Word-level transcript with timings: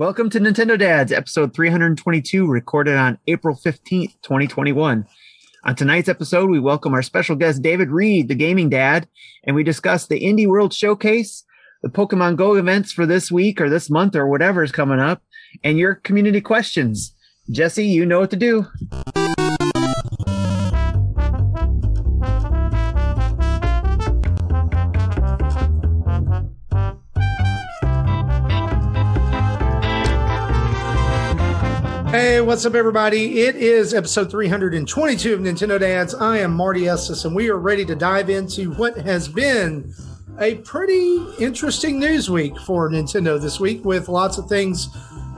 Welcome 0.00 0.30
to 0.30 0.40
Nintendo 0.40 0.78
Dads, 0.78 1.12
episode 1.12 1.52
322, 1.52 2.46
recorded 2.46 2.96
on 2.96 3.18
April 3.26 3.54
15th, 3.54 4.14
2021. 4.22 5.06
On 5.64 5.74
tonight's 5.76 6.08
episode, 6.08 6.48
we 6.48 6.58
welcome 6.58 6.94
our 6.94 7.02
special 7.02 7.36
guest, 7.36 7.60
David 7.60 7.90
Reed, 7.90 8.28
the 8.28 8.34
gaming 8.34 8.70
dad, 8.70 9.06
and 9.44 9.54
we 9.54 9.62
discuss 9.62 10.06
the 10.06 10.22
Indie 10.22 10.48
World 10.48 10.72
Showcase, 10.72 11.44
the 11.82 11.90
Pokemon 11.90 12.36
Go 12.36 12.54
events 12.54 12.92
for 12.92 13.04
this 13.04 13.30
week 13.30 13.60
or 13.60 13.68
this 13.68 13.90
month 13.90 14.16
or 14.16 14.26
whatever 14.26 14.62
is 14.62 14.72
coming 14.72 15.00
up, 15.00 15.22
and 15.62 15.76
your 15.76 15.96
community 15.96 16.40
questions. 16.40 17.14
Jesse, 17.50 17.86
you 17.86 18.06
know 18.06 18.20
what 18.20 18.30
to 18.30 18.36
do. 18.36 18.68
What's 32.50 32.66
up, 32.66 32.74
everybody? 32.74 33.42
It 33.42 33.54
is 33.54 33.94
episode 33.94 34.28
322 34.28 35.34
of 35.34 35.38
Nintendo 35.38 35.78
Dads. 35.78 36.16
I 36.16 36.38
am 36.38 36.52
Marty 36.52 36.88
Estes, 36.88 37.24
and 37.24 37.32
we 37.32 37.48
are 37.48 37.58
ready 37.58 37.84
to 37.84 37.94
dive 37.94 38.28
into 38.28 38.72
what 38.72 38.96
has 38.96 39.28
been 39.28 39.94
a 40.40 40.56
pretty 40.56 41.24
interesting 41.38 42.00
news 42.00 42.28
week 42.28 42.58
for 42.66 42.90
Nintendo 42.90 43.40
this 43.40 43.60
week 43.60 43.84
with 43.84 44.08
lots 44.08 44.36
of 44.36 44.48
things 44.48 44.88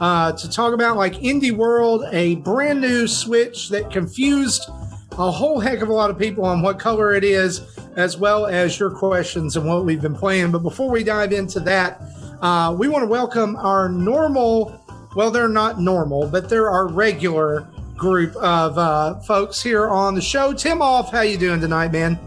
uh, 0.01 0.33
to 0.33 0.51
talk 0.51 0.73
about, 0.73 0.97
like 0.97 1.12
Indie 1.17 1.55
World, 1.55 2.06
a 2.12 2.37
brand 2.37 2.80
new 2.80 3.06
Switch 3.06 3.69
that 3.69 3.91
confused 3.91 4.70
a 5.19 5.31
whole 5.31 5.61
heck 5.61 5.83
of 5.83 5.91
a 5.91 5.92
lot 5.92 6.09
of 6.09 6.19
people 6.19 6.47
on 6.47 6.62
what 6.62 6.79
color 6.79 7.15
it 7.15 7.25
is, 7.25 7.79
as 7.95 8.17
well 8.17 8.47
as 8.47 8.81
your 8.81 8.91
questions 8.91 9.55
and 9.59 9.69
what 9.69 9.84
we've 9.84 10.01
been 10.01 10.17
playing. 10.17 10.51
But 10.51 10.61
before 10.61 10.89
we 10.89 11.05
dive 11.05 11.34
into 11.34 11.61
that, 11.61 12.01
uh, 12.41 12.75
we 12.77 12.89
want 12.89 13.03
to 13.03 13.06
welcome 13.06 13.55
our 13.56 13.91
normal 13.91 14.81
well, 15.15 15.30
they're 15.30 15.48
not 15.48 15.80
normal, 15.80 16.27
but 16.27 16.48
they're 16.48 16.71
our 16.71 16.89
regular 16.89 17.66
group 17.97 18.34
of 18.37 18.78
uh, 18.78 19.20
folks 19.20 19.62
here 19.62 19.89
on 19.89 20.14
the 20.14 20.20
show. 20.20 20.53
Tim 20.53 20.83
Off, 20.83 21.12
how 21.12 21.20
you 21.20 21.36
doing 21.36 21.61
tonight, 21.61 21.92
man? 21.92 22.19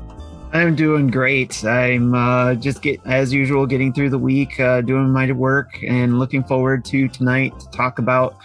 I'm 0.53 0.73
doing 0.75 1.07
great. 1.07 1.65
I'm 1.65 2.13
uh, 2.15 2.55
just 2.55 2.81
get 2.81 3.01
as 3.05 3.33
usual 3.33 3.65
getting 3.65 3.91
through 3.91 4.11
the 4.11 4.17
week, 4.17 4.57
uh, 4.59 4.81
doing 4.81 5.09
my 5.09 5.29
work, 5.33 5.83
and 5.85 6.17
looking 6.17 6.43
forward 6.45 6.85
to 6.85 7.09
tonight 7.09 7.59
to 7.59 7.69
talk 7.71 7.99
about 7.99 8.37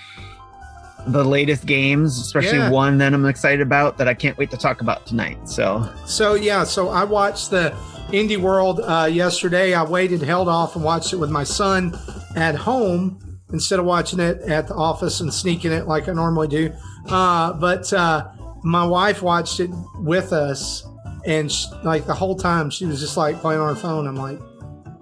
the 1.07 1.25
latest 1.25 1.67
games, 1.67 2.19
especially 2.19 2.59
Yeah. 2.59 2.71
one 2.71 2.99
that 2.99 3.15
I'm 3.15 3.27
excited 3.27 3.61
about 3.61 3.97
that 3.99 4.09
I 4.09 4.15
can't 4.15 4.37
wait 4.39 4.51
to 4.51 4.57
talk 4.57 4.81
about 4.81 5.07
tonight. 5.07 5.39
So 5.49 5.89
So 6.05 6.35
yeah, 6.35 6.65
so 6.65 6.89
I 6.89 7.05
watched 7.05 7.51
the 7.51 7.73
Indie 8.11 8.37
World 8.39 8.81
uh, 8.83 9.09
yesterday. 9.11 9.73
I 9.73 9.85
waited, 9.85 10.21
held 10.21 10.49
off, 10.49 10.75
and 10.75 10.85
watched 10.85 11.13
it 11.13 11.17
with 11.17 11.31
my 11.31 11.45
son 11.45 11.97
at 12.35 12.57
home 12.57 13.19
instead 13.53 13.79
of 13.79 13.85
watching 13.85 14.21
it 14.21 14.41
at 14.43 14.69
the 14.69 14.75
office 14.75 15.21
and 15.21 15.33
sneaking 15.33 15.73
it 15.73 15.87
like 15.87 16.09
I 16.09 16.13
normally 16.13 16.49
do. 16.49 16.73
Uh, 17.09 17.53
but 17.55 17.93
uh, 17.93 18.29
my 18.63 18.87
wife 18.87 19.23
watched 19.23 19.61
it 19.61 19.71
with 19.97 20.33
us, 20.33 20.85
and 21.27 21.51
sh 21.51 21.67
like 21.85 22.07
the 22.07 22.15
whole 22.15 22.37
time 22.37 22.71
she 22.71 22.87
was 22.87 23.01
just 23.01 23.17
like 23.17 23.41
playing 23.41 23.61
on 23.61 23.75
her 23.75 23.81
phone. 23.81 24.07
I'm 24.07 24.17
like, 24.17 24.41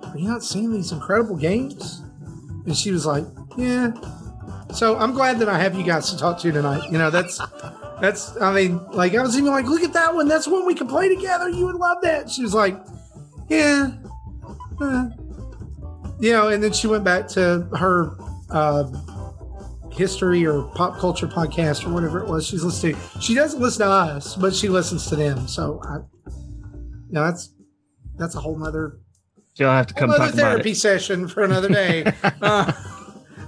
"Are 0.04 0.18
you 0.18 0.28
not 0.28 0.42
seeing 0.42 0.72
these 0.72 0.92
incredible 0.92 1.36
games?" 1.36 2.02
And 2.66 2.76
she 2.76 2.90
was 2.90 3.06
like, 3.06 3.24
"Yeah." 3.56 3.92
So 4.72 4.98
I'm 4.98 5.12
glad 5.12 5.38
that 5.38 5.48
I 5.48 5.58
have 5.58 5.74
you 5.74 5.82
guys 5.84 6.10
to 6.10 6.18
talk 6.18 6.38
to 6.40 6.52
tonight. 6.52 6.90
You 6.90 6.98
know, 6.98 7.10
that's 7.10 7.40
that's, 8.00 8.40
I 8.40 8.52
mean, 8.52 8.84
like, 8.92 9.14
I 9.14 9.22
was 9.22 9.36
even 9.36 9.50
like, 9.50 9.66
look 9.66 9.82
at 9.82 9.92
that 9.94 10.14
one. 10.14 10.28
That's 10.28 10.46
one 10.46 10.66
we 10.66 10.74
can 10.74 10.86
play 10.86 11.08
together. 11.08 11.48
You 11.48 11.66
would 11.66 11.74
love 11.74 11.98
that. 12.02 12.30
She 12.30 12.42
was 12.42 12.54
like, 12.54 12.78
yeah. 13.48 13.90
uh." 14.80 15.08
You 16.20 16.32
know, 16.32 16.48
and 16.48 16.62
then 16.62 16.72
she 16.72 16.88
went 16.88 17.04
back 17.04 17.28
to 17.28 17.68
her 17.78 18.16
uh, 18.50 18.84
history 19.92 20.46
or 20.46 20.62
pop 20.74 20.98
culture 20.98 21.26
podcast 21.26 21.86
or 21.86 21.92
whatever 21.92 22.22
it 22.22 22.28
was 22.28 22.46
she's 22.46 22.62
listening. 22.64 22.96
She 23.20 23.34
doesn't 23.34 23.60
listen 23.60 23.86
to 23.86 23.90
us, 23.92 24.36
but 24.36 24.54
she 24.54 24.68
listens 24.68 25.06
to 25.08 25.16
them. 25.16 25.48
So, 25.48 25.80
I, 25.84 25.96
you 26.26 27.12
know, 27.12 27.24
that's, 27.24 27.52
that's 28.16 28.34
a 28.34 28.40
whole 28.40 28.56
nother, 28.58 28.98
you'll 29.56 29.70
have 29.70 29.86
to 29.88 29.94
come 29.94 30.10
whole 30.10 30.18
talk 30.18 30.28
nother 30.30 30.40
about 30.42 30.50
therapy 30.52 30.70
it. 30.72 30.76
session 30.76 31.26
for 31.28 31.42
another 31.42 31.68
day. 31.68 32.04
uh, 32.42 32.72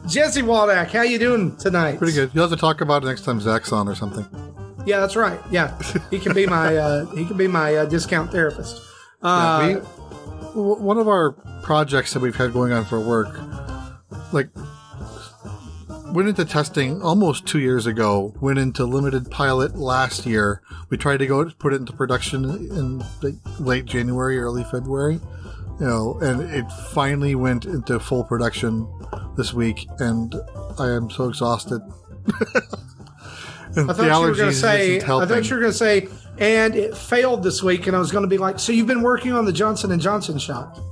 Jesse 0.09 0.43
Waldack, 0.43 0.89
how 0.89 1.03
you 1.03 1.19
doing 1.19 1.57
tonight? 1.57 1.99
Pretty 1.99 2.15
good. 2.15 2.31
You'll 2.33 2.49
have 2.49 2.57
to 2.57 2.61
talk 2.61 2.81
about 2.81 3.03
it 3.05 3.07
next 3.07 3.23
time 3.23 3.41
Zach's 3.41 3.71
on 3.73 3.87
or 3.87 3.95
something. 3.95 4.25
Yeah, 4.87 4.99
that's 4.99 5.15
right. 5.15 5.39
Yeah, 5.51 5.79
he 6.11 6.19
can 6.19 6.33
be 6.35 6.47
my 6.47 6.75
uh, 6.75 7.05
he 7.15 7.27
can 7.27 7.37
be 7.37 7.47
my 7.47 7.75
uh, 7.77 7.85
discount 7.85 8.33
therapist. 8.33 8.81
Uh, 9.23 9.61
Yeah, 9.69 9.75
we, 10.55 10.63
one 10.63 10.97
of 10.97 11.07
our 11.07 11.33
projects 11.63 12.15
that 12.15 12.21
we've 12.21 12.35
had 12.35 12.53
going 12.55 12.73
on 12.73 12.87
for 12.87 12.99
work, 12.99 13.39
like, 14.33 14.49
went 16.13 16.29
into 16.29 16.45
testing 16.45 17.03
almost 17.03 17.47
two 17.47 17.61
years 17.61 17.87
ago. 17.87 18.35
Went 18.41 18.59
into 18.59 18.85
limited 18.85 19.31
pilot 19.31 19.77
last 19.77 20.27
year. 20.27 20.63
We 20.89 20.97
tried 20.97 21.19
to 21.19 21.27
go 21.27 21.49
put 21.51 21.73
it 21.73 21.77
into 21.77 21.93
production 21.93 22.45
in 22.45 23.03
late 23.59 23.85
January, 23.85 24.39
early 24.39 24.65
February. 24.65 25.21
You 25.79 25.87
know, 25.87 26.19
and 26.21 26.43
it 26.43 26.71
finally 26.93 27.35
went 27.35 27.65
into 27.65 27.99
full 27.99 28.25
production 28.25 28.87
this 29.37 29.55
week, 29.55 29.87
and 29.99 30.35
I 30.79 30.91
am 30.91 31.09
so 31.09 31.29
exhausted. 31.29 31.81
I 33.77 33.93
thought 33.93 34.21
you 34.21 34.29
were 34.29 34.35
going 34.35 34.51
to 34.51 34.53
say. 34.53 35.01
I 35.01 35.01
thought 35.01 35.49
you 35.49 35.55
were 35.55 35.61
going 35.61 35.73
to 35.73 35.79
say, 35.79 36.09
and 36.39 36.75
it 36.75 36.97
failed 36.97 37.43
this 37.43 37.63
week, 37.63 37.87
and 37.87 37.97
I 37.97 37.99
was 37.99 38.13
going 38.13 38.25
to 38.25 38.29
be 38.29 38.37
like, 38.37 38.59
so 38.59 38.73
you've 38.73 38.87
been 38.87 39.03
working 39.03 39.33
on 39.33 39.45
the 39.45 39.53
Johnson 39.53 39.91
and 39.93 40.01
Johnson 40.03 40.39
shot? 40.39 40.79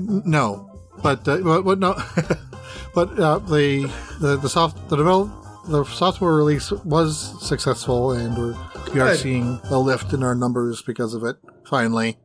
No, 0.00 0.70
but 1.02 1.28
uh, 1.28 1.60
but 1.62 1.78
no, 1.78 1.92
but 2.94 3.18
uh, 3.18 3.38
the 3.40 3.90
the 4.20 4.36
the 4.36 4.48
soft 4.48 4.88
the 4.88 4.96
develop 4.96 5.30
the 5.68 5.84
software 5.84 6.34
release 6.34 6.70
was 6.84 7.36
successful, 7.46 8.12
and 8.12 8.36
we're 8.36 8.56
we 8.94 9.00
are 9.00 9.14
seeing 9.14 9.60
a 9.70 9.78
lift 9.78 10.12
in 10.12 10.22
our 10.22 10.34
numbers 10.34 10.82
because 10.82 11.14
of 11.14 11.22
it 11.22 11.36
finally, 11.66 12.16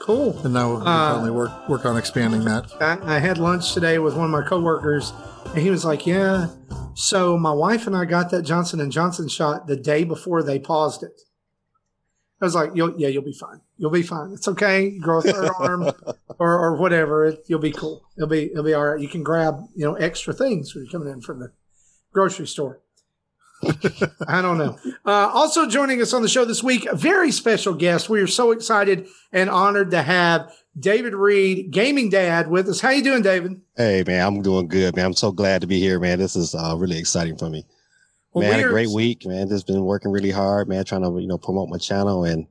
Cool. 0.00 0.38
and 0.44 0.52
now 0.54 0.70
we 0.76 0.76
Uh, 0.82 1.14
finally 1.14 1.30
work 1.30 1.68
work 1.68 1.84
on 1.86 1.96
expanding 1.96 2.44
that. 2.44 2.70
I, 2.80 3.16
I 3.16 3.18
had 3.18 3.38
lunch 3.38 3.72
today 3.74 3.98
with 3.98 4.14
one 4.14 4.26
of 4.26 4.30
my 4.30 4.42
coworkers, 4.42 5.12
and 5.46 5.58
he 5.58 5.70
was 5.70 5.84
like, 5.84 6.06
"Yeah, 6.06 6.48
so 6.94 7.36
my 7.38 7.52
wife 7.52 7.86
and 7.86 7.96
I 7.96 8.04
got 8.04 8.30
that 8.30 8.42
Johnson 8.42 8.80
and 8.80 8.92
Johnson 8.92 9.28
shot 9.28 9.66
the 9.66 9.76
day 9.76 10.04
before 10.04 10.42
they 10.42 10.58
paused 10.58 11.02
it." 11.02 11.20
I 12.42 12.44
was 12.44 12.56
like, 12.56 12.72
you'll, 12.74 12.98
"Yeah, 12.98 13.06
you'll 13.06 13.22
be 13.22 13.32
fine. 13.32 13.60
You'll 13.78 13.92
be 13.92 14.02
fine. 14.02 14.32
It's 14.32 14.48
okay. 14.48 14.88
You 14.88 15.00
grow 15.00 15.18
a 15.18 15.22
third 15.22 15.48
arm, 15.60 15.84
or, 16.40 16.58
or 16.58 16.76
whatever. 16.76 17.24
It, 17.26 17.44
you'll 17.46 17.60
be 17.60 17.70
cool. 17.70 18.02
It'll 18.16 18.28
be 18.28 18.50
it'll 18.50 18.64
be 18.64 18.74
all 18.74 18.84
right. 18.84 19.00
You 19.00 19.06
can 19.06 19.22
grab 19.22 19.64
you 19.76 19.84
know 19.84 19.94
extra 19.94 20.34
things 20.34 20.74
when 20.74 20.84
you're 20.84 20.90
coming 20.90 21.12
in 21.12 21.20
from 21.20 21.38
the 21.38 21.52
grocery 22.12 22.48
store." 22.48 22.80
I 24.26 24.42
don't 24.42 24.58
know. 24.58 24.76
Uh, 25.06 25.30
also 25.32 25.68
joining 25.68 26.02
us 26.02 26.12
on 26.12 26.22
the 26.22 26.28
show 26.28 26.44
this 26.44 26.64
week, 26.64 26.84
a 26.86 26.96
very 26.96 27.30
special 27.30 27.74
guest. 27.74 28.08
We 28.08 28.20
are 28.20 28.26
so 28.26 28.50
excited 28.50 29.06
and 29.30 29.48
honored 29.48 29.92
to 29.92 30.02
have 30.02 30.52
David 30.76 31.14
Reed, 31.14 31.70
gaming 31.70 32.10
dad, 32.10 32.48
with 32.48 32.68
us. 32.68 32.80
How 32.80 32.90
you 32.90 33.04
doing, 33.04 33.22
David? 33.22 33.60
Hey 33.76 34.02
man, 34.04 34.26
I'm 34.26 34.42
doing 34.42 34.66
good, 34.66 34.96
man. 34.96 35.06
I'm 35.06 35.14
so 35.14 35.30
glad 35.30 35.60
to 35.60 35.68
be 35.68 35.78
here, 35.78 36.00
man. 36.00 36.18
This 36.18 36.34
is 36.34 36.56
uh, 36.56 36.74
really 36.76 36.98
exciting 36.98 37.36
for 37.36 37.48
me. 37.48 37.64
Well, 38.34 38.48
man, 38.48 38.64
a 38.64 38.68
great 38.68 38.88
week, 38.88 39.26
man. 39.26 39.48
Just 39.48 39.66
been 39.66 39.84
working 39.84 40.10
really 40.10 40.30
hard, 40.30 40.68
man, 40.68 40.84
trying 40.84 41.02
to 41.02 41.20
you 41.20 41.28
know 41.28 41.38
promote 41.38 41.68
my 41.68 41.78
channel 41.78 42.24
and 42.24 42.46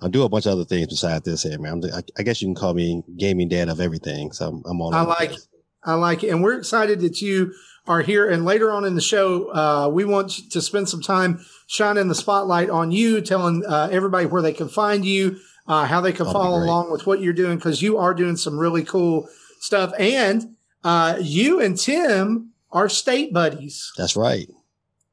I 0.00 0.08
do 0.08 0.24
a 0.24 0.28
bunch 0.28 0.46
of 0.46 0.52
other 0.52 0.64
things 0.64 0.88
besides 0.88 1.24
this 1.24 1.42
here, 1.42 1.58
man. 1.58 1.80
The, 1.80 1.92
I, 1.92 2.20
I 2.20 2.22
guess 2.22 2.42
you 2.42 2.48
can 2.48 2.54
call 2.54 2.74
me 2.74 3.02
gaming 3.16 3.48
dad 3.48 3.68
of 3.68 3.80
everything. 3.80 4.32
So 4.32 4.48
I'm, 4.48 4.62
I'm 4.66 4.80
all. 4.80 4.94
I 4.94 5.02
like 5.02 5.30
place. 5.30 5.48
I 5.84 5.94
like 5.94 6.22
it. 6.22 6.28
And 6.28 6.42
we're 6.42 6.58
excited 6.58 7.00
that 7.00 7.22
you 7.22 7.54
are 7.86 8.02
here. 8.02 8.28
And 8.28 8.44
later 8.44 8.70
on 8.70 8.84
in 8.84 8.94
the 8.94 9.00
show, 9.00 9.52
uh, 9.54 9.88
we 9.88 10.04
want 10.04 10.50
to 10.50 10.60
spend 10.60 10.88
some 10.88 11.00
time 11.00 11.44
shining 11.66 12.08
the 12.08 12.14
spotlight 12.14 12.68
on 12.68 12.90
you, 12.90 13.20
telling 13.20 13.64
uh, 13.64 13.88
everybody 13.90 14.26
where 14.26 14.42
they 14.42 14.52
can 14.52 14.68
find 14.68 15.04
you, 15.04 15.38
uh, 15.66 15.86
how 15.86 16.00
they 16.00 16.12
can 16.12 16.26
That'd 16.26 16.40
follow 16.40 16.58
along 16.58 16.90
with 16.90 17.06
what 17.06 17.20
you're 17.20 17.32
doing, 17.32 17.56
because 17.56 17.80
you 17.80 17.96
are 17.96 18.12
doing 18.12 18.36
some 18.36 18.58
really 18.58 18.84
cool 18.84 19.28
stuff. 19.60 19.92
And 19.98 20.56
uh, 20.84 21.18
you 21.20 21.60
and 21.60 21.78
Tim 21.78 22.52
are 22.70 22.88
state 22.88 23.32
buddies. 23.32 23.92
That's 23.96 24.16
right. 24.16 24.48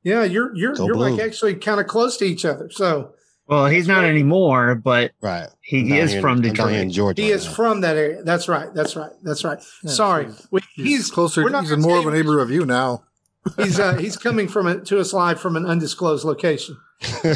Yeah, 0.04 0.24
you're 0.24 0.56
you're 0.56 0.74
Go 0.76 0.86
you're 0.88 0.96
like 0.96 1.20
actually 1.20 1.56
kind 1.56 1.80
of 1.80 1.88
close 1.88 2.18
to 2.18 2.26
each 2.26 2.44
other. 2.46 2.70
So 2.72 3.14
Well, 3.48 3.68
he's 3.68 3.88
not 3.88 4.04
anymore, 4.04 4.76
but 4.76 5.12
Right. 5.22 5.48
he 5.62 5.80
I'm 5.82 5.92
is 5.94 6.12
here 6.12 6.22
from 6.22 6.38
I'm 6.44 6.54
down 6.54 6.70
here 6.70 6.82
in 6.82 6.88
Detroit. 6.90 6.94
Georgia. 7.16 7.22
he 7.22 7.32
right 7.32 7.36
is 7.40 7.46
now. 7.46 7.52
from 7.54 7.82
that 7.82 7.96
area. 7.98 8.24
That's 8.24 8.48
right. 8.48 8.74
That's 8.74 8.96
right. 8.96 9.12
That's 9.24 9.44
right. 9.44 9.60
Yeah, 9.84 9.92
Sorry, 9.92 10.28
we, 10.52 10.62
He's, 10.76 10.86
he's 10.86 11.12
closer. 11.12 11.44
we're 11.44 11.50
not 11.50 11.66
He's 11.66 11.78
more 11.78 11.98
of 11.98 12.06
a 12.06 12.10
you- 12.10 12.16
neighbor 12.16 12.40
of 12.42 12.52
you 12.52 12.66
now. 12.66 13.04
He's 13.58 13.78
uh, 13.80 13.96
he's 13.96 14.16
coming 14.28 14.48
from 14.48 14.68
a, 14.68 14.80
to 14.82 15.00
us 15.00 15.12
live 15.14 15.40
from 15.40 15.56
an 15.58 15.66
undisclosed 15.66 16.24
location 16.26 16.78
in 17.24 17.36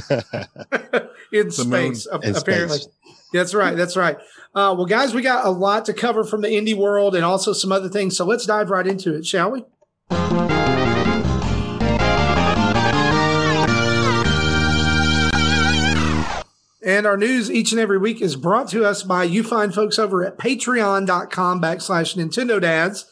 The 1.50 1.66
moon. 1.68 1.96
space. 1.96 2.08
a- 2.12 2.20
In 2.20 2.36
apparently, 2.36 2.78
space. 2.80 2.94
that's 3.34 3.54
right. 3.54 3.76
That's 3.76 3.98
right. 3.98 4.18
Uh, 4.56 4.74
well, 4.78 4.86
guys, 4.86 5.14
we 5.14 5.22
got 5.22 5.46
a 5.46 5.50
lot 5.50 5.86
to 5.86 5.94
cover 5.94 6.24
from 6.24 6.42
the 6.42 6.48
indie 6.48 6.76
world 6.76 7.14
and 7.16 7.24
also 7.26 7.52
some 7.54 7.72
other 7.74 7.90
things. 7.90 8.16
So 8.18 8.26
let's 8.26 8.46
dive 8.46 8.70
right 8.70 8.88
into 8.88 9.14
it, 9.16 9.26
shall 9.26 9.52
we? 9.52 9.66
And 16.88 17.06
our 17.06 17.18
news 17.18 17.52
each 17.52 17.74
and 17.74 17.82
every 17.82 17.98
week 17.98 18.22
is 18.22 18.38
brought 18.38 18.70
to 18.70 18.86
us 18.86 19.04
by 19.04 19.26
you 19.26 19.44
find 19.44 19.74
folks 19.74 20.00
over 20.00 20.26
at 20.26 20.38
patreon.com 20.38 21.62
backslash 21.62 22.16
Nintendo 22.16 22.62
Dads. 22.62 23.12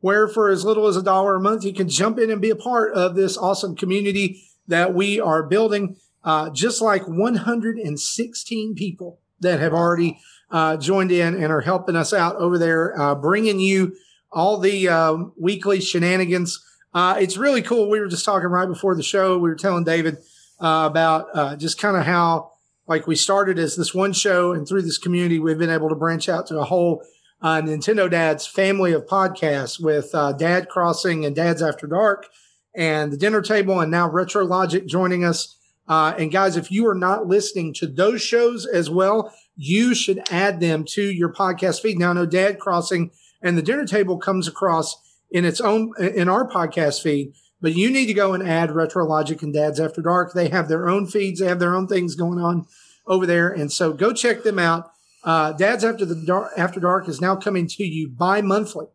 where 0.00 0.26
for 0.26 0.50
as 0.50 0.64
little 0.64 0.88
as 0.88 0.96
a 0.96 1.02
dollar 1.04 1.36
a 1.36 1.40
month, 1.40 1.62
you 1.62 1.72
can 1.72 1.88
jump 1.88 2.18
in 2.18 2.32
and 2.32 2.40
be 2.40 2.50
a 2.50 2.56
part 2.56 2.92
of 2.94 3.14
this 3.14 3.38
awesome 3.38 3.76
community 3.76 4.42
that 4.66 4.92
we 4.92 5.20
are 5.20 5.44
building. 5.44 5.94
Uh, 6.24 6.50
just 6.50 6.82
like 6.82 7.06
116 7.06 8.74
people 8.74 9.20
that 9.38 9.60
have 9.60 9.72
already 9.72 10.18
uh, 10.50 10.76
joined 10.76 11.12
in 11.12 11.34
and 11.34 11.52
are 11.52 11.60
helping 11.60 11.94
us 11.94 12.12
out 12.12 12.34
over 12.36 12.58
there, 12.58 13.00
uh, 13.00 13.14
bringing 13.14 13.60
you 13.60 13.94
all 14.32 14.58
the 14.58 14.88
um, 14.88 15.32
weekly 15.40 15.80
shenanigans. 15.80 16.60
Uh, 16.92 17.16
it's 17.20 17.36
really 17.36 17.62
cool. 17.62 17.88
We 17.88 18.00
were 18.00 18.08
just 18.08 18.24
talking 18.24 18.48
right 18.48 18.66
before 18.66 18.96
the 18.96 19.02
show. 19.04 19.34
We 19.38 19.48
were 19.48 19.54
telling 19.54 19.84
David 19.84 20.16
uh, 20.60 20.88
about 20.90 21.28
uh, 21.34 21.54
just 21.56 21.78
kind 21.78 21.96
of 21.96 22.04
how, 22.04 22.51
like, 22.86 23.06
we 23.06 23.16
started 23.16 23.58
as 23.58 23.76
this 23.76 23.94
one 23.94 24.12
show, 24.12 24.52
and 24.52 24.66
through 24.66 24.82
this 24.82 24.98
community, 24.98 25.38
we've 25.38 25.58
been 25.58 25.70
able 25.70 25.88
to 25.88 25.94
branch 25.94 26.28
out 26.28 26.46
to 26.48 26.58
a 26.58 26.64
whole 26.64 27.02
uh, 27.40 27.60
Nintendo 27.60 28.10
Dad's 28.10 28.46
family 28.46 28.92
of 28.92 29.06
podcasts 29.06 29.80
with 29.80 30.10
uh, 30.14 30.32
Dad 30.32 30.68
Crossing 30.68 31.24
and 31.24 31.34
Dad's 31.34 31.62
After 31.62 31.86
Dark 31.86 32.28
and 32.74 33.12
the 33.12 33.16
Dinner 33.16 33.42
Table, 33.42 33.80
and 33.80 33.90
now 33.90 34.08
Retro 34.08 34.44
Logic 34.44 34.86
joining 34.86 35.24
us. 35.24 35.58
Uh, 35.88 36.14
and 36.16 36.30
guys, 36.30 36.56
if 36.56 36.70
you 36.70 36.86
are 36.86 36.94
not 36.94 37.26
listening 37.26 37.74
to 37.74 37.86
those 37.86 38.22
shows 38.22 38.66
as 38.66 38.88
well, 38.88 39.34
you 39.56 39.94
should 39.94 40.22
add 40.30 40.60
them 40.60 40.84
to 40.84 41.02
your 41.02 41.32
podcast 41.32 41.82
feed. 41.82 41.98
Now, 41.98 42.10
I 42.10 42.12
know 42.14 42.26
Dad 42.26 42.58
Crossing 42.58 43.10
and 43.42 43.58
the 43.58 43.62
Dinner 43.62 43.84
Table 43.84 44.18
comes 44.18 44.48
across 44.48 44.96
in 45.30 45.44
its 45.44 45.60
own 45.60 45.92
in 45.98 46.28
our 46.28 46.48
podcast 46.48 47.02
feed, 47.02 47.34
but 47.62 47.74
you 47.74 47.90
need 47.90 48.06
to 48.06 48.14
go 48.14 48.34
and 48.34 48.46
add 48.46 48.70
Retro 48.72 49.06
Logic 49.06 49.40
and 49.42 49.54
Dad's 49.54 49.80
After 49.80 50.02
Dark. 50.02 50.34
They 50.34 50.48
have 50.48 50.68
their 50.68 50.88
own 50.88 51.06
feeds, 51.06 51.40
they 51.40 51.46
have 51.46 51.60
their 51.60 51.74
own 51.74 51.86
things 51.86 52.14
going 52.14 52.38
on 52.38 52.66
over 53.06 53.24
there, 53.24 53.48
and 53.48 53.72
so 53.72 53.92
go 53.94 54.12
check 54.12 54.42
them 54.42 54.58
out. 54.58 54.90
Uh, 55.24 55.52
Dad's 55.52 55.84
After 55.84 56.04
the 56.04 56.16
Dark, 56.16 56.50
After 56.58 56.80
Dark 56.80 57.08
is 57.08 57.20
now 57.20 57.36
coming 57.36 57.66
to 57.68 57.84
you 57.84 58.08
bi-monthly. 58.08 58.86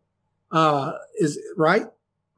Uh, 0.52 0.92
is 1.18 1.38
right? 1.56 1.86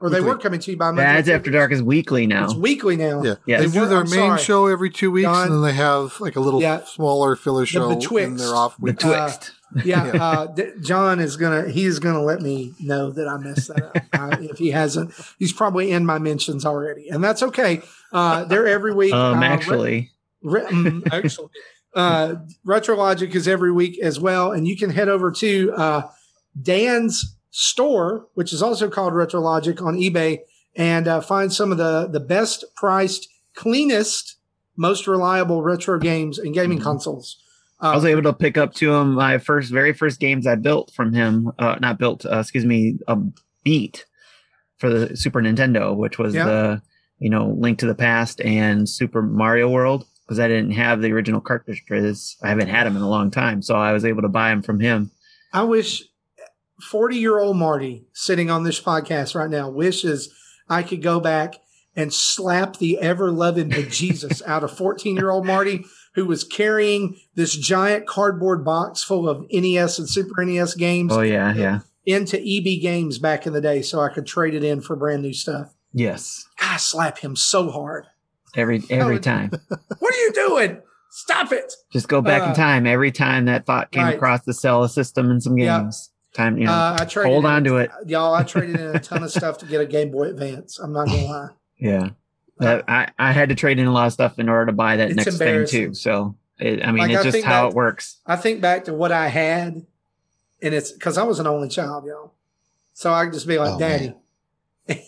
Or 0.00 0.08
they 0.08 0.20
Weekly. 0.20 0.28
were 0.32 0.38
coming 0.38 0.60
to 0.60 0.70
you 0.70 0.76
by 0.78 0.86
monthly. 0.86 1.04
Dads 1.04 1.28
After 1.28 1.50
Dark 1.50 1.72
is 1.72 1.82
weekly 1.82 2.26
now. 2.26 2.44
It's 2.44 2.54
weekly 2.54 2.96
now. 2.96 3.22
Yeah. 3.22 3.34
Yeah. 3.46 3.58
They 3.60 3.66
They 3.66 3.72
do 3.80 3.86
their 3.86 3.98
I'm 3.98 4.04
main 4.10 4.30
sorry. 4.30 4.38
show 4.40 4.66
every 4.66 4.88
two 4.90 5.10
weeks, 5.10 5.26
Don- 5.26 5.46
and 5.48 5.52
then 5.56 5.62
they 5.62 5.74
have 5.74 6.18
like 6.20 6.36
a 6.36 6.40
little 6.40 6.62
Yeah. 6.62 6.84
smaller 6.84 7.36
filler 7.36 7.66
show 7.66 7.90
in 7.90 7.98
Betwixt. 7.98 8.38
their 8.38 8.54
off 8.54 8.76
The 8.78 8.82
week. 8.84 8.98
Twixt. 8.98 9.52
Yeah, 9.84 10.02
uh, 10.04 10.46
D- 10.46 10.72
John 10.82 11.20
is 11.20 11.36
gonna 11.36 11.68
he's 11.68 11.98
gonna 12.00 12.22
let 12.22 12.40
me 12.42 12.74
know 12.80 13.10
that 13.12 13.28
I 13.28 13.36
messed 13.38 13.68
that 13.68 13.82
up. 13.82 13.96
uh, 14.12 14.36
if 14.50 14.58
he 14.58 14.70
hasn't, 14.70 15.12
he's 15.38 15.52
probably 15.52 15.92
in 15.92 16.04
my 16.04 16.18
mentions 16.18 16.64
already, 16.66 17.08
and 17.08 17.22
that's 17.22 17.42
okay. 17.42 17.82
Uh, 18.12 18.44
they're 18.44 18.66
every 18.66 18.92
week. 18.92 19.12
Um, 19.14 19.38
Uh, 19.38 19.44
actually, 19.44 20.10
Re- 20.42 20.62
mm, 20.62 21.02
actually, 21.12 21.48
uh, 21.94 22.34
Retro 22.64 22.96
is 23.08 23.46
every 23.48 23.70
week 23.72 23.98
as 24.00 24.18
well, 24.18 24.50
and 24.52 24.66
you 24.66 24.76
can 24.76 24.90
head 24.90 25.08
over 25.08 25.30
to 25.32 25.72
uh, 25.76 26.02
Dan's 26.60 27.36
store, 27.50 28.26
which 28.34 28.52
is 28.52 28.62
also 28.62 28.88
called 28.88 29.12
RetroLogic 29.12 29.80
on 29.84 29.96
eBay, 29.96 30.40
and 30.76 31.06
uh, 31.06 31.20
find 31.20 31.52
some 31.52 31.70
of 31.72 31.78
the 31.78 32.08
the 32.10 32.20
best 32.20 32.64
priced, 32.76 33.28
cleanest, 33.54 34.36
most 34.76 35.06
reliable 35.06 35.62
retro 35.62 35.98
games 35.98 36.38
and 36.38 36.54
gaming 36.54 36.78
Mhm. 36.78 36.82
consoles. 36.82 37.36
I 37.80 37.94
was 37.94 38.04
able 38.04 38.22
to 38.24 38.32
pick 38.32 38.58
up 38.58 38.74
to 38.74 38.92
him 38.94 39.14
my 39.14 39.38
first, 39.38 39.70
very 39.72 39.92
first 39.92 40.20
games 40.20 40.46
I 40.46 40.54
built 40.56 40.92
from 40.94 41.12
him. 41.12 41.50
Uh, 41.58 41.76
not 41.80 41.98
built, 41.98 42.26
uh, 42.26 42.38
excuse 42.40 42.64
me, 42.66 42.98
a 43.08 43.16
beat 43.64 44.04
for 44.78 44.90
the 44.90 45.16
Super 45.16 45.40
Nintendo, 45.40 45.96
which 45.96 46.18
was 46.18 46.34
Yeah. 46.34 46.44
the, 46.44 46.82
you 47.18 47.30
know, 47.30 47.48
Link 47.58 47.78
to 47.78 47.86
the 47.86 47.94
Past 47.94 48.40
and 48.42 48.88
Super 48.88 49.22
Mario 49.22 49.68
World, 49.68 50.06
because 50.26 50.38
I 50.38 50.48
didn't 50.48 50.72
have 50.72 51.00
the 51.02 51.12
original 51.12 51.40
cartridges. 51.40 52.36
I 52.42 52.48
haven't 52.48 52.68
had 52.68 52.86
them 52.86 52.96
in 52.96 53.02
a 53.02 53.08
long 53.08 53.30
time, 53.30 53.62
so 53.62 53.74
I 53.76 53.92
was 53.92 54.04
able 54.04 54.22
to 54.22 54.28
buy 54.28 54.50
them 54.50 54.62
from 54.62 54.80
him. 54.80 55.10
I 55.52 55.62
wish 55.64 56.02
40 56.90 57.16
year 57.16 57.38
old 57.38 57.56
Marty 57.56 58.04
sitting 58.12 58.50
on 58.50 58.64
this 58.64 58.80
podcast 58.80 59.34
right 59.34 59.50
now 59.50 59.68
wishes 59.68 60.32
I 60.68 60.82
could 60.82 61.02
go 61.02 61.20
back 61.20 61.56
and 61.96 62.12
slap 62.14 62.76
the 62.76 62.98
ever 63.00 63.30
loving 63.30 63.68
bejesus 63.68 64.40
out 64.46 64.64
of 64.64 64.74
14 64.76 65.16
year 65.16 65.30
old 65.30 65.44
Marty 65.44 65.84
who 66.14 66.26
was 66.26 66.44
carrying 66.44 67.16
this 67.34 67.54
giant 67.56 68.06
cardboard 68.06 68.64
box 68.64 69.02
full 69.02 69.28
of 69.28 69.46
NES 69.52 69.98
and 69.98 70.08
Super 70.08 70.44
NES 70.44 70.74
games 70.74 71.12
Oh 71.12 71.20
yeah, 71.20 71.54
yeah, 71.54 71.80
into 72.04 72.36
EB 72.38 72.80
games 72.82 73.18
back 73.18 73.46
in 73.46 73.52
the 73.52 73.60
day 73.60 73.82
so 73.82 74.00
I 74.00 74.08
could 74.12 74.26
trade 74.26 74.54
it 74.54 74.64
in 74.64 74.80
for 74.80 74.96
brand 74.96 75.22
new 75.22 75.32
stuff. 75.32 75.74
yes, 75.92 76.44
I 76.60 76.76
slap 76.78 77.18
him 77.18 77.36
so 77.36 77.70
hard. 77.70 78.06
every 78.56 78.82
every 78.90 79.16
Oh, 79.16 79.18
time. 79.20 79.50
What 79.98 80.14
are 80.14 80.18
you 80.18 80.32
doing? 80.32 80.82
Stop 81.12 81.52
it. 81.52 81.72
Just 81.92 82.08
go 82.08 82.20
back 82.22 82.42
Uh, 82.42 82.46
in 82.50 82.54
time. 82.54 82.86
Every 82.86 83.10
time 83.12 83.46
that 83.46 83.66
thought 83.66 83.90
came 83.90 84.04
right. 84.04 84.14
across 84.16 84.42
the 84.44 84.54
sell 84.54 84.82
a 84.84 84.88
system 84.88 85.30
in 85.30 85.40
some 85.40 85.56
games, 85.56 86.10
time 86.34 86.56
you 86.56 86.66
know, 86.66 86.72
Uh, 86.72 86.98
I 87.00 87.04
traded 87.04 87.32
hold 87.32 87.44
in- 87.44 87.50
on 87.50 87.64
to 87.64 87.76
it. 87.78 87.90
Y'all, 88.06 88.32
I 88.34 88.44
traded 88.44 88.76
in 88.78 88.94
a 88.96 89.00
ton 89.00 89.22
of 89.24 89.30
stuff 89.38 89.58
to 89.58 89.66
get 89.66 89.80
a 89.80 89.86
Game 89.86 90.10
Boy 90.12 90.24
Advance. 90.28 90.78
I'm 90.78 90.92
not 90.92 91.08
going 91.08 91.20
to 91.20 91.26
lie. 91.26 91.48
Yeah. 91.78 92.08
That, 92.60 92.84
I, 92.88 93.08
I 93.18 93.32
had 93.32 93.48
to 93.48 93.54
trade 93.54 93.78
in 93.78 93.86
a 93.86 93.92
lot 93.92 94.06
of 94.06 94.12
stuff 94.12 94.38
in 94.38 94.48
order 94.48 94.66
to 94.66 94.72
buy 94.72 94.96
that 94.96 95.14
next 95.14 95.38
thing 95.38 95.66
too. 95.66 95.94
So 95.94 96.36
it, 96.58 96.84
I 96.84 96.92
mean, 96.92 96.98
Like, 96.98 97.10
it's 97.12 97.20
I 97.20 97.22
just 97.24 97.34
think 97.34 97.44
how 97.46 97.62
that- 97.64 97.68
it 97.70 97.74
works. 97.74 98.18
I 98.26 98.36
think 98.36 98.60
back 98.60 98.84
to 98.84 98.94
what 98.94 99.12
I 99.12 99.28
had, 99.28 99.86
and 100.62 100.74
it's 100.74 100.92
because 100.92 101.16
I 101.18 101.22
was 101.24 101.38
an 101.40 101.46
only 101.46 101.68
child, 101.68 102.04
y'all. 102.06 102.34
So 102.92 103.12
I 103.12 103.24
could 103.24 103.32
just 103.34 103.46
be 103.48 103.58
like, 103.58 103.74
Oh, 103.74 103.78
"Daddy." 103.78 104.14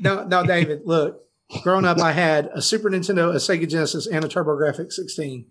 no, 0.00 0.24
no, 0.24 0.44
David. 0.44 0.82
Look, 0.84 1.22
growing 1.62 1.84
up, 1.84 1.98
I 2.02 2.12
had 2.12 2.50
a 2.54 2.62
Super 2.62 2.90
Nintendo, 2.90 3.30
a 3.30 3.36
Sega 3.36 3.68
Genesis, 3.68 4.06
and 4.06 4.24
a 4.24 4.28
TurboGrafx 4.28 4.92
16. 4.92 5.46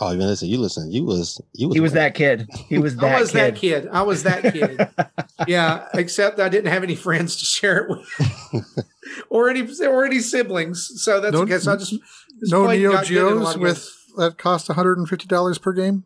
Oh, 0.00 0.12
even 0.12 0.26
listen, 0.26 0.48
you 0.48 0.58
listen, 0.58 0.90
you 0.90 1.04
was 1.04 1.40
you 1.52 1.68
was 1.68 1.74
He 1.76 1.80
was 1.80 1.92
that 1.92 2.14
kid. 2.16 2.48
He 2.68 2.78
was 2.78 2.96
that 2.98 3.14
I 3.16 3.20
was 3.20 3.30
kid. 3.30 3.38
that 3.38 3.56
kid. 3.56 3.88
I 3.92 4.02
was 4.02 4.22
that 4.24 4.42
kid. 4.52 4.88
yeah, 5.48 5.86
except 5.94 6.40
I 6.40 6.48
didn't 6.48 6.72
have 6.72 6.82
any 6.82 6.96
friends 6.96 7.36
to 7.36 7.44
share 7.44 7.84
it 7.84 7.90
with, 7.90 8.84
or 9.28 9.48
any 9.48 9.68
or 9.86 10.04
any 10.04 10.18
siblings. 10.20 10.90
So 11.02 11.20
that's 11.20 11.32
No- 11.32 11.42
okay. 11.42 11.58
So 11.58 11.72
I 11.72 11.76
just, 11.76 11.92
just 11.92 12.52
no 12.52 12.66
Neo 12.66 12.92
got 12.92 13.06
good 13.06 13.18
at 13.18 13.32
a 13.32 13.34
lot 13.36 13.54
Geos 13.54 13.56
with 13.58 13.74
games. 13.76 13.98
that 14.16 14.38
cost 14.38 14.68
one 14.68 14.74
hundred 14.76 14.98
and 14.98 15.08
fifty 15.08 15.26
dollars 15.26 15.58
per 15.58 15.72
game. 15.72 16.04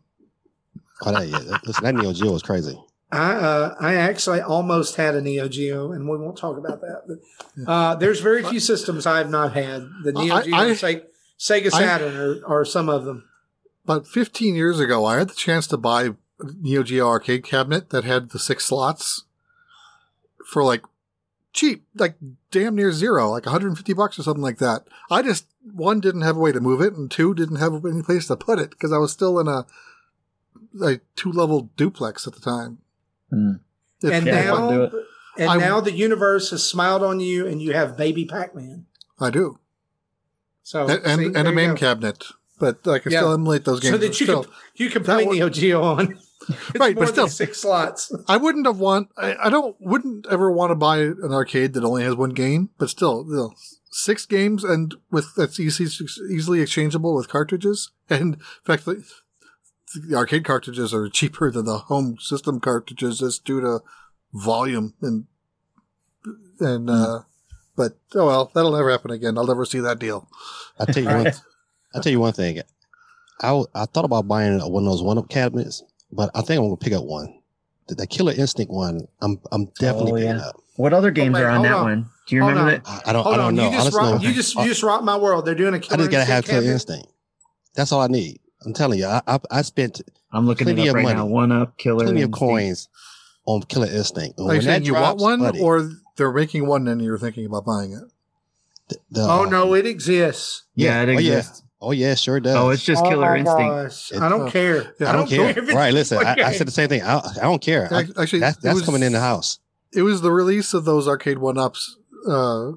Oh, 1.05 1.11
that, 1.11 1.27
yeah, 1.27 1.57
listen, 1.65 1.83
that 1.83 1.95
Neo 1.95 2.13
Geo 2.13 2.31
was 2.31 2.43
crazy. 2.43 2.79
I 3.11 3.31
uh, 3.33 3.75
I 3.79 3.95
actually 3.95 4.41
almost 4.41 4.97
had 4.97 5.15
a 5.15 5.21
Neo 5.21 5.47
Geo, 5.47 5.91
and 5.93 6.07
we 6.07 6.15
won't 6.17 6.37
talk 6.37 6.57
about 6.57 6.81
that. 6.81 7.01
But 7.07 7.67
uh, 7.67 7.95
there's 7.95 8.19
very 8.19 8.43
few 8.43 8.59
systems 8.59 9.07
I 9.07 9.17
have 9.17 9.31
not 9.31 9.53
had. 9.53 9.87
The 10.03 10.11
Neo 10.11 10.41
Geo, 10.43 10.55
I- 10.55 10.65
and 10.67 10.77
Se- 10.77 11.03
Sega 11.39 11.73
I- 11.73 11.79
Saturn 11.79 12.15
are, 12.17 12.45
are 12.59 12.65
some 12.65 12.87
of 12.87 13.05
them. 13.05 13.23
About 13.89 14.05
fifteen 14.05 14.53
years 14.53 14.79
ago, 14.79 15.03
I 15.05 15.17
had 15.17 15.29
the 15.29 15.33
chance 15.33 15.65
to 15.65 15.75
buy 15.77 16.03
a 16.03 16.11
Neo 16.61 16.83
Geo 16.83 17.07
arcade 17.07 17.43
cabinet 17.43 17.89
that 17.89 18.03
had 18.03 18.29
the 18.29 18.37
six 18.37 18.65
slots 18.65 19.23
for 20.45 20.63
like 20.63 20.83
cheap, 21.53 21.85
like 21.95 22.15
damn 22.51 22.75
near 22.75 22.91
zero, 22.91 23.31
like 23.31 23.47
150 23.47 23.93
bucks 23.93 24.19
or 24.19 24.21
something 24.21 24.43
like 24.43 24.59
that. 24.59 24.83
I 25.09 25.23
just 25.23 25.47
one 25.73 26.01
didn't 26.01 26.21
have 26.21 26.37
a 26.37 26.39
way 26.39 26.51
to 26.51 26.59
move 26.59 26.81
it, 26.81 26.93
and 26.93 27.09
two 27.09 27.33
didn't 27.33 27.55
have 27.55 27.83
any 27.83 28.03
place 28.03 28.27
to 28.27 28.35
put 28.35 28.59
it 28.59 28.69
because 28.69 28.93
I 28.93 28.99
was 28.99 29.11
still 29.11 29.39
in 29.39 29.47
a 29.47 29.65
a 30.83 30.99
two 31.15 31.31
level 31.31 31.71
duplex 31.75 32.27
at 32.27 32.33
the 32.35 32.41
time. 32.41 32.77
If- 33.31 34.13
And 34.13 34.27
Yeah, 34.27 34.49
I 34.49 34.51
wouldn't 34.51 34.91
do 34.91 34.97
now, 34.99 35.03
and 35.39 35.49
I- 35.49 35.57
now 35.57 35.81
the 35.81 35.93
universe 35.93 36.51
has 36.51 36.63
smiled 36.63 37.01
on 37.01 37.21
you, 37.21 37.47
and 37.47 37.59
you 37.59 37.73
have 37.73 37.97
Baby 37.97 38.25
Pac 38.25 38.53
Man. 38.53 38.85
I 39.19 39.31
do, 39.31 39.57
So 40.61 40.87
and 40.87 41.03
see, 41.19 41.25
and, 41.25 41.35
and 41.37 41.47
a 41.47 41.51
main 41.51 41.71
go. 41.71 41.75
cabinet, 41.75 42.25
but 42.59 42.87
I 42.87 42.99
can 42.99 43.11
Yeah. 43.11 43.19
still 43.19 43.33
emulate 43.33 43.65
those 43.65 43.79
games. 43.79 43.93
so 43.93 43.97
that 43.97 44.19
you 44.19 44.25
still. 44.25 44.43
can 44.43 44.53
you 44.75 44.89
can 44.89 45.03
play 45.03 45.25
Neo 45.25 45.49
Geo 45.49 45.81
on. 45.81 46.19
It's 46.49 46.79
Right, 46.79 46.95
but 46.95 47.09
still- 47.09 47.25
than 47.25 47.31
six 47.31 47.61
slots. 47.61 48.11
I 48.27 48.37
wouldn't 48.37 48.65
have 48.65 48.79
want. 48.79 49.09
I, 49.17 49.35
I 49.35 49.49
don't. 49.49 49.75
Wouldn't 49.79 50.25
ever 50.31 50.49
want 50.51 50.71
to 50.71 50.75
buy 50.75 50.97
an 50.99 51.31
arcade 51.31 51.73
that 51.73 51.83
only 51.83 52.01
has 52.03 52.15
one 52.15 52.31
game. 52.31 52.69
But 52.79 52.89
still, 52.89 53.25
you 53.29 53.35
know, 53.35 53.53
six 53.91 54.25
games 54.25 54.63
and 54.63 54.95
with 55.11 55.35
that's 55.35 55.59
easy, 55.59 55.83
easily 56.31 56.61
exchangeable 56.61 57.13
with 57.13 57.27
cartridges. 57.29 57.91
And 58.09 58.35
in 58.35 58.39
fact, 58.63 58.85
the, 58.85 59.03
the 60.07 60.15
arcade 60.15 60.43
cartridges 60.43 60.91
are 60.91 61.07
cheaper 61.09 61.51
than 61.51 61.65
the 61.65 61.77
home 61.79 62.17
system 62.19 62.59
cartridges 62.59 63.19
just 63.19 63.45
due 63.45 63.61
to 63.61 63.81
volume 64.33 64.95
and 65.01 65.25
and. 66.59 66.89
uh 66.89 67.19
But 67.75 67.97
oh 68.15 68.25
well, 68.25 68.51
that'll 68.55 68.71
never 68.75 68.89
happen 68.89 69.11
again. 69.11 69.37
I'll 69.37 69.45
never 69.47 69.65
see 69.65 69.79
that 69.81 69.99
deal. 69.99 70.27
I'll 70.79 70.87
tell 70.87 71.03
you 71.03 71.09
All 71.09 71.23
one. 71.93 71.97
right. 71.97 71.99
I 71.99 72.03
tell 72.03 72.11
you 72.11 72.19
one 72.19 72.33
thing. 72.33 72.61
I, 73.41 73.63
I 73.73 73.85
thought 73.85 74.05
about 74.05 74.27
buying 74.27 74.59
one 74.59 74.83
of 74.83 74.89
those 74.89 75.01
one 75.01 75.17
up 75.17 75.29
cabinets, 75.29 75.83
but 76.11 76.29
I 76.35 76.41
think 76.41 76.59
I'm 76.59 76.65
gonna 76.65 76.77
pick 76.77 76.93
up 76.93 77.05
one. 77.05 77.39
The, 77.87 77.95
the 77.95 78.07
Killer 78.07 78.33
Instinct 78.33 78.71
one. 78.71 79.07
I'm 79.21 79.39
I'm 79.51 79.65
definitely 79.79 80.23
Oh, 80.23 80.27
picking 80.27 80.41
up. 80.41 80.61
What 80.75 80.93
other 80.93 81.11
games 81.11 81.33
wait, 81.35 81.43
are 81.43 81.49
on 81.49 81.61
that 81.63 81.73
on. 81.73 81.83
one? 81.83 82.09
Do 82.27 82.35
you 82.35 82.41
remember 82.41 82.61
on. 82.61 82.67
that? 82.67 82.81
I, 82.85 83.01
I 83.09 83.13
don't. 83.13 83.23
Hold 83.23 83.35
I 83.35 83.37
don't 83.37 83.47
on, 83.47 83.55
know. 83.55 83.63
you 83.65 83.71
just 83.71 83.81
Honestly, 83.81 83.99
rock, 83.99 84.21
no. 84.21 84.27
you 84.27 84.33
just 84.35 84.57
I, 84.57 84.63
you 84.63 84.69
just 84.69 84.83
rocked 84.83 85.03
my 85.03 85.17
world. 85.17 85.45
They're 85.45 85.55
doing 85.55 85.73
a 85.73 85.77
I 85.77 85.79
killer 85.79 85.93
I 85.93 85.97
just 85.97 86.11
gotta 86.11 86.25
have 86.25 86.37
Instinct 86.37 86.47
Killer 86.49 86.61
cabinet. 86.61 86.73
Instinct. 86.73 87.07
That's 87.75 87.91
all 87.91 88.01
I 88.01 88.07
need. 88.07 88.39
I'm 88.65 88.73
telling 88.73 88.99
you. 88.99 89.05
I 89.05 89.21
I, 89.27 89.39
I 89.51 89.61
spent 89.61 90.01
I'm 90.31 90.45
looking 90.45 90.65
Plenty 90.65 90.81
it 90.83 90.89
up 90.89 90.89
of 90.89 90.95
right 90.95 91.03
money. 91.03 91.15
now. 91.15 91.25
One 91.25 91.51
up 91.51 91.77
killer. 91.77 92.03
plenty 92.05 92.21
of 92.21 92.31
coins 92.31 92.87
on 93.45 93.61
Killer 93.63 93.87
Instinct. 93.87 94.39
Are 94.39 94.53
you 94.53 94.61
saying 94.61 94.81
that 94.81 94.85
you 94.87 94.93
want 94.93 95.19
one, 95.19 95.39
buddy, 95.39 95.59
or 95.61 95.89
they're 96.17 96.31
making 96.33 96.67
one 96.67 96.87
and 96.87 97.01
you're 97.01 97.17
thinking 97.17 97.45
about 97.45 97.65
buying 97.65 97.93
it? 97.93 98.03
the, 98.89 98.97
the, 99.11 99.21
Oh 99.21 99.45
uh, 99.45 99.49
no, 99.49 99.73
it 99.73 99.85
exists. 99.87 100.63
Yeah, 100.75 101.01
it 101.03 101.09
oh, 101.09 101.19
yeah. 101.19 101.43
Exists. 101.79 101.81
Oh 101.81 101.91
yeah, 101.91 102.15
sure 102.15 102.39
does. 102.39 102.55
Oh, 102.55 102.69
it's 102.69 102.83
just 102.83 103.03
oh 103.03 103.09
Killer 103.09 103.35
Instinct. 103.35 104.11
It- 104.13 104.21
I 104.21 104.29
don't 104.29 104.47
uh, 104.47 104.51
care. 104.51 104.93
yeah, 104.99 105.09
I 105.09 105.11
don't 105.13 105.27
care. 105.29 105.49
if 105.49 105.57
it's 105.57 105.73
Right, 105.73 105.93
listen. 105.93 106.17
I, 106.19 106.35
I 106.43 106.51
said 106.53 106.67
the 106.67 106.71
same 106.71 106.89
thing. 106.89 107.01
I, 107.03 107.17
I 107.19 107.41
don't 107.41 107.61
care. 107.61 107.87
I, 107.93 108.03
Actually, 108.21 108.39
that's 108.39 108.57
that's 108.57 108.75
was- 108.75 108.85
coming 108.85 109.03
in 109.03 109.11
the 109.13 109.19
house. 109.19 109.59
it 109.93 110.01
was 110.03 110.21
the 110.21 110.31
release 110.31 110.73
of 110.73 110.85
those 110.85 111.07
arcade 111.07 111.37
one 111.39 111.57
ups 111.57 111.97
uh, 112.27 112.71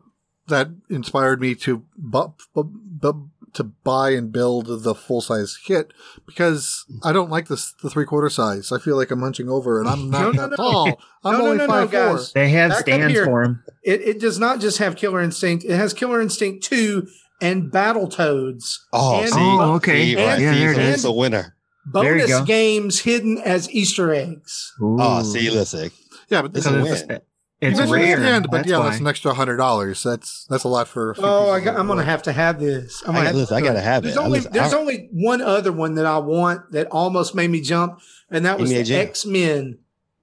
that 0.48 0.68
inspired 0.90 1.40
me 1.40 1.54
to 1.56 1.84
bu- 1.96 2.32
bu- 2.54 2.64
bu- 2.64 3.28
to 3.54 3.64
buy 3.64 4.10
and 4.12 4.32
build 4.32 4.82
the 4.82 4.94
full 4.94 5.20
size 5.20 5.58
kit 5.62 5.92
because 6.24 6.86
I 7.04 7.12
don't 7.12 7.28
like 7.28 7.48
this 7.48 7.74
the 7.82 7.90
three 7.90 8.06
quarter 8.06 8.30
size. 8.30 8.72
I 8.72 8.78
feel 8.78 8.96
like 8.96 9.10
I'm 9.10 9.20
hunching 9.20 9.50
over, 9.50 9.78
and 9.78 9.88
I'm 9.90 10.08
not 10.10 10.20
No, 10.20 10.30
no, 10.30 10.40
that 10.42 10.50
no. 10.50 10.56
tall. 10.56 10.86
I'm 11.24 11.32
No, 11.34 11.38
no, 11.38 11.44
only 11.46 11.56
no, 11.58 11.66
no, 11.66 11.72
five 11.72 11.90
four. 11.90 12.00
guys. 12.16 12.32
They 12.32 12.48
have 12.50 12.70
Back 12.70 12.78
up 12.78 12.82
stands 12.84 13.20
for 13.20 13.44
them. 13.44 13.62
It, 13.82 14.00
it 14.00 14.20
does 14.20 14.38
not 14.38 14.60
just 14.60 14.78
have 14.78 14.96
Killer 14.96 15.20
Instinct. 15.20 15.64
It 15.64 15.76
has 15.76 15.92
Killer 15.92 16.20
Instinct 16.22 16.64
2 16.64 17.06
and 17.42 17.70
Battletoads. 17.70 18.78
Oh, 18.92 19.20
And- 19.20 19.28
see, 19.30 19.36
Oh, 19.38 19.74
okay. 19.74 20.04
see, 20.14 20.16
right, 20.16 20.40
Yeah, 20.40 20.52
see, 20.54 20.58
there 20.60 20.72
it 20.72 20.76
so 20.76 20.80
is. 20.82 20.94
it's 20.94 21.04
a 21.04 21.12
winner. 21.12 21.56
Bonus 21.84 22.40
games 22.42 23.00
hidden 23.00 23.38
as 23.38 23.68
Easter 23.70 24.14
eggs. 24.14 24.72
Oh, 24.80 25.20
Ooh. 25.20 25.24
see, 25.24 25.50
listen, 25.50 25.90
Yeah, 26.30 26.42
but 26.42 26.52
this 26.54 26.64
is 26.64 26.72
Because 26.72 27.02
win. 27.08 27.20
it's, 27.60 27.78
it's 27.80 27.90
rare. 27.90 28.14
understand, 28.16 28.46
but 28.50 28.56
That's 28.58 28.68
yeah, 28.68 28.78
why. 28.78 28.84
that's 28.90 29.00
an 29.00 29.06
extra 29.08 29.34
hundred 29.34 29.56
dollars. 29.56 30.02
That's 30.04 30.46
that's 30.48 30.62
a 30.64 30.68
lot 30.68 30.86
for. 30.88 31.10
a 31.10 31.14
few 31.16 31.24
Oh, 31.24 31.50
I 31.50 31.58
got, 31.60 31.76
I'm 31.76 31.86
going 31.88 31.98
to 31.98 32.04
have 32.04 32.22
to 32.22 32.32
have 32.32 32.60
this. 32.60 33.02
I'm 33.06 33.14
gonna 33.14 33.26
have 33.26 33.34
listen, 33.34 33.56
I 33.56 33.60
gotta 33.60 33.80
have 33.80 34.04
There's 34.04 34.14
it. 34.16 34.18
Only 34.20 34.38
listen, 34.38 34.52
there's 34.52 34.72
I- 34.72 34.78
only 34.78 35.08
one 35.12 35.40
other 35.42 35.72
one 35.72 35.96
that 35.96 36.06
I 36.06 36.18
want 36.18 36.70
that 36.72 36.86
almost 36.92 37.34
made 37.34 37.50
me 37.50 37.60
jump, 37.60 38.00
and 38.30 38.46
that 38.46 38.58
was 38.60 38.70
the 38.70 38.94
X 38.94 39.26
Men, 39.26 39.78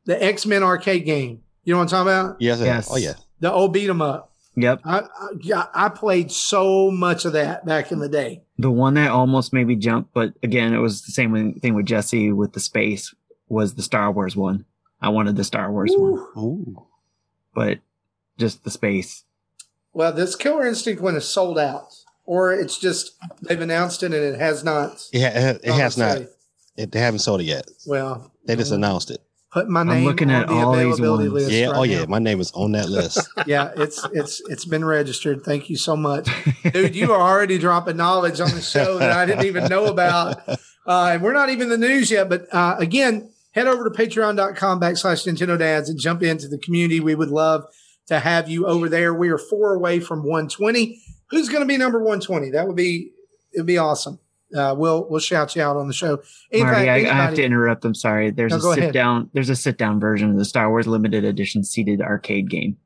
the 0.06 0.22
X 0.24 0.46
Men 0.46 0.64
arcade 0.64 1.06
game. 1.06 1.42
You 1.66 1.74
know 1.74 1.80
what 1.80 1.94
I'm 1.94 2.06
talking 2.06 2.14
about? 2.14 2.38
yes, 2.42 2.62
oh, 2.62 2.64
Yes. 2.64 2.88
oh 2.92 2.96
yeah. 2.98 3.14
The 3.42 3.52
old 3.52 3.74
beat 3.74 3.90
'em 3.90 4.02
up. 4.02 4.29
Yep. 4.62 4.82
I, 4.84 5.00
I 5.00 5.28
yeah, 5.42 5.66
I 5.74 5.90
played 5.90 6.32
so 6.32 6.92
much 6.92 7.26
of 7.26 7.34
that 7.34 7.66
back 7.66 7.92
in 7.92 8.00
the 8.00 8.10
day. 8.10 8.42
The 8.58 8.72
one 8.72 8.96
that 8.96 9.12
almost 9.12 9.54
made 9.54 9.68
me 9.68 9.76
jump, 9.76 10.10
but 10.14 10.34
again, 10.44 10.74
it 10.74 10.80
was 10.80 11.04
the 11.04 11.12
same 11.12 11.54
thing 11.60 11.76
with 11.76 11.86
Jesse 11.86 12.32
with 12.32 12.54
the 12.54 12.60
space, 12.60 13.14
was 13.48 13.76
the 13.76 13.82
Star 13.84 14.12
Wars 14.12 14.36
one. 14.36 14.66
I 15.02 15.10
wanted 15.10 15.36
the 15.36 15.44
Star 15.44 15.72
Wars 15.72 15.94
one, 15.96 16.26
Woo. 16.36 16.38
Ooh. 16.38 16.88
but 17.54 17.80
just 18.38 18.64
the 18.64 18.72
space. 18.72 19.24
Well, 19.94 20.12
this 20.14 20.36
Killer 20.36 20.68
Instinct 20.68 21.02
one 21.02 21.16
is 21.16 21.26
sold 21.28 21.58
out, 21.58 21.96
or 22.26 22.54
it's 22.54 22.78
just 22.78 23.16
they've 23.42 23.60
announced 23.62 24.04
it 24.04 24.14
and 24.14 24.24
it 24.24 24.40
has 24.40 24.64
not. 24.64 25.08
It, 25.14 25.22
ha- 25.22 25.40
it, 25.40 25.62
it 25.64 25.74
has 25.74 25.98
not. 25.98 26.22
It, 26.76 26.92
they 26.92 27.00
haven't 27.00 27.20
sold 27.20 27.42
it 27.42 27.46
yet. 27.46 27.66
Well, 27.88 28.32
They 28.46 28.56
just 28.56 28.72
announced 28.72 29.12
it. 29.12 29.22
Put 29.52 29.68
my 29.68 29.82
I'm 29.82 29.88
name. 29.88 30.06
looking 30.06 30.30
on 30.30 30.44
at 30.44 30.48
the 30.48 30.54
all 30.54 30.74
these 30.74 31.00
availability 31.00 31.30
ones. 31.30 31.44
list 31.46 31.52
Yeah. 31.56 31.68
right 31.68 31.78
oh 31.78 31.84
yeah. 31.84 32.00
now. 32.02 32.06
My 32.08 32.20
name 32.20 32.40
is 32.40 32.52
on 32.52 32.72
that 32.74 32.90
list. 32.90 33.28
yeah, 33.46 33.72
it's 33.76 34.06
it's 34.14 34.42
it's 34.50 34.66
been 34.66 34.86
registered. 34.86 35.44
Thank 35.44 35.70
you 35.70 35.76
so 35.78 35.96
much, 35.96 36.30
dude. 36.74 36.96
You 36.96 37.12
are 37.14 37.22
already 37.22 37.58
dropping 37.58 37.98
knowledge 37.98 38.40
on 38.40 38.52
the 38.52 38.62
show 38.62 38.98
that 39.00 39.12
I 39.12 39.26
didn't 39.26 39.46
even 39.46 39.66
know 39.66 39.86
about, 39.86 40.48
uh, 40.48 40.58
and 41.14 41.22
we're 41.22 41.34
not 41.34 41.50
even 41.50 41.72
in 41.72 41.80
the 41.82 41.88
news 41.88 42.12
yet. 42.12 42.30
But 42.30 42.48
uh, 42.54 42.76
again, 42.80 43.32
head 43.52 43.68
over 43.68 43.84
to 43.84 43.90
Patreon.com 43.90 44.80
backslash 44.80 45.28
Nintendo 45.28 45.58
Dads 45.58 45.90
and 45.90 46.00
jump 46.00 46.22
into 46.24 46.48
the 46.48 46.58
community. 46.58 47.00
We 47.00 47.16
would 47.16 47.30
love 47.30 47.66
to 48.08 48.20
have 48.20 48.50
you 48.50 48.66
over 48.66 48.90
there. 48.90 49.14
We 49.14 49.30
are 49.30 49.38
four 49.38 49.74
away 49.76 50.00
from 50.00 50.20
120. 50.24 51.00
Who's 51.32 51.48
going 51.50 51.62
to 51.62 51.68
be 51.68 51.78
number 51.78 52.00
120? 52.00 52.52
That 52.52 52.68
would 52.68 52.76
be 52.76 53.12
it'd 53.54 53.66
be 53.68 53.78
awesome. 53.78 54.20
Uh, 54.56 54.74
we'll 54.78 55.08
we'll 55.10 55.20
shout 55.20 55.56
you 55.56 55.62
out 55.62 55.78
on 55.78 55.88
the 55.88 55.94
show. 55.94 56.22
In 56.52 56.62
Marty, 56.64 56.86
fact, 56.86 57.06
I, 57.06 57.10
I 57.10 57.14
have 57.14 57.36
to 57.36 57.44
interrupt. 57.44 57.86
I'm 57.86 57.94
sorry. 57.94 58.32
There's 58.32 58.52
No, 58.52 58.58
a 58.58 58.62
sit 58.74 58.78
ahead. 58.80 58.94
down. 58.94 59.30
There's 59.34 59.50
a 59.50 59.56
sit 59.56 59.78
down 59.78 60.00
version 60.00 60.32
of 60.32 60.38
the 60.38 60.46
Star 60.46 60.70
Wars 60.70 60.88
limited 60.88 61.24
edition 61.24 61.64
seated 61.64 62.02
arcade 62.02 62.50
game. 62.50 62.78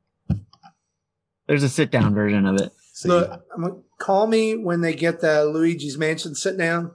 There's 1.47 1.63
a 1.63 1.69
sit 1.69 1.91
down 1.91 2.13
version 2.13 2.45
of 2.45 2.59
it. 2.61 2.71
See, 2.93 3.09
Look, 3.09 3.29
I'm 3.55 3.61
gonna, 3.61 3.75
call 3.97 4.27
me 4.27 4.55
when 4.57 4.81
they 4.81 4.93
get 4.93 5.21
the 5.21 5.45
Luigi's 5.45 5.97
Mansion 5.97 6.35
sit 6.35 6.57
down. 6.57 6.91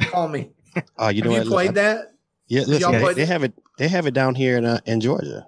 Call 0.00 0.28
me. 0.28 0.50
oh, 0.96 1.08
you 1.08 1.22
know 1.22 1.30
Have 1.30 1.38
what? 1.38 1.44
you 1.44 1.50
played 1.50 1.66
Look, 1.66 1.74
that? 1.76 1.98
Yeah, 2.46 2.60
listen, 2.62 2.92
Y'all 2.92 3.06
they, 3.08 3.14
they 3.14 3.26
have 3.26 3.42
it. 3.42 3.52
They 3.78 3.88
have 3.88 4.06
it 4.06 4.14
down 4.14 4.34
here 4.34 4.56
in 4.56 4.64
uh, 4.64 4.80
in 4.86 5.00
Georgia. 5.00 5.46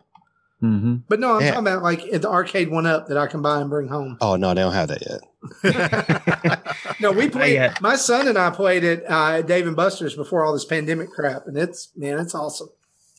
Hmm 0.61 0.97
But 1.09 1.21
no, 1.21 1.35
I'm 1.37 1.41
Yeah. 1.43 1.51
talking 1.53 1.67
about 1.67 1.83
like 1.83 2.05
at 2.13 2.23
the 2.23 2.29
arcade 2.31 2.71
one 2.71 2.87
up 2.87 3.09
that 3.09 3.17
I 3.19 3.27
can 3.27 3.41
buy 3.43 3.61
and 3.61 3.69
bring 3.71 3.89
home. 3.89 4.19
Oh 4.21 4.37
no, 4.37 4.49
they 4.55 4.61
don't 4.61 4.73
have 4.73 4.89
that 4.89 5.03
yet. 5.09 5.21
No, 7.01 7.13
we 7.13 7.29
played. 7.31 7.55
yet. 7.55 7.81
My 7.81 7.97
son 7.97 8.29
and 8.29 8.37
I 8.37 8.51
played 8.51 8.85
it 8.85 9.05
uh, 9.11 9.39
at 9.39 9.47
Dave 9.47 9.67
and 9.67 9.75
Buster's 9.75 10.15
before 10.15 10.45
all 10.45 10.53
this 10.53 10.67
pandemic 10.67 11.11
crap, 11.11 11.47
and 11.47 11.57
it's 11.57 11.89
man, 11.97 12.19
it's 12.19 12.35
awesome. 12.35 12.69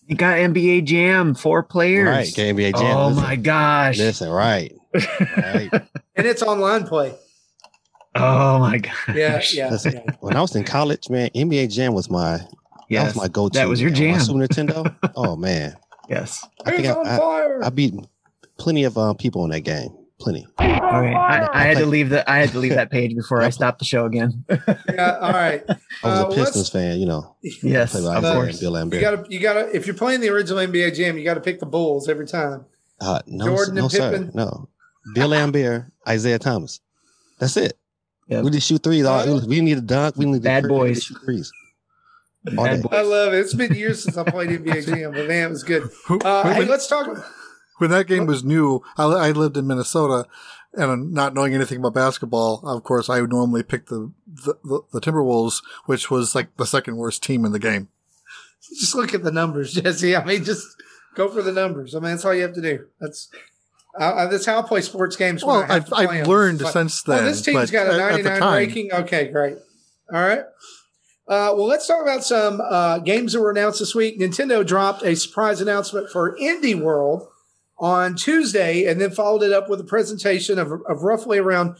You 0.05 0.15
got 0.15 0.37
NBA 0.37 0.85
Jam, 0.85 1.33
four 1.33 1.63
players. 1.63 2.07
Right, 2.07 2.27
NBA 2.27 2.75
Jam. 2.77 2.97
Oh 2.97 3.07
listen, 3.07 3.23
my 3.23 3.35
gosh. 3.37 3.97
Listen, 3.97 4.29
right, 4.29 4.73
right. 5.37 5.69
And 6.15 6.27
it's 6.27 6.43
online 6.43 6.85
play. 6.85 7.15
oh 8.15 8.59
my 8.59 8.77
gosh. 8.77 8.93
Yeah, 9.15 9.41
yeah. 9.53 9.69
Listen, 9.71 9.93
yeah. 9.93 10.13
when 10.19 10.35
I 10.35 10.41
was 10.41 10.55
in 10.55 10.63
college, 10.63 11.09
man, 11.09 11.29
NBA 11.33 11.71
Jam 11.71 11.93
was 11.93 12.09
my 12.09 12.37
that 12.37 12.47
Yes. 12.89 13.15
was 13.15 13.15
my 13.15 13.27
go-to. 13.29 13.57
that 13.57 13.69
was 13.69 13.81
your 13.81 13.89
man. 13.91 14.11
My 14.11 14.17
jam. 14.17 14.25
Super 14.25 14.39
Nintendo. 14.47 14.95
oh 15.15 15.35
man, 15.37 15.75
Yes. 16.11 16.45
I 16.65 16.71
think 16.71 16.85
It's 16.85 16.89
I, 16.95 16.99
on 16.99 17.07
I, 17.07 17.17
fire. 17.17 17.63
I 17.63 17.69
beat 17.69 17.93
plenty 18.57 18.83
of 18.83 18.97
uh, 18.97 19.13
people 19.13 19.43
in 19.45 19.51
that 19.51 19.61
game. 19.61 19.89
Plenty. 20.19 20.45
Okay. 20.59 20.67
I, 21.15 21.47
I 21.51 21.63
had 21.63 21.77
to 21.77 21.85
leave 21.87 22.09
the 22.09 22.29
I 22.29 22.37
had 22.37 22.49
to 22.51 22.59
leave 22.59 22.75
that 22.75 22.91
page 22.91 23.15
before 23.15 23.41
I 23.41 23.49
stopped 23.49 23.79
the 23.79 23.85
show 23.85 24.05
again. 24.05 24.45
yeah, 24.93 25.17
all 25.19 25.31
right. 25.31 25.63
I 25.67 25.73
was 25.73 25.79
Uh, 26.03 26.07
a 26.07 26.27
let's- 26.29 26.35
Pistons 26.35 26.69
fan, 26.69 26.99
you 26.99 27.07
know. 27.07 27.35
yes, 27.41 27.91
Played 27.93 28.03
of 28.03 28.11
by 28.11 28.17
Isaiah 28.17 28.33
course. 28.33 28.49
and 28.61 28.91
Bill 28.91 28.93
You 28.93 29.01
gotta, 29.01 29.25
you 29.29 29.39
gotta. 29.39 29.75
If 29.75 29.87
you're 29.87 29.95
playing 29.95 30.21
the 30.21 30.29
original 30.29 30.59
NBA 30.59 30.95
Jam, 30.95 31.17
you 31.17 31.23
got 31.23 31.33
to 31.35 31.41
pick 31.41 31.59
the 31.59 31.65
Bulls 31.65 32.07
every 32.07 32.27
time. 32.27 32.65
Uh, 32.99 33.19
no, 33.25 33.45
Jordan 33.45 33.75
no, 33.75 33.81
and 33.83 33.91
sir, 33.91 34.11
Pippen? 34.11 34.31
no. 34.35 34.69
Bill 35.15 35.29
Laimbeer, 35.29 35.89
Isaiah 36.07 36.37
Thomas. 36.37 36.81
That's 37.39 37.57
it. 37.57 37.73
Yep. 38.27 38.43
We 38.43 38.51
just 38.51 38.67
shoot 38.67 38.83
threes. 38.83 39.05
All, 39.05 39.41
we 39.47 39.59
need 39.61 39.79
a 39.79 39.81
dunk. 39.81 40.17
We 40.17 40.25
need 40.25 40.43
Bad 40.43 40.63
to 40.63 40.69
boys. 40.69 41.03
shoot 41.03 41.17
threes. 41.25 41.51
All 41.51 41.55
Bad 41.55 41.55
day. 41.55 41.55
boy. 41.55 41.59
I 42.47 43.01
love 43.01 43.33
it. 43.33 43.39
It's 43.39 43.53
been 43.53 43.73
years 43.73 44.03
since 44.03 44.17
I 44.17 44.23
played 44.23 44.49
NBA 44.49 44.85
Jam, 44.95 45.11
but 45.11 45.27
man, 45.27 45.47
it 45.47 45.49
was 45.51 45.63
good. 45.63 45.83
Uh, 46.09 46.43
when, 46.43 46.55
hey, 46.55 46.65
let's 46.65 46.87
talk. 46.87 47.07
when 47.77 47.91
that 47.91 48.07
game 48.07 48.25
was 48.25 48.43
new, 48.43 48.81
I, 48.97 49.03
I 49.05 49.31
lived 49.31 49.57
in 49.57 49.67
Minnesota, 49.67 50.25
and 50.73 51.11
not 51.13 51.33
knowing 51.33 51.53
anything 51.53 51.77
about 51.79 51.93
basketball, 51.93 52.61
of 52.63 52.83
course, 52.83 53.09
I 53.09 53.21
would 53.21 53.29
normally 53.29 53.61
pick 53.63 53.87
the, 53.87 54.11
the, 54.27 54.55
the, 54.63 54.81
the 54.93 55.01
Timberwolves, 55.01 55.61
which 55.85 56.09
was 56.09 56.33
like 56.33 56.55
the 56.57 56.65
second 56.65 56.97
worst 56.97 57.21
team 57.23 57.45
in 57.45 57.51
the 57.51 57.59
game. 57.59 57.89
Just 58.79 58.95
look 58.95 59.13
at 59.13 59.23
the 59.23 59.31
numbers, 59.31 59.73
Jesse. 59.75 60.15
I 60.15 60.23
mean, 60.23 60.43
just 60.43 60.65
go 61.15 61.27
for 61.27 61.41
the 61.41 61.51
numbers. 61.51 61.93
I 61.93 61.99
mean, 61.99 62.11
that's 62.11 62.25
all 62.25 62.33
you 62.33 62.41
have 62.43 62.53
to 62.55 62.61
do. 62.61 62.85
That's 62.99 63.29
I, 63.99 64.11
I, 64.11 64.25
that's 64.27 64.45
how 64.45 64.59
I 64.59 64.61
play 64.61 64.81
sports 64.81 65.15
games. 65.17 65.43
Well, 65.43 65.57
I 65.57 65.61
have 65.67 65.71
I've, 65.71 65.85
to 65.85 65.91
play 65.95 66.21
I've 66.21 66.27
learned 66.27 66.55
It's 66.61 66.63
like, 66.63 66.73
since 66.73 67.03
Oh, 67.07 67.11
then. 67.11 67.25
this 67.25 67.41
team's 67.41 67.69
but 67.69 67.71
got 67.71 67.87
a 67.87 67.93
at- 67.93 67.99
at 68.13 68.23
the 68.23 68.29
99 68.29 68.39
time- 68.39 68.53
ranking. 68.53 68.93
Okay, 68.93 69.27
great. 69.31 69.57
All 70.13 70.21
right. 70.21 70.43
Uh, 71.27 71.53
well, 71.55 71.67
let's 71.67 71.87
talk 71.87 72.01
about 72.01 72.23
some 72.23 72.59
uh, 72.61 72.99
games 72.99 73.33
that 73.33 73.39
were 73.41 73.51
announced 73.51 73.79
this 73.79 73.95
week. 73.95 74.19
Nintendo 74.19 74.65
dropped 74.65 75.03
a 75.03 75.15
surprise 75.15 75.61
announcement 75.61 76.09
for 76.09 76.35
Indie 76.37 76.79
World 76.79 77.27
on 77.77 78.15
Tuesday 78.15 78.85
and 78.85 78.99
then 78.99 79.11
followed 79.11 79.43
it 79.43 79.53
up 79.53 79.69
with 79.69 79.79
a 79.79 79.85
presentation 79.85 80.59
of, 80.59 80.71
of 80.71 81.03
roughly 81.03 81.37
around 81.37 81.77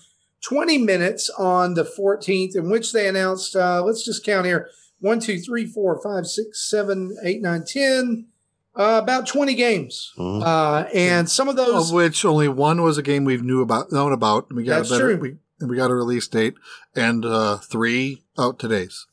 20 0.48 0.78
minutes 0.80 1.30
on 1.38 1.74
the 1.74 1.84
14th, 1.84 2.56
in 2.56 2.70
which 2.70 2.94
they 2.94 3.08
announced, 3.08 3.56
uh, 3.56 3.84
let's 3.84 4.04
just 4.04 4.26
count 4.26 4.46
here 4.46 4.70
one, 5.00 5.20
two, 5.20 5.40
three, 5.40 5.66
four, 5.66 6.00
five, 6.02 6.28
six, 6.28 6.68
seven, 6.70 7.18
eight, 7.24 7.42
nine, 7.42 7.64
10, 7.66 8.28
uh, 8.76 9.00
about 9.04 9.28
20 9.28 9.54
games. 9.56 10.14
Mhm. 10.18 10.44
Uh, 10.44 10.88
and 10.94 11.30
some 11.30 11.50
of 11.50 11.56
those. 11.56 11.90
of 11.90 11.94
which 11.94 12.24
only 12.24 12.48
one 12.48 12.82
was 12.82 12.98
a 12.98 13.04
game 13.04 13.26
we've 13.26 13.44
knew 13.44 13.62
about 13.62 13.92
known 13.92 14.14
about. 14.14 14.48
And 14.50 14.58
we 14.58 14.64
got 14.64 14.78
That's 14.78 14.92
a 14.92 14.94
better, 14.94 15.18
true. 15.18 15.22
We, 15.22 15.36
and 15.60 15.70
we 15.70 15.76
got 15.76 15.92
a 15.92 15.96
release 15.96 16.28
date, 16.28 16.54
and 16.96 17.26
uh, 17.26 17.58
three 17.58 18.24
out 18.38 18.58
today's. 18.60 19.08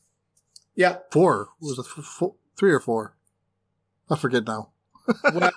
Yeah. 0.79 0.99
Four 1.11 1.49
was 1.59 1.77
it 1.77 1.85
four, 1.85 2.35
three 2.57 2.71
or 2.71 2.79
four? 2.79 3.13
I 4.09 4.15
forget 4.15 4.47
now. 4.47 4.69
well, 5.33 5.51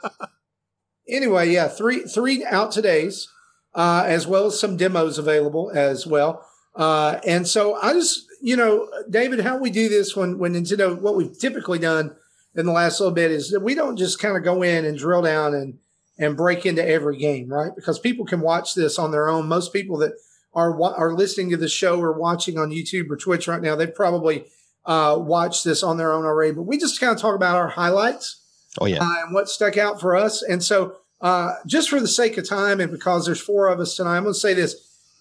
anyway, 1.09 1.49
yeah, 1.50 1.69
three 1.69 2.00
three 2.00 2.45
out 2.45 2.73
today's, 2.73 3.29
uh, 3.73 4.02
as 4.05 4.26
well 4.26 4.47
as 4.47 4.59
some 4.59 4.76
demos 4.76 5.19
available 5.19 5.71
as 5.73 6.09
well. 6.09 6.45
Uh, 6.75 7.21
and 7.25 7.47
so 7.47 7.76
I 7.76 7.93
just, 7.93 8.26
you 8.41 8.57
know, 8.57 8.91
David, 9.09 9.41
how 9.41 9.59
we 9.59 9.71
do 9.71 9.88
this 9.88 10.17
when 10.17 10.38
when 10.38 10.55
Nintendo, 10.55 11.00
what 11.00 11.14
we've 11.14 11.38
typically 11.38 11.79
done 11.79 12.17
in 12.57 12.67
the 12.67 12.73
last 12.73 12.99
little 12.99 13.14
bit 13.14 13.31
is 13.31 13.50
that 13.50 13.61
we 13.61 13.76
don't 13.76 13.97
just 13.97 14.19
kind 14.19 14.37
of 14.37 14.43
go 14.43 14.62
in 14.62 14.85
and 14.85 14.99
drill 14.99 15.23
down 15.23 15.55
and 15.55 15.79
and 16.19 16.37
break 16.37 16.67
into 16.67 16.85
every 16.85 17.17
game, 17.17 17.49
right? 17.49 17.71
Because 17.76 18.00
people 18.00 18.26
can 18.26 18.41
watch 18.41 18.75
this 18.75 18.99
on 18.99 19.12
their 19.12 19.29
own. 19.29 19.47
Most 19.47 19.73
people 19.73 19.99
that 19.99 20.14
are 20.52 20.83
are 20.83 21.14
listening 21.14 21.50
to 21.50 21.57
the 21.57 21.69
show 21.69 22.00
or 22.00 22.12
watching 22.12 22.59
on 22.59 22.71
YouTube 22.71 23.09
or 23.09 23.17
Twitch 23.17 23.47
right 23.47 23.62
now, 23.62 23.76
they've 23.76 23.95
probably 23.95 24.47
uh, 24.84 25.16
watched 25.18 25.64
this 25.64 25.82
on 25.82 25.96
their 25.96 26.12
own 26.12 26.24
already. 26.24 26.52
But 26.52 26.62
we 26.62 26.78
just 26.78 27.00
kind 27.00 27.12
of 27.14 27.20
talk 27.20 27.34
about 27.34 27.56
our 27.56 27.68
highlights 27.68 28.40
Oh 28.80 28.86
yeah. 28.86 28.98
uh, 29.02 29.24
and 29.24 29.34
what 29.34 29.48
stuck 29.48 29.76
out 29.76 30.00
for 30.00 30.16
us. 30.16 30.42
And 30.42 30.62
so, 30.62 30.96
uh, 31.20 31.54
just 31.66 31.88
for 31.88 32.00
the 32.00 32.08
sake 32.08 32.36
of 32.38 32.48
time 32.48 32.80
and 32.80 32.90
because 32.90 33.26
there's 33.26 33.40
four 33.40 33.68
of 33.68 33.78
us 33.80 33.96
tonight, 33.96 34.16
I'm 34.16 34.24
going 34.24 34.34
to 34.34 34.40
say 34.40 34.54
this 34.54 34.76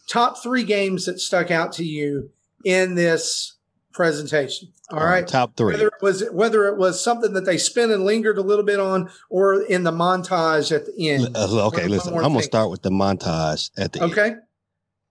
top 0.07 0.41
three 0.41 0.63
games 0.63 1.05
that 1.05 1.19
stuck 1.19 1.51
out 1.51 1.73
to 1.73 1.83
you 1.83 2.29
in 2.65 2.95
this 2.95 3.55
presentation. 3.93 4.69
All 4.89 5.05
right. 5.05 5.27
Top 5.27 5.55
three. 5.55 5.73
Whether 5.73 5.87
it 5.87 6.01
was 6.01 6.23
whether 6.31 6.67
it 6.67 6.77
was 6.77 7.01
something 7.03 7.33
that 7.33 7.45
they 7.45 7.57
spent 7.57 7.91
and 7.91 8.03
lingered 8.03 8.37
a 8.37 8.41
little 8.41 8.65
bit 8.65 8.79
on, 8.79 9.09
or 9.29 9.61
in 9.61 9.83
the 9.83 9.91
montage 9.91 10.75
at 10.75 10.85
the 10.85 11.09
end. 11.09 11.35
Uh, 11.35 11.67
okay, 11.67 11.87
listen. 11.87 12.13
I'm 12.13 12.21
gonna 12.23 12.41
start 12.41 12.69
with 12.69 12.81
the 12.81 12.89
montage 12.89 13.69
at 13.77 13.93
the 13.93 14.01
end. 14.01 14.11
Okay. 14.11 14.35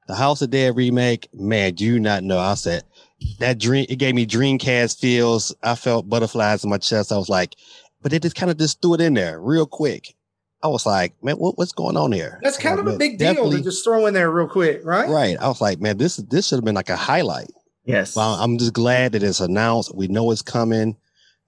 The 0.07 0.16
House 0.16 0.42
of 0.42 0.50
Dead 0.50 0.76
remake, 0.76 1.28
man, 1.33 1.75
do 1.75 1.85
you 1.85 2.00
not 2.00 2.25
know? 2.25 2.38
I 2.38 2.54
said 2.54 2.83
that 3.39 3.59
dream. 3.59 3.87
It 3.89 3.97
gave 3.97 4.15
me 4.15 4.27
Dreamcast 4.27 4.99
feels. 5.00 5.55
I 5.62 5.75
felt 5.75 6.09
butterflies 6.09 6.65
in 6.65 6.71
my 6.71 6.79
chest. 6.79 7.12
I 7.12 7.17
was 7.17 7.29
like, 7.29 7.55
but 8.03 8.11
they 8.12 8.19
just 8.19 8.37
kind 8.37 8.50
of 8.50 8.59
just 8.59 8.81
threw 8.83 8.95
it 8.95 9.00
in 9.00 9.15
there 9.15 9.41
real 9.41 9.67
quick. 9.67 10.15
I 10.62 10.69
was 10.69 10.85
like, 10.85 11.15
man, 11.23 11.37
what, 11.37 11.57
what's 11.57 11.73
going 11.73 11.97
on 11.97 12.12
here? 12.12 12.39
That's 12.43 12.59
kind 12.59 12.77
Like, 12.79 12.87
of 12.87 12.95
a 12.95 12.99
big 12.99 13.19
deal 13.19 13.50
to 13.50 13.61
just 13.62 13.83
throw 13.83 14.05
in 14.07 14.12
there 14.15 14.31
real 14.31 14.47
quick, 14.49 14.83
right? 14.85 15.09
Right. 15.09 15.37
I 15.41 15.49
was 15.49 15.61
like, 15.61 15.81
man, 15.81 15.97
this 15.97 16.17
this 16.17 16.49
should 16.49 16.57
have 16.57 16.65
been 16.65 16.75
like 16.75 16.91
a 16.91 16.97
highlight. 16.97 17.50
Yes. 17.87 18.15
Well, 18.15 18.35
I'm 18.35 18.59
just 18.59 18.75
glad 18.75 19.12
that 19.12 19.23
it's 19.23 19.41
announced. 19.41 19.95
We 19.95 20.07
know 20.09 20.31
it's 20.31 20.43
coming, 20.43 20.97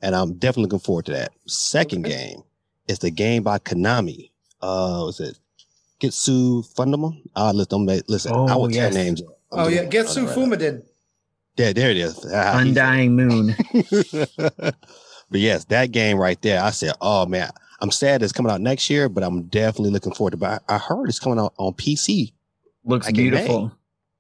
and 0.01 0.15
I'm 0.17 0.35
definitely 0.39 0.63
looking 0.65 0.79
forward 0.79 1.05
to 1.07 1.13
that. 1.13 1.33
Second 1.47 2.07
Okay. 2.07 2.17
game 2.31 2.43
is 2.89 3.01
the 3.01 3.11
game 3.11 3.43
by 3.43 3.59
Konami. 3.59 4.31
Uh, 4.63 5.03
was 5.05 5.21
it 5.21 5.39
Getsu 6.01 6.65
Fundama? 6.75 7.15
Uh, 7.37 7.53
listen, 7.55 7.89
I'm- 7.89 8.03
listen. 8.09 8.33
I 8.33 8.55
Oh, 8.55 8.59
will 8.61 8.73
yes. 8.73 8.95
tell 8.95 9.05
names. 9.05 9.21
I'm 9.21 9.29
Oh 9.61 9.65
doing 9.65 9.77
yeah, 9.77 9.83
it 9.83 9.91
Getsu 9.91 10.27
right 10.27 10.35
now. 11.57 11.65
Fuma 11.65 11.73
Den. 11.73 11.75
There, 11.75 11.75
there 11.75 11.91
it 11.91 11.97
is. 11.97 12.23
He's- 12.23 12.33
Undying 12.35 13.17
Moon. 13.17 13.55
but 14.37 15.41
yes, 15.41 15.65
that 15.67 15.91
game 15.93 16.19
right 16.19 16.41
there, 16.43 16.63
I 16.63 16.71
said, 16.71 16.93
oh 17.01 17.27
man, 17.27 17.51
I'm 17.81 17.91
sad 17.91 18.23
it's 18.23 18.33
coming 18.33 18.53
out 18.53 18.61
next 18.61 18.89
year, 18.91 19.09
but 19.09 19.25
I'm 19.25 19.45
definitely 19.45 19.91
looking 19.91 20.13
forward 20.15 20.33
to 20.33 20.37
it. 20.37 20.41
But 20.41 20.63
I, 20.69 20.75
I 20.77 20.79
heard 20.79 21.09
it's 21.09 21.19
coming 21.19 21.39
out 21.39 21.55
on 21.59 21.73
PC. 21.75 22.33
Looks 22.85 23.07
Like 23.07 23.15
beautiful. 23.15 23.73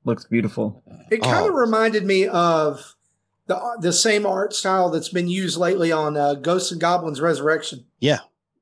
Looks 0.04 0.24
beautiful. 0.24 0.82
It 1.10 1.22
kind 1.22 1.46
of 1.46 1.52
Oh. 1.52 1.56
reminded 1.58 2.04
me 2.04 2.26
of 2.26 2.94
the 3.46 3.76
the 3.80 3.92
same 3.92 4.26
art 4.26 4.52
style 4.52 4.90
that's 4.90 5.08
been 5.08 5.28
used 5.28 5.56
lately 5.58 5.92
on 5.92 6.16
uh, 6.16 6.34
Ghosts 6.34 6.72
and 6.72 6.80
Goblins 6.80 7.20
Resurrection. 7.20 7.84
Yeah, 8.00 8.18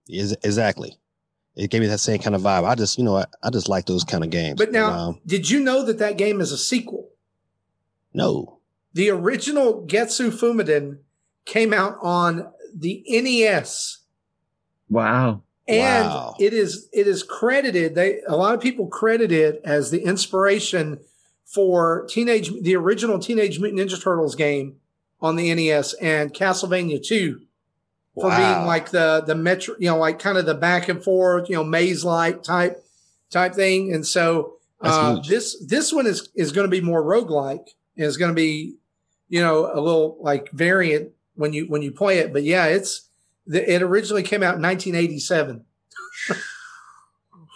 Is 0.08 0.32
exactly. 0.42 0.96
It 1.56 1.70
gave 1.70 1.80
me 1.80 1.86
that 1.88 1.98
same 1.98 2.18
kind 2.20 2.34
of 2.36 2.42
vibe. 2.42 2.64
I 2.64 2.74
just, 2.74 2.96
you 2.98 3.04
know, 3.04 3.16
I, 3.16 3.24
I 3.42 3.50
just 3.50 3.68
like 3.68 3.84
those 3.86 4.04
kind 4.04 4.22
of 4.24 4.30
games. 4.30 4.56
But 4.58 4.70
now, 4.72 4.86
And, 4.88 4.96
um, 4.96 5.20
did 5.26 5.50
you 5.50 5.60
know 5.60 5.84
that 5.84 5.98
that 5.98 6.16
game 6.16 6.40
is 6.40 6.52
a 6.52 6.58
sequel? 6.58 7.08
no, 8.12 8.60
The 8.92 9.11
original 9.11 9.87
Getsu 9.87 10.30
Fuma 10.30 10.64
Den 10.64 10.99
came 11.44 11.73
out 11.73 11.97
on 12.02 12.50
the 12.75 13.04
NES. 13.09 13.99
Wow. 14.88 15.42
and 15.68 16.09
Wow. 16.09 16.35
it 16.40 16.52
is 16.52 16.88
it 16.92 17.06
is 17.06 17.23
credited 17.23 17.94
they 17.94 18.20
a 18.26 18.35
lot 18.37 18.54
of 18.54 18.61
people 18.61 18.88
credit 18.88 19.30
it 19.30 19.61
as 19.64 19.90
the 19.92 20.02
inspiration 20.02 20.99
for 21.44 22.06
teenage 22.09 22.50
the 22.62 22.75
original 22.75 23.20
teenage 23.20 23.61
mutant 23.61 23.88
ninja 23.88 24.02
turtles 24.02 24.35
game 24.35 24.76
on 25.20 25.37
the 25.37 25.54
nes 25.54 25.94
and 25.94 26.35
castlevania 26.35 27.00
2 27.00 27.40
for 28.16 28.30
being 28.30 28.66
like 28.66 28.90
the 28.90 29.23
the 29.25 29.35
metro 29.37 29.76
you 29.78 29.88
know 29.88 29.97
like 29.97 30.18
kind 30.18 30.37
of 30.37 30.44
the 30.47 30.54
back 30.54 30.88
and 30.88 31.04
forth 31.04 31.49
you 31.49 31.54
know 31.54 31.62
maze 31.62 32.04
like 32.04 32.42
type 32.42 32.85
type 33.30 33.54
thing 33.54 33.92
and 33.94 34.04
so 34.04 34.54
uh, 34.80 35.20
this 35.28 35.56
this 35.64 35.92
one 35.92 36.06
is 36.06 36.30
is 36.35 36.50
going 36.50 36.66
to 36.66 36.70
be 36.70 36.80
more 36.80 37.02
roguelike 37.02 37.68
and 37.97 38.06
is 38.06 38.16
going 38.16 38.30
to 38.30 38.35
be 38.35 38.75
you 39.30 39.40
know 39.40 39.70
a 39.72 39.80
little 39.80 40.18
like 40.20 40.50
variant 40.50 41.12
when 41.37 41.54
you 41.54 41.64
when 41.66 41.80
you 41.80 41.90
play 41.90 42.18
it 42.18 42.32
but 42.32 42.42
yeah 42.42 42.66
it's 42.66 43.08
it 43.46 43.80
originally 43.82 44.22
came 44.22 44.42
out 44.42 44.56
in 44.56 44.62
1987 44.62 45.64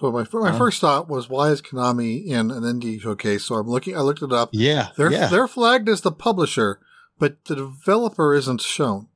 So 0.00 0.10
my 0.10 0.26
my 0.32 0.50
Wow. 0.50 0.58
first 0.58 0.80
thought 0.80 1.08
was, 1.08 1.28
why 1.28 1.50
is 1.50 1.62
Konami 1.62 2.26
in 2.26 2.50
an 2.50 2.62
indie 2.64 3.00
showcase? 3.00 3.44
So 3.44 3.54
I'm 3.54 3.68
looking. 3.68 3.96
I 3.96 4.00
looked 4.00 4.22
it 4.22 4.32
up. 4.32 4.50
yeah, 4.52 4.88
They're 4.96 5.12
yeah. 5.12 5.28
they're 5.28 5.46
flagged 5.48 5.88
as 5.88 6.00
the 6.00 6.10
publisher, 6.12 6.80
but 7.18 7.44
the 7.44 7.54
developer 7.54 8.34
isn't 8.34 8.60
shown. 8.60 9.06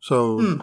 So 0.00 0.38
Hmm. 0.38 0.60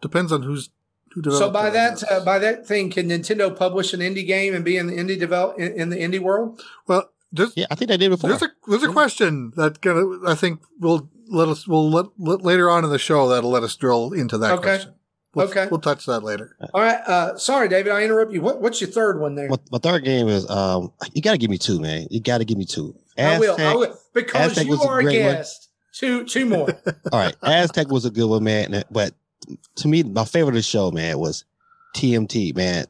depends 0.00 0.30
on 0.30 0.42
who's 0.42 0.70
who 1.12 1.20
developed. 1.22 1.46
So 1.46 1.50
by 1.50 1.68
that 1.70 2.04
uh, 2.10 2.24
by 2.24 2.38
that 2.38 2.66
thing, 2.66 2.90
can 2.90 3.08
Nintendo 3.08 3.54
publish 3.54 3.92
an 3.92 4.00
indie 4.00 4.26
game 4.26 4.54
and 4.54 4.64
be 4.64 4.76
in 4.76 4.86
the 4.86 4.94
indie 4.96 5.18
develop 5.18 5.58
in, 5.58 5.72
in 5.72 5.88
the 5.90 5.96
indie 5.96 6.20
world? 6.20 6.62
well, 6.86 7.10
there's 7.32 7.52
yeah, 7.56 7.66
I 7.70 7.74
think 7.74 7.88
they 7.90 7.96
did 7.96 8.10
before. 8.10 8.30
there's 8.30 8.42
a 8.42 8.50
there's 8.68 8.82
a 8.84 8.92
question 8.92 9.52
that 9.56 9.80
gonna 9.80 10.28
I 10.30 10.34
think 10.34 10.60
will 10.80 11.10
let 11.28 11.48
us 11.48 11.66
will 11.66 11.90
let, 11.90 12.06
let 12.18 12.42
later 12.42 12.70
on 12.70 12.84
in 12.84 12.90
the 12.90 12.98
show 12.98 13.28
that'll 13.28 13.50
let 13.50 13.62
us 13.62 13.74
drill 13.76 14.12
into 14.12 14.38
that 14.38 14.52
Okay. 14.54 14.62
question. 14.62 14.92
We'll, 15.34 15.48
Okay. 15.48 15.66
we'll 15.70 15.80
touch 15.80 16.06
that 16.06 16.20
later. 16.20 16.56
All 16.72 16.80
right. 16.80 16.96
Uh, 17.06 17.36
sorry, 17.36 17.68
David, 17.68 17.92
I 17.92 18.04
interrupt 18.04 18.32
you. 18.32 18.40
What, 18.40 18.62
what's 18.62 18.80
your 18.80 18.88
third 18.88 19.20
one 19.20 19.34
there? 19.34 19.50
my, 19.50 19.56
my 19.70 19.78
third 19.78 20.02
game 20.04 20.28
is 20.28 20.48
um 20.48 20.92
you 21.12 21.20
gotta 21.20 21.36
give 21.38 21.50
me 21.50 21.58
two, 21.58 21.78
man. 21.80 22.06
You 22.10 22.20
gotta 22.20 22.44
give 22.44 22.56
me 22.56 22.64
two. 22.64 22.94
I 23.18 23.38
will. 23.38 23.56
I 23.58 23.74
will 23.74 23.98
because 24.14 24.54
Aztech 24.56 24.66
you 24.66 24.80
are 24.80 25.00
a 25.00 25.02
great 25.02 25.22
one. 25.22 25.32
guest. 25.34 25.68
Two 25.94 26.24
two 26.24 26.46
more. 26.46 26.68
All 27.12 27.18
right, 27.18 27.34
Aztech 27.42 27.88
was 27.88 28.04
a 28.06 28.10
good 28.10 28.28
one, 28.28 28.44
man. 28.44 28.84
But 28.90 29.14
to 29.76 29.88
me, 29.88 30.02
my 30.02 30.24
favorite 30.24 30.50
of 30.50 30.54
the 30.56 30.62
show, 30.62 30.90
man, 30.90 31.18
was 31.18 31.44
TMT, 31.94 32.54
man. 32.54 32.86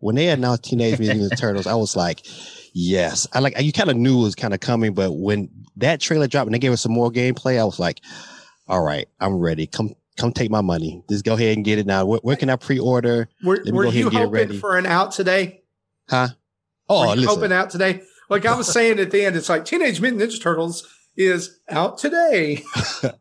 When 0.00 0.14
they 0.14 0.28
announced 0.28 0.64
Teenage 0.64 0.98
Mutant 1.00 1.22
Ninja 1.22 1.36
Turtles, 1.38 1.66
I 1.66 1.74
was 1.74 1.96
like, 1.96 2.24
yes. 2.72 3.26
I 3.32 3.40
like 3.40 3.60
you 3.60 3.72
kind 3.72 3.90
of 3.90 3.96
knew 3.96 4.20
it 4.20 4.24
was 4.24 4.34
kind 4.34 4.54
of 4.54 4.60
coming, 4.60 4.94
but 4.94 5.12
when 5.12 5.48
that 5.76 6.00
trailer 6.00 6.26
dropped 6.26 6.46
and 6.46 6.54
they 6.54 6.58
gave 6.58 6.72
us 6.72 6.82
some 6.82 6.92
more 6.92 7.10
gameplay, 7.10 7.58
I 7.58 7.64
was 7.64 7.78
like, 7.78 8.00
all 8.66 8.82
right, 8.82 9.08
I'm 9.20 9.34
ready. 9.36 9.66
Come 9.66 9.94
come 10.16 10.32
take 10.32 10.50
my 10.50 10.60
money. 10.60 11.02
Just 11.08 11.24
go 11.24 11.34
ahead 11.34 11.56
and 11.56 11.64
get 11.64 11.78
it 11.78 11.86
now. 11.86 12.04
Where, 12.04 12.20
where 12.22 12.36
can 12.36 12.50
I 12.50 12.56
pre-order? 12.56 13.28
Were, 13.44 13.62
me 13.64 13.72
were 13.72 13.84
go 13.84 13.88
ahead 13.88 14.00
you 14.00 14.06
and 14.06 14.12
get 14.12 14.20
it 14.20 14.24
hoping 14.24 14.32
ready. 14.32 14.58
for 14.58 14.76
an 14.76 14.86
out 14.86 15.12
today? 15.12 15.62
Huh? 16.08 16.28
Oh, 16.88 17.10
listen. 17.10 17.24
hoping 17.24 17.52
out 17.52 17.70
today? 17.70 18.02
Like 18.28 18.44
I 18.44 18.56
was 18.56 18.70
saying 18.70 18.98
at 18.98 19.10
the 19.10 19.24
end, 19.24 19.36
it's 19.36 19.48
like 19.48 19.64
Teenage 19.64 20.00
Mutant 20.00 20.22
Ninja 20.22 20.40
Turtles 20.40 20.86
is 21.16 21.58
out 21.68 21.98
today. 21.98 22.62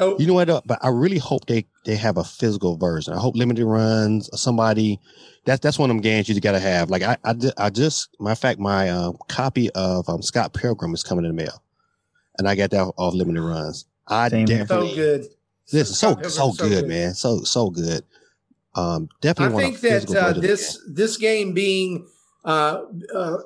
Oh. 0.00 0.18
You 0.18 0.26
know 0.26 0.32
what? 0.32 0.48
But 0.66 0.78
I 0.82 0.88
really 0.88 1.18
hope 1.18 1.44
they 1.44 1.66
they 1.86 1.94
have 1.94 2.18
a 2.18 2.24
physical 2.24 2.76
version. 2.76 3.14
I 3.14 3.18
hope 3.18 3.36
limited 3.36 3.64
runs. 3.64 4.28
or 4.28 4.36
Somebody 4.36 5.00
that's 5.44 5.60
that's 5.60 5.78
one 5.78 5.88
of 5.88 5.96
them 5.96 6.02
games 6.02 6.28
you 6.28 6.34
just 6.34 6.42
gotta 6.42 6.60
have. 6.60 6.90
Like 6.90 7.02
I 7.02 7.16
I, 7.24 7.34
I 7.56 7.70
just 7.70 8.10
my 8.20 8.34
fact 8.34 8.58
my 8.58 8.90
um, 8.90 9.16
copy 9.28 9.70
of 9.70 10.08
um, 10.08 10.20
Scott 10.20 10.52
Pilgrim 10.52 10.92
is 10.92 11.02
coming 11.02 11.24
in 11.24 11.34
the 11.34 11.42
mail, 11.42 11.62
and 12.38 12.48
I 12.48 12.56
got 12.56 12.70
that 12.70 12.92
off 12.98 13.14
limited 13.14 13.40
runs. 13.40 13.86
I 14.06 14.28
Same 14.28 14.46
here. 14.46 14.58
So 14.58 14.64
definitely 14.64 14.94
good. 14.96 15.26
this 15.70 15.90
is 15.90 15.98
so 15.98 16.12
Scott 16.12 16.30
so 16.30 16.52
Pilgrim's 16.52 16.74
good, 16.74 16.88
man. 16.88 17.14
So 17.14 17.44
so 17.44 17.70
good. 17.70 18.04
Um, 18.74 19.08
I 19.12 19.16
definitely 19.22 19.54
want 19.54 19.64
think 19.64 19.78
a 19.78 20.06
that 20.06 20.16
uh, 20.16 20.28
version 20.28 20.28
of 20.28 20.34
the 20.34 20.40
this 20.48 20.80
this 20.88 21.16
game 21.16 21.54
being 21.54 22.08
uh, 22.44 22.82
uh, 23.14 23.38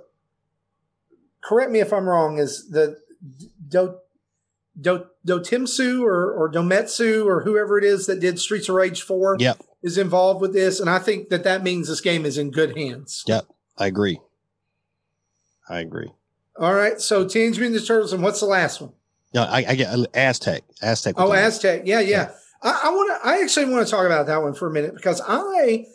correct 1.43 1.71
me 1.71 1.81
if 1.81 1.93
I'm 1.93 2.09
wrong 2.09 2.39
is 2.39 2.71
the 2.71 2.99
do, 3.69 3.97
do, 4.81 5.07
Do 5.25 5.41
Dotimsu 5.41 6.03
or, 6.03 6.33
or 6.33 6.51
Dometsu 6.51 7.27
or 7.27 7.43
whoever 7.43 7.79
it 7.79 7.85
is 7.85 8.07
that 8.07 8.21
did 8.21 8.39
Streets 8.39 8.69
of 8.69 8.75
Rage 8.75 9.03
4 9.03 9.37
Yep. 9.39 9.63
is 9.83 9.99
involved 9.99 10.41
with 10.41 10.53
this. 10.53 10.81
And 10.81 10.89
I 10.89 10.99
think 10.99 11.29
that 11.29 11.45
that 11.45 11.63
means 11.63 11.89
this 11.89 12.01
game 12.01 12.25
is 12.25 12.39
in 12.39 12.51
good 12.51 12.77
hands. 12.77 13.25
Yep. 13.27 13.47
I 13.79 13.87
agree. 13.87 14.21
I 15.69 15.81
agree. 15.81 16.11
All 16.59 16.75
right. 16.75 17.01
So 17.01 17.27
Teenage 17.27 17.59
Mutant 17.59 17.83
Ninja 17.83 17.87
Turtles. 17.87 18.13
And 18.13 18.23
what's 18.23 18.41
the 18.41 18.47
last 18.47 18.81
one? 18.81 18.93
Yeah, 19.33 19.45
I, 19.45 19.65
I 19.69 19.75
get 19.77 19.89
uh, 19.93 20.05
Aztech. 20.13 20.63
Aztech. 20.83 21.15
Oh. 21.17 21.31
Aztech. 21.31 21.83
Yeah, 21.85 22.01
yeah. 22.01 22.33
I, 22.63 22.83
I 22.85 22.91
want 22.91 23.23
to. 23.23 23.29
I 23.29 23.41
actually 23.43 23.67
want 23.67 23.87
to 23.87 23.91
talk 23.91 24.05
about 24.05 24.27
that 24.27 24.43
one 24.43 24.55
for 24.55 24.67
a 24.67 24.73
minute 24.73 24.95
because 24.95 25.23
I 25.27 25.87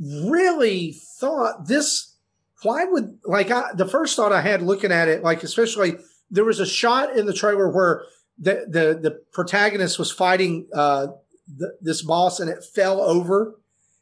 really 0.00 0.92
thought 1.18 1.66
this. 1.66 2.16
Why 2.62 2.84
would 2.84 3.18
like 3.24 3.50
I, 3.50 3.72
the 3.74 3.86
first 3.86 4.16
thought 4.16 4.32
I 4.32 4.40
had 4.40 4.62
looking 4.62 4.92
at 4.92 5.08
it, 5.08 5.22
like 5.22 5.42
especially 5.42 5.96
there 6.30 6.44
was 6.44 6.60
a 6.60 6.66
shot 6.66 7.16
in 7.16 7.26
the 7.26 7.32
trailer 7.34 7.68
where 7.68 8.04
the 8.38 8.66
the 8.68 8.98
the 9.00 9.10
protagonist 9.32 9.98
was 9.98 10.10
fighting 10.10 10.66
uh 10.74 11.08
the, 11.56 11.76
this 11.80 12.02
boss 12.02 12.40
and 12.40 12.48
it 12.50 12.64
fell 12.64 13.00
over, 13.00 13.54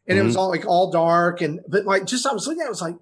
and 0.06 0.18
it 0.18 0.22
was 0.22 0.36
all 0.36 0.48
like 0.48 0.64
all 0.66 0.90
dark 0.92 1.40
and 1.40 1.60
but 1.68 1.84
like 1.84 2.06
just 2.06 2.26
I 2.26 2.32
was 2.32 2.46
looking 2.46 2.60
at 2.60 2.64
it, 2.64 2.68
I 2.68 2.70
was 2.70 2.82
like, 2.82 2.96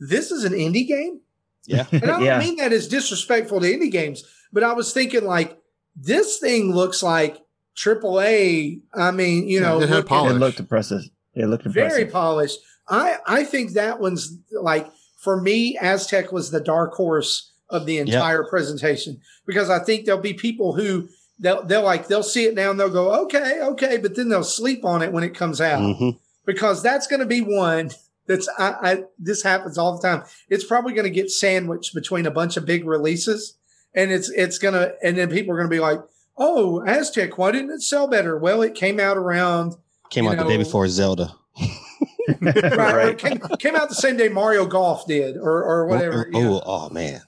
this 0.00 0.30
is 0.30 0.44
an 0.44 0.52
indie 0.54 0.86
game. 0.86 1.20
Yeah. 1.66 1.86
And 1.92 2.04
I 2.04 2.06
don't 2.06 2.24
yeah. 2.24 2.38
mean 2.38 2.56
that 2.56 2.72
as 2.72 2.88
disrespectful 2.88 3.60
to 3.60 3.66
indie 3.66 3.90
games, 3.92 4.24
but 4.52 4.64
I 4.64 4.72
was 4.72 4.92
thinking 4.92 5.24
like 5.24 5.58
this 5.94 6.38
thing 6.38 6.72
looks 6.74 7.02
like 7.02 7.38
AAA. 7.76 8.80
I 8.94 9.10
mean, 9.10 9.48
you 9.48 9.60
Yeah, 9.60 9.68
know, 9.68 9.80
it 9.80 9.88
had 9.88 10.08
looking- 10.10 10.26
It 10.36 10.38
looked 10.38 10.60
impressive. 10.60 11.02
It 11.34 11.46
looked 11.46 11.66
very 11.66 12.06
polished. 12.06 12.58
I 12.88 13.16
I 13.26 13.44
think 13.44 13.72
that 13.72 14.00
one's 14.00 14.36
like 14.50 14.88
for 15.22 15.40
me, 15.40 15.78
Aztech 15.78 16.32
was 16.32 16.50
the 16.50 16.60
dark 16.60 16.94
horse 16.94 17.51
of 17.72 17.86
the 17.86 17.98
entire 17.98 18.44
presentation 18.44 19.20
because 19.46 19.70
I 19.70 19.78
think 19.80 20.04
there'll 20.04 20.20
be 20.20 20.34
people 20.34 20.74
who 20.74 21.08
they'll 21.38 21.64
they'll 21.64 21.82
like 21.82 22.08
they'll 22.08 22.22
see 22.22 22.44
it 22.44 22.54
now 22.54 22.70
and 22.70 22.78
they'll 22.78 22.88
go 22.90 23.24
okay 23.24 23.60
okay, 23.62 23.96
but 23.96 24.14
then 24.14 24.28
they'll 24.28 24.44
sleep 24.44 24.84
on 24.84 25.02
it 25.02 25.12
when 25.12 25.24
it 25.24 25.34
comes 25.34 25.60
out 25.60 25.80
Mhm. 25.80 26.18
because 26.46 26.82
that's 26.82 27.06
going 27.06 27.20
to 27.20 27.26
be 27.26 27.40
one 27.40 27.90
that's 28.26 28.48
I, 28.58 28.74
I 28.82 29.04
this 29.18 29.42
happens 29.42 29.78
all 29.78 29.96
the 29.98 30.06
time. 30.06 30.22
It's 30.48 30.64
probably 30.64 30.92
going 30.92 31.04
to 31.04 31.10
get 31.10 31.30
sandwiched 31.30 31.92
between 31.94 32.26
a 32.26 32.30
bunch 32.30 32.56
of 32.56 32.64
big 32.64 32.86
releases, 32.86 33.56
and 33.94 34.12
it's 34.12 34.30
it's 34.30 34.58
gonna 34.58 34.92
and 35.02 35.18
then 35.18 35.28
people 35.28 35.52
are 35.52 35.56
going 35.56 35.68
to 35.68 35.74
be 35.74 35.80
like, 35.80 35.98
oh, 36.38 36.84
Aztech, 36.86 37.36
why 37.36 37.50
didn't 37.50 37.70
it 37.70 37.82
sell 37.82 38.06
better? 38.06 38.38
Well, 38.38 38.62
it 38.62 38.74
came 38.76 39.00
out 39.00 39.16
around 39.16 39.74
Came 40.10 40.24
You 40.24 40.30
out 40.30 40.38
the 40.38 40.44
day 40.44 40.56
before 40.56 40.86
Zelda. 40.88 41.34
right, 42.40 42.76
right. 42.76 43.18
came, 43.18 43.38
came 43.58 43.74
out 43.74 43.88
the 43.88 43.94
same 43.94 44.16
day 44.16 44.28
Mario 44.28 44.66
Golf 44.66 45.06
did, 45.06 45.36
or 45.36 45.64
or 45.64 45.86
whatever. 45.86 46.28
Oh, 46.32 46.38
yeah. 46.40 46.48
oh, 46.48 46.62
oh, 46.64 46.90
man. 46.90 47.22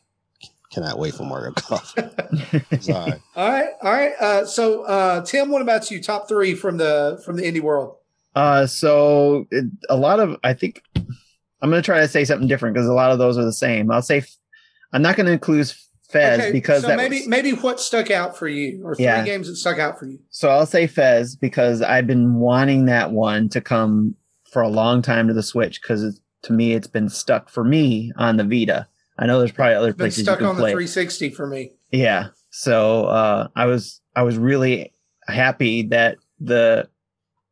Cannot 0.74 0.98
wait 0.98 1.14
for 1.14 1.22
Mario 1.24 1.52
Golf. 1.52 1.94
Sorry. 2.80 3.12
All 3.36 3.48
right, 3.48 3.68
all 3.82 3.92
right. 3.92 4.12
Uh, 4.20 4.44
so 4.44 4.82
uh, 4.84 5.24
Tim, 5.24 5.50
what 5.50 5.62
about 5.62 5.90
you? 5.90 6.02
Top 6.02 6.26
three 6.28 6.54
from 6.54 6.78
the 6.78 7.22
from 7.24 7.36
the 7.36 7.42
indie 7.44 7.60
world. 7.60 7.96
Uh, 8.34 8.66
so 8.66 9.46
it, 9.52 9.66
a 9.88 9.96
lot 9.96 10.18
of 10.18 10.36
I 10.42 10.52
think 10.54 10.82
I'm 10.96 11.70
going 11.70 11.80
to 11.80 11.82
try 11.82 12.00
to 12.00 12.08
say 12.08 12.24
something 12.24 12.48
different 12.48 12.74
because 12.74 12.88
a 12.88 12.92
lot 12.92 13.12
of 13.12 13.18
those 13.18 13.38
are 13.38 13.44
the 13.44 13.52
same. 13.52 13.90
I'll 13.92 14.02
say 14.02 14.24
I'm 14.92 15.02
not 15.02 15.14
going 15.16 15.26
to 15.26 15.32
include 15.32 15.72
Fez 16.10 16.50
because 16.50 16.82
so 16.82 16.88
that 16.88 16.96
maybe 16.96 17.18
was- 17.20 17.28
maybe 17.28 17.52
what 17.52 17.78
stuck 17.78 18.10
out 18.10 18.36
for 18.36 18.48
you, 18.48 18.82
or 18.84 18.96
three 18.96 19.04
Yeah. 19.04 19.24
games 19.24 19.46
that 19.46 19.54
stuck 19.56 19.78
out 19.78 19.98
for 19.98 20.06
you. 20.06 20.18
so 20.30 20.48
I'll 20.50 20.66
say 20.66 20.86
Fez 20.88 21.36
because 21.36 21.82
I've 21.82 22.06
been 22.08 22.34
wanting 22.34 22.86
that 22.86 23.12
one 23.12 23.48
to 23.50 23.60
come 23.60 24.16
for 24.50 24.62
a 24.62 24.68
long 24.68 25.02
time 25.02 25.28
to 25.28 25.34
the 25.34 25.42
Switch 25.42 25.80
because 25.80 26.20
to 26.42 26.52
me 26.52 26.72
it's 26.72 26.86
been 26.88 27.08
stuck 27.08 27.48
for 27.48 27.62
me 27.64 28.10
on 28.16 28.36
the 28.38 28.44
Vita. 28.44 28.88
I 29.18 29.26
know 29.26 29.38
there's 29.38 29.52
probably 29.52 29.74
other 29.74 29.92
Been 29.92 30.06
places 30.06 30.24
stuck 30.24 30.40
you 30.40 30.46
can 30.46 30.56
on 30.56 30.56
the 30.56 30.62
360 30.62 31.30
for 31.30 31.46
me. 31.46 31.72
Yeah. 31.90 32.28
So 32.50 33.06
uh, 33.06 33.48
I 33.54 33.66
was 33.66 34.00
I 34.16 34.22
was 34.22 34.36
really 34.36 34.92
happy 35.26 35.82
that 35.84 36.18
the 36.40 36.88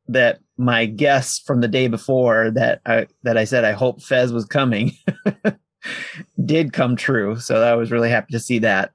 that 0.09 0.41
my 0.57 0.87
guess 0.87 1.39
from 1.39 1.61
the 1.61 1.69
day 1.69 1.89
before 1.89 2.51
that 2.51 2.81
I 2.87 3.07
that 3.23 3.37
I 3.37 3.45
said 3.45 3.65
I 3.65 3.73
hope 3.73 4.03
Fez 4.03 4.33
was 4.33 4.45
coming 4.45 4.93
did 6.45 6.73
come 6.73 6.97
true. 6.97 7.39
So 7.39 7.63
I 7.63 7.75
was 7.75 7.91
really 7.91 8.11
happy 8.11 8.33
to 8.33 8.41
see 8.41 8.59
that. 8.61 8.93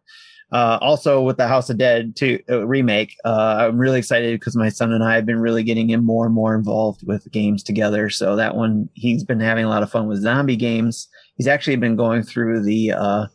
Uh, 0.49 0.77
also 0.81 1.21
with 1.21 1.35
the 1.35 1.47
House 1.47 1.69
of 1.69 1.77
Dead 1.77 2.15
2 2.15 2.39
uh, 2.49 2.65
remake, 2.65 3.15
uh, 3.25 3.57
I'm 3.59 3.77
really 3.77 3.99
excited 3.99 4.39
because 4.39 4.55
my 4.55 4.69
son 4.69 4.93
and 4.93 5.03
I 5.03 5.15
have 5.15 5.25
been 5.25 5.39
really 5.39 5.63
getting 5.63 5.89
him 5.89 6.05
more 6.05 6.25
and 6.25 6.33
more 6.33 6.55
involved 6.55 7.05
with 7.05 7.29
games 7.31 7.63
together. 7.63 8.09
So 8.09 8.37
that 8.37 8.55
one, 8.55 8.87
he's 8.93 9.25
been 9.25 9.41
having 9.41 9.65
a 9.65 9.69
lot 9.69 9.83
of 9.83 9.91
fun 9.91 10.07
with 10.07 10.21
zombie 10.21 10.55
games. 10.55 11.09
He's 11.37 11.47
actually 11.47 11.77
been 11.77 11.95
going 11.95 12.23
through 12.23 12.63
the, 12.63 12.91
uh, 12.93 13.27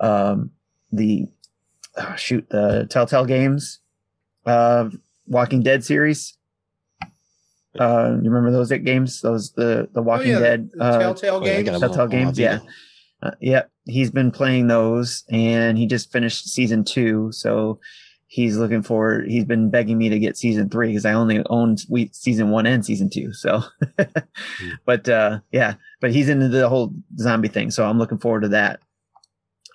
um, 0.00 0.50
the, 0.92 1.26
oh, 1.96 2.14
shoot, 2.16 2.46
the 2.50 2.86
Telltale 2.88 3.24
games, 3.24 3.80
uh, 4.46 4.88
Walking 5.26 5.62
Dead 5.62 5.84
series. 5.84 6.36
Uh, 7.78 8.18
you 8.22 8.30
remember 8.30 8.52
those 8.52 8.70
games? 8.70 9.20
Those 9.20 9.52
the 9.52 9.88
the 9.92 10.02
Walking 10.02 10.36
oh, 10.36 10.38
yeah, 10.38 10.38
Dead 10.38 10.70
the 10.74 10.84
uh, 10.84 10.98
Telltale 10.98 11.40
Oh, 11.42 11.46
yeah, 11.46 11.62
games. 11.62 11.80
Telltale 11.80 11.92
on- 11.92 12.00
on 12.00 12.08
my 12.08 12.12
games, 12.24 12.38
yeah. 12.38 12.60
Uh, 13.22 13.30
yep, 13.40 13.70
he's 13.84 14.10
been 14.10 14.30
playing 14.30 14.68
those, 14.68 15.24
and 15.30 15.76
he 15.78 15.86
just 15.86 16.12
finished 16.12 16.46
season 16.48 16.84
two. 16.84 17.32
So 17.32 17.80
he's 18.34 18.56
looking 18.56 18.82
forward. 18.82 19.28
He's 19.28 19.44
been 19.44 19.70
begging 19.70 19.96
me 19.96 20.08
to 20.08 20.18
get 20.18 20.36
season 20.36 20.68
three 20.68 20.88
because 20.88 21.04
I 21.04 21.12
only 21.12 21.40
owned 21.50 21.84
we, 21.88 22.10
season 22.12 22.50
one 22.50 22.66
and 22.66 22.84
season 22.84 23.08
two. 23.08 23.32
So, 23.32 23.62
but 24.84 25.08
uh, 25.08 25.38
yeah, 25.52 25.74
but 26.00 26.10
he's 26.10 26.28
into 26.28 26.48
the 26.48 26.68
whole 26.68 26.92
zombie 27.16 27.46
thing. 27.46 27.70
So 27.70 27.86
I'm 27.88 27.96
looking 27.96 28.18
forward 28.18 28.40
to 28.40 28.48
that. 28.48 28.80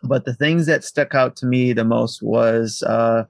But 0.04 0.26
the 0.26 0.34
things 0.34 0.66
that 0.66 0.84
stuck 0.84 1.16
out 1.16 1.38
to 1.38 1.46
me 1.46 1.72
the 1.72 1.86
most 1.86 2.22
was, 2.22 2.84
uh, 2.84 3.24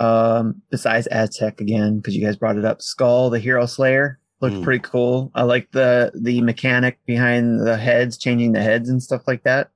um, 0.00 0.62
besides 0.70 1.06
Aztech 1.12 1.60
again, 1.60 1.98
because 1.98 2.16
you 2.16 2.24
guys 2.24 2.36
brought 2.36 2.56
it 2.56 2.64
up, 2.64 2.78
Skul, 2.78 3.30
the 3.30 3.38
Hero 3.38 3.66
Slayer 3.66 4.18
looked 4.40 4.56
Mm. 4.56 4.62
pretty 4.64 4.80
cool. 4.88 5.30
I 5.34 5.42
like 5.42 5.70
the 5.72 6.12
the 6.14 6.40
mechanic 6.40 6.98
behind 7.04 7.66
the 7.66 7.76
heads, 7.76 8.16
changing 8.16 8.52
the 8.52 8.62
heads 8.62 8.88
and 8.88 9.02
stuff 9.02 9.22
like 9.26 9.42
that. 9.42 9.68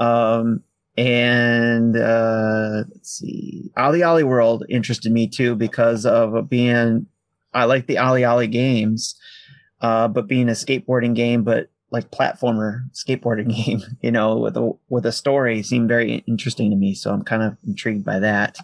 Um, 0.00 0.62
and 0.98 1.96
uh, 1.96 2.82
let's 2.92 3.18
see, 3.18 3.70
OlliOlli 3.78 4.24
World 4.24 4.64
interested 4.68 5.12
me 5.12 5.28
too 5.28 5.54
because 5.54 6.04
of 6.04 6.50
being. 6.50 7.06
I 7.54 7.64
like 7.64 7.86
the 7.86 7.94
OlliOlli 7.94 8.50
games, 8.50 9.14
uh, 9.80 10.08
but 10.08 10.26
being 10.26 10.48
a 10.48 10.52
skateboarding 10.52 11.14
game, 11.14 11.44
but 11.44 11.70
like 11.92 12.10
platformer 12.10 12.80
skateboarding 12.92 13.54
game, 13.64 13.80
you 14.00 14.10
know, 14.10 14.38
with 14.38 14.56
a 14.56 14.72
with 14.88 15.06
a 15.06 15.12
story 15.12 15.62
seemed 15.62 15.88
very 15.88 16.24
interesting 16.26 16.68
to 16.70 16.76
me. 16.76 16.94
So 16.94 17.12
I'm 17.12 17.22
kind 17.22 17.44
of 17.44 17.56
intrigued 17.64 18.04
by 18.04 18.18
that. 18.18 18.58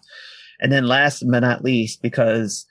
And 0.61 0.73
then 0.73 0.89
last 0.89 1.23
but 1.31 1.39
not 1.39 1.63
least, 1.63 2.03
because 2.03 2.67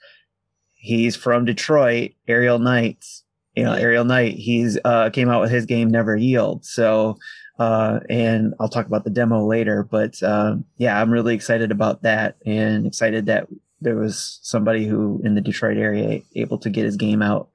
he's 0.74 1.16
from 1.16 1.46
Detroit, 1.46 2.12
Aerial 2.28 2.58
Knights, 2.58 3.24
you 3.56 3.64
know, 3.64 3.72
Ariel 3.72 4.04
Knight, 4.04 4.34
he's 4.34 4.78
uh 4.84 5.08
came 5.08 5.30
out 5.30 5.40
with 5.40 5.50
his 5.50 5.64
game 5.64 5.88
Never 5.88 6.16
Yield. 6.16 6.66
So 6.66 7.16
uh 7.58 8.00
and 8.08 8.54
I'll 8.58 8.68
talk 8.68 8.86
about 8.86 9.04
the 9.04 9.10
demo 9.10 9.46
later, 9.46 9.82
but 9.82 10.22
uh, 10.22 10.56
yeah, 10.76 11.00
I'm 11.00 11.10
really 11.10 11.34
excited 11.34 11.70
about 11.70 12.02
that 12.02 12.36
and 12.44 12.86
excited 12.86 13.26
that 13.26 13.48
there 13.80 13.96
was 13.96 14.40
somebody 14.42 14.86
who 14.86 15.20
in 15.24 15.34
the 15.34 15.40
Detroit 15.40 15.76
area 15.76 16.22
able 16.34 16.58
to 16.58 16.70
get 16.70 16.84
his 16.84 16.96
game 16.96 17.22
out 17.22 17.48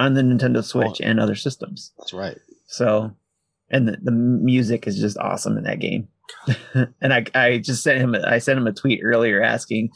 on 0.00 0.14
the 0.14 0.22
Nintendo 0.22 0.64
Switch 0.64 1.00
and 1.00 1.20
other 1.20 1.34
systems. 1.34 1.92
That's 1.98 2.12
right. 2.12 2.38
So, 2.66 3.14
and 3.70 3.88
the, 3.88 3.98
the 4.02 4.10
music 4.10 4.86
is 4.86 4.98
just 4.98 5.18
awesome 5.18 5.56
in 5.58 5.64
that 5.64 5.78
game. 5.78 6.08
and 7.00 7.12
I, 7.12 7.24
I 7.34 7.58
just 7.58 7.82
sent 7.82 8.00
him, 8.00 8.14
I 8.14 8.38
sent 8.38 8.58
him 8.58 8.66
a 8.66 8.72
tweet 8.72 9.00
earlier 9.02 9.42
asking, 9.42 9.90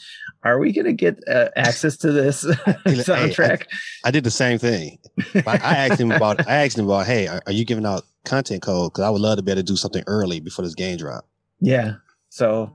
"Are 0.44 0.58
we 0.58 0.72
going 0.72 0.86
to 0.86 0.92
get 0.92 1.22
uh, 1.28 1.50
access 1.56 1.96
to 1.98 2.12
this 2.12 2.44
soundtrack?" 2.86 3.66
I 4.04 4.10
did 4.10 4.24
the 4.24 4.30
same 4.30 4.58
thing. 4.58 4.98
I, 5.34 5.42
I 5.46 5.76
asked 5.86 6.00
him 6.00 6.10
about. 6.10 6.46
I 6.48 6.64
asked 6.64 6.78
him 6.78 6.86
about, 6.86 7.06
hey, 7.06 7.26
are, 7.26 7.42
are 7.46 7.52
you 7.52 7.64
giving 7.64 7.84
out 7.84 8.04
content 8.24 8.62
code? 8.62 8.92
Because 8.92 9.04
I 9.04 9.10
would 9.10 9.20
love 9.20 9.36
to 9.36 9.42
be 9.42 9.52
able 9.52 9.60
to 9.60 9.62
do 9.62 9.76
something 9.76 10.02
early 10.06 10.40
before 10.40 10.64
this 10.64 10.74
game 10.74 10.96
drop. 10.96 11.26
yeah. 11.60 11.94
So, 12.30 12.74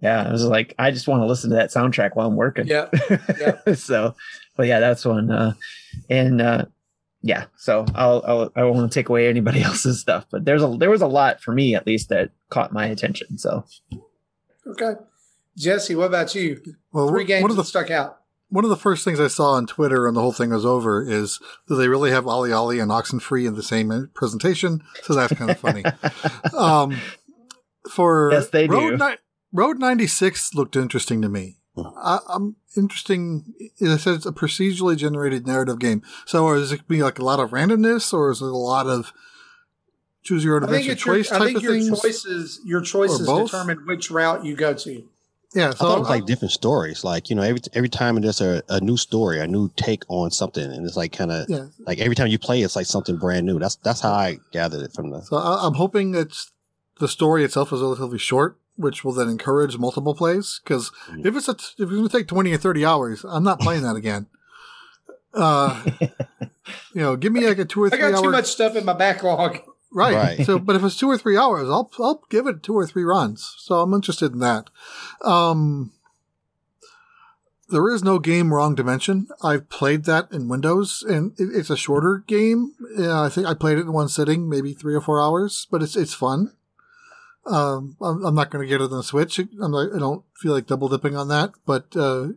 yeah, 0.00 0.22
I 0.22 0.30
was 0.30 0.44
like, 0.44 0.76
I 0.78 0.92
just 0.92 1.08
want 1.08 1.22
to 1.22 1.26
listen 1.26 1.50
to 1.50 1.56
that 1.56 1.70
soundtrack 1.70 2.14
while 2.14 2.28
I'm 2.28 2.36
working. 2.36 2.66
Yeah. 2.68 2.88
so, 3.74 4.14
but 4.56 4.68
yeah, 4.68 4.78
that's 4.78 5.04
one. 5.04 5.28
Uh, 5.28 5.54
and 6.08 6.40
uh, 6.40 6.66
yeah, 7.22 7.44
so 7.56 7.86
I'll, 7.94 8.22
I'll 8.26 8.52
I 8.56 8.64
won't 8.64 8.92
take 8.92 9.08
away 9.08 9.28
anybody 9.28 9.62
else's 9.64 10.00
stuff, 10.00 10.26
but 10.30 10.44
there's 10.44 10.62
a 10.62 10.68
there 10.78 10.90
was 10.90 11.02
a 11.02 11.06
lot 11.06 11.40
for 11.40 11.52
me 11.52 11.74
at 11.74 11.86
least 11.86 12.08
that 12.08 12.30
caught 12.50 12.72
my 12.72 12.86
attention. 12.86 13.38
So 13.38 13.64
Okay. 14.66 14.92
Jesse, 15.56 15.94
what 15.94 16.06
about 16.06 16.34
you? 16.34 16.60
Well, 16.92 17.08
Three 17.08 17.24
games 17.24 17.42
one 17.42 17.50
of 17.50 17.56
the 17.56 17.62
that 17.62 17.68
stuck 17.68 17.90
out. 17.90 18.18
one 18.48 18.64
of 18.64 18.70
the 18.70 18.76
first 18.76 19.04
things 19.04 19.20
I 19.20 19.26
saw 19.28 19.52
on 19.52 19.66
Twitter 19.66 20.04
when 20.04 20.14
the 20.14 20.20
whole 20.20 20.32
thing 20.32 20.50
was 20.50 20.64
over 20.64 21.02
is 21.02 21.38
do 21.68 21.76
they 21.76 21.88
really 21.88 22.10
have 22.10 22.24
OlliOlli 22.24 22.80
and 22.80 22.90
Oxenfree 22.90 23.46
in 23.46 23.54
the 23.54 23.62
same 23.62 24.10
presentation? 24.14 24.82
So 25.02 25.14
that's 25.14 25.32
kind 25.34 25.50
of 25.50 25.58
funny. 25.58 25.84
um, 26.56 26.96
for 27.90 28.30
Yes, 28.32 28.48
they 28.48 28.66
do. 28.66 28.96
Ni- 28.96 29.16
Road 29.52 29.78
96 29.78 30.54
looked 30.54 30.76
interesting 30.76 31.20
to 31.22 31.28
me. 31.28 31.58
Hmm. 31.74 31.86
I, 31.96 32.18
I'm 32.28 32.56
interesting. 32.76 33.54
It 33.78 33.98
says 33.98 34.16
it's 34.16 34.26
a 34.26 34.32
procedurally 34.32 34.96
generated 34.96 35.46
narrative 35.46 35.78
game. 35.78 36.02
So 36.26 36.52
is 36.52 36.72
it 36.72 36.86
be 36.86 37.02
like 37.02 37.18
a 37.18 37.24
lot 37.24 37.40
of 37.40 37.50
randomness 37.50 38.12
or 38.12 38.30
is 38.30 38.42
it 38.42 38.46
a 38.46 38.48
lot 38.48 38.86
of 38.86 39.12
choose 40.22 40.44
your 40.44 40.56
own 40.56 40.64
I 40.64 40.66
think 40.66 40.82
adventure 40.82 40.92
it's 40.92 41.06
your, 41.06 41.14
choice 41.16 41.32
I 41.32 41.44
think 41.44 41.56
of 41.56 41.62
your 41.62 41.72
things? 41.72 42.00
choices 42.00 42.60
your 42.64 42.80
choices 42.82 43.26
both? 43.26 43.50
determine 43.50 43.86
which 43.86 44.10
route 44.10 44.44
you 44.44 44.54
go 44.54 44.74
to. 44.74 45.08
Yeah. 45.54 45.68
I 45.68 45.72
thought 45.72 45.96
it 45.96 46.00
was 46.00 46.08
like 46.08 46.26
different 46.26 46.52
stories. 46.52 47.04
Like 47.04 47.28
you 47.30 47.36
know, 47.36 47.42
every 47.42 47.60
every 47.74 47.88
time 47.88 48.20
there's 48.20 48.40
a, 48.40 48.62
a 48.68 48.80
new 48.80 48.96
story, 48.96 49.40
a 49.40 49.46
new 49.46 49.70
take 49.76 50.04
on 50.08 50.30
something, 50.30 50.64
and 50.64 50.86
it's 50.86 50.96
like 50.96 51.12
kind 51.12 51.30
of 51.30 51.46
yeah. 51.48 51.66
like 51.86 51.98
every 51.98 52.14
time 52.14 52.28
you 52.28 52.38
play, 52.38 52.62
it's 52.62 52.76
like 52.76 52.86
something 52.86 53.16
brand 53.16 53.46
new. 53.46 53.58
That's 53.58 53.76
that's 53.76 54.00
how 54.00 54.12
I 54.12 54.38
gathered 54.52 54.82
it 54.82 54.92
from 54.92 55.10
the. 55.10 55.22
So 55.22 55.36
I, 55.36 55.66
I'm 55.66 55.74
hoping 55.74 56.12
that 56.12 56.34
the 57.00 57.08
story 57.08 57.44
itself 57.44 57.72
is 57.72 57.80
relatively 57.80 58.18
short, 58.18 58.58
which 58.76 59.04
will 59.04 59.12
then 59.12 59.28
encourage 59.28 59.76
multiple 59.78 60.14
plays. 60.14 60.60
Because 60.64 60.90
Mhm. 61.10 61.26
if 61.26 61.36
it's 61.36 61.48
a, 61.48 61.52
if 61.52 61.60
it's 61.78 61.90
going 61.90 62.08
to 62.08 62.08
take 62.08 62.28
20 62.28 62.52
or 62.52 62.58
30 62.58 62.84
hours, 62.84 63.24
I'm 63.28 63.44
not 63.44 63.60
playing 63.60 63.82
that 63.82 63.96
again. 63.96 64.26
Uh, 65.34 65.82
you 66.94 67.00
know, 67.02 67.16
give 67.16 67.32
me 67.32 67.46
like 67.46 67.58
a 67.58 67.64
two 67.64 67.82
or 67.82 67.90
three. 67.90 67.98
I 67.98 68.02
three 68.02 68.10
got 68.12 68.18
hour 68.18 68.24
too 68.24 68.30
much 68.32 68.46
stuff 68.46 68.76
in 68.76 68.84
my 68.84 68.92
backlog. 68.92 69.58
right. 69.92 70.14
Right. 70.14 70.46
So, 70.46 70.58
but 70.58 70.76
if 70.76 70.84
it's 70.84 70.96
two 70.96 71.10
or 71.10 71.16
three 71.18 71.36
hours, 71.36 71.68
I'll 71.68 71.90
I'll 71.98 72.22
give 72.30 72.46
it 72.46 72.62
two 72.62 72.74
or 72.74 72.86
three 72.86 73.04
runs. 73.04 73.54
So 73.58 73.80
I'm 73.80 73.94
interested 73.94 74.32
in 74.32 74.38
that. 74.40 74.68
Um, 75.24 75.92
there 77.70 77.88
is 77.88 78.02
no 78.02 78.18
game 78.18 78.52
wrong 78.52 78.74
dimension. 78.74 79.28
I've 79.42 79.70
played 79.70 80.04
that 80.04 80.30
in 80.30 80.48
Windows, 80.48 81.02
and 81.08 81.32
it, 81.38 81.48
it's 81.54 81.70
a 81.70 81.76
shorter 81.76 82.22
game. 82.26 82.74
Yeah, 82.98 83.22
I 83.22 83.30
think 83.30 83.46
I 83.46 83.54
played 83.54 83.78
it 83.78 83.82
in 83.86 83.92
one 83.94 84.08
sitting, 84.08 84.48
maybe 84.48 84.74
three 84.74 84.94
or 84.94 85.00
four 85.00 85.20
hours, 85.22 85.66
but 85.70 85.82
it's 85.82 85.96
it's 85.96 86.12
fun. 86.14 86.52
Um, 87.44 87.96
I'm, 88.00 88.34
not 88.34 88.50
going 88.50 88.64
to 88.64 88.68
get 88.68 88.80
it 88.80 88.84
on 88.84 88.96
the 88.96 89.02
Switch. 89.02 89.40
Not, 89.52 89.94
I 89.94 89.98
don't 89.98 90.24
feel 90.36 90.52
like 90.52 90.66
double 90.66 90.88
dipping 90.88 91.16
on 91.16 91.28
that. 91.28 91.52
But 91.66 91.96
uh, 91.96 92.28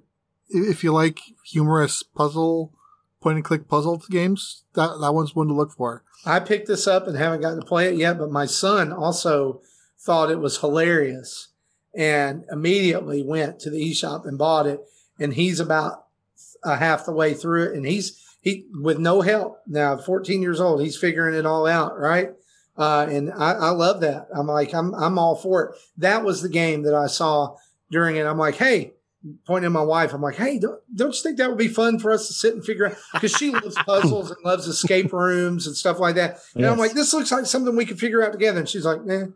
if 0.49 0.83
you 0.83 0.91
like 0.93 1.19
humorous 1.45 2.01
puzzle, 2.01 2.73
point 3.21 3.37
and 3.37 3.45
click 3.45 3.67
puzzle 3.67 4.01
games, 4.09 4.63
that 4.73 4.97
that 5.01 5.13
one's 5.13 5.35
one 5.35 5.47
to 5.47 5.53
look 5.53 5.71
for. 5.71 6.03
I 6.25 6.39
picked 6.39 6.67
this 6.67 6.87
up 6.87 7.07
and 7.07 7.17
haven't 7.17 7.41
gotten 7.41 7.59
to 7.59 7.65
play 7.65 7.87
it 7.87 7.97
yet, 7.97 8.17
but 8.17 8.31
my 8.31 8.45
son 8.45 8.91
also 8.91 9.61
thought 9.99 10.31
it 10.31 10.39
was 10.39 10.59
hilarious 10.59 11.49
and 11.95 12.43
immediately 12.51 13.23
went 13.23 13.59
to 13.59 13.69
the 13.69 13.91
eShop 13.91 14.25
and 14.25 14.37
bought 14.37 14.67
it. 14.67 14.79
And 15.19 15.33
he's 15.33 15.59
about 15.59 16.05
uh, 16.63 16.77
half 16.77 17.05
the 17.05 17.13
way 17.13 17.33
through 17.33 17.69
it. 17.69 17.75
And 17.75 17.85
he's, 17.85 18.21
he, 18.41 18.65
with 18.73 18.99
no 18.99 19.21
help 19.21 19.59
now, 19.67 19.97
14 19.97 20.41
years 20.41 20.59
old, 20.59 20.81
he's 20.81 20.97
figuring 20.97 21.35
it 21.35 21.45
all 21.45 21.65
out. 21.67 21.97
Right. 21.97 22.31
Uh, 22.77 23.07
and 23.09 23.31
I, 23.31 23.51
I 23.53 23.69
love 23.69 24.01
that. 24.01 24.27
I'm 24.35 24.47
like, 24.47 24.73
I'm, 24.73 24.93
I'm 24.95 25.17
all 25.17 25.35
for 25.35 25.63
it. 25.63 25.75
That 25.97 26.23
was 26.23 26.41
the 26.41 26.49
game 26.49 26.83
that 26.83 26.93
I 26.93 27.07
saw 27.07 27.55
during 27.89 28.17
it. 28.17 28.25
I'm 28.25 28.37
like, 28.37 28.55
Hey, 28.55 28.93
pointing 29.47 29.67
at 29.67 29.71
my 29.71 29.81
wife, 29.81 30.13
I'm 30.13 30.21
like, 30.21 30.35
Hey, 30.35 30.59
don't, 30.59 30.81
don't 30.93 31.15
you 31.15 31.21
think 31.21 31.37
that 31.37 31.49
would 31.49 31.57
be 31.57 31.67
fun 31.69 31.99
for 31.99 32.11
us 32.11 32.27
to 32.27 32.33
sit 32.33 32.53
and 32.53 32.65
figure 32.65 32.87
out? 32.87 32.97
Because 33.13 33.31
she 33.31 33.51
loves 33.51 33.75
puzzles 33.85 34.29
and 34.31 34.39
loves 34.43 34.67
escape 34.67 35.13
rooms 35.13 35.67
and 35.67 35.75
stuff 35.75 35.99
like 35.99 36.15
that. 36.15 36.39
And 36.55 36.65
I'm 36.65 36.77
like, 36.77 36.91
this 36.93 37.13
looks 37.13 37.31
like 37.31 37.45
something 37.45 37.75
we 37.75 37.85
could 37.85 37.99
figure 37.99 38.21
out 38.23 38.33
together. 38.33 38.59
And 38.59 38.67
she's 38.69 38.85
like, 38.85 39.05
nah. 39.05 39.27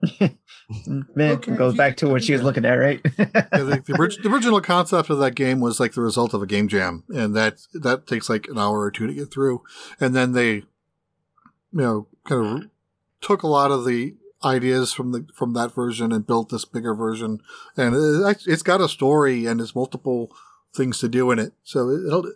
Man, 1.14 1.32
Okay, 1.32 1.56
goes 1.56 1.74
back 1.74 1.96
to 1.98 2.08
what 2.08 2.22
she 2.22 2.32
was 2.32 2.42
looking 2.42 2.64
at, 2.64 2.74
right? 2.74 3.00
Yeah, 3.18 3.24
the, 3.50 3.82
the, 3.84 3.96
orig- 3.98 4.22
the 4.22 4.28
original 4.30 4.60
concept 4.60 5.10
of 5.10 5.18
that 5.18 5.34
game 5.34 5.60
was 5.60 5.80
like 5.80 5.92
the 5.92 6.00
result 6.02 6.34
of 6.34 6.42
a 6.42 6.46
game 6.46 6.68
jam, 6.68 7.04
and 7.08 7.34
that 7.34 7.58
that 7.74 8.06
takes 8.06 8.28
like 8.28 8.46
an 8.48 8.58
hour 8.58 8.80
or 8.80 8.90
two 8.90 9.06
to 9.06 9.14
get 9.14 9.32
through, 9.32 9.62
and 9.98 10.14
then 10.14 10.32
they, 10.32 10.54
you 10.56 10.64
know, 11.72 12.06
kind 12.26 12.62
of 12.64 12.70
took 13.20 13.42
a 13.42 13.46
lot 13.48 13.70
of 13.70 13.84
the 13.84 14.14
ideas 14.44 14.92
from 14.92 15.12
the 15.12 15.26
from 15.34 15.52
that 15.54 15.74
version 15.74 16.12
and 16.12 16.26
built 16.26 16.48
this 16.50 16.64
bigger 16.64 16.94
version, 16.94 17.40
and 17.76 17.94
it, 17.94 18.42
it's 18.46 18.62
got 18.62 18.80
a 18.80 18.88
story 18.88 19.46
and 19.46 19.58
there's 19.60 19.74
multiple 19.74 20.30
things 20.74 20.98
to 21.00 21.08
do 21.08 21.30
in 21.30 21.38
it, 21.38 21.52
so 21.64 21.90
it'll 21.90 22.26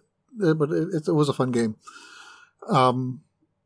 uh, 0.42 0.55
but 0.55 0.71
it, 0.71 0.88
it, 0.95 1.09
it 1.09 1.12
was 1.12 1.29
a 1.29 1.33
fun 1.35 1.53
game. 1.53 1.77
Um, 2.68 3.23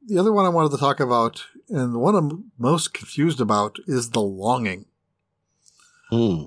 the 0.07 0.19
other 0.19 0.33
one 0.33 0.45
I 0.45 0.51
wanted 0.51 0.71
to 0.73 0.79
talk 0.79 1.01
about, 1.01 1.45
and 1.69 1.95
the 1.95 1.99
one 1.99 2.15
I'm 2.15 2.51
most 2.59 2.93
confused 2.93 3.41
about, 3.41 3.79
is 3.87 4.11
the 4.11 4.21
longing. 4.23 4.87
Hmm. 6.11 6.45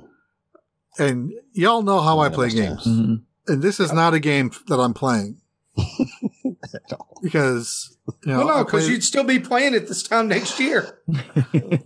And 0.97 1.31
y'all 1.53 1.81
know 1.81 2.01
how 2.01 2.19
I 2.19 2.27
Yeah, 2.27 2.35
play 2.35 2.47
that's 2.49 2.55
games, 2.59 2.85
Mhm. 2.85 3.21
and 3.47 3.61
this 3.61 3.79
is 3.79 3.91
not 3.93 4.13
a 4.13 4.19
game 4.19 4.51
that 4.67 4.79
I'm 4.79 4.93
playing 4.93 5.37
because 7.21 7.97
you 8.25 8.31
know 8.33 8.45
well, 8.45 8.57
no, 8.59 8.63
because 8.65 8.89
you'd 8.89 9.03
still 9.03 9.23
be 9.23 9.39
playing 9.39 9.73
it 9.73 9.87
this 9.87 10.03
time 10.03 10.27
next 10.27 10.59
year. 10.59 10.99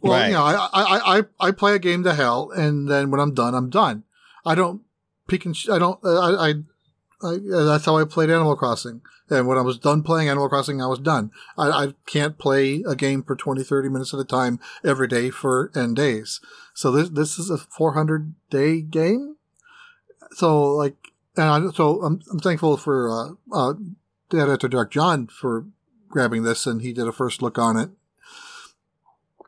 Well, 0.02 0.14
Right. 0.20 0.28
you 0.28 0.34
know, 0.34 0.44
I, 0.44 0.70
I, 0.74 1.18
I, 1.20 1.24
I 1.40 1.52
play 1.52 1.76
a 1.76 1.80
game 1.80 2.04
to 2.04 2.14
hell, 2.14 2.52
and 2.52 2.90
then 2.90 3.10
when 3.12 3.20
I'm 3.22 3.34
done, 3.34 3.56
I'm 3.56 3.70
done. 3.70 4.04
I 4.46 4.56
don't 4.56 4.82
peek 5.28 5.46
and 5.46 5.56
sh- 5.56 5.70
I 5.70 5.80
don't. 5.80 6.00
Uh, 6.04 6.20
I, 6.20 6.50
I, 6.50 6.54
I, 7.24 7.34
uh, 7.54 7.64
that's 7.64 7.86
how 7.86 7.98
I 7.98 8.04
played 8.04 8.30
Animal 8.30 8.56
Crossing. 8.58 9.02
And 9.30 9.48
when 9.48 9.58
I 9.58 9.62
was 9.62 9.80
done 9.80 10.04
playing 10.04 10.28
Animal 10.28 10.50
Crossing, 10.50 10.82
I 10.82 10.88
was 10.88 11.00
done. 11.00 11.32
I, 11.58 11.70
I 11.70 11.94
can't 12.06 12.38
play 12.38 12.84
a 12.86 12.96
game 12.96 13.24
for 13.24 13.36
20, 13.38 13.64
30 13.64 13.90
minutes 13.90 14.14
at 14.14 14.20
a 14.20 14.26
time 14.26 14.60
every 14.84 15.08
day 15.08 15.30
for 15.30 15.72
n 15.76 15.94
days. 15.94 16.42
So 16.74 16.92
this 16.92 17.10
this 17.10 17.40
is 17.40 17.50
a 17.50 17.58
400 17.58 18.34
day 18.50 18.82
game. 18.82 19.38
So 20.32 20.66
like, 20.74 20.96
and 21.38 21.46
I, 21.70 21.72
so 21.72 22.02
I'm 22.04 22.20
I'm 22.32 22.40
thankful 22.40 22.76
for 22.78 23.10
uh, 23.10 23.30
uh, 23.58 23.74
Dad 23.74 23.86
After 24.40 24.68
Dark 24.68 24.92
John 24.92 25.28
for 25.28 25.66
grabbing 26.10 26.44
this, 26.44 26.66
and 26.66 26.82
he 26.82 26.94
did 26.94 27.08
a 27.08 27.12
first 27.12 27.42
look 27.42 27.58
on 27.58 27.78
it. 27.78 27.90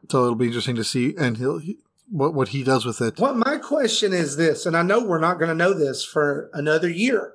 So 0.10 0.24
it'll 0.24 0.36
be 0.36 0.48
interesting 0.48 0.76
to 0.76 0.84
see, 0.84 1.16
and 1.18 1.38
he'll 1.38 1.60
he, 1.60 1.80
what 2.10 2.34
what 2.34 2.50
he 2.50 2.64
does 2.64 2.86
with 2.86 3.02
it. 3.02 3.20
What 3.20 3.38
my 3.38 3.58
question 3.58 4.14
is 4.14 4.38
this, 4.38 4.66
and 4.66 4.76
I 4.78 4.84
know 4.84 5.04
we're 5.04 5.20
not 5.20 5.40
going 5.40 5.50
to 5.50 5.56
know 5.56 5.74
this 5.74 6.04
for 6.04 6.50
another 6.54 6.90
year, 6.90 7.34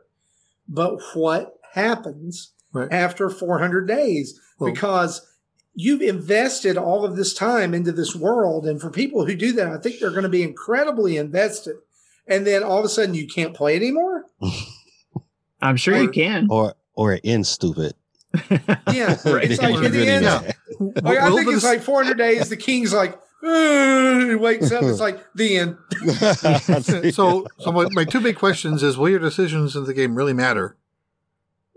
but 0.69 1.01
what 1.15 1.59
happens 1.73 2.53
Right. 2.73 2.93
after 2.93 3.29
400 3.29 3.89
days? 3.89 4.39
Well- 4.59 4.71
because 4.73 5.27
you've 5.75 6.03
invested 6.03 6.77
all 6.77 7.05
of 7.05 7.17
this 7.17 7.35
time 7.35 7.75
into 7.75 7.91
this 7.91 8.15
world, 8.15 8.67
and 8.67 8.81
for 8.81 8.91
people 8.91 9.27
who 9.27 9.35
do 9.35 9.53
that, 9.53 9.67
I 9.69 9.79
think 9.79 9.99
they're 9.99 10.11
going 10.11 10.23
to 10.23 10.29
be 10.29 10.43
incredibly 10.45 11.17
invested. 11.17 11.77
And 12.27 12.47
then 12.47 12.63
all 12.63 12.79
of 12.79 12.85
a 12.85 12.89
sudden, 12.89 13.15
you 13.15 13.27
can't 13.27 13.55
play 13.55 13.75
anymore. 13.75 14.27
I'm 15.63 15.77
sure 15.77 15.97
you 15.97 16.11
can. 16.11 16.47
Or 16.49 16.75
or 17.01 17.15
it 17.15 17.23
ends 17.25 17.49
stupid. 17.49 17.95
Yeah, 18.93 19.17
Right. 19.25 19.51
it's 19.51 19.61
like 19.63 19.75
Or 19.75 19.81
the 19.81 19.91
really 19.91 20.09
end. 20.09 20.25
bad. 20.27 20.55
Like, 21.03 21.19
I 21.19 21.29
Will 21.31 21.37
think 21.39 21.49
it's 21.51 21.65
like 21.65 21.81
400 21.81 22.19
days. 22.19 22.49
The 22.51 22.57
king's 22.57 22.93
like, 22.93 23.19
"Ugh," 23.43 24.29
he 24.29 24.35
wakes 24.35 24.71
up. 24.71 24.83
It's 24.83 25.01
like 25.01 25.19
the 25.35 25.57
end. 25.57 25.77
so, 27.15 27.47
so 27.59 27.73
my, 27.73 27.87
my 27.93 28.05
two 28.05 28.21
big 28.21 28.37
questions 28.37 28.83
is: 28.83 28.97
Will 28.99 29.09
your 29.09 29.19
decisions 29.19 29.75
in 29.77 29.85
the 29.85 29.95
game 29.95 30.15
really 30.15 30.33
matter? 30.35 30.77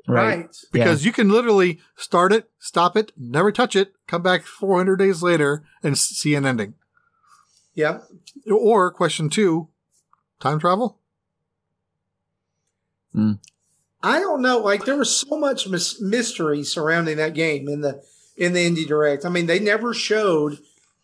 right. 0.08 0.38
Right. 0.40 0.56
Because 0.74 1.06
you 1.06 1.12
can 1.14 1.30
literally 1.30 1.80
start 1.96 2.34
it, 2.34 2.50
stop 2.60 2.96
it, 2.98 3.12
never 3.18 3.52
touch 3.52 3.76
it, 3.76 3.94
come 4.08 4.22
back 4.22 4.44
400 4.44 4.98
days 4.98 5.24
later, 5.24 5.64
and 5.82 5.98
see 5.98 6.36
an 6.36 6.46
ending. 6.46 6.74
Yep. 7.76 8.04
Or 8.52 8.92
question 8.92 9.30
two: 9.30 9.70
Time 10.40 10.60
travel? 10.60 11.00
Hmm. 13.14 13.34
I 14.04 14.20
don't 14.20 14.42
know. 14.42 14.60
Like 14.60 14.86
there 14.86 14.98
was 14.98 15.16
so 15.16 15.38
much 15.38 15.68
mis- 15.68 16.02
mystery 16.02 16.64
surrounding 16.64 17.18
that 17.18 17.34
game 17.34 17.70
in 17.70 17.82
the 17.82 18.04
in 18.36 18.54
the 18.54 18.70
indie 18.70 18.86
direct. 18.86 19.26
I 19.26 19.30
mean, 19.30 19.46
they 19.46 19.60
never 19.60 19.94
showed 19.94 20.60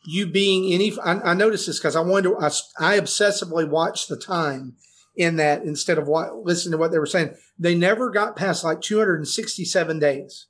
you 0.06 0.28
being 0.28 0.74
any. 0.74 0.98
I, 1.00 1.32
I 1.32 1.34
noticed 1.34 1.68
this 1.68 1.80
because 1.80 1.96
I 1.96 2.02
wanted 2.02 2.30
to. 2.30 2.38
I, 2.38 2.48
I, 2.80 3.00
obsessively 3.00 3.68
watched 3.68 4.10
the 4.10 4.18
time 4.18 4.76
in 5.16 5.38
that 5.38 5.64
instead 5.64 5.98
of 5.98 6.08
what 6.08 6.36
listening 6.44 6.74
to 6.74 6.78
what 6.78 6.92
they 6.92 7.00
were 7.00 7.06
saying. 7.06 7.36
They 7.58 7.76
never 7.76 8.10
got 8.10 8.36
past 8.36 8.64
like 8.64 8.82
267 8.82 10.00
days, 10.00 10.48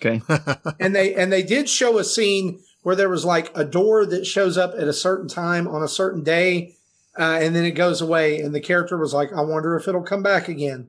Okay. 0.00 0.22
and 0.80 0.94
they 0.94 1.14
and 1.14 1.32
they 1.32 1.42
did 1.42 1.68
show 1.68 1.98
a 1.98 2.04
scene 2.04 2.60
where 2.82 2.96
there 2.96 3.08
was 3.08 3.24
like 3.24 3.50
a 3.54 3.64
door 3.64 4.06
that 4.06 4.26
shows 4.26 4.56
up 4.56 4.72
at 4.76 4.88
a 4.88 4.92
certain 4.92 5.28
time 5.28 5.68
on 5.68 5.82
a 5.82 5.88
certain 5.88 6.22
day. 6.22 6.76
Uh, 7.20 7.38
and 7.42 7.54
then 7.54 7.64
it 7.66 7.72
goes 7.72 8.00
away, 8.00 8.40
and 8.40 8.54
the 8.54 8.60
character 8.60 8.96
was 8.96 9.12
like, 9.12 9.30
"I 9.32 9.42
wonder 9.42 9.76
if 9.76 9.86
it'll 9.86 10.02
come 10.02 10.22
back 10.22 10.48
again." 10.48 10.88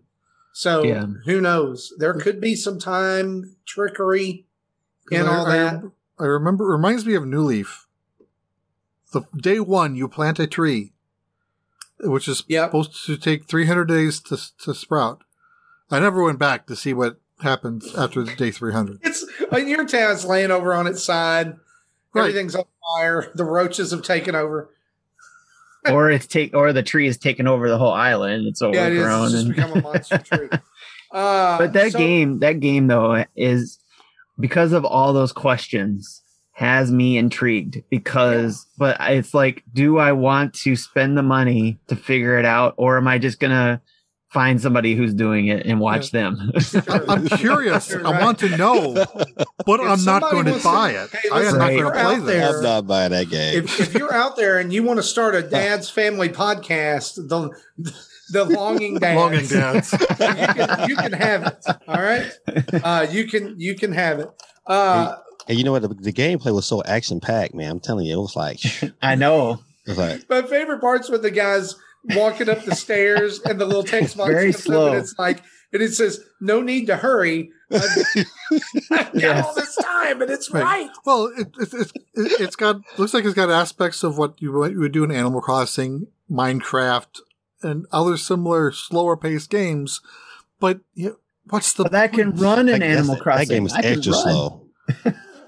So 0.53 0.83
Yeah. 0.83 1.05
who 1.25 1.41
knows? 1.41 1.93
There 1.97 2.13
could 2.13 2.39
be 2.39 2.55
some 2.55 2.79
time 2.79 3.55
trickery 3.65 4.45
and 5.11 5.27
I- 5.27 5.35
all 5.37 5.45
I, 5.45 5.57
that. 5.57 5.91
I 6.19 6.23
remember. 6.25 6.65
It 6.69 6.75
reminds 6.77 7.05
me 7.05 7.15
of 7.15 7.25
New 7.25 7.41
Leaf. 7.43 7.85
The 9.11 9.23
day 9.35 9.59
one, 9.59 9.95
you 9.95 10.07
plant 10.07 10.39
a 10.39 10.47
tree, 10.47 10.93
which 11.99 12.27
is 12.29 12.43
Yep. 12.47 12.69
supposed 12.69 13.05
to 13.07 13.17
take 13.17 13.45
300 13.47 13.85
days 13.89 14.19
to 14.21 14.37
to 14.59 14.73
sprout. 14.73 15.23
I 15.89 15.99
never 15.99 16.23
went 16.23 16.39
back 16.39 16.65
to 16.67 16.75
see 16.77 16.93
what 16.93 17.19
happened 17.41 17.83
after 17.97 18.23
day 18.23 18.51
300. 18.51 18.99
It's 19.03 19.25
in 19.51 19.67
your 19.67 19.85
town's 19.85 20.23
laying 20.23 20.51
over 20.51 20.73
on 20.73 20.87
its 20.87 21.03
side. 21.03 21.57
Right. 22.13 22.21
Everything's 22.29 22.55
on 22.55 22.65
fire. 22.95 23.31
The 23.35 23.43
roaches 23.43 23.91
have 23.91 24.01
taken 24.03 24.33
over. 24.35 24.69
Or 25.89 26.11
it's 26.11 26.27
take 26.27 26.53
or 26.55 26.73
the 26.73 26.83
tree 26.83 27.07
is 27.07 27.17
taking 27.17 27.47
over 27.47 27.69
the 27.69 27.77
whole 27.77 27.93
island. 27.93 28.45
It's 28.47 28.61
Yeah, 28.61 28.87
it 28.87 28.93
is. 28.93 28.99
overgrown. 28.99 29.23
It's 29.25 29.33
just 29.33 29.47
become 29.49 29.71
a 29.73 29.81
monster 29.81 30.17
tree. 30.37 30.49
Uh, 31.11 31.57
but 31.57 31.73
that 31.73 31.91
so- 31.93 31.97
game, 31.97 32.39
that 32.39 32.59
game 32.59 32.87
though, 32.87 33.25
is 33.35 33.79
because 34.39 34.71
of 34.73 34.85
all 34.85 35.13
those 35.13 35.31
questions 35.31 36.21
has 36.53 36.91
me 36.91 37.17
intrigued 37.17 37.81
because 37.89 38.67
but 38.77 38.95
it's 38.99 39.33
like 39.33 39.63
do 39.73 39.97
I 39.97 40.11
want 40.11 40.53
to 40.55 40.75
spend 40.75 41.17
the 41.17 41.23
money 41.23 41.79
to 41.87 41.95
figure 41.95 42.37
it 42.37 42.45
out 42.45 42.75
or 42.77 42.97
am 42.97 43.07
I 43.07 43.17
just 43.17 43.39
going 43.39 43.51
to 43.51 43.81
find 44.31 44.61
somebody 44.61 44.95
who's 44.95 45.13
doing 45.13 45.47
it 45.47 45.65
and 45.65 45.79
watch 45.79 46.11
them? 46.11 46.51
I- 46.55 47.01
I'm 47.07 47.27
curious. 47.27 47.89
You're 47.89 48.05
I 48.07 48.21
want 48.21 48.39
to 48.39 48.57
know, 48.57 48.93
but 49.65 49.79
If 49.79 49.87
I'm 49.87 50.03
not 50.05 50.21
going 50.31 50.45
to 50.45 50.59
buy 50.63 50.93
to- 50.93 51.03
it. 51.03 51.09
Hey, 51.11 51.29
I 51.31 51.41
am 51.43 51.57
not 51.57 51.69
going 51.69 51.83
to 51.83 51.91
play 51.91 52.01
out 52.01 52.15
this. 52.17 52.25
there- 52.25 52.57
I'm 52.57 52.63
not 52.63 52.87
buying 52.87 53.11
that 53.11 53.29
game. 53.29 53.63
if, 53.63 53.79
if 53.79 53.93
you're 53.93 54.13
out 54.13 54.35
there 54.35 54.59
and 54.59 54.71
you 54.73 54.83
want 54.83 54.97
to 54.97 55.03
start 55.03 55.35
a 55.35 55.41
dad's 55.41 55.89
family 55.89 56.29
podcast, 56.29 57.15
the 57.15 57.49
the 58.31 58.45
longing 58.45 58.95
dads, 58.99 59.17
Longing 59.17 59.45
dads. 59.47 59.91
you, 59.91 59.97
can, 60.07 60.89
you 60.89 60.95
can 60.95 61.11
have 61.13 61.43
it. 61.47 61.65
All 61.87 62.01
right, 62.01 62.31
uh, 62.83 63.05
you 63.11 63.27
can 63.27 63.59
you 63.59 63.75
can 63.75 63.91
have 63.91 64.19
it. 64.19 64.29
Uh, 64.65 65.15
and 65.49 65.57
you 65.57 65.65
know 65.65 65.73
what? 65.73 65.81
The, 65.81 65.89
the 65.89 66.13
gameplay 66.13 66.53
was 66.53 66.65
so 66.65 66.81
action 66.83 67.19
packed, 67.19 67.53
man. 67.53 67.69
I'm 67.71 67.79
telling 67.81 68.05
you, 68.05 68.17
it 68.17 68.21
was 68.21 68.35
like, 68.37 68.59
I 69.01 69.15
know. 69.15 69.59
was 69.85 69.97
like, 69.97 70.29
my 70.29 70.43
favorite 70.43 70.79
parts 70.79 71.09
with 71.09 71.23
the 71.23 71.31
guys 71.31 71.75
walking 72.15 72.49
up 72.49 72.63
the 72.65 72.75
stairs 72.75 73.39
and 73.41 73.59
the 73.59 73.65
little 73.65 73.83
text 73.83 74.17
box 74.17 74.31
Very 74.31 74.51
comes 74.53 74.69
up 74.69 74.87
and 74.93 74.97
it's 74.97 75.15
like 75.19 75.41
and 75.73 75.81
it 75.81 75.93
says 75.93 76.19
no 76.41 76.61
need 76.61 76.87
to 76.87 76.97
hurry. 76.97 77.51
I've 77.71 77.81
got 78.89 79.13
Yes. 79.15 79.45
all 79.45 79.53
this 79.55 79.75
time 79.75 80.21
and 80.21 80.29
it's 80.31 80.51
Right. 80.51 80.63
right. 80.63 80.89
Well, 81.05 81.31
it, 81.37 81.47
it, 81.59 81.73
it, 81.73 81.91
it, 82.15 82.41
it's 82.41 82.55
got 82.55 82.81
looks 82.97 83.13
like 83.13 83.23
it's 83.25 83.33
got 83.33 83.49
aspects 83.49 84.03
of 84.03 84.17
what 84.17 84.41
you, 84.41 84.51
what 84.51 84.71
you 84.71 84.79
would 84.79 84.91
do 84.91 85.03
in 85.03 85.11
Animal 85.11 85.41
Crossing, 85.41 86.07
Minecraft, 86.29 87.19
and 87.63 87.85
other 87.91 88.17
similar 88.17 88.71
slower 88.71 89.15
paced 89.15 89.49
games. 89.49 90.01
But 90.59 90.81
you 90.93 91.09
know, 91.09 91.15
what's 91.49 91.71
the 91.73 91.83
But 91.83 91.91
that 91.93 92.13
can 92.13 92.35
run 92.35 92.67
in 92.67 92.81
Animal 92.83 93.15
that's- 93.15 93.21
Crossing. 93.23 93.47
That 93.47 93.53
game 93.53 93.65
is 93.67 93.73
I 93.73 93.79
extra 93.81 94.13
slow. 94.13 94.67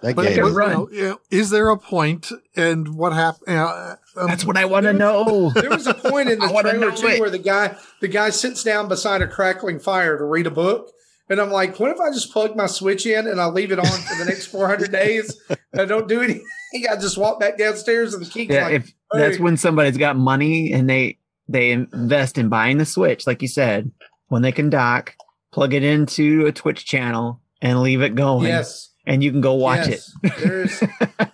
That 0.04 0.16
But 0.16 0.28
game 0.28 0.42
but, 0.42 0.48
is, 0.50 0.54
run. 0.54 0.88
you 0.92 1.02
know, 1.04 1.20
is 1.32 1.50
there 1.50 1.70
a 1.70 1.78
point, 1.78 2.30
and 2.56 2.94
what 2.96 3.14
happened? 3.14 3.58
Uh, 3.58 3.96
um, 4.18 4.28
That's 4.28 4.46
what 4.46 4.58
I 4.58 4.66
want 4.66 4.86
to 4.86 4.94
know. 4.94 5.50
There 5.52 5.70
was 5.70 5.88
a 5.88 5.94
point 5.94 6.30
in 6.30 6.40
the 6.40 6.46
I 6.46 6.62
trailer 6.62 6.92
too 6.92 7.08
it. 7.08 7.20
where 7.20 7.30
the 7.30 7.40
guy 7.40 7.76
the 8.02 8.08
guy 8.08 8.30
sits 8.30 8.64
down 8.64 8.88
beside 8.90 9.22
a 9.22 9.28
crackling 9.28 9.80
fire 9.80 10.18
to 10.18 10.24
read 10.24 10.46
a 10.46 10.52
book. 10.52 10.92
And 11.30 11.40
I'm 11.40 11.52
like, 11.52 11.80
what 11.80 11.90
if 11.90 12.00
I 12.02 12.12
just 12.12 12.32
plug 12.34 12.56
my 12.58 12.66
switch 12.68 13.06
in 13.06 13.28
and 13.28 13.40
I 13.40 13.46
leave 13.46 13.72
it 13.72 13.80
on 13.80 13.86
for 13.86 14.16
the 14.20 14.26
next 14.26 14.48
400 14.48 14.92
days? 14.92 15.36
And 15.72 15.82
I 15.82 15.86
don't 15.86 16.08
do 16.10 16.22
anything. 16.22 16.46
I 16.92 16.96
just 16.98 17.18
walk 17.18 17.40
back 17.40 17.58
downstairs 17.58 18.14
and 18.14 18.24
the 18.26 18.30
king's 18.30 18.54
Yeah, 18.54 18.66
like, 18.66 18.74
if 18.74 18.94
that's 19.12 19.40
when 19.40 19.56
somebody's 19.56 19.98
got 19.98 20.18
money 20.18 20.74
and 20.74 20.90
they 20.90 21.18
they 21.48 21.72
invest 21.72 22.38
in 22.38 22.50
buying 22.50 22.78
the 22.78 22.86
Switch, 22.86 23.26
like 23.26 23.42
you 23.42 23.48
said, 23.48 23.90
when 24.28 24.42
they 24.42 24.52
can 24.52 24.70
dock, 24.70 25.16
plug 25.54 25.74
it 25.74 25.84
into 25.84 26.46
a 26.46 26.52
Twitch 26.52 26.84
channel 26.86 27.40
and 27.62 27.82
leave 27.82 28.02
it 28.02 28.16
going, 28.16 28.48
yes, 28.48 28.90
and 29.06 29.24
you 29.24 29.32
can 29.32 29.42
go 29.42 29.54
watch 29.54 29.88
yes. 29.88 30.16
There's 30.40 30.84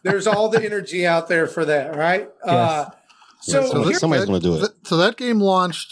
there's 0.03 0.27
all 0.27 0.49
the 0.49 0.63
energy 0.63 1.05
out 1.05 1.27
there 1.27 1.47
for 1.47 1.65
that, 1.65 1.95
right? 1.95 2.29
Uh, 2.43 2.86
so 3.41 3.65
so 3.67 3.84
here- 3.84 3.93
somebody's 3.97 4.25
going 4.25 4.41
to 4.41 4.47
do 4.47 4.55
it. 4.55 4.60
that- 4.62 4.88
so 4.88 4.97
that 4.97 5.17
game 5.17 5.39
launched. 5.39 5.91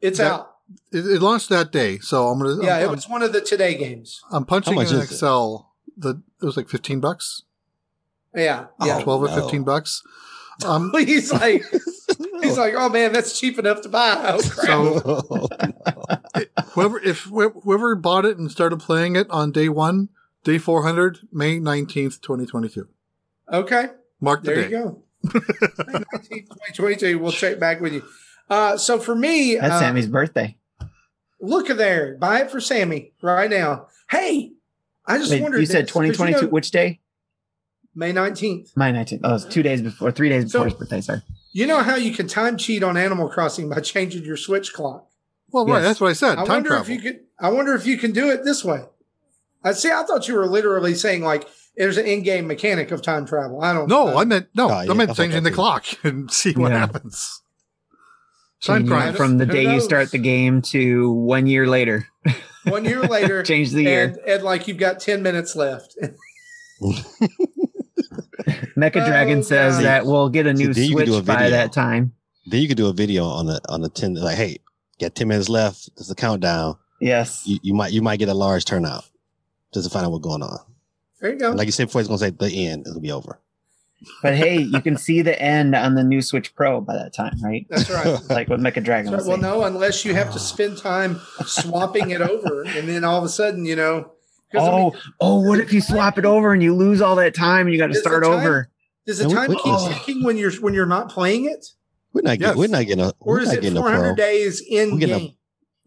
it's 0.00 0.18
that- 0.18 0.32
out. 0.32 0.54
It, 0.92 1.06
it 1.06 1.22
launched 1.22 1.48
that 1.48 1.72
day. 1.72 1.98
So 1.98 2.28
I'm 2.28 2.38
gonna. 2.38 2.62
Yeah, 2.62 2.76
I'm, 2.76 2.82
it 2.82 2.90
was 2.90 3.08
one 3.08 3.22
of 3.22 3.32
the 3.32 3.40
today 3.40 3.74
games. 3.74 4.20
I'm, 4.30 4.38
I'm 4.38 4.44
punching 4.44 4.74
in 4.74 4.82
is 4.82 4.92
it? 4.92 5.02
Excel. 5.04 5.72
The 5.96 6.22
it 6.42 6.44
was 6.44 6.56
like 6.58 6.68
15 6.68 7.00
bucks, 7.00 7.42
Yeah, 8.34 8.66
yeah. 8.84 8.98
Oh. 8.98 9.02
12 9.02 9.22
or 9.22 9.28
15 9.28 9.64
bucks. 9.64 10.02
Um, 10.64 10.92
he's 10.98 11.32
like, 11.32 11.62
he's 12.42 12.58
like, 12.58 12.74
oh 12.76 12.88
man, 12.90 13.12
that's 13.12 13.38
cheap 13.40 13.58
enough 13.58 13.80
to 13.82 13.88
buy. 13.88 14.14
Oh, 14.38 14.40
crap. 14.46 14.66
so 14.66 16.42
whoever 16.72 16.98
if 17.00 17.22
whoever 17.22 17.94
bought 17.94 18.24
it 18.24 18.36
and 18.38 18.50
started 18.50 18.78
playing 18.80 19.16
it 19.16 19.26
on 19.30 19.50
day 19.52 19.68
one, 19.68 20.08
day 20.44 20.58
400, 20.58 21.20
May 21.32 21.58
19th, 21.58 22.20
2022. 22.20 22.88
okay. 23.52 23.86
Mark 24.20 24.42
the 24.42 24.46
There 24.52 24.56
day. 24.56 24.62
you 24.64 24.70
go. 24.70 25.02
19th, 25.24 26.28
2022, 26.30 27.18
we'll 27.18 27.30
check 27.32 27.58
back 27.60 27.80
with 27.80 27.92
you. 27.92 28.02
Uh, 28.50 28.76
so 28.76 28.98
for 28.98 29.14
me, 29.14 29.56
That's 29.56 29.74
uh, 29.74 29.78
Sammy's 29.80 30.06
birthday. 30.08 30.56
Look 31.40 31.70
at 31.70 31.76
there. 31.76 32.16
Buy 32.18 32.40
it 32.40 32.50
for 32.50 32.60
Sammy 32.60 33.12
right 33.22 33.48
now. 33.48 33.86
Hey, 34.10 34.52
I 35.06 35.18
just 35.18 35.30
Wait, 35.30 35.40
wondered. 35.42 35.60
you 35.60 35.66
said 35.66 35.84
this, 35.84 35.92
'cause 35.92 36.02
you 36.06 36.12
2022. 36.12 36.46
know, 36.46 36.48
which 36.50 36.70
day? 36.72 37.00
May 37.94 38.12
19th. 38.12 38.76
May 38.76 38.90
19th. 38.92 39.20
Oh, 39.22 39.34
it's 39.36 39.44
two 39.44 39.62
days 39.62 39.82
before, 39.82 40.10
three 40.10 40.28
days 40.28 40.44
before 40.44 40.60
So- 40.60 40.64
his 40.64 40.74
birthday. 40.74 41.00
Sorry. 41.00 41.22
You 41.52 41.66
know 41.66 41.78
how 41.82 41.94
you 41.96 42.12
can 42.12 42.26
time 42.28 42.56
cheat 42.56 42.82
on 42.82 42.96
Animal 42.96 43.28
Crossing 43.28 43.68
by 43.68 43.80
changing 43.82 44.24
your 44.24 44.36
Switch 44.36 44.72
clock? 44.72 45.06
Well, 45.50 45.64
right. 45.66 45.76
Yes. 45.78 45.84
That's 45.84 46.00
what 46.00 46.10
I 46.10 46.12
said. 46.12 46.32
I 46.38 46.44
Time 46.44 46.48
wonder 46.48 46.68
travel. 46.70 46.82
if 46.84 46.88
you 46.90 47.00
could. 47.00 47.20
I 47.40 47.50
wonder 47.50 47.74
if 47.74 47.86
you 47.86 47.96
can 47.98 48.12
do 48.12 48.30
it 48.30 48.44
this 48.44 48.64
way. 48.64 48.84
I 49.68 49.72
see. 49.72 49.90
I 49.90 50.02
thought 50.04 50.28
you 50.28 50.34
were 50.34 50.46
literally 50.46 50.94
saying 50.94 51.22
like 51.22 51.46
there's 51.76 51.96
an 51.96 52.06
in-game 52.06 52.46
mechanic 52.46 52.90
of 52.90 53.02
time 53.02 53.26
travel. 53.26 53.62
I 53.62 53.72
don't. 53.72 53.88
no, 53.88 54.08
uh, 54.16 54.20
I 54.20 54.24
meant 54.24 54.48
no. 54.54 54.68
Oh, 54.68 54.72
I 54.72 54.84
yeah, 54.84 54.92
meant 54.94 55.10
I 55.10 55.14
thought 55.14 55.22
changing 55.22 55.42
the 55.44 55.50
clock 55.52 55.84
and 56.04 56.30
see 56.30 56.52
what 56.52 56.72
Yeah. 56.72 56.78
happens. 56.78 57.42
Time 58.60 58.88
crime. 58.88 59.14
from 59.14 59.38
the 59.38 59.46
Who 59.46 59.52
day 59.52 59.72
you 59.72 59.80
start 59.80 60.10
the 60.10 60.18
game 60.18 60.62
to 60.62 61.12
one 61.12 61.46
year 61.46 61.68
later. 61.68 62.08
one 62.64 62.84
year 62.84 63.00
later. 63.02 63.42
Change 63.44 63.70
the 63.70 63.82
year. 63.84 64.04
and, 64.04 64.16
and 64.26 64.42
like 64.42 64.66
you've 64.66 64.78
got 64.78 64.98
10 64.98 65.22
minutes 65.22 65.54
left. 65.54 65.96
Mecha 68.76 68.96
Oh, 69.02 69.06
Dragon 69.06 69.42
says 69.42 69.76
God. 69.76 69.84
that 69.84 70.06
we'll 70.06 70.28
get 70.28 70.46
a 70.46 70.52
new 70.52 70.72
then 70.72 70.84
you 70.84 70.96
can 70.96 71.06
do 71.06 71.12
Switch 71.12 71.22
a 71.22 71.26
by 71.26 71.34
video. 71.36 71.50
that 71.50 71.72
time. 71.72 72.12
Then 72.46 72.62
you 72.62 72.68
could 72.68 72.76
do 72.76 72.88
a 72.88 72.92
video 72.92 73.24
on 73.24 73.46
the 73.46 73.60
on 73.68 73.80
the 73.82 73.88
ten 73.88 74.14
like, 74.14 74.36
hey, 74.36 74.58
got 75.00 75.14
ten 75.14 75.28
minutes 75.28 75.48
left. 75.48 75.90
There's 75.96 76.10
a 76.10 76.14
countdown. 76.14 76.76
Yes. 77.00 77.42
You, 77.46 77.58
you 77.62 77.74
might 77.74 77.92
you 77.92 78.02
might 78.02 78.18
get 78.18 78.28
a 78.28 78.34
large 78.34 78.64
turnout 78.64 79.04
just 79.72 79.86
to 79.88 79.92
find 79.92 80.06
out 80.06 80.12
what's 80.12 80.24
going 80.24 80.42
on. 80.42 80.58
There 81.20 81.32
you 81.32 81.38
go. 81.38 81.48
And 81.50 81.58
like 81.58 81.66
you 81.66 81.72
said 81.72 81.86
before, 81.88 82.00
it's 82.00 82.08
gonna 82.08 82.18
say 82.18 82.30
the 82.30 82.66
end. 82.68 82.86
It'll 82.86 83.00
be 83.00 83.12
over. 83.12 83.40
But 84.22 84.36
hey, 84.36 84.58
you 84.60 84.80
can 84.80 84.96
see 84.96 85.22
the 85.22 85.40
end 85.42 85.74
on 85.74 85.96
the 85.96 86.04
new 86.04 86.22
Switch 86.22 86.54
Pro 86.54 86.80
by 86.80 86.94
that 86.94 87.12
time, 87.12 87.36
right? 87.42 87.66
That's 87.68 87.90
right. 87.90 88.20
Like 88.30 88.48
with 88.48 88.60
Mecha 88.60 88.84
Dragon 88.84 89.10
was 89.12 89.26
well, 89.26 89.36
no, 89.38 89.64
unless 89.64 90.04
you 90.04 90.14
have 90.14 90.32
to 90.32 90.38
spend 90.38 90.78
time 90.78 91.20
swapping 91.44 92.10
it 92.10 92.20
over, 92.20 92.62
and 92.62 92.88
then 92.88 93.02
all 93.02 93.18
of 93.18 93.24
a 93.24 93.28
sudden, 93.28 93.64
you 93.64 93.74
know. 93.74 94.12
'cause, 94.52 94.62
I 94.62 94.70
Oh, 94.70 94.90
mean, 94.90 95.00
oh, 95.20 95.40
what 95.48 95.58
if 95.60 95.72
you 95.72 95.80
swap 95.80 96.16
it 96.16 96.24
over 96.24 96.52
and 96.52 96.62
you 96.62 96.74
lose 96.74 97.00
all 97.02 97.16
that 97.16 97.34
time 97.34 97.66
and 97.66 97.72
you 97.74 97.78
got 97.78 97.88
to 97.88 97.94
start 97.94 98.22
time- 98.22 98.32
over? 98.34 98.70
does 99.06 99.18
the 99.18 99.26
No, 99.28 99.34
time 99.34 99.48
we- 99.50 99.56
keep 99.56 99.64
oh. 99.66 99.92
ticking 99.92 100.22
when 100.22 100.36
you're 100.38 100.52
when 100.60 100.74
you're 100.74 100.86
not 100.86 101.10
playing 101.10 101.46
it, 101.46 101.66
We're 102.12 102.22
not 102.22 102.38
getting 102.38 102.46
Yes. 102.48 102.56
we're 102.56 102.68
not 102.68 102.86
getting 102.86 103.04
a 103.04 103.08
or 103.20 103.34
we're 103.34 103.40
is 103.40 103.48
not 103.48 103.56
it 103.58 103.60
getting 103.62 103.76
400 103.78 104.02
pro. 104.04 104.14
days 104.14 104.60
in 104.60 104.90
We're 104.92 104.96
a- 104.96 105.06
game? 105.18 105.32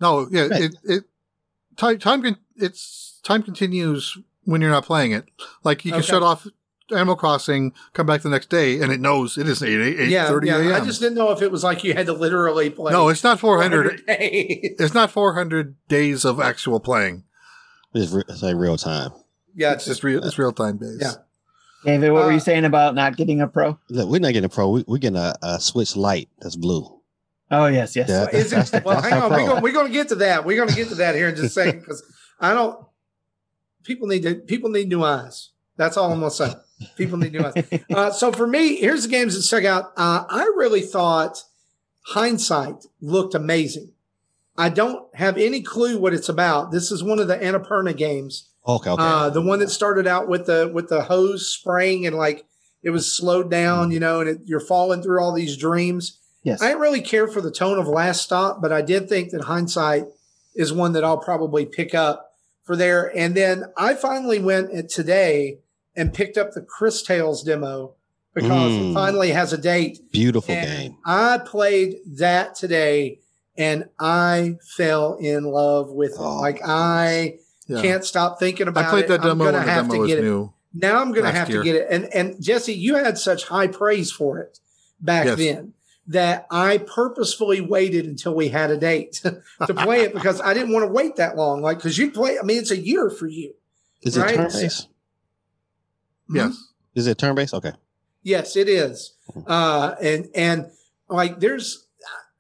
No, 0.01 0.27
yeah, 0.29 0.47
Right. 0.47 0.61
it 0.63 0.75
it 0.83 1.03
time 1.77 1.97
time 1.99 2.21
con- 2.23 2.37
it's 2.57 3.10
time 3.23 3.43
continues 3.43 4.17
when 4.43 4.61
you're 4.61 4.69
not 4.71 4.85
playing 4.85 5.11
it. 5.11 5.25
Like 5.63 5.85
you 5.85 5.91
can 5.91 5.99
Okay. 5.99 6.07
shut 6.07 6.23
off 6.23 6.47
Animal 6.91 7.15
Crossing, 7.15 7.73
come 7.93 8.05
back 8.05 8.21
the 8.21 8.29
next 8.29 8.49
day, 8.49 8.81
and 8.81 8.91
it 8.91 8.99
knows 8.99 9.37
it 9.37 9.47
is 9.47 9.63
eight 9.63 9.79
eight 9.79 10.09
yeah, 10.09 10.27
thirty 10.27 10.47
yeah. 10.47 10.57
a.m. 10.57 10.81
I 10.81 10.85
just 10.85 10.99
didn't 10.99 11.15
know 11.17 11.31
if 11.31 11.41
it 11.41 11.49
was 11.51 11.63
like 11.63 11.83
you 11.85 11.93
had 11.93 12.05
to 12.07 12.13
literally 12.13 12.69
play. 12.69 12.91
no, 12.91 13.07
it's 13.09 13.23
not 13.23 13.39
four 13.39 13.61
hundred. 13.61 14.05
days. 14.07 14.75
It's 14.79 14.93
not 14.93 15.09
four 15.09 15.33
hundred 15.33 15.75
days 15.87 16.25
of 16.25 16.39
actual 16.41 16.79
playing. 16.81 17.23
It's, 17.93 18.11
re- 18.11 18.23
it's 18.27 18.41
like 18.43 18.55
real 18.55 18.77
time. 18.77 19.11
yeah, 19.55 19.73
It's 19.73 19.85
just 19.85 20.03
real. 20.03 20.23
It's 20.25 20.37
real 20.37 20.51
time 20.53 20.77
based. 20.77 21.01
Yeah. 21.01 21.11
David, 21.85 22.11
what 22.11 22.25
were 22.25 22.29
Uh, 22.31 22.33
you 22.35 22.39
saying 22.39 22.63
about 22.65 22.93
not 22.95 23.17
getting 23.17 23.41
a 23.41 23.47
Pro? 23.47 23.77
Look, 23.89 24.07
we're 24.09 24.19
not 24.19 24.33
getting 24.33 24.45
a 24.45 24.49
pro. 24.49 24.69
We, 24.69 24.83
we're 24.87 24.97
getting 24.99 25.17
a, 25.17 25.33
a 25.41 25.59
Switch 25.59 25.95
Lite 25.95 26.29
that's 26.39 26.55
blue. 26.55 26.99
Oh, 27.49 27.65
yes, 27.65 27.95
yes. 27.95 28.07
Yeah. 28.07 28.27
Is 28.29 28.51
That's 28.51 28.69
the- 28.69 28.81
well, 28.85 29.01
hang 29.01 29.13
on. 29.13 29.29
We're 29.31 29.47
going, 29.47 29.61
we're 29.63 29.71
going 29.73 29.87
to 29.87 29.91
get 29.93 30.07
to 30.09 30.15
that. 30.15 30.45
We're 30.45 30.55
going 30.57 30.69
to 30.69 30.75
get 30.75 30.89
to 30.89 30.95
that 30.95 31.15
here 31.15 31.27
in 31.29 31.35
just 31.35 31.47
a 31.47 31.49
second 31.49 31.79
because 31.81 32.01
I 32.39 32.53
don't. 32.53 32.79
People 33.83 34.07
need 34.07 34.23
to. 34.23 34.35
People 34.35 34.69
need 34.69 34.89
new 34.89 35.03
eyes. 35.03 35.49
That's 35.77 35.97
all 35.97 36.11
I'm 36.11 36.19
going 36.19 36.31
to 36.31 36.35
say. 36.35 36.53
People 36.97 37.17
need 37.17 37.33
new 37.33 37.43
eyes. 37.43 37.81
Uh, 37.89 38.11
so 38.11 38.31
for 38.31 38.47
me, 38.47 38.75
here's 38.77 39.03
the 39.03 39.09
games 39.09 39.35
that 39.35 39.41
stuck 39.41 39.65
out. 39.65 39.91
Uh, 39.97 40.25
I 40.29 40.43
really 40.55 40.81
thought 40.81 41.43
Hindsight 42.07 42.85
looked 43.01 43.35
amazing. 43.35 43.91
I 44.57 44.69
don't 44.69 45.13
have 45.15 45.37
any 45.37 45.61
clue 45.61 45.97
what 45.97 46.13
it's 46.13 46.29
about. 46.29 46.71
This 46.71 46.91
is 46.91 47.03
one 47.03 47.19
of 47.19 47.27
the 47.27 47.37
Annapurna 47.37 47.95
games. 47.95 48.49
Okay, 48.67 48.89
okay. 48.91 49.01
Uh, 49.01 49.29
the 49.29 49.41
one 49.41 49.59
that 49.59 49.69
started 49.69 50.05
out 50.05 50.27
with 50.27 50.45
the 50.45 50.69
with 50.71 50.89
the 50.89 51.03
hose 51.03 51.51
spraying 51.51 52.05
and 52.05 52.15
like 52.15 52.45
it 52.83 52.91
was 52.91 53.15
slowed 53.15 53.49
down, 53.49 53.91
you 53.91 53.99
know, 53.99 54.19
and 54.19 54.29
it, 54.29 54.41
you're 54.45 54.59
falling 54.59 55.01
through 55.01 55.21
all 55.21 55.33
these 55.33 55.57
dreams. 55.57 56.19
yes. 56.43 56.61
I 56.61 56.67
didn't 56.67 56.81
really 56.81 57.01
care 57.01 57.27
for 57.27 57.41
the 57.41 57.51
tone 57.51 57.77
of 57.77 57.87
Last 57.87 58.21
Stop, 58.21 58.61
but 58.61 58.71
I 58.71 58.81
did 58.81 59.07
think 59.07 59.31
that 59.31 59.43
Hindsight 59.43 60.05
is 60.55 60.73
one 60.73 60.93
that 60.93 61.03
I'll 61.03 61.17
probably 61.17 61.65
pick 61.65 61.93
up 61.95 62.30
for 62.71 62.77
there. 62.77 63.11
And 63.17 63.35
then 63.35 63.65
I 63.75 63.95
finally 63.95 64.39
went 64.39 64.89
today 64.89 65.57
and 65.93 66.13
picked 66.13 66.37
up 66.37 66.53
the 66.53 66.61
Cris 66.61 67.03
Tales 67.03 67.43
demo 67.43 67.95
because 68.33 68.73
it 68.77 68.79
Mm. 68.79 68.93
finally 68.93 69.31
has 69.31 69.51
a 69.51 69.57
date. 69.57 69.99
Beautiful 70.13 70.55
And 70.55 70.65
game. 70.93 70.97
I 71.05 71.39
played 71.45 71.97
that 72.15 72.55
today 72.55 73.19
and 73.57 73.89
I 73.99 74.55
fell 74.77 75.15
in 75.19 75.43
love 75.43 75.91
with 75.91 76.11
it. 76.11 76.17
Oh, 76.19 76.39
like 76.39 76.61
I 76.65 77.39
Yeah. 77.67 77.81
can't 77.81 78.05
stop 78.05 78.39
thinking 78.39 78.69
about 78.69 78.85
I 78.85 78.89
played 78.89 79.03
it. 79.05 79.07
that 79.09 79.17
demo 79.21 79.31
I'm 79.31 79.39
when 79.39 79.53
gonna 79.53 79.65
the 79.65 79.71
have 79.71 79.83
demo 79.87 79.93
to 79.95 79.99
was 79.99 80.07
get 80.07 80.19
it. 80.19 80.21
new. 80.21 80.53
Now 80.73 81.01
I'm 81.01 81.11
going 81.11 81.25
to 81.25 81.31
have 81.31 81.49
year. 81.49 81.57
to 81.59 81.63
get 81.65 81.75
it. 81.75 81.87
And 81.89 82.05
and 82.13 82.41
Jesse, 82.41 82.73
you 82.73 82.95
had 82.95 83.17
such 83.17 83.43
high 83.47 83.67
praise 83.67 84.09
for 84.13 84.39
it 84.39 84.59
back 85.01 85.25
Yes. 85.25 85.37
then 85.37 85.73
that 86.11 86.45
I 86.49 86.77
purposefully 86.77 87.61
waited 87.61 88.05
until 88.05 88.35
we 88.35 88.49
had 88.49 88.71
a 88.71 88.77
date 88.77 89.21
to 89.65 89.73
play 89.73 90.01
it 90.01 90.13
because 90.13 90.41
I 90.41 90.53
didn't 90.53 90.73
want 90.73 90.85
to 90.85 90.91
wait 90.91 91.15
that 91.17 91.35
long. 91.35 91.61
Like 91.61 91.77
because 91.77 91.97
you 91.97 92.11
play, 92.11 92.37
I 92.39 92.43
mean, 92.43 92.57
it's 92.57 92.71
a 92.71 92.77
year 92.77 93.09
for 93.09 93.27
you. 93.27 93.53
Is 94.01 94.17
it 94.17 94.27
turn 94.27 94.49
based? 94.51 94.87
Yes. 96.29 96.71
Is 96.95 97.07
it 97.07 97.17
turn 97.17 97.35
based? 97.35 97.53
Okay. 97.53 97.73
Yes, 98.23 98.55
it 98.55 98.67
is. 98.69 99.15
Uh, 99.47 99.95
and 100.01 100.29
and 100.35 100.71
like 101.09 101.39
there's 101.39 101.87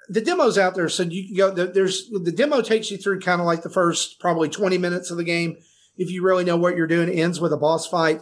the 0.09 0.21
demos 0.21 0.57
out 0.57 0.75
there, 0.75 0.89
so 0.89 1.03
you 1.03 1.27
can 1.27 1.35
go. 1.35 1.51
There's 1.51 2.09
the 2.09 2.31
demo 2.31 2.61
takes 2.61 2.91
you 2.91 2.97
through 2.97 3.21
kind 3.21 3.39
of 3.39 3.47
like 3.47 3.63
the 3.63 3.69
first 3.69 4.19
probably 4.19 4.49
20 4.49 4.77
minutes 4.77 5.11
of 5.11 5.17
the 5.17 5.23
game. 5.23 5.57
If 5.97 6.11
you 6.11 6.23
really 6.23 6.43
know 6.43 6.57
what 6.57 6.75
you're 6.75 6.87
doing, 6.87 7.09
ends 7.09 7.39
with 7.39 7.53
a 7.53 7.57
boss 7.57 7.87
fight 7.87 8.21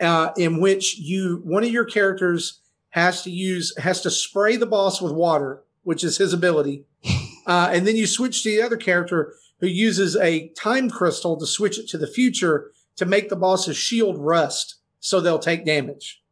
uh, 0.00 0.30
in 0.36 0.60
which 0.60 0.98
you 0.98 1.40
one 1.44 1.64
of 1.64 1.70
your 1.70 1.84
characters 1.84 2.60
has 2.96 3.22
to 3.22 3.30
use 3.30 3.76
has 3.78 4.00
to 4.00 4.10
spray 4.10 4.56
the 4.56 4.66
boss 4.66 5.00
with 5.02 5.12
water, 5.12 5.62
which 5.84 6.02
is 6.02 6.16
his 6.16 6.32
ability, 6.32 6.84
uh, 7.46 7.70
and 7.70 7.86
then 7.86 7.94
you 7.94 8.06
switch 8.06 8.42
to 8.42 8.50
the 8.50 8.62
other 8.62 8.78
character 8.78 9.34
who 9.60 9.66
uses 9.66 10.16
a 10.16 10.48
time 10.48 10.88
crystal 10.90 11.36
to 11.36 11.46
switch 11.46 11.78
it 11.78 11.86
to 11.88 11.98
the 11.98 12.06
future 12.06 12.72
to 12.96 13.04
make 13.04 13.28
the 13.28 13.36
boss's 13.36 13.76
shield 13.76 14.18
rust, 14.18 14.76
so 14.98 15.20
they'll 15.20 15.38
take 15.38 15.64
damage. 15.66 16.22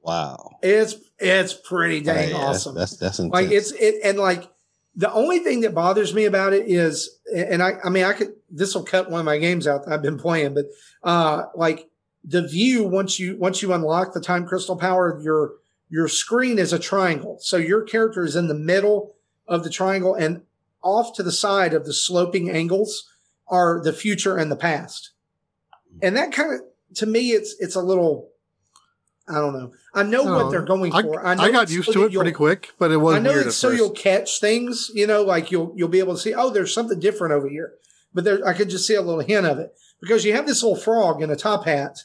Wow. 0.00 0.58
It's 0.62 0.94
it's 1.18 1.54
pretty 1.54 2.00
dang 2.00 2.30
Yeah, 2.30 2.36
awesome. 2.36 2.76
That's 2.76 2.96
that's, 2.96 3.18
intense. 3.18 3.32
like 3.32 3.50
it's 3.50 3.72
it 3.72 3.96
and 4.04 4.18
like 4.18 4.48
the 4.94 5.12
only 5.12 5.40
thing 5.40 5.62
that 5.62 5.74
bothers 5.74 6.14
me 6.14 6.26
about 6.26 6.52
it 6.52 6.68
is 6.68 7.18
and 7.34 7.60
I 7.60 7.78
I 7.82 7.88
mean 7.88 8.04
I 8.04 8.12
could 8.12 8.34
this 8.48 8.74
will 8.74 8.84
cut 8.84 9.10
one 9.10 9.18
of 9.18 9.26
my 9.26 9.38
games 9.38 9.66
out 9.66 9.84
that 9.84 9.92
I've 9.92 10.02
been 10.02 10.18
playing, 10.18 10.54
but 10.54 10.66
uh 11.02 11.46
like 11.56 11.88
the 12.22 12.46
view 12.46 12.84
once 12.84 13.18
you 13.18 13.36
once 13.38 13.60
you 13.62 13.72
unlock 13.72 14.12
the 14.12 14.20
time 14.20 14.46
crystal 14.46 14.76
power, 14.76 15.18
your 15.22 15.54
your 15.94 16.08
screen 16.08 16.58
is 16.58 16.72
a 16.72 16.78
triangle. 16.90 17.38
So 17.40 17.56
your 17.56 17.82
character 17.82 18.24
is 18.24 18.34
in 18.34 18.48
the 18.48 18.54
middle 18.72 19.14
of 19.46 19.62
the 19.62 19.70
triangle 19.70 20.12
and 20.14 20.42
off 20.82 21.14
to 21.16 21.22
the 21.22 21.30
side 21.30 21.72
of 21.72 21.86
the 21.86 21.94
sloping 21.94 22.50
angles 22.50 23.08
are 23.46 23.80
the 23.80 23.92
future 23.92 24.36
and 24.36 24.50
the 24.50 24.56
past. 24.56 25.12
And 26.02 26.16
that 26.16 26.32
kind 26.32 26.52
of 26.54 26.60
to 26.96 27.06
me 27.06 27.30
it's 27.30 27.54
it's 27.60 27.76
a 27.76 27.80
little 27.92 28.30
I 29.28 29.34
don't 29.34 29.54
know. 29.58 29.72
I 29.94 30.02
know 30.02 30.22
Oh, 30.26 30.34
what 30.36 30.50
they're 30.50 30.62
going 30.74 30.92
I, 30.92 31.02
for. 31.02 31.24
I, 31.24 31.34
know 31.36 31.52
got 31.52 31.70
used 31.70 31.86
so 31.86 31.92
to 31.92 32.04
it 32.06 32.12
pretty 32.12 32.32
quick, 32.32 32.72
but 32.80 32.90
it 32.90 32.96
was 32.96 33.14
I 33.14 33.20
know 33.20 33.30
weird 33.32 33.46
it's 33.46 33.56
so 33.56 33.68
first. 33.68 33.78
you'll 33.78 33.90
catch 33.90 34.40
things, 34.40 34.90
you 34.94 35.06
know, 35.06 35.22
like 35.22 35.52
you'll 35.52 35.72
you'll 35.76 35.88
be 35.96 36.00
able 36.00 36.14
to 36.16 36.20
see, 36.20 36.34
oh, 36.34 36.50
there's 36.50 36.74
something 36.74 36.98
different 36.98 37.34
over 37.34 37.48
here. 37.48 37.74
But 38.12 38.24
there 38.24 38.44
I 38.44 38.52
could 38.52 38.68
just 38.68 38.84
see 38.86 38.96
a 38.96 39.00
little 39.08 39.20
hint 39.20 39.46
of 39.46 39.60
it. 39.60 39.70
Because 40.00 40.24
you 40.24 40.32
have 40.34 40.46
this 40.48 40.62
little 40.64 40.76
frog 40.76 41.22
in 41.22 41.30
a 41.30 41.36
top 41.36 41.66
hat. 41.66 42.02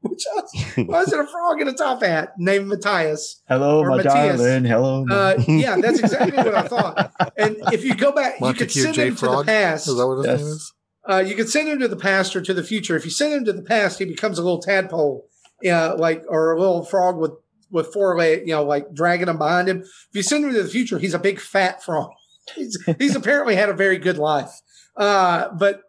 Which 0.02 0.24
I, 0.34 0.82
why 0.82 1.02
is 1.02 1.12
it 1.12 1.18
a 1.18 1.26
frog 1.26 1.60
in 1.60 1.68
a 1.68 1.74
top 1.74 2.02
hat 2.02 2.32
named 2.38 2.68
Matias? 2.68 3.42
Hello, 3.48 3.82
my 3.84 3.98
Matias. 3.98 4.38
darling. 4.40 4.64
Hello. 4.64 5.04
my- 5.04 5.14
Uh, 5.14 5.34
yeah, 5.46 5.76
that's 5.76 5.98
exactly 6.00 6.36
what 6.38 6.54
I 6.54 6.62
thought. 6.62 7.12
And 7.36 7.56
if 7.72 7.84
you 7.84 7.94
go 7.94 8.10
back, 8.12 8.40
you 8.40 8.52
could 8.54 8.70
send 8.72 8.94
J. 8.94 9.08
him 9.08 9.16
to 9.16 9.26
the 9.26 9.44
past. 9.44 9.88
Is 9.88 9.96
that 9.96 10.06
what 10.06 10.16
his 10.18 10.26
Yes. 10.26 10.40
name 10.40 10.48
is? 10.48 10.72
Uh, 11.08 11.18
you 11.18 11.34
could 11.34 11.48
send 11.50 11.68
him 11.68 11.78
to 11.80 11.88
the 11.88 11.96
past 11.96 12.34
or 12.36 12.40
to 12.40 12.54
the 12.54 12.62
future. 12.62 12.96
If 12.96 13.04
you 13.04 13.10
send 13.10 13.32
him 13.34 13.44
to 13.46 13.52
the 13.52 13.62
past, 13.62 13.98
he 13.98 14.04
becomes 14.06 14.38
a 14.38 14.42
little 14.42 14.60
tadpole, 14.62 15.26
yeah, 15.62 15.88
like 15.92 16.22
or 16.28 16.52
a 16.52 16.58
little 16.58 16.84
frog 16.84 17.16
with 17.18 17.32
with 17.70 17.92
four 17.92 18.16
legs, 18.16 18.42
you 18.46 18.54
know, 18.54 18.64
like 18.64 18.92
dragging 18.94 19.28
him 19.28 19.38
behind 19.38 19.68
him. 19.68 19.80
If 19.82 20.08
you 20.12 20.22
send 20.22 20.44
him 20.44 20.52
to 20.54 20.62
the 20.62 20.68
future, 20.68 20.98
he's 20.98 21.14
a 21.14 21.18
big 21.18 21.38
fat 21.40 21.82
frog. 21.84 22.10
He's, 22.56 22.76
he's 22.98 23.14
apparently 23.14 23.54
had 23.54 23.68
a 23.68 23.74
very 23.74 23.96
good 23.98 24.18
life, 24.18 24.50
uh, 24.96 25.50
but 25.56 25.82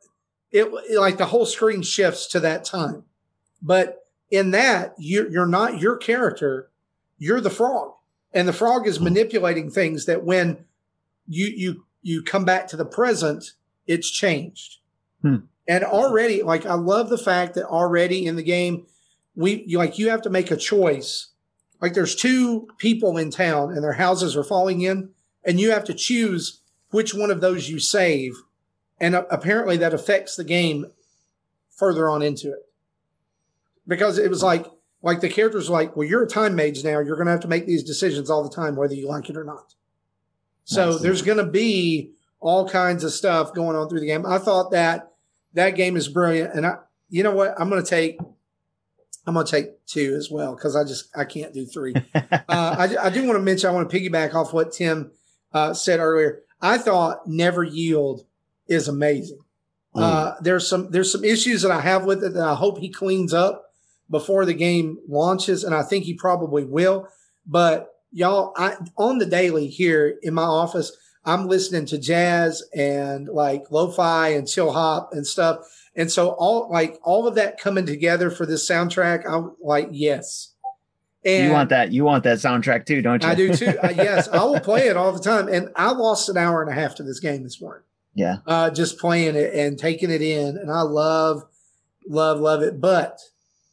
it 0.52 0.68
like 1.00 1.18
the 1.18 1.26
whole 1.26 1.46
screen 1.48 1.82
shifts 1.82 2.28
to 2.28 2.40
that 2.42 2.66
time. 2.66 3.04
But 3.64 3.98
in 4.32 4.52
that, 4.52 4.96
you're 4.98 5.30
you're 5.30 5.46
not 5.46 5.80
your 5.80 5.98
character, 5.98 6.72
you're 7.20 7.42
the 7.42 7.50
frog, 7.50 7.94
and 8.34 8.48
the 8.48 8.54
frog 8.54 8.88
is 8.88 9.00
manipulating 9.00 9.70
things 9.70 10.06
that 10.06 10.24
when 10.24 10.66
you 11.28 11.48
you 11.48 11.86
you 12.02 12.24
come 12.24 12.46
back 12.46 12.68
to 12.70 12.78
the 12.78 12.86
present, 12.86 13.52
it's 13.86 14.10
changed. 14.10 14.78
Hmm. 15.22 15.36
And 15.68 15.84
already, 15.84 16.42
like 16.42 16.66
I 16.66 16.74
love 16.74 17.10
the 17.10 17.18
fact 17.18 17.54
that 17.56 17.66
already 17.66 18.26
in 18.26 18.38
the 18.38 18.44
game, 18.44 18.88
we 19.36 19.64
you, 19.68 19.78
like 19.78 20.00
you 20.00 20.10
have 20.10 20.22
to 20.24 20.30
make 20.30 20.50
a 20.50 20.58
choice. 20.58 21.28
Like 21.82 21.94
there's 21.94 22.16
two 22.16 22.68
people 22.78 23.18
in 23.18 23.32
town 23.32 23.74
and 23.74 23.84
their 23.84 23.94
houses 23.94 24.36
are 24.38 24.44
falling 24.44 24.82
in, 24.82 25.10
and 25.44 25.60
you 25.60 25.72
have 25.72 25.84
to 25.86 25.94
choose 25.94 26.62
which 26.92 27.14
one 27.14 27.32
of 27.32 27.42
those 27.42 27.70
you 27.70 27.80
save 27.80 28.36
and 29.02 29.16
uh, 29.16 29.24
apparently 29.30 29.76
that 29.78 29.94
affects 29.94 30.36
the 30.36 30.44
game 30.44 30.86
further 31.70 32.10
on 32.10 32.22
into 32.22 32.50
it 32.50 32.71
because 33.92 34.18
it 34.18 34.30
was 34.30 34.42
like 34.42 34.66
like 35.02 35.20
the 35.20 35.28
characters 35.28 35.70
were 35.70 35.76
like, 35.76 35.98
well, 35.98 36.08
you're 36.08 36.24
a 36.24 36.28
time 36.28 36.56
mage 36.56 36.82
now. 36.82 37.00
You're 37.00 37.18
going 37.18 37.26
to 37.26 37.32
have 37.32 37.42
to 37.42 37.50
make 37.50 37.66
these 37.66 37.84
decisions 37.84 38.30
all 38.30 38.42
the 38.42 38.56
time, 38.56 38.78
whether 38.78 38.94
you 38.94 39.10
like 39.10 39.30
it 39.30 39.36
or 39.36 39.44
not. 39.44 39.76
So 40.64 40.92
Nice. 40.92 41.02
there's 41.02 41.22
going 41.24 41.40
to 41.40 41.52
be 41.52 42.14
all 42.40 42.70
kinds 42.70 43.04
of 43.04 43.12
stuff 43.12 43.54
going 43.54 43.76
on 43.76 43.90
through 43.90 44.00
the 44.00 44.06
game. 44.06 44.26
I 44.26 44.38
thought 44.38 44.72
that 44.72 45.12
that 45.56 45.72
game 45.72 45.98
is 45.98 46.08
brilliant, 46.08 46.54
and 46.54 46.66
I, 46.66 46.76
you 47.10 47.22
know 47.22 47.36
what, 47.36 47.54
I'm 47.60 47.70
going 47.70 47.84
to 47.84 47.90
take, 47.90 48.18
I'm 49.28 49.34
going 49.34 49.46
to 49.46 49.52
take 49.52 49.86
two 49.88 50.16
as 50.18 50.32
well 50.32 50.56
because 50.56 50.78
I 50.78 50.86
just 50.86 51.10
I 51.14 51.26
can't 51.26 51.54
do 51.54 51.66
three. 51.66 51.94
uh, 52.16 52.32
I, 52.48 52.96
I 53.02 53.10
do 53.10 53.26
want 53.26 53.36
to 53.36 53.44
mention, 53.44 53.70
I 53.70 53.74
want 53.74 53.90
to 53.90 54.00
piggyback 54.00 54.34
off 54.34 54.54
what 54.54 54.72
Tim 54.72 55.12
uh, 55.52 55.74
said 55.74 56.00
earlier. 56.00 56.44
I 56.62 56.78
thought 56.78 57.28
Never 57.28 57.64
Yield 57.64 58.26
is 58.70 58.88
amazing. 58.88 59.40
Mm. 59.94 60.02
Uh, 60.02 60.36
there's 60.40 60.68
some 60.70 60.90
there's 60.92 61.12
some 61.12 61.26
issues 61.26 61.64
that 61.64 61.72
I 61.72 61.82
have 61.82 62.06
with 62.06 62.24
it 62.24 62.34
that 62.36 62.48
I 62.48 62.56
hope 62.56 62.78
he 62.78 62.88
cleans 62.90 63.34
up 63.34 63.71
before 64.12 64.46
the 64.46 64.54
game 64.54 65.00
launches, 65.08 65.64
and 65.64 65.74
I 65.74 65.82
think 65.82 66.04
he 66.04 66.14
probably 66.14 66.64
will. 66.66 67.08
But 67.48 67.96
y'all, 68.12 68.54
I 68.58 68.76
on 68.98 69.18
the 69.18 69.26
daily 69.26 69.68
here 69.68 70.20
in 70.22 70.34
my 70.36 70.44
office, 70.44 70.96
I'm 71.26 71.48
listening 71.48 71.86
to 71.88 71.98
jazz 71.98 72.64
and 72.76 73.28
like 73.28 73.72
lo-fi 73.72 74.30
and 74.30 74.48
chill 74.48 74.72
hop 74.72 75.14
and 75.14 75.26
stuff. 75.26 75.60
And 75.96 76.12
so 76.12 76.30
all 76.30 76.70
like 76.72 77.00
all 77.04 77.28
of 77.28 77.36
that 77.36 77.60
coming 77.60 77.86
together 77.86 78.30
for 78.30 78.46
this 78.46 78.70
soundtrack, 78.70 79.24
I'm 79.28 79.56
like, 79.62 79.90
yes. 79.92 80.54
And 81.24 81.48
you 81.48 81.52
want 81.52 81.70
that? 81.70 81.92
You 81.92 82.04
want 82.04 82.24
that 82.24 82.40
soundtrack 82.40 82.86
too, 82.86 83.02
don't 83.02 83.22
you? 83.22 83.30
I 83.30 83.36
do 83.36 83.54
too. 83.54 83.78
Uh, 83.82 83.90
yes, 83.96 84.28
I 84.28 84.44
will 84.44 84.60
play 84.60 84.88
it 84.88 84.98
all 84.98 85.12
the 85.12 85.20
time. 85.20 85.48
And 85.48 85.70
I 85.76 85.92
lost 85.92 86.30
an 86.30 86.38
hour 86.38 86.62
and 86.64 86.72
a 86.72 86.74
half 86.74 86.96
to 86.96 87.04
this 87.04 87.20
game 87.20 87.44
this 87.44 87.62
morning, 87.62 87.84
yeah. 88.16 88.38
uh, 88.48 88.72
just 88.72 88.98
playing 88.98 89.36
it 89.36 89.54
and 89.54 89.78
taking 89.78 90.10
it 90.10 90.24
in. 90.24 90.58
And 90.58 90.72
I 90.72 90.82
love, 90.82 91.44
love, 92.08 92.40
love 92.40 92.64
it. 92.64 92.82
But 92.82 93.20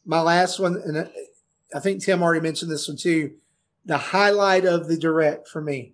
my 0.09 0.21
last 0.21 0.59
one, 0.59 0.81
and 0.83 0.97
I- 1.75 1.79
think 1.79 2.03
Tim 2.03 2.23
already 2.23 2.41
mentioned 2.41 2.71
this 2.71 2.87
one 2.87 2.97
too. 2.97 3.33
The 3.85 3.97
highlight 3.97 4.65
of 4.65 4.87
the 4.87 4.97
direct 4.97 5.47
for 5.47 5.61
me 5.61 5.93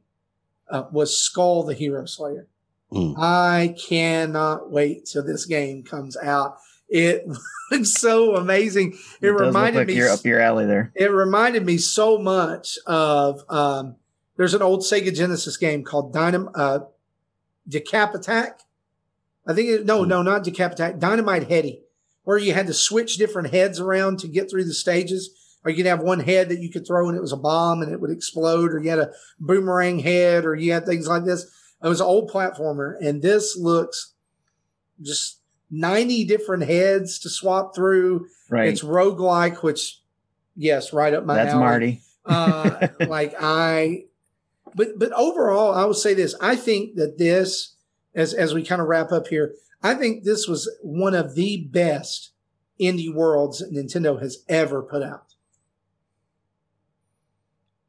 uh, 0.70 0.86
was 0.91 1.11
Skul 1.11 1.68
the 1.68 1.74
Hero 1.74 2.05
Slayer. 2.05 2.47
Mm. 2.91 3.16
I 3.18 3.76
cannot 3.78 4.72
wait 4.72 5.05
till 5.05 5.24
this 5.24 5.45
game 5.45 5.84
comes 5.84 6.16
out. 6.16 6.57
It 6.88 7.28
looks 7.72 7.91
so 7.93 8.36
amazing. 8.36 8.93
It, 9.22 9.28
It, 9.28 9.32
reminded 9.32 9.80
like 9.80 9.88
me 9.88 9.95
you're 9.95 10.09
up 10.09 10.24
your 10.24 10.39
alley 10.39 10.66
there. 10.66 10.91
it 10.95 11.11
reminded 11.11 11.66
me 11.66 11.78
so 11.78 12.18
much 12.18 12.78
of 12.86 13.43
um, 13.49 13.95
there's 14.38 14.53
an 14.53 14.61
old 14.61 14.82
Sega 14.82 15.13
Genesis 15.13 15.57
game 15.57 15.84
called 15.84 16.13
Dynam 16.13 16.51
uh, 16.55 16.80
Decap 17.70 18.13
Attack. 18.13 18.61
I 19.47 19.53
think 19.53 19.68
it, 19.70 19.86
no, 19.86 20.03
no, 20.05 20.22
not 20.22 20.43
Decap 20.45 20.72
Attack, 20.74 20.99
Dynamite 20.99 21.49
Headdy, 21.49 21.82
where 22.26 22.38
you 22.38 22.54
had 22.54 22.68
to 22.68 22.74
switch 22.74 23.18
different 23.18 23.52
heads 23.52 23.80
around 23.80 24.20
to 24.20 24.28
get 24.28 24.50
through 24.50 24.66
the 24.66 24.74
stages. 24.74 25.30
Or 25.64 25.72
you 25.72 25.78
could 25.78 25.86
have 25.88 26.02
one 26.02 26.20
head 26.20 26.50
that 26.50 26.60
you 26.60 26.70
could 26.70 26.86
throw 26.86 27.08
and 27.08 27.18
it 27.18 27.22
was 27.22 27.32
a 27.32 27.38
bomb 27.38 27.82
and 27.82 27.92
it 27.92 28.00
would 28.00 28.12
explode, 28.12 28.72
or 28.72 28.80
you 28.80 28.90
had 28.90 29.00
a 29.00 29.12
boomerang 29.40 30.00
head, 30.00 30.46
or 30.46 30.54
you 30.54 30.74
had 30.74 30.86
things 30.86 31.08
like 31.08 31.24
this. 31.24 31.44
It 31.84 31.88
was 31.88 32.02
an 32.02 32.06
old 32.06 32.30
platformer, 32.30 32.96
and 33.02 33.22
this 33.22 33.58
looks 33.58 34.14
just 35.02 35.40
90 35.72 36.26
different 36.26 36.64
heads 36.64 37.20
to 37.20 37.30
swap 37.30 37.76
through. 37.76 38.28
Right. 38.50 38.70
It's 38.70 38.84
roguelike, 38.84 39.64
which, 39.64 40.02
yes, 40.56 40.94
right 40.94 41.14
up 41.14 41.26
my 41.26 41.34
alley. 41.34 41.44
That's 41.44 41.54
alley. 41.54 41.64
Marty. 41.64 42.02
uh, 42.26 42.88
like 43.08 43.34
I, 43.40 44.06
but 44.76 45.00
but 45.00 45.12
overall, 45.14 45.74
I 45.74 45.86
would 45.86 45.96
say 45.96 46.14
this. 46.14 46.36
I 46.42 46.56
think 46.56 46.96
that 46.96 47.18
this, 47.18 47.76
as 48.14 48.34
as 48.34 48.54
we 48.54 48.64
kind 48.64 48.82
of 48.82 48.88
wrap 48.88 49.12
up 49.12 49.28
here, 49.28 49.56
I 49.84 49.94
think 49.96 50.24
this 50.24 50.48
was 50.48 50.70
one 50.82 51.14
of 51.14 51.36
the 51.36 51.68
best 51.72 52.32
indie 52.82 53.14
worlds 53.14 53.60
that 53.60 53.72
Nintendo 53.72 54.20
has 54.22 54.44
ever 54.50 54.82
put 54.82 55.04
out. 55.04 55.36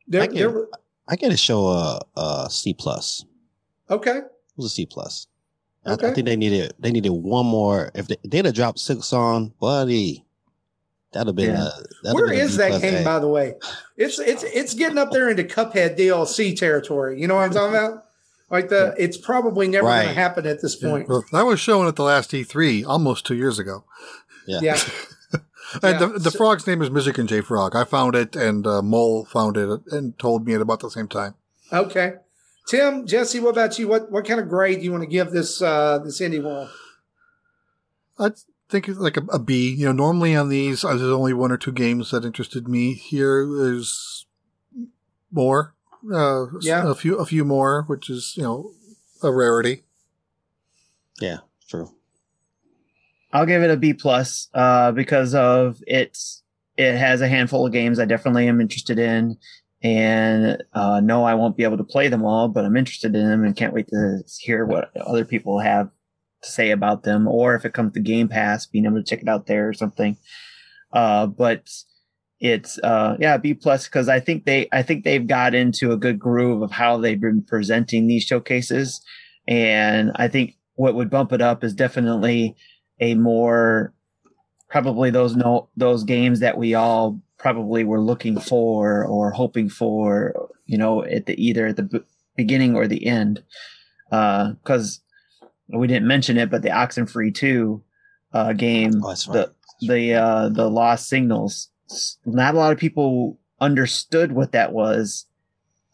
There, 0.09 0.22
I 0.22 0.26
get 0.26 0.37
there 0.37 0.51
were- 0.51 0.70
I 1.09 1.16
get 1.16 1.32
a 1.32 1.37
show 1.37 1.66
a 1.68 2.01
a 2.16 2.49
C 2.51 2.74
plus. 2.74 3.24
okay, 3.91 4.18
It 4.18 4.24
was 4.57 4.66
a 4.66 4.70
C 4.70 4.87
plus. 4.87 5.26
I, 5.84 5.93
I 5.93 5.97
think 5.97 6.26
they 6.26 6.37
needed 6.37 6.74
they 6.78 6.91
needed 6.91 7.11
one 7.11 7.47
more. 7.47 7.91
If 7.95 8.09
they, 8.09 8.16
they'd 8.24 8.45
have 8.45 8.55
dropped 8.55 8.78
six 8.80 9.12
on, 9.12 9.53
buddy, 9.61 10.24
that'd 11.12 11.28
have 11.28 11.37
been 11.37 11.51
Yeah. 11.55 11.68
a. 11.68 11.70
that'd 12.03 12.14
where 12.14 12.26
have 12.26 12.37
been 12.37 12.41
is 12.47 12.53
B 12.53 12.59
that 12.59 12.80
game 12.82 13.03
A. 13.03 13.05
by 13.05 13.18
the 13.20 13.28
way? 13.28 13.55
It's 13.97 14.18
it's 14.18 14.43
it's 14.45 14.74
getting 14.74 14.99
up 14.99 15.11
there 15.12 15.28
into 15.30 15.45
Cuphead 15.45 15.97
DLC 15.97 16.57
territory. 16.57 17.20
You 17.20 17.28
know 17.28 17.37
what 17.37 17.43
I'm 17.45 17.53
talking 17.53 17.76
about? 17.76 18.05
Like 18.51 18.68
the, 18.68 18.94
it's 18.97 19.16
probably 19.16 19.66
never 19.68 19.86
going 19.88 20.07
to 20.09 20.14
happen 20.14 20.47
at 20.47 20.62
this 20.62 20.76
point. 20.76 21.09
Well, 21.09 21.24
that 21.32 21.42
was 21.47 21.59
shown 21.59 21.88
at 21.88 21.97
the 21.97 22.05
last 22.05 22.30
E3 22.30 22.86
almost 22.86 23.26
two 23.26 23.34
years 23.34 23.59
ago. 23.59 23.84
Yeah. 24.47 24.61
Yeah. 24.62 24.78
And 25.82 25.99
the, 25.99 26.07
Yeah, 26.12 26.18
the 26.18 26.30
so- 26.30 26.38
frog's 26.38 26.64
name 26.64 26.80
is 26.80 26.92
Michigan 26.92 27.26
J 27.26 27.40
Frog. 27.40 27.74
I 27.74 27.82
found 27.82 28.14
it, 28.14 28.36
and 28.36 28.64
uh, 28.68 28.82
Mole 28.82 29.24
found 29.24 29.57
it 29.57 29.80
and 29.90 30.16
told 30.16 30.47
me 30.47 30.55
at 30.55 30.61
about 30.61 30.78
the 30.78 30.88
same 30.88 31.09
time. 31.09 31.34
Okay. 31.72 32.14
Tim, 32.68 33.05
Jesse, 33.05 33.40
what 33.40 33.51
about 33.51 33.76
you? 33.76 33.88
What 33.88 34.11
what 34.12 34.24
kind 34.24 34.38
of 34.38 34.49
grade 34.49 34.78
do 34.78 34.84
you 34.84 34.92
want 34.92 35.03
to 35.03 35.09
give 35.09 35.32
this 35.32 35.61
uh 35.61 35.99
this 35.99 36.20
indie 36.20 36.40
wall? 36.42 36.68
I 38.18 38.30
think 38.68 38.88
it's 38.88 38.99
like 39.01 39.16
a, 39.16 39.22
a 39.32 39.38
B. 39.40 39.72
You 39.74 39.86
know, 39.86 39.92
normally 39.92 40.36
on 40.36 40.49
these, 40.51 40.84
uh, 40.84 40.90
there's 40.90 41.03
only 41.03 41.32
one 41.34 41.51
or 41.51 41.57
two 41.59 41.72
games 41.72 42.12
that 42.12 42.24
interested 42.24 42.68
me. 42.68 42.94
Here, 42.94 43.44
there's 43.44 44.26
more. 45.32 45.74
Uh, 46.12 46.46
Yeah. 46.61 46.90
a 46.90 46.94
few, 46.94 47.16
a 47.16 47.26
few 47.26 47.44
more, 47.44 47.82
which 47.84 48.09
is 48.11 48.34
you 48.36 48.42
know 48.42 48.70
a 49.22 49.32
rarity. 49.32 49.82
Yeah, 51.20 51.38
true. 51.68 51.90
I'll 53.32 53.46
give 53.46 53.62
it 53.62 53.70
a 53.70 53.76
B 53.76 53.92
plus 53.94 54.48
uh, 54.54 54.92
because 54.92 55.34
of 55.34 55.82
its. 55.86 56.42
It 56.76 56.94
has 56.96 57.20
a 57.22 57.28
handful 57.28 57.66
of 57.66 57.72
games 57.72 57.98
I 57.98 58.04
definitely 58.04 58.48
am 58.48 58.61
interested 58.61 58.98
in, 58.98 59.38
and 59.82 60.62
uh, 60.74 61.00
no, 61.00 61.24
I 61.24 61.34
won't 61.34 61.57
be 61.57 61.64
able 61.64 61.78
to 61.78 61.84
play 61.84 62.09
them 62.09 62.22
all, 62.24 62.48
but 62.48 62.64
I'm 62.66 62.76
interested 62.76 63.14
in 63.16 63.26
them 63.28 63.44
and 63.44 63.57
can't 63.57 63.72
wait 63.72 63.88
to 63.88 64.22
hear 64.38 64.66
what 64.66 64.94
other 64.96 65.24
people 65.24 65.59
have 65.61 65.88
to 66.42 66.50
say 66.50 66.70
about 66.70 67.02
them, 67.04 67.26
or 67.26 67.54
if 67.54 67.64
it 67.64 67.72
comes 67.72 67.94
to 67.94 68.00
Game 68.00 68.28
Pass, 68.28 68.66
being 68.66 68.84
able 68.84 68.96
to 68.98 69.02
check 69.02 69.22
it 69.22 69.28
out 69.28 69.46
there 69.46 69.68
or 69.68 69.72
something. 69.72 70.18
Uh, 70.92 71.26
but 71.26 71.66
it's 72.41 72.78
uh, 72.82 73.16
yeah 73.18 73.37
B 73.39 73.55
plus 73.55 73.87
because 73.87 74.09
I 74.09 74.20
think 74.20 74.45
they 74.45 74.68
I 74.72 74.82
think 74.82 75.05
they've 75.05 75.26
got 75.26 75.55
into 75.55 75.93
a 75.93 75.97
good 75.97 76.18
groove 76.18 76.62
of 76.62 76.70
how 76.70 76.99
they've 76.99 77.20
been 77.20 77.43
presenting 77.43 78.07
these 78.07 78.24
showcases, 78.24 79.01
and 79.49 80.12
I 80.16 80.28
think 80.28 80.57
what 80.74 80.95
would 80.95 81.11
bump 81.11 81.32
it 81.32 81.41
up 81.41 81.64
is 81.64 81.74
definitely 81.74 82.55
a 83.01 83.14
more 83.14 83.95
probably 84.68 85.11
those 85.11 85.34
no 85.37 85.68
those 85.76 86.05
games 86.05 86.41
that 86.41 86.59
we 86.59 86.74
all 86.74 87.20
probably 87.39 87.84
were 87.84 88.01
looking 88.01 88.39
for 88.39 89.05
or 89.07 89.30
hoping 89.30 89.68
for 89.68 90.49
you 90.66 90.76
know 90.76 91.05
at 91.05 91.26
the 91.26 91.43
either 91.43 91.66
at 91.66 91.76
the 91.76 91.82
b- 91.84 92.01
beginning 92.37 92.74
or 92.74 92.87
the 92.87 93.07
end. 93.07 93.43
Because 94.11 95.01
we 95.68 95.87
didn't 95.89 96.07
mention 96.07 96.37
it 96.37 96.49
but 96.49 96.62
the 96.62 96.68
oxenfree 96.68 97.34
2 97.34 97.82
uh 98.32 98.53
game 98.53 98.93
Oh, 99.03 99.14
the 99.14 99.53
the 99.80 100.14
uh 100.14 100.49
the 100.49 100.70
lost 100.70 101.09
signals 101.09 101.70
not 102.24 102.55
a 102.55 102.59
lot 102.59 102.72
of 102.72 102.78
people 102.78 103.39
understood 103.61 104.32
what 104.32 104.53
that 104.53 104.72
was 104.72 105.26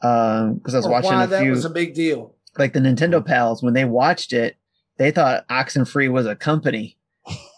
because 0.00 0.74
i 0.74 0.78
was 0.78 0.86
Or 0.86 0.90
watching 0.90 1.10
why 1.12 1.24
a 1.24 1.26
that 1.28 1.42
few 1.42 1.50
was 1.50 1.64
a 1.64 1.70
big 1.70 1.94
deal. 1.94 2.34
like 2.58 2.72
the 2.72 2.80
Nintendo 2.80 3.24
pals 3.24 3.62
when 3.62 3.74
they 3.74 3.84
watched 3.84 4.32
it, 4.32 4.56
they 4.98 5.10
thought 5.10 5.46
Oxenfree 5.48 6.10
was 6.10 6.26
a 6.26 6.34
company, 6.36 6.96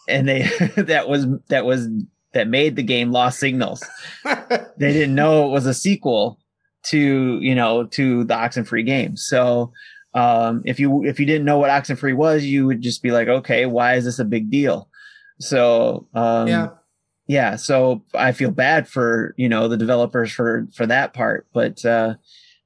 and 0.09 0.29
they 0.29 0.43
that 0.77 1.09
was 1.09 1.27
that 1.49 1.65
was 1.65 1.89
that 2.33 2.49
made 2.49 2.77
the 2.77 2.83
game 2.83 3.11
Lost 3.13 3.39
Signals. 3.41 3.83
They 4.77 4.93
didn't 4.93 5.15
know 5.15 5.47
it 5.47 5.51
was 5.53 5.67
a 5.67 5.75
sequel 5.75 6.39
to 6.87 7.39
you 7.41 7.55
know 7.55 7.85
to 7.87 8.25
the 8.25 8.35
Oxenfree 8.35 8.85
game. 8.85 9.17
So 9.17 9.73
um, 10.15 10.63
if 10.65 10.79
you 10.79 11.05
if 11.05 11.19
you 11.19 11.27
didn't 11.27 11.45
know 11.47 11.59
what 11.59 11.71
Oxenfree 11.71 12.15
was, 12.17 12.45
you 12.45 12.67
would 12.67 12.83
just 12.83 13.03
be 13.03 13.11
like, 13.11 13.29
okay, 13.29 13.67
why 13.67 13.95
is 13.95 14.05
this 14.05 14.19
a 14.19 14.25
big 14.25 14.51
deal? 14.51 14.89
So 15.41 16.09
um, 16.15 16.49
yeah. 16.49 16.69
Yeah 17.27 17.57
so 17.57 18.03
i 18.15 18.33
feel 18.33 18.51
bad 18.51 18.87
for 18.89 19.35
you 19.37 19.49
know 19.49 19.67
the 19.69 19.77
developers 19.77 20.31
for 20.33 20.67
for 20.75 20.87
that 20.87 21.15
part 21.15 21.47
but 21.53 21.85
uh 21.85 22.15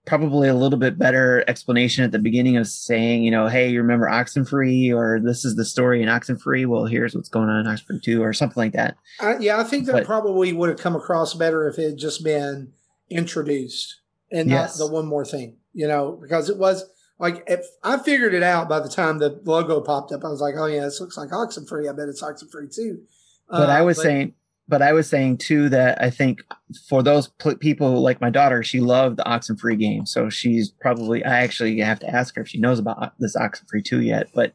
probably 0.06 0.48
a 0.48 0.54
little 0.54 0.78
bit 0.78 0.98
better 0.98 1.44
explanation 1.48 2.02
at 2.02 2.12
the 2.12 2.18
beginning 2.18 2.56
of 2.56 2.66
saying 2.66 3.22
you 3.22 3.30
know 3.30 3.46
hey 3.46 3.68
you 3.68 3.78
remember 3.80 4.06
oxenfree 4.06 4.92
or 4.92 5.20
this 5.20 5.44
is 5.44 5.54
the 5.56 5.64
story 5.64 6.02
in 6.02 6.09
oxenfree 6.09 6.66
well 6.66 6.86
here's 6.86 7.14
what's 7.14 7.28
going 7.28 7.48
on 7.48 7.61
in 7.66 7.72
oxenfree 7.72 8.02
2 8.02 8.22
or 8.22 8.32
something 8.32 8.61
like 8.61 8.72
that 8.72 8.96
I, 9.20 9.36
yeah, 9.38 9.61
I 9.61 9.64
think 9.64 9.84
that 9.86 9.92
But- 9.92 10.06
probably 10.06 10.52
would 10.52 10.70
have 10.70 10.78
come 10.78 10.96
across 10.96 11.34
better 11.34 11.68
if 11.68 11.78
it 11.78 11.84
had 11.90 11.98
just 11.98 12.24
been 12.24 12.72
introduced 13.11 14.00
and 14.30 14.48
Yes. 14.50 14.78
not 14.78 14.86
the 14.86 14.92
one 14.92 15.06
more 15.06 15.24
thing, 15.24 15.56
you 15.72 15.86
know, 15.88 16.18
because 16.20 16.48
it 16.50 16.56
was 16.59 16.84
like 17.18 17.42
if 17.46 17.64
I 17.82 17.98
figured 17.98 18.32
it 18.34 18.42
out 18.42 18.68
by 18.68 18.80
the 18.80 18.88
time 18.88 19.18
the 19.18 19.40
logo 19.44 19.80
popped 19.80 20.12
up, 20.12 20.24
I 20.24 20.28
was 20.28 20.40
like, 20.40 20.54
oh 20.56 20.66
yeah, 20.66 20.82
this 20.84 21.00
looks 21.00 21.16
like 21.16 21.30
Oxenfree. 21.30 21.88
I 21.88 21.92
bet 21.92 22.09
it's 22.09 22.22
Oxenfree 22.22 22.72
too. 22.74 23.00
but 23.50 23.68
Uh, 23.68 23.72
i 23.72 23.82
was 23.82 24.00
saying 24.00 24.34
but 24.69 24.83
i 24.83 24.93
was 24.93 25.09
saying 25.09 25.37
too 25.37 25.69
that 25.69 26.01
i 26.03 26.11
think 26.11 26.43
for 26.89 27.03
those 27.03 27.29
pl- 27.29 27.57
people 27.57 28.03
like 28.03 28.21
my 28.21 28.31
daughter 28.31 28.62
she 28.62 28.81
loved 28.81 29.16
the 29.16 29.25
oxenfree 29.25 29.79
game 29.79 30.07
so 30.07 30.29
she's 30.29 30.71
probably 30.71 31.25
i 31.25 31.41
actually 31.41 31.79
have 31.79 31.99
to 31.99 32.09
ask 32.09 32.37
her 32.37 32.43
if 32.43 32.49
she 32.49 32.61
knows 32.61 32.79
about 32.79 33.12
this 33.19 33.37
oxenfree 33.37 33.85
2 33.85 34.03
yet 34.03 34.29
but 34.35 34.55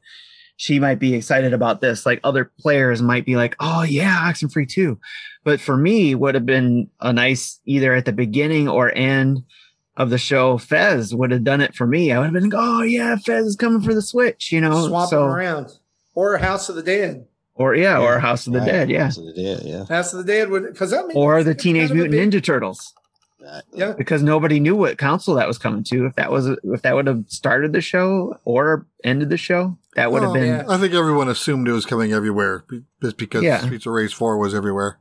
she 0.56 0.80
might 0.80 1.00
be 1.00 1.14
excited 1.14 1.54
about 1.54 1.82
this. 1.82 2.06
Like 2.06 2.20
other 2.24 2.52
players 2.60 3.02
might 3.02 3.26
be 3.26 3.36
like, 3.36 3.56
oh 3.60 3.84
yeah, 3.84 4.30
Oxenfree 4.30 4.70
too. 4.70 5.00
But 5.44 5.60
for 5.60 5.76
me, 5.76 6.16
would 6.16 6.36
have 6.36 6.46
been 6.46 6.90
a 7.02 7.12
nice 7.12 7.60
either 7.66 7.94
at 7.94 8.06
the 8.06 8.14
beginning 8.14 8.70
or 8.70 8.96
end 8.96 9.44
of 9.98 10.10
the 10.10 10.18
show. 10.18 10.58
Fez 10.58 11.14
would 11.14 11.32
have 11.32 11.44
done 11.44 11.62
it 11.62 11.76
for 11.76 11.86
me. 11.86 12.12
I 12.12 12.20
would 12.20 12.26
have 12.26 12.34
been, 12.34 12.50
like, 12.50 12.54
oh 12.56 12.82
yeah, 12.82 13.16
Fez 13.18 13.46
is 13.46 13.56
coming 13.56 13.82
for 13.82 13.94
the 13.94 14.02
Switch. 14.02 14.52
You 14.52 14.62
know, 14.62 14.88
Swap 14.88 15.10
so 15.10 15.24
around. 15.24 15.72
Or 16.16 16.38
House 16.38 16.70
of 16.70 16.76
the 16.76 16.84
Dead. 16.84 17.26
Or 17.56 17.76
yeah, 17.76 18.00
or 18.00 18.20
House 18.20 18.48
of 18.48 18.54
the 18.54 18.60
Right. 18.60 18.66
Dead, 18.68 18.90
yeah, 18.90 19.04
House 19.06 19.18
of 19.18 19.26
the 19.26 19.34
Dead, 19.34 19.62
yeah. 19.64 19.86
House 19.86 20.14
of 20.14 20.26
the 20.26 20.32
Dead 20.32 20.50
would 20.50 20.64
because 20.68 20.94
I 20.94 21.04
mean 21.04 21.16
or 21.18 21.44
the 21.44 21.54
Teenage 21.56 21.90
kind 21.90 22.00
of 22.02 22.10
Mutant 22.10 22.32
big- 22.32 22.42
Ninja 22.42 22.44
Turtles. 22.44 22.94
Right. 23.42 23.62
Yeah. 23.74 23.92
because 23.98 24.24
nobody 24.24 24.62
knew 24.62 24.74
what 24.74 24.98
council 24.98 25.36
that 25.36 25.48
was 25.50 25.58
coming 25.58 25.84
to. 25.86 26.06
If 26.06 26.16
that 26.16 26.32
was 26.32 26.48
if 26.48 26.82
that 26.84 26.96
would 26.96 27.08
have 27.08 27.26
started 27.28 27.74
the 27.74 27.82
show 27.82 28.40
or 28.46 28.86
ended 29.04 29.30
the 29.30 29.36
show, 29.38 29.78
that 29.96 30.14
would 30.14 30.22
have 30.22 30.32
Well, 30.32 30.40
been 30.42 30.48
yeah. 30.60 30.64
I 30.70 30.78
think 30.78 30.94
everyone 30.94 31.28
assumed 31.28 31.68
it 31.68 31.74
was 31.74 31.86
coming 31.86 32.14
everywhere 32.14 32.64
just 33.02 33.18
because 33.18 33.44
Yeah. 33.44 33.60
Streets 33.60 33.86
of 33.86 33.92
Rage 33.92 34.14
4 34.16 34.38
was 34.38 34.56
everywhere. 34.56 35.00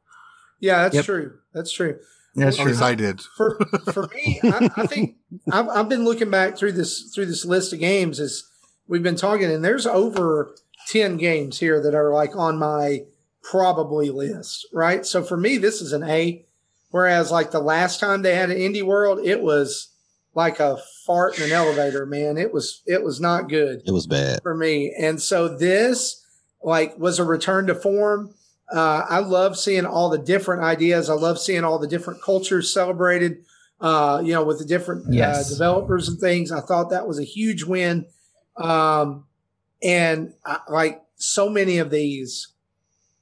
Yeah, 0.59 0.83
that's 0.83 0.97
Yep. 0.97 1.05
true. 1.05 1.35
That's 1.55 1.71
true. 1.71 1.99
that's 2.35 2.59
At 2.59 2.65
true. 2.67 2.77
I 2.85 2.95
did. 2.97 3.21
for 3.21 3.61
for 3.93 4.09
me, 4.13 4.41
I, 4.43 4.71
I 4.77 4.87
think 4.89 5.17
I've, 5.53 5.69
I've 5.69 5.89
been 5.89 6.03
looking 6.05 6.31
back 6.31 6.57
through 6.59 6.73
this 6.73 7.13
through 7.15 7.27
this 7.27 7.45
list 7.45 7.73
of 7.73 7.79
games 7.79 8.19
as 8.19 8.43
we've 8.89 9.03
been 9.05 9.15
talking, 9.17 9.53
and 9.53 9.65
there's 9.65 9.87
over 9.87 10.53
ten 10.89 11.17
games 11.17 11.59
here 11.59 11.81
that 11.83 11.95
are 11.95 12.13
like 12.13 12.37
on 12.37 12.59
my 12.59 13.05
probably 13.43 14.11
list, 14.11 14.67
right? 14.73 15.05
So 15.05 15.23
for 15.23 15.37
me, 15.37 15.59
this 15.59 15.81
is 15.83 15.93
an 15.93 16.05
A. 16.05 16.45
Whereas 16.91 17.31
like 17.31 17.51
the 17.51 17.59
last 17.61 18.01
time 18.01 18.23
they 18.23 18.35
had 18.35 18.51
an 18.51 18.59
indie 18.59 18.83
world, 18.83 19.19
it 19.25 19.41
was 19.43 19.89
like 20.35 20.61
a 20.61 20.79
fart 21.07 21.39
in 21.39 21.45
an 21.45 21.53
elevator, 21.53 22.05
man. 22.07 22.37
It 22.39 22.53
was 22.53 22.83
it 22.87 23.03
was 23.03 23.21
not 23.21 23.49
good 23.49 23.83
It 23.87 23.93
was 23.93 24.07
bad. 24.07 24.41
for 24.43 24.55
me. 24.55 24.95
And 24.99 25.21
so 25.21 25.49
this 25.49 26.25
like 26.63 26.99
was 26.99 27.19
a 27.19 27.25
return 27.25 27.67
to 27.69 27.75
form. 27.75 28.35
Uh, 28.73 29.05
I 29.09 29.19
love 29.19 29.59
seeing 29.59 29.85
all 29.85 30.09
the 30.11 30.19
different 30.19 30.63
ideas. 30.63 31.11
I 31.11 31.15
love 31.15 31.39
seeing 31.39 31.65
all 31.65 31.79
the 31.79 31.89
different 31.89 32.23
cultures 32.23 32.73
celebrated. 32.73 33.45
Uh, 33.81 34.23
you 34.25 34.33
know, 34.33 34.45
with 34.45 34.61
the 34.61 34.65
different 34.65 35.13
Yes. 35.13 35.47
uh, 35.51 35.55
developers 35.55 36.09
and 36.09 36.19
things. 36.21 36.53
I 36.53 36.61
thought 36.61 36.91
that 36.91 37.09
was 37.09 37.19
a 37.19 37.25
huge 37.25 37.65
win. 37.65 38.07
Um, 38.57 39.25
and 39.83 40.35
I, 40.45 40.59
like 40.69 41.03
so 41.17 41.49
many 41.49 41.79
of 41.79 41.91
these, 41.91 42.49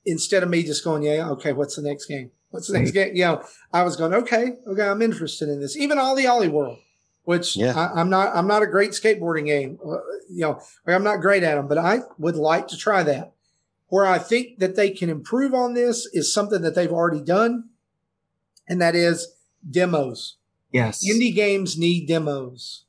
instead 0.04 0.42
of 0.42 0.48
me 0.48 0.62
just 0.62 0.84
going, 0.84 1.02
yeah, 1.02 1.28
okay, 1.30 1.52
what's 1.52 1.76
the 1.76 1.82
next 1.82 2.06
game? 2.06 2.30
What's 2.50 2.68
the 2.68 2.78
next 2.78 2.90
game? 2.92 3.14
You 3.14 3.24
know, 3.24 3.44
I 3.72 3.82
was 3.82 3.96
going, 3.96 4.12
okay, 4.14 4.56
okay, 4.66 4.82
I'm 4.82 5.02
interested 5.02 5.48
in 5.48 5.61
this. 5.61 5.76
Even 5.76 5.98
OlliOlli 5.98 6.50
World, 6.50 6.78
which 7.24 7.56
Yeah. 7.56 7.74
I, 7.76 8.00
I'm 8.00 8.11
not, 8.11 8.34
I'm 8.34 8.46
not 8.46 8.62
a 8.62 8.66
great 8.66 8.90
skateboarding 8.90 9.46
game. 9.46 9.78
Uh, 9.84 9.98
you 10.28 10.40
know, 10.40 10.61
I'm 10.86 11.04
not 11.04 11.20
great 11.20 11.42
at 11.42 11.54
them, 11.54 11.68
but 11.68 11.78
I 11.78 12.00
would 12.18 12.36
like 12.36 12.68
to 12.68 12.76
try 12.76 13.02
that. 13.04 13.32
Where 13.88 14.06
I 14.06 14.18
think 14.18 14.61
that 14.61 14.76
they 14.76 14.90
can 14.90 15.11
improve 15.11 15.52
on 15.52 15.74
this 15.74 16.06
is 16.12 16.32
something 16.32 16.62
that 16.62 16.76
they've 16.76 16.92
already 16.92 17.20
done, 17.20 17.70
and 18.68 18.80
that 18.80 18.94
is 18.94 19.34
demos. 19.68 20.36
Yes, 20.70 21.04
Indie 21.04 21.34
games 21.34 21.76
need 21.76 22.06
demos. 22.06 22.84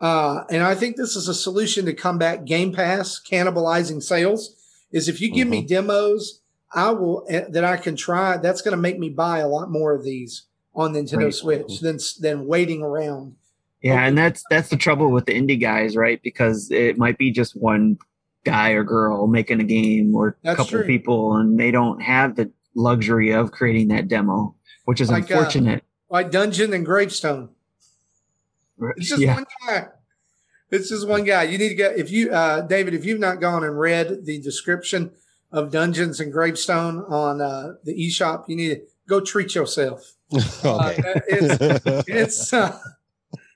Uh, 0.00 0.44
and 0.50 0.62
I 0.62 0.74
think 0.74 0.96
this 0.96 1.16
is 1.16 1.28
a 1.28 1.34
solution 1.34 1.86
to 1.86 1.94
combat 1.94 2.44
Game 2.44 2.72
Pass 2.72 3.20
cannibalizing 3.20 4.02
sales. 4.02 4.54
Is 4.92 5.08
if 5.08 5.20
you 5.20 5.32
give 5.32 5.48
me 5.48 5.62
demos, 5.62 6.40
I 6.72 6.90
will 6.90 7.24
eh, 7.28 7.44
that 7.48 7.64
I 7.64 7.76
can 7.76 7.96
try. 7.96 8.36
That's 8.36 8.62
going 8.62 8.76
to 8.76 8.80
make 8.80 8.98
me 8.98 9.08
buy 9.10 9.38
a 9.38 9.48
lot 9.48 9.70
more 9.70 9.94
of 9.94 10.04
these 10.04 10.46
on 10.74 10.92
Nintendo 10.92 11.24
Right. 11.24 11.34
Switch 11.34 11.80
than 11.80 11.98
than 12.20 12.46
waiting 12.46 12.82
around. 12.82 13.36
yeah, 13.82 14.04
and 14.06 14.16
that's 14.16 14.44
that's 14.50 14.68
the 14.68 14.76
trouble 14.76 15.10
with 15.10 15.26
the 15.26 15.32
indie 15.32 15.60
guys, 15.60 15.96
right? 15.96 16.20
Because 16.22 16.70
it 16.70 16.98
might 16.98 17.18
be 17.18 17.32
just 17.32 17.56
one 17.60 17.98
guy 18.44 18.70
or 18.70 18.84
girl 18.84 19.26
making 19.26 19.60
a 19.60 19.64
game 19.64 20.14
or 20.14 20.36
a 20.44 20.54
couple 20.54 20.78
true. 20.78 20.84
people, 20.84 21.36
and 21.36 21.58
they 21.58 21.70
don't 21.70 22.00
have 22.00 22.36
the 22.36 22.50
luxury 22.74 23.32
of 23.32 23.50
creating 23.50 23.88
that 23.88 24.06
demo, 24.08 24.54
which 24.84 25.00
is 25.00 25.10
Like, 25.10 25.30
uh, 25.30 25.34
unfortunate. 25.34 25.82
Like 26.08 26.30
Dungeon 26.30 26.72
and 26.72 26.86
Gravestone. 26.86 27.48
It's 28.96 29.08
just 29.08 29.22
yeah, 29.22 29.34
one 29.34 29.46
guy. 29.66 29.86
It's 30.70 30.88
just 30.88 31.06
one 31.06 31.24
guy. 31.24 31.44
You 31.44 31.58
need 31.58 31.70
to 31.70 31.74
go 31.74 31.86
if 31.86 32.10
you, 32.10 32.30
uh, 32.30 32.62
David, 32.62 32.94
if 32.94 33.04
you've 33.04 33.20
not 33.20 33.40
gone 33.40 33.64
and 33.64 33.78
read 33.78 34.24
the 34.24 34.40
description 34.40 35.12
of 35.52 35.70
Dungeons 35.70 36.20
and 36.20 36.32
Gravestone 36.32 37.04
on 37.08 37.40
uh, 37.40 37.74
the 37.84 37.94
eShop, 37.94 38.48
you 38.48 38.56
need 38.56 38.68
to 38.68 38.80
go 39.08 39.20
treat 39.20 39.54
yourself. 39.54 40.14
okay. 40.64 41.02
it's 41.28 42.04
it's 42.08 42.52
uh, 42.52 42.78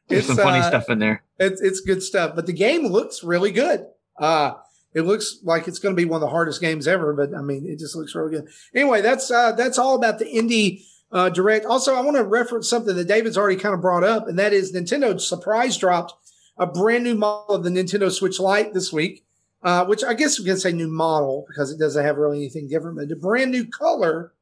there's 0.08 0.20
it's 0.20 0.28
some 0.28 0.36
funny 0.36 0.60
uh, 0.60 0.68
stuff 0.68 0.88
in 0.88 0.98
there. 0.98 1.22
It's 1.38 1.60
it's 1.60 1.80
good 1.80 2.02
stuff. 2.02 2.34
But 2.34 2.46
the 2.46 2.52
game 2.52 2.86
looks 2.86 3.24
really 3.24 3.50
good. 3.50 3.86
Uh, 4.18 4.54
it 4.94 5.02
looks 5.02 5.38
like 5.44 5.68
it's 5.68 5.78
going 5.78 5.94
to 5.94 6.00
be 6.00 6.04
one 6.04 6.16
of 6.16 6.20
the 6.20 6.30
hardest 6.30 6.60
games 6.60 6.88
ever. 6.88 7.12
But 7.12 7.34
I 7.34 7.42
mean, 7.42 7.66
it 7.66 7.78
just 7.78 7.96
looks 7.96 8.14
really 8.14 8.30
good. 8.30 8.48
Anyway, 8.74 9.02
that's 9.02 9.30
uh, 9.30 9.52
that's 9.52 9.78
all 9.78 9.94
about 9.94 10.18
the 10.18 10.26
indie 10.26 10.84
uh, 11.12 11.28
direct. 11.28 11.66
Also, 11.66 11.94
I 11.94 12.00
want 12.00 12.16
to 12.16 12.24
reference 12.24 12.68
something 12.68 12.94
that 12.96 13.08
David's 13.08 13.36
already 13.38 13.56
kind 13.60 13.74
of 13.74 13.80
brought 13.80 14.04
up, 14.04 14.28
and 14.28 14.38
that 14.38 14.52
is 14.52 14.72
Nintendo 14.72 15.20
surprise 15.20 15.76
dropped 15.76 16.14
a 16.58 16.66
brand 16.66 17.04
new 17.04 17.14
model 17.14 17.54
of 17.56 17.64
the 17.64 17.70
Nintendo 17.70 18.10
Switch 18.10 18.38
Lite 18.40 18.74
this 18.74 18.92
week. 18.92 19.24
Uh, 19.62 19.84
which 19.84 20.02
I 20.02 20.14
guess 20.14 20.38
we 20.38 20.46
can 20.46 20.56
say 20.56 20.72
new 20.72 20.88
model 20.88 21.44
because 21.46 21.70
it 21.70 21.78
doesn't 21.78 22.02
have 22.02 22.16
really 22.16 22.38
anything 22.38 22.66
different, 22.66 22.96
but 22.96 23.12
a 23.12 23.14
brand 23.16 23.50
new 23.50 23.66
color 23.66 24.32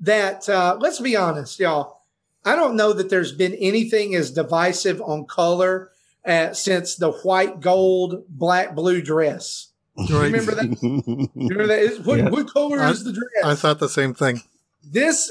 that, 0.00 0.48
uh, 0.48 0.76
let's 0.80 0.98
be 0.98 1.14
honest, 1.14 1.60
y'all. 1.60 2.00
I 2.44 2.56
don't 2.56 2.74
know 2.74 2.92
that 2.92 3.10
there's 3.10 3.30
been 3.30 3.54
anything 3.54 4.14
as 4.16 4.32
divisive 4.32 5.00
on 5.02 5.26
color 5.26 5.92
uh, 6.24 6.52
since 6.52 6.96
the 6.96 7.12
white, 7.12 7.60
gold, 7.60 8.24
black, 8.28 8.74
blue 8.74 9.00
dress. 9.00 9.68
Right. 10.10 10.32
Remember 10.32 10.54
that? 10.56 11.28
Remember 11.34 11.66
that? 11.68 11.78
Is- 11.78 12.00
What, 12.00 12.18
Yeah. 12.18 12.30
what 12.30 12.52
color 12.52 12.80
I- 12.80 12.90
is 12.90 13.04
the 13.04 13.12
dress? 13.12 13.44
I 13.44 13.54
thought 13.54 13.78
the 13.78 13.88
same 13.88 14.14
thing. 14.14 14.42
this, 14.82 15.30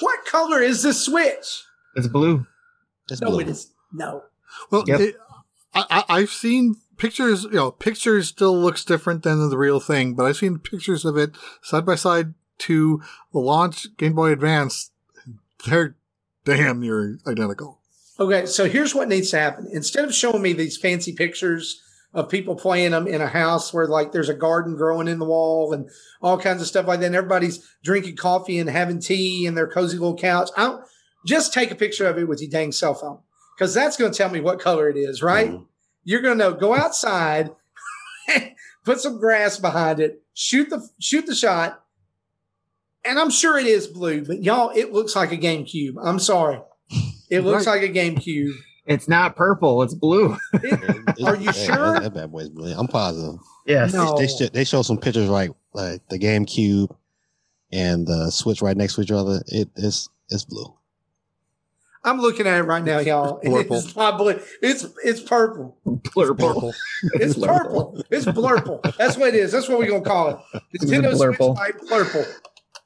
what 0.00 0.24
color 0.26 0.60
is 0.62 0.82
the 0.82 0.92
switch? 0.94 1.64
It's 1.94 2.08
blue. 2.08 2.46
It's 3.10 3.20
No, 3.20 3.30
blue. 3.30 3.40
it 3.40 3.48
is. 3.48 3.70
No. 3.92 4.24
Well, 4.70 4.84
Yep. 4.86 5.00
it, 5.00 5.16
I, 5.74 5.84
I, 5.90 6.04
I've 6.20 6.30
seen 6.30 6.76
pictures. 6.96 7.44
You 7.44 7.50
know, 7.52 7.70
pictures 7.70 8.28
still 8.28 8.58
looks 8.58 8.84
different 8.84 9.22
than 9.22 9.48
the 9.48 9.58
real 9.58 9.80
thing, 9.80 10.14
but 10.14 10.24
I've 10.24 10.36
seen 10.36 10.58
pictures 10.58 11.04
of 11.04 11.16
it 11.16 11.32
side 11.62 11.86
by 11.86 11.94
side 11.94 12.34
to 12.58 13.02
the 13.32 13.38
launch 13.38 13.96
Game 13.96 14.14
Boy 14.14 14.32
Advance. 14.32 14.90
They're 15.66 15.96
damn 16.44 16.80
near 16.80 17.18
identical. 17.26 17.80
Okay, 18.18 18.46
so 18.46 18.66
here's 18.68 18.94
what 18.94 19.08
needs 19.08 19.30
to 19.30 19.38
happen. 19.38 19.68
Instead 19.72 20.04
of 20.04 20.14
showing 20.14 20.40
me 20.40 20.52
these 20.54 20.76
fancy 20.78 21.12
pictures 21.12 21.82
of 22.16 22.28
people 22.30 22.56
playing 22.56 22.90
them 22.92 23.06
in 23.06 23.20
a 23.20 23.28
house 23.28 23.72
where 23.72 23.86
like 23.86 24.10
there's 24.10 24.28
a 24.30 24.34
garden 24.34 24.74
growing 24.74 25.06
in 25.06 25.18
the 25.20 25.24
wall 25.26 25.72
and 25.72 25.88
all 26.22 26.38
kinds 26.38 26.60
of 26.62 26.66
stuff 26.66 26.86
like 26.88 26.98
that, 27.00 27.06
and 27.06 27.14
everybody's 27.14 27.64
drinking 27.84 28.16
coffee 28.16 28.58
and 28.58 28.68
having 28.68 28.98
tea 28.98 29.46
in 29.46 29.54
their 29.54 29.68
cozy 29.68 29.98
little 29.98 30.16
couch, 30.16 30.48
I 30.56 30.64
don't, 30.64 30.84
just 31.26 31.52
take 31.52 31.70
a 31.70 31.74
picture 31.76 32.06
of 32.08 32.16
it 32.18 32.26
with 32.26 32.40
your 32.40 32.50
dang 32.50 32.72
cell 32.72 32.94
phone 32.94 33.18
because 33.56 33.74
that's 33.74 33.96
going 33.96 34.10
to 34.12 34.16
tell 34.16 34.30
me 34.30 34.40
what 34.40 34.58
color 34.60 34.88
it 34.88 34.96
is, 34.96 35.22
right? 35.22 35.50
Mhm. 35.50 35.66
You're 36.04 36.22
going 36.22 36.38
to 36.38 36.44
know. 36.44 36.52
Go 36.54 36.74
outside, 36.74 37.50
put 38.84 39.00
some 39.00 39.18
grass 39.18 39.58
behind 39.58 40.00
it, 40.00 40.22
shoot 40.34 40.70
the 40.70 40.88
shoot 40.98 41.26
the 41.26 41.34
shot, 41.34 41.82
and 43.04 43.18
I'm 43.18 43.30
sure 43.30 43.58
it 43.58 43.66
is 43.66 43.86
blue. 43.86 44.24
But 44.24 44.42
y'all, 44.42 44.70
it 44.74 44.92
looks 44.92 45.14
like 45.16 45.32
a 45.32 45.36
GameCube. 45.36 45.94
I'm 46.02 46.18
sorry, 46.18 46.60
it 47.30 47.40
looks 47.40 47.66
Right. 47.66 47.82
like 47.82 47.90
a 47.90 47.92
GameCube. 47.92 48.52
It's 48.86 49.08
not 49.08 49.36
purple. 49.36 49.82
It's 49.82 49.94
blue. 49.94 50.36
It's- 50.54 51.22
Are 51.24 51.36
you 51.36 51.52
sure? 51.52 51.94
That, 51.94 52.02
that 52.04 52.14
bad 52.14 52.32
boy's 52.32 52.48
blue. 52.48 52.72
I'm 52.76 52.86
positive. 52.88 53.40
Yes. 53.66 53.92
No. 53.94 54.16
They, 54.16 54.26
they, 54.26 54.48
they 54.48 54.64
show 54.64 54.82
some 54.82 54.98
pictures 54.98 55.28
like 55.28 55.50
like 55.72 56.00
the 56.08 56.18
GameCube 56.18 56.94
and 57.72 58.06
the 58.06 58.30
Switch 58.30 58.62
right 58.62 58.76
next 58.76 58.94
to 58.94 59.02
each 59.02 59.10
other. 59.10 59.42
It 59.48 59.68
is 59.76 60.08
it's 60.30 60.44
blue. 60.44 60.72
I'm 62.04 62.20
looking 62.20 62.46
at 62.46 62.58
it 62.58 62.62
right 62.62 62.84
now, 62.84 63.00
y'all. 63.00 63.40
and 63.42 63.52
Blurple. 63.52 63.84
It's 63.84 63.96
not 63.96 64.16
blue. 64.18 64.38
It's 64.62 64.86
it's 65.02 65.20
purple. 65.20 65.76
Blurple. 65.84 66.38
Purple. 66.38 66.74
It's 67.14 67.36
purple. 67.36 68.04
It's 68.10 68.26
blurple. 68.26 68.96
That's 68.96 69.16
what 69.16 69.28
it 69.30 69.34
is. 69.34 69.50
That's 69.50 69.68
what 69.68 69.78
we're 69.78 69.88
gonna 69.90 70.02
call 70.02 70.28
it. 70.30 70.62
It's 70.72 70.84
Nintendo 70.84 71.16
Switch 71.16 71.36
blurple. 71.38 71.56
Lite 71.56 71.78
blurple. 71.80 72.26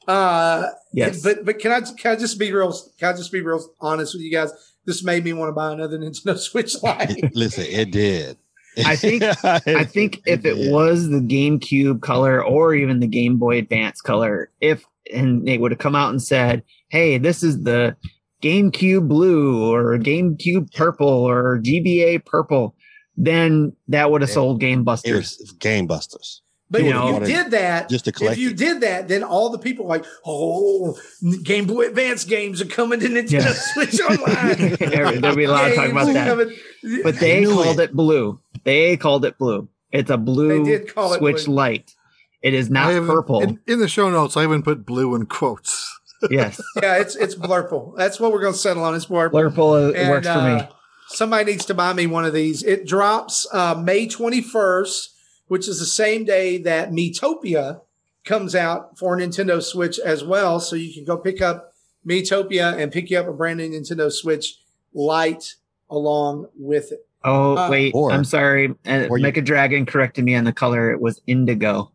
Uh, 0.08 0.68
Yes. 0.92 1.22
But 1.22 1.44
but 1.44 1.58
can 1.60 1.70
I 1.70 1.80
can 1.82 2.12
I 2.12 2.16
just 2.16 2.38
be 2.38 2.50
real? 2.52 2.72
Can 2.98 3.10
I 3.10 3.12
just 3.16 3.30
be 3.30 3.42
real 3.42 3.64
honest 3.80 4.14
with 4.14 4.22
you 4.22 4.32
guys? 4.32 4.50
This 4.90 5.04
made 5.04 5.22
me 5.22 5.32
want 5.32 5.50
to 5.50 5.52
buy 5.52 5.72
another 5.72 5.96
Nintendo 5.96 6.36
Switch 6.50 6.82
Lite. 6.82 7.32
Listen, 7.34 7.64
it 7.68 7.92
did. 7.92 8.36
I 8.84 8.96
think- 8.96 9.22
I 9.44 9.84
think 9.84 10.20
if 10.26 10.44
it 10.44 10.72
was 10.72 11.08
the 11.10 11.20
GameCube 11.20 12.00
color 12.02 12.44
or 12.44 12.74
even 12.74 12.98
the 12.98 13.06
Game 13.06 13.36
Boy 13.38 13.58
Advance 13.58 14.00
color, 14.00 14.50
if 14.60 14.84
and 15.14 15.46
they 15.46 15.58
would 15.58 15.70
have 15.70 15.78
come 15.78 15.94
out 15.94 16.10
and 16.10 16.20
said, 16.20 16.64
"Hey, 16.88 17.18
this 17.18 17.44
is 17.44 17.62
the 17.62 17.94
GameCube 18.42 19.06
blue 19.06 19.72
or 19.72 19.96
GameCube 19.98 20.72
purple 20.74 21.06
or 21.08 21.60
GBA 21.62 22.24
purple," 22.24 22.74
then 23.16 23.72
that 23.86 24.10
would 24.10 24.22
have 24.22 24.30
sold 24.30 24.58
Game 24.60 24.82
Busters. 24.82 25.38
Game 25.60 25.86
Busters. 25.86 26.42
But 26.70 26.82
You 26.82 26.88
if 26.88 26.94
know, 26.94 27.18
you 27.20 27.26
did 27.26 27.50
that, 27.50 27.88
just 27.88 28.04
to 28.04 28.12
if 28.30 28.38
you 28.38 28.50
it. 28.50 28.56
did 28.56 28.82
that, 28.82 29.08
then 29.08 29.24
all 29.24 29.50
the 29.50 29.58
people 29.58 29.86
like, 29.86 30.04
oh, 30.24 30.96
Game 31.42 31.66
Boy 31.66 31.88
Advance 31.88 32.24
games 32.24 32.60
are 32.62 32.66
coming 32.66 33.00
to 33.00 33.08
Nintendo 33.08 33.32
Yeah. 33.44 33.52
Switch 33.74 34.00
Online. 34.00 34.76
There- 34.90 35.20
There'll 35.20 35.36
be 35.36 35.44
a 35.44 35.50
lot 35.50 35.68
of 35.68 35.74
talk 35.74 35.90
about 35.90 36.12
that. 36.12 36.28
coming- 36.28 36.56
But 37.02 37.16
they 37.18 37.44
called 37.44 37.80
it. 37.80 37.90
it 37.90 37.92
blue. 37.92 38.40
They 38.62 38.96
called 38.96 39.24
it 39.24 39.36
blue. 39.38 39.68
It's 39.90 40.10
a 40.10 40.16
blue 40.16 40.64
did 40.64 40.94
call 40.94 41.12
switch 41.14 41.46
blue. 41.46 41.54
light. 41.54 41.94
It 42.42 42.54
is 42.54 42.70
not 42.70 42.92
purple. 43.06 43.42
In, 43.42 43.58
in 43.66 43.80
the 43.80 43.88
show 43.88 44.08
notes, 44.08 44.36
I 44.36 44.44
even 44.44 44.62
put 44.62 44.86
blue 44.86 45.14
in 45.16 45.26
quotes. 45.26 45.98
yes, 46.30 46.60
Yeah, 46.80 46.98
it's 46.98 47.16
it's 47.16 47.34
blurple. 47.34 47.96
That's 47.96 48.20
what 48.20 48.30
we're 48.32 48.40
going 48.42 48.52
to 48.52 48.58
settle 48.58 48.84
on. 48.84 48.94
It's 48.94 49.06
blurple. 49.06 49.32
purple 49.32 49.74
it 49.88 49.96
And, 49.96 50.10
works 50.10 50.26
for 50.28 50.32
uh, 50.34 50.56
me. 50.58 50.68
Somebody 51.08 51.50
needs 51.50 51.64
to 51.66 51.74
buy 51.74 51.92
me 51.94 52.06
one 52.06 52.24
of 52.24 52.32
these. 52.32 52.62
It 52.62 52.86
drops 52.86 53.46
uh, 53.52 53.74
May 53.74 54.06
21st, 54.06 55.08
which 55.50 55.66
is 55.66 55.80
the 55.80 55.84
same 55.84 56.24
day 56.24 56.58
that 56.58 56.92
Miitopia 56.92 57.80
comes 58.24 58.54
out 58.54 58.96
for 58.96 59.16
Nintendo 59.18 59.60
Switch 59.60 59.98
as 59.98 60.22
well. 60.22 60.60
So 60.60 60.76
you 60.76 60.94
can 60.94 61.04
go 61.04 61.16
pick 61.16 61.42
up 61.42 61.72
Miitopia 62.08 62.78
and 62.80 62.92
pick 62.92 63.10
you 63.10 63.18
up 63.18 63.26
a 63.26 63.32
brand 63.32 63.58
new 63.58 63.68
Nintendo 63.68 64.12
Switch 64.12 64.60
Lite 64.94 65.56
along 65.90 66.46
with 66.56 66.92
it. 66.92 67.04
Oh 67.24 67.56
uh, 67.56 67.68
wait, 67.68 67.92
or- 67.96 68.12
I'm 68.12 68.22
sorry. 68.24 68.72
Uh, 68.86 69.08
or 69.10 69.18
you- 69.18 69.32
Dragon 69.32 69.86
corrected 69.86 70.24
me 70.24 70.36
on 70.36 70.44
the 70.44 70.52
color. 70.52 70.92
It 70.92 71.00
was 71.00 71.20
indigo. 71.26 71.90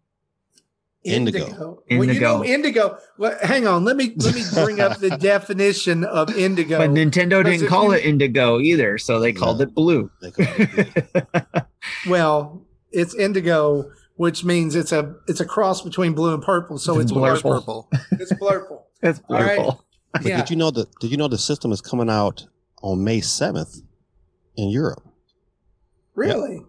Indigo. 1.06 1.46
Well, 1.58 1.84
you 1.88 2.02
Indigo. 2.04 2.38
know, 2.40 2.44
indigo. 2.44 2.98
Well, 3.18 3.38
hang 3.42 3.68
on. 3.68 3.86
Let 3.86 3.96
me 3.96 4.14
let 4.18 4.36
me 4.36 4.44
bring 4.54 4.82
up 4.82 4.98
the 4.98 5.12
definition 5.22 6.04
of 6.04 6.36
indigo. 6.36 6.80
But 6.80 6.90
Nintendo 6.90 7.42
didn't 7.44 7.68
call 7.68 7.86
you- 7.86 8.00
it 8.00 8.06
indigo 8.06 8.60
either, 8.60 8.98
so 8.98 9.20
they 9.22 9.32
called 9.32 9.60
No. 9.60 9.64
it 9.64 9.74
blue. 9.74 10.12
They 10.22 10.32
call 10.32 10.46
it 10.58 11.14
blue. 11.14 11.62
Well, 12.10 12.66
it's 12.96 13.14
indigo, 13.16 13.92
which 14.16 14.44
means 14.44 14.76
it's 14.76 14.92
a 14.92 15.16
it's 15.28 15.40
a 15.40 15.46
cross 15.46 15.82
between 15.82 16.14
blue 16.14 16.34
and 16.34 16.42
purple. 16.42 16.78
So 16.78 16.94
It's 17.00 17.04
it's 17.04 17.12
blurple. 17.12 17.42
blurple. 17.42 17.90
Purple. 17.90 17.90
It's 18.12 18.34
blurple. 18.34 18.82
It's 19.04 19.20
All 19.30 19.36
right. 19.38 19.58
purple. 19.58 19.86
But 20.14 20.24
yeah. 20.26 20.38
did 20.38 20.50
you 20.50 20.56
know 20.56 20.72
that? 20.72 20.88
Did 21.00 21.12
you 21.12 21.18
know 21.18 21.28
the 21.28 21.38
system 21.38 21.72
is 21.72 21.82
coming 21.82 22.10
out 22.10 22.48
on 22.82 23.04
May 23.04 23.20
seventh 23.22 23.82
in 24.56 24.70
Europe? 24.70 25.04
Really? 26.16 26.64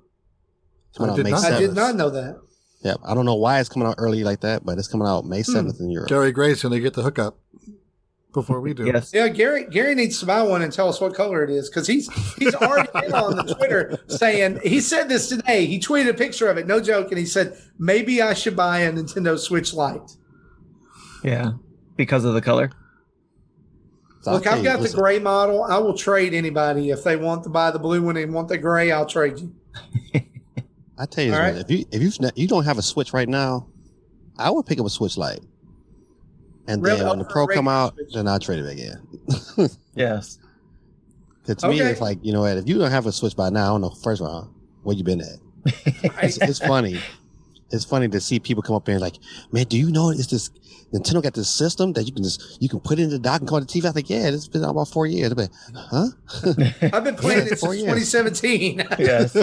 Coming 0.97 1.11
I 1.11 1.13
out 1.13 1.17
did 1.17 1.25
May 1.25 1.31
not 1.31 1.43
know 1.43 1.57
I 1.57 1.61
did 1.61 1.75
not 1.75 1.95
know 1.97 2.11
that. 2.11 2.41
Yeah, 2.83 2.95
I 3.05 3.15
don't 3.15 3.25
know 3.25 3.35
why 3.37 3.61
it's 3.61 3.69
coming 3.69 3.89
out 3.89 3.95
early 3.99 4.23
like 4.25 4.41
that, 4.41 4.65
but 4.67 4.79
it's 4.79 4.89
coming 4.89 5.07
out 5.09 5.23
Hmm. 5.23 5.31
May 5.31 5.43
seventh 5.43 5.81
in 5.81 5.91
Europe. 5.91 6.09
Gary 6.09 6.33
Gray's 6.33 6.63
going 6.63 6.73
to 6.75 6.81
get 6.81 6.95
the 6.95 7.03
hookup 7.03 7.39
before 8.37 8.61
we 8.61 8.75
do. 8.75 8.87
Yes. 8.97 9.11
Yeah, 9.13 9.29
Gary 9.29 9.67
Gary 9.69 9.95
needs 9.97 10.21
to 10.21 10.27
buy 10.27 10.43
one 10.43 10.63
and 10.63 10.73
tell 10.73 10.89
us 10.89 11.01
what 11.01 11.15
color 11.15 11.43
it 11.43 11.51
is 11.51 11.69
because 11.69 11.89
he's 11.89 12.09
he's 12.37 12.55
already 12.55 12.89
been 12.95 13.13
on 13.15 13.35
the 13.35 13.55
Twitter 13.55 13.99
saying 14.07 14.61
he 14.63 14.81
said 14.81 15.09
this 15.09 15.29
today. 15.29 15.67
He 15.67 15.81
tweeted 15.81 16.11
a 16.11 16.15
picture 16.15 16.49
of 16.49 16.57
it, 16.57 16.67
no 16.69 16.81
joke, 16.81 17.09
and 17.09 17.19
he 17.19 17.27
said 17.27 17.59
maybe 17.79 18.23
I 18.23 18.35
should 18.35 18.55
buy 18.55 18.81
a 18.81 18.93
Nintendo 18.93 19.37
Switch 19.39 19.75
Lite. 19.75 20.13
Yeah. 21.25 21.53
Because 21.97 22.25
of 22.25 22.35
the 22.35 22.43
color. 22.43 22.71
So 24.21 24.33
Look, 24.33 24.47
I've 24.47 24.59
you, 24.59 24.65
got 24.65 24.81
the 24.81 24.91
gray 24.91 25.19
model. 25.19 25.65
I 25.65 25.79
will 25.79 25.97
trade 25.97 26.35
anybody 26.35 26.91
if 26.91 27.03
they 27.03 27.17
want 27.17 27.43
to 27.45 27.49
buy 27.49 27.71
the 27.71 27.79
blue 27.79 28.03
one 28.03 28.17
and 28.17 28.35
want 28.35 28.49
the 28.49 28.59
gray. 28.59 28.93
I'll 28.93 29.07
trade 29.07 29.39
you. 29.41 29.55
I 30.99 31.07
tell 31.07 31.25
you, 31.25 31.31
this, 31.31 31.39
right. 31.39 31.55
man, 31.55 31.63
if 31.63 31.71
you 31.71 31.85
if 31.91 32.03
you 32.03 32.31
you 32.35 32.47
don't 32.47 32.65
have 32.65 32.79
a 32.79 32.83
Switch 32.83 33.13
right 33.13 33.29
now, 33.29 33.69
I 34.39 34.51
would 34.51 34.67
pick 34.67 34.79
up 34.79 34.87
a 34.87 34.91
Switch 34.91 35.17
Lite, 35.17 35.41
and 36.69 36.85
then 36.85 37.07
when 37.07 37.19
the 37.19 37.25
Pro 37.25 37.47
come 37.47 37.69
out, 37.69 37.95
Switch. 37.95 38.13
then 38.15 38.27
I'll 38.29 38.39
trade 38.41 38.61
it 38.61 38.71
again. 38.71 39.69
Yes. 39.95 40.39
Because 41.43 41.63
to 41.63 41.69
me, 41.69 41.81
it's 41.81 42.01
like 42.01 42.19
you 42.23 42.33
know 42.33 42.41
what? 42.43 42.57
If 42.59 42.69
you 42.69 42.77
don't 42.79 42.91
have 42.91 43.07
a 43.07 43.13
Switch 43.13 43.35
by 43.37 43.49
now, 43.51 43.65
I 43.65 43.69
don't 43.69 43.81
know. 43.81 43.91
First 43.91 44.21
of 44.21 44.29
all, 44.29 44.51
where 44.83 44.95
you 44.97 45.05
been 45.05 45.21
at? 45.21 45.39
It's, 46.23 46.39
it's 46.39 46.59
funny. 46.59 46.99
It's 47.71 47.85
funny 47.85 48.09
to 48.09 48.21
see 48.21 48.39
people 48.39 48.63
come 48.63 48.77
up 48.77 48.87
here 48.87 48.95
and 48.97 49.03
like, 49.03 49.17
man, 49.53 49.65
do 49.67 49.77
you 49.79 49.91
know 49.91 50.11
it's 50.11 50.27
this 50.27 50.51
Nintendo 50.93 51.23
got 51.23 51.35
this 51.35 51.49
system 51.49 51.93
that 51.95 52.05
you 52.05 52.13
can 52.13 52.23
just 52.23 52.61
you 52.61 52.69
can 52.69 52.79
put 52.81 52.99
in 52.99 53.11
the 53.11 53.19
dock 53.19 53.41
and 53.41 53.49
call 53.49 53.59
it 53.59 53.67
TV? 53.69 53.85
I 53.87 53.93
think, 53.93 54.11
yeah, 54.11 54.29
it's 54.29 54.49
been 54.49 54.65
out 54.65 54.71
about 54.71 54.89
four 54.89 55.07
years. 55.07 55.31
I'd 55.31 55.37
be 55.37 55.43
like, 55.43 55.51
huh? 55.75 56.07
I've 56.97 57.05
been 57.05 57.17
playing 57.17 57.47
Yeah, 57.47 57.53
it 57.53 57.59
since 57.59 57.77
years. 57.77 58.13
2017. 58.13 58.85
yes. 58.99 59.37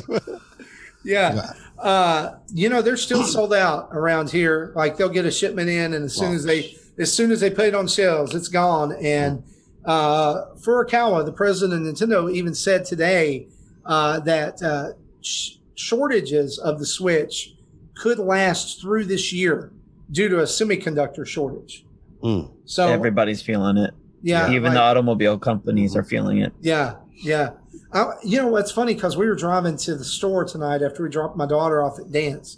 yeah. 1.04 1.54
Uh, 1.80 2.36
you 2.54 2.70
know, 2.70 2.82
they're 2.82 2.96
still 2.96 3.24
sold 3.24 3.54
out 3.54 3.90
around 3.92 4.30
here. 4.30 4.72
Like 4.76 4.98
they'll 4.98 5.10
get 5.10 5.26
a 5.26 5.32
shipment 5.32 5.70
in, 5.70 5.94
and 5.94 6.06
as 6.06 6.16
soon 6.16 6.34
as 6.34 6.44
they 6.46 6.78
as 6.98 7.12
soon 7.12 7.32
as 7.32 7.40
they 7.40 7.50
put 7.50 7.66
it 7.66 7.76
on 7.76 7.88
shelves, 7.88 8.34
it's 8.36 8.48
gone. 8.48 8.94
And 9.02 9.44
uh, 9.86 10.46
Furukawa, 10.56 11.26
the 11.26 11.32
president 11.34 11.88
of 11.88 11.94
Nintendo, 11.96 12.32
even 12.34 12.54
said 12.54 12.86
today 12.86 13.48
uh, 13.86 14.20
that 14.22 14.62
uh, 14.62 14.94
sh- 15.22 15.56
shortages 15.76 16.58
of 16.60 16.80
the 16.80 16.86
Switch 16.86 17.56
could 17.96 18.20
last 18.20 18.82
through 18.82 19.06
this 19.06 19.34
year 19.34 19.72
due 20.12 20.30
to 20.30 20.40
a 20.40 20.44
semiconductor 20.44 21.26
shortage. 21.26 21.86
Mm. 22.24 22.52
So 22.66 22.88
Everybody's 22.88 23.42
feeling 23.42 23.78
it. 23.78 23.94
yeah, 24.22 24.50
Even 24.52 24.66
like- 24.66 24.74
the 24.74 24.80
automobile 24.82 25.38
companies 25.38 25.96
are 25.96 26.04
feeling 26.04 26.40
it. 26.40 26.54
Yeah, 26.62 26.96
yeah. 27.16 27.52
I, 27.92 28.14
you 28.24 28.38
know 28.38 28.48
what's 28.48 28.72
funny 28.72 28.96
because 28.96 29.18
we 29.18 29.28
were 29.28 29.36
driving 29.36 29.78
to 29.78 29.96
the 29.96 30.04
store 30.04 30.46
tonight 30.46 30.82
after 30.82 31.04
we 31.04 31.10
dropped 31.10 31.38
my 31.38 31.46
daughter 31.46 31.84
off 31.84 32.00
at 32.00 32.12
dance, 32.12 32.58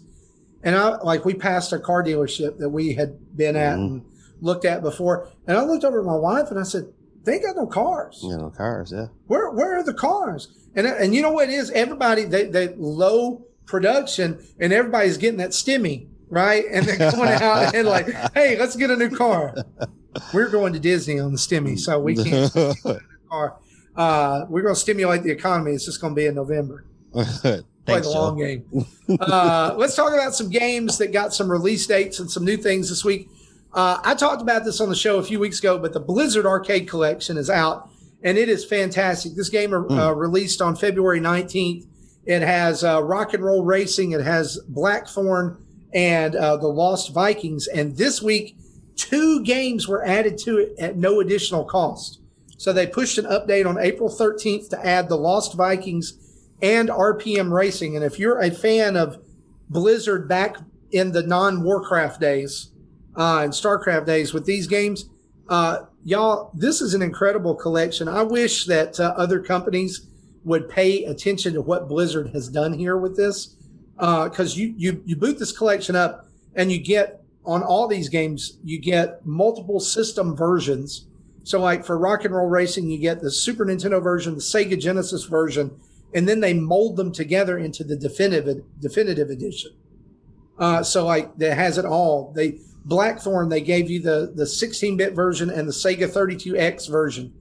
and 0.63 0.75
I 0.77 1.01
like 1.01 1.25
we 1.25 1.33
passed 1.33 1.73
a 1.73 1.79
car 1.79 2.01
dealership 2.03 2.57
that 2.59 2.69
we 2.69 2.93
had 2.93 3.35
been 3.35 3.57
at 3.57 3.75
Mhm. 3.77 3.83
and 3.85 4.05
looked 4.41 4.65
at 4.65 4.81
before, 4.81 5.29
and 5.47 5.57
I 5.57 5.63
looked 5.63 5.83
over 5.83 5.99
at 5.99 6.05
my 6.05 6.15
wife 6.15 6.49
and 6.51 6.59
I 6.59 6.63
said, 6.63 6.91
"They 7.23 7.33
ain't 7.33 7.43
got 7.43 7.55
no 7.55 7.67
cars. 7.67 8.19
You 8.23 8.37
know, 8.37 8.49
cars, 8.49 8.93
yeah. 8.95 9.07
Where 9.27 9.49
where 9.51 9.77
are 9.77 9.83
the 9.83 9.93
cars?" 9.93 10.47
And 10.75 10.85
and 10.87 11.15
you 11.15 11.21
know 11.21 11.31
what 11.31 11.49
it 11.49 11.53
is? 11.53 11.71
Everybody 11.71 12.23
they 12.23 12.45
they 12.45 12.69
low 12.75 13.45
production, 13.65 14.45
and 14.59 14.73
everybody's 14.73 15.17
getting 15.17 15.39
that 15.39 15.51
stimmy 15.51 16.07
right, 16.29 16.65
and 16.71 16.85
they're 16.85 17.11
going 17.11 17.29
out 17.29 17.75
and 17.75 17.87
like, 17.87 18.07
"Hey, 18.33 18.57
let's 18.57 18.75
get 18.75 18.89
a 18.89 18.95
new 18.95 19.09
car." 19.09 19.55
We're 20.33 20.49
going 20.49 20.73
to 20.73 20.79
Disney 20.79 21.19
on 21.19 21.31
the 21.31 21.37
stimmy, 21.37 21.77
so 21.77 21.99
we 21.99 22.15
can't 22.15 22.51
car. 23.29 23.57
Uh, 23.95 24.45
we're 24.49 24.61
going 24.61 24.75
to 24.75 24.79
stimulate 24.79 25.23
the 25.23 25.31
economy. 25.31 25.71
It's 25.71 25.85
just 25.85 26.01
going 26.01 26.13
to 26.13 26.19
be 26.19 26.25
in 26.25 26.35
November. 26.35 26.85
Play 27.13 27.99
the 28.01 28.09
long 28.09 28.37
game. 28.37 28.65
uh, 29.19 29.75
let's 29.77 29.95
talk 29.95 30.13
about 30.13 30.33
some 30.33 30.49
games 30.49 30.97
that 30.97 31.11
got 31.11 31.33
some 31.33 31.51
release 31.51 31.85
dates 31.85 32.19
and 32.19 32.29
some 32.29 32.43
new 32.43 32.57
things 32.57 32.89
this 32.89 33.05
week. 33.05 33.29
Uh, 33.75 33.99
I 34.05 34.15
talked 34.15 34.41
about 34.41 34.63
this 34.63 34.79
on 34.79 34.87
the 34.87 34.95
show 34.95 35.17
a 35.17 35.23
few 35.23 35.37
weeks 35.37 35.59
ago, 35.59 35.77
but 35.77 35.91
the 35.91 35.99
Blizzard 35.99 36.45
Arcade 36.45 36.87
Collection 36.87 37.35
is 37.35 37.49
out, 37.49 37.89
and 38.23 38.37
it 38.37 38.47
is 38.47 38.63
fantastic. 38.63 39.35
This 39.35 39.49
game 39.49 39.73
uh, 39.73 40.13
released 40.13 40.61
on 40.61 40.77
February 40.77 41.19
19th. 41.19 41.85
It 42.25 42.41
has 42.41 42.85
uh, 42.85 43.03
Rock 43.03 43.33
and 43.33 43.43
Roll 43.43 43.65
Racing, 43.65 44.13
it 44.13 44.21
has 44.21 44.57
Blackthorne, 44.69 45.61
and 45.93 46.37
uh, 46.37 46.55
the 46.55 46.69
Lost 46.69 47.13
Vikings. 47.13 47.67
And 47.67 47.97
this 47.97 48.21
week, 48.21 48.55
two 48.95 49.43
games 49.43 49.89
were 49.89 50.05
added 50.05 50.37
to 50.39 50.57
it 50.57 50.75
at 50.79 50.95
no 50.95 51.19
additional 51.19 51.65
cost. 51.65 52.21
So 52.57 52.71
they 52.71 52.87
pushed 52.87 53.17
an 53.17 53.25
update 53.25 53.67
on 53.67 53.77
April 53.77 54.09
13th 54.09 54.69
to 54.69 54.85
add 54.85 55.09
the 55.09 55.17
Lost 55.17 55.53
Vikings 55.53 56.13
and 56.61 56.87
RPM 56.87 57.51
Racing. 57.51 57.97
And 57.97 58.05
if 58.05 58.19
you're 58.19 58.39
a 58.39 58.51
fan 58.51 58.95
of 58.95 59.21
Blizzard 59.69 60.29
back 60.29 60.55
in 60.91 61.11
the 61.11 61.23
non 61.23 61.61
Warcraft 61.61 62.21
days 62.21 62.71
uh, 63.17 63.41
and 63.43 63.53
StarCraft 63.53 64.05
days 64.05 64.33
with 64.33 64.45
these 64.45 64.67
games, 64.67 65.09
uh, 65.49 65.85
y'all, 66.03 66.51
this 66.53 66.81
is 66.81 66.93
an 66.93 67.01
incredible 67.01 67.55
collection. 67.55 68.07
I 68.07 68.23
wish 68.23 68.65
that 68.65 68.99
uh, 68.99 69.13
other 69.17 69.39
companies 69.39 70.07
would 70.43 70.69
pay 70.69 71.03
attention 71.05 71.53
to 71.53 71.61
what 71.61 71.87
Blizzard 71.87 72.29
has 72.29 72.49
done 72.49 72.73
here 72.73 72.97
with 72.97 73.15
this, 73.17 73.55
because 73.97 74.57
you 74.57 74.73
you 74.77 75.01
you 75.05 75.15
boot 75.15 75.39
this 75.39 75.51
collection 75.51 75.95
up 75.95 76.27
and 76.55 76.71
you 76.71 76.79
get 76.79 77.21
on 77.45 77.63
all 77.63 77.87
these 77.87 78.09
games 78.09 78.57
you 78.63 78.79
get 78.79 79.25
multiple 79.25 79.79
system 79.79 80.35
versions. 80.35 81.07
So 81.43 81.59
like 81.59 81.85
for 81.85 81.97
Rock 81.97 82.25
and 82.25 82.33
Roll 82.33 82.47
Racing, 82.47 82.89
you 82.89 82.97
get 82.99 83.21
the 83.21 83.31
Super 83.31 83.65
Nintendo 83.65 84.01
version, 84.01 84.33
the 84.33 84.41
Sega 84.41 84.79
Genesis 84.79 85.25
version, 85.25 85.79
and 86.13 86.27
then 86.27 86.39
they 86.39 86.53
mold 86.53 86.97
them 86.97 87.11
together 87.11 87.57
into 87.57 87.83
the 87.83 87.95
definitive 87.95 88.63
definitive 88.79 89.29
edition. 89.29 89.71
Uh, 90.57 90.83
so 90.83 91.05
like 91.05 91.35
that 91.37 91.55
has 91.55 91.77
it 91.77 91.85
all. 91.85 92.33
They 92.35 92.59
Blackthorne 92.85 93.49
they 93.49 93.61
gave 93.61 93.89
you 93.89 93.99
the 93.99 94.31
the 94.35 94.43
16-bit 94.43 95.13
version 95.13 95.49
and 95.49 95.67
the 95.67 95.73
Sega 95.73 96.07
32X 96.07 96.89
version, 96.89 97.33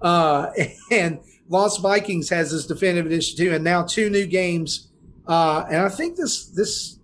uh, 0.00 0.50
and 0.90 1.18
Lost 1.48 1.82
Vikings 1.82 2.30
has 2.30 2.52
this 2.52 2.66
definitive 2.66 3.06
edition 3.06 3.36
too, 3.36 3.52
and 3.52 3.64
now 3.64 3.82
two 3.82 4.08
new 4.08 4.26
games. 4.26 4.88
Uh, 5.26 5.64
and 5.68 5.82
I 5.82 5.88
think 5.88 6.16
this 6.16 6.46
this 6.46 6.98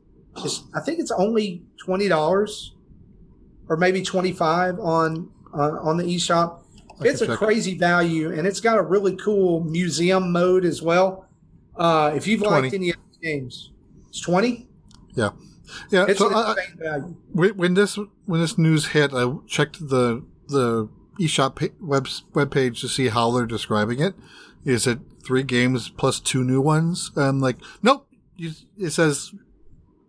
is 0.44 0.62
I 0.74 0.80
think 0.80 1.00
it's 1.00 1.10
only 1.10 1.62
twenty 1.76 2.08
dollars, 2.08 2.74
or 3.68 3.76
maybe 3.76 4.02
twenty 4.02 4.32
five 4.32 4.78
on 4.78 5.30
on 5.52 5.78
on 5.78 5.96
the 5.96 6.04
eShop. 6.04 6.60
It's 7.00 7.20
a 7.20 7.26
check 7.26 7.34
it. 7.34 7.38
crazy 7.38 7.76
value, 7.76 8.32
and 8.32 8.46
it's 8.46 8.60
got 8.60 8.78
a 8.78 8.82
really 8.82 9.16
cool 9.16 9.60
museum 9.64 10.32
mode 10.32 10.64
as 10.64 10.82
well. 10.82 11.26
Uh, 11.76 12.12
if 12.16 12.26
you've 12.26 12.40
20. 12.40 12.62
liked 12.62 12.74
any 12.74 12.90
of 12.90 12.96
these 13.06 13.18
games, 13.22 13.70
it's 14.08 14.20
twenty. 14.20 14.68
Yeah. 15.14 15.30
Yeah. 15.90 16.06
It's 16.08 16.18
so 16.18 16.28
an 16.28 16.34
I, 16.34 16.38
I- 16.38 16.50
insane 16.52 16.76
value. 16.78 17.54
when 17.54 17.74
this 17.74 17.98
when 18.26 18.40
this 18.40 18.56
news 18.58 18.86
hit, 18.88 19.12
I 19.14 19.32
checked 19.46 19.80
the 19.88 20.24
the 20.48 20.88
eShop 21.20 21.70
web 21.80 22.08
web 22.34 22.50
page 22.50 22.80
to 22.80 22.88
see 22.88 23.08
how 23.08 23.30
they're 23.32 23.46
describing 23.46 24.00
it. 24.00 24.14
Is 24.64 24.86
it 24.86 24.98
three 25.24 25.42
games 25.42 25.88
plus 25.90 26.20
two 26.20 26.42
new 26.44 26.60
ones? 26.60 27.10
I'm 27.16 27.40
like, 27.40 27.56
nope. 27.82 28.06
You, 28.36 28.52
it 28.78 28.90
says 28.90 29.32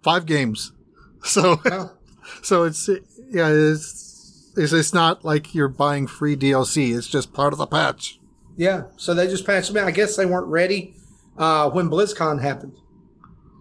five 0.04 0.26
games. 0.26 0.72
So 1.24 1.58
so 2.44 2.64
it's 2.64 2.88
yeah 3.30 3.50
it's, 3.50 4.54
it's 4.56 4.72
it's 4.72 4.94
not 4.94 5.26
like 5.26 5.54
you're 5.54 5.68
buying 5.68 6.08
free 6.08 6.38
DLC. 6.38 6.96
It's 6.98 7.08
just 7.08 7.34
part 7.34 7.52
of 7.52 7.60
the 7.60 7.68
patch. 7.68 8.20
yeah, 8.56 8.84
so 8.96 9.14
they 9.14 9.28
just 9.28 9.46
patched 9.46 9.74
them 9.74 9.84
out. 9.84 9.88
I 9.90 9.92
guess 9.92 10.16
they 10.16 10.26
weren't 10.26 10.48
ready 10.48 10.96
uh, 11.38 11.70
when 11.72 11.90
BlizzCon 11.90 12.42
happened. 12.42 12.78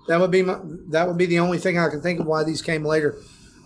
That 0.08 0.18
would 0.20 0.30
be 0.30 0.42
my, 0.42 0.58
that 0.88 1.06
would 1.06 1.18
be 1.18 1.26
the 1.26 1.38
only 1.38 1.58
thing 1.58 1.78
I 1.78 1.88
can 1.88 2.00
think 2.00 2.18
of 2.20 2.26
why 2.26 2.42
these 2.42 2.62
came 2.62 2.84
later. 2.84 3.16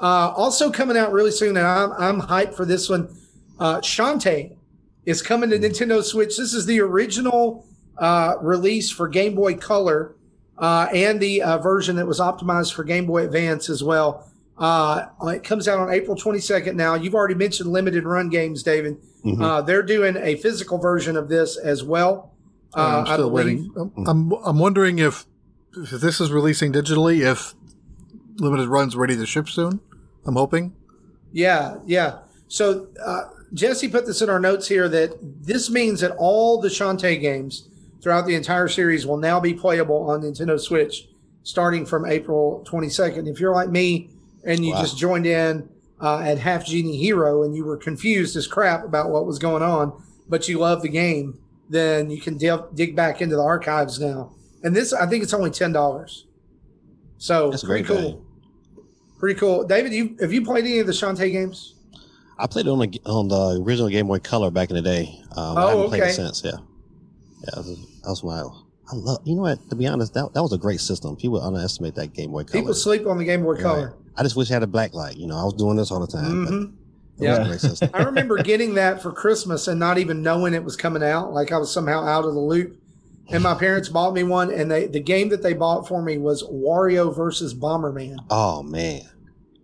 Uh, 0.00 0.32
also 0.36 0.70
coming 0.70 0.96
out 0.96 1.12
really 1.12 1.30
soon, 1.30 1.56
and 1.56 1.66
I'm 1.66 1.92
I'm 1.92 2.20
hyped 2.20 2.54
for 2.54 2.64
this 2.64 2.88
one. 2.88 3.08
Uh, 3.58 3.78
Shantae 3.80 4.56
is 5.06 5.22
coming 5.22 5.50
to 5.50 5.58
Nintendo 5.58 6.02
Switch. 6.02 6.36
This 6.36 6.52
is 6.52 6.66
the 6.66 6.80
original 6.80 7.64
uh, 7.98 8.34
release 8.40 8.90
for 8.90 9.08
Game 9.08 9.34
Boy 9.34 9.54
Color 9.54 10.16
uh, 10.58 10.88
and 10.92 11.20
the 11.20 11.42
uh, 11.42 11.58
version 11.58 11.96
that 11.96 12.06
was 12.06 12.18
optimized 12.20 12.72
for 12.74 12.82
Game 12.84 13.06
Boy 13.06 13.24
Advance 13.24 13.70
as 13.70 13.84
well. 13.84 14.28
Uh, 14.58 15.06
it 15.28 15.42
comes 15.44 15.66
out 15.66 15.78
on 15.78 15.92
April 15.92 16.16
22nd. 16.16 16.74
Now 16.74 16.94
you've 16.94 17.14
already 17.14 17.34
mentioned 17.34 17.70
limited 17.70 18.04
run 18.04 18.28
games, 18.28 18.62
David. 18.62 18.96
Mhm. 19.24 19.40
Uh, 19.42 19.60
they're 19.62 19.82
doing 19.82 20.16
a 20.16 20.34
physical 20.36 20.78
version 20.78 21.16
of 21.16 21.28
this 21.28 21.56
as 21.56 21.84
well. 21.84 22.32
Uh, 22.74 23.04
I'm 23.06 23.06
still 23.06 23.30
waiting. 23.30 23.70
I'm, 23.76 23.92
I'm 24.06 24.32
I'm 24.44 24.58
wondering 24.58 24.98
if 24.98 25.26
if 25.76 25.90
this 25.90 26.20
is 26.20 26.30
releasing 26.30 26.72
digitally, 26.72 27.20
if 27.20 27.54
limited 28.38 28.68
runs 28.68 28.96
ready 28.96 29.16
to 29.16 29.26
ship 29.26 29.48
soon. 29.48 29.80
I'm 30.24 30.34
hoping. 30.36 30.74
Yeah, 31.32 31.76
yeah. 31.86 32.18
So 32.48 32.88
uh, 33.04 33.24
Jesse 33.54 33.88
put 33.88 34.06
this 34.06 34.22
in 34.22 34.30
our 34.30 34.40
notes 34.40 34.68
here 34.68 34.88
that 34.88 35.16
this 35.20 35.70
means 35.70 36.00
that 36.00 36.12
all 36.18 36.60
the 36.60 36.68
Shantae 36.68 37.20
games 37.20 37.68
throughout 38.02 38.26
the 38.26 38.34
entire 38.34 38.68
series 38.68 39.06
will 39.06 39.16
now 39.16 39.40
be 39.40 39.54
playable 39.54 40.10
on 40.10 40.22
Nintendo 40.22 40.58
Switch 40.60 41.08
starting 41.42 41.84
from 41.86 42.06
April 42.06 42.64
22nd. 42.68 43.28
If 43.28 43.40
you're 43.40 43.54
like 43.54 43.68
me 43.68 44.10
and 44.44 44.64
you 44.64 44.72
Wow. 44.72 44.80
just 44.80 44.96
joined 44.98 45.26
in 45.26 45.68
uh, 46.00 46.18
at 46.18 46.38
Half 46.38 46.66
Genie 46.66 46.96
Hero 46.98 47.42
and 47.42 47.54
you 47.54 47.64
were 47.64 47.76
confused 47.76 48.36
as 48.36 48.46
crap 48.46 48.84
about 48.84 49.10
what 49.10 49.26
was 49.26 49.38
going 49.38 49.62
on, 49.62 49.92
but 50.28 50.48
you 50.48 50.58
love 50.58 50.82
the 50.82 50.88
game, 50.88 51.38
then 51.68 52.10
you 52.10 52.20
can 52.20 52.36
dig 52.38 52.60
dig 52.74 52.94
back 52.94 53.20
into 53.22 53.36
the 53.36 53.42
archives 53.42 53.98
now. 54.00 54.32
And 54.62 54.74
this, 54.76 54.92
I 54.92 55.06
think 55.06 55.22
it's 55.22 55.34
only 55.34 55.50
ten 55.50 55.72
dollars. 55.72 56.26
So 57.18 57.50
That's 57.50 57.64
pretty 57.64 57.84
cool. 57.84 57.96
value. 57.96 58.24
Pretty 59.18 59.38
cool. 59.38 59.64
David, 59.64 59.92
you 59.92 60.16
have 60.20 60.32
you 60.32 60.44
played 60.44 60.64
any 60.64 60.78
of 60.80 60.86
the 60.86 60.92
Shantae 60.92 61.30
games? 61.30 61.74
I 62.38 62.46
played 62.46 62.66
it 62.66 62.70
on 62.70 62.78
the 62.80 63.00
on 63.06 63.28
the 63.28 63.62
original 63.64 63.88
Game 63.88 64.08
Boy 64.08 64.18
Color 64.18 64.50
back 64.50 64.70
in 64.70 64.76
the 64.76 64.82
day. 64.82 65.20
Um, 65.36 65.56
I 65.58 65.62
Oh, 65.62 65.68
haven't 65.68 65.88
played 65.88 66.02
okay. 66.02 66.10
it 66.10 66.14
since. 66.14 66.42
Yeah, 66.44 66.52
yeah. 67.42 67.62
That 67.62 68.08
was, 68.08 68.24
my. 68.24 68.40
I 68.40 68.96
love. 68.96 69.20
You 69.24 69.36
know 69.36 69.42
what? 69.42 69.70
To 69.70 69.76
be 69.76 69.86
honest, 69.86 70.12
that, 70.14 70.34
that 70.34 70.42
was 70.42 70.52
a 70.52 70.58
great 70.58 70.80
system. 70.80 71.14
People 71.16 71.40
underestimate 71.40 71.94
that 71.94 72.12
Game 72.14 72.32
Boy 72.32 72.42
Color. 72.44 72.60
People 72.62 72.74
sleep 72.74 73.06
on 73.06 73.16
the 73.18 73.24
Game 73.24 73.42
Boy 73.44 73.52
Right. 73.52 73.62
Color. 73.62 73.94
I 74.16 74.22
just 74.24 74.34
wish 74.36 74.50
I 74.50 74.54
had 74.54 74.62
a 74.64 74.66
black 74.66 74.92
light. 74.92 75.16
You 75.16 75.26
know, 75.28 75.36
I 75.38 75.44
was 75.44 75.54
doing 75.54 75.76
this 75.76 75.90
all 75.92 76.00
the 76.00 76.06
time. 76.06 76.46
hmm 76.46 76.64
was 77.18 77.38
Yeah. 77.38 77.42
a 77.44 77.46
great 77.46 77.60
system. 77.60 77.90
I 77.94 78.02
remember 78.02 78.42
getting 78.42 78.74
that 78.74 79.00
for 79.00 79.12
Christmas 79.12 79.68
and 79.68 79.78
not 79.78 79.98
even 79.98 80.22
knowing 80.22 80.52
it 80.54 80.64
was 80.64 80.76
coming 80.76 81.02
out. 81.02 81.32
Like 81.32 81.52
I 81.52 81.58
was 81.58 81.72
somehow 81.72 82.04
out 82.04 82.24
of 82.24 82.34
the 82.34 82.40
loop. 82.40 82.76
And 83.30 83.42
my 83.42 83.54
parents 83.54 83.88
bought 83.88 84.12
me 84.14 84.24
one, 84.24 84.50
and 84.52 84.70
they 84.70 84.86
the 84.86 85.00
game 85.00 85.28
that 85.30 85.42
they 85.42 85.54
bought 85.54 85.88
for 85.88 86.02
me 86.02 86.18
was 86.18 86.42
Wario 86.42 87.14
versus 87.14 87.54
Bomberman. 87.54 88.16
Oh 88.30 88.62
man, 88.62 89.02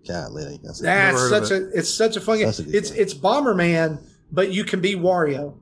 God, 0.07 0.31
that's 0.35 0.59
That's 0.63 0.81
Never 0.81 1.19
heard 1.19 1.47
such 1.47 1.51
a 1.51 1.69
it's 1.71 1.93
such 1.93 2.17
a 2.17 2.21
fun 2.21 2.39
game. 2.39 2.47
A 2.47 2.51
It's 2.51 2.91
game. 2.91 3.01
it's 3.01 3.15
Bomberman, 3.15 4.03
but 4.33 4.53
you 4.53 4.65
can 4.65 4.81
be 4.81 4.95
Wario, 4.95 5.55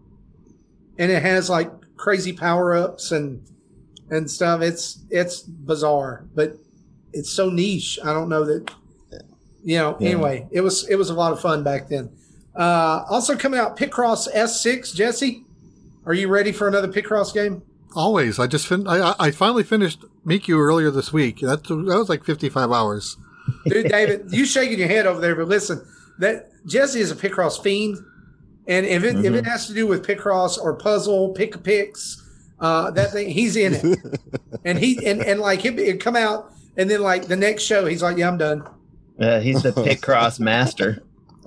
and 0.98 1.10
it 1.10 1.22
has 1.22 1.50
like 1.50 1.70
crazy 1.96 2.32
power 2.32 2.76
ups 2.76 3.10
and 3.12 3.42
and 4.10 4.30
stuff. 4.30 4.60
It's 4.60 5.00
it's 5.10 5.40
bizarre, 5.40 6.26
but 6.34 6.56
it's 7.12 7.30
so 7.30 7.50
niche. 7.50 7.98
I 8.04 8.12
don't 8.12 8.28
know 8.28 8.44
that 8.44 8.70
you 9.64 9.78
know. 9.78 9.96
Yeah. 9.98 10.10
Anyway, 10.10 10.46
it 10.52 10.60
was 10.60 10.86
it 10.88 10.96
was 10.96 11.10
a 11.10 11.14
lot 11.14 11.32
of 11.32 11.40
fun 11.40 11.64
back 11.64 11.88
then. 11.88 12.10
Uh, 12.54 13.04
also 13.10 13.36
coming 13.36 13.58
out, 13.58 13.76
Picross 13.76 14.32
S6. 14.32 14.94
Jesse, 14.94 15.44
are 16.06 16.14
you 16.14 16.28
ready 16.28 16.52
for 16.52 16.68
another 16.68 16.88
Picross 16.88 17.34
game? 17.34 17.62
Always. 17.96 18.38
I 18.38 18.46
just 18.46 18.66
fin- 18.66 18.86
I, 18.86 18.98
I- 19.10 19.14
I 19.18 19.30
finally 19.30 19.62
finished 19.64 20.04
Miku 20.24 20.58
earlier 20.58 20.90
this 20.90 21.12
week. 21.12 21.40
That 21.40 21.64
that 21.64 21.74
was 21.98 22.08
like 22.08 22.24
55 22.24 22.70
hours. 22.70 23.16
Dude, 23.66 23.88
David, 23.88 24.26
you 24.32 24.44
shaking 24.44 24.78
your 24.78 24.88
head 24.88 25.06
over 25.06 25.20
there, 25.20 25.34
but 25.34 25.48
listen, 25.48 25.84
that 26.18 26.50
Jesse 26.66 27.00
is 27.00 27.10
a 27.10 27.16
Picross 27.16 27.62
fiend, 27.62 27.98
and 28.66 28.84
if 28.84 29.02
it 29.02 29.24
if 29.24 29.32
it 29.34 29.46
has 29.46 29.66
to 29.68 29.72
do 29.74 29.86
with 29.86 30.04
Picross 30.06 30.58
or 30.58 30.74
puzzle, 30.74 31.30
pick 31.30 31.54
a 31.54 31.58
picks, 31.58 32.22
uh, 32.60 32.90
that 32.90 33.12
thing, 33.12 33.30
he's 33.30 33.56
in 33.56 33.74
it, 33.74 33.98
and 34.64 34.78
he 34.78 34.98
and 35.06 35.22
and 35.22 35.40
like 35.40 35.64
it 35.64 35.76
would 35.76 36.00
come 36.00 36.16
out, 36.16 36.52
and 36.76 36.90
then 36.90 37.00
like 37.02 37.28
the 37.28 37.36
next 37.36 37.62
show, 37.62 37.86
he's 37.86 38.02
like, 38.02 38.18
yeah, 38.18 38.28
I'm 38.28 38.36
done, 38.36 38.68
Uh, 39.18 39.40
he's 39.40 39.62
the 39.62 39.70
Picross 39.72 40.38
master. 40.40 41.02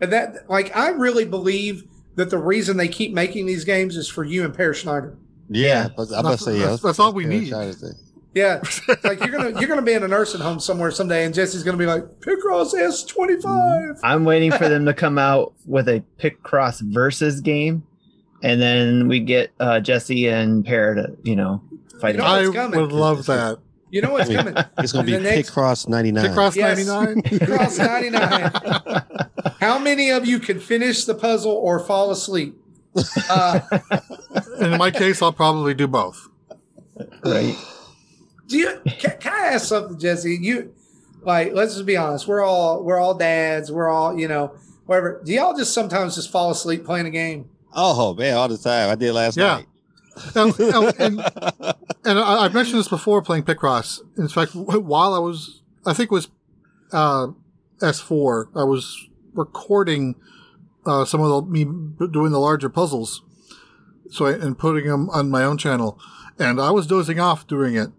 and 0.00 0.12
that 0.12 0.48
like 0.50 0.74
I 0.76 0.88
really 0.90 1.24
believe 1.24 1.84
that 2.18 2.30
the 2.30 2.38
reason 2.38 2.76
they 2.76 2.88
keep 2.88 3.12
making 3.12 3.46
these 3.46 3.64
games 3.64 3.96
is 3.96 4.08
for 4.08 4.24
you 4.24 4.44
and 4.44 4.52
Per 4.54 4.74
Schneider. 4.74 5.16
yeah. 5.48 5.88
but 5.96 6.08
I'm 6.12 6.20
about 6.20 6.38
to 6.38 6.44
say 6.44 6.52
yeah. 6.54 6.58
That's- 6.60 6.82
that's 6.82 6.98
all 6.98 7.12
we 7.12 7.24
need. 7.24 7.48
try 7.48 7.66
to 7.66 7.72
say. 7.72 7.88
Yeah, 8.34 8.60
It's 8.62 9.04
like 9.04 9.20
you're 9.20 9.30
gonna 9.30 9.58
you're 9.58 9.68
gonna 9.68 9.82
be 9.82 9.94
in 9.94 10.02
a 10.04 10.08
nursing 10.08 10.40
home 10.40 10.60
somewhere 10.60 10.90
someday, 10.90 11.24
and 11.24 11.34
Jesse's 11.34 11.64
gonna 11.64 11.78
be 11.78 11.86
like 11.86 12.04
Picross 12.20 12.74
S 12.74 13.02
twenty 13.02 13.40
five. 13.40 13.98
I'm 14.04 14.24
waiting 14.24 14.52
for 14.52 14.68
them 14.68 14.84
to 14.84 14.92
come 14.94 15.18
out 15.18 15.54
with 15.64 15.88
a 15.88 16.04
Picross 16.20 16.80
versus 16.82 17.40
game, 17.40 17.84
and 18.42 18.60
then 18.60 19.08
we 19.08 19.20
get 19.20 19.50
uh, 19.58 19.80
Jesse 19.80 20.28
and 20.28 20.64
Pear 20.64 20.94
to 20.94 21.16
you 21.24 21.34
know 21.36 21.62
fight. 22.00 22.16
You 22.16 22.20
know. 22.20 22.26
I 22.26 22.66
would 22.76 22.92
love 22.92 23.24
that. 23.26 23.58
You 23.90 24.02
know 24.02 24.12
what's 24.12 24.28
coming? 24.32 24.54
It's 24.78 24.92
gonna 24.92 25.04
be 25.04 25.12
The 25.12 25.20
next- 25.20 25.50
Picross 25.50 25.88
ninety 25.88 26.12
nine. 26.12 26.26
Picross 26.30 26.54
Yes. 26.56 26.86
99. 26.86 27.22
Picross 27.22 27.78
ninety 27.78 28.10
nine. 28.10 29.54
How 29.60 29.78
many 29.78 30.10
of 30.10 30.26
you 30.26 30.38
can 30.38 30.60
finish 30.60 31.04
the 31.04 31.14
puzzle 31.14 31.52
or 31.52 31.80
fall 31.80 32.10
asleep? 32.10 32.54
Uh, 33.30 33.60
in 34.60 34.76
my 34.78 34.90
case, 34.90 35.22
I'll 35.22 35.32
probably 35.32 35.74
do 35.74 35.86
both. 35.86 36.28
right. 37.24 37.56
do 38.46 38.58
you? 38.58 38.80
Can, 38.98 39.18
can 39.20 39.32
I 39.32 39.46
ask 39.54 39.66
something, 39.66 39.98
Jesse? 39.98 40.36
You 40.40 40.74
like? 41.22 41.52
Let's 41.52 41.74
just 41.74 41.86
be 41.86 41.96
honest. 41.96 42.26
We're 42.26 42.42
all 42.42 42.82
we're 42.84 42.98
all 42.98 43.14
dads. 43.14 43.70
We're 43.72 43.88
all 43.88 44.18
you 44.18 44.28
know 44.28 44.54
whatever. 44.86 45.22
Do 45.24 45.32
y'all 45.32 45.56
just 45.56 45.72
sometimes 45.72 46.14
just 46.16 46.30
fall 46.30 46.50
asleep 46.50 46.84
playing 46.84 47.06
a 47.06 47.10
game? 47.10 47.48
Oh 47.72 48.14
man, 48.14 48.36
all 48.36 48.48
the 48.48 48.58
time. 48.58 48.90
I 48.90 48.94
did 48.96 49.12
last 49.12 49.36
Yeah. 49.36 49.58
Now- 49.58 49.62
now, 50.34 50.88
and 50.98 51.20
and 52.04 52.18
I, 52.18 52.44
I've 52.44 52.54
mentioned 52.54 52.78
this 52.78 52.88
before 52.88 53.22
playing 53.22 53.44
Picross. 53.44 54.00
In 54.16 54.28
fact, 54.28 54.54
while 54.54 55.14
I 55.14 55.18
was, 55.18 55.62
I 55.86 55.92
think 55.92 56.10
it 56.10 56.14
was 56.14 56.28
uh, 56.92 57.28
S4, 57.80 58.48
I 58.54 58.64
was 58.64 59.08
recording 59.34 60.16
uh, 60.86 61.04
some 61.04 61.20
of 61.20 61.28
the, 61.28 61.50
me 61.50 61.64
doing 62.10 62.32
the 62.32 62.38
larger 62.38 62.68
puzzles. 62.68 63.22
So 64.10 64.26
I, 64.26 64.32
and 64.32 64.58
putting 64.58 64.86
them 64.86 65.10
on 65.10 65.30
my 65.30 65.44
own 65.44 65.58
channel. 65.58 66.00
And 66.38 66.60
I 66.60 66.70
was 66.70 66.86
dozing 66.86 67.20
off 67.20 67.46
doing 67.46 67.74
it, 67.74 67.90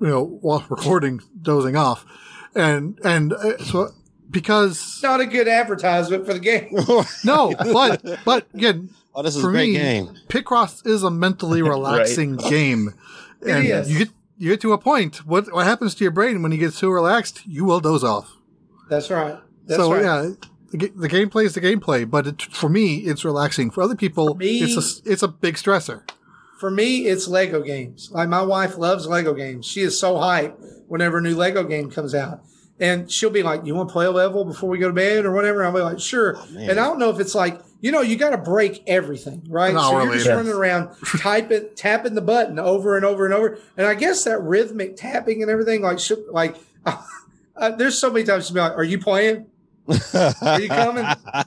you 0.00 0.06
know, 0.06 0.24
while 0.24 0.64
recording, 0.70 1.20
dozing 1.40 1.76
off. 1.76 2.04
And, 2.54 2.98
and 3.04 3.32
uh, 3.32 3.58
so 3.58 3.90
because, 4.30 5.00
Not 5.02 5.20
a 5.20 5.26
good 5.26 5.48
advertisement 5.48 6.26
for 6.26 6.32
the 6.32 6.40
game. 6.40 6.68
no, 7.24 7.54
but, 7.58 8.02
but 8.24 8.46
again, 8.54 8.90
oh, 9.16 9.22
this 9.22 9.34
is 9.34 9.42
For 9.42 9.48
a 9.48 9.52
great 9.52 9.72
me, 9.72 9.78
game. 9.78 10.16
Picross 10.28 10.86
is 10.86 11.02
a 11.02 11.10
mentally 11.10 11.62
relaxing 11.74 12.36
game. 12.36 12.94
And 13.46 13.66
is. 13.66 13.90
you 13.90 13.98
get 13.98 14.08
you 14.38 14.50
get 14.50 14.60
to 14.60 14.72
a 14.72 14.78
point. 14.78 15.26
What 15.26 15.52
what 15.52 15.66
happens 15.66 15.94
to 15.96 16.04
your 16.04 16.10
brain 16.12 16.42
when 16.42 16.52
you 16.52 16.58
get 16.58 16.72
so 16.72 16.88
relaxed? 16.88 17.46
You 17.46 17.64
will 17.64 17.80
doze 17.80 18.04
off. 18.04 18.32
That's 18.88 19.10
right. 19.10 19.38
That's 19.66 19.80
so 19.80 19.92
right. 19.92 20.02
yeah, 20.02 20.30
the, 20.70 20.92
the 20.94 21.08
gameplay 21.08 21.44
is 21.44 21.54
the 21.54 21.60
gameplay, 21.60 22.08
but 22.08 22.26
it, 22.26 22.42
for 22.42 22.68
me, 22.68 22.98
it's 22.98 23.24
relaxing. 23.24 23.70
For 23.70 23.82
other 23.82 23.96
people, 23.96 24.34
me- 24.36 24.60
it's 24.60 24.76
a 24.76 25.10
it's 25.10 25.22
a 25.22 25.28
big 25.28 25.56
stressor. 25.56 26.08
For 26.58 26.70
me, 26.70 27.06
it's 27.06 27.28
Lego 27.28 27.62
games. 27.62 28.10
Like 28.12 28.28
my 28.28 28.42
wife 28.42 28.78
loves 28.78 29.06
Lego 29.06 29.34
games. 29.34 29.66
She 29.66 29.82
is 29.82 29.98
so 29.98 30.14
hyped 30.14 30.56
whenever 30.86 31.18
a 31.18 31.22
new 31.22 31.34
Lego 31.34 31.64
game 31.64 31.90
comes 31.90 32.14
out. 32.14 32.40
And 32.78 33.10
she'll 33.10 33.30
be 33.30 33.42
like, 33.42 33.64
You 33.64 33.74
want 33.74 33.88
to 33.88 33.92
play 33.92 34.06
a 34.06 34.10
level 34.10 34.44
before 34.44 34.68
we 34.68 34.78
go 34.78 34.88
to 34.88 34.94
bed 34.94 35.24
or 35.24 35.32
whatever? 35.32 35.64
I'll 35.64 35.72
be 35.72 35.80
like, 35.80 36.00
Sure. 36.00 36.36
Oh, 36.36 36.46
and 36.58 36.72
I 36.72 36.84
don't 36.84 36.98
know 36.98 37.10
if 37.10 37.20
it's 37.20 37.34
like, 37.34 37.60
you 37.80 37.92
know, 37.92 38.00
you 38.00 38.16
got 38.16 38.30
to 38.30 38.38
break 38.38 38.82
everything, 38.86 39.44
right? 39.48 39.72
An 39.72 39.78
so 39.78 40.02
you're 40.02 40.14
just 40.14 40.26
later. 40.26 40.36
running 40.36 40.52
around 40.52 40.96
typing, 41.18 41.68
tapping 41.74 42.14
the 42.14 42.22
button 42.22 42.58
over 42.58 42.96
and 42.96 43.04
over 43.04 43.24
and 43.24 43.34
over. 43.34 43.58
And 43.76 43.86
I 43.86 43.94
guess 43.94 44.24
that 44.24 44.40
rhythmic 44.40 44.96
tapping 44.96 45.42
and 45.42 45.50
everything, 45.50 45.82
like, 45.82 45.98
should, 45.98 46.24
like, 46.30 46.56
uh, 47.56 47.70
there's 47.76 47.98
so 47.98 48.10
many 48.10 48.24
times 48.24 48.46
she'll 48.46 48.54
be 48.54 48.60
like, 48.60 48.72
Are 48.72 48.84
you 48.84 48.98
playing? 48.98 49.46
Are 49.88 50.60
you 50.60 50.68
coming? 50.68 51.04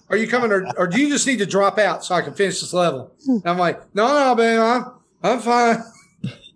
Are 0.09 0.17
you 0.17 0.27
coming? 0.27 0.51
Or, 0.51 0.65
or 0.77 0.87
do 0.87 1.01
you 1.01 1.09
just 1.09 1.27
need 1.27 1.39
to 1.39 1.45
drop 1.45 1.77
out 1.77 2.05
so 2.05 2.15
I 2.15 2.21
can 2.21 2.33
finish 2.33 2.61
this 2.61 2.73
level? 2.73 3.13
And 3.27 3.45
I'm 3.45 3.57
like, 3.57 3.93
No, 3.95 4.07
no, 4.07 4.35
man, 4.35 4.59
I'm, 4.61 4.91
I'm 5.23 5.39
fine. 5.39 5.83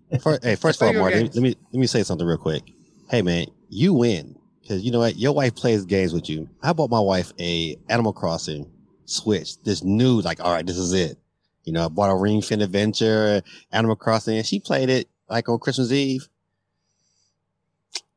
Hey, 0.10 0.56
first 0.56 0.82
of 0.82 0.88
all, 0.88 0.94
Lego 0.94 1.00
Martin, 1.00 1.26
let 1.26 1.36
me 1.36 1.56
let 1.72 1.80
me 1.80 1.88
say 1.88 2.04
something 2.04 2.26
real 2.26 2.38
quick. 2.38 2.64
Hey, 3.10 3.22
man, 3.22 3.48
you 3.70 3.94
win 3.94 4.38
because 4.62 4.84
you 4.84 4.92
know 4.92 5.00
what? 5.00 5.18
Your 5.18 5.34
wife 5.34 5.56
plays 5.56 5.84
games 5.86 6.14
with 6.14 6.30
you. 6.30 6.48
I 6.62 6.72
bought 6.74 6.90
my 6.90 7.00
wife 7.00 7.34
a 7.40 7.76
Animal 7.90 8.14
Crossing 8.14 8.72
Switch. 9.14 9.62
This 9.64 9.84
new, 9.84 10.20
like, 10.22 10.44
all 10.44 10.52
right, 10.52 10.66
this 10.66 10.78
is 10.78 10.94
it. 10.94 11.18
You 11.64 11.72
know, 11.74 11.86
I 11.86 11.88
bought 11.88 12.12
a 12.12 12.16
Ring 12.16 12.42
Fit 12.42 12.62
Adventure, 12.62 13.42
Animal 13.72 13.96
Crossing, 13.96 14.38
and 14.38 14.46
she 14.46 14.60
played 14.60 14.90
it 14.90 15.08
like 15.30 15.48
on 15.48 15.60
Christmas 15.60 15.92
Eve. 15.92 16.28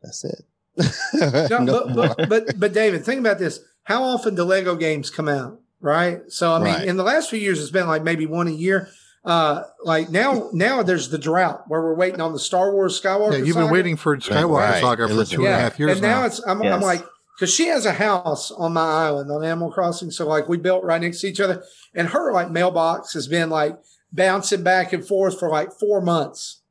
That's 0.02 0.24
it. 0.24 0.44
No, 1.50 1.58
No 1.58 1.86
but, 1.94 2.16
but, 2.16 2.28
but 2.28 2.60
but 2.60 2.72
David, 2.72 3.04
think 3.04 3.20
about 3.20 3.38
this. 3.38 3.60
How 3.84 4.02
often 4.02 4.34
do 4.34 4.42
Lego 4.44 4.74
games 4.76 5.10
come 5.10 5.28
out? 5.28 5.60
Right. 5.80 6.20
So 6.28 6.52
I 6.52 6.58
mean, 6.58 6.74
Right. 6.74 6.84
in 6.88 6.96
the 6.96 7.02
last 7.04 7.30
few 7.30 7.38
years, 7.38 7.60
it's 7.60 7.70
been 7.70 7.86
like 7.86 8.02
maybe 8.02 8.26
one 8.26 8.48
a 8.48 8.50
year. 8.52 8.88
Uh, 9.24 9.62
like 9.84 10.10
now, 10.10 10.50
now 10.52 10.82
there's 10.82 11.08
the 11.08 11.18
drought 11.18 11.64
where 11.68 11.82
we're 11.82 11.94
waiting 11.96 12.20
on 12.20 12.32
the 12.32 12.38
Star 12.38 12.72
Wars 12.72 13.00
Skywalker. 13.00 13.32
Yeah, 13.32 13.38
you've 13.38 13.56
been 13.56 13.64
saga. 13.64 13.72
waiting 13.72 13.96
for 13.96 14.16
Skywalker 14.16 14.50
Right. 14.58 14.80
Saga 14.80 15.02
And 15.04 15.10
for 15.12 15.16
listen- 15.16 15.36
two 15.36 15.46
and 15.46 15.54
a 15.54 15.58
half 15.58 15.78
years 15.78 15.92
and 15.92 16.02
now, 16.02 16.20
now. 16.20 16.26
it's 16.26 16.40
I'm, 16.46 16.62
I'm 16.62 16.80
like 16.80 17.04
because 17.38 17.52
she 17.54 17.66
has 17.66 17.84
a 17.86 17.92
house 17.92 18.50
on 18.50 18.72
my 18.72 18.80
island 19.06 19.30
on 19.30 19.44
Animal 19.44 19.70
Crossing, 19.70 20.10
so 20.10 20.26
like 20.26 20.48
we 20.48 20.56
built 20.56 20.82
right 20.84 21.00
next 21.00 21.20
to 21.20 21.26
each 21.28 21.40
other, 21.40 21.62
and 21.94 22.08
her 22.08 22.32
like 22.32 22.50
mailbox 22.50 23.12
has 23.12 23.28
been 23.28 23.50
like 23.50 23.76
bouncing 24.12 24.62
back 24.62 24.92
and 24.92 25.06
forth 25.06 25.38
for 25.38 25.48
like 25.50 25.70
four 25.78 26.00
months, 26.00 26.62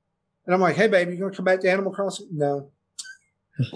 and 0.46 0.54
I'm 0.56 0.62
like, 0.62 0.76
hey 0.76 0.88
baby, 0.88 1.14
you 1.14 1.20
gonna 1.20 1.36
come 1.36 1.46
back 1.46 1.62
to 1.62 1.70
Animal 1.72 1.92
Crossing? 1.92 2.28
No. 2.32 2.72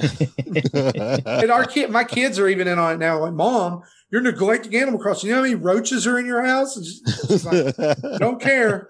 And 0.73 1.51
our 1.51 1.65
kid, 1.65 1.89
my 1.89 2.03
kids 2.03 2.37
are 2.39 2.47
even 2.47 2.67
in 2.67 2.77
on 2.79 2.95
it 2.95 2.97
now. 2.97 3.19
Like, 3.19 3.33
mom, 3.33 3.81
you're 4.11 4.21
neglecting 4.21 4.75
Animal 4.75 4.99
Crossing. 4.99 5.29
You 5.29 5.35
know 5.35 5.41
how 5.41 5.43
many 5.47 5.55
roaches 5.55 6.05
are 6.07 6.19
in 6.19 6.25
your 6.25 6.43
house? 6.43 6.75
And 6.75 6.85
she's- 6.85 7.27
she's 7.27 7.45
like, 7.45 7.75
don't 8.19 8.41
care. 8.41 8.87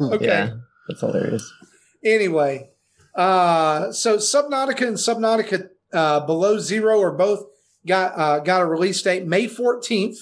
Okay. 0.00 0.26
Yeah, 0.26 0.50
that's 0.88 1.00
hilarious. 1.00 1.52
Anyway, 2.04 2.70
uh, 3.14 3.92
so 3.92 4.16
Subnautica 4.16 4.86
and 4.88 4.96
Subnautica 4.96 5.68
uh, 5.92 6.20
Below 6.20 6.58
Zero 6.58 6.98
or 6.98 7.12
both 7.12 7.44
got 7.86 8.12
uh, 8.18 8.38
got 8.40 8.62
a 8.62 8.66
release 8.66 9.00
date 9.02 9.26
May 9.26 9.46
14th. 9.46 10.16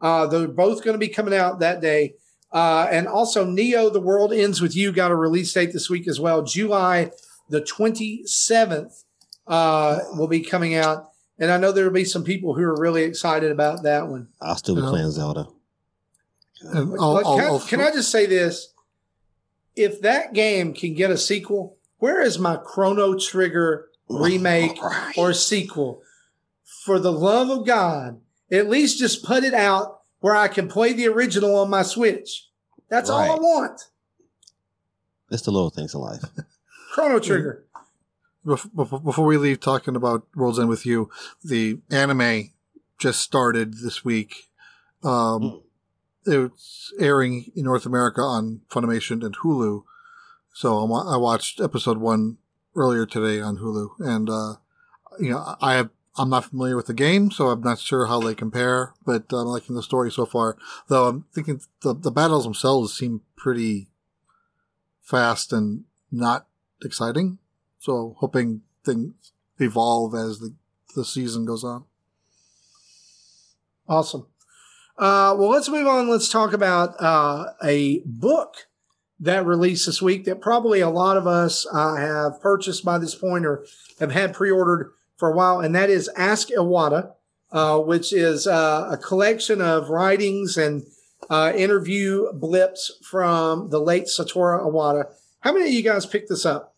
Uh, 0.00 0.26
they're 0.26 0.48
both 0.48 0.82
going 0.82 0.94
to 0.94 0.98
be 0.98 1.08
coming 1.08 1.34
out 1.34 1.60
that 1.60 1.80
day. 1.80 2.14
Uh, 2.52 2.88
and 2.90 3.06
also 3.06 3.44
Neo, 3.44 3.90
The 3.90 4.00
World 4.00 4.32
Ends 4.32 4.60
With 4.60 4.74
You 4.74 4.90
got 4.92 5.10
a 5.10 5.16
release 5.16 5.52
date 5.52 5.72
this 5.72 5.88
week 5.90 6.08
as 6.08 6.18
well. 6.18 6.42
July 6.42 7.10
the 7.48 7.60
27th 7.60 9.04
uh, 9.46 9.98
will 10.16 10.28
be 10.28 10.40
coming 10.40 10.74
out. 10.74 11.10
And 11.38 11.50
I 11.50 11.56
know 11.56 11.72
there 11.72 11.84
will 11.84 11.92
be 11.92 12.04
some 12.04 12.22
people 12.24 12.54
who 12.54 12.62
are 12.62 12.80
really 12.80 13.02
excited 13.02 13.50
about 13.50 13.82
that 13.82 14.06
one. 14.08 14.28
I'll 14.40 14.56
still 14.56 14.74
be 14.76 14.82
Yeah. 14.82 14.88
playing 14.90 15.10
Zelda. 15.10 15.48
And 16.62 16.94
I'll- 17.00 17.18
can, 17.18 17.26
I'll- 17.26 17.38
I, 17.40 17.44
I'll- 17.46 17.60
can 17.60 17.80
I 17.80 17.90
just 17.90 18.10
say 18.10 18.26
this? 18.26 18.72
If 19.76 20.00
that 20.02 20.32
game 20.32 20.74
can 20.74 20.94
get 20.94 21.10
a 21.10 21.16
sequel, 21.18 21.76
where 21.98 22.20
is 22.20 22.38
my 22.38 22.56
Chrono 22.56 23.18
Trigger 23.18 23.88
remake 24.10 24.78
or 25.16 25.32
sequel? 25.32 26.02
For 26.84 26.98
the 26.98 27.12
love 27.12 27.50
of 27.50 27.66
God, 27.66 28.20
at 28.50 28.68
least 28.68 28.98
just 28.98 29.24
put 29.24 29.44
it 29.44 29.54
out 29.54 30.00
where 30.20 30.34
I 30.34 30.48
can 30.48 30.68
play 30.68 30.92
the 30.92 31.08
original 31.08 31.56
on 31.56 31.70
my 31.70 31.82
Switch. 31.82 32.48
That's 32.88 33.08
all 33.08 33.20
I 33.20 33.34
want. 33.36 33.82
It's 35.30 35.42
the 35.42 35.52
little 35.52 35.70
things 35.70 35.94
in 35.94 36.00
life. 36.00 36.24
Chrono 36.92 37.20
Trigger. 37.20 37.64
Bef- 38.44 38.70
bef- 38.74 39.04
Before 39.04 39.26
we 39.26 39.36
leave 39.36 39.60
talking 39.60 39.94
about 39.94 40.26
World's 40.34 40.58
End 40.58 40.68
with 40.68 40.84
You, 40.86 41.10
the 41.44 41.78
anime 41.90 42.50
just 42.98 43.20
started 43.20 43.74
this 43.74 44.04
week. 44.04 44.48
Um, 45.04 45.62
it's 46.26 46.92
airing 46.98 47.52
in 47.54 47.64
North 47.64 47.86
America 47.86 48.20
on 48.20 48.62
Funimation 48.70 49.24
and 49.24 49.36
Hulu. 49.38 49.84
So 50.52 50.92
I 50.92 51.16
watched 51.16 51.60
episode 51.60 51.98
one 51.98 52.38
earlier 52.74 53.06
today 53.06 53.40
on 53.40 53.58
Hulu, 53.58 53.90
and 54.00 54.28
uh, 54.28 54.54
you 55.18 55.30
know 55.30 55.56
I 55.60 55.74
have 55.74 55.90
I'm 56.16 56.30
not 56.30 56.46
familiar 56.46 56.76
with 56.76 56.86
the 56.86 56.94
game, 56.94 57.30
so 57.30 57.48
I'm 57.48 57.62
not 57.62 57.78
sure 57.78 58.06
how 58.06 58.20
they 58.20 58.34
compare, 58.34 58.94
but 59.06 59.24
I'm 59.32 59.46
liking 59.46 59.76
the 59.76 59.82
story 59.82 60.10
so 60.10 60.26
far. 60.26 60.56
Though 60.88 61.08
I'm 61.08 61.24
thinking 61.32 61.60
the 61.82 61.94
the 61.94 62.10
battles 62.10 62.44
themselves 62.44 62.96
seem 62.96 63.22
pretty 63.36 63.88
fast 65.00 65.52
and 65.52 65.84
not 66.10 66.46
exciting. 66.84 67.38
So 67.78 68.16
hoping 68.18 68.62
things 68.84 69.32
evolve 69.58 70.14
as 70.14 70.38
the 70.40 70.54
the 70.94 71.04
season 71.04 71.44
goes 71.44 71.64
on. 71.64 71.84
Awesome. 73.88 74.26
Uh, 74.98 75.34
well, 75.38 75.48
let's 75.48 75.68
move 75.68 75.86
on. 75.86 76.08
Let's 76.08 76.28
talk 76.28 76.52
about 76.52 76.94
uh, 77.00 77.52
a 77.64 78.02
book 78.04 78.66
that 79.20 79.44
released 79.46 79.86
this 79.86 80.00
week 80.00 80.24
that 80.24 80.40
probably 80.40 80.80
a 80.80 80.88
lot 80.88 81.16
of 81.16 81.26
us 81.26 81.66
uh, 81.72 81.96
have 81.96 82.40
purchased 82.40 82.84
by 82.84 82.98
this 82.98 83.14
point 83.14 83.44
or 83.44 83.64
have 83.98 84.12
had 84.12 84.34
pre-ordered 84.34 84.90
for 85.16 85.30
a 85.30 85.36
while, 85.36 85.60
and 85.60 85.74
that 85.74 85.90
is 85.90 86.08
Ask 86.16 86.48
Iwata, 86.48 87.12
uh, 87.52 87.78
which 87.78 88.12
is 88.12 88.46
uh, 88.46 88.88
a 88.90 88.96
collection 88.96 89.60
of 89.60 89.90
writings 89.90 90.56
and 90.56 90.82
uh, 91.28 91.52
interview 91.54 92.32
blips 92.32 92.92
from 93.02 93.68
the 93.68 93.78
late 93.78 94.04
Satoru 94.04 94.64
Iwata. 94.64 95.04
How 95.40 95.52
many 95.52 95.66
of 95.66 95.72
you 95.72 95.82
guys 95.82 96.06
picked 96.06 96.30
this 96.30 96.46
up? 96.46 96.74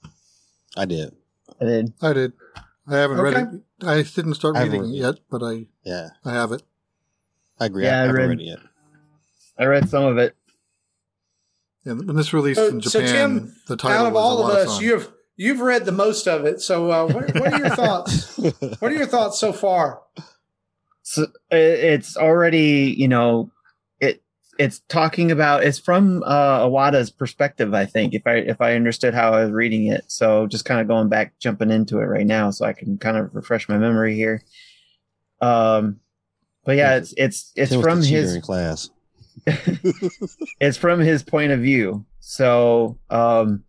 I 0.77 0.85
did. 0.85 1.15
I 1.61 1.65
did. 1.65 1.93
I 2.03 2.13
did. 2.13 2.33
I 2.89 2.97
haven't 2.97 3.21
read 3.21 3.37
it. 3.37 3.87
I 3.87 4.03
didn't 4.03 4.35
start 4.35 4.57
I 4.57 4.65
reading 4.65 4.85
it 4.85 4.97
yet, 4.97 5.15
but 5.31 5.43
I 5.43 5.67
Yeah, 5.85 6.09
I 6.25 6.33
have 6.33 6.51
it. 6.51 6.63
I 7.61 7.67
agree. 7.67 7.85
Yeah, 7.85 7.91
I 7.91 7.95
I, 7.95 8.07
haven't 8.07 8.17
read- 8.17 8.29
read 8.31 8.41
it 8.41 8.45
yet. 8.45 8.59
I 9.59 9.65
read 9.67 9.89
some 9.89 10.05
of 10.05 10.19
it. 10.19 10.35
And 11.85 12.07
when 12.07 12.17
this 12.17 12.33
released 12.33 12.61
So- 12.61 12.69
in 12.69 12.81
so, 12.83 13.01
Japan, 13.01 13.13
Tim, 13.13 13.57
the 13.69 13.77
title 13.77 13.99
Out 13.99 14.07
of 14.09 14.13
was 14.15 14.23
all 14.23 14.39
a 14.39 14.43
of 14.43 14.49
lot 14.49 14.59
us, 14.59 14.75
fun. 14.77 14.85
you've 14.85 15.13
you've 15.37 15.61
read 15.61 15.85
the 15.85 15.93
most 15.93 16.29
of 16.29 16.45
it. 16.45 16.61
So, 16.61 16.91
uh, 16.91 17.07
what, 17.07 17.35
what 17.35 17.53
are 17.53 17.59
your 17.59 17.69
thoughts? 17.77 18.37
What 18.39 18.83
are 18.93 18.95
your 18.95 19.07
thoughts 19.07 19.39
so 19.39 19.53
far? 19.53 20.01
So 21.05 21.27
it's 21.51 22.17
already, 22.17 22.95
you 22.97 23.09
know, 23.09 23.51
it 24.01 24.23
it's 24.59 24.81
talking 24.89 25.33
about 25.33 25.65
it's 25.65 25.79
from 25.81 26.23
uh, 26.25 26.61
Iwata's 26.61 27.11
perspective. 27.11 27.75
I 27.75 27.87
think 27.87 28.15
if 28.15 28.23
I 28.27 28.35
if 28.37 28.61
I 28.61 28.75
understood 28.77 29.13
how 29.13 29.33
I 29.33 29.43
was 29.43 29.51
reading 29.51 29.87
it, 29.89 30.05
so 30.07 30.47
just 30.47 30.65
kind 30.65 30.81
of 30.81 30.87
going 30.87 31.09
back, 31.09 31.39
jumping 31.41 31.73
into 31.73 31.99
it 31.99 32.05
right 32.05 32.27
now, 32.27 32.51
so 32.51 32.65
I 32.65 32.73
can 32.73 32.99
kind 32.99 33.17
of 33.17 33.35
refresh 33.35 33.69
my 33.69 33.77
memory 33.79 34.15
here. 34.15 34.43
Um, 35.41 35.99
but 36.65 36.77
yeah, 36.77 36.97
it's 36.97 37.13
it's 37.17 37.53
it's 37.57 37.73
Tim 37.73 37.83
from 37.83 38.01
the 38.01 38.07
his 38.07 38.37
in 38.37 38.41
class. 38.43 38.89
it's 40.61 40.77
from 40.77 41.01
his 41.01 41.23
point 41.23 41.53
of 41.53 41.61
view. 41.61 42.05
So, 42.21 42.99
um, 43.11 43.65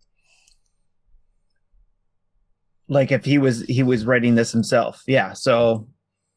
like 2.88 3.12
if 3.12 3.24
he 3.24 3.38
was 3.38 3.62
he 3.62 3.82
was 3.82 4.06
writing 4.06 4.34
this 4.34 4.52
himself, 4.52 5.02
yeah. 5.06 5.32
So, 5.32 5.88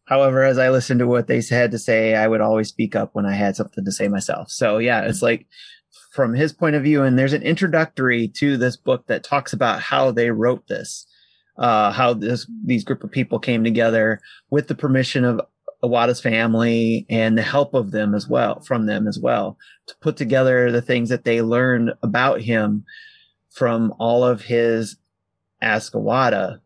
however, 0.05 0.43
as 0.43 0.57
I 0.57 0.69
listened 0.69 0.99
to 0.99 1.07
what 1.07 1.28
they 1.28 1.41
had 1.49 1.71
to 1.71 1.80
say, 1.80 2.15
I 2.15 2.28
would 2.28 2.41
always 2.41 2.69
speak 2.69 2.95
up 2.95 3.11
when 3.13 3.25
I 3.25 3.34
had 3.34 3.55
something 3.55 3.84
to 3.86 3.91
say 3.91 4.07
myself. 4.07 4.49
So, 4.49 4.78
yeah, 4.78 5.01
it's 5.01 5.21
like 5.21 5.45
from 6.11 6.34
his 6.34 6.53
point 6.53 6.75
of 6.75 6.84
view, 6.84 7.03
and 7.03 7.17
there's 7.17 7.34
an 7.34 7.43
introductory 7.43 8.28
to 8.30 8.57
this 8.57 8.78
book 8.78 9.07
that 9.07 9.23
talks 9.23 9.53
about 9.53 9.82
how 9.82 10.11
they 10.11 10.32
wrote 10.32 10.67
this, 10.67 11.05
uh, 11.57 11.91
how 11.91 12.13
this 12.13 12.49
these 12.65 12.84
group 12.84 13.03
of 13.03 13.11
people 13.11 13.39
came 13.39 13.63
together 13.63 14.21
with 14.49 14.67
the 14.67 14.75
permission 14.75 15.23
of 15.25 15.41
Iwata's 15.84 16.21
family 16.21 17.05
and 17.09 17.38
the 17.38 17.43
help 17.43 17.73
of 17.73 17.91
them 17.91 18.15
as 18.15 18.28
well, 18.28 18.61
from 18.61 18.86
them 18.86 19.07
as 19.07 19.19
well, 19.19 19.57
to 19.88 19.95
put 20.01 20.17
together 20.17 20.71
the 20.71 20.82
things 20.82 21.09
that 21.09 21.23
they 21.23 21.41
learned 21.41 21.93
about 22.01 22.41
him 22.41 22.84
from 23.51 23.93
all 23.99 24.23
of 24.23 24.41
his 24.41 24.97
Ask 25.61 25.93
Iwata 25.93 26.59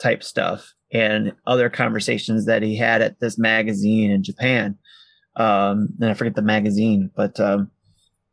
type 0.00 0.22
stuff 0.22 0.74
and 0.92 1.32
other 1.46 1.68
conversations 1.68 2.46
that 2.46 2.62
he 2.62 2.76
had 2.76 3.02
at 3.02 3.20
this 3.20 3.38
magazine 3.38 4.10
in 4.10 4.22
Japan. 4.22 4.78
Um, 5.36 5.88
and 6.00 6.10
I 6.10 6.14
forget 6.14 6.34
the 6.34 6.42
magazine, 6.42 7.10
but 7.14 7.38
um, 7.40 7.70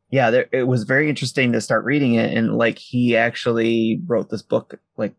yeah, 0.09 0.29
there, 0.29 0.47
it 0.51 0.63
was 0.63 0.83
very 0.83 1.09
interesting 1.09 1.51
to 1.51 1.61
start 1.61 1.83
reading 1.83 2.13
it. 2.13 2.37
And 2.37 2.57
like 2.57 2.77
he 2.77 3.17
actually 3.17 4.01
wrote 4.05 4.29
this 4.29 4.43
book, 4.43 4.79
like 4.95 5.15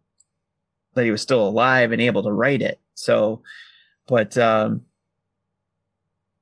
that 0.94 1.04
he 1.04 1.10
was 1.10 1.20
still 1.20 1.46
alive 1.46 1.92
and 1.92 2.00
able 2.00 2.22
to 2.22 2.32
write 2.32 2.62
it. 2.62 2.80
So, 2.94 3.42
but 4.06 4.36
um, 4.38 4.82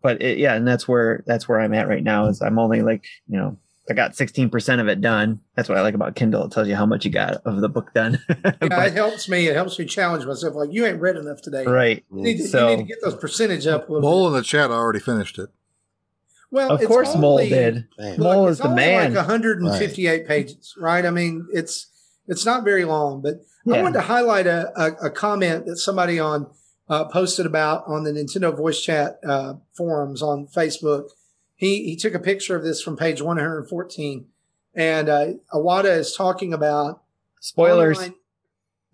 but 0.02 0.20
it, 0.22 0.38
yeah, 0.38 0.54
and 0.54 0.66
that's 0.66 0.88
where 0.88 1.22
that's 1.26 1.48
where 1.48 1.60
I'm 1.60 1.74
at 1.74 1.88
right 1.88 2.02
now. 2.02 2.26
Is 2.26 2.42
I'm 2.42 2.58
only 2.58 2.82
like 2.82 3.04
you 3.28 3.38
know 3.38 3.56
I 3.90 3.94
got 3.94 4.12
16% 4.12 4.80
of 4.80 4.86
it 4.88 5.00
done. 5.00 5.40
That's 5.56 5.68
what 5.68 5.76
I 5.76 5.82
like 5.82 5.94
about 5.94 6.14
Kindle. 6.14 6.44
It 6.44 6.52
tells 6.52 6.68
you 6.68 6.76
how 6.76 6.86
much 6.86 7.04
you 7.04 7.10
got 7.10 7.34
of 7.44 7.60
the 7.60 7.68
book 7.68 7.92
done. 7.92 8.20
Yeah, 8.44 8.52
But- 8.60 8.86
it 8.88 8.92
helps 8.94 9.28
me. 9.28 9.48
It 9.48 9.54
helps 9.56 9.78
me 9.78 9.84
challenge 9.86 10.24
myself. 10.24 10.54
Like 10.54 10.72
you 10.72 10.86
ain't 10.86 11.00
read 11.00 11.16
enough 11.16 11.42
today. 11.42 11.64
right. 11.66 12.04
You 12.14 12.22
need, 12.22 12.36
to, 12.38 12.44
So- 12.48 12.70
you 12.70 12.76
need 12.76 12.82
to 12.84 12.88
get 12.88 12.98
those 13.02 13.16
percentage 13.16 13.66
up 13.66 13.88
a 13.90 14.00
Mole 14.00 14.26
bit. 14.30 14.36
in 14.36 14.40
the 14.40 14.44
chat 14.44 14.70
already 14.70 15.00
finished 15.00 15.38
it. 15.38 15.50
Well, 16.52 16.70
Of 16.72 16.80
it's 16.82 16.88
course, 16.88 17.16
Mole 17.16 17.38
did. 17.38 17.86
Man. 17.98 18.10
Look, 18.10 18.18
Mole 18.18 18.48
it's 18.48 18.58
is 18.60 18.62
the 18.62 18.68
man. 18.74 19.14
Like 19.14 19.26
158 19.26 20.28
pages, 20.28 20.74
right? 20.78 21.04
I 21.06 21.10
mean, 21.10 21.48
it's 21.52 21.86
it's 22.28 22.44
not 22.46 22.62
very 22.62 22.84
long, 22.84 23.20
but 23.22 23.36
I 23.72 23.80
wanted 23.82 23.94
to 23.94 24.02
highlight 24.02 24.46
a, 24.46 24.70
a, 24.80 25.06
a 25.06 25.10
comment 25.10 25.66
that 25.66 25.76
somebody 25.78 26.20
on 26.20 26.46
uh, 26.92 27.04
posted 27.06 27.46
about 27.46 27.84
on 27.86 28.04
the 28.04 28.12
Nintendo 28.12 28.54
Voice 28.54 28.78
Chat 28.82 29.18
uh, 29.26 29.54
forums 29.72 30.20
on 30.22 30.46
Facebook. 30.46 31.08
He 31.56 31.84
he 31.84 31.96
took 31.96 32.12
a 32.12 32.18
picture 32.18 32.54
of 32.54 32.62
this 32.64 32.82
from 32.82 32.96
page 32.98 33.22
114, 33.22 34.26
and 34.74 35.08
uh, 35.08 35.26
Iwata 35.54 35.96
is 35.96 36.14
talking 36.14 36.52
about 36.52 37.02
Spoilers. 37.40 37.96
online- 37.98 38.14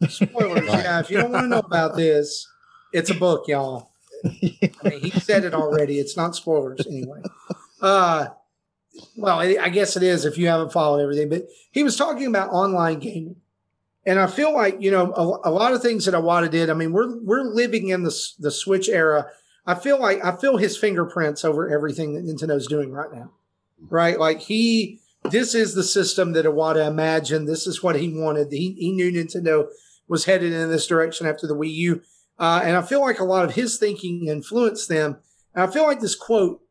Spoilers, 0.08 0.64
yeah. 0.68 1.00
If 1.00 1.10
you 1.10 1.16
don't 1.16 1.32
want 1.32 1.44
to 1.44 1.48
know 1.48 1.58
about 1.58 1.96
this, 1.96 2.46
it's 2.92 3.10
a 3.10 3.14
book, 3.14 3.48
y'all. 3.48 3.90
I 4.24 4.28
mean, 4.90 5.00
he 5.00 5.10
said 5.10 5.44
it 5.44 5.54
already. 5.54 5.98
It's 5.98 6.16
not 6.16 6.36
spoilers 6.36 6.86
anyway. 6.86 7.20
Uh, 7.82 8.28
well, 9.16 9.40
I 9.40 9.56
I 9.60 9.68
guess 9.70 9.96
it 9.96 10.04
is 10.04 10.24
if 10.24 10.38
you 10.38 10.46
haven't 10.46 10.72
followed 10.72 11.02
everything. 11.02 11.28
But 11.28 11.46
he 11.72 11.82
was 11.82 11.96
talking 11.96 12.26
about 12.28 12.50
online 12.50 13.00
gaming, 13.00 13.36
and 14.08 14.18
I 14.18 14.26
feel 14.26 14.54
like 14.54 14.76
you 14.80 14.90
know 14.90 15.12
a, 15.12 15.50
a 15.50 15.52
lot 15.52 15.74
of 15.74 15.82
things 15.82 16.06
that 16.06 16.14
Iwata 16.14 16.50
did. 16.50 16.70
I 16.70 16.74
mean, 16.74 16.92
we're 16.92 17.18
we're 17.22 17.42
living 17.42 17.88
in 17.88 18.04
the 18.04 18.16
the 18.38 18.50
Switch 18.50 18.88
era. 18.88 19.30
I 19.66 19.74
feel 19.74 20.00
like 20.00 20.24
I 20.24 20.34
feel 20.34 20.56
his 20.56 20.78
fingerprints 20.78 21.44
over 21.44 21.68
everything 21.68 22.14
that 22.14 22.24
Nintendo's 22.24 22.66
doing 22.66 22.90
right 22.90 23.12
now. 23.12 23.30
right? 23.90 24.18
Like 24.18 24.40
he, 24.40 25.00
this 25.30 25.54
is 25.54 25.74
the 25.74 25.84
system 25.84 26.32
that 26.32 26.46
Iwata 26.46 26.86
imagined. 26.86 27.46
This 27.46 27.66
is 27.66 27.82
what 27.82 27.96
he 27.96 28.08
wanted. 28.08 28.50
He, 28.50 28.72
he 28.78 28.92
knew 28.92 29.12
Nintendo 29.12 29.68
was 30.08 30.24
headed 30.24 30.54
in 30.54 30.70
this 30.70 30.86
direction 30.86 31.26
after 31.26 31.46
the 31.46 31.54
Wii 31.54 31.74
U. 31.74 32.02
Uh, 32.38 32.62
and 32.64 32.76
I 32.76 32.82
feel 32.82 33.02
like 33.02 33.20
a 33.20 33.24
lot 33.24 33.44
of 33.44 33.56
his 33.56 33.76
thinking 33.76 34.28
influenced 34.28 34.88
them. 34.88 35.18
And 35.54 35.68
I 35.68 35.70
feel 35.70 35.84
like 35.84 36.00
this 36.00 36.14
quote, 36.14 36.62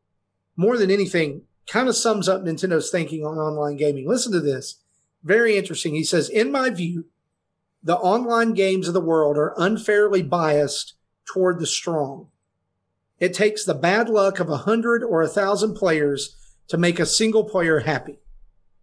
more 0.56 0.76
than 0.76 0.90
anything, 0.90 1.42
kind 1.68 1.88
of 1.88 1.94
sums 1.94 2.28
up 2.28 2.42
Nintendo's 2.42 2.90
thinking 2.90 3.24
on 3.24 3.38
online 3.38 3.76
gaming. 3.76 4.08
Listen 4.08 4.32
to 4.32 4.40
this. 4.40 4.80
Very 5.22 5.56
interesting. 5.56 5.94
He 5.94 6.04
says, 6.04 6.28
In 6.28 6.50
my 6.50 6.70
view, 6.70 7.04
the 7.82 7.96
online 7.96 8.54
games 8.54 8.88
of 8.88 8.94
the 8.94 9.00
world 9.00 9.36
are 9.36 9.54
unfairly 9.56 10.22
biased 10.22 10.94
toward 11.24 11.58
the 11.58 11.66
strong. 11.66 12.28
It 13.18 13.34
takes 13.34 13.64
the 13.64 13.74
bad 13.74 14.08
luck 14.08 14.40
of 14.40 14.48
a 14.48 14.58
hundred 14.58 15.02
or 15.02 15.22
a 15.22 15.28
thousand 15.28 15.74
players 15.74 16.36
to 16.68 16.76
make 16.76 16.98
a 16.98 17.06
single 17.06 17.44
player 17.44 17.80
happy. 17.80 18.18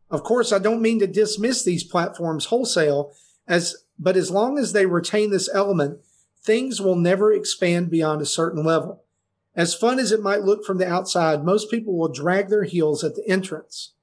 Of 0.10 0.24
course, 0.24 0.52
I 0.52 0.60
don't 0.60 0.82
mean 0.82 1.00
to 1.00 1.08
dismiss 1.08 1.64
these 1.64 1.84
platforms 1.84 2.46
wholesale 2.46 3.14
as, 3.48 3.76
but 3.98 4.18
as 4.18 4.32
long 4.32 4.58
as 4.58 4.74
they 4.74 4.86
retain 4.86 5.32
this 5.32 5.50
element, 5.54 6.00
things 6.42 6.82
will 6.82 6.96
never 6.96 7.34
expand 7.34 7.90
beyond 7.90 8.22
a 8.22 8.26
certain 8.26 8.64
level. 8.64 9.04
As 9.56 9.74
fun 9.74 10.00
as 10.00 10.12
it 10.12 10.22
might 10.22 10.44
look 10.44 10.66
from 10.66 10.78
the 10.78 10.88
outside, 10.88 11.46
most 11.46 11.72
people 11.72 11.98
will 11.98 12.12
drag 12.12 12.50
their 12.50 12.66
heels 12.66 13.04
at 13.04 13.16
the 13.16 13.28
entrance. 13.28 13.94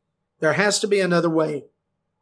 There 0.40 0.54
has 0.54 0.80
to 0.80 0.86
be 0.86 1.00
another 1.00 1.30
way. 1.30 1.64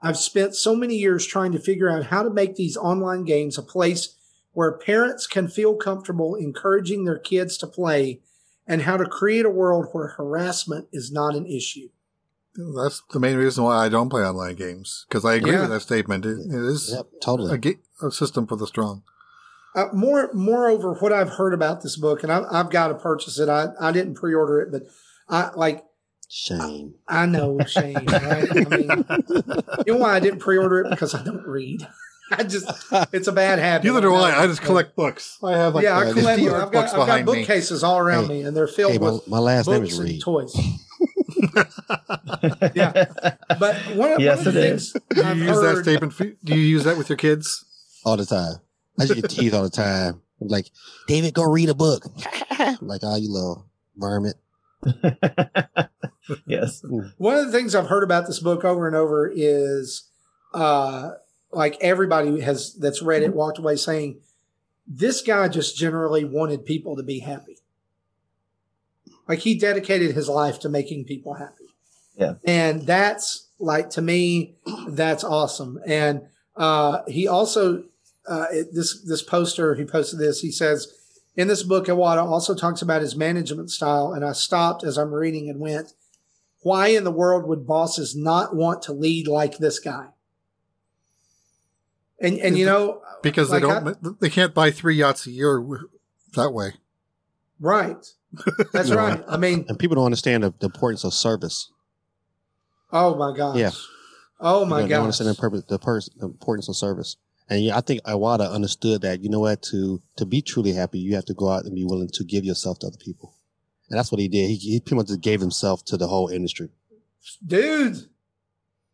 I've 0.03 0.17
spent 0.17 0.55
so 0.55 0.75
many 0.75 0.95
years 0.97 1.27
trying 1.27 1.53
to 1.53 1.59
figure 1.59 1.91
out 1.91 2.07
how 2.07 2.23
to 2.23 2.31
make 2.31 2.57
these 2.57 2.77
online 2.77 3.25
games 3.25 3.59
a 3.59 3.63
place 3.63 4.17
where 4.53 4.73
parents 4.73 5.27
can 5.27 5.47
feel 5.49 5.75
comfortable 5.77 6.35
encouraging 6.35 7.05
their 7.05 7.19
kids 7.19 7.57
to 7.59 7.67
play 7.67 8.21
and 8.67 8.83
how 8.83 8.97
to 8.97 9.05
create 9.05 9.45
a 9.45 9.51
world 9.51 9.87
where 9.93 10.09
harassment 10.09 10.89
is 10.93 11.13
not 11.13 11.35
an 11.37 11.47
issue. 11.47 11.89
That's 12.77 13.03
the 13.13 13.21
main 13.21 13.37
reason 13.37 13.63
why 13.65 13.77
I 13.85 13.89
don't 13.89 14.09
play 14.09 14.23
online 14.23 14.57
games 14.57 15.07
because 15.09 15.25
I 15.25 15.35
agree 15.35 15.53
Yeah. 15.53 15.63
with 15.63 15.71
that 15.71 15.81
statement. 15.83 16.25
It, 16.27 16.39
it 16.39 16.55
is 16.65 16.93
Yep, 16.95 17.07
totally. 17.23 17.55
a, 17.55 17.59
ga- 17.59 17.79
a 18.03 18.11
system 18.11 18.47
for 18.47 18.57
the 18.57 18.67
strong. 18.67 19.03
Uh, 19.75 19.87
more, 19.93 20.31
moreover, 20.33 20.95
what 20.95 21.13
I've 21.13 21.31
heard 21.31 21.55
about 21.55 21.83
this 21.83 21.97
book, 21.97 22.25
and 22.25 22.33
I, 22.33 22.43
I've 22.51 22.71
got 22.71 22.89
to 22.89 22.95
purchase 22.95 23.39
it. 23.39 23.49
I, 23.49 23.69
I 23.81 23.93
didn't 23.93 24.15
pre-order 24.15 24.61
it, 24.61 24.73
but 24.73 24.83
I 25.29 25.51
like 25.55 25.85
Shame. 26.33 26.95
I 27.09 27.27
know 27.27 27.59
shame. 27.67 28.07
Right? 28.07 28.49
I 28.51 28.55
mean, 28.77 29.05
you 29.85 29.95
know 29.95 29.99
why 29.99 30.15
I 30.15 30.21
didn't 30.21 30.39
pre-order 30.39 30.79
it 30.83 30.91
because 30.91 31.13
I 31.13 31.25
don't 31.25 31.45
read. 31.45 31.87
I 32.31 32.45
just 32.45 32.71
it's 33.13 33.27
a 33.27 33.33
bad 33.33 33.59
habit. 33.59 33.85
Neither 33.85 34.01
do 34.03 34.11
know. 34.11 34.15
I. 34.15 34.45
I 34.45 34.47
just 34.47 34.63
collect 34.63 34.95
books. 34.95 35.39
I 35.43 35.53
have 35.57 35.75
like 35.75 35.83
yeah, 35.83 35.99
I 35.99 36.13
collect. 36.13 36.39
50 36.39 36.49
I've 36.49 36.53
got, 36.53 36.73
books 36.73 36.91
I've 36.93 36.97
got 36.99 37.07
behind 37.07 37.27
me. 37.27 37.33
bookcases 37.41 37.83
all 37.83 37.99
around 37.99 38.29
Hey, 38.29 38.29
me, 38.29 38.43
and 38.43 38.57
they're 38.57 38.69
filled 38.69 38.93
Hey, 38.93 38.99
my, 38.99 39.11
with 39.11 39.27
my 39.27 39.39
last 39.41 39.67
name 39.69 39.81
books 39.81 39.95
is 39.95 39.99
and 39.99 40.09
Reed. 40.09 40.21
toys. 40.23 40.57
Yeah. 42.75 43.07
But 43.59 43.77
one 43.97 44.13
of, 44.13 44.21
Yes, 44.21 44.39
one 44.39 44.49
of 44.49 44.55
the 44.55 44.61
it 44.61 44.69
things 44.69 44.93
Do 44.93 45.23
I've 45.25 45.39
you 45.39 45.45
use 45.47 45.61
that 45.61 45.75
heard, 45.75 45.85
statement? 45.85 46.13
For, 46.13 46.25
do 46.45 46.55
you 46.55 46.61
use 46.61 46.85
that 46.85 46.97
with 46.97 47.09
your 47.09 47.17
kids? 47.19 47.65
all 48.05 48.17
the 48.17 48.25
time. 48.27 48.55
I 48.99 49.07
just 49.07 49.21
get 49.21 49.31
teased 49.31 49.55
all 49.55 49.63
the 49.65 49.71
time. 49.71 50.21
I'm 50.41 50.49
like, 50.49 50.67
David, 51.09 51.35
go 51.35 51.43
read 51.43 51.69
a 51.69 51.75
book. 51.75 52.05
I'm 52.51 52.77
like, 52.87 53.01
oh, 53.03 53.17
you 53.17 53.31
little 53.33 53.67
varmint. 53.97 54.37
yes. 56.47 56.83
one 57.17 57.37
of 57.37 57.47
the 57.47 57.53
things 57.53 57.75
I've 57.75 57.89
heard 57.89 58.05
about 58.05 58.27
this 58.27 58.41
book 58.41 58.65
over 58.65 58.87
and 58.87 58.97
over 58.97 59.31
is, 59.33 60.11
uh, 60.53 61.13
like 61.53 61.77
everybody 61.81 62.41
has 62.41 62.75
that's 62.75 63.03
read 63.03 63.23
it 63.23 63.35
walked 63.35 63.59
away 63.59 63.77
saying, 63.77 64.21
this 64.87 65.23
guy 65.23 65.49
just 65.49 65.77
generally 65.77 66.25
wanted 66.25 66.65
people 66.65 66.97
to 66.97 67.03
be 67.03 67.21
happy. 67.21 67.59
Like 69.29 69.41
he 69.41 69.57
dedicated 69.57 70.15
his 70.15 70.29
life 70.29 70.59
to 70.61 70.69
making 70.69 71.05
people 71.05 71.35
happy. 71.35 71.67
Yeah. 72.17 72.35
And 72.45 72.83
that's 72.83 73.49
like 73.59 73.91
to 73.91 74.03
me, 74.03 74.57
that's 74.89 75.23
awesome. 75.23 75.81
And 75.87 76.23
uh, 76.57 77.03
he 77.07 77.29
also 77.29 77.85
uh, 78.29 78.47
it, 78.53 78.75
this 78.75 79.01
this 79.03 79.23
poster 79.23 79.75
he 79.75 79.85
posted 79.85 80.19
this. 80.19 80.41
He 80.41 80.51
says 80.51 80.93
in 81.37 81.49
this 81.49 81.63
book, 81.63 81.87
Iwata 81.87 82.25
also 82.25 82.55
talks 82.55 82.83
about 82.83 83.03
his 83.03 83.17
management 83.17 83.71
style. 83.71 84.13
And 84.13 84.25
I 84.25 84.33
stopped 84.33 84.85
as 84.85 84.99
I'm 84.99 85.15
reading 85.15 85.49
and 85.49 85.61
went, 85.61 85.95
"Why 86.61 86.89
in 86.89 87.05
the 87.05 87.11
world 87.11 87.47
would 87.49 87.67
bosses 87.67 88.15
not 88.17 88.55
want 88.55 88.83
to 88.83 88.93
lead 88.93 89.27
like 89.29 89.59
this 89.59 89.79
guy?" 89.79 90.09
And 92.21 92.39
and 92.39 92.59
you 92.59 92.67
know 92.67 93.03
Because 93.23 93.51
they 93.51 93.61
don't. 93.61 94.21
they 94.21 94.29
can't 94.31 94.55
buy 94.55 94.71
three 94.71 94.97
yachts 94.97 95.27
a 95.27 95.31
year 95.31 95.65
that 96.35 96.51
way. 96.53 96.75
right. 97.59 98.07
That's 98.73 98.91
No. 98.91 98.97
right. 98.97 99.25
I 99.27 99.37
mean, 99.37 99.65
And 99.69 99.77
people 99.79 99.97
don't 99.97 100.05
understand 100.05 100.45
the, 100.45 100.55
the 100.61 100.67
importance 100.67 101.03
of 101.05 101.13
service. 101.15 101.71
oh 102.93 103.15
my 103.17 103.37
gosh. 103.37 103.57
Yeah. 103.57 103.71
Oh 104.39 104.61
You 104.61 104.67
my 104.67 104.77
know, 104.77 104.83
they 104.87 104.89
don't 104.95 105.03
understand 105.03 105.31
the, 105.31 105.35
purpose, 105.35 105.65
the, 105.69 105.79
pers- 105.79 106.11
the 106.17 106.27
importance 106.27 106.69
of 106.69 106.77
service. 106.77 107.17
And 107.49 107.65
yeah, 107.65 107.77
I 107.77 107.81
think 107.81 108.03
Iwata 108.05 108.49
understood 108.51 109.03
that, 109.03 109.23
you 109.25 109.29
know 109.29 109.41
what, 109.41 109.61
to, 109.65 110.01
to 110.17 110.25
be 110.25 110.41
truly 110.41 110.73
happy, 110.73 111.01
you 111.01 111.17
have 111.17 111.25
to 111.25 111.35
go 111.35 111.49
out 111.49 111.65
and 111.65 111.75
be 111.75 111.85
willing 111.85 112.09
to 112.13 112.23
give 112.25 112.45
yourself 112.45 112.79
to 112.79 112.87
other 112.87 112.97
people. 112.97 113.35
And 113.91 113.99
that's 113.99 114.13
what 114.13 114.21
he 114.21 114.29
did. 114.29 114.49
He, 114.49 114.57
he 114.57 114.81
pretty 114.81 114.97
much 114.97 115.09
just 115.09 115.21
gave 115.21 115.41
himself 115.41 115.85
to 115.87 115.97
the 115.97 116.07
whole 116.07 116.29
industry. 116.29 116.71
Dude, 117.45 117.97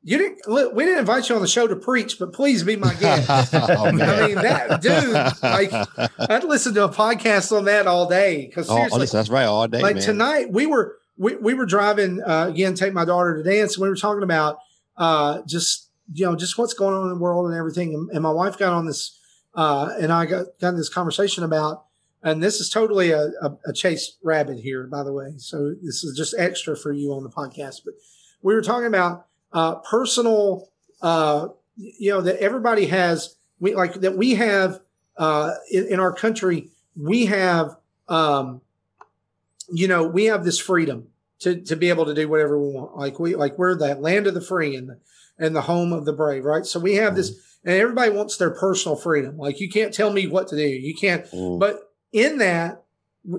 you 0.02 0.18
didn't. 0.18 0.48
Look, 0.48 0.74
we 0.74 0.84
didn't 0.84 1.00
invite 1.00 1.28
you 1.28 1.34
on 1.34 1.42
the 1.42 1.48
show 1.48 1.66
to 1.66 1.76
preach, 1.76 2.18
but 2.18 2.32
please 2.32 2.62
be 2.62 2.76
my 2.76 2.94
guest. 2.94 3.52
Oh. 3.52 3.86
I 3.86 3.90
mean, 3.92 4.34
that 4.36 4.80
dude, 4.80 5.12
like, 5.42 5.72
I'd 6.30 6.44
listen 6.44 6.74
to 6.74 6.84
a 6.84 6.88
podcast 6.88 7.56
on 7.56 7.64
that 7.66 7.86
all 7.86 8.08
day. 8.08 8.46
Because 8.46 8.68
Oh, 8.70 8.88
oh, 8.90 8.98
that's 9.04 9.28
right, 9.28 9.44
all 9.44 9.66
day, 9.68 9.82
like 9.82 9.96
man. 9.96 10.04
tonight, 10.04 10.52
we 10.52 10.66
were 10.66 10.96
we, 11.18 11.36
we 11.36 11.54
were 11.54 11.66
driving 11.66 12.22
uh, 12.22 12.46
again, 12.48 12.74
take 12.74 12.92
my 12.92 13.04
daughter 13.04 13.36
to 13.36 13.42
dance, 13.42 13.76
and 13.76 13.82
we 13.82 13.88
were 13.88 13.96
talking 13.96 14.22
about 14.22 14.58
uh, 14.96 15.40
just 15.46 15.90
you 16.12 16.24
know 16.24 16.36
just 16.36 16.56
what's 16.58 16.74
going 16.74 16.94
on 16.94 17.02
in 17.04 17.08
the 17.10 17.18
world 17.18 17.46
and 17.46 17.56
everything. 17.56 17.94
And, 17.94 18.10
and 18.10 18.22
my 18.22 18.30
wife 18.30 18.58
got 18.58 18.72
on 18.72 18.86
this, 18.86 19.18
uh, 19.54 19.94
and 20.00 20.12
I 20.12 20.26
got 20.26 20.46
got 20.60 20.70
in 20.70 20.76
this 20.76 20.88
conversation 20.88 21.44
about. 21.44 21.85
And 22.26 22.42
this 22.42 22.60
is 22.60 22.68
totally 22.70 23.12
a, 23.12 23.30
a, 23.40 23.56
a 23.66 23.72
chase 23.72 24.16
rabbit 24.20 24.58
here, 24.58 24.88
by 24.88 25.04
the 25.04 25.12
way. 25.12 25.34
So 25.38 25.74
this 25.80 26.02
is 26.02 26.16
just 26.16 26.34
extra 26.36 26.76
for 26.76 26.92
you 26.92 27.12
on 27.12 27.22
the 27.22 27.30
podcast. 27.30 27.82
But 27.84 27.94
we 28.42 28.52
were 28.52 28.62
talking 28.62 28.88
about 28.88 29.26
uh, 29.52 29.76
personal, 29.76 30.68
uh, 31.00 31.48
you 31.76 32.10
know, 32.10 32.20
that 32.22 32.38
everybody 32.40 32.86
has, 32.86 33.36
we 33.60 33.76
like 33.76 33.94
that 34.00 34.16
we 34.16 34.34
have 34.34 34.80
uh, 35.16 35.52
in, 35.70 35.86
in 35.86 36.00
our 36.00 36.12
country, 36.12 36.68
we 37.00 37.26
have, 37.26 37.76
um, 38.08 38.60
you 39.70 39.86
know, 39.86 40.04
we 40.04 40.24
have 40.24 40.44
this 40.44 40.58
freedom 40.58 41.06
to, 41.38 41.60
to 41.62 41.76
be 41.76 41.90
able 41.90 42.06
to 42.06 42.14
do 42.14 42.28
whatever 42.28 42.58
we 42.60 42.72
want. 42.72 42.96
Like 42.96 43.20
we, 43.20 43.36
like 43.36 43.56
we're 43.56 43.76
the 43.76 43.94
land 43.94 44.26
of 44.26 44.34
the 44.34 44.40
free 44.40 44.74
and 44.74 44.88
the, 44.88 44.98
and 45.38 45.54
the 45.54 45.62
home 45.62 45.92
of 45.92 46.04
the 46.04 46.12
brave, 46.12 46.44
right? 46.44 46.66
So 46.66 46.80
we 46.80 46.96
have 46.96 47.14
this, 47.14 47.30
and 47.64 47.74
everybody 47.74 48.10
wants 48.10 48.36
their 48.36 48.50
personal 48.50 48.96
freedom. 48.96 49.38
Like 49.38 49.60
you 49.60 49.70
can't 49.70 49.94
tell 49.94 50.12
me 50.12 50.26
what 50.26 50.48
to 50.48 50.56
do. 50.56 50.66
You 50.66 50.94
can't, 50.96 51.24
Mm. 51.26 51.60
but 51.60 51.85
in 52.12 52.38
that, 52.38 52.84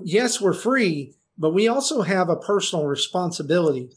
yes, 0.04 0.40
we're 0.40 0.52
free, 0.52 1.14
but 1.36 1.50
we 1.50 1.68
also 1.68 2.02
have 2.02 2.28
a 2.28 2.36
personal 2.36 2.86
responsibility 2.86 3.90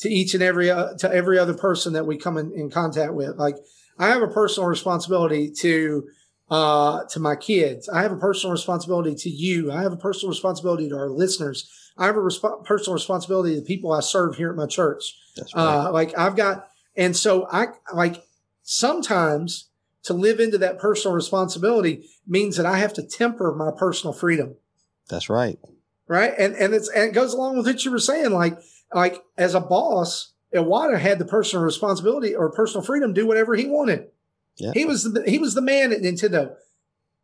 to 0.00 0.08
each 0.08 0.34
and 0.34 0.42
every 0.42 0.70
uh, 0.70 0.94
to 0.94 1.12
every 1.12 1.38
other 1.38 1.54
person 1.54 1.92
that 1.92 2.06
we 2.06 2.16
come 2.16 2.36
in, 2.36 2.52
in 2.52 2.70
contact 2.70 3.12
with. 3.12 3.36
Like 3.36 3.56
I 3.98 4.08
have 4.08 4.22
a 4.22 4.28
personal 4.28 4.68
responsibility 4.68 5.50
to 5.60 6.08
uh, 6.50 7.04
to 7.04 7.20
my 7.20 7.36
kids. 7.36 7.88
I 7.88 8.02
have 8.02 8.12
a 8.12 8.16
personal 8.16 8.52
responsibility 8.52 9.14
to 9.14 9.30
you. 9.30 9.70
I 9.70 9.82
have 9.82 9.92
a 9.92 9.96
personal 9.96 10.30
responsibility 10.30 10.88
to 10.88 10.96
our 10.96 11.08
listeners. 11.08 11.70
I 11.96 12.06
have 12.06 12.16
a 12.16 12.20
resp- 12.20 12.64
personal 12.64 12.94
responsibility 12.94 13.54
to 13.54 13.60
the 13.60 13.66
people 13.66 13.92
I 13.92 14.00
serve 14.00 14.36
here 14.36 14.50
at 14.50 14.56
my 14.56 14.66
church. 14.66 15.16
That's 15.36 15.54
right. 15.54 15.62
Uh, 15.62 15.92
like 15.92 16.18
I've 16.18 16.34
got, 16.34 16.68
and 16.96 17.16
so 17.16 17.46
I 17.50 17.66
like 17.94 18.24
sometimes 18.62 19.69
to 20.04 20.14
live 20.14 20.40
into 20.40 20.58
that 20.58 20.78
personal 20.78 21.14
responsibility 21.14 22.08
means 22.26 22.56
that 22.56 22.66
I 22.66 22.78
have 22.78 22.92
to 22.94 23.02
temper 23.02 23.54
my 23.54 23.70
personal 23.76 24.12
freedom, 24.12 24.56
that's 25.08 25.28
right. 25.28 25.58
right? 26.08 26.32
And 26.38 26.54
and 26.54 26.74
it's 26.74 26.88
and 26.88 27.10
it 27.10 27.14
goes 27.14 27.34
along 27.34 27.56
with 27.56 27.66
what 27.66 27.84
you 27.84 27.90
were 27.90 27.98
saying, 27.98 28.30
like 28.30 28.58
like 28.94 29.22
as 29.36 29.54
a 29.54 29.60
boss, 29.60 30.32
Iwata 30.54 30.98
had 30.98 31.18
the 31.18 31.24
personal 31.24 31.64
responsibility 31.64 32.34
or 32.34 32.50
personal 32.50 32.84
freedom 32.84 33.14
to 33.14 33.20
do 33.20 33.26
whatever 33.26 33.54
he 33.54 33.66
wanted. 33.66 34.08
Yeah. 34.56 34.72
He 34.74 34.84
was 34.84 35.04
the 35.04 35.22
he 35.26 35.38
was 35.38 35.54
the 35.54 35.62
man 35.62 35.92
at 35.92 36.00
Nintendo. 36.00 36.54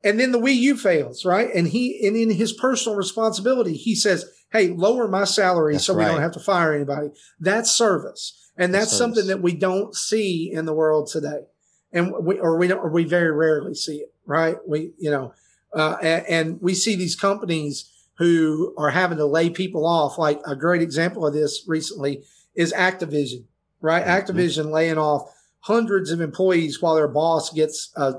And 0.05 0.21
then 0.21 0.31
the 0.31 0.39
Wii 0.39 0.55
U 0.57 0.77
fails, 0.77 1.25
right? 1.25 1.53
And 1.53 1.69
he 1.69 2.07
and 2.07 2.17
in 2.17 2.31
his 2.31 2.53
personal 2.53 2.97
responsibility, 2.97 3.73
he 3.73 3.95
says, 3.95 4.25
"Hey, 4.53 4.69
lower 4.69 5.09
my 5.09 5.25
salary 5.25 5.73
That's 5.73 5.87
so 5.87 5.95
we 5.95 6.05
don't 6.05 6.21
have 6.21 6.33
to 6.33 6.41
fire 6.41 6.75
anybody." 6.75 7.09
That's 7.41 7.71
service, 7.71 8.51
and 8.57 8.73
that's 8.73 8.87
That's 8.87 8.99
something 8.99 9.27
that 9.27 9.43
we 9.43 9.55
don't 9.55 9.95
see 9.97 10.51
in 10.53 10.67
the 10.67 10.75
world 10.75 11.09
today, 11.09 11.47
and 11.93 12.13
we 12.25 12.39
or 12.39 12.59
we 12.59 12.67
don't 12.69 12.79
or 12.79 12.91
we 12.91 13.05
very 13.05 13.31
rarely 13.31 13.75
see 13.75 13.97
it, 13.99 14.13
right? 14.27 14.57
We 14.67 14.93
you 14.99 15.11
know, 15.11 15.35
uh, 15.75 15.97
and, 16.03 16.27
and 16.27 16.63
we 16.63 16.75
see 16.75 16.97
these 16.97 17.17
companies 17.17 17.91
who 18.19 18.75
are 18.79 18.91
having 18.91 19.19
to 19.19 19.27
lay 19.27 19.51
people 19.51 19.87
off. 19.87 20.19
Like 20.19 20.41
a 20.47 20.57
great 20.57 20.83
example 20.83 21.27
of 21.27 21.35
this 21.35 21.65
recently 21.67 22.23
is 22.55 22.73
Activision, 22.73 23.45
right? 23.81 24.05
Mhm. 24.05 24.09
Activision 24.27 24.71
laying 24.71 24.99
off 24.99 25.31
hundreds 25.61 26.11
of 26.11 26.21
employees 26.21 26.81
while 26.81 26.95
their 26.95 27.09
boss 27.09 27.53
gets 27.53 27.91
a 27.97 28.15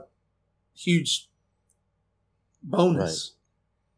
huge 0.75 1.29
bonus. 2.63 3.33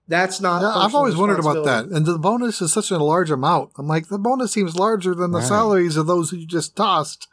That's 0.07 0.41
not. 0.41 0.61
Yeah, 0.61 0.75
I've 0.75 0.95
always 0.95 1.15
wondered 1.15 1.39
about 1.39 1.65
that. 1.65 1.85
And 1.85 2.05
the 2.05 2.17
bonus 2.17 2.61
is 2.61 2.73
such 2.73 2.89
a 2.89 2.97
large 2.97 3.29
amount. 3.29 3.71
I'm 3.77 3.87
like, 3.87 4.07
the 4.07 4.17
bonus 4.17 4.51
seems 4.51 4.75
larger 4.75 5.13
than 5.13 5.31
the 5.31 5.37
Right. 5.39 5.47
salaries 5.47 5.97
of 5.97 6.07
those 6.07 6.31
who 6.31 6.37
you 6.37 6.47
just 6.47 6.75
tossed. 6.75 7.27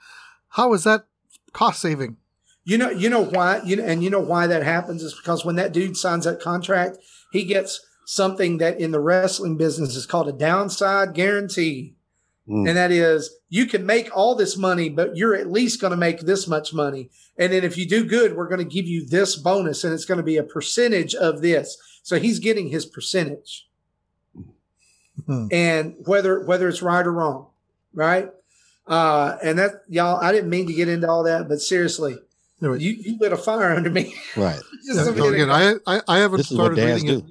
How 0.51 0.75
is 0.75 0.85
that 0.85 1.07
cost 1.53 1.81
saving? 1.81 2.19
You 2.67 2.79
know, 2.79 2.91
you 2.91 3.09
know 3.09 3.23
why, 3.23 3.63
you 3.65 3.77
know, 3.77 3.85
and 3.85 4.03
you 4.03 4.11
know 4.11 4.21
why 4.21 4.49
that 4.49 4.65
happens 4.65 5.01
is 5.05 5.15
because 5.15 5.45
when 5.45 5.55
that 5.55 5.73
dude 5.73 5.97
signs 5.97 6.25
that 6.25 6.41
contract, 6.41 6.99
he 7.31 7.45
gets 7.45 7.81
something 8.07 8.59
that 8.59 8.81
in 8.81 8.91
the 8.91 8.99
wrestling 8.99 9.57
business 9.57 9.95
is 9.95 10.05
called 10.05 10.29
a 10.29 10.33
downside 10.33 11.15
guarantee. 11.15 11.95
Mm. 12.49 12.69
And 12.69 12.77
that 12.77 12.91
is 12.91 13.31
you 13.49 13.67
can 13.67 13.87
make 13.87 14.15
all 14.17 14.35
this 14.35 14.57
money, 14.57 14.89
but 14.89 15.17
you're 15.17 15.37
at 15.37 15.49
least 15.49 15.81
going 15.81 15.93
to 15.93 15.97
make 15.97 16.23
this 16.23 16.49
much 16.49 16.75
money. 16.75 17.09
And 17.39 17.53
then 17.53 17.63
if 17.63 17.79
you 17.79 17.87
do 17.87 18.05
good, 18.05 18.37
we're 18.37 18.49
going 18.49 18.59
to 18.59 18.75
give 18.75 18.87
you 18.87 19.07
this 19.07 19.37
bonus 19.37 19.85
and 19.85 19.95
it's 19.95 20.05
going 20.05 20.19
to 20.19 20.25
be 20.25 20.37
a 20.37 20.43
percentage 20.43 21.15
of 21.15 21.43
this. 21.43 21.79
So 22.03 22.19
he's 22.19 22.41
getting 22.41 22.71
his 22.71 22.85
percentage. 22.85 23.69
Hmm. 25.25 25.47
And 25.53 25.95
whether 26.05 26.45
whether 26.45 26.69
it's 26.69 26.83
right 26.83 27.07
or 27.07 27.13
wrong, 27.13 27.47
right? 27.95 28.29
Uh, 28.89 29.37
and 29.43 29.57
that 29.61 29.83
y'all, 29.89 30.21
I 30.21 30.33
didn't 30.33 30.51
mean 30.51 30.67
to 30.67 30.73
get 30.73 30.89
into 30.89 31.09
all 31.09 31.23
that, 31.23 31.49
but 31.49 31.61
seriously, 31.61 32.19
Anyway, 32.63 32.79
you, 32.81 32.93
you 32.93 33.19
lit 33.19 33.33
a 33.33 33.37
fire 33.37 33.75
under 33.75 33.91
me. 33.91 34.15
Right. 34.37 34.61
Just 34.87 34.97
yeah, 35.07 35.13
a 35.13 35.17
so 35.17 35.29
again. 35.29 35.51
I, 35.51 35.75
I, 35.87 36.01
I 36.09 36.19
haven't 36.19 36.39
This 36.39 36.49
started 36.49 36.79
reading 36.79 37.09
it. 37.09 37.25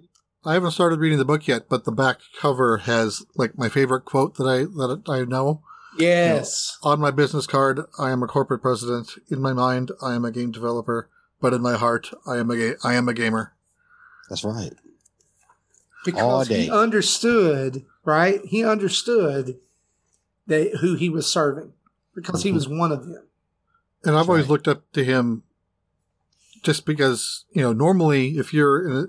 I 0.46 0.54
haven't 0.54 0.72
started 0.72 1.00
reading 1.00 1.18
the 1.18 1.26
book 1.26 1.48
yet, 1.48 1.68
but 1.68 1.86
the 1.86 1.92
back 1.92 2.20
cover 2.40 2.78
has 2.78 3.26
like 3.36 3.58
my 3.58 3.68
favorite 3.68 4.06
quote 4.06 4.36
that 4.36 4.44
I 4.44 4.60
that 4.66 5.02
I 5.08 5.26
know. 5.26 5.64
yes. 5.98 6.78
On 6.84 7.00
my 7.00 7.10
business 7.10 7.48
card, 7.48 7.82
I 7.98 8.12
am 8.12 8.22
a 8.22 8.28
corporate 8.28 8.62
president. 8.62 9.14
In 9.32 9.42
my 9.42 9.54
mind, 9.54 9.92
I 10.04 10.14
am 10.14 10.24
a 10.24 10.32
game 10.32 10.52
developer, 10.52 11.10
but 11.42 11.54
in 11.54 11.62
my 11.64 11.74
heart, 11.76 12.12
I 12.28 12.38
am 12.38 12.52
a 12.52 12.56
ga- 12.56 12.78
I 12.84 12.94
am 12.94 13.10
a 13.10 13.14
gamer. 13.16 13.54
That's 14.30 14.44
right. 14.44 14.74
all 16.16 16.40
because 16.46 16.48
he 16.50 16.70
understood, 16.70 17.84
right? 18.04 18.42
He 18.46 18.64
understood 18.64 19.58
that 20.46 20.76
who 20.82 20.94
he 20.94 21.10
was 21.10 21.26
serving 21.26 21.74
because 22.14 22.44
he 22.44 22.52
Mhm. 22.52 22.56
was 22.56 22.68
one 22.70 22.92
of 22.92 23.08
them. 23.08 23.24
And 24.06 24.16
I've 24.16 24.30
always 24.30 24.48
looked 24.50 24.68
up 24.68 24.84
to 24.94 25.04
him 25.04 25.44
just 26.64 26.86
because, 26.86 27.46
you 27.52 27.62
know, 27.62 27.74
normally 27.74 28.38
if 28.38 28.54
you're 28.54 28.88
in 28.88 28.96
a, 28.98 29.06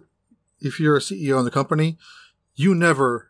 if 0.67 0.81
you're 0.81 0.97
a 0.97 1.01
CEO 1.01 1.39
in 1.39 1.45
the 1.45 1.51
company, 1.51 1.97
you 2.55 2.75
never 2.75 3.29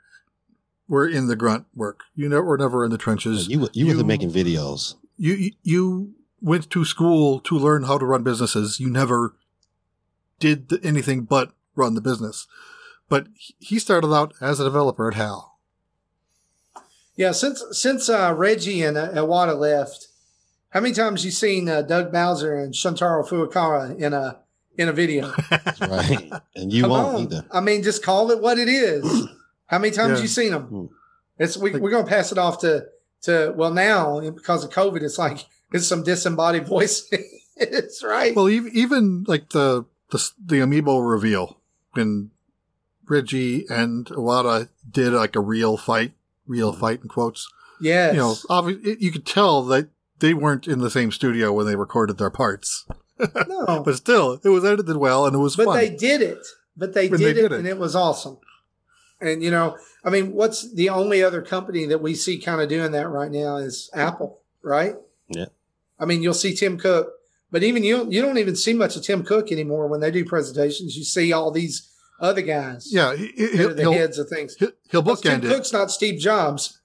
were 0.88 1.08
in 1.08 1.26
the 1.26 1.36
grunt 1.36 1.66
work. 1.74 2.04
You 2.14 2.28
never 2.28 2.44
were 2.44 2.58
never 2.58 2.84
in 2.84 2.90
the 2.90 2.98
trenches. 2.98 3.48
You 3.48 3.60
you, 3.60 3.68
you 3.72 3.84
You- 3.86 3.92
wasn't 3.92 4.08
making 4.08 4.30
videos. 4.30 4.94
You 5.18 5.50
you 5.62 6.14
went 6.40 6.70
to 6.70 6.84
school 6.84 7.40
to 7.40 7.58
learn 7.58 7.84
how 7.84 7.98
to 7.98 8.04
run 8.04 8.22
businesses. 8.22 8.78
You 8.78 8.90
never 8.90 9.34
did 10.38 10.68
th- 10.68 10.84
anything 10.84 11.22
but 11.22 11.52
run 11.74 11.94
the 11.94 12.00
business. 12.02 12.46
But 13.08 13.28
he 13.58 13.78
started 13.78 14.12
out 14.14 14.34
as 14.40 14.60
a 14.60 14.64
developer 14.64 15.08
at 15.08 15.14
HAL. 15.14 15.58
Yeah, 17.16 17.32
since 17.32 17.64
since 17.72 18.08
uh, 18.10 18.34
Reggie 18.36 18.82
and 18.82 18.96
uh, 18.98 19.08
Iwata 19.12 19.56
left, 19.58 20.05
how 20.76 20.82
many 20.82 20.92
times 20.94 21.24
you 21.24 21.30
seen 21.30 21.70
uh, 21.70 21.80
Doug 21.80 22.12
Bowser 22.12 22.54
and 22.54 22.74
Shuntaro 22.74 23.26
Furukawa 23.26 23.98
in 23.98 24.12
a 24.12 24.40
in 24.76 24.90
a 24.90 24.92
video? 24.92 25.32
That's 25.50 25.80
right. 25.80 26.30
And 26.54 26.70
you 26.70 26.82
Come 26.82 26.90
won't 26.90 27.14
on. 27.16 27.22
either. 27.22 27.46
I 27.50 27.60
mean, 27.62 27.82
just 27.82 28.04
call 28.04 28.30
it 28.30 28.42
what 28.42 28.58
it 28.58 28.68
is. 28.68 29.26
How 29.68 29.78
many 29.78 29.90
times 29.94 30.18
Yeah. 30.18 30.22
you 30.22 30.28
seen 30.28 30.52
them? 30.52 30.62
Hmm. 30.64 30.84
It's 31.38 31.56
we, 31.56 31.70
we're 31.70 31.90
gonna 31.90 32.06
pass 32.06 32.30
it 32.30 32.36
off 32.36 32.60
to 32.60 32.84
to 33.22 33.54
well 33.56 33.72
now 33.72 34.20
because 34.20 34.64
of 34.64 34.70
COVID. 34.70 35.00
It's 35.00 35.16
like 35.16 35.46
it's 35.72 35.86
some 35.88 36.02
disembodied 36.02 36.66
voice. 36.76 37.08
it's 37.56 38.04
right. 38.04 38.36
Well, 38.36 38.50
even, 38.50 38.70
even 38.74 39.24
like 39.26 39.48
the, 39.50 39.86
the 40.10 40.30
the 40.44 40.56
amiibo 40.56 41.10
reveal 41.10 41.58
when 41.94 42.32
Reggie 43.08 43.64
and 43.70 44.04
Iwata 44.08 44.68
did 44.90 45.14
like 45.14 45.36
a 45.36 45.40
real 45.40 45.78
fight, 45.78 46.12
real 46.46 46.74
fight 46.74 47.00
in 47.02 47.08
quotes. 47.08 47.48
yes. 47.80 48.12
You 48.12 48.20
know, 48.20 48.34
obviously 48.50 48.98
you 49.00 49.10
could 49.10 49.24
tell 49.24 49.62
that 49.64 49.88
they 50.18 50.34
weren't 50.34 50.66
in 50.66 50.78
the 50.78 50.90
same 50.90 51.12
studio 51.12 51.52
when 51.52 51.66
they 51.66 51.76
recorded 51.76 52.18
their 52.18 52.30
parts, 52.30 52.86
no. 53.48 53.82
but 53.84 53.96
still, 53.96 54.40
it 54.44 54.48
was 54.48 54.64
edited 54.64 54.96
well 54.96 55.26
and 55.26 55.34
it 55.34 55.38
was 55.38 55.56
but 55.56 55.66
fun. 55.66 55.76
they 55.76 55.90
did 55.90 56.22
it. 56.22 56.38
But 56.76 56.94
they 56.94 57.08
did, 57.08 57.20
they 57.20 57.30
it, 57.30 57.34
did 57.34 57.52
it. 57.52 57.58
and 57.58 57.66
it 57.66 57.78
was 57.78 57.96
awesome. 57.96 58.38
And 59.20 59.42
you 59.42 59.50
know, 59.50 59.78
I 60.04 60.10
mean, 60.10 60.32
what's 60.32 60.72
the 60.74 60.90
only 60.90 61.22
other 61.22 61.40
company 61.40 61.86
that 61.86 62.02
we 62.02 62.14
see 62.14 62.38
kind 62.38 62.60
of 62.60 62.68
doing 62.68 62.92
that 62.92 63.08
right 63.08 63.30
now 63.30 63.56
is 63.56 63.90
Apple, 63.94 64.40
right? 64.62 64.94
Yeah. 65.28 65.46
I 65.98 66.04
mean, 66.04 66.22
you'll 66.22 66.34
see 66.34 66.54
Tim 66.54 66.76
Cook, 66.76 67.12
but 67.50 67.62
even 67.62 67.82
you 67.82 68.06
you 68.10 68.20
don't 68.20 68.38
even 68.38 68.56
see 68.56 68.74
much 68.74 68.96
of 68.96 69.02
Tim 69.02 69.24
Cook 69.24 69.50
anymore 69.50 69.86
when 69.88 70.00
they 70.00 70.10
do 70.10 70.24
presentations. 70.24 70.96
You 70.96 71.04
see 71.04 71.32
all 71.32 71.50
these 71.50 71.90
other 72.20 72.42
guys. 72.42 72.92
yeah, 72.92 73.14
he, 73.16 73.32
that 73.32 73.78
he'll, 73.78 73.92
the 73.92 73.92
heads 73.92 74.18
of 74.18 74.28
things. 74.28 74.54
he'll, 74.58 74.72
he'll 74.90 75.02
Because 75.02 75.22
Tim 75.22 75.42
it. 75.42 75.48
Cook's 75.48 75.72
not 75.72 75.90
Steve 75.90 76.20
Jobs. 76.20 76.80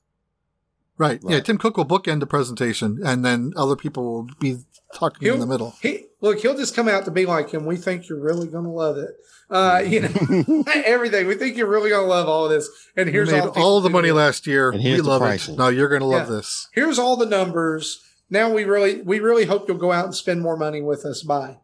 Right. 1.01 1.19
Yeah, 1.27 1.39
Tim 1.39 1.57
Cook 1.57 1.77
will 1.77 1.85
bookend 1.85 2.19
the 2.19 2.27
presentation 2.27 2.99
and 3.03 3.25
then 3.25 3.53
other 3.57 3.75
people 3.75 4.03
will 4.03 4.27
be 4.39 4.57
talking 4.93 5.25
He'll- 5.25 5.33
in 5.33 5.39
the 5.39 5.47
middle. 5.47 5.75
He 5.81 6.05
look, 6.21 6.39
he'll 6.41 6.55
just 6.55 6.75
come 6.75 6.87
out 6.87 7.05
to 7.05 7.11
be 7.11 7.25
like 7.25 7.49
him. 7.49 7.65
We 7.65 7.75
think 7.77 8.07
you're 8.07 8.19
really 8.21 8.47
going 8.47 8.65
to 8.65 8.69
love 8.69 8.97
it. 8.97 9.09
Uh, 9.49 9.81
you 9.85 10.01
know, 10.01 10.63
everything. 10.75 11.25
We 11.27 11.35
think 11.35 11.57
you're 11.57 11.67
really 11.67 11.89
going 11.89 12.03
to 12.03 12.07
love 12.09 12.27
all 12.27 12.47
this. 12.47 12.69
And 12.95 13.07
We 13.07 13.11
here's 13.13 13.31
made 13.31 13.39
all, 13.41 13.51
the 13.51 13.59
all 13.59 13.81
the 13.81 13.89
money 13.89 14.09
do. 14.09 14.13
last 14.13 14.45
year. 14.45 14.69
And 14.69 14.77
We 14.77 14.89
here's 14.91 15.01
the 15.01 15.07
love 15.09 15.21
it. 15.23 15.25
pricing. 15.25 15.55
Now 15.55 15.69
you're 15.69 15.89
going 15.89 16.01
to 16.01 16.07
love 16.07 16.29
Yeah. 16.29 16.35
this. 16.35 16.67
here's 16.73 16.99
all 16.99 17.17
the 17.17 17.25
numbers. 17.25 17.99
Now 18.29 18.51
we 18.53 18.63
really 18.63 19.01
we 19.01 19.19
really 19.19 19.45
hope 19.45 19.67
you'll 19.67 19.77
go 19.77 19.91
out 19.91 20.05
and 20.05 20.13
spend 20.15 20.41
more 20.41 20.55
money 20.55 20.81
with 20.81 21.03
us. 21.05 21.23
Bye. 21.23 21.57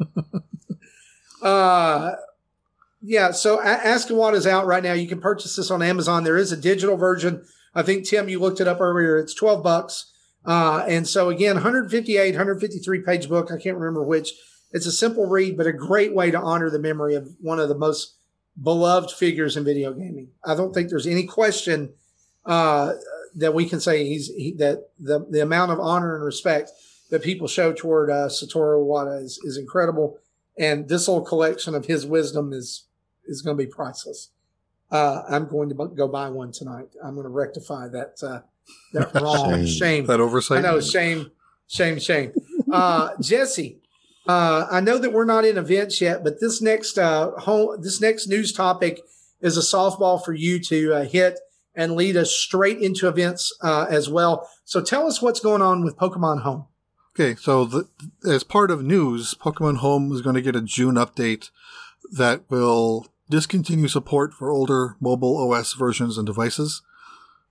uh 1.42 2.12
yeah, 3.06 3.32
so 3.32 3.60
A- 3.60 3.64
Ask 3.64 4.08
What 4.08 4.34
is 4.34 4.46
out 4.46 4.66
right 4.66 4.82
now. 4.82 4.94
You 4.94 5.06
can 5.06 5.20
purchase 5.20 5.56
this 5.56 5.70
on 5.70 5.82
Amazon. 5.82 6.24
There 6.24 6.38
is 6.38 6.52
a 6.52 6.56
digital 6.56 6.96
version. 6.96 7.44
I 7.74 7.82
think 7.82 8.06
Tim, 8.06 8.28
you 8.28 8.38
looked 8.38 8.60
it 8.60 8.68
up 8.68 8.80
earlier. 8.80 9.18
It's 9.18 9.34
12 9.34 9.62
bucks. 9.62 10.12
Uh, 10.44 10.84
and 10.86 11.08
so 11.08 11.30
again, 11.30 11.54
158, 11.54 12.30
153 12.30 13.00
page 13.00 13.28
book. 13.28 13.50
I 13.50 13.60
can't 13.60 13.76
remember 13.76 14.02
which. 14.02 14.32
It's 14.72 14.86
a 14.86 14.92
simple 14.92 15.26
read, 15.26 15.56
but 15.56 15.68
a 15.68 15.72
great 15.72 16.14
way 16.14 16.32
to 16.32 16.38
honor 16.38 16.68
the 16.68 16.80
memory 16.80 17.14
of 17.14 17.30
one 17.40 17.60
of 17.60 17.68
the 17.68 17.76
most 17.76 18.16
beloved 18.60 19.10
figures 19.10 19.56
in 19.56 19.64
video 19.64 19.92
gaming. 19.92 20.30
I 20.44 20.54
don't 20.54 20.72
think 20.72 20.88
there's 20.88 21.06
any 21.06 21.24
question 21.24 21.92
uh, 22.44 22.94
that 23.36 23.54
we 23.54 23.68
can 23.68 23.80
say 23.80 24.04
he's 24.04 24.28
he, 24.28 24.52
that 24.54 24.90
the 24.98 25.26
the 25.30 25.40
amount 25.40 25.72
of 25.72 25.80
honor 25.80 26.16
and 26.16 26.24
respect 26.24 26.70
that 27.10 27.22
people 27.22 27.46
show 27.46 27.72
toward 27.72 28.10
uh, 28.10 28.28
Satoru 28.28 28.84
Iwata 28.84 29.22
is 29.22 29.38
is 29.44 29.56
incredible, 29.56 30.18
and 30.58 30.88
this 30.88 31.08
little 31.08 31.24
collection 31.24 31.74
of 31.74 31.86
his 31.86 32.06
wisdom 32.06 32.52
is 32.52 32.86
is 33.26 33.42
going 33.42 33.56
to 33.56 33.64
be 33.64 33.70
priceless. 33.70 34.30
Uh, 34.90 35.22
I'm 35.28 35.48
going 35.48 35.68
to 35.70 35.74
bu- 35.74 35.94
go 35.94 36.08
buy 36.08 36.28
one 36.28 36.52
tonight. 36.52 36.88
I'm 37.02 37.14
going 37.14 37.24
to 37.24 37.30
rectify 37.30 37.88
that 37.88 38.22
uh, 38.22 38.40
that 38.92 39.14
wrong 39.20 39.52
Shame. 39.52 39.66
shame. 39.66 40.06
That 40.06 40.20
oversight. 40.20 40.58
I 40.58 40.62
know, 40.62 40.80
shame, 40.80 41.30
shame, 41.66 41.98
shame. 41.98 42.32
Uh, 42.70 43.10
Jesse, 43.20 43.78
uh, 44.26 44.66
I 44.70 44.80
know 44.80 44.98
that 44.98 45.12
we're 45.12 45.24
not 45.24 45.44
in 45.44 45.58
events 45.58 46.00
yet, 46.00 46.24
but 46.24 46.40
this 46.40 46.62
next 46.62 46.98
uh, 46.98 47.32
home, 47.32 47.80
this 47.82 48.00
next 48.00 48.26
news 48.28 48.52
topic 48.52 49.00
is 49.40 49.56
a 49.56 49.60
softball 49.60 50.24
for 50.24 50.32
you 50.32 50.58
to 50.60 50.94
uh, 50.94 51.04
hit 51.04 51.38
and 51.74 51.96
lead 51.96 52.16
us 52.16 52.30
straight 52.30 52.78
into 52.78 53.08
events 53.08 53.52
uh, 53.62 53.86
as 53.90 54.08
well. 54.08 54.48
So 54.64 54.80
tell 54.80 55.06
us 55.06 55.20
what's 55.20 55.40
going 55.40 55.60
on 55.60 55.84
with 55.84 55.96
Pokemon 55.98 56.42
Home. 56.42 56.66
Okay, 57.14 57.36
so 57.36 57.64
the, 57.64 57.88
as 58.28 58.42
part 58.42 58.70
of 58.70 58.82
news, 58.82 59.34
Pokemon 59.34 59.76
Home 59.78 60.12
is 60.12 60.20
going 60.22 60.34
to 60.34 60.42
get 60.42 60.56
a 60.56 60.62
June 60.62 60.94
update 60.94 61.50
that 62.12 62.42
will 62.48 63.06
discontinue 63.30 63.88
support 63.88 64.34
for 64.34 64.50
older 64.50 64.96
mobile 65.00 65.36
OS 65.52 65.72
versions 65.74 66.18
and 66.18 66.26
devices. 66.26 66.82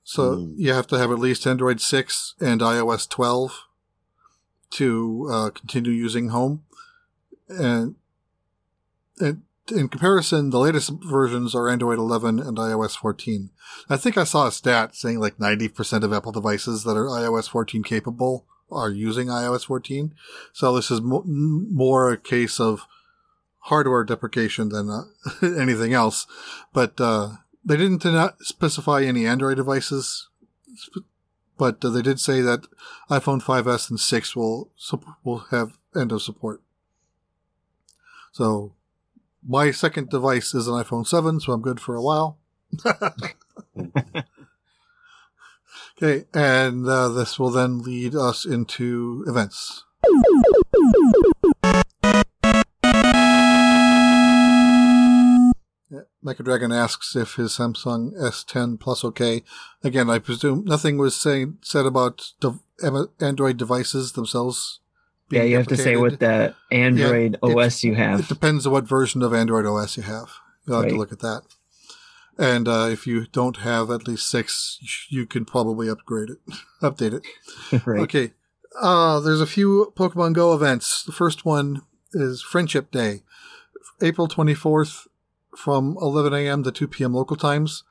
So 0.04 0.36
Hmm. 0.36 0.54
you 0.58 0.74
have 0.74 0.88
to 0.88 0.98
have 0.98 1.12
at 1.12 1.20
least 1.20 1.48
Android 1.48 1.80
6 1.82 2.36
and 2.40 2.62
iOS 2.62 3.08
12 3.10 3.54
to 4.72 5.28
uh, 5.32 5.50
continue 5.52 5.92
using 5.92 6.30
Home. 6.30 6.64
And, 7.48 7.96
and 9.20 9.44
in 9.72 9.88
comparison, 9.88 10.50
the 10.50 10.60
latest 10.60 10.92
versions 11.04 11.56
are 11.56 11.70
Android 11.70 11.98
11 12.00 12.40
and 12.40 12.58
iOS 12.58 12.98
14. 12.98 13.50
I 13.90 13.96
think 13.98 14.18
I 14.18 14.24
saw 14.26 14.48
a 14.48 14.52
stat 14.52 14.96
saying 14.96 15.20
like 15.20 15.38
90% 15.38 16.04
of 16.04 16.12
Apple 16.12 16.32
devices 16.34 16.84
that 16.84 16.98
are 16.98 17.06
iOS 17.06 17.48
14 17.50 17.84
capable 17.84 18.46
are 18.72 18.90
using 18.90 19.28
iOS 19.28 19.66
14. 19.66 20.14
So 20.52 20.76
this 20.76 20.92
is 20.92 21.00
mo- 21.02 21.24
more 21.26 22.12
a 22.12 22.18
case 22.18 22.60
of 22.60 22.86
hardware 23.64 24.04
deprecation 24.04 24.70
than 24.70 24.90
uh, 24.90 25.04
anything 25.58 25.94
else. 25.94 26.28
But 26.74 27.00
uh, 27.00 27.38
they 27.64 27.78
didn't 27.78 28.04
specify 28.42 29.04
any 29.04 29.26
Android 29.26 29.58
devices, 29.58 30.28
but 31.58 31.84
uh, 31.84 31.90
they 31.90 32.02
did 32.02 32.20
say 32.20 32.42
that 32.42 32.68
iPhone 33.10 33.42
5s 33.42 33.90
and 33.90 34.00
6 34.00 34.36
will 34.36 34.72
will 35.24 35.40
have 35.52 35.78
end 35.96 36.12
of 36.12 36.22
support. 36.22 36.62
So 38.32 38.74
my 39.48 39.72
second 39.72 40.10
device 40.10 40.54
is 40.54 40.68
an 40.68 40.74
iPhone 40.74 41.08
7, 41.08 41.40
so 41.40 41.54
I'm 41.54 41.62
good 41.62 41.80
for 41.80 41.96
a 41.96 42.02
while. 42.02 42.40
okay, 46.02 46.26
and 46.34 46.88
uh, 46.88 47.10
this 47.10 47.38
will 47.38 47.52
then 47.52 47.84
lead 47.84 48.16
us 48.16 48.46
into 48.46 49.24
events. 49.28 49.84
Mecha 56.24 56.44
Dragon 56.44 56.72
asks 56.72 57.16
if 57.16 57.36
his 57.36 57.52
Samsung 57.52 58.14
S10 58.14 58.80
Plus 58.80 59.04
okay. 59.04 59.44
Again, 59.84 60.10
I 60.10 60.20
presume 60.20 60.64
nothing 60.66 60.98
was 60.98 61.16
saying 61.16 61.58
said 61.62 61.86
about 61.86 62.32
de- 62.40 62.60
Android 63.20 63.58
devices 63.58 64.14
themselves. 64.14 64.80
Yeah, 65.30 65.44
you 65.44 65.58
have 65.58 65.68
to 65.68 65.78
say 65.78 65.96
what 65.98 66.20
the 66.20 66.56
Android 66.72 67.36
it- 67.36 67.44
OS 67.44 67.84
you 67.84 67.96
have. 67.96 68.22
It 68.22 68.28
depends 68.28 68.66
on 68.66 68.74
what 68.74 68.88
version 68.88 69.22
of 69.22 69.34
Android 69.34 69.66
OS 69.66 69.98
you 69.98 70.04
have. 70.04 70.30
You'll 70.66 70.82
have 70.82 70.90
to 70.90 70.98
look 70.98 71.12
at 71.12 71.20
that. 71.20 71.42
And 72.38 72.68
uh, 72.68 72.88
if 72.90 73.06
you 73.06 73.28
don't 73.28 73.58
have 73.58 73.92
at 73.92 74.08
least 74.08 74.30
six, 74.30 74.80
you 74.82 75.22
you 75.22 75.26
can 75.26 75.46
probably 75.46 75.90
upgrade 75.90 76.30
it, 76.30 76.38
update 76.82 77.14
it. 77.14 77.86
right. 77.86 78.02
Okay. 78.02 78.32
Uh, 78.82 79.20
there's 79.20 79.42
a 79.42 79.46
few 79.46 79.94
Pokemon 79.96 80.34
Go 80.34 80.54
events. 80.54 81.04
The 81.04 81.12
first 81.12 81.46
one 81.46 81.82
is 82.14 82.42
Friendship 82.42 82.90
Day, 82.90 83.22
April 84.02 84.28
24th 84.28 85.06
from 85.58 85.98
11 86.02 86.34
a.m. 86.34 86.64
to 86.64 86.72
2 86.72 86.88
p.m. 86.88 87.14
local 87.14 87.36
times. 87.36 87.84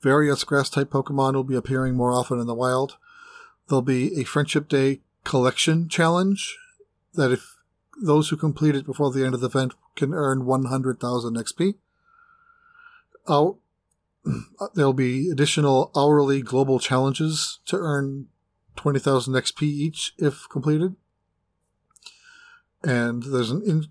Various 0.00 0.44
grass 0.44 0.70
type 0.70 0.90
Pokemon 0.90 1.34
will 1.34 1.44
be 1.44 1.56
appearing 1.56 1.94
more 1.94 2.12
often 2.12 2.38
in 2.38 2.46
the 2.46 2.54
wild. 2.54 2.96
There'll 3.68 3.82
be 3.82 4.18
a 4.20 4.24
Friendship 4.24 4.68
Day 4.68 5.00
collection 5.24 5.88
challenge 5.88 6.56
that 7.14 7.32
if 7.32 7.56
those 8.00 8.28
who 8.28 8.36
complete 8.36 8.76
it 8.76 8.86
before 8.86 9.10
the 9.10 9.24
end 9.24 9.34
of 9.34 9.40
the 9.40 9.48
event 9.48 9.74
can 9.96 10.14
earn 10.14 10.44
100,000 10.46 11.36
XP. 11.36 11.74
There'll 14.74 14.92
be 14.92 15.30
additional 15.30 15.90
hourly 15.96 16.42
global 16.42 16.78
challenges 16.78 17.58
to 17.66 17.76
earn 17.76 18.26
20,000 18.76 19.34
XP 19.34 19.62
each 19.62 20.14
if 20.18 20.48
completed. 20.48 20.94
And 22.82 23.24
there's 23.24 23.50
an 23.50 23.62
in- 23.66 23.86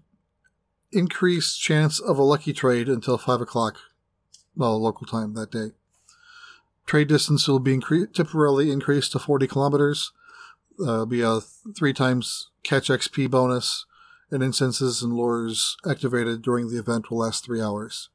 increased 0.92 1.62
chance 1.62 2.00
of 2.00 2.18
a 2.18 2.24
lucky 2.24 2.54
trade 2.54 2.88
until 2.88 3.18
5 3.18 3.42
o'clock, 3.42 3.78
well, 4.56 4.82
local 4.82 5.06
time 5.06 5.34
that 5.34 5.52
day. 5.52 5.72
Trade 6.86 7.10
distance 7.10 7.48
will 7.48 7.60
be 7.60 7.78
incre- 7.78 8.12
temporarily 8.14 8.72
increased 8.72 9.12
to 9.12 9.20
40 9.20 9.48
kilometers. 9.48 10.12
Uh, 10.86 11.06
be 11.06 11.22
a 11.22 11.42
three 11.76 11.92
times 11.92 12.50
catch 12.64 12.88
XP 12.88 13.30
bonus, 13.30 13.86
and 14.32 14.44
incenses 14.44 15.02
and 15.02 15.14
lures 15.14 15.78
activated 15.90 16.42
during 16.42 16.70
the 16.70 16.78
event 16.78 17.10
will 17.10 17.18
last 17.18 17.44
three 17.44 17.62
hours. 17.62 18.10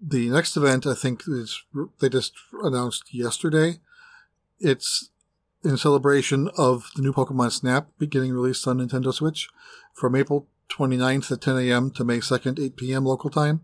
The 0.00 0.28
next 0.30 0.56
event, 0.56 0.86
I 0.86 0.94
think, 0.94 1.22
is 1.28 1.62
they 2.00 2.08
just 2.08 2.32
announced 2.62 3.14
yesterday. 3.14 3.78
It's 4.58 5.10
in 5.64 5.76
celebration 5.76 6.50
of 6.56 6.90
the 6.96 7.02
new 7.02 7.12
Pokemon 7.12 7.52
Snap 7.52 7.88
beginning 7.98 8.32
released 8.32 8.66
on 8.66 8.78
Nintendo 8.78 9.14
Switch 9.14 9.48
from 9.94 10.16
April 10.16 10.48
29th 10.72 11.30
at 11.32 11.40
10 11.40 11.58
a.m. 11.58 11.90
to 11.90 12.04
May 12.04 12.18
2nd, 12.18 12.58
8 12.58 12.76
p.m. 12.76 13.04
local 13.04 13.30
time. 13.30 13.60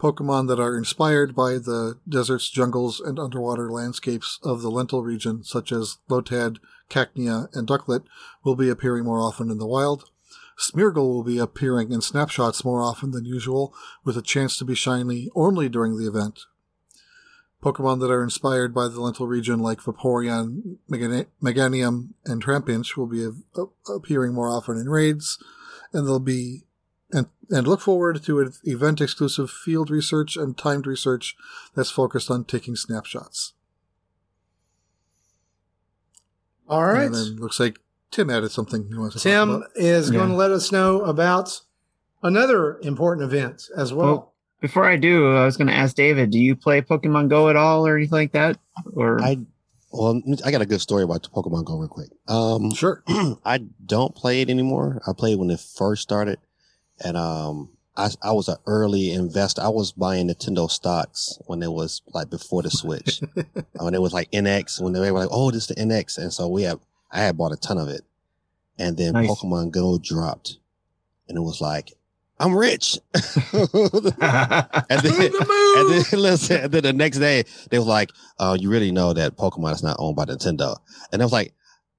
Pokemon 0.00 0.48
that 0.48 0.60
are 0.60 0.76
inspired 0.76 1.34
by 1.34 1.54
the 1.54 1.98
deserts, 2.08 2.50
jungles, 2.50 3.00
and 3.00 3.18
underwater 3.18 3.70
landscapes 3.70 4.38
of 4.42 4.62
the 4.62 4.70
Lental 4.70 5.04
region, 5.04 5.42
such 5.42 5.72
as 5.72 5.98
Lotad, 6.08 6.58
Cacnea, 6.88 7.48
and 7.54 7.66
Ducklett, 7.66 8.04
will 8.44 8.56
be 8.56 8.68
appearing 8.68 9.04
more 9.04 9.20
often 9.20 9.50
in 9.50 9.58
the 9.58 9.66
wild. 9.66 10.10
Smeargle 10.58 11.08
will 11.08 11.24
be 11.24 11.38
appearing 11.38 11.92
in 11.92 12.00
snapshots 12.00 12.64
more 12.64 12.80
often 12.80 13.12
than 13.12 13.24
usual, 13.24 13.74
with 14.04 14.16
a 14.16 14.22
chance 14.22 14.56
to 14.58 14.64
be 14.64 14.74
shiny 14.74 15.28
only 15.34 15.68
during 15.68 15.96
the 15.96 16.06
event. 16.06 16.40
Pokemon 17.62 17.98
that 18.00 18.10
are 18.10 18.22
inspired 18.22 18.72
by 18.72 18.86
the 18.86 19.00
Lental 19.00 19.28
region, 19.28 19.58
like 19.58 19.80
Vaporeon, 19.80 20.78
Meganium, 20.88 22.08
and 22.24 22.42
Trapinch, 22.42 22.96
will 22.96 23.06
be 23.06 23.28
appearing 23.92 24.32
more 24.32 24.48
often 24.48 24.76
in 24.76 24.88
raids, 24.88 25.42
and 25.92 26.06
they'll 26.06 26.18
be 26.18 26.64
and 27.12 27.26
and 27.50 27.66
look 27.66 27.80
forward 27.80 28.22
to 28.24 28.40
an 28.40 28.52
event 28.64 29.00
exclusive 29.00 29.50
field 29.50 29.90
research 29.90 30.36
and 30.36 30.56
timed 30.58 30.86
research 30.86 31.36
that's 31.74 31.90
focused 31.90 32.30
on 32.30 32.44
taking 32.44 32.76
snapshots. 32.76 33.54
All 36.68 36.84
right. 36.84 37.04
And 37.06 37.14
then 37.14 37.36
looks 37.36 37.58
like 37.58 37.78
Tim 38.10 38.30
added 38.30 38.50
something 38.50 38.86
he 38.88 38.94
wants 38.94 39.14
to 39.14 39.20
talk 39.20 39.24
Tim 39.24 39.48
about. 39.50 39.70
is 39.74 40.10
going 40.10 40.28
to 40.28 40.34
let 40.34 40.50
us 40.50 40.70
know 40.70 41.00
about 41.02 41.60
another 42.22 42.78
important 42.80 43.24
event 43.32 43.64
as 43.76 43.92
well. 43.92 44.06
Well, 44.06 44.34
Before 44.60 44.84
I 44.84 44.96
do, 44.96 45.34
I 45.34 45.44
was 45.44 45.56
going 45.56 45.68
to 45.68 45.74
ask 45.74 45.94
David, 45.96 46.30
do 46.30 46.38
you 46.38 46.56
play 46.56 46.82
Pokemon 46.82 47.28
Go 47.28 47.48
at 47.48 47.56
all 47.56 47.86
or 47.86 47.96
anything 47.96 48.12
like 48.18 48.32
that? 48.32 48.58
Or 48.92 49.22
I 49.22 49.38
well, 49.90 50.20
I 50.44 50.50
got 50.50 50.60
a 50.62 50.66
good 50.66 50.80
story 50.80 51.02
about 51.02 51.22
the 51.22 51.28
Pokemon 51.30 51.64
Go 51.64 51.78
real 51.78 51.88
quick. 51.88 52.10
Um, 52.28 52.72
Sure. 52.74 53.02
I 53.44 53.60
don't 53.84 54.14
play 54.14 54.42
it 54.42 54.50
anymore. 54.50 55.00
I 55.06 55.12
played 55.12 55.38
when 55.38 55.50
it 55.50 55.60
first 55.60 56.02
started, 56.02 56.38
and 57.04 57.16
um, 57.16 57.70
I 57.96 58.10
I 58.22 58.32
was 58.32 58.48
an 58.48 58.56
early 58.66 59.10
investor. 59.12 59.62
I 59.62 59.68
was 59.68 59.92
buying 59.92 60.28
Nintendo 60.28 60.70
stocks 60.70 61.38
when 61.46 61.62
it 61.62 61.72
was 61.72 62.02
like 62.12 62.30
before 62.30 62.62
the 62.62 62.70
Switch, 62.70 63.20
when 63.80 63.94
it 63.94 64.02
was 64.02 64.12
like 64.12 64.30
NX. 64.30 64.80
When 64.80 64.92
they 64.92 65.00
were 65.10 65.18
like, 65.18 65.30
"Oh, 65.32 65.50
this 65.50 65.62
is 65.62 65.76
the 65.76 65.82
NX," 65.82 66.18
and 66.18 66.32
so 66.32 66.48
we 66.48 66.62
have 66.64 66.80
I 67.10 67.20
had 67.20 67.36
bought 67.38 67.52
a 67.52 67.56
ton 67.56 67.78
of 67.78 67.88
it, 67.88 68.02
and 68.78 68.96
then 68.96 69.14
Nice. 69.14 69.28
Pokemon 69.28 69.70
Go 69.70 69.98
dropped, 69.98 70.58
and 71.28 71.38
it 71.38 71.42
was 71.42 71.60
like, 71.60 71.92
"I'm 72.40 72.54
rich." 72.54 72.98
and 73.14 73.22
then, 73.22 73.70
the 74.90 75.74
and 75.76 76.04
then 76.04 76.20
listen, 76.20 76.56
and 76.56 76.72
then 76.72 76.82
the 76.82 76.92
next 76.92 77.18
day 77.18 77.44
they 77.70 77.78
was 77.78 77.86
like, 77.86 78.10
"Oh, 78.38 78.54
you 78.54 78.70
really 78.70 78.92
know 78.92 79.12
that 79.12 79.36
Pokemon 79.36 79.72
is 79.72 79.82
not 79.82 79.96
owned 79.98 80.16
by 80.16 80.24
Nintendo?" 80.24 80.76
And 81.12 81.22
I 81.22 81.24
was 81.24 81.32
like, 81.32 81.54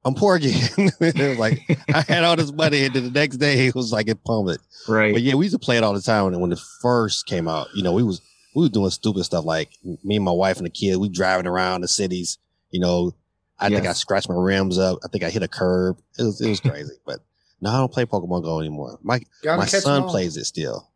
"I'm 0.05 0.15
poor 0.15 0.35
again." 0.35 0.53
it 0.77 1.29
was 1.29 1.37
like 1.37 1.59
I 1.93 2.01
had 2.01 2.23
all 2.23 2.35
this 2.35 2.51
money, 2.51 2.85
and 2.85 2.93
then 2.93 3.03
the 3.03 3.11
next 3.11 3.37
day 3.37 3.67
it 3.67 3.75
was 3.75 3.91
like 3.91 4.07
it 4.07 4.23
plummeted. 4.23 4.61
right. 4.87 5.13
But 5.13 5.21
yeah, 5.21 5.35
we 5.35 5.45
used 5.45 5.55
to 5.55 5.59
play 5.59 5.77
it 5.77 5.83
all 5.83 5.93
the 5.93 6.01
time. 6.01 6.27
And 6.27 6.41
when 6.41 6.51
it 6.51 6.59
first 6.81 7.25
came 7.25 7.47
out, 7.47 7.67
you 7.75 7.83
know, 7.83 7.93
we 7.93 8.03
was 8.03 8.21
we 8.55 8.63
were 8.63 8.69
doing 8.69 8.89
stupid 8.89 9.23
stuff 9.23 9.45
like 9.45 9.69
me 10.03 10.15
and 10.15 10.25
my 10.25 10.31
wife 10.31 10.57
and 10.57 10.65
the 10.65 10.71
kid, 10.71 10.97
we 10.97 11.09
driving 11.09 11.47
around 11.47 11.81
the 11.81 11.87
cities. 11.87 12.37
You 12.71 12.79
know, 12.79 13.13
I 13.59 13.69
think 13.69 13.85
I 13.85 13.93
scratched 13.93 14.29
my 14.29 14.35
rims 14.35 14.77
up. 14.77 14.99
I 15.03 15.07
think 15.07 15.23
I 15.23 15.29
hit 15.29 15.43
a 15.43 15.47
curb. 15.47 15.97
It 16.17 16.23
was 16.23 16.41
it 16.41 16.49
was 16.49 16.59
crazy. 16.59 16.93
But 17.05 17.19
no, 17.61 17.69
I 17.69 17.77
don't 17.77 17.91
play 17.91 18.05
Pokemon 18.05 18.43
Go 18.43 18.59
anymore. 18.59 18.99
My 19.03 19.21
my 19.43 19.65
son 19.65 20.03
plays 20.09 20.37
it 20.37 20.45
still. 20.45 20.89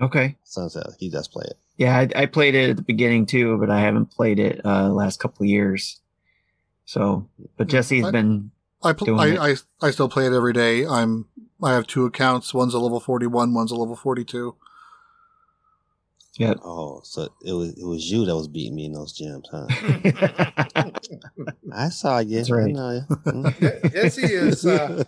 Okay. 0.00 0.36
Son 0.44 0.68
says 0.70 0.96
he 0.98 1.08
does 1.10 1.28
play 1.28 1.44
it. 1.46 1.58
Yeah, 1.76 1.96
I, 1.96 2.08
I 2.22 2.26
played 2.26 2.54
it 2.54 2.70
at 2.70 2.76
the 2.76 2.82
beginning 2.82 3.26
too, 3.26 3.56
but 3.58 3.70
I 3.70 3.80
haven't 3.80 4.06
played 4.06 4.38
it 4.38 4.60
uh 4.64 4.88
last 4.90 5.20
couple 5.20 5.44
of 5.44 5.48
years. 5.48 6.00
So, 6.84 7.28
but 7.56 7.68
Jesse's 7.68 8.04
I- 8.04 8.10
been 8.10 8.50
I, 8.82 8.92
pl- 8.92 9.06
doing 9.06 9.38
I, 9.38 9.50
I 9.50 9.56
I 9.80 9.90
still 9.92 10.08
play 10.08 10.26
it 10.26 10.32
every 10.32 10.52
day. 10.52 10.84
I'm 10.86 11.26
I 11.62 11.72
have 11.74 11.86
two 11.86 12.04
accounts. 12.04 12.52
One's 12.52 12.74
a 12.74 12.80
level 12.80 12.98
41, 12.98 13.54
one's 13.54 13.70
a 13.70 13.76
level 13.76 13.94
42. 13.94 14.56
Yeah. 16.38 16.54
Oh, 16.64 17.00
so 17.04 17.28
it 17.44 17.52
was 17.52 17.70
it 17.78 17.84
was 17.84 18.10
you 18.10 18.24
that 18.24 18.34
was 18.36 18.48
beating 18.48 18.74
me 18.74 18.86
in 18.86 18.92
those 18.92 19.18
gyms, 19.18 19.44
huh? 19.50 20.90
I 21.72 21.88
saw 21.88 22.18
you. 22.18 22.36
That's 22.36 22.50
right. 22.50 22.68
I 22.68 22.72
know 22.72 22.90
you. 22.90 23.16
Mm. 23.32 23.92
Jesse 23.92 24.22
is 24.22 24.66
uh, 24.66 25.04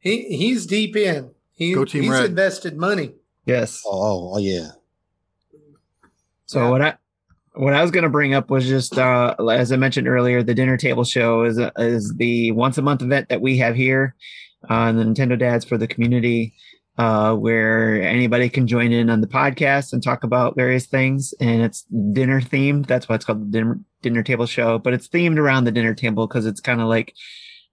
he 0.00 0.36
he's 0.36 0.66
deep 0.66 0.96
in. 0.96 1.30
He, 1.52 1.72
Go 1.72 1.84
Team 1.84 2.02
he's 2.02 2.12
Red. 2.12 2.26
invested 2.26 2.76
money. 2.76 3.14
yes. 3.46 3.82
oh, 3.86 3.90
oh, 3.90 4.34
oh, 4.34 4.38
yeah. 4.38 4.68
So 6.46 6.60
Yeah. 6.64 6.70
what 6.70 6.82
I 6.82 6.94
what 7.54 7.72
I 7.72 7.80
was 7.80 7.90
going 7.90 8.04
to 8.04 8.10
bring 8.10 8.34
up 8.34 8.50
was 8.50 8.66
just 8.66 8.98
uh, 8.98 9.34
as 9.50 9.72
I 9.72 9.76
mentioned 9.76 10.06
earlier, 10.08 10.42
the 10.42 10.54
dinner 10.54 10.76
table 10.76 11.04
show 11.04 11.44
is 11.44 11.58
is 11.78 12.14
the 12.16 12.52
once 12.52 12.76
a 12.78 12.82
month 12.82 13.00
event 13.02 13.30
that 13.30 13.40
we 13.40 13.56
have 13.58 13.74
here 13.74 14.14
on 14.68 14.96
the 14.96 15.04
Nintendo 15.04 15.38
Dads 15.38 15.64
for 15.64 15.78
the 15.78 15.86
community, 15.86 16.54
uh, 16.98 17.34
where 17.34 18.00
anybody 18.02 18.48
can 18.48 18.66
join 18.66 18.92
in 18.92 19.10
on 19.10 19.20
the 19.20 19.26
podcast 19.26 19.92
and 19.92 20.02
talk 20.02 20.24
about 20.24 20.56
various 20.56 20.86
things, 20.86 21.34
and 21.40 21.62
it's 21.62 21.82
dinner 22.12 22.40
themed. 22.40 22.86
That's 22.86 23.08
why 23.08 23.16
it's 23.16 23.24
called 23.24 23.40
the 23.40 23.58
dinner 23.58 23.80
dinner 24.02 24.22
table 24.22 24.46
show, 24.46 24.78
but 24.78 24.92
it's 24.92 25.08
themed 25.08 25.38
around 25.38 25.64
the 25.64 25.72
dinner 25.72 25.94
table 25.94 26.26
because 26.26 26.46
it's 26.46 26.60
kind 26.60 26.80
of 26.80 26.88
like 26.88 27.12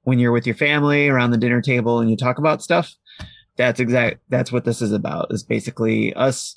when 0.01 0.19
you're 0.19 0.31
with 0.31 0.45
your 0.45 0.55
family 0.55 1.07
around 1.07 1.31
the 1.31 1.37
dinner 1.37 1.61
table 1.61 1.99
and 1.99 2.09
you 2.09 2.17
talk 2.17 2.37
about 2.37 2.61
stuff. 2.61 2.93
That's 3.55 3.79
exact. 3.79 4.19
That's 4.29 4.51
what 4.51 4.65
this 4.65 4.81
is 4.81 4.91
about. 4.91 5.27
Is 5.31 5.43
basically 5.43 6.13
us 6.15 6.55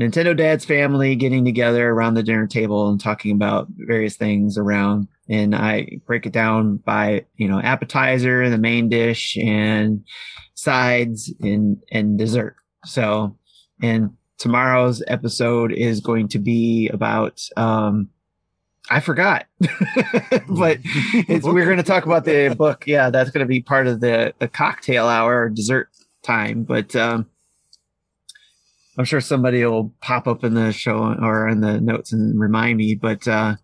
Nintendo 0.00 0.36
Dad's 0.36 0.64
family 0.64 1.14
getting 1.14 1.44
together 1.44 1.90
around 1.90 2.14
the 2.14 2.22
dinner 2.22 2.46
table 2.46 2.88
and 2.88 2.98
talking 2.98 3.32
about 3.32 3.68
various 3.70 4.16
things 4.16 4.56
around. 4.56 5.08
And 5.28 5.54
I 5.54 6.00
break 6.06 6.26
it 6.26 6.32
down 6.32 6.78
by, 6.78 7.26
you 7.36 7.46
know, 7.46 7.60
appetizer, 7.60 8.48
the 8.48 8.58
main 8.58 8.88
dish, 8.88 9.36
and 9.36 10.02
sides 10.60 11.32
and 11.40 11.82
and 11.90 12.18
dessert. 12.18 12.56
So, 12.84 13.36
and 13.82 14.16
tomorrow's 14.38 15.02
episode 15.06 15.72
is 15.72 16.00
going 16.00 16.28
to 16.28 16.38
be 16.38 16.88
about 16.88 17.42
um 17.56 18.10
I 18.92 19.00
forgot. 19.00 19.46
but 19.60 20.78
it's 20.82 21.46
we're 21.46 21.64
going 21.64 21.76
to 21.76 21.82
talk 21.82 22.06
about 22.06 22.24
the 22.24 22.54
book. 22.58 22.86
Yeah, 22.86 23.10
that's 23.10 23.30
going 23.30 23.44
to 23.44 23.48
be 23.48 23.60
part 23.60 23.86
of 23.86 24.00
the 24.00 24.34
the 24.38 24.48
cocktail 24.48 25.06
hour 25.06 25.42
or 25.42 25.48
dessert 25.48 25.88
time, 26.22 26.64
but 26.64 26.94
um 26.96 27.26
I'm 28.98 29.06
sure 29.06 29.20
somebody 29.22 29.64
will 29.64 29.94
pop 30.02 30.26
up 30.26 30.44
in 30.44 30.52
the 30.52 30.72
show 30.72 30.98
or 30.98 31.48
in 31.48 31.62
the 31.62 31.80
notes 31.80 32.12
and 32.12 32.38
remind 32.38 32.76
me. 32.76 32.94
But 32.94 33.26
uh, 33.26 33.56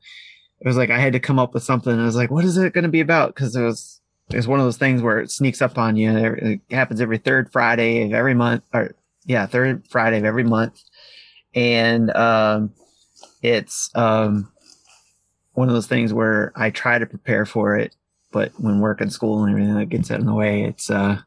it 0.60 0.66
was 0.66 0.78
like 0.78 0.89
I 0.89 0.98
had 0.98 1.12
to 1.12 1.20
come 1.20 1.39
up 1.39 1.52
with 1.52 1.62
something. 1.62 1.93
I 1.93 2.05
was 2.05 2.16
like, 2.16 2.31
"What 2.31 2.47
is 2.47 2.56
it 2.56 2.73
going 2.73 2.85
to 2.85 2.90
be 2.90 3.01
about?" 3.01 3.35
Because 3.35 3.55
it 3.55 3.62
was 3.62 3.95
it's 4.30 4.46
one 4.46 4.58
of 4.58 4.66
those 4.66 4.76
things 4.76 5.02
where 5.02 5.20
it 5.20 5.30
sneaks 5.30 5.62
up 5.62 5.78
on 5.78 5.96
you. 5.96 6.10
It 6.16 6.60
happens 6.70 7.00
every 7.00 7.18
third 7.18 7.52
Friday 7.52 8.02
of 8.02 8.12
every 8.12 8.34
month, 8.34 8.64
or 8.74 8.94
yeah, 9.24 9.46
third 9.46 9.86
Friday 9.88 10.18
of 10.18 10.24
every 10.24 10.44
month. 10.44 10.82
and 11.54 12.10
um, 12.10 12.72
it's 13.42 13.90
um, 13.94 14.50
one 15.52 15.68
of 15.68 15.74
those 15.74 15.86
things 15.86 16.12
where 16.12 16.52
I 16.56 16.70
try 16.70 16.98
to 16.98 17.06
prepare 17.06 17.46
for 17.46 17.76
it, 17.76 17.94
but 18.32 18.52
when 18.58 18.80
work 18.80 19.00
and 19.00 19.12
school 19.12 19.42
and 19.42 19.50
everything 19.50 19.74
that 19.74 19.88
gets 19.88 20.10
in 20.10 20.26
the 20.26 20.34
way, 20.34 20.64
it's 20.64 20.90
uh, 20.90 21.18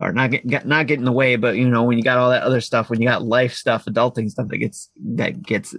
or 0.00 0.12
not 0.12 0.30
get, 0.30 0.66
not 0.66 0.86
get 0.86 0.98
in 0.98 1.04
the 1.04 1.12
way, 1.12 1.36
but 1.36 1.56
you 1.56 1.68
know 1.68 1.82
when 1.82 1.98
you 1.98 2.04
got 2.04 2.18
all 2.18 2.30
that 2.30 2.42
other 2.42 2.60
stuff, 2.60 2.90
when 2.90 3.00
you 3.00 3.08
got 3.08 3.24
life 3.24 3.54
stuff, 3.54 3.84
adulting 3.84 4.30
stuff 4.30 4.48
that 4.48 4.58
gets 4.58 4.90
that 4.96 5.42
gets 5.42 5.74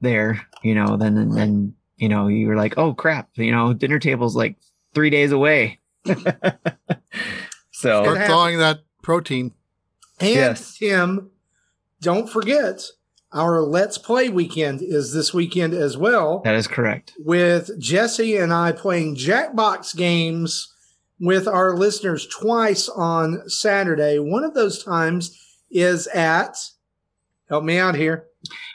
there, 0.00 0.40
you 0.62 0.74
know, 0.74 0.96
then 0.96 1.14
then, 1.14 1.30
then 1.30 1.74
you 1.96 2.08
know 2.08 2.28
you're 2.28 2.56
like, 2.56 2.76
oh 2.78 2.94
crap, 2.94 3.28
you 3.34 3.52
know, 3.52 3.72
dinner 3.72 3.98
table's 3.98 4.36
like 4.36 4.56
three 4.94 5.10
days 5.10 5.32
away. 5.32 5.80
so 6.06 6.12
Start 8.02 8.16
happen. 8.16 8.26
thawing 8.30 8.58
that 8.58 8.80
protein. 9.02 9.52
And 10.20 10.30
Yes. 10.30 10.78
Tim, 10.78 11.30
don't 12.00 12.28
forget 12.28 12.84
our 13.32 13.60
Let's 13.62 13.98
Play 13.98 14.28
weekend 14.28 14.80
is 14.80 15.12
this 15.12 15.34
weekend 15.34 15.74
as 15.74 15.96
well, 15.96 16.40
that 16.44 16.54
is 16.54 16.68
correct. 16.68 17.14
with 17.18 17.78
Jesse 17.80 18.36
and 18.36 18.52
I 18.52 18.70
playing 18.72 19.16
Jackbox 19.16 19.96
games 19.96 20.72
with 21.18 21.48
our 21.48 21.76
listeners 21.76 22.26
twice 22.28 22.88
on 22.88 23.48
Saturday. 23.48 24.18
One 24.20 24.44
of 24.44 24.54
those 24.54 24.84
times 24.84 25.36
is 25.70 26.06
at, 26.08 26.56
help 27.48 27.64
me 27.64 27.78
out 27.78 27.96
here. 27.96 28.26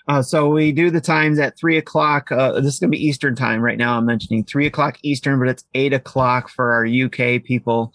Uh, 0.10 0.24
so 0.24 0.50
we 0.50 0.72
do 0.72 0.90
the 0.90 1.00
times 1.00 1.38
at 1.38 1.56
three 1.56 1.78
o'clock. 1.78 2.32
Uh, 2.32 2.54
this 2.54 2.74
is 2.74 2.80
going 2.80 2.92
to 2.92 2.98
be 2.98 3.06
Eastern 3.06 3.36
time 3.36 3.62
right 3.62 3.78
now. 3.78 3.96
I'm 3.96 4.08
mentioning 4.08 4.44
three 4.44 4.66
o'clock 4.66 4.98
Eastern, 5.04 5.38
but 5.38 5.48
it's 5.48 5.64
eight 5.76 5.94
o'clock 5.94 6.50
for 6.50 6.74
our 6.74 6.84
UK 6.84 7.44
people. 7.44 7.94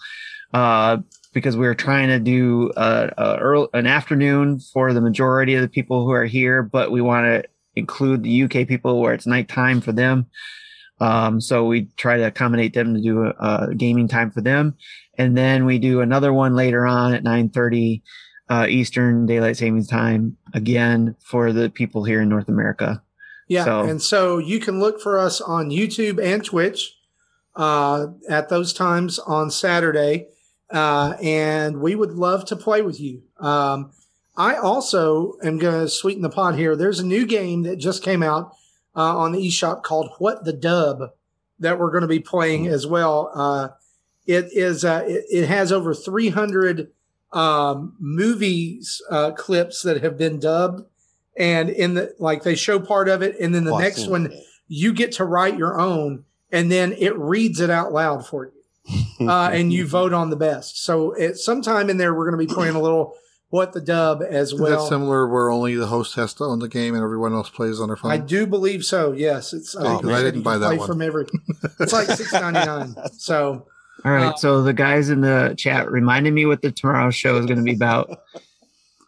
Uh, 0.55 0.99
because 1.33 1.57
we 1.57 1.67
are 1.67 1.75
trying 1.75 2.07
to 2.09 2.21
do 2.21 2.71
uh, 2.77 3.11
uh, 3.19 3.39
early, 3.41 3.67
an 3.75 3.89
afternoon 3.89 4.61
for 4.61 4.93
the 4.93 5.01
majority 5.01 5.57
of 5.57 5.63
the 5.63 5.69
people 5.69 6.05
who 6.05 6.13
are 6.13 6.25
here, 6.25 6.63
but 6.63 6.93
we 6.93 7.01
want 7.01 7.25
to 7.25 7.43
include 7.75 8.23
the 8.23 8.45
UK 8.45 8.69
people 8.69 9.01
where 9.01 9.13
it's 9.13 9.27
nighttime 9.27 9.81
for 9.81 9.91
them. 9.91 10.27
Um, 11.01 11.41
so 11.41 11.65
we 11.65 11.89
try 11.97 12.17
to 12.19 12.29
accommodate 12.29 12.75
them 12.75 12.95
to 12.95 13.01
do 13.01 13.25
a, 13.25 13.31
a 13.71 13.75
gaming 13.75 14.07
time 14.07 14.31
for 14.31 14.41
them, 14.41 14.77
and 15.19 15.37
then 15.37 15.65
we 15.65 15.81
do 15.81 16.01
another 16.01 16.33
one 16.33 16.55
later 16.55 16.87
on 16.87 17.13
at 17.13 17.25
nine 17.25 17.49
thirty 17.49 18.05
uh, 18.49 18.67
Eastern 18.69 19.27
Daylight 19.27 19.57
Savings 19.57 19.89
Time 19.89 20.37
again 20.53 21.17
for 21.21 21.53
the 21.53 21.71
people 21.71 22.05
here 22.05 22.21
in 22.21 22.29
North 22.29 22.49
America. 22.49 23.03
Yeah. 23.49 23.65
So- 23.65 23.81
And 23.83 24.03
so 24.03 24.39
you 24.39 24.61
can 24.61 24.81
look 24.81 25.01
for 25.01 25.19
us 25.19 25.41
on 25.41 25.71
YouTube 25.71 26.23
and 26.23 26.45
Twitch 26.45 26.97
uh, 27.57 28.07
at 28.29 28.49
those 28.49 28.73
times 28.73 29.19
on 29.19 29.51
Saturday. 29.51 30.29
Uh, 30.71 31.15
and 31.23 31.81
we 31.81 31.95
would 31.95 32.13
love 32.13 32.45
to 32.47 32.57
play 32.57 32.83
with 32.83 32.99
you. 33.01 33.23
Um, 33.39 33.93
I 34.37 34.57
also 34.57 35.35
am 35.45 35.59
going 35.59 35.81
to 35.85 35.89
sweeten 35.89 36.23
the 36.23 36.31
pot 36.31 36.57
here. 36.57 36.75
There's 36.75 36.99
a 36.99 37.07
new 37.07 37.25
game 37.27 37.63
that 37.63 37.77
just 37.77 38.03
came 38.03 38.23
out 38.23 38.53
uh, 38.97 39.17
on 39.19 39.33
the 39.33 39.39
eShop 39.47 39.83
called 39.85 40.11
What 40.19 40.45
the 40.45 40.53
Dub 40.53 41.11
that 41.61 41.79
we're 41.79 41.91
going 41.93 42.03
to 42.03 42.09
be 42.09 42.19
playing 42.19 42.67
as 42.67 42.87
well. 42.87 43.31
Uh, 43.33 43.69
it 44.27 44.47
is 44.53 44.85
uh, 44.85 45.05
it, 45.07 45.25
it 45.31 45.47
has 45.47 45.71
over 45.71 45.95
300 45.95 46.89
um, 47.35 47.95
movies 47.99 49.03
uh, 49.11 49.33
clips 49.33 49.83
that 49.83 50.03
have 50.03 50.17
been 50.17 50.39
dubbed, 50.39 50.85
and 51.37 51.69
in 51.69 51.95
the 51.95 52.15
like 52.19 52.43
they 52.45 52.55
show 52.55 52.79
part 52.81 53.09
of 53.09 53.23
it, 53.23 53.37
and 53.41 53.55
then 53.55 53.65
the 53.65 53.73
Oh, 53.73 53.77
I've 53.77 53.83
next 53.83 54.07
one 54.07 54.33
you 54.69 54.93
get 54.93 55.13
to 55.13 55.25
write 55.25 55.59
your 55.59 55.79
own, 55.79 56.25
and 56.51 56.71
then 56.71 56.93
it 56.93 57.17
reads 57.19 57.61
it 57.61 57.71
out 57.71 57.93
loud 57.93 58.27
for 58.27 58.51
you, 59.19 59.29
uh, 59.29 59.51
and 59.53 59.73
you 59.73 59.87
vote 59.87 60.13
on 60.13 60.31
the 60.31 60.37
best. 60.37 60.83
So 60.85 61.15
at 61.21 61.37
sometime 61.37 61.91
in 61.91 61.97
there, 61.99 62.15
we're 62.15 62.31
going 62.31 62.39
to 62.41 62.47
be 62.47 62.53
playing 62.55 62.77
a 62.77 62.81
little 62.81 63.15
what 63.51 63.73
the 63.73 63.81
dub 63.81 64.21
as 64.21 64.53
Is 64.53 64.61
well. 64.61 64.83
that 64.83 64.89
similar 64.89 65.29
where 65.29 65.49
only 65.51 65.77
the 65.77 65.87
host 65.87 66.17
has 66.17 66.35
to 66.35 66.45
own 66.45 66.59
the 66.59 66.69
game 66.69 66.95
and 66.95 67.05
everyone 67.05 67.33
else 67.35 67.51
plays 67.51 67.79
on 67.79 67.87
their 67.89 67.97
phone? 67.97 68.11
I 68.11 68.17
do 68.17 68.47
believe 68.47 68.85
so. 68.85 69.13
Yes, 69.13 69.53
it's. 69.53 69.77
Oh, 69.77 69.83
think 69.83 70.03
'cause 70.03 70.11
they 70.11 70.15
I 70.17 70.23
didn't 70.23 70.43
buy 70.43 70.59
that 70.59 70.67
play 70.67 70.79
one. 70.79 70.87
from 70.89 71.03
every. 71.03 71.27
It's 71.79 71.93
like 71.93 72.09
six 72.09 72.33
ninety 72.33 72.65
nine. 72.65 72.95
So 73.19 73.67
All 74.05 74.13
right. 74.13 74.33
Uh, 74.33 74.37
so 74.37 74.63
the 74.63 74.73
guys 74.73 75.09
in 75.11 75.21
the 75.21 75.55
chat 75.57 75.91
reminded 75.91 76.35
me 76.35 76.47
what 76.47 76.63
the 76.63 76.71
tomorrow 76.71 77.11
show 77.11 77.37
is 77.39 77.47
going 77.47 77.59
to 77.59 77.65
be 77.65 77.75
about. 77.75 78.21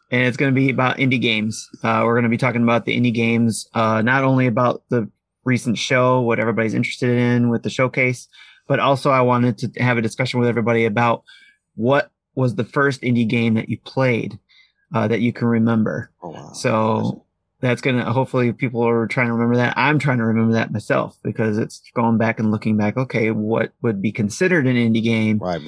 And 0.09 0.23
it's 0.23 0.37
going 0.37 0.55
to 0.55 0.55
be 0.55 0.71
about 0.71 0.99
indie 0.99 1.21
games. 1.21 1.69
Uh, 1.83 2.03
we're 2.05 2.15
going 2.15 2.23
to 2.23 2.29
be 2.29 2.37
talking 2.37 2.63
about 2.63 2.85
the 2.85 2.97
indie 2.97 3.13
games, 3.13 3.69
uh, 3.75 4.03
not 4.03 4.23
only 4.23 4.47
about 4.47 4.85
the 4.89 5.11
recent 5.45 5.77
show, 5.79 6.21
what 6.21 6.39
everybody's 6.39 6.75
interested 6.75 7.11
in 7.11 7.49
with 7.49 7.65
the 7.65 7.71
showcase, 7.71 8.29
but 8.69 8.79
also 8.79 9.11
I 9.11 9.23
wanted 9.23 9.59
to 9.59 9.83
have 9.83 9.99
a 9.99 10.03
discussion 10.03 10.39
with 10.39 10.49
everybody 10.49 10.85
about 10.85 11.25
what 11.75 12.13
was 12.37 12.55
the 12.55 12.65
first 12.65 13.03
indie 13.03 13.27
game 13.27 13.55
that 13.55 13.69
you 13.69 13.81
played 13.81 14.39
uh, 14.95 15.09
that 15.09 15.23
you 15.23 15.33
can 15.33 15.49
remember. 15.49 16.13
Oh, 16.23 16.31
wow. 16.31 16.53
So 16.53 17.26
that's 17.67 17.81
going 17.81 17.97
to 17.97 18.05
hopefully 18.05 18.53
people 18.53 18.87
are 18.87 19.07
trying 19.07 19.27
to 19.27 19.33
remember 19.33 19.57
that. 19.57 19.75
I'm 19.77 19.99
trying 19.99 20.19
to 20.19 20.25
remember 20.25 20.55
that 20.55 20.73
myself 20.73 21.19
because 21.23 21.59
it's 21.59 21.83
going 21.95 22.19
back 22.19 22.39
and 22.39 22.51
looking 22.51 22.77
back. 22.77 22.97
Okay, 22.97 23.31
what 23.31 23.73
would 23.83 24.01
be 24.01 24.13
considered 24.13 24.67
an 24.67 24.77
indie 24.77 25.03
game 25.03 25.39
right. 25.39 25.61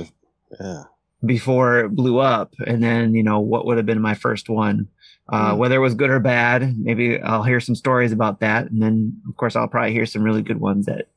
Yeah. 0.60 0.84
before 1.24 1.80
it 1.80 1.94
blew 1.94 2.18
up? 2.18 2.54
And 2.66 2.82
then, 2.82 3.14
you 3.14 3.22
know, 3.22 3.40
what 3.40 3.66
would 3.66 3.76
have 3.76 3.86
been 3.86 4.00
my 4.00 4.14
first 4.14 4.48
one? 4.48 4.88
Uh, 5.28 5.52
Hmm. 5.52 5.58
Whether 5.58 5.76
it 5.76 5.80
was 5.80 5.94
good 5.94 6.10
or 6.10 6.20
bad, 6.20 6.74
maybe 6.78 7.20
I'll 7.20 7.42
hear 7.42 7.60
some 7.60 7.74
stories 7.74 8.12
about 8.12 8.40
that. 8.40 8.70
And 8.70 8.82
then, 8.82 9.20
of 9.28 9.36
course, 9.36 9.56
I'll 9.56 9.68
probably 9.68 9.92
hear 9.92 10.06
some 10.06 10.22
really 10.22 10.42
good 10.42 10.58
ones 10.58 10.86
that 10.86 11.08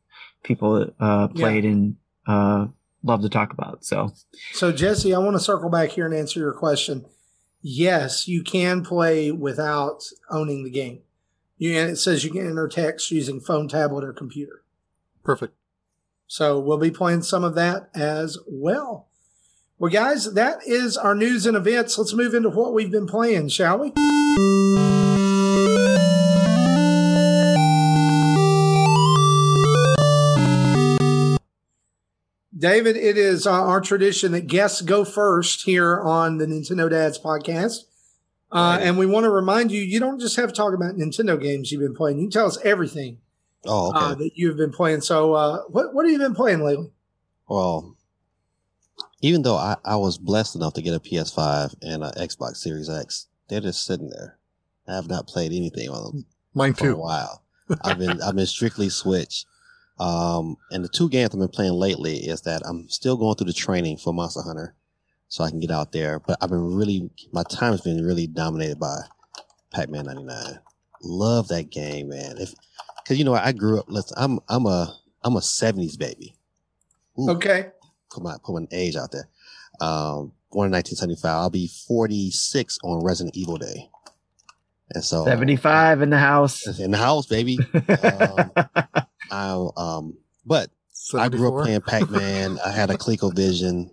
people 0.43 0.91
uh, 0.99 1.27
played 1.29 1.63
and 1.63 1.95
uh, 2.27 2.67
love 3.03 3.21
to 3.21 3.29
talk 3.29 3.53
about. 3.53 3.85
So, 3.85 4.11
So, 4.51 4.71
Jesse, 4.73 5.13
I 5.13 5.19
want 5.19 5.35
to 5.35 5.39
circle 5.39 5.69
back 5.69 5.91
here 5.91 6.05
and 6.05 6.13
answer 6.13 6.39
your 6.39 6.53
question. 6.53 7.05
Yes, 7.61 8.27
you 8.27 8.43
can 8.43 8.83
play 8.83 9.31
without 9.31 10.03
owning 10.29 10.63
the 10.63 10.69
game. 10.69 11.01
You, 11.57 11.77
and 11.77 11.91
it 11.91 11.97
says 11.97 12.23
you 12.23 12.31
can 12.31 12.47
enter 12.47 12.67
text 12.67 13.11
using 13.11 13.39
phone, 13.39 13.67
tablet, 13.67 14.03
or 14.03 14.13
computer. 14.13 14.63
Perfect. 15.23 15.53
So, 16.25 16.59
we'll 16.59 16.77
be 16.77 16.91
playing 16.91 17.23
some 17.23 17.43
of 17.43 17.55
that 17.55 17.89
as 17.93 18.37
well. 18.47 19.09
Well, 19.77 19.91
guys, 19.91 20.33
that 20.33 20.59
is 20.65 20.95
our 20.95 21.15
news 21.15 21.45
and 21.45 21.57
events. 21.57 21.97
Let's 21.97 22.13
move 22.13 22.33
into 22.33 22.49
what 22.49 22.73
we've 22.73 22.91
been 22.91 23.07
playing, 23.07 23.49
shall 23.49 23.79
we? 23.79 25.10
David, 32.61 32.95
it 32.95 33.17
is 33.17 33.47
uh, 33.47 33.51
our 33.51 33.81
tradition 33.81 34.31
that 34.33 34.45
guests 34.47 34.81
go 34.81 35.03
first 35.03 35.63
here 35.63 35.99
on 35.99 36.37
the 36.37 36.45
Nintendo 36.45 36.89
Dads 36.89 37.19
podcast. 37.19 37.79
Uh, 38.51 38.75
Right. 38.77 38.87
And 38.87 38.97
we 38.97 39.05
want 39.05 39.23
to 39.23 39.29
remind 39.29 39.71
you, 39.71 39.81
you 39.81 39.99
don't 39.99 40.19
just 40.19 40.35
have 40.35 40.49
to 40.49 40.53
talk 40.55 40.73
about 40.73 40.95
Nintendo 40.95 41.41
games 41.41 41.71
you've 41.71 41.81
been 41.81 41.95
playing. 41.95 42.17
You 42.19 42.25
can 42.25 42.31
tell 42.31 42.47
us 42.47 42.57
everything 42.63 43.17
Oh, 43.65 43.89
okay. 43.89 43.99
uh, 44.05 44.15
that 44.15 44.31
you've 44.35 44.57
been 44.57 44.71
playing. 44.73 45.01
So, 45.01 45.33
uh, 45.33 45.61
what, 45.69 45.93
what 45.93 46.05
have 46.05 46.11
you 46.11 46.19
been 46.19 46.35
playing 46.35 46.61
lately? 46.61 46.91
Well, 47.47 47.95
even 49.21 49.41
though 49.43 49.55
I, 49.55 49.77
I 49.85 49.95
was 49.95 50.17
blessed 50.17 50.55
enough 50.55 50.73
to 50.73 50.81
get 50.81 50.93
a 50.93 50.99
PS5 50.99 51.75
and 51.81 52.03
an 52.03 52.11
Xbox 52.11 52.57
Series 52.57 52.89
X, 52.89 53.27
they're 53.47 53.61
just 53.61 53.85
sitting 53.85 54.09
there. 54.09 54.37
I 54.87 54.95
have 54.95 55.07
not 55.09 55.27
played 55.27 55.51
anything 55.53 55.89
on 55.89 56.03
them 56.03 56.25
Mine 56.53 56.73
for 56.73 56.89
a 56.89 56.93
too. 56.93 56.97
while. 56.97 57.43
I've 57.83 57.99
been 57.99 58.21
I've 58.21 58.35
been 58.35 58.45
strictly 58.45 58.89
Switch. 58.89 59.45
Um, 60.01 60.57
and 60.71 60.83
the 60.83 60.89
two 60.89 61.09
games 61.09 61.29
I've 61.31 61.39
been 61.39 61.47
playing 61.47 61.73
lately 61.73 62.15
is 62.17 62.41
that 62.41 62.63
I'm 62.65 62.89
still 62.89 63.15
going 63.17 63.35
through 63.35 63.45
the 63.45 63.53
training 63.53 63.97
for 63.97 64.11
Monster 64.11 64.41
Hunter, 64.41 64.73
so 65.27 65.43
I 65.43 65.51
can 65.51 65.59
get 65.59 65.69
out 65.69 65.91
there. 65.91 66.19
But 66.19 66.39
I've 66.41 66.49
been 66.49 66.73
really 66.73 67.11
my 67.31 67.43
time 67.43 67.73
has 67.73 67.81
been 67.81 68.03
really 68.03 68.25
dominated 68.25 68.79
by 68.79 69.01
Pac-Man 69.71 70.05
'99. 70.05 70.59
Love 71.03 71.49
that 71.49 71.69
game, 71.69 72.09
man. 72.09 72.37
If 72.39 72.55
because 72.97 73.19
you 73.19 73.25
know 73.25 73.35
I 73.35 73.51
grew 73.51 73.79
up. 73.79 73.85
Listen, 73.89 74.17
I'm 74.19 74.39
I'm 74.49 74.65
a 74.65 74.97
I'm 75.21 75.35
a 75.35 75.39
'70s 75.39 75.99
baby. 75.99 76.33
Ooh 77.19 77.29
Okay. 77.29 77.67
put 78.09 78.23
my 78.23 78.37
put 78.43 78.59
my 78.59 78.67
age 78.71 78.95
out 78.95 79.11
there. 79.11 79.29
Um, 79.79 80.33
born 80.51 80.65
in 80.67 80.73
1975. 80.73 81.29
I'll 81.29 81.49
be 81.51 81.67
46 81.67 82.79
on 82.83 83.03
Resident 83.03 83.37
Evil 83.37 83.57
Day, 83.57 83.87
and 84.95 85.03
so 85.03 85.25
75 85.25 86.01
in 86.01 86.09
the 86.09 86.17
house. 86.17 86.67
in 86.79 86.89
the 86.89 86.97
house, 86.97 87.27
baby. 87.27 87.59
um, 88.01 88.51
I 89.29 89.67
um, 89.77 90.17
but 90.45 90.69
I 91.17 91.29
grew 91.29 91.55
up 91.55 91.63
playing 91.63 91.81
Pac 91.81 92.09
Man. 92.09 92.59
I 92.65 92.71
had 92.71 92.89
a 92.89 92.95
ColecoVision. 92.95 93.89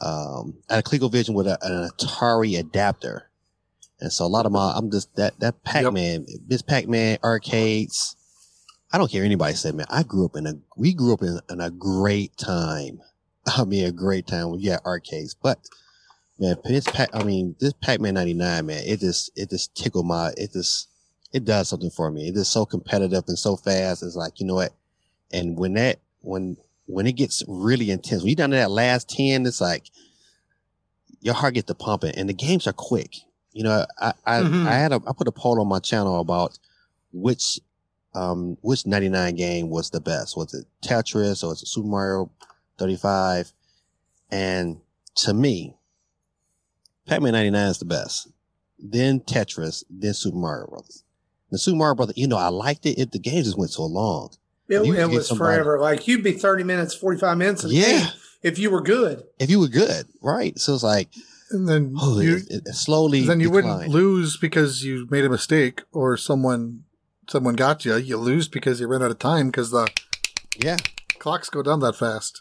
Um, 0.00 0.58
I 0.68 0.76
had 0.76 0.86
a 0.86 0.88
ColecoVision 0.88 1.34
with 1.34 1.46
a, 1.46 1.58
an 1.62 1.90
Atari 1.90 2.58
adapter, 2.58 3.30
and 4.00 4.12
so 4.12 4.24
a 4.24 4.26
lot 4.26 4.46
of 4.46 4.52
my 4.52 4.72
I'm 4.74 4.90
just 4.90 5.14
that 5.16 5.38
that 5.40 5.62
Pac 5.64 5.92
Man, 5.92 6.26
this 6.46 6.62
Pac 6.62 6.88
Man 6.88 7.18
arcades. 7.22 8.16
I 8.94 8.98
don't 8.98 9.10
care 9.10 9.24
anybody 9.24 9.54
said, 9.54 9.74
man. 9.74 9.86
I 9.88 10.02
grew 10.02 10.26
up 10.26 10.36
in 10.36 10.46
a 10.46 10.54
we 10.76 10.92
grew 10.92 11.14
up 11.14 11.22
in, 11.22 11.40
in 11.48 11.60
a 11.60 11.70
great 11.70 12.36
time. 12.36 13.00
I 13.46 13.64
mean, 13.64 13.86
a 13.86 13.92
great 13.92 14.26
time 14.26 14.50
when 14.50 14.60
you 14.60 14.70
had 14.72 14.80
arcades, 14.84 15.34
but 15.34 15.58
man, 16.38 16.56
this 16.64 16.84
Pac, 16.84 17.08
I 17.14 17.22
mean, 17.22 17.56
this 17.58 17.72
Pac 17.72 18.00
Man 18.00 18.14
'99, 18.14 18.66
man, 18.66 18.82
it 18.84 19.00
just 19.00 19.30
it 19.36 19.50
just 19.50 19.74
tickled 19.74 20.06
my 20.06 20.32
it 20.36 20.52
just 20.52 20.88
it 21.32 21.44
does 21.44 21.68
something 21.68 21.90
for 21.90 22.10
me. 22.10 22.28
It 22.28 22.36
is 22.36 22.48
so 22.48 22.64
competitive 22.66 23.24
and 23.28 23.38
so 23.38 23.56
fast. 23.56 24.02
It's 24.02 24.16
like 24.16 24.40
you 24.40 24.46
know 24.46 24.54
what, 24.54 24.72
and 25.32 25.56
when 25.58 25.74
that 25.74 25.98
when 26.20 26.56
when 26.86 27.06
it 27.06 27.12
gets 27.12 27.42
really 27.48 27.90
intense, 27.90 28.22
when 28.22 28.30
you 28.30 28.36
down 28.36 28.50
to 28.50 28.56
that 28.56 28.70
last 28.70 29.08
ten, 29.08 29.46
it's 29.46 29.60
like 29.60 29.84
your 31.20 31.34
heart 31.34 31.54
gets 31.54 31.66
to 31.68 31.74
pumping, 31.74 32.14
and 32.16 32.28
the 32.28 32.32
games 32.34 32.66
are 32.66 32.72
quick. 32.72 33.14
You 33.52 33.64
know, 33.64 33.86
I 34.00 34.12
I, 34.26 34.40
Mhm. 34.40 34.66
I 34.66 34.74
had 34.74 34.92
a 34.92 35.00
I 35.06 35.12
put 35.12 35.28
a 35.28 35.32
poll 35.32 35.60
on 35.60 35.68
my 35.68 35.78
channel 35.78 36.20
about 36.20 36.58
which 37.12 37.60
um 38.14 38.56
which 38.60 38.86
99 38.86 39.34
game 39.36 39.70
was 39.70 39.90
the 39.90 40.00
best. 40.00 40.36
Was 40.36 40.52
it 40.54 40.66
Tetris 40.82 41.42
or 41.42 41.48
was 41.48 41.62
it 41.62 41.68
Super 41.68 41.88
Mario 41.88 42.30
35? 42.78 43.52
And 44.30 44.80
to 45.16 45.32
me, 45.34 45.76
Pac-Man 47.06 47.32
99 47.32 47.68
is 47.68 47.78
the 47.78 47.84
best. 47.84 48.28
Then 48.78 49.20
Tetris, 49.20 49.84
then 49.90 50.14
Super 50.14 50.36
Mario 50.38 50.66
Brothers. 50.68 51.04
The 51.52 51.58
Super 51.58 51.76
Mario 51.76 51.94
Brothers, 51.94 52.16
you 52.16 52.26
know, 52.26 52.36
I 52.38 52.48
liked 52.48 52.84
it. 52.86 52.98
it 52.98 53.12
the 53.12 53.20
game 53.20 53.44
just 53.44 53.56
went 53.56 53.70
so 53.70 53.84
long. 53.84 54.30
It, 54.68 54.74
You 54.74 54.80
it 54.80 54.86
could 54.86 54.96
get 54.96 55.10
was 55.10 55.28
somebody- 55.28 55.54
forever. 55.56 55.78
Like 55.78 56.08
you'd 56.08 56.24
be 56.24 56.32
30 56.32 56.64
minutes, 56.64 56.94
45 56.94 57.38
minutes 57.38 57.62
in 57.62 57.70
the 57.70 57.76
Yeah. 57.76 57.98
game 58.00 58.08
if 58.42 58.58
you 58.58 58.70
were 58.70 58.80
good. 58.80 59.22
If 59.38 59.50
you 59.50 59.60
were 59.60 59.68
good, 59.68 60.06
right? 60.20 60.58
So 60.58 60.74
it's 60.74 60.82
like, 60.82 61.10
And 61.50 61.68
then 61.68 61.94
oh, 62.00 62.18
you 62.20 62.36
it, 62.36 62.42
it, 62.50 62.62
it 62.66 62.74
slowly. 62.74 63.26
then 63.26 63.38
you 63.40 63.50
wouldn't 63.50 63.88
lose 63.88 64.36
because 64.38 64.82
you 64.82 65.06
made 65.10 65.24
a 65.24 65.28
mistake 65.28 65.82
or 65.92 66.16
someone 66.16 66.84
someone 67.28 67.54
got 67.54 67.84
you. 67.84 67.94
You 67.96 68.16
lose 68.16 68.48
because 68.48 68.80
you 68.80 68.86
ran 68.88 69.02
out 69.02 69.10
of 69.12 69.18
time 69.18 69.46
because 69.48 69.70
the 69.70 69.86
Yeah. 70.58 70.78
clocks 71.18 71.50
go 71.50 71.62
down 71.62 71.80
that 71.80 71.94
fast. 71.96 72.40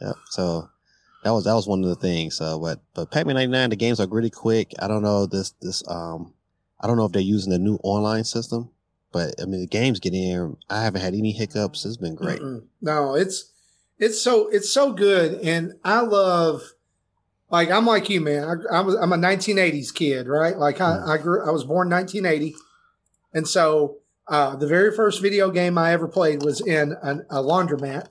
Yeah. 0.00 0.12
So 0.30 0.68
that 1.24 1.30
was 1.32 1.42
that 1.44 1.54
was 1.54 1.66
one 1.66 1.82
of 1.82 1.88
the 1.90 1.96
things. 1.96 2.36
So, 2.36 2.58
but 2.60 2.78
but 2.94 3.10
Pac-Man 3.10 3.34
99, 3.34 3.70
the 3.70 3.76
games 3.76 3.98
are 3.98 4.06
really 4.06 4.30
quick. 4.30 4.72
I 4.78 4.86
don't 4.86 5.02
know 5.02 5.26
this 5.26 5.50
this 5.60 5.82
um, 5.88 6.32
I 6.80 6.86
don't 6.86 6.96
know 6.96 7.04
if 7.06 7.12
they're 7.12 7.22
using 7.22 7.50
the 7.52 7.58
new 7.58 7.78
online 7.82 8.24
system, 8.24 8.70
but 9.12 9.34
I 9.40 9.44
mean 9.46 9.60
the 9.60 9.66
games 9.66 10.00
get 10.00 10.14
in. 10.14 10.56
I 10.70 10.82
haven't 10.82 11.00
had 11.00 11.14
any 11.14 11.32
hiccups. 11.32 11.84
It's 11.84 11.96
been 11.96 12.14
great. 12.14 12.40
Mm-mm. 12.40 12.64
No, 12.80 13.14
it's 13.14 13.52
it's 13.98 14.20
so 14.22 14.48
it's 14.48 14.70
so 14.72 14.92
good, 14.92 15.40
and 15.40 15.74
I 15.84 16.00
love. 16.00 16.62
Like 17.50 17.70
I'm 17.70 17.86
like 17.86 18.10
you, 18.10 18.20
man. 18.20 18.44
I, 18.70 18.76
I 18.76 18.80
was 18.80 18.94
I'm 18.96 19.12
a 19.12 19.16
1980s 19.16 19.92
kid, 19.94 20.26
right? 20.28 20.56
Like 20.56 20.80
I, 20.80 21.14
I 21.14 21.18
grew 21.18 21.46
I 21.46 21.50
was 21.50 21.64
born 21.64 21.88
1980, 21.88 22.54
and 23.32 23.48
so 23.48 23.96
uh, 24.28 24.54
the 24.54 24.66
very 24.66 24.94
first 24.94 25.22
video 25.22 25.50
game 25.50 25.78
I 25.78 25.92
ever 25.92 26.06
played 26.06 26.42
was 26.42 26.60
in 26.60 26.94
an, 27.02 27.24
a 27.30 27.36
laundromat, 27.42 28.08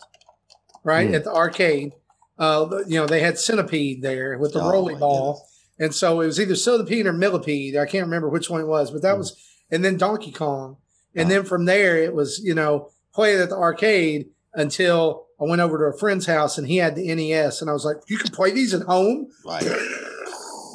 right 0.83 1.09
Mm. 1.09 1.15
at 1.15 1.23
the 1.23 1.31
arcade. 1.31 1.93
Uh, 2.39 2.79
you 2.87 2.99
know 2.99 3.05
they 3.05 3.19
had 3.21 3.37
Centipede 3.37 4.01
there 4.01 4.37
with 4.39 4.53
the 4.53 4.61
Oh, 4.61 4.69
rolly 4.71 4.93
my 4.95 4.99
ball, 4.99 5.47
and 5.79 5.93
so 5.93 6.21
it 6.21 6.25
was 6.27 6.39
either 6.39 6.55
Centipede 6.55 7.05
or 7.05 7.13
Millipede. 7.13 7.75
I 7.77 7.85
can't 7.85 8.05
remember 8.05 8.29
which 8.29 8.49
one 8.49 8.61
it 8.61 8.67
was, 8.67 8.91
but 8.91 9.01
that 9.01 9.15
Mm. 9.15 9.19
was, 9.19 9.35
and 9.71 9.83
then 9.85 9.97
Donkey 9.97 10.31
Kong, 10.31 10.77
and 11.15 11.27
Oh. 11.27 11.29
then 11.29 11.43
from 11.45 11.65
there 11.65 11.97
it 11.97 12.13
was 12.13 12.39
you 12.43 12.53
know 12.55 12.89
play 13.13 13.33
it 13.33 13.39
at 13.41 13.49
the 13.49 13.55
arcade 13.57 14.29
until 14.53 15.25
I 15.39 15.43
went 15.45 15.61
over 15.61 15.77
to 15.77 15.95
a 15.95 15.97
friend's 15.97 16.25
house 16.25 16.57
and 16.57 16.67
he 16.67 16.77
had 16.77 16.95
the 16.95 17.09
NES, 17.13 17.61
and 17.61 17.69
I 17.69 17.73
was 17.73 17.85
like, 17.85 17.97
"You 18.07 18.17
can 18.17 18.31
play 18.31 18.51
these 18.51 18.73
at 18.73 18.81
home," 18.83 19.27
Right. 19.45 19.63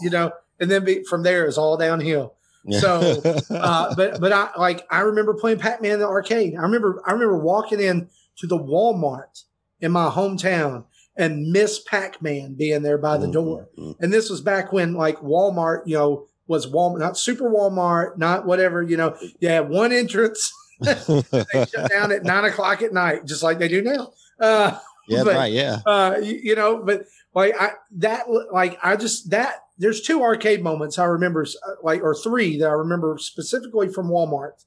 you 0.03 0.11
know. 0.11 0.33
And 0.61 0.70
then 0.70 0.85
be, 0.85 1.03
from 1.05 1.24
there 1.24 1.45
it's 1.47 1.59
all 1.59 1.77
downhill. 1.77 2.35
So, 2.70 3.20
Uh, 3.51 3.93
but 3.97 4.20
but 4.20 4.31
I 4.33 4.51
like 4.57 4.87
I 4.91 5.01
remember 5.01 5.35
playing 5.35 5.59
Pac 5.59 5.83
Man 5.83 5.95
in 5.95 5.99
the 6.01 6.07
arcade. 6.07 6.55
I 6.57 6.62
remember 6.62 7.03
I 7.05 7.12
remember 7.12 7.37
walking 7.39 7.81
in 7.81 8.09
to 8.39 8.47
the 8.47 8.57
Walmart 8.59 9.43
in 9.81 9.91
my 9.91 10.09
hometown 10.09 10.85
and 11.16 11.51
Miss 11.52 11.80
Pac 11.80 12.22
Man 12.22 12.55
being 12.55 12.82
there 12.82 12.98
by 12.98 13.16
the 13.18 13.26
Mm, 13.26 13.32
door. 13.32 13.68
mm, 13.78 13.94
And 14.01 14.12
this 14.12 14.30
was 14.30 14.40
back 14.40 14.72
when 14.72 14.94
like 14.94 15.18
Walmart, 15.20 15.82
you 15.86 15.97
know, 15.97 16.26
was 16.47 16.66
Walmart, 16.66 16.98
not 17.01 17.16
Super 17.18 17.48
Walmart, 17.51 18.18
not 18.18 18.47
whatever, 18.47 18.82
you 18.82 18.97
know. 18.97 19.16
You 19.40 19.48
had 19.48 19.68
one 19.68 19.93
entrance. 19.93 20.52
They 20.80 21.64
shut 21.70 21.89
down 21.90 22.10
at 22.10 22.24
nine 22.24 22.44
o'clock 22.44 22.82
at 22.82 22.93
night, 22.93 23.24
just 23.24 23.43
like 23.43 23.59
they 23.60 23.68
do 23.68 23.82
now. 23.82 24.12
Uh, 24.40 24.78
yeah, 25.06 25.22
but- 25.22 25.34
right. 25.36 25.52
Yeah. 25.52 25.78
uh, 25.86 26.16
you, 26.20 26.40
you 26.43 26.55
know, 26.56 26.82
but 26.82 27.05
like 27.34 27.55
I 27.60 27.72
that 27.98 28.24
like 28.52 28.78
I 28.82 28.97
just 28.97 29.30
that 29.30 29.56
there's 29.78 30.01
two 30.01 30.22
arcade 30.22 30.62
moments 30.62 30.98
I 30.98 31.05
remember 31.05 31.43
uh, 31.44 31.70
like 31.84 32.02
or 32.02 32.14
three 32.16 32.59
that 32.59 32.66
I 32.68 32.72
remember 32.72 33.16
specifically 33.18 33.89
from 33.89 34.09
Walmart. 34.09 34.64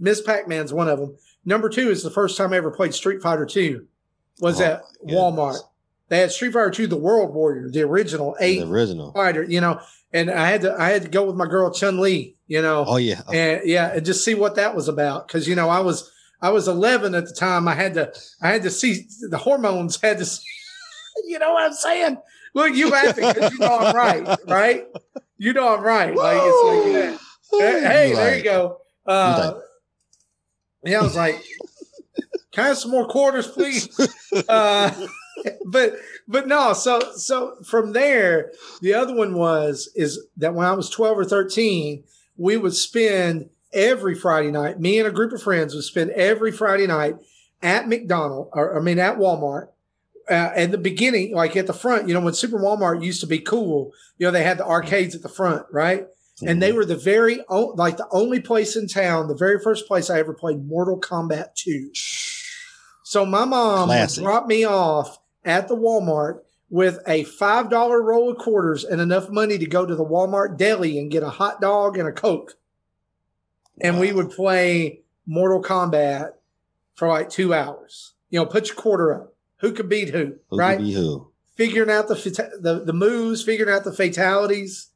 Miss 0.00 0.20
Pac-Man's 0.22 0.72
one 0.72 0.88
of 0.88 0.98
them. 0.98 1.16
Number 1.44 1.68
two 1.68 1.90
is 1.90 2.02
the 2.02 2.10
first 2.10 2.36
time 2.38 2.52
I 2.52 2.56
ever 2.56 2.70
played 2.70 2.94
Street 2.94 3.20
Fighter 3.20 3.44
Two. 3.46 3.86
Was 4.42 4.60
Oh, 4.60 4.64
at 4.64 4.82
Walmart. 5.06 5.52
goodness. 5.52 5.62
They 6.08 6.18
had 6.18 6.30
Street 6.32 6.52
Fighter 6.52 6.70
Two, 6.70 6.86
the 6.86 6.96
World 6.96 7.32
Warrior, 7.34 7.70
the 7.70 7.80
original 7.82 8.36
eight 8.40 8.58
The 8.60 8.66
original. 8.66 9.12
fighter. 9.12 9.42
You 9.44 9.62
know, 9.62 9.80
and 10.12 10.30
I 10.30 10.48
had 10.50 10.60
to 10.62 10.74
I 10.78 10.90
had 10.90 11.02
to 11.02 11.08
go 11.08 11.24
with 11.24 11.36
my 11.36 11.46
girl 11.46 11.72
Chun 11.72 12.00
Li. 12.00 12.36
You 12.48 12.60
know, 12.60 12.84
Oh 12.86 12.96
yeah. 12.98 13.22
and 13.32 13.62
yeah, 13.64 13.92
and 13.94 14.04
just 14.04 14.22
see 14.24 14.34
what 14.34 14.56
that 14.56 14.74
was 14.74 14.88
about. 14.88 15.26
Because 15.26 15.48
you 15.48 15.54
know, 15.54 15.70
I 15.70 15.80
was 15.80 16.10
I 16.42 16.50
was 16.50 16.68
11 16.68 17.14
at 17.14 17.24
the 17.26 17.32
time. 17.32 17.66
I 17.66 17.74
had 17.74 17.94
to 17.94 18.12
I 18.42 18.48
had 18.48 18.62
to 18.64 18.70
see 18.70 19.06
the 19.30 19.38
hormones 19.38 19.98
had 20.02 20.18
to. 20.18 20.26
See, 20.26 20.42
you 21.28 21.38
know 21.38 21.52
what 21.54 21.64
I'm 21.66 21.72
saying? 21.72 22.18
Look, 22.54 22.74
you 22.74 22.90
laughing 22.90 23.26
because 23.32 23.52
you 23.52 23.58
know 23.60 23.78
I'm 23.78 23.96
right, 23.96 24.38
right? 24.46 24.86
You 25.38 25.54
know 25.54 25.74
I'm 25.74 25.82
right. 25.82 26.14
Like 26.14 26.38
it's 26.42 27.12
like. 27.52 27.60
Hey, 27.60 27.80
hey, 27.82 28.14
there 28.14 28.36
you 28.38 28.44
go. 28.44 28.78
Uh, 29.06 29.54
yeah, 30.84 31.00
I 31.00 31.02
was 31.02 31.16
like, 31.16 31.42
can 32.52 32.64
I 32.64 32.68
have 32.68 32.78
some 32.78 32.90
more 32.90 33.06
quarters, 33.08 33.46
please? 33.46 33.88
Uh, 34.48 34.90
but 35.66 35.94
but 36.28 36.46
no, 36.46 36.72
so 36.72 37.00
so 37.16 37.56
from 37.64 37.92
there, 37.92 38.52
the 38.80 38.94
other 38.94 39.14
one 39.14 39.34
was 39.34 39.90
is 39.94 40.26
that 40.36 40.54
when 40.54 40.66
I 40.66 40.72
was 40.72 40.90
12 40.90 41.18
or 41.18 41.24
13, 41.24 42.04
we 42.36 42.56
would 42.56 42.74
spend 42.74 43.50
every 43.72 44.14
Friday 44.14 44.50
night, 44.50 44.80
me 44.80 44.98
and 44.98 45.08
a 45.08 45.12
group 45.12 45.32
of 45.32 45.42
friends 45.42 45.74
would 45.74 45.84
spend 45.84 46.10
every 46.10 46.52
Friday 46.52 46.86
night 46.86 47.16
at 47.62 47.88
McDonald, 47.88 48.50
or 48.52 48.78
I 48.78 48.82
mean 48.82 48.98
at 48.98 49.18
Walmart. 49.18 49.68
Uh, 50.30 50.52
at 50.54 50.70
the 50.70 50.78
beginning, 50.78 51.34
like 51.34 51.56
at 51.56 51.66
the 51.66 51.72
front, 51.72 52.06
you 52.06 52.14
know, 52.14 52.20
when 52.20 52.32
Super 52.32 52.56
Walmart 52.56 53.02
used 53.02 53.20
to 53.22 53.26
be 53.26 53.40
cool, 53.40 53.92
you 54.18 54.26
know, 54.26 54.30
they 54.30 54.44
had 54.44 54.56
the 54.56 54.64
arcades 54.64 55.16
at 55.16 55.22
the 55.22 55.28
front, 55.28 55.66
right? 55.72 56.06
and 56.46 56.62
they 56.62 56.72
were 56.72 56.84
the 56.84 56.96
very 56.96 57.40
like 57.48 57.96
the 57.96 58.08
only 58.10 58.40
place 58.40 58.76
in 58.76 58.88
town 58.88 59.28
the 59.28 59.34
very 59.34 59.58
first 59.60 59.86
place 59.86 60.10
i 60.10 60.18
ever 60.18 60.34
played 60.34 60.64
mortal 60.66 61.00
kombat 61.00 61.54
2 61.54 61.90
so 63.12 63.26
my 63.26 63.44
mom 63.44 63.88
Classic. 63.88 64.24
drop 64.24 64.46
me 64.46 64.64
off 64.64 65.18
at 65.44 65.68
the 65.68 65.76
walmart 65.76 66.40
with 66.70 66.98
a 67.06 67.24
five 67.24 67.68
dollar 67.68 68.00
roll 68.02 68.30
of 68.30 68.38
quarters 68.38 68.84
and 68.84 69.00
enough 69.00 69.28
money 69.28 69.58
to 69.58 69.66
go 69.66 69.84
to 69.84 69.94
the 69.94 70.04
walmart 70.04 70.56
deli 70.56 70.98
and 70.98 71.10
get 71.10 71.22
a 71.22 71.28
hot 71.28 71.60
dog 71.60 71.98
and 71.98 72.08
a 72.08 72.12
coke 72.12 72.54
and 73.82 74.00
we 74.00 74.12
would 74.12 74.30
play 74.30 75.00
mortal 75.26 75.62
kombat 75.62 76.30
for 76.94 77.08
like 77.08 77.28
two 77.28 77.52
hours 77.52 78.14
you 78.30 78.38
know 78.38 78.46
put 78.46 78.68
your 78.68 78.76
quarter 78.76 79.14
up 79.14 79.34
who 79.58 79.72
could 79.72 79.88
beat 79.90 80.08
who, 80.08 80.36
Who 80.48 80.56
right 80.56 80.80
who? 80.80 81.28
figuring 81.54 81.90
out 81.90 82.08
the, 82.08 82.14
the 82.60 82.80
the 82.84 82.92
moves 82.94 83.42
figuring 83.42 83.72
out 83.72 83.84
the 83.84 83.92
fatalities 83.92 84.88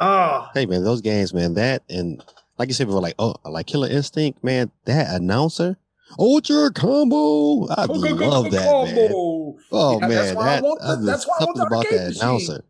oh 0.00 0.48
Hey 0.54 0.64
man, 0.66 0.84
those 0.84 1.00
games, 1.00 1.32
man. 1.34 1.54
That 1.54 1.82
and 1.88 2.22
like 2.58 2.68
you 2.68 2.74
said 2.74 2.86
before, 2.86 3.00
like 3.00 3.14
oh, 3.18 3.36
like 3.44 3.66
Killer 3.66 3.88
Instinct, 3.88 4.44
man. 4.44 4.70
That 4.84 5.14
announcer, 5.14 5.78
Ultra 6.18 6.70
Combo. 6.72 7.66
I 7.68 7.84
love 7.86 8.50
that, 8.50 8.92
man. 8.94 9.10
Oh 9.72 9.98
Yeah, 10.00 10.08
that's 10.08 10.26
man, 10.28 10.34
why 10.36 10.56
I 10.56 10.60
want 10.60 10.80
the- 10.80 11.06
that's 11.06 11.26
why 11.26 11.34
I 11.40 11.44
want 11.44 11.56
the 11.56 11.62
about 11.66 11.84
that 11.90 12.06
machine. 12.08 12.22
announcer. 12.22 12.64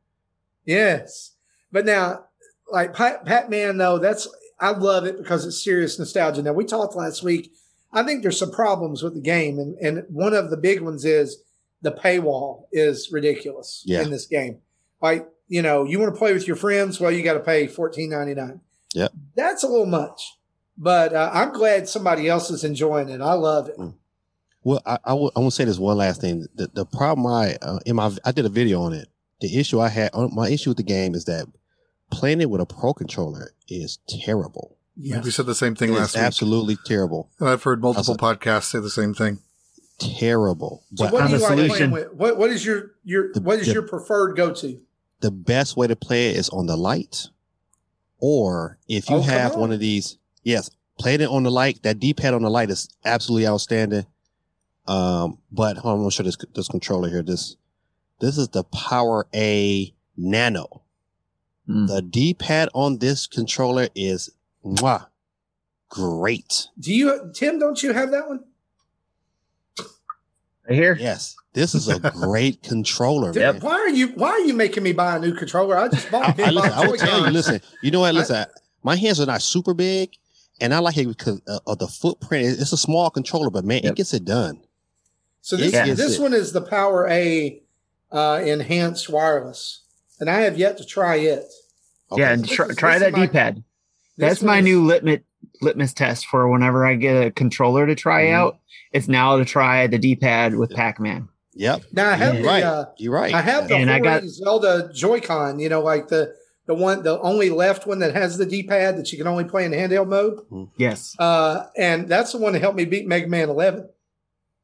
Yes, 0.64 1.32
but 1.72 1.84
now, 1.84 2.24
like 2.70 2.94
Pat, 2.94 3.24
Pac-Man, 3.24 3.78
though, 3.78 3.98
that's 3.98 4.28
I 4.60 4.70
love 4.70 5.04
it 5.04 5.18
because 5.18 5.44
it's 5.44 5.62
serious 5.62 5.98
nostalgia. 5.98 6.42
Now 6.42 6.52
we 6.52 6.64
talked 6.64 6.94
last 6.94 7.22
week. 7.22 7.52
I 7.92 8.02
think 8.04 8.22
there's 8.22 8.38
some 8.38 8.52
problems 8.52 9.02
with 9.02 9.14
the 9.14 9.20
game, 9.20 9.58
and 9.58 9.76
and 9.78 10.04
one 10.08 10.34
of 10.34 10.50
the 10.50 10.56
big 10.56 10.80
ones 10.80 11.04
is 11.04 11.42
the 11.82 11.90
paywall 11.92 12.66
is 12.70 13.10
ridiculous 13.10 13.82
Yeah. 13.84 14.02
in 14.02 14.10
this 14.10 14.26
game. 14.26 14.58
Like 15.00 15.28
you 15.48 15.62
know, 15.62 15.84
you 15.84 15.98
want 15.98 16.14
to 16.14 16.18
play 16.18 16.32
with 16.32 16.46
your 16.46 16.56
friends, 16.56 17.00
well, 17.00 17.10
you 17.10 17.22
got 17.22 17.34
to 17.34 17.40
pay 17.40 17.66
fourteen 17.66 18.10
ninety 18.10 18.34
nine. 18.34 18.60
Yep. 18.94 19.12
that's 19.34 19.62
a 19.64 19.68
little 19.68 19.86
much. 19.86 20.36
But 20.76 21.12
uh, 21.12 21.30
I'm 21.32 21.52
glad 21.52 21.88
somebody 21.88 22.28
else 22.28 22.50
is 22.50 22.64
enjoying 22.64 23.08
it. 23.08 23.20
I 23.20 23.34
love 23.34 23.68
it. 23.68 23.76
Well, 24.64 24.80
I, 24.86 24.98
I 25.04 25.12
will. 25.14 25.30
Want 25.36 25.48
to 25.48 25.50
say 25.50 25.64
this 25.64 25.78
one 25.78 25.96
last 25.98 26.20
thing. 26.20 26.46
The, 26.54 26.68
the 26.72 26.86
problem 26.86 27.26
I 27.26 27.56
uh, 27.62 27.78
in 27.84 27.96
my 27.96 28.10
I 28.24 28.32
did 28.32 28.46
a 28.46 28.48
video 28.50 28.80
on 28.82 28.92
it. 28.92 29.08
The 29.40 29.58
issue 29.58 29.80
I 29.80 29.88
had, 29.88 30.10
uh, 30.14 30.28
my 30.28 30.48
issue 30.48 30.70
with 30.70 30.76
the 30.76 30.84
game 30.84 31.14
is 31.16 31.24
that 31.24 31.46
playing 32.12 32.40
it 32.40 32.48
with 32.48 32.60
a 32.60 32.66
pro 32.66 32.94
controller 32.94 33.50
is 33.68 33.98
terrible. 34.08 34.76
Yeah, 34.96 35.20
We 35.20 35.30
said 35.32 35.46
the 35.46 35.54
same 35.54 35.74
thing 35.74 35.88
It 35.90 35.94
is 35.94 35.98
last 35.98 36.14
week. 36.14 36.22
absolutely 36.24 36.76
terrible, 36.84 37.28
And 37.40 37.48
I've 37.48 37.62
heard 37.62 37.80
multiple 37.82 38.14
Awesome. 38.14 38.38
podcasts 38.38 38.64
say 38.70 38.78
the 38.78 38.90
same 38.90 39.14
thing. 39.14 39.38
terrible. 39.98 40.84
So 40.94 41.04
But 41.06 41.12
what 41.12 41.22
on 41.22 41.30
do 41.30 41.36
you 41.36 41.42
like 41.42 41.70
playing 41.70 41.90
with? 41.90 42.12
What 42.12 42.36
what 42.38 42.50
is 42.50 42.64
your 42.64 42.92
your 43.04 43.32
The- 43.32 43.40
what 43.40 43.58
is 43.58 43.66
the- 43.66 43.72
your 43.74 43.82
preferred 43.82 44.36
go 44.36 44.52
to? 44.54 44.80
the 45.20 45.30
best 45.30 45.76
way 45.76 45.86
to 45.86 45.96
play 45.96 46.30
it 46.30 46.36
is 46.36 46.48
on 46.50 46.66
the 46.66 46.76
light, 46.76 47.28
or 48.18 48.78
if 48.88 49.08
you 49.10 49.16
Oh, 49.16 49.22
have 49.22 49.54
on. 49.54 49.60
one 49.60 49.72
of 49.72 49.80
these, 49.80 50.18
yes, 50.42 50.70
playing 50.98 51.20
it 51.20 51.28
on 51.28 51.42
the 51.42 51.50
light. 51.50 51.82
That 51.82 51.98
D 51.98 52.14
pad 52.14 52.34
on 52.34 52.42
the 52.42 52.50
light 52.50 52.70
is 52.70 52.88
absolutely 53.04 53.46
outstanding. 53.46 54.06
Um, 54.86 55.38
but 55.50 55.76
hold 55.78 55.92
on, 55.92 55.98
I'm 55.98 56.00
gonna 56.02 56.10
show 56.10 56.22
this 56.22 56.36
this 56.54 56.68
controller 56.68 57.08
here. 57.08 57.22
This 57.22 57.56
this 58.20 58.38
is 58.38 58.48
the 58.48 58.64
Power 58.64 59.26
A 59.34 59.94
Nano. 60.16 60.82
Hmm. 61.66 61.86
The 61.86 62.02
D 62.02 62.34
pad 62.34 62.68
on 62.74 62.98
this 62.98 63.26
controller 63.26 63.88
is 63.94 64.30
mwah, 64.64 65.06
great. 65.88 66.68
Do 66.78 66.92
you 66.92 67.30
Tim? 67.34 67.58
Don't 67.58 67.82
you 67.82 67.92
have 67.92 68.10
that 68.10 68.28
one? 68.28 68.44
Right 70.68 70.78
here. 70.78 70.96
Yes, 70.98 71.36
this 71.54 71.74
is 71.74 71.88
a 71.88 71.98
great 72.14 72.62
controller, 72.62 73.32
Dude, 73.32 73.42
man. 73.42 73.60
Why 73.60 73.74
are 73.74 73.88
you 73.88 74.08
Why 74.08 74.30
are 74.30 74.40
you 74.40 74.54
making 74.54 74.82
me 74.82 74.92
buy 74.92 75.16
a 75.16 75.18
new 75.18 75.34
controller? 75.34 75.76
I 75.76 75.88
just 75.88 76.10
bought. 76.10 76.28
I, 76.28 76.32
big 76.32 76.46
I, 76.46 76.50
listen, 76.50 76.72
I 76.72 76.86
will 76.86 76.96
tell 76.96 77.24
you, 77.24 77.30
listen, 77.30 77.60
you 77.82 77.90
know 77.90 78.00
what? 78.00 78.14
Listen, 78.14 78.46
my 78.82 78.96
hands 78.96 79.20
are 79.20 79.26
not 79.26 79.42
super 79.42 79.74
big, 79.74 80.10
and 80.60 80.72
I 80.74 80.78
like 80.78 80.96
it 80.96 81.06
because 81.08 81.40
uh, 81.48 81.58
of 81.66 81.78
the 81.78 81.88
footprint. 81.88 82.46
It's 82.60 82.72
a 82.72 82.76
small 82.76 83.10
controller, 83.10 83.50
but 83.50 83.64
man, 83.64 83.80
Yep. 83.82 83.92
it 83.92 83.96
gets 83.96 84.14
it 84.14 84.24
done. 84.24 84.60
So 85.40 85.56
this 85.56 85.72
Yeah. 85.72 85.92
this 85.94 86.18
one 86.18 86.34
is 86.34 86.52
the 86.52 86.60
Power 86.62 87.08
A 87.08 87.62
uh, 88.10 88.42
enhanced 88.44 89.08
wireless, 89.08 89.80
and 90.20 90.28
I 90.30 90.40
have 90.42 90.58
yet 90.58 90.76
to 90.78 90.84
try 90.84 91.16
it. 91.16 91.44
Yeah, 92.14 92.32
and 92.32 92.44
This 92.44 92.50
try, 92.52 92.66
is- 92.66 92.76
try 92.76 92.92
this 92.98 93.02
that 93.02 93.08
is 93.08 93.16
my- 93.16 93.26
D-pad. 93.26 93.64
That's 94.18 94.42
my 94.42 94.58
is- 94.58 94.64
new 94.64 94.84
litmus 94.84 95.20
litmus 95.62 95.94
test 95.94 96.26
for 96.26 96.48
whenever 96.50 96.84
I 96.86 96.94
get 96.94 97.26
a 97.26 97.30
controller 97.30 97.86
to 97.86 97.94
try 97.94 98.24
Mhm. 98.26 98.32
out. 98.34 98.58
It's 98.92 99.08
now 99.08 99.36
to 99.38 99.44
try 99.44 99.86
the 99.86 99.98
D-pad 99.98 100.54
with 100.56 100.70
Pac-Man. 100.70 101.28
Yep, 101.54 101.82
Now 101.92 102.10
I 102.10 102.14
have 102.16 102.34
Yeah. 102.36 102.40
the 102.42 102.46
right. 102.46 102.62
uh, 102.62 102.84
You're 102.98 103.12
right. 103.12 103.34
I 103.34 103.40
have 103.42 103.68
the 103.68 103.76
And 103.76 103.90
I 103.90 103.98
got- 104.00 104.24
Zelda 104.24 104.90
Joy-Con. 104.92 105.58
You 105.60 105.68
know, 105.68 105.80
like 105.82 106.08
the 106.08 106.34
the 106.66 106.74
one, 106.74 107.02
the 107.02 107.18
only 107.20 107.50
left 107.50 107.86
one 107.86 107.98
that 108.00 108.14
has 108.14 108.38
the 108.38 108.46
D-pad 108.46 108.96
that 108.96 109.10
you 109.12 109.18
can 109.18 109.26
only 109.26 109.44
play 109.44 109.64
in 109.64 109.72
handheld 109.72 110.08
mode. 110.08 110.68
Yes. 110.76 111.16
Uh, 111.18 111.66
and 111.76 112.08
that's 112.08 112.32
the 112.32 112.38
one 112.38 112.52
that 112.52 112.60
helped 112.62 112.76
me 112.76 112.84
beat 112.84 113.06
Mega 113.06 113.26
Man 113.26 113.48
11. 113.48 113.88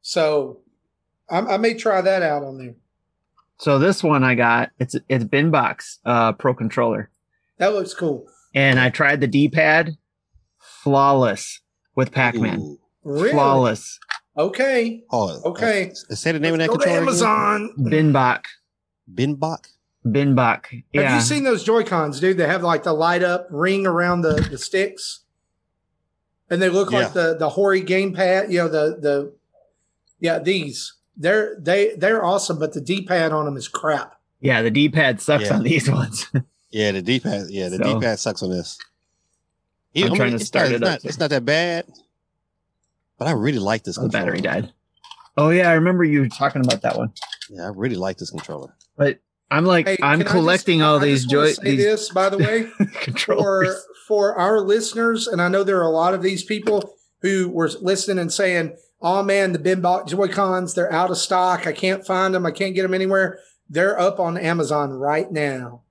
So 0.01 0.59
I, 1.29 1.39
I 1.39 1.57
may 1.57 1.73
try 1.73 2.01
that 2.01 2.21
out 2.23 2.43
on 2.43 2.57
there. 2.57 2.75
So 3.57 3.77
this 3.79 4.01
one 4.01 4.23
I 4.23 4.35
got 4.35 4.71
it's 4.79 4.95
it's 5.09 5.25
Binbok 5.25 5.83
uh, 6.05 6.31
Pro 6.31 6.53
controller, 6.53 7.09
That 7.57 7.73
looks 7.73 7.93
cool. 7.93 8.25
and 8.55 8.79
I 8.79 8.89
tried 8.89 9.19
the 9.19 9.27
D-pad, 9.27 9.97
flawless 10.57 11.59
with 11.95 12.11
Pac-Man. 12.11 12.59
Ooh. 12.61 12.79
Really? 13.03 13.31
Flawless. 13.31 13.99
Okay. 14.37 15.03
Oh, 15.11 15.41
Okay. 15.43 15.91
Uh, 16.09 16.15
say 16.15 16.31
the 16.31 16.39
name 16.39 16.55
Let's 16.55 16.71
of 16.71 16.79
go 16.79 16.85
that 16.85 16.99
to 16.99 17.05
controller. 17.05 17.07
Amazon. 17.09 17.73
Binbach. 17.77 18.43
Again? 19.13 19.35
Binbach. 19.35 19.37
Binbach. 19.37 19.67
Have 20.05 20.13
Yeah. 20.93 21.01
Have 21.01 21.15
you 21.15 21.21
seen 21.21 21.43
those 21.43 21.63
Joy 21.63 21.83
Cons, 21.83 22.19
dude? 22.19 22.37
They 22.37 22.47
have 22.47 22.63
like 22.63 22.83
the 22.83 22.93
light 22.93 23.23
up 23.23 23.47
ring 23.51 23.85
around 23.85 24.21
the, 24.21 24.33
the 24.49 24.57
sticks, 24.57 25.21
and 26.49 26.61
they 26.61 26.69
look 26.69 26.91
Yeah. 26.91 26.99
like 26.99 27.13
the 27.13 27.35
the 27.37 27.49
Hori 27.49 27.81
game 27.81 28.13
pad. 28.13 28.51
You 28.51 28.59
know 28.59 28.67
the 28.69 28.97
the 28.99 29.33
yeah 30.19 30.39
these 30.39 30.93
they're 31.17 31.57
they 31.59 31.95
they're 31.95 32.23
awesome, 32.23 32.57
but 32.59 32.73
the 32.73 32.81
D 32.81 33.05
pad 33.05 33.31
on 33.33 33.45
them 33.45 33.57
is 33.57 33.67
crap. 33.67 34.15
yeah, 34.39 34.61
the 34.61 34.71
D-pad 34.71 35.19
sucks 35.19 35.45
Yeah. 35.45 35.55
on 35.55 35.63
these 35.63 35.89
ones. 35.91 36.27
Yeah, 36.71 36.93
the 36.93 37.01
D 37.01 37.19
pad. 37.19 37.47
Yeah, 37.49 37.67
the 37.67 37.75
So- 37.77 37.83
D 37.83 37.99
pad 37.99 38.19
sucks 38.19 38.41
on 38.41 38.49
this. 38.51 38.77
I'm 39.97 40.15
trying 40.15 40.29
to 40.29 40.35
it's 40.37 40.45
start 40.45 40.69
not, 40.69 40.71
it 40.71 40.75
it's 40.75 40.83
up 40.83 40.89
Not, 41.03 41.05
it's 41.09 41.19
not 41.19 41.29
that 41.31 41.43
bad, 41.43 41.85
but 43.17 43.27
I 43.27 43.31
really 43.31 43.59
like 43.59 43.83
this 43.83 43.97
Oh, 43.97 44.03
the 44.03 44.09
controller. 44.09 44.25
battery 44.37 44.41
died. 44.41 44.73
Oh 45.35 45.49
yeah, 45.49 45.69
I 45.69 45.73
remember 45.73 46.03
you 46.05 46.29
talking 46.29 46.63
about 46.63 46.83
that 46.83 46.95
one. 46.97 47.11
Yeah, 47.49 47.63
I 47.65 47.67
really 47.69 47.95
like 47.97 48.17
this 48.17 48.29
controller. 48.29 48.75
But 48.95 49.19
I'm 49.51 49.65
like 49.65 49.87
Hey, 49.87 49.97
I'm 50.01 50.23
collecting 50.23 50.79
just- 50.79 50.87
all 50.87 50.99
these 50.99 51.25
joy 51.25 51.51
say 51.53 51.71
these 51.71 51.83
this 51.83 52.09
by 52.09 52.29
the 52.29 52.37
way. 52.37 52.63
for 53.25 53.75
for 54.07 54.35
our 54.35 54.59
listeners, 54.61 55.27
and 55.27 55.41
I 55.41 55.47
know 55.47 55.63
there 55.63 55.79
are 55.79 55.87
a 55.87 55.89
lot 55.89 56.13
of 56.13 56.21
these 56.21 56.43
people 56.43 56.93
who 57.21 57.49
were 57.49 57.69
listening 57.81 58.19
and 58.19 58.31
saying, 58.31 58.75
"Oh 59.01 59.23
man, 59.23 59.51
the 59.53 59.59
Binbok 59.59 60.07
Joy 60.07 60.27
Cons, 60.27 60.73
they're 60.73 60.91
out 60.91 61.11
of 61.11 61.17
stock. 61.17 61.67
I 61.67 61.71
can't 61.71 62.05
find 62.05 62.33
them. 62.33 62.45
I 62.45 62.51
can't 62.51 62.75
get 62.75 62.83
them 62.83 62.93
anywhere." 62.93 63.39
They're 63.69 63.99
up 63.99 64.19
on 64.19 64.35
Amazon 64.35 64.91
right 64.93 65.31
now. 65.31 65.83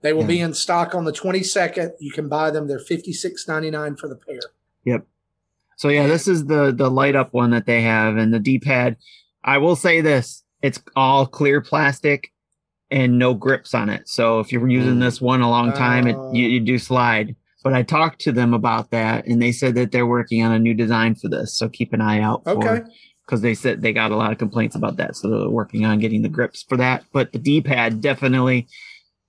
They 0.00 0.12
will 0.14 0.24
be 0.24 0.40
in 0.40 0.54
stock 0.54 0.94
on 0.94 1.04
the 1.04 1.12
twenty 1.12 1.42
second. 1.42 1.92
You 1.98 2.12
can 2.12 2.28
buy 2.28 2.50
them. 2.50 2.68
They're 2.68 2.78
fifty 2.78 3.12
six 3.12 3.48
ninety 3.48 3.70
nine 3.70 3.96
for 3.96 4.08
the 4.08 4.14
pair. 4.16 4.40
Yep. 4.84 5.06
So 5.76 5.88
yeah, 5.88 6.06
this 6.06 6.28
is 6.28 6.46
the 6.46 6.72
the 6.72 6.90
light 6.90 7.16
up 7.16 7.34
one 7.34 7.50
that 7.50 7.66
they 7.66 7.82
have, 7.82 8.16
and 8.16 8.32
the 8.32 8.38
D 8.38 8.58
pad. 8.58 8.96
I 9.44 9.58
will 9.58 9.76
say 9.76 10.00
this: 10.00 10.44
it's 10.62 10.80
all 10.96 11.26
clear 11.26 11.60
plastic 11.60 12.32
and 12.90 13.18
no 13.18 13.34
grips 13.34 13.74
on 13.74 13.88
it. 13.90 14.08
So 14.08 14.40
if 14.40 14.50
you're 14.52 14.66
using 14.68 14.94
Mm. 14.96 15.00
this 15.00 15.20
one 15.20 15.40
a 15.42 15.50
long 15.50 15.72
time, 15.72 16.06
it 16.06 16.16
Oh. 16.16 16.32
you, 16.32 16.48
you 16.48 16.60
do 16.60 16.78
slide. 16.78 17.36
But 17.64 17.74
I 17.74 17.82
talked 17.82 18.20
to 18.22 18.32
them 18.32 18.54
about 18.54 18.90
that, 18.92 19.26
and 19.26 19.42
they 19.42 19.52
said 19.52 19.74
that 19.74 19.90
they're 19.92 20.06
working 20.06 20.42
on 20.42 20.52
a 20.52 20.58
new 20.58 20.74
design 20.74 21.14
for 21.16 21.28
this. 21.28 21.52
So 21.52 21.68
keep 21.68 21.92
an 21.92 22.00
eye 22.00 22.20
out. 22.20 22.42
Okay. 22.46 22.80
Because 23.26 23.42
they 23.42 23.52
said 23.52 23.82
they 23.82 23.92
got 23.92 24.10
a 24.12 24.16
lot 24.16 24.32
of 24.32 24.38
complaints 24.38 24.74
about 24.74 24.96
that, 24.96 25.16
so 25.16 25.28
they're 25.28 25.50
working 25.50 25.84
on 25.84 25.98
getting 25.98 26.22
the 26.22 26.28
grips 26.30 26.62
for 26.66 26.76
that. 26.78 27.04
But 27.12 27.32
the 27.32 27.38
D 27.38 27.60
pad 27.60 28.00
definitely, 28.00 28.68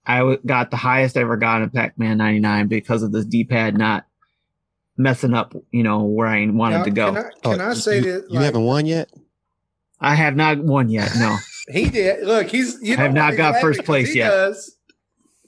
I 0.06 0.20
w- 0.20 0.40
got 0.46 0.72
the 0.72 0.78
highest 0.78 1.18
I 1.18 1.22
ever 1.22 1.36
got 1.36 1.62
in 1.64 1.70
Pac 1.70 1.98
Man 2.00 2.18
'99 2.20 2.68
because 2.68 3.04
of 3.04 3.12
this 3.12 3.26
D 3.26 3.44
pad 3.44 3.78
not 3.78 4.06
messing 4.96 5.34
up, 5.34 5.54
you 5.72 5.84
know, 5.84 6.04
where 6.04 6.28
I 6.28 6.46
wanted 6.48 6.78
Now, 6.78 6.84
to 6.84 6.92
go. 6.92 7.06
Can 7.14 7.18
I, 7.18 7.30
can 7.56 7.62
Oh, 7.62 7.70
I 7.72 7.74
say 7.74 7.96
you, 7.98 8.02
that? 8.04 8.26
you 8.32 8.40
haven't 8.40 8.64
won 8.64 8.86
yet? 8.86 9.10
I 10.00 10.16
have 10.16 10.36
not 10.38 10.60
won 10.60 10.90
yet. 10.90 11.12
No. 11.18 11.36
He 11.70 11.90
did. 11.90 12.26
Look, 12.26 12.48
he's. 12.48 12.78
You 12.82 12.96
I 12.96 12.98
have 13.02 13.14
not 13.14 13.38
got 13.38 13.54
first 13.54 13.62
first 13.62 13.80
'Cause 13.80 13.86
place 13.86 14.12
he 14.14 14.20
yet. 14.20 14.30
Does. 14.32 14.76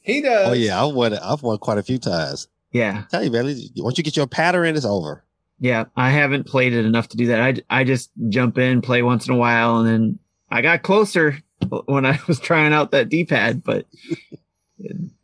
He 0.01 0.21
does. 0.21 0.49
Oh 0.49 0.53
yeah, 0.53 0.83
I've 0.83 0.93
won. 0.93 1.13
I've 1.13 1.41
won 1.43 1.57
quite 1.57 1.77
a 1.77 1.83
few 1.83 1.97
times. 1.97 2.47
Yeah. 2.71 3.03
tell 3.11 3.23
you, 3.23 3.31
man. 3.31 3.45
Once 3.77 3.97
you 3.97 4.03
get 4.03 4.15
your 4.15 4.27
pattern 4.27 4.65
in, 4.67 4.75
it's 4.75 4.85
over. 4.85 5.23
Yeah. 5.59 5.85
I 5.95 6.09
haven't 6.09 6.45
played 6.47 6.73
it 6.73 6.85
enough 6.85 7.09
to 7.09 7.17
do 7.17 7.27
that. 7.27 7.39
I, 7.69 7.79
I 7.81 7.83
just 7.83 8.09
jump 8.29 8.57
in, 8.57 8.81
play 8.81 9.01
once 9.03 9.27
in 9.27 9.33
a 9.33 9.37
while, 9.37 9.77
and 9.79 9.87
then 9.87 10.19
I 10.49 10.61
got 10.61 10.81
closer 10.83 11.37
when 11.85 12.05
I 12.05 12.17
was 12.27 12.39
trying 12.39 12.71
out 12.73 12.91
that 12.91 13.09
D 13.09 13.25
pad, 13.25 13.61
but 13.63 13.85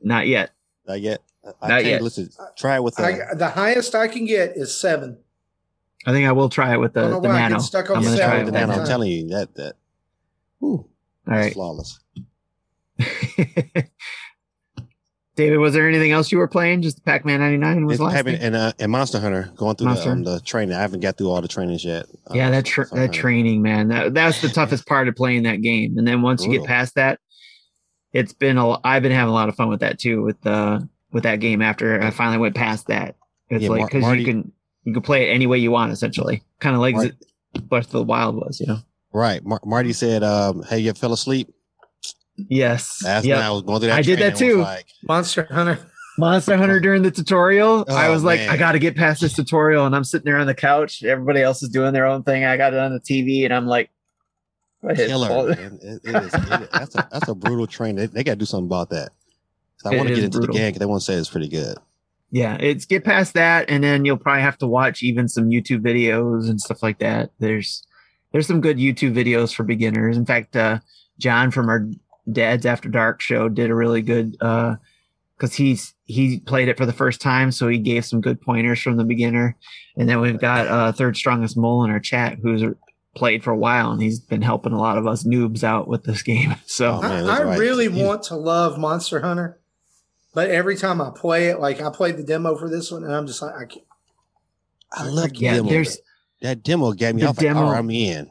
not 0.02 0.28
yet. 0.28 0.52
Not 0.88 1.02
yet. 1.02 1.22
I- 1.46 1.50
I 1.62 1.68
Not 1.68 1.68
tell 1.76 1.82
you, 1.84 1.90
yet. 1.92 2.02
Listen, 2.02 2.30
try 2.58 2.76
it 2.76 2.84
with. 2.84 3.00
Uh, 3.00 3.04
I, 3.04 3.20
the 3.36 3.48
highest 3.50 3.96
I 3.96 4.08
can 4.10 4.26
get 4.26 4.58
is 4.58 4.76
seven. 4.80 5.18
I 6.06 6.12
think 6.12 6.28
I 6.28 6.34
will 6.34 6.50
try 6.50 6.74
it 6.74 6.78
with 6.78 6.94
the, 6.94 7.00
I 7.00 7.04
don't 7.04 7.12
know 7.12 7.20
the 7.22 7.28
why 7.30 7.36
I 7.36 7.40
get 7.44 7.50
nano. 7.50 7.60
stuck 7.62 7.90
on 7.90 7.98
I'm 7.98 8.04
the 8.04 8.10
gonna 8.10 8.22
try 8.22 8.36
it 8.36 8.40
the 8.40 8.46
with 8.46 8.56
all 8.56 8.60
that 8.62 8.68
nano, 8.68 8.82
I'm 8.82 8.88
telling 8.88 9.12
you 9.12 9.28
that 9.30 9.56
that. 9.56 9.76
Whew, 10.60 10.70
All 10.70 10.90
that's 11.26 11.38
right. 11.46 11.54
flawless. 11.54 12.00
David, 15.36 15.58
was 15.60 15.74
there 15.76 15.88
anything 15.88 16.12
else 16.12 16.32
you 16.32 16.40
were 16.40 16.48
playing? 16.48 16.82
Just 16.82 17.06
Pac 17.06 17.24
Man 17.24 17.40
99 17.42 17.86
was 17.86 17.94
It's 17.96 18.02
last 18.02 18.14
having, 18.16 18.38
thing? 18.38 18.44
and 18.44 18.56
uh, 18.56 18.74
and 18.80 18.92
Monster 18.92 19.20
Hunter 19.20 19.52
going 19.56 19.76
through 19.76 19.86
Monster 19.86 20.06
the, 20.10 20.12
um, 20.14 20.24
the 20.24 20.40
training. 20.40 20.76
I 20.76 20.82
haven't 20.82 21.02
got 21.02 21.16
through 21.16 21.30
all 21.30 21.42
the 21.44 21.48
trainings 21.48 21.86
yet. 21.86 22.08
Uh, 22.28 22.34
Yeah, 22.34 22.50
that 22.50 22.66
tra- 22.66 22.90
that 22.94 23.14
training, 23.14 23.62
man. 23.62 23.90
That 23.90 24.16
that's 24.16 24.42
the 24.42 24.50
toughest 24.50 24.88
part 24.88 25.08
of 25.08 25.16
playing 25.16 25.44
that 25.44 25.62
game. 25.62 25.96
And 26.00 26.08
then 26.08 26.24
once 26.24 26.44
you 26.44 26.52
get 26.52 26.64
past 26.66 26.96
that, 26.96 27.20
it's 28.14 28.34
been 28.34 28.58
a. 28.58 28.80
I've 28.84 29.04
been 29.04 29.12
having 29.12 29.30
a 29.30 29.34
lot 29.34 29.48
of 29.48 29.56
fun 29.56 29.70
with 29.70 29.82
that 29.82 30.00
too. 30.00 30.24
With 30.24 30.44
uh 30.48 30.80
with 31.12 31.22
that 31.24 31.40
game 31.40 31.62
after 31.62 32.02
I 32.02 32.10
finally 32.10 32.40
went 32.40 32.56
past 32.56 32.88
that. 32.88 33.16
It's 33.52 33.64
Yeah, 33.66 33.70
like 33.70 33.80
Mar- 33.82 33.88
because 33.90 34.02
Marty- 34.02 34.22
you 34.22 34.26
can 34.26 34.52
you 34.86 34.94
can 34.94 35.04
play 35.04 35.30
it 35.30 35.34
any 35.34 35.46
way 35.46 35.60
you 35.60 35.70
want 35.70 35.92
essentially, 35.92 36.42
kind 36.60 36.74
of 36.74 36.82
like 36.82 36.96
Mar- 36.96 37.12
Breath 37.62 37.86
of 37.86 37.92
the 37.92 38.04
Wild 38.04 38.36
was, 38.38 38.60
you 38.60 38.66
know. 38.66 38.80
Right. 39.14 39.44
Mar- 39.44 39.62
Marty 39.66 39.94
said, 39.94 40.24
um, 40.24 40.64
"Hey, 40.64 40.80
you 40.80 40.94
fell 40.94 41.14
asleep." 41.14 41.50
Yes. 42.38 43.00
That's 43.02 43.26
Yep. 43.26 43.38
when 43.38 43.46
I 43.46 43.52
was 43.52 43.62
going 43.64 43.80
through 43.80 43.90
that. 43.90 43.98
I 44.00 44.02
did 44.02 44.20
that 44.20 44.34
I 44.36 44.38
too. 44.38 44.62
Like, 44.62 44.88
Monster 45.08 45.48
Hunter. 45.50 45.80
Monster 46.20 46.58
Hunter 46.58 46.80
during 46.80 47.04
the 47.04 47.12
tutorial, 47.12 47.86
I 47.90 48.08
Oh, 48.08 48.12
was 48.12 48.24
like, 48.24 48.40
man. 48.40 48.50
I 48.50 48.58
got 48.58 48.72
to 48.72 48.80
get 48.80 48.96
past 48.96 49.22
this 49.22 49.34
tutorial, 49.34 49.86
and 49.86 49.96
I'm 49.96 50.04
sitting 50.04 50.26
there 50.26 50.38
on 50.40 50.48
the 50.48 50.56
couch. 50.56 51.04
Everybody 51.04 51.42
else 51.44 51.62
is 51.62 51.70
doing 51.70 51.94
their 51.94 52.08
own 52.08 52.24
thing. 52.24 52.44
I 52.44 52.58
got 52.58 52.74
it 52.74 52.80
on 52.80 52.92
the 52.92 53.00
TV, 53.00 53.46
and 53.46 53.54
I'm 53.54 53.68
like, 53.68 53.92
I 54.88 54.96
killer. 54.96 55.50
man. 55.56 55.80
It- 55.82 56.02
it 56.04 56.16
is- 56.16 56.34
it- 56.34 56.72
that's 56.72 56.96
a 56.96 57.08
that's 57.12 57.28
a 57.28 57.36
brutal 57.36 57.68
train. 57.68 57.96
They, 57.96 58.08
they 58.08 58.24
got 58.24 58.34
to 58.34 58.38
do 58.38 58.46
something 58.46 58.66
about 58.68 58.90
that. 58.90 59.10
I 59.86 59.96
want 59.96 60.10
to 60.10 60.16
get 60.16 60.24
into 60.24 60.40
brutal. 60.40 60.54
the 60.54 60.60
game 60.60 60.70
because 60.70 60.80
they 60.80 60.86
want 60.88 61.02
to 61.02 61.06
say 61.06 61.14
it's 61.14 61.30
pretty 61.30 61.50
good. 61.50 61.78
Yeah, 62.32 62.58
it's 62.60 62.86
get 62.86 63.04
past 63.04 63.36
that, 63.36 63.70
and 63.70 63.84
then 63.84 64.04
you'll 64.04 64.18
probably 64.18 64.42
have 64.42 64.58
to 64.58 64.68
watch 64.68 65.02
even 65.04 65.28
some 65.30 65.50
YouTube 65.50 65.82
videos 65.82 66.50
and 66.50 66.60
stuff 66.60 66.82
like 66.84 66.98
that. 67.00 67.30
There's 67.40 67.84
there's 68.32 68.48
some 68.48 68.62
good 68.62 68.78
YouTube 68.78 69.14
videos 69.14 69.54
for 69.54 69.64
beginners. 69.64 70.18
In 70.18 70.26
fact, 70.26 70.56
uh, 70.56 70.80
John 71.20 71.52
from 71.52 71.70
our 71.70 71.88
Dad's 72.32 72.66
After 72.66 72.90
Dark 72.90 73.22
show 73.22 73.50
did 73.50 73.70
a 73.70 73.76
really 73.76 74.02
good 74.02 74.32
because 74.34 75.54
he's 75.54 75.94
he 76.06 76.40
played 76.40 76.68
it 76.68 76.78
for 76.78 76.86
the 76.86 76.94
first 76.94 77.22
time, 77.22 77.52
so 77.52 77.68
he 77.68 77.78
gave 77.78 78.06
some 78.06 78.22
good 78.22 78.42
pointers 78.42 78.82
from 78.82 78.98
the 78.98 79.04
beginner. 79.06 79.56
And 79.96 80.08
then 80.10 80.20
we've 80.22 80.40
got 80.40 80.68
uh, 80.68 80.92
Third 80.92 81.16
Strongest 81.18 81.58
Mole 81.58 81.84
in 81.84 81.92
our 81.92 82.00
chat 82.00 82.38
who's 82.42 82.64
played 83.16 83.44
for 83.44 83.52
a 83.52 83.58
while, 83.58 83.92
and 83.92 84.02
he's 84.02 84.20
been 84.20 84.42
helping 84.42 84.74
a 84.74 84.80
lot 84.80 84.98
of 84.98 85.08
us 85.08 85.24
noobs 85.24 85.64
out 85.64 85.88
with 85.88 86.04
this 86.04 86.22
game. 86.22 86.56
So 86.68 86.96
Oh, 86.96 87.02
man, 87.02 87.26
I, 87.28 87.38
I 87.38 87.56
really 87.58 87.86
You- 87.86 88.06
want 88.06 88.24
to 88.24 88.36
love 88.36 88.78
Monster 88.78 89.22
Hunter, 89.22 89.60
but 90.36 90.50
every 90.52 90.76
time 90.76 91.02
I 91.02 91.12
play 91.16 91.48
it, 91.48 91.60
like 91.60 91.82
I 91.82 91.90
played 91.90 92.18
the 92.18 92.24
demo 92.24 92.56
for 92.58 92.70
this 92.70 92.92
one, 92.92 93.04
and 93.04 93.14
I'm 93.14 93.26
just 93.26 93.42
like, 93.42 93.56
I 93.56 93.66
can't. 93.66 93.86
I 94.92 95.04
love 95.08 95.30
the 95.32 95.38
yeah, 95.40 95.56
demo. 95.56 95.70
there's 95.70 95.98
that 96.42 96.64
demo 96.64 96.92
got 96.94 97.16
me 97.16 97.22
the 97.22 97.28
off. 97.30 97.38
Like, 97.38 97.46
demo- 97.48 97.72
right, 97.72 97.78
I'm 97.80 97.90
in. 97.92 98.30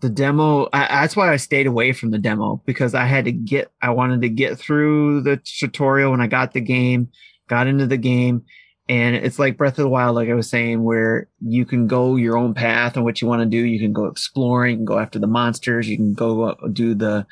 the 0.00 0.08
demo 0.08 0.68
I, 0.72 0.86
that's 1.00 1.16
why 1.16 1.32
i 1.32 1.36
stayed 1.36 1.66
away 1.66 1.92
from 1.92 2.10
the 2.12 2.18
demo 2.18 2.62
because 2.66 2.94
i 2.94 3.04
had 3.04 3.24
to 3.24 3.32
get 3.32 3.70
i 3.82 3.90
wanted 3.90 4.20
to 4.22 4.28
get 4.28 4.58
through 4.58 5.22
the 5.22 5.38
tutorial 5.44 6.12
when 6.12 6.20
i 6.20 6.26
got 6.28 6.52
the 6.52 6.60
game 6.60 7.08
got 7.48 7.66
into 7.66 7.86
the 7.86 7.96
game 7.96 8.44
and 8.88 9.16
it's 9.16 9.38
like 9.40 9.56
breath 9.58 9.72
of 9.78 9.82
the 9.82 9.88
wild 9.88 10.14
like 10.14 10.28
i 10.28 10.34
was 10.34 10.48
saying 10.48 10.84
where 10.84 11.28
you 11.40 11.64
can 11.66 11.88
go 11.88 12.14
your 12.14 12.36
own 12.36 12.54
path 12.54 12.94
and 12.94 13.04
what 13.04 13.20
you 13.20 13.26
want 13.26 13.42
to 13.42 13.46
do 13.46 13.56
you 13.58 13.80
can 13.80 13.92
go 13.92 14.04
exploring 14.06 14.70
you 14.72 14.76
can 14.78 14.84
go 14.84 14.98
after 15.00 15.18
the 15.18 15.26
monsters 15.26 15.88
you 15.88 15.96
can 15.96 16.14
go 16.14 16.54
do 16.72 16.94
the 16.94 17.26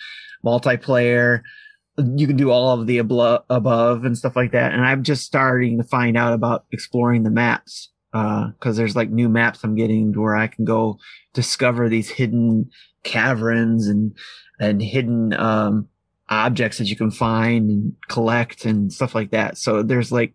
multiplayer 0.45 1.43
you 2.17 2.27
can 2.27 2.37
do 2.37 2.51
all 2.51 2.79
of 2.79 2.87
the 2.87 2.99
above 2.99 4.05
and 4.05 4.19
stuff 4.19 4.35
like 4.37 4.51
that 4.53 4.73
and 4.73 4.85
i'm 4.85 5.03
just 5.05 5.25
starting 5.25 5.79
to 5.79 5.85
find 5.85 6.17
out 6.17 6.33
about 6.33 6.65
exploring 6.73 7.23
the 7.23 7.31
maps 7.31 7.91
because 8.59 8.77
there's 8.77 8.97
like 8.97 9.11
new 9.11 9.29
maps 9.29 9.63
I'm 9.63 9.75
getting 9.75 10.13
to 10.13 10.21
where 10.21 10.37
I 10.37 10.47
can 10.47 10.65
go 10.65 10.99
discover 11.33 11.89
these 11.89 12.11
hidden 12.11 12.71
caverns 13.03 13.87
and 13.89 14.15
and 14.59 14.81
hidden 14.83 15.33
um, 15.35 15.89
objects 16.29 16.79
that 16.79 16.87
you 16.89 16.97
can 16.97 17.11
find 17.11 17.71
and 17.71 17.97
collect 18.09 18.65
and 18.65 18.93
stuff 18.93 19.15
like 19.15 19.31
that. 19.31 19.59
So 19.59 19.83
there's 19.83 20.11
like 20.11 20.35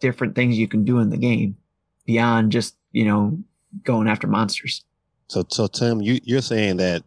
different 0.00 0.34
things 0.34 0.58
you 0.58 0.68
can 0.68 0.84
do 0.84 0.98
in 0.98 1.10
the 1.10 1.16
game 1.16 1.56
beyond 2.04 2.52
just 2.52 2.76
you 2.90 3.04
know 3.04 3.38
going 3.84 4.08
after 4.08 4.26
monsters. 4.26 4.84
So, 5.28 5.44
so 5.48 5.66
Tim, 5.66 6.02
you 6.02 6.20
you're 6.24 6.42
saying 6.42 6.76
that 6.78 7.02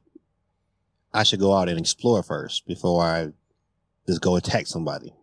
I 1.14 1.24
should 1.24 1.40
go 1.40 1.54
out 1.54 1.70
and 1.70 1.80
explore 1.80 2.24
first 2.24 2.66
before 2.66 3.04
I 3.04 3.30
just 4.08 4.22
go 4.22 4.36
attack 4.36 4.68
somebody. 4.68 5.14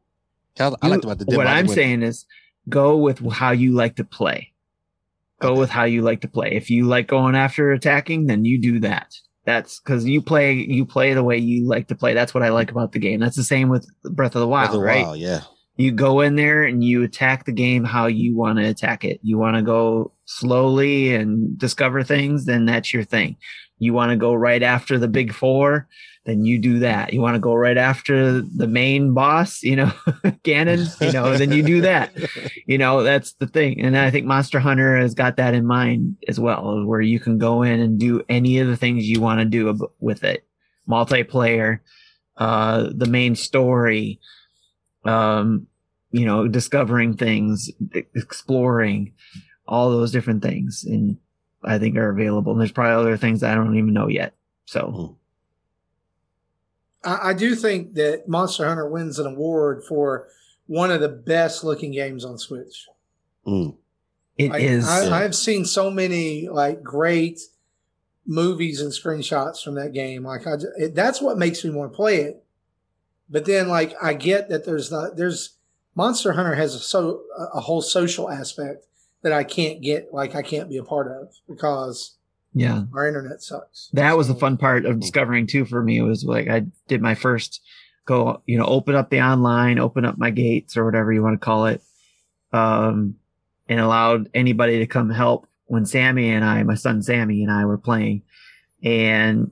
I, 0.58 0.66
I 0.66 0.70
You- 0.82 0.90
like 0.90 1.04
about 1.04 1.18
the 1.18 1.36
what 1.36 1.46
I'm 1.46 1.68
saying 1.68 2.02
is 2.02 2.26
go 2.68 2.97
with 2.97 3.18
how 3.32 3.51
you 3.51 3.72
like 3.72 3.97
to 3.97 4.05
play. 4.05 4.52
Go 5.40 5.51
Okay. 5.52 5.60
with 5.60 5.70
how 5.70 5.84
you 5.84 6.02
like 6.02 6.20
to 6.20 6.28
play. 6.28 6.52
If 6.52 6.70
you 6.70 6.86
like 6.86 7.09
going 7.09 7.34
after 7.34 7.72
attacking, 7.72 8.26
then 8.26 8.44
you 8.44 8.60
do 8.60 8.80
that. 8.80 9.12
That's 9.44 9.80
because 9.80 10.05
you 10.06 10.22
play 10.22 10.52
you 10.55 10.86
play 10.86 11.14
the 11.14 11.24
way 11.24 11.36
you 11.36 11.66
like 11.66 11.89
to 11.89 11.97
play. 11.97 12.14
That's 12.14 12.32
what 12.32 12.44
I 12.44 12.51
like 12.51 12.70
about 12.70 12.93
the 12.93 13.01
game. 13.01 13.18
That's 13.18 13.36
the 13.36 13.43
same 13.43 13.68
with 13.68 13.86
Breath 14.05 14.36
of 14.36 14.40
the 14.40 14.47
Wild, 14.47 14.80
right? 14.80 15.05
Wild, 15.05 15.18
yeah. 15.18 15.40
You 15.76 15.90
go 15.90 16.20
in 16.20 16.36
there 16.36 16.62
and 16.62 16.84
you 16.84 17.02
attack 17.02 17.44
the 17.44 17.51
game 17.52 17.82
how 17.82 18.06
you 18.06 18.36
want 18.36 18.59
to 18.59 18.64
attack 18.68 19.05
it. 19.05 19.18
You 19.22 19.39
want 19.39 19.56
to 19.56 19.62
go 19.62 20.12
slowly 20.26 21.14
and 21.14 21.59
discover 21.59 22.05
things, 22.05 22.44
then 22.44 22.66
that's 22.66 22.93
your 22.94 23.02
thing. 23.05 23.36
You 23.78 23.94
want 23.94 24.10
to 24.10 24.16
go 24.16 24.32
right 24.34 24.62
after 24.62 24.97
the 24.97 25.09
big 25.09 25.32
four, 25.32 25.89
then 26.24 26.44
you 26.44 26.59
do 26.59 26.78
that. 26.81 27.12
You 27.12 27.20
want 27.20 27.35
to 27.35 27.40
go 27.40 27.55
right 27.55 27.77
after 27.77 28.40
the 28.40 28.69
main 28.69 29.12
boss, 29.12 29.62
you 29.62 29.74
know, 29.74 29.86
Ganon, 30.44 31.01
you 31.05 31.12
know, 31.12 31.36
then 31.36 31.51
you 31.51 31.62
do 31.65 31.81
that. 31.81 32.12
You 32.66 32.78
know, 32.78 33.03
that's 33.03 33.32
the 33.35 33.49
thing. 33.49 33.81
And 33.81 33.99
I 33.99 34.11
think 34.11 34.27
Monster 34.27 34.61
Hunter 34.61 34.97
has 34.97 35.15
got 35.15 35.36
that 35.36 35.55
in 35.55 35.66
mind 35.66 36.16
as 36.28 36.39
well, 36.39 36.85
where 36.85 37.01
you 37.01 37.19
can 37.19 37.39
go 37.39 37.62
in 37.62 37.81
and 37.81 37.99
do 37.99 38.23
any 38.28 38.59
of 38.59 38.69
the 38.69 38.77
things 38.77 39.09
you 39.09 39.20
want 39.20 39.40
to 39.40 39.44
do 39.44 39.89
with 39.99 40.23
it. 40.23 40.47
Multiplayer, 40.89 41.81
uh, 42.36 42.90
the 42.94 43.07
main 43.07 43.35
story, 43.35 44.20
um, 45.05 45.66
you 46.12 46.24
know, 46.24 46.47
discovering 46.47 47.16
things, 47.16 47.69
exploring, 48.15 49.12
all 49.66 49.90
those 49.90 50.12
different 50.12 50.43
things, 50.43 50.85
and 50.85 51.16
I 51.65 51.78
think 51.78 51.97
are 51.97 52.11
available. 52.11 52.53
And 52.53 52.61
there's 52.61 52.73
probably 52.73 52.94
other 52.94 53.16
things 53.16 53.43
I 53.43 53.55
don't 53.55 53.77
even 53.77 53.93
know 53.93 54.09
yet. 54.09 54.35
So 54.66 55.19
I, 57.04 57.30
I 57.30 57.32
do 57.34 57.54
think 57.54 57.94
that 57.94 58.28
Monster 58.28 58.66
Hunter 58.66 58.88
wins 58.88 59.18
an 59.18 59.26
award 59.26 59.84
for 59.84 60.28
one 60.66 60.90
of 60.90 61.00
the 61.00 61.08
best 61.08 61.64
looking 61.64 61.92
games 61.92 62.24
on 62.24 62.38
Switch. 62.38 62.88
Mm. 63.46 63.76
it 64.38 64.54
is. 64.54 64.88
I, 64.88 65.04
Yeah. 65.04 65.14
I've 65.14 65.34
seen 65.34 65.64
so 65.64 65.90
many 65.90 66.48
like 66.48 66.82
great 66.82 67.40
movies 68.26 68.80
and 68.80 68.92
screenshots 68.92 69.62
from 69.62 69.74
that 69.74 69.92
game. 69.92 70.24
Like 70.24 70.46
I, 70.46 70.54
it, 70.78 70.94
that's 70.94 71.20
what 71.20 71.38
makes 71.38 71.64
me 71.64 71.70
want 71.70 71.92
to 71.92 71.96
play 71.96 72.20
it. 72.20 72.44
But 73.28 73.46
then, 73.46 73.68
like 73.68 73.94
I 74.02 74.14
get 74.14 74.48
that 74.50 74.64
there's 74.64 74.90
not 74.90 75.16
there's 75.16 75.56
Monster 75.94 76.32
Hunter 76.32 76.54
has 76.54 76.74
a 76.74 76.78
so 76.78 77.22
a 77.52 77.60
whole 77.60 77.82
social 77.82 78.30
aspect 78.30 78.86
that 79.22 79.32
I 79.32 79.44
can't 79.44 79.82
get. 79.82 80.12
Like 80.12 80.34
I 80.34 80.42
can't 80.42 80.68
be 80.68 80.76
a 80.76 80.84
part 80.84 81.08
of 81.08 81.34
because 81.48 82.16
yeah. 82.54 82.82
our 82.94 83.06
internet 83.06 83.42
sucks. 83.42 83.88
that 83.92 84.16
was 84.16 84.28
the 84.28 84.34
fun 84.34 84.56
part 84.56 84.84
of 84.84 85.00
discovering 85.00 85.46
too 85.46 85.64
for 85.64 85.82
me 85.82 85.98
It 85.98 86.02
was 86.02 86.24
like 86.24 86.48
i 86.48 86.62
did 86.88 87.00
my 87.00 87.14
first 87.14 87.60
go 88.04 88.42
you 88.46 88.58
know 88.58 88.64
open 88.64 88.94
up 88.94 89.10
the 89.10 89.20
online 89.20 89.78
open 89.78 90.04
up 90.04 90.18
my 90.18 90.30
gates 90.30 90.76
or 90.76 90.84
whatever 90.84 91.12
you 91.12 91.22
want 91.22 91.40
to 91.40 91.44
call 91.44 91.66
it 91.66 91.82
um 92.52 93.14
and 93.68 93.80
allowed 93.80 94.28
anybody 94.34 94.78
to 94.78 94.86
come 94.86 95.08
help 95.10 95.46
when 95.66 95.86
sammy 95.86 96.30
and 96.30 96.44
i 96.44 96.62
my 96.62 96.74
son 96.74 97.02
sammy 97.02 97.42
and 97.42 97.52
i 97.52 97.64
were 97.64 97.78
playing 97.78 98.22
and 98.82 99.50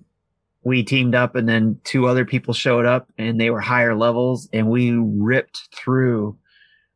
we 0.62 0.82
teamed 0.82 1.14
up 1.14 1.36
and 1.36 1.48
then 1.48 1.78
two 1.84 2.06
other 2.06 2.24
people 2.24 2.52
showed 2.52 2.84
up 2.84 3.08
and 3.16 3.40
they 3.40 3.48
were 3.50 3.60
higher 3.60 3.94
levels 3.96 4.48
and 4.52 4.68
we 4.68 4.90
ripped 4.92 5.68
through 5.74 6.36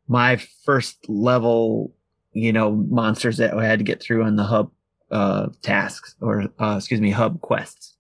my 0.07 0.37
first 0.65 1.09
level 1.09 1.95
you 2.33 2.53
know 2.53 2.73
monsters 2.73 3.39
that 3.39 3.55
i 3.55 3.65
had 3.65 3.79
to 3.79 3.85
get 3.85 4.03
through 4.03 4.25
on 4.25 4.37
the 4.37 4.45
hub 4.45 4.71
uh 5.11 5.49
tasks 5.63 6.15
or 6.21 6.45
uh 6.59 6.75
excuse 6.79 7.01
me 7.01 7.11
hub 7.11 7.41
quests. 7.41 7.97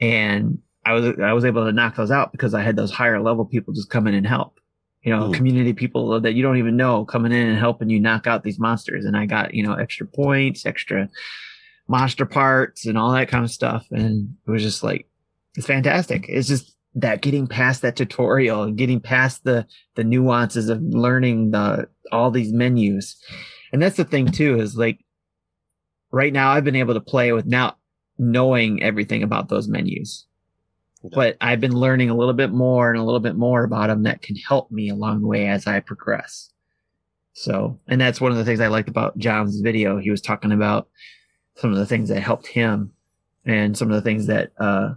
And 0.00 0.58
i 0.84 0.92
was 0.92 1.18
i 1.22 1.32
was 1.32 1.44
able 1.44 1.64
to 1.64 1.72
knock 1.72 1.96
those 1.96 2.10
out 2.10 2.32
because 2.32 2.54
i 2.54 2.62
had 2.62 2.76
those 2.76 2.90
higher 2.90 3.20
level 3.20 3.44
people 3.44 3.74
just 3.74 3.90
come 3.90 4.06
in 4.06 4.14
and 4.14 4.26
help. 4.26 4.58
You 5.02 5.14
know 5.14 5.26
Hmm. 5.26 5.32
community 5.32 5.72
people 5.72 6.20
that 6.20 6.34
you 6.34 6.42
don't 6.42 6.58
even 6.58 6.76
know 6.76 7.04
coming 7.04 7.32
in 7.32 7.48
and 7.48 7.58
helping 7.58 7.88
you 7.88 8.00
knock 8.00 8.26
out 8.26 8.42
these 8.42 8.58
monsters. 8.58 9.04
And 9.04 9.16
i 9.16 9.26
got 9.26 9.54
you 9.54 9.62
know 9.62 9.74
extra 9.74 10.06
points 10.06 10.66
extra 10.66 11.08
monster 11.88 12.26
parts 12.26 12.84
and 12.86 12.98
all 12.98 13.12
that 13.12 13.28
kind 13.28 13.44
of 13.44 13.50
stuff. 13.50 13.86
And 13.90 14.34
it 14.46 14.50
was 14.50 14.62
just 14.62 14.82
like 14.82 15.08
it's 15.56 15.66
fantastic. 15.66 16.26
It's 16.28 16.48
just 16.48 16.74
that 16.94 17.22
getting 17.22 17.46
past 17.46 17.82
that 17.82 17.96
tutorial 17.96 18.62
and 18.64 18.76
getting 18.76 19.00
past 19.00 19.44
the 19.44 19.66
the 19.94 20.04
nuances 20.04 20.68
of 20.68 20.82
learning 20.82 21.52
the 21.52 21.88
all 22.12 22.30
these 22.30 22.52
menus. 22.52 23.16
And 23.72 23.80
that's 23.80 23.96
the 23.96 24.04
thing 24.04 24.26
too 24.26 24.58
is 24.60 24.76
like 24.76 24.98
right 26.10 26.32
now 26.32 26.50
I've 26.50 26.64
been 26.64 26.76
able 26.76 26.94
to 26.94 27.00
play 27.00 27.32
with 27.32 27.46
now 27.46 27.76
knowing 28.18 28.82
everything 28.82 29.22
about 29.22 29.48
those 29.48 29.68
menus. 29.68 30.26
But 31.12 31.36
I've 31.40 31.60
been 31.60 31.76
learning 31.76 32.10
a 32.10 32.16
little 32.16 32.34
bit 32.34 32.50
more 32.50 32.90
and 32.90 32.98
a 32.98 33.04
little 33.04 33.20
bit 33.20 33.36
more 33.36 33.62
about 33.62 33.86
them 33.86 34.02
that 34.02 34.20
can 34.20 34.34
help 34.34 34.70
me 34.70 34.88
along 34.88 35.20
the 35.20 35.28
way 35.28 35.46
as 35.46 35.66
I 35.66 35.78
progress. 35.80 36.50
So, 37.34 37.78
and 37.86 38.00
that's 38.00 38.20
one 38.20 38.32
of 38.32 38.38
the 38.38 38.44
things 38.44 38.60
I 38.60 38.66
liked 38.66 38.88
about 38.88 39.16
John's 39.16 39.60
video. 39.60 39.98
He 39.98 40.10
was 40.10 40.20
talking 40.20 40.50
about 40.50 40.88
some 41.54 41.70
of 41.70 41.78
the 41.78 41.86
things 41.86 42.08
that 42.08 42.20
helped 42.20 42.48
him 42.48 42.92
and 43.44 43.78
some 43.78 43.90
of 43.90 43.94
the 43.94 44.02
things 44.02 44.26
that, 44.26 44.52
uh, 44.58 44.94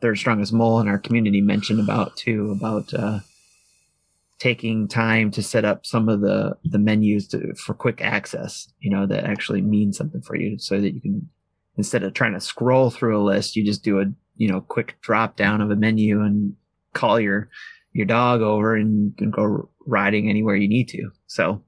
Third 0.00 0.16
Strongest 0.16 0.52
Mole 0.52 0.80
in 0.80 0.86
our 0.86 0.98
community 0.98 1.40
mentioned 1.40 1.80
about 1.80 2.16
too, 2.16 2.52
about, 2.52 2.94
uh, 2.94 3.18
taking 4.40 4.88
time 4.88 5.30
to 5.30 5.42
set 5.42 5.64
up 5.64 5.84
some 5.86 6.08
of 6.08 6.20
the 6.22 6.56
the 6.64 6.78
menus 6.78 7.28
to, 7.28 7.54
for 7.54 7.74
quick 7.74 8.00
access 8.00 8.72
you 8.80 8.90
know 8.90 9.06
that 9.06 9.24
actually 9.24 9.60
mean 9.60 9.92
something 9.92 10.22
for 10.22 10.34
you 10.34 10.58
so 10.58 10.80
that 10.80 10.94
you 10.94 11.00
can 11.00 11.28
instead 11.76 12.02
of 12.02 12.12
trying 12.14 12.32
to 12.32 12.40
scroll 12.40 12.90
through 12.90 13.20
a 13.20 13.22
list 13.22 13.54
you 13.54 13.62
just 13.64 13.84
do 13.84 14.00
a 14.00 14.06
you 14.36 14.48
know 14.48 14.60
quick 14.62 14.96
drop 15.02 15.36
down 15.36 15.60
of 15.60 15.70
a 15.70 15.76
menu 15.76 16.22
and 16.22 16.54
call 16.94 17.20
your 17.20 17.48
your 17.92 18.06
dog 18.06 18.40
over 18.40 18.74
and 18.74 19.14
can 19.18 19.30
go 19.30 19.68
riding 19.86 20.28
anywhere 20.30 20.56
you 20.56 20.68
need 20.68 20.88
to 20.88 21.10
so 21.26 21.62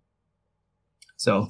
so 1.16 1.49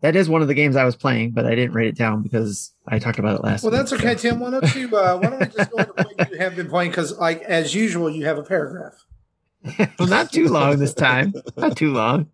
that 0.00 0.16
is 0.16 0.28
one 0.28 0.42
of 0.42 0.48
the 0.48 0.54
games 0.54 0.74
i 0.76 0.84
was 0.84 0.96
playing 0.96 1.30
but 1.30 1.46
i 1.46 1.54
didn't 1.54 1.72
write 1.72 1.86
it 1.86 1.96
down 1.96 2.22
because 2.22 2.72
i 2.88 2.98
talked 2.98 3.18
about 3.20 3.36
it 3.38 3.44
last 3.44 3.62
Well, 3.62 3.70
week, 3.70 3.78
that's 3.78 3.90
so- 3.90 3.96
okay, 3.96 4.14
Tim. 4.16 4.40
Why 4.40 4.50
don't 4.50 4.74
you? 4.74 4.88
Uh, 4.96 5.18
why 5.18 5.30
don't 5.30 5.38
we 5.40 5.46
just 5.46 5.70
go 5.70 5.78
into 5.78 5.92
what 5.92 6.30
you 6.32 6.38
have 6.38 6.56
been 6.56 6.68
playing? 6.68 6.90
Because, 6.90 7.16
like 7.18 7.42
as 7.42 7.74
usual, 7.74 8.10
you 8.10 8.24
have 8.26 8.38
a 8.38 8.42
paragraph. 8.42 8.94
Well, 9.98 10.08
not 10.08 10.32
too 10.32 10.48
long 10.48 10.78
this 10.78 10.94
time. 10.94 11.34
Not 11.56 11.76
too 11.76 11.92
long. 11.92 12.30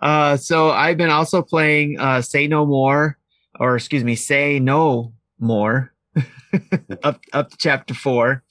Uh, 0.00 0.36
so 0.36 0.70
I've 0.70 0.96
been 0.96 1.10
also 1.10 1.42
playing 1.42 1.98
uh, 1.98 2.22
Say 2.22 2.46
No 2.46 2.64
More, 2.64 3.18
or 3.58 3.76
excuse 3.76 4.04
me, 4.04 4.14
Say 4.14 4.58
No 4.58 5.12
More, 5.38 5.92
up 7.02 7.20
up 7.32 7.50
to 7.50 7.56
chapter 7.58 7.94
four. 7.94 8.42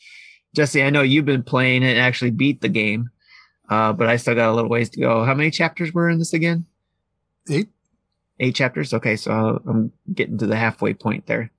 Jesse, 0.55 0.83
I 0.83 0.89
know 0.89 1.01
you've 1.01 1.25
been 1.25 1.43
playing 1.43 1.83
and 1.83 1.99
actually 1.99 2.31
beat 2.31 2.61
the 2.61 2.69
game, 2.69 3.09
uh, 3.69 3.93
but 3.93 4.07
I 4.07 4.17
still 4.17 4.35
got 4.35 4.49
a 4.49 4.53
little 4.53 4.69
ways 4.69 4.89
to 4.91 4.99
go. 4.99 5.23
How 5.23 5.33
many 5.33 5.51
chapters 5.51 5.93
were 5.93 6.09
in 6.09 6.19
this 6.19 6.33
again? 6.33 6.65
Eight. 7.49 7.69
Eight 8.39 8.55
chapters. 8.55 8.93
Okay, 8.93 9.15
so 9.15 9.61
I'm 9.67 9.91
getting 10.13 10.37
to 10.39 10.47
the 10.47 10.55
halfway 10.55 10.93
point 10.93 11.25
there. 11.27 11.51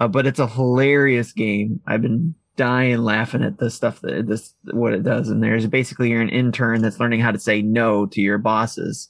Uh, 0.00 0.08
but 0.08 0.26
it's 0.26 0.38
a 0.38 0.46
hilarious 0.46 1.32
game. 1.32 1.80
I've 1.86 2.02
been 2.02 2.34
dying 2.56 2.98
laughing 2.98 3.42
at 3.42 3.58
the 3.58 3.70
stuff 3.70 4.00
that 4.02 4.26
this 4.26 4.54
what 4.72 4.92
it 4.94 5.02
does. 5.02 5.28
And 5.28 5.42
there's 5.42 5.66
basically 5.66 6.10
you're 6.10 6.20
an 6.22 6.28
intern 6.28 6.82
that's 6.82 7.00
learning 7.00 7.20
how 7.20 7.32
to 7.32 7.38
say 7.38 7.62
no 7.62 8.06
to 8.06 8.20
your 8.20 8.38
bosses. 8.38 9.08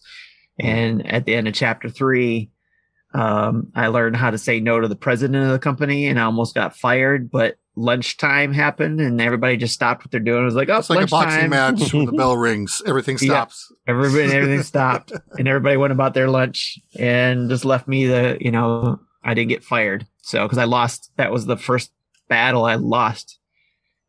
And 0.58 1.06
at 1.10 1.24
the 1.24 1.34
end 1.34 1.48
of 1.48 1.54
chapter 1.54 1.88
three, 1.88 2.50
um, 3.12 3.70
I 3.74 3.88
learned 3.88 4.16
how 4.16 4.30
to 4.30 4.38
say 4.38 4.60
no 4.60 4.80
to 4.80 4.88
the 4.88 4.96
president 4.96 5.44
of 5.44 5.52
the 5.52 5.58
company, 5.58 6.06
and 6.06 6.18
I 6.18 6.24
almost 6.24 6.54
got 6.54 6.76
fired. 6.76 7.30
But 7.30 7.56
lunchtime 7.76 8.52
happened, 8.52 9.00
and 9.00 9.20
everybody 9.20 9.56
just 9.56 9.74
stopped 9.74 10.04
what 10.04 10.10
they're 10.10 10.20
doing. 10.20 10.42
It 10.42 10.46
was 10.46 10.54
like, 10.56 10.68
oh, 10.68 10.78
It's 10.78 10.90
like 10.90 11.06
a 11.06 11.10
boxing 11.10 11.50
match 11.50 11.92
when 11.92 12.06
the 12.06 12.12
bell 12.16 12.36
rings. 12.36 12.82
Everything 12.86 13.16
Yeah. 13.20 13.34
stops. 13.34 13.72
Everybody, 13.86 14.32
everything 14.36 14.62
stopped, 14.62 15.12
and 15.38 15.46
everybody 15.46 15.76
went 15.76 15.92
about 15.92 16.14
their 16.14 16.28
lunch 16.28 16.78
and 16.98 17.48
just 17.48 17.64
left 17.64 17.86
me 17.86 18.06
the, 18.06 18.36
you 18.40 18.50
know, 18.50 18.98
I 19.22 19.34
didn't 19.34 19.50
get 19.50 19.62
fired. 19.64 20.06
So, 20.22 20.42
because 20.44 20.58
I 20.58 20.64
lost, 20.64 21.12
that 21.16 21.30
was 21.30 21.46
the 21.46 21.56
first 21.56 21.92
battle 22.34 22.64
I 22.64 22.74
lost. 22.74 23.38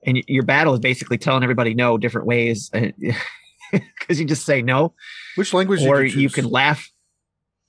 And 0.04 0.24
your 0.28 0.44
battle 0.44 0.74
is 0.74 0.80
basically 0.80 1.20
telling 1.20 1.44
everybody 1.44 1.76
no 1.76 1.98
different 1.98 2.26
ways 2.26 2.72
uh, 2.74 2.88
because 3.72 4.20
you 4.20 4.26
just 4.26 4.46
say 4.46 4.62
no, 4.62 4.94
Which 5.36 5.54
language 5.54 5.84
or 5.84 6.02
did 6.02 6.16
you, 6.16 6.22
you 6.22 6.30
can 6.30 6.50
laugh. 6.50 6.92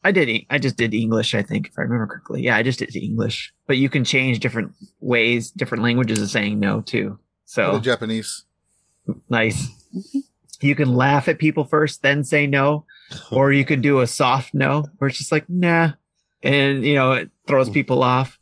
I 0.03 0.13
did. 0.13 0.47
I 0.49 0.59
just 0.59 0.77
did 0.77 0.95
English, 0.95 1.35
I 1.35 1.43
think, 1.43 1.69
if 1.69 1.73
I 1.79 1.83
remember 1.83 2.07
correctly. 2.07 2.43
Yeah, 2.43 2.57
I 2.57 2.63
just 2.63 2.79
did 2.79 2.95
English, 2.97 3.53
but 3.67 3.77
you 3.77 3.89
can 3.89 4.05
change 4.05 4.41
different 4.41 4.73
ways, 5.01 5.51
different 5.51 5.83
languages 5.83 6.23
of 6.23 6.31
saying 6.31 6.59
no 6.59 6.81
too. 6.81 7.19
So 7.45 7.73
the 7.73 7.81
Japanese. 7.81 8.45
nice. 9.29 9.69
you 10.61 10.75
can 10.75 10.95
laugh 10.95 11.29
at 11.29 11.39
people 11.39 11.65
first, 11.65 12.03
then 12.03 12.25
say 12.25 12.47
no, 12.47 12.87
or 13.31 13.53
you 13.53 13.65
could 13.65 13.83
do 13.83 14.01
a 14.01 14.07
soft 14.07 14.55
no, 14.55 14.87
where 14.99 15.09
it's 15.09 15.19
just 15.19 15.33
like 15.33 15.49
nah, 15.49 15.93
and 16.43 16.85
you 16.85 16.95
know 16.95 17.13
it 17.13 17.31
throws 17.47 17.69
mm. 17.69 17.75
people 17.75 18.03
off. 18.03 18.39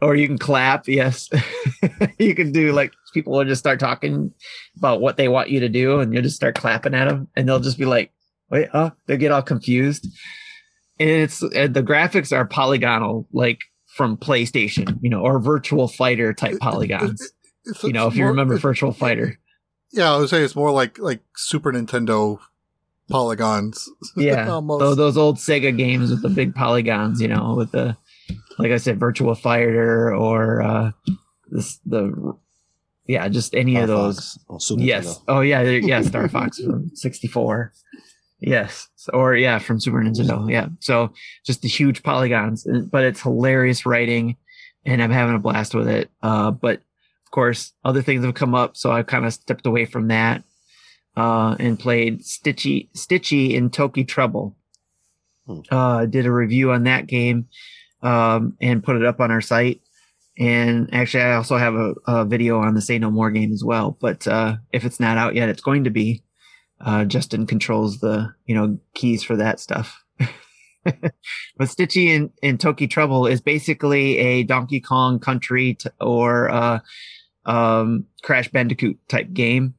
Or 0.00 0.14
you 0.14 0.26
can 0.28 0.38
clap, 0.38 0.86
yes. 0.86 1.28
you 2.18 2.34
can 2.34 2.52
do 2.52 2.72
like 2.72 2.92
people 3.12 3.32
will 3.32 3.44
just 3.44 3.58
start 3.58 3.80
talking 3.80 4.32
about 4.76 5.00
what 5.00 5.16
they 5.16 5.28
want 5.28 5.50
you 5.50 5.60
to 5.60 5.68
do, 5.68 5.98
and 6.00 6.12
you'll 6.14 6.22
just 6.22 6.36
start 6.36 6.54
clapping 6.54 6.94
at 6.94 7.08
them, 7.08 7.28
and 7.34 7.48
they'll 7.48 7.58
just 7.58 7.78
be 7.78 7.84
like, 7.84 8.12
"Wait, 8.50 8.68
oh!" 8.74 8.92
They 9.06 9.16
get 9.16 9.32
all 9.32 9.42
confused, 9.42 10.06
and 11.00 11.08
it's 11.10 11.42
and 11.42 11.74
the 11.74 11.82
graphics 11.82 12.36
are 12.36 12.46
polygonal, 12.46 13.26
like 13.32 13.58
from 13.96 14.16
PlayStation, 14.16 14.96
you 15.02 15.10
know, 15.10 15.20
or 15.20 15.40
Virtua 15.40 15.92
Fighter 15.92 16.32
type 16.32 16.58
polygons. 16.60 17.20
It's- 17.66 17.82
You 17.82 17.92
know, 17.92 18.06
if 18.06 18.14
you 18.14 18.20
more- 18.22 18.30
remember 18.30 18.54
it- 18.54 18.62
Virtua 18.62 18.94
Fighter. 18.94 19.36
Yeah, 19.92 20.12
I 20.14 20.18
would 20.18 20.28
say 20.28 20.42
it's 20.44 20.54
more 20.54 20.70
like 20.70 20.98
like 21.00 21.20
Super 21.36 21.72
Nintendo 21.72 22.38
polygons. 23.10 23.88
yeah 24.16 24.48
almost. 24.52 24.80
those, 24.80 24.96
those 24.96 25.16
old 25.16 25.36
sega 25.38 25.76
games 25.76 26.10
with 26.10 26.22
the 26.22 26.28
big 26.28 26.54
polygons 26.54 27.20
you 27.22 27.28
know 27.28 27.54
with 27.54 27.72
the 27.72 27.96
like 28.58 28.72
i 28.72 28.76
said 28.76 28.98
virtua 28.98 29.36
fighter 29.36 30.14
or 30.14 30.62
uh 30.62 30.90
this 31.50 31.78
the 31.86 32.36
yeah 33.06 33.28
just 33.28 33.54
any 33.54 33.72
Star 33.72 33.82
of 33.82 33.88
those. 33.88 34.38
Fox. 34.48 34.70
Yes. 34.76 35.06
Nintendo. 35.06 35.22
oh 35.28 35.40
yeah 35.40 35.62
yeah 35.62 36.02
star 36.02 36.28
fox 36.36 36.60
from 36.60 36.90
64 36.94 37.72
yes. 38.40 38.88
Or 39.12 39.34
yeah 39.34 39.58
from 39.58 39.80
super 39.80 40.00
nintendo. 40.02 40.48
Yeah. 40.50 40.68
So 40.80 41.12
just 41.44 41.62
the 41.62 41.68
huge 41.68 42.02
polygons 42.02 42.66
but 42.90 43.04
it's 43.04 43.22
hilarious 43.22 43.86
writing 43.86 44.36
and 44.84 45.02
i'm 45.02 45.10
having 45.10 45.34
a 45.34 45.38
blast 45.38 45.74
with 45.74 45.88
it. 45.88 46.10
Uh 46.22 46.50
but 46.50 46.76
of 47.24 47.30
course 47.30 47.72
other 47.84 48.02
things 48.02 48.24
have 48.24 48.34
come 48.34 48.54
up 48.54 48.76
so 48.76 48.90
i 48.92 49.02
kind 49.02 49.24
of 49.24 49.32
stepped 49.32 49.66
away 49.66 49.86
from 49.86 50.08
that 50.08 50.44
uh, 51.16 51.56
and 51.58 51.80
played 51.80 52.20
Stitchy 52.20 52.88
Stitchy 52.92 53.52
in 53.54 53.70
Tooki 53.70 54.06
Trouble. 54.06 54.56
Hmm. 55.46 55.60
Uh, 55.68 56.06
did 56.06 56.26
a 56.26 56.32
review 56.32 56.70
on 56.70 56.84
that 56.84 57.08
game 57.08 57.48
um, 58.02 58.56
and 58.60 58.82
put 58.82 58.96
it 58.96 59.04
up 59.04 59.20
on 59.20 59.30
our 59.30 59.40
site. 59.40 59.80
And 60.38 60.92
actually, 60.94 61.24
I 61.24 61.34
also 61.34 61.56
have 61.56 61.74
a, 61.74 61.94
a 62.06 62.24
video 62.24 62.60
on 62.60 62.74
the 62.74 62.80
Say 62.80 62.98
No 62.98 63.10
More 63.10 63.30
game 63.30 63.52
as 63.52 63.64
well. 63.64 63.96
But 64.00 64.26
uh, 64.26 64.56
if 64.72 64.84
it's 64.84 65.00
not 65.00 65.18
out 65.18 65.34
yet, 65.34 65.48
it's 65.48 65.62
going 65.62 65.84
to 65.84 65.90
be. 65.90 66.22
Uh, 66.80 67.04
Justin 67.04 67.44
controls 67.44 67.98
the 67.98 68.32
you 68.46 68.54
know 68.54 68.78
keys 68.94 69.24
for 69.24 69.34
that 69.36 69.58
stuff. 69.58 70.00
but 70.84 71.12
Stitchy 71.60 72.14
in, 72.14 72.30
in 72.40 72.56
Tooki 72.56 72.88
Trouble 72.88 73.26
is 73.26 73.40
basically 73.40 74.16
a 74.18 74.44
Donkey 74.44 74.80
Kong 74.80 75.18
Country 75.18 75.74
t- 75.74 75.90
or 76.00 76.48
uh, 76.48 76.78
um, 77.46 78.06
Crash 78.22 78.48
Bandicoot 78.48 78.96
type 79.08 79.32
game 79.32 79.74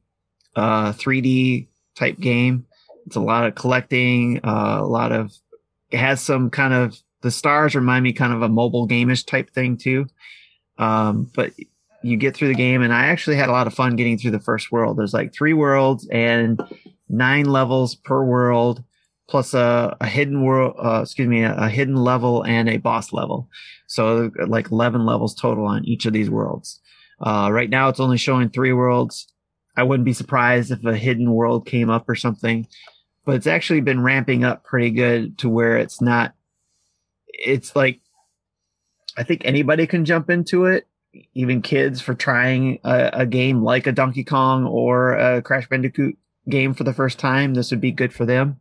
uh 0.56 0.92
3D 0.92 1.68
type 1.94 2.18
game. 2.18 2.66
It's 3.06 3.16
a 3.16 3.20
lot 3.20 3.46
of 3.46 3.54
collecting, 3.54 4.40
uh, 4.44 4.78
a 4.80 4.86
lot 4.86 5.12
of 5.12 5.32
it 5.90 5.98
has 5.98 6.20
some 6.20 6.50
kind 6.50 6.72
of 6.72 6.98
the 7.22 7.30
stars 7.30 7.74
remind 7.74 8.04
me 8.04 8.12
kind 8.12 8.32
of 8.32 8.42
a 8.42 8.48
mobile 8.48 8.88
gameish 8.88 9.26
type 9.26 9.50
thing 9.50 9.76
too. 9.76 10.06
Um, 10.78 11.30
but 11.34 11.52
you 12.02 12.16
get 12.16 12.34
through 12.34 12.48
the 12.48 12.54
game 12.54 12.82
and 12.82 12.92
I 12.92 13.06
actually 13.06 13.36
had 13.36 13.48
a 13.48 13.52
lot 13.52 13.66
of 13.66 13.74
fun 13.74 13.96
getting 13.96 14.16
through 14.16 14.30
the 14.30 14.40
first 14.40 14.72
world. 14.72 14.96
There's 14.96 15.12
like 15.12 15.34
three 15.34 15.52
worlds 15.52 16.08
and 16.10 16.60
nine 17.08 17.46
levels 17.46 17.94
per 17.94 18.24
world 18.24 18.82
plus 19.28 19.54
a, 19.54 19.96
a 20.00 20.06
hidden 20.06 20.42
world 20.42 20.74
uh, 20.82 21.02
excuse 21.02 21.28
me 21.28 21.42
a, 21.42 21.54
a 21.54 21.68
hidden 21.68 21.96
level 21.96 22.44
and 22.44 22.68
a 22.68 22.78
boss 22.78 23.12
level 23.12 23.48
so 23.86 24.30
like 24.46 24.70
11 24.70 25.04
levels 25.04 25.34
total 25.34 25.66
on 25.66 25.84
each 25.84 26.06
of 26.06 26.12
these 26.12 26.30
worlds 26.30 26.80
uh, 27.20 27.48
right 27.52 27.70
now 27.70 27.88
it's 27.88 28.00
only 28.00 28.16
showing 28.16 28.48
three 28.48 28.72
worlds 28.72 29.30
I 29.76 29.82
wouldn't 29.82 30.04
be 30.04 30.12
surprised 30.12 30.70
if 30.70 30.84
a 30.84 30.96
hidden 30.96 31.32
world 31.32 31.66
came 31.66 31.90
up 31.90 32.08
or 32.08 32.14
something, 32.14 32.66
but 33.24 33.36
it's 33.36 33.46
actually 33.46 33.80
been 33.80 34.02
ramping 34.02 34.44
up 34.44 34.64
pretty 34.64 34.90
good 34.90 35.38
to 35.38 35.48
where 35.48 35.78
it's 35.78 36.00
not, 36.00 36.34
it's 37.32 37.74
like, 37.74 38.00
I 39.16 39.22
think 39.22 39.42
anybody 39.44 39.86
can 39.86 40.04
jump 40.04 40.30
into 40.30 40.66
it, 40.66 40.86
even 41.34 41.62
kids 41.62 42.00
for 42.00 42.14
trying 42.14 42.78
a, 42.84 43.10
a 43.12 43.26
game 43.26 43.62
like 43.62 43.86
a 43.86 43.92
Donkey 43.92 44.24
Kong 44.24 44.66
or 44.66 45.14
a 45.14 45.42
Crash 45.42 45.68
Bandicoot 45.68 46.16
game 46.48 46.74
for 46.74 46.84
the 46.84 46.94
first 46.94 47.18
time. 47.18 47.54
This 47.54 47.70
would 47.70 47.80
be 47.80 47.92
good 47.92 48.12
for 48.12 48.24
them. 48.24 48.60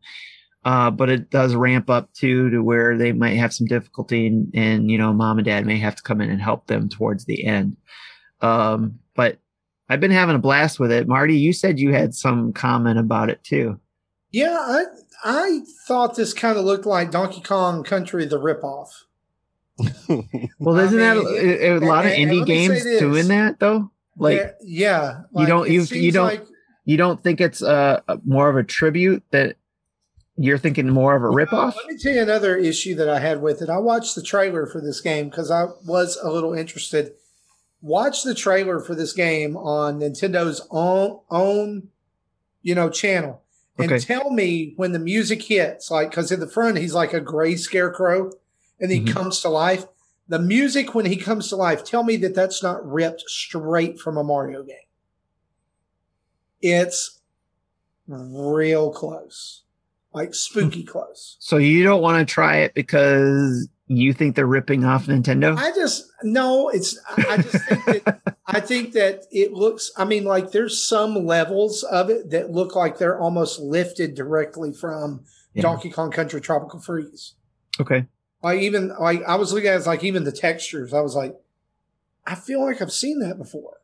Uh, 0.65 0.91
but 0.91 1.09
it 1.09 1.29
does 1.29 1.55
ramp 1.55 1.89
up 1.89 2.11
too 2.13 2.49
to 2.49 2.61
where 2.61 2.97
they 2.97 3.13
might 3.13 3.37
have 3.37 3.53
some 3.53 3.67
difficulty 3.67 4.27
and, 4.27 4.51
and, 4.53 4.91
you 4.91 4.97
know, 4.97 5.13
mom 5.13 5.37
and 5.37 5.45
dad 5.45 5.65
may 5.65 5.77
have 5.77 5.95
to 5.95 6.03
come 6.03 6.19
in 6.19 6.29
and 6.29 6.41
help 6.41 6.67
them 6.67 6.89
towards 6.89 7.25
the 7.25 7.45
end. 7.45 7.77
Um, 8.41 8.99
but 9.15 9.37
I've 9.87 10.01
been 10.01 10.11
having 10.11 10.35
a 10.35 10.39
blast 10.39 10.79
with 10.79 10.91
it. 10.91 11.07
Marty, 11.07 11.37
you 11.37 11.53
said 11.53 11.79
you 11.79 11.93
had 11.93 12.13
some 12.13 12.51
comment 12.51 12.99
about 12.99 13.29
it 13.29 13.43
too. 13.43 13.79
Yeah, 14.31 14.57
I 14.59 14.83
I 15.23 15.61
thought 15.87 16.15
this 16.15 16.33
kind 16.33 16.57
of 16.57 16.65
looked 16.65 16.85
like 16.85 17.11
Donkey 17.11 17.41
Kong 17.41 17.83
Country 17.83 18.25
the 18.25 18.39
ripoff. 18.39 18.89
Well, 20.59 20.77
isn't 20.79 20.97
mean, 20.97 20.99
that 20.99 21.17
a, 21.17 21.77
a 21.77 21.79
lot 21.79 22.05
of 22.05 22.11
and- 22.11 22.23
and 22.23 22.31
indie 22.31 22.39
let 22.39 22.47
me 22.47 22.67
say 22.67 22.83
games 22.83 22.99
doing 22.99 23.27
that 23.29 23.59
though? 23.59 23.91
Like 24.17 24.37
yeah, 24.37 24.51
yeah 24.61 25.21
you 25.37 25.45
don't- 25.45 25.69
you- 25.69 25.83
you 25.83 26.11
don't- 26.11 26.25
like- 26.27 26.45
you 26.85 26.97
don't 26.97 27.21
think 27.23 27.39
it's 27.39 27.61
uh 27.61 28.01
more 28.25 28.49
of 28.49 28.57
a 28.57 28.63
tribute 28.63 29.23
that 29.31 29.55
you're 30.37 30.57
thinking 30.57 30.89
more 30.89 31.15
of 31.15 31.21
a 31.23 31.27
ripoff? 31.27 31.75
Let 31.75 31.87
me 31.87 31.97
tell 31.97 32.13
you 32.13 32.21
another 32.21 32.55
issue 32.57 32.95
that 32.95 33.07
I 33.09 33.19
had 33.19 33.41
with 33.41 33.61
it. 33.61 33.69
I 33.69 33.77
watched 33.77 34.15
the 34.15 34.21
trailer 34.23 34.65
for 34.65 34.81
this 34.81 34.99
game 35.01 35.29
because 35.29 35.51
I 35.51 35.65
was 35.85 36.17
a 36.23 36.29
little 36.31 36.53
interested. 36.53 37.11
Watch 37.81 38.23
the 38.23 38.33
trailer 38.33 38.79
for 38.79 38.95
this 38.95 39.13
game 39.13 39.55
on 39.55 39.99
Nintendo's 39.99 40.65
own 40.71 41.19
own, 41.29 41.89
you 42.61 42.73
know, 42.75 42.89
channel, 42.89 43.43
and 43.79 43.91
Okay. 43.91 43.99
tell 43.99 44.29
me 44.29 44.73
when 44.75 44.91
the 44.91 44.99
music 44.99 45.41
hits. 45.41 45.89
Like, 45.89 46.09
because 46.11 46.31
in 46.31 46.39
the 46.39 46.47
front 46.47 46.77
he's 46.77 46.93
like 46.93 47.13
a 47.13 47.21
gray 47.21 47.55
scarecrow, 47.55 48.31
and 48.79 48.91
he 48.91 49.01
Mhm. 49.01 49.07
comes 49.13 49.41
to 49.41 49.49
life. 49.49 49.85
The 50.27 50.39
music 50.39 50.93
when 50.93 51.05
he 51.05 51.15
comes 51.15 51.47
to 51.49 51.55
life, 51.55 51.83
tell 51.83 52.03
me 52.03 52.17
that 52.17 52.35
that's 52.35 52.61
not 52.61 52.85
ripped 52.87 53.21
straight 53.27 53.99
from 53.99 54.17
a 54.17 54.23
Mario 54.23 54.63
game. 54.63 54.75
It's 56.61 57.19
real 58.07 58.91
close, 58.91 59.63
like 60.13 60.33
spooky 60.35 60.83
close. 60.83 61.37
So 61.39 61.57
you 61.57 61.83
don't 61.83 62.01
want 62.01 62.27
to 62.27 62.31
try 62.31 62.57
it 62.57 62.73
because 62.73 63.67
you 63.95 64.13
think 64.13 64.35
they're 64.35 64.45
ripping 64.47 64.85
off 64.85 65.07
Nintendo? 65.07 65.57
I 65.57 65.71
just 65.73 66.11
no, 66.23 66.69
it's 66.69 66.97
I 67.17 67.37
just 67.41 67.65
think 67.65 67.85
that 67.85 68.21
I 68.47 68.59
think 68.59 68.93
that 68.93 69.23
it 69.31 69.51
looks 69.53 69.91
I 69.97 70.05
mean 70.05 70.23
like 70.25 70.51
there's 70.51 70.81
some 70.81 71.25
levels 71.25 71.83
of 71.83 72.09
it 72.09 72.29
that 72.29 72.51
look 72.51 72.75
like 72.75 72.97
they're 72.99 73.19
almost 73.19 73.59
lifted 73.59 74.15
directly 74.15 74.71
from 74.71 75.25
Yeah. 75.53 75.63
Donkey 75.63 75.89
Kong 75.89 76.11
Country 76.11 76.39
Tropical 76.39 76.79
Freeze. 76.79 77.33
Okay. 77.79 78.05
Like 78.43 78.61
even 78.61 78.93
like 78.99 79.23
I 79.23 79.35
was 79.35 79.51
looking 79.51 79.69
at 79.69 79.81
it, 79.81 79.87
like 79.87 80.03
even 80.03 80.23
the 80.23 80.31
textures, 80.31 80.93
I 80.93 81.01
was 81.01 81.15
like, 81.15 81.35
I 82.27 82.35
feel 82.35 82.63
like 82.63 82.81
I've 82.81 82.91
seen 82.93 83.19
that 83.19 83.37
before. 83.37 83.77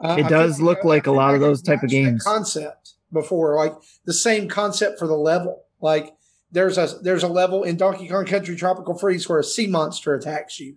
Uh, 0.00 0.16
It 0.18 0.26
I 0.26 0.28
does 0.28 0.60
look 0.60 0.78
I 0.84 0.88
like 0.88 1.06
a 1.06 1.12
lot 1.12 1.34
of 1.34 1.40
those 1.40 1.60
type 1.60 1.82
of 1.82 1.90
games. 1.90 2.22
concept 2.24 2.94
before, 3.12 3.56
like 3.56 3.74
the 4.04 4.14
same 4.14 4.48
concept 4.48 4.98
for 4.98 5.06
the 5.06 5.16
level. 5.16 5.64
Like 5.80 6.14
there's 6.52 6.78
a 6.78 6.86
there's 7.02 7.22
a 7.22 7.28
level 7.28 7.62
in 7.64 7.76
Donkey 7.76 8.08
Kong 8.08 8.24
Country 8.26 8.54
Tropical 8.56 8.96
Freeze 8.96 9.28
where 9.28 9.38
a 9.38 9.44
sea 9.44 9.66
monster 9.66 10.14
attacks 10.14 10.60
you, 10.60 10.76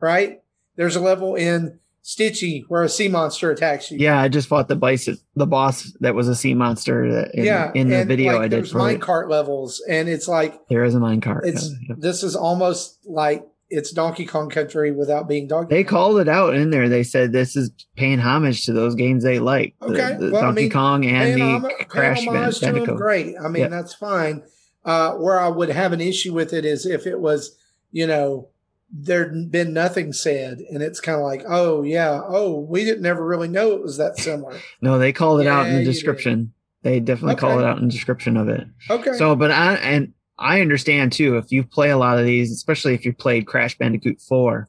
right? 0.00 0.42
There's 0.76 0.94
a 0.96 1.00
level 1.00 1.34
in 1.34 1.78
Stitchy 2.04 2.62
where 2.68 2.82
a 2.84 2.88
sea 2.88 3.08
monster 3.08 3.50
attacks 3.50 3.90
you. 3.90 3.98
Yeah, 3.98 4.20
I 4.20 4.28
just 4.28 4.46
fought 4.48 4.68
the 4.68 4.76
bison, 4.76 5.18
the 5.34 5.46
boss 5.46 5.92
that 6.00 6.14
was 6.14 6.28
a 6.28 6.36
sea 6.36 6.54
monster 6.54 7.10
that 7.12 7.34
in, 7.34 7.44
yeah. 7.44 7.72
in 7.74 7.88
the 7.88 8.04
video 8.04 8.34
like, 8.34 8.42
I 8.42 8.48
did 8.48 8.50
There's 8.58 8.72
minecart 8.74 9.28
levels, 9.28 9.82
and 9.88 10.08
it's 10.08 10.28
like 10.28 10.54
There 10.68 10.84
is 10.84 10.94
a 10.94 10.98
minecart. 10.98 11.40
it's 11.44 11.70
yeah, 11.88 11.96
this 11.98 12.22
is 12.22 12.36
almost 12.36 12.98
like 13.06 13.44
it's 13.68 13.90
Donkey 13.90 14.24
Kong 14.26 14.48
Country 14.48 14.92
without 14.92 15.26
being 15.26 15.48
Donkey. 15.48 15.74
They 15.74 15.82
Kong. 15.82 15.90
called 15.98 16.20
it 16.20 16.28
out 16.28 16.54
in 16.54 16.70
there. 16.70 16.88
They 16.88 17.02
said 17.02 17.32
this 17.32 17.56
is 17.56 17.72
paying 17.96 18.20
homage 18.20 18.66
to 18.66 18.72
those 18.72 18.94
games 18.94 19.24
they 19.24 19.40
like. 19.40 19.74
Okay, 19.82 20.16
the, 20.20 20.30
well, 20.30 20.36
I 20.36 20.46
Donkey 20.46 20.62
mean, 20.62 20.70
Kong 20.70 21.04
and 21.06 21.40
the 21.64 21.84
Crash 21.88 22.18
paying 22.18 22.26
Band- 22.32 22.38
homage 22.44 22.58
to 22.60 22.64
them, 22.66 22.74
Bandicoot. 22.74 22.96
great. 22.98 23.34
I 23.44 23.48
mean, 23.48 23.62
Yeah. 23.62 23.68
that's 23.68 23.94
fine. 23.94 24.44
Uh, 24.86 25.14
where 25.16 25.38
I 25.38 25.48
would 25.48 25.68
have 25.68 25.92
an 25.92 26.00
issue 26.00 26.32
with 26.32 26.52
it 26.52 26.64
is 26.64 26.86
if 26.86 27.06
it 27.06 27.18
was, 27.20 27.58
you 27.90 28.06
know, 28.06 28.48
there'd 28.92 29.50
been 29.50 29.72
nothing 29.72 30.12
said, 30.12 30.60
and 30.70 30.80
it's 30.80 31.00
kind 31.00 31.18
of 31.18 31.24
like, 31.24 31.42
oh 31.48 31.82
yeah, 31.82 32.20
oh 32.24 32.60
we 32.60 32.84
didn't 32.84 33.04
ever 33.04 33.26
really 33.26 33.48
know 33.48 33.72
it 33.72 33.82
was 33.82 33.96
that 33.98 34.16
similar. 34.18 34.58
No, 34.80 34.98
they 34.98 35.12
called 35.12 35.40
it 35.40 35.48
out 35.48 35.66
in 35.66 35.74
the 35.76 35.84
description. 35.84 36.52
They 36.82 37.00
definitely 37.00 37.34
call 37.34 37.58
it 37.58 37.64
out 37.64 37.78
in 37.78 37.86
the 37.86 37.90
description 37.92 38.36
of 38.36 38.48
it. 38.48 38.64
Okay, 38.88 39.12
So, 39.14 39.34
but 39.34 39.50
I 39.50 39.74
and 39.74 40.12
I 40.38 40.60
understand 40.60 41.12
too. 41.12 41.36
If 41.36 41.50
you 41.50 41.64
play 41.64 41.90
a 41.90 41.96
lot 41.98 42.18
of 42.18 42.24
these, 42.24 42.52
especially 42.52 42.94
if 42.94 43.04
you 43.04 43.12
played 43.12 43.46
Crash 43.48 43.76
Bandicoot 43.76 44.20
Four, 44.20 44.68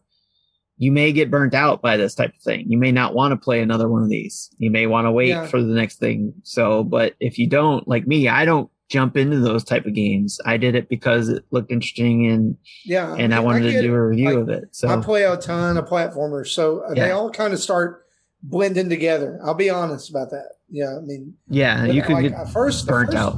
you 0.80 0.92
may 0.92 1.12
get 1.12 1.30
burnt 1.30 1.54
out 1.54 1.84
by 1.84 1.96
this 1.98 2.16
type 2.16 2.34
of 2.34 2.42
thing. 2.42 2.66
You 2.72 2.80
may 2.80 2.92
not 2.92 3.14
want 3.14 3.34
to 3.34 3.38
play 3.38 3.62
another 3.62 3.88
one 3.88 4.02
of 4.02 4.10
these. 4.10 4.50
You 4.58 4.72
may 4.72 4.88
want 4.88 5.06
to 5.06 5.12
wait 5.12 5.30
Yeah. 5.30 5.46
for 5.46 5.62
the 5.62 5.74
next 5.76 6.00
thing. 6.00 6.34
So, 6.42 6.84
but 6.84 7.14
if 7.20 7.38
you 7.38 7.48
don't, 7.48 7.88
like 7.88 8.08
me, 8.08 8.28
I 8.28 8.46
don't 8.46 8.72
jump 8.90 9.18
into 9.18 9.40
those 9.40 9.64
type 9.64 9.86
of 9.86 9.94
games. 9.94 10.40
I 10.46 10.58
did 10.58 10.76
it 10.76 10.88
because 10.90 11.30
it 11.30 11.44
looked 11.52 11.72
interesting 11.72 12.28
and 12.28 12.58
yeah, 12.86 13.16
and 13.16 13.34
I 13.34 13.40
wanted 13.40 13.64
to 13.64 13.72
get 13.72 13.82
do 13.82 13.94
a 13.94 14.08
review 14.08 14.26
Like, 14.30 14.38
of 14.38 14.50
it. 14.50 14.76
So 14.76 14.88
I 14.88 14.98
play 15.02 15.24
a 15.24 15.36
ton 15.38 15.78
of 15.78 15.86
platformers, 15.86 16.48
so 16.48 16.80
uh, 16.82 16.94
they 16.94 17.12
all 17.12 17.30
kind 17.30 17.54
of 17.54 17.60
start 17.60 18.06
blending 18.44 18.90
together. 18.90 19.40
I'll 19.44 19.54
be 19.54 19.70
honest 19.70 20.10
about 20.10 20.30
that. 20.32 20.52
Yeah, 20.70 20.98
I 20.98 21.02
mean, 21.02 21.36
Yeah, 21.48 21.86
you 21.86 22.02
could 22.02 22.14
like, 22.14 22.30
get 22.30 22.50
first 22.50 22.88
burnt 22.88 23.08
first- 23.12 23.18
out. 23.18 23.36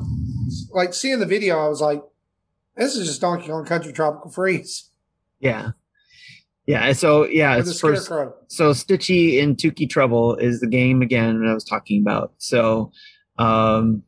Like 0.71 0.93
seeing 0.93 1.19
the 1.19 1.25
video, 1.27 1.59
I 1.63 1.67
was 1.67 1.79
like, 1.81 2.01
"This 2.75 2.95
is 2.95 3.07
just 3.07 3.21
Donkey 3.21 3.47
Kong 3.47 3.65
Country 3.65 3.93
Tropical 3.93 4.31
Freeze 4.31 4.89
Yeah. 5.39 5.71
Yeah. 6.65 6.91
So 6.93 7.25
yeah, 7.25 7.57
with 7.57 7.67
it's 7.69 7.79
first 7.79 8.05
so 8.07 8.71
Stitchy 8.73 9.41
and 9.41 9.57
Tooki 9.57 9.89
Trouble 9.89 10.35
is 10.35 10.59
the 10.59 10.67
game 10.67 11.01
again 11.01 11.39
that 11.41 11.49
I 11.49 11.53
was 11.53 11.63
talking 11.63 12.01
about. 12.01 12.33
So 12.37 12.91
um 13.37 14.03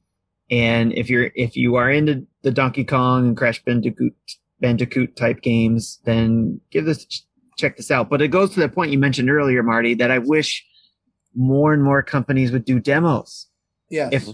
and 0.52 0.94
if 0.94 1.10
you're 1.10 1.32
if 1.34 1.56
you 1.56 1.76
are 1.76 1.90
into 1.90 2.28
the 2.44 2.52
Donkey 2.52 2.84
Kong 2.84 3.30
and 3.30 3.38
Crash 3.38 3.64
Bandicoot 3.64 4.14
Bandicoot 4.60 5.16
type 5.16 5.42
games, 5.42 6.00
then 6.06 6.60
give 6.70 6.86
this 6.86 7.26
check 7.58 7.78
this 7.78 7.90
out. 7.90 8.10
But 8.10 8.22
it 8.22 8.28
goes 8.28 8.54
to 8.54 8.60
the 8.60 8.70
point 8.70 8.92
you 8.92 9.00
mentioned 9.00 9.32
earlier, 9.32 9.64
Marty, 9.64 9.94
that 9.96 10.12
I 10.12 10.20
wish 10.20 10.64
more 11.34 11.74
and 11.74 11.82
more 11.82 12.04
companies 12.04 12.52
would 12.52 12.66
do 12.66 12.80
demos. 12.80 13.48
Yeah, 13.90 14.10
If 14.12 14.28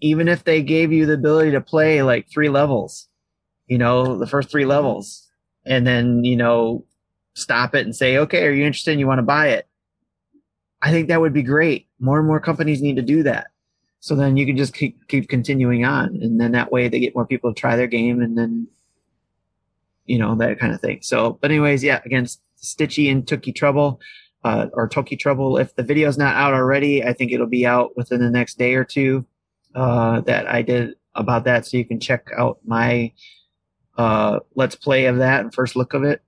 even 0.00 0.28
if 0.28 0.44
they 0.44 0.62
gave 0.62 0.92
you 0.92 1.06
the 1.06 1.14
ability 1.14 1.50
to 1.52 1.60
play 1.60 2.02
like 2.02 2.28
three 2.30 2.48
levels, 2.48 3.08
you 3.66 3.78
know, 3.78 4.18
the 4.18 4.26
first 4.26 4.50
three 4.50 4.64
levels, 4.64 5.28
and 5.64 5.86
then, 5.86 6.24
you 6.24 6.36
know, 6.36 6.84
stop 7.34 7.74
it 7.74 7.84
and 7.84 7.94
say, 7.94 8.18
okay, 8.18 8.46
are 8.46 8.52
you 8.52 8.64
interested? 8.64 8.92
And 8.92 9.00
you 9.00 9.06
want 9.06 9.18
to 9.18 9.24
buy 9.24 9.48
it? 9.48 9.66
I 10.82 10.90
think 10.90 11.08
that 11.08 11.20
would 11.20 11.32
be 11.32 11.42
great. 11.42 11.88
More 11.98 12.18
and 12.18 12.26
more 12.26 12.40
companies 12.40 12.82
need 12.82 12.96
to 12.96 13.02
do 13.02 13.22
that. 13.22 13.48
So 14.04 14.14
then 14.14 14.36
you 14.36 14.44
can 14.44 14.58
just 14.58 14.74
keep, 14.74 15.08
keep 15.08 15.30
continuing 15.30 15.86
on. 15.86 16.18
And 16.20 16.38
then 16.38 16.52
that 16.52 16.70
way 16.70 16.88
they 16.88 17.00
get 17.00 17.14
more 17.14 17.24
people 17.24 17.54
to 17.54 17.58
try 17.58 17.74
their 17.74 17.86
game 17.86 18.20
and 18.20 18.36
then, 18.36 18.68
you 20.04 20.18
know, 20.18 20.34
that 20.34 20.58
kind 20.58 20.74
of 20.74 20.80
thing. 20.82 20.98
So, 21.00 21.38
but 21.40 21.50
anyways, 21.50 21.82
yeah, 21.82 22.02
again, 22.04 22.26
Stitchy 22.62 23.10
and 23.10 23.24
Tookie 23.24 23.54
Trouble, 23.54 24.02
uh, 24.44 24.66
or 24.74 24.90
Toki 24.90 25.16
Trouble. 25.16 25.56
If 25.56 25.74
the 25.74 25.82
video's 25.82 26.18
not 26.18 26.34
out 26.34 26.52
already, 26.52 27.02
I 27.02 27.14
think 27.14 27.32
it'll 27.32 27.46
be 27.46 27.64
out 27.64 27.96
within 27.96 28.20
the 28.20 28.28
next 28.28 28.58
day 28.58 28.74
or 28.74 28.84
two 28.84 29.24
uh, 29.74 30.20
that 30.20 30.46
I 30.50 30.60
did 30.60 30.96
about 31.14 31.44
that. 31.44 31.64
So 31.64 31.78
you 31.78 31.86
can 31.86 31.98
check 31.98 32.28
out 32.36 32.58
my 32.62 33.10
uh, 33.96 34.40
let's 34.54 34.76
play 34.76 35.06
of 35.06 35.16
that 35.16 35.40
and 35.40 35.54
first 35.54 35.76
look 35.76 35.94
of 35.94 36.04
it. 36.04 36.22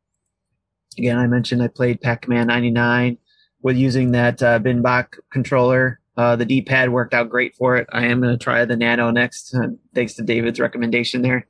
Again, 0.97 1.19
I 1.19 1.27
mentioned 1.27 1.63
I 1.63 1.69
played 1.69 2.01
Pac-Man 2.01 2.47
99 2.47 3.19
with 3.61 3.77
using 3.77 4.13
that 4.13 4.43
uh, 4.43 4.61
Binbok 4.61 5.19
controller. 5.31 6.01
Uh, 6.17 6.35
the 6.37 6.45
D-pad 6.45 6.91
worked 6.91 7.13
out 7.13 7.29
great 7.29 7.55
for 7.57 7.77
it. 7.77 7.87
I 7.93 8.07
am 8.07 8.21
going 8.21 8.37
to 8.37 8.43
try 8.43 8.65
the 8.65 8.77
Nano 8.77 9.11
next, 9.11 9.55
uh, 9.55 9.69
thanks 9.95 10.15
to 10.15 10.23
David's 10.23 10.59
recommendation 10.59 11.23
there. 11.23 11.47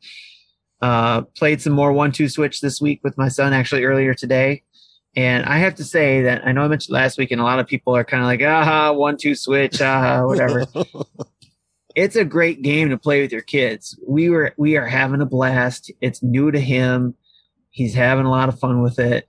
Uh, 0.83 1.23
played 1.37 1.63
some 1.63 1.73
more 1.73 1.93
one-two 1.93 2.29
switch 2.29 2.61
this 2.61 2.81
week 2.81 3.01
with 3.05 3.17
my 3.17 3.29
son 3.29 3.53
actually 3.53 3.85
earlier 3.85 4.13
today. 4.13 4.63
And 5.15 5.47
I 5.47 5.59
have 5.59 5.75
to 5.77 5.85
say 5.85 6.23
that 6.23 6.47
I 6.47 6.53
know 6.53 6.63
I 6.63 6.69
mentioned 6.69 6.93
last 6.93 7.17
week, 7.17 7.31
and 7.31 7.41
a 7.41 7.45
lot 7.45 7.59
of 7.59 7.67
people 7.67 7.97
are 7.97 8.05
kind 8.05 8.23
of 8.23 8.27
like, 8.27 8.43
aha, 8.43 8.93
one, 8.93 9.17
two 9.17 9.35
switch, 9.35 9.81
aha, 9.81 10.27
whatever. 10.27 10.67
it's 11.97 12.17
a 12.17 12.25
great 12.25 12.61
game 12.61 12.91
to 12.91 12.99
play 12.99 13.23
with 13.23 13.33
your 13.33 13.41
kids. 13.41 13.99
We 14.07 14.29
were 14.29 14.53
we 14.59 14.77
are 14.77 14.87
having 14.87 15.23
a 15.23 15.27
blast. 15.27 15.91
It's 16.03 16.23
new 16.23 16.51
to 16.51 16.61
him. 16.61 17.15
He's 17.71 17.95
having 17.95 18.27
a 18.27 18.31
lot 18.31 18.51
of 18.51 18.59
fun 18.59 18.83
with 18.83 18.99
it. 18.99 19.27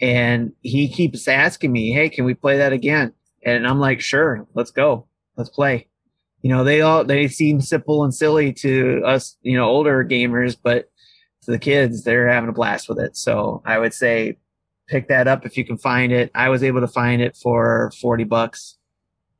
And 0.00 0.52
he 0.62 0.88
keeps 0.88 1.28
asking 1.28 1.70
me, 1.70 1.92
Hey, 1.92 2.08
can 2.08 2.24
we 2.24 2.34
play 2.34 2.58
that 2.58 2.72
again? 2.72 3.12
And 3.44 3.66
I'm 3.66 3.80
like, 3.80 4.00
sure, 4.00 4.46
let's 4.54 4.70
go. 4.70 5.06
Let's 5.36 5.50
play. 5.50 5.88
You 6.42 6.50
know, 6.50 6.64
they 6.64 6.80
all 6.80 7.04
they 7.04 7.28
seem 7.28 7.60
simple 7.60 8.04
and 8.04 8.14
silly 8.14 8.52
to 8.54 9.02
us, 9.04 9.36
you 9.42 9.56
know, 9.56 9.68
older 9.68 10.04
gamers, 10.04 10.56
but 10.60 10.90
to 11.42 11.50
the 11.50 11.58
kids, 11.58 12.04
they're 12.04 12.28
having 12.28 12.48
a 12.48 12.52
blast 12.52 12.88
with 12.88 12.98
it. 12.98 13.16
So 13.16 13.62
I 13.64 13.78
would 13.78 13.94
say 13.94 14.38
pick 14.88 15.08
that 15.08 15.28
up 15.28 15.46
if 15.46 15.56
you 15.56 15.64
can 15.64 15.78
find 15.78 16.12
it. 16.12 16.30
I 16.34 16.48
was 16.48 16.62
able 16.62 16.80
to 16.80 16.88
find 16.88 17.22
it 17.22 17.36
for 17.36 17.92
40 18.00 18.24
bucks. 18.24 18.76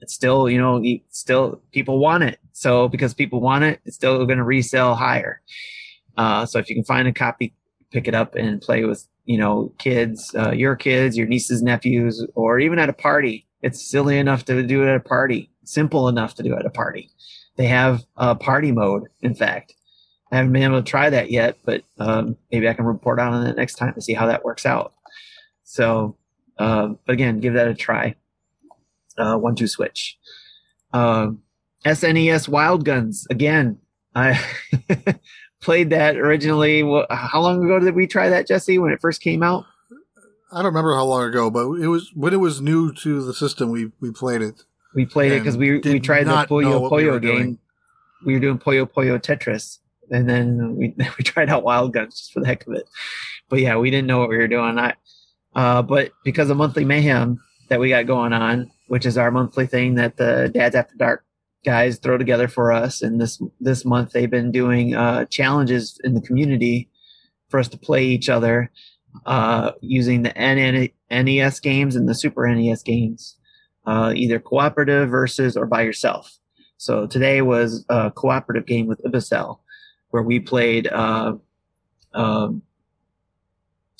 It's 0.01 0.15
still, 0.15 0.49
you 0.49 0.59
know, 0.59 0.83
still 1.11 1.61
people 1.73 1.99
want 1.99 2.23
it. 2.25 2.39
So 2.53 2.89
because 2.89 3.15
people 3.15 3.41
want 3.41 3.65
it, 3.65 3.81
it's 3.85 3.97
still 3.97 4.25
going 4.27 4.39
to 4.39 4.45
resell 4.45 4.95
higher. 4.95 5.43
Uh, 6.17 6.47
so 6.47 6.59
if 6.59 6.69
you 6.69 6.75
can 6.75 6.85
find 6.85 7.09
a 7.09 7.13
copy, 7.13 7.55
pick 7.91 8.07
it 8.07 8.15
up 8.15 8.35
and 8.35 8.61
play 8.61 8.85
with, 8.85 9.09
you 9.25 9.39
know, 9.39 9.73
kids, 9.79 10.35
uh, 10.35 10.53
your 10.53 10.77
kids, 10.77 11.17
your 11.17 11.27
nieces, 11.27 11.63
nephews, 11.63 12.25
or 12.35 12.59
even 12.61 12.79
at 12.79 12.89
a 12.89 12.93
party. 12.93 13.47
It's 13.63 13.91
silly 13.91 14.19
enough 14.19 14.45
to 14.47 14.63
do 14.63 14.83
it 14.83 14.89
at 14.89 14.97
a 14.97 15.01
party, 15.01 15.51
simple 15.65 16.09
enough 16.09 16.35
to 16.35 16.43
do 16.43 16.55
at 16.55 16.67
a 16.67 16.71
party. 16.71 17.11
They 17.57 17.67
have 17.67 18.05
a 18.17 18.35
party 18.35 18.73
mode, 18.73 19.09
in 19.21 19.35
fact. 19.35 19.75
I 20.31 20.37
haven't 20.37 20.53
been 20.53 20.63
able 20.63 20.83
to 20.83 20.89
try 20.89 21.11
that 21.11 21.31
yet, 21.31 21.59
but 21.65 21.83
um, 21.99 22.37
maybe 22.53 22.69
I 22.69 22.75
can 22.75 22.85
report 22.85 23.19
on 23.19 23.47
it 23.47 23.57
next 23.57 23.75
time 23.77 23.95
to 23.95 24.01
see 24.01 24.13
how 24.13 24.27
that 24.27 24.45
works 24.45 24.67
out. 24.67 24.93
So, 25.65 26.17
um, 26.59 26.99
but 27.07 27.15
again, 27.15 27.41
give 27.41 27.55
that 27.55 27.69
a 27.69 27.75
try. 27.75 28.15
Uh, 29.17 29.37
one 29.37 29.57
two 29.57 29.67
switch. 29.67 30.19
Um, 30.93 31.43
SNES 31.85 32.49
Wild 32.49 32.85
Guns 32.85 33.27
again. 33.31 33.79
I 34.15 34.41
played 35.61 35.91
that 35.91 36.17
originally. 36.17 36.81
How 37.11 37.41
long 37.41 37.65
ago 37.65 37.79
did 37.81 37.95
we 37.95 38.07
try 38.07 38.29
that, 38.29 38.47
Jesse? 38.47 38.79
When 38.79 38.93
it 38.93 39.01
first 39.01 39.21
came 39.21 39.43
out? 39.43 39.65
I 40.51 40.57
don't 40.57 40.67
remember 40.67 40.95
how 40.95 41.05
long 41.05 41.29
ago, 41.29 41.51
but 41.51 41.69
it 41.81 41.89
was 41.89 42.11
when 42.15 42.33
it 42.33 42.39
was 42.39 42.61
new 42.61 42.93
to 42.95 43.23
the 43.23 43.35
system. 43.35 43.71
We 43.71 43.91
we 44.01 44.11
played 44.11 44.41
it. 44.41 44.65
We 44.95 45.05
played 45.05 45.33
it 45.33 45.41
because 45.41 45.57
we 45.57 45.79
we 45.79 46.01
tried 46.01 46.25
the 46.25 46.31
know 46.31 46.89
Puyo 46.89 46.91
we 46.91 47.05
game. 47.05 47.21
doing. 47.21 47.59
We 48.25 48.35
were 48.35 48.41
doing 48.41 48.59
Puyo 48.59 48.91
Puyo 48.91 49.21
Tetris, 49.21 49.79
and 50.11 50.29
then 50.29 50.77
we 50.77 50.95
we 51.19 51.25
tried 51.25 51.51
out 51.51 51.65
Wild 51.65 51.93
Guns 51.93 52.19
just 52.19 52.33
for 52.33 52.41
the 52.41 52.47
heck 52.47 52.67
of 52.67 52.73
it. 52.75 52.89
But 53.51 53.61
yeah, 53.61 53.77
we 53.77 53.91
didn't 53.91 54.07
know 54.07 54.19
what 54.19 54.31
we 54.31 54.39
were 54.39 54.49
doing. 54.49 54.79
I, 54.79 54.95
uh, 55.55 55.83
but 55.83 56.13
because 56.25 56.49
of 56.49 56.57
monthly 56.57 56.85
mayhem 56.85 57.39
that 57.69 57.81
we 57.81 57.91
got 57.91 58.07
going 58.07 58.33
on, 58.33 58.71
which 58.89 59.05
is 59.05 59.19
our 59.19 59.31
monthly 59.31 59.67
thing 59.67 59.97
that 59.97 60.17
the 60.17 60.51
Dads 60.53 60.75
After 60.75 60.95
Dark 60.97 61.25
guys 61.65 61.99
throw 61.99 62.17
together 62.17 62.49
for 62.49 62.73
us, 62.73 63.03
and 63.03 63.21
this 63.21 63.41
this 63.61 63.85
month 63.85 64.13
they've 64.13 64.31
been 64.31 64.51
doing 64.51 64.95
uh, 64.95 65.27
challenges 65.27 66.01
in 66.05 66.15
the 66.15 66.23
community 66.23 66.89
for 67.51 67.61
us 67.61 67.69
to 67.69 67.79
play 67.79 68.05
each 68.07 68.31
other 68.31 68.71
uh, 69.27 69.73
using 69.81 70.23
the 70.23 70.33
NES 71.11 71.61
games 71.61 71.97
and 71.97 72.09
the 72.09 72.15
Super 72.15 72.47
NES 72.49 72.83
games 72.83 73.39
uh, 73.89 74.13
either 74.15 74.39
cooperative 74.39 75.09
versus 75.09 75.57
or 75.57 75.65
by 75.67 75.81
yourself. 75.81 76.39
So 76.77 77.07
today 77.07 77.41
was 77.41 77.87
a 77.89 78.11
cooperative 78.11 78.67
game 78.67 78.87
with 78.87 79.03
Ibicel, 79.03 79.59
where 80.11 80.23
we 80.23 80.39
played 80.41 80.87
uh, 80.89 81.35
um, 82.13 82.63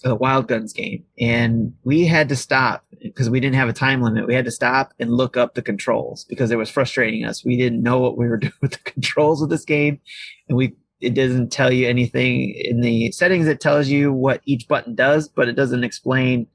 a 0.05 0.15
Wild 0.15 0.47
Guns 0.47 0.75
game, 0.75 1.05
and 1.19 1.73
we 1.85 2.05
had 2.05 2.29
to 2.29 2.37
stop 2.37 2.85
because 3.03 3.31
we 3.31 3.41
didn't 3.41 3.57
have 3.57 3.71
a 3.71 3.73
time 3.73 4.03
limit. 4.03 4.27
We 4.27 4.35
had 4.35 4.45
to 4.45 4.51
stop 4.51 4.93
and 5.01 5.11
look 5.11 5.39
up 5.39 5.55
the 5.55 5.63
controls 5.63 6.25
because 6.25 6.51
it 6.51 6.57
was 6.57 6.69
frustrating 6.69 7.25
us. 7.25 7.45
We 7.45 7.57
didn't 7.57 7.83
know 7.83 7.99
what 7.99 8.19
we 8.19 8.29
were 8.29 8.37
doing 8.39 8.53
with 8.61 8.73
the 8.73 8.91
controls 8.91 9.41
of 9.41 9.49
this 9.49 9.65
game, 9.65 10.01
and 10.49 10.57
we 10.57 10.75
it 11.01 11.15
doesn't 11.15 11.51
tell 11.51 11.73
you 11.73 11.89
anything 11.89 12.55
in 12.57 12.81
the 12.81 13.13
settings. 13.13 13.47
It 13.47 13.61
tells 13.61 13.89
you 13.89 14.13
what 14.13 14.41
each 14.45 14.67
button 14.69 14.95
does, 14.95 15.29
but 15.29 15.49
it 15.49 15.55
doesn't 15.55 15.85
explain 15.85 16.47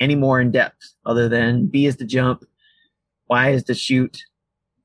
any 0.00 0.14
more 0.14 0.40
in 0.40 0.50
depth 0.50 0.94
other 1.04 1.28
than 1.28 1.66
B 1.66 1.86
is 1.86 1.96
to 1.96 2.04
jump, 2.04 2.44
Y 3.28 3.50
is 3.50 3.64
to 3.64 3.74
shoot, 3.74 4.18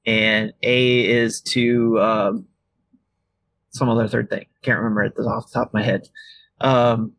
and 0.06 0.54
A 0.64 1.10
is 1.10 1.40
to 1.42 2.00
um, 2.02 2.46
some 3.70 3.90
other 3.90 4.08
third 4.08 4.30
thing. 4.30 4.46
Can't 4.64 4.80
remember 4.80 5.04
it 5.04 5.14
off 5.20 5.48
the 5.48 5.54
top 5.54 5.68
of 5.68 5.74
my 5.74 5.84
head. 5.84 6.08
Um, 6.62 7.14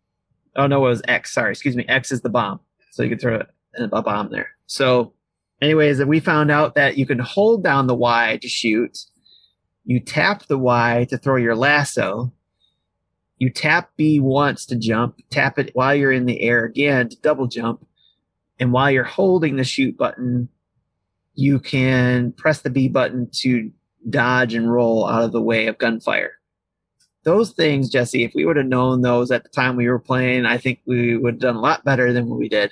oh 0.57 0.66
no, 0.66 0.85
it 0.85 0.89
was 0.91 1.03
X. 1.09 1.32
Sorry, 1.32 1.53
excuse 1.53 1.77
me. 1.77 1.85
X 1.89 2.12
is 2.12 2.20
the 2.20 2.31
bomb, 2.31 2.61
so 2.91 3.03
you 3.03 3.11
can 3.11 3.19
throw 3.19 3.36
a 3.36 3.47
a 3.78 4.03
bomb 4.03 4.31
there. 4.31 4.49
So, 4.66 5.12
anyways, 5.61 6.05
we 6.05 6.20
found 6.20 6.51
out 6.51 6.74
that 6.74 6.97
you 6.97 7.07
can 7.07 7.19
hold 7.19 7.65
down 7.65 7.86
the 7.86 7.95
Y 7.95 8.39
to 8.41 8.49
shoot. 8.49 8.99
You 9.85 10.01
tap 10.01 10.47
the 10.47 10.59
Y 10.59 11.06
to 11.11 11.19
throw 11.19 11.36
your 11.36 11.56
lasso. 11.56 12.32
You 13.39 13.51
tap 13.51 13.90
B 13.97 14.20
once 14.20 14.65
to 14.66 14.77
jump. 14.77 15.20
Tap 15.31 15.59
it 15.59 15.70
while 15.74 15.94
you're 15.94 16.12
in 16.12 16.27
the 16.27 16.40
air 16.40 16.65
again 16.65 17.09
to 17.09 17.16
double 17.20 17.47
jump. 17.47 17.86
And 18.59 18.73
while 18.73 18.90
you're 18.90 19.05
holding 19.05 19.56
the 19.56 19.65
shoot 19.65 19.97
button, 19.97 20.48
you 21.35 21.59
can 21.59 22.32
press 22.32 22.62
the 22.62 22.70
B 22.70 22.89
button 22.89 23.28
to 23.32 23.70
dodge 24.09 24.55
and 24.55 24.73
roll 24.73 25.06
out 25.09 25.24
of 25.24 25.32
the 25.32 25.43
way 25.43 25.66
of 25.66 25.78
gunfire. 25.78 26.39
Those 27.24 27.52
things, 27.52 27.89
Jesse, 27.89 28.23
if 28.23 28.32
we 28.35 28.44
would 28.44 28.56
have 28.56 28.66
known 28.66 29.01
those 29.01 29.31
at 29.31 29.43
the 29.43 29.48
time 29.48 29.77
we 29.77 29.89
were 29.89 29.98
playing, 29.98 30.47
I 30.47 30.59
think 30.59 30.81
we 30.86 31.16
would 31.16 31.35
have 31.35 31.40
done 31.40 31.56
a 31.56 31.61
lot 31.61 31.85
better 31.85 32.12
than 32.12 32.28
what 32.28 32.39
we 32.39 32.48
did. 32.48 32.70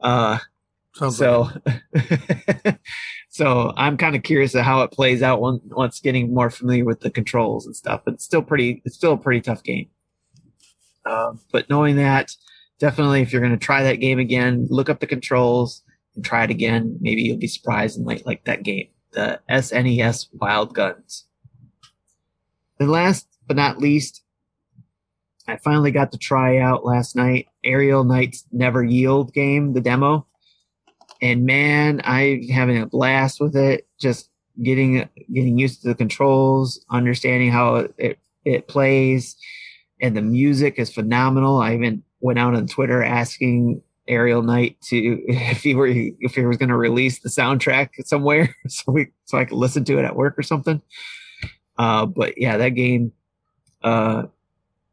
Uh, 0.00 0.38
Sounds 0.94 1.16
so, 1.16 1.50
like 1.64 2.80
so 3.32 3.72
I'm 3.78 3.96
kind 3.96 4.14
of 4.14 4.22
curious 4.22 4.54
of 4.54 4.62
how 4.62 4.82
it 4.82 4.90
plays 4.90 5.22
out 5.22 5.40
once, 5.40 5.62
once 5.64 6.00
getting 6.00 6.34
more 6.34 6.50
familiar 6.50 6.84
with 6.84 7.00
the 7.00 7.08
controls 7.08 7.64
and 7.64 7.74
stuff. 7.74 8.02
But 8.04 8.12
it's 8.12 8.24
still 8.24 8.42
pretty, 8.42 8.82
it's 8.84 8.94
still 8.94 9.14
a 9.14 9.16
pretty 9.16 9.40
tough 9.40 9.62
game. 9.62 9.88
Um, 11.06 11.40
but 11.50 11.70
knowing 11.70 11.96
that, 11.96 12.36
definitely, 12.78 13.22
if 13.22 13.32
you're 13.32 13.40
going 13.40 13.58
to 13.58 13.64
try 13.64 13.84
that 13.84 14.00
game 14.00 14.18
again, 14.18 14.66
look 14.68 14.90
up 14.90 15.00
the 15.00 15.06
controls 15.06 15.82
and 16.14 16.22
try 16.22 16.44
it 16.44 16.50
again. 16.50 16.98
Maybe 17.00 17.22
you'll 17.22 17.38
be 17.38 17.46
surprised 17.46 17.96
and 17.96 18.06
like 18.06 18.26
like 18.26 18.44
that 18.44 18.64
game, 18.64 18.88
the 19.12 19.40
SNES 19.48 20.28
Wild 20.34 20.74
Guns. 20.74 21.24
And 22.78 22.90
last 22.90 23.26
but 23.46 23.56
not 23.56 23.78
least, 23.78 24.22
I 25.48 25.56
finally 25.56 25.90
got 25.90 26.12
to 26.12 26.18
try 26.18 26.58
out 26.58 26.84
last 26.84 27.16
night 27.16 27.46
Aerial 27.64 28.04
Knights 28.04 28.44
Never 28.52 28.84
Yield 28.84 29.32
game, 29.32 29.72
the 29.72 29.80
demo 29.80 30.26
and 31.22 31.46
man, 31.46 32.02
I 32.04 32.46
having 32.52 32.76
a 32.78 32.86
blast 32.86 33.40
with 33.40 33.56
it. 33.56 33.86
Just 33.98 34.28
getting 34.62 35.08
getting 35.32 35.56
used 35.56 35.82
to 35.82 35.88
the 35.88 35.94
controls, 35.94 36.84
understanding 36.90 37.50
how 37.50 37.86
it 37.96 38.18
it, 38.44 38.66
plays, 38.66 39.36
and 40.00 40.16
the 40.16 40.22
music 40.22 40.74
is 40.78 40.92
phenomenal. 40.92 41.58
I 41.58 41.74
even 41.74 42.02
went 42.20 42.40
out 42.40 42.56
on 42.56 42.66
Twitter 42.66 43.02
asking 43.02 43.82
Aerial 44.08 44.42
Knight 44.42 44.80
to 44.88 44.96
if 45.28 45.62
he 45.62 45.76
were 45.76 45.86
if 45.86 46.34
he 46.34 46.44
was 46.44 46.56
going 46.56 46.68
to 46.70 46.76
release 46.76 47.20
the 47.20 47.28
soundtrack 47.28 47.90
somewhere 48.04 48.54
so 48.68 48.90
we 48.90 49.08
so 49.24 49.38
I 49.38 49.44
could 49.44 49.58
listen 49.58 49.84
to 49.84 49.98
it 49.98 50.04
at 50.04 50.16
work 50.16 50.36
or 50.36 50.42
something. 50.42 50.82
Uh, 51.78 52.04
but 52.04 52.36
yeah, 52.36 52.56
that 52.58 52.70
game, 52.70 53.12
uh, 53.82 54.24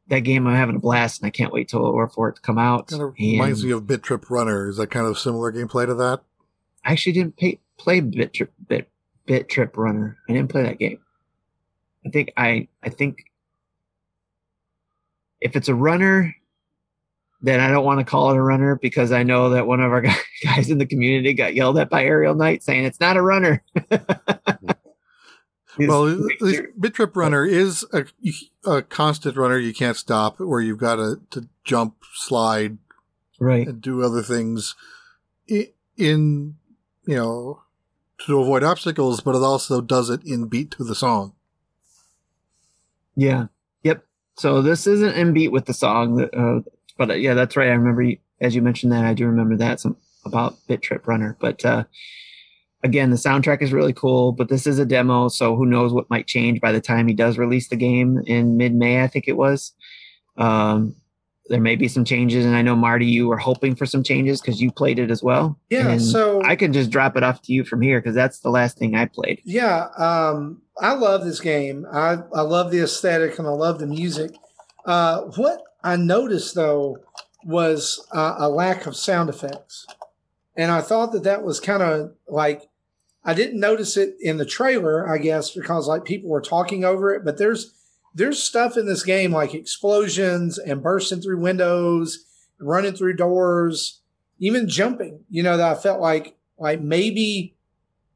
that 0.09 0.19
game 0.19 0.47
I'm 0.47 0.55
having 0.55 0.75
a 0.75 0.79
blast 0.79 1.21
and 1.21 1.27
I 1.27 1.29
can't 1.29 1.53
wait 1.53 1.69
till 1.69 1.83
or 1.83 2.09
for 2.09 2.29
it 2.29 2.35
to 2.35 2.41
come 2.41 2.57
out. 2.57 2.87
Kind 2.87 3.01
of 3.01 3.13
reminds 3.17 3.63
me 3.63 3.71
of 3.71 3.87
Bit 3.87 4.03
Trip 4.03 4.29
Runner. 4.29 4.67
Is 4.69 4.77
that 4.77 4.87
kind 4.87 5.07
of 5.07 5.17
similar 5.17 5.51
gameplay 5.51 5.85
to 5.85 5.95
that? 5.95 6.21
I 6.83 6.91
actually 6.91 7.13
didn't 7.13 7.37
pay, 7.37 7.59
play 7.77 8.01
Bit 8.01 8.33
Trip 8.33 8.51
Bit 8.67 8.89
Bit 9.25 9.49
Trip 9.49 9.77
Runner. 9.77 10.17
I 10.27 10.33
didn't 10.33 10.49
play 10.49 10.63
that 10.63 10.79
game. 10.79 10.99
I 12.05 12.09
think 12.09 12.33
I 12.35 12.67
I 12.83 12.89
think 12.89 13.25
if 15.41 15.55
it's 15.55 15.69
a 15.69 15.75
runner, 15.75 16.35
then 17.41 17.59
I 17.59 17.69
don't 17.69 17.85
want 17.85 17.99
to 17.99 18.05
call 18.05 18.31
it 18.31 18.37
a 18.37 18.41
runner 18.41 18.75
because 18.75 19.11
I 19.11 19.23
know 19.23 19.51
that 19.51 19.67
one 19.67 19.79
of 19.79 19.91
our 19.91 20.01
guys 20.43 20.69
in 20.69 20.77
the 20.77 20.85
community 20.85 21.33
got 21.33 21.53
yelled 21.53 21.77
at 21.77 21.89
by 21.89 22.03
Aerial 22.03 22.35
Knight 22.35 22.63
saying 22.63 22.85
it's 22.85 22.99
not 22.99 23.17
a 23.17 23.21
runner. 23.21 23.63
Well, 25.87 26.07
at 26.07 26.41
least 26.41 26.61
Bit 26.79 26.95
Trip 26.95 27.15
Runner 27.15 27.45
is 27.45 27.85
a, 27.93 28.05
a 28.65 28.81
constant 28.81 29.37
runner 29.37 29.57
you 29.57 29.73
can't 29.73 29.97
stop, 29.97 30.39
where 30.39 30.61
you've 30.61 30.77
got 30.77 30.95
to, 30.97 31.21
to 31.31 31.47
jump, 31.63 32.03
slide, 32.13 32.77
right. 33.39 33.67
and 33.67 33.81
do 33.81 34.03
other 34.03 34.21
things 34.21 34.75
in, 35.47 36.55
you 37.05 37.15
know, 37.15 37.61
to 38.25 38.39
avoid 38.39 38.63
obstacles, 38.63 39.21
but 39.21 39.35
it 39.35 39.41
also 39.41 39.81
does 39.81 40.09
it 40.09 40.21
in 40.25 40.47
beat 40.47 40.71
to 40.71 40.83
the 40.83 40.95
song. 40.95 41.33
Yeah. 43.15 43.47
Yep. 43.83 44.05
So 44.37 44.61
this 44.61 44.87
isn't 44.87 45.15
in 45.15 45.33
beat 45.33 45.51
with 45.51 45.65
the 45.65 45.73
song, 45.73 46.21
uh, 46.33 46.69
but 46.97 47.11
uh, 47.11 47.13
yeah, 47.13 47.33
that's 47.33 47.55
right. 47.55 47.69
I 47.69 47.73
remember 47.73 48.01
you, 48.01 48.17
as 48.41 48.55
you 48.55 48.61
mentioned 48.61 48.91
that. 48.91 49.05
I 49.05 49.13
do 49.13 49.25
remember 49.25 49.55
that 49.57 49.79
some 49.79 49.97
about 50.25 50.57
Bit 50.67 50.81
Trip 50.81 51.07
Runner. 51.07 51.37
But 51.39 51.63
uh, 51.65 51.85
again, 52.83 53.09
the 53.09 53.17
soundtrack 53.17 53.61
is 53.61 53.73
really 53.73 53.93
cool. 53.93 54.31
But 54.31 54.49
this 54.49 54.67
is 54.67 54.79
a 54.79 54.85
demo, 54.85 55.27
so 55.27 55.55
who 55.55 55.65
knows 55.65 55.93
what 55.93 56.09
might 56.09 56.27
change 56.27 56.61
by 56.61 56.71
the 56.71 56.81
time 56.81 57.07
he 57.07 57.13
does 57.13 57.37
release 57.37 57.69
the 57.69 57.75
game 57.75 58.21
in 58.25 58.57
mid 58.57 58.73
May? 58.73 59.03
I 59.03 59.07
think 59.07 59.27
it 59.27 59.37
was. 59.37 59.73
Um, 60.37 60.95
there 61.49 61.59
may 61.59 61.75
be 61.75 61.87
some 61.87 62.05
changes, 62.05 62.45
and 62.45 62.55
I 62.55 62.61
know 62.61 62.75
Marty, 62.75 63.07
you 63.07 63.27
were 63.27 63.37
hoping 63.37 63.75
for 63.75 63.85
some 63.85 64.03
changes 64.03 64.39
because 64.39 64.61
you 64.61 64.71
played 64.71 64.99
it 64.99 65.09
as 65.09 65.23
well. 65.23 65.59
Yeah, 65.69 65.89
And 65.89 66.01
so 66.01 66.41
I 66.43 66.55
can 66.55 66.71
just 66.71 66.91
drop 66.91 67.17
it 67.17 67.23
off 67.23 67.41
to 67.43 67.53
you 67.53 67.63
from 67.63 67.81
here 67.81 67.99
because 67.99 68.15
that's 68.15 68.39
the 68.39 68.51
last 68.51 68.77
thing 68.77 68.95
I 68.95 69.05
played. 69.05 69.41
Yeah, 69.43 69.87
um, 69.97 70.61
I 70.79 70.93
love 70.93 71.25
this 71.25 71.39
game. 71.39 71.87
I, 71.91 72.17
I 72.33 72.41
love 72.41 72.71
the 72.71 72.81
aesthetic 72.81 73.39
and 73.39 73.47
I 73.47 73.51
love 73.51 73.79
the 73.79 73.87
music. 73.87 74.31
Uh, 74.85 75.21
what 75.35 75.61
I 75.83 75.95
noticed 75.95 76.53
though 76.55 76.97
was 77.43 78.05
uh, 78.13 78.35
a 78.37 78.47
lack 78.47 78.85
of 78.85 78.95
sound 78.95 79.29
effects, 79.29 79.87
and 80.55 80.71
I 80.71 80.81
thought 80.81 81.11
that 81.13 81.23
that 81.23 81.43
was 81.43 81.59
kind 81.59 81.81
of 81.81 82.13
like 82.27 82.68
I 83.23 83.33
didn't 83.33 83.59
notice 83.59 83.97
it 83.97 84.15
in 84.19 84.37
the 84.37 84.45
trailer, 84.45 85.07
I 85.07 85.17
guess, 85.17 85.51
because 85.51 85.87
like 85.87 86.05
people 86.05 86.29
were 86.29 86.41
talking 86.41 86.83
over 86.83 87.13
it. 87.13 87.25
But 87.25 87.37
there's 87.37 87.73
there's 88.13 88.41
stuff 88.41 88.77
in 88.77 88.85
this 88.85 89.03
game 89.03 89.31
like 89.31 89.53
explosions 89.53 90.57
and 90.57 90.81
bursting 90.81 91.21
through 91.21 91.41
windows, 91.41 92.25
running 92.59 92.93
through 92.93 93.15
doors, 93.15 94.01
even 94.39 94.67
jumping. 94.67 95.25
You 95.29 95.43
know 95.43 95.57
that 95.57 95.77
I 95.77 95.79
felt 95.79 96.01
like 96.01 96.37
like 96.57 96.81
maybe 96.81 97.55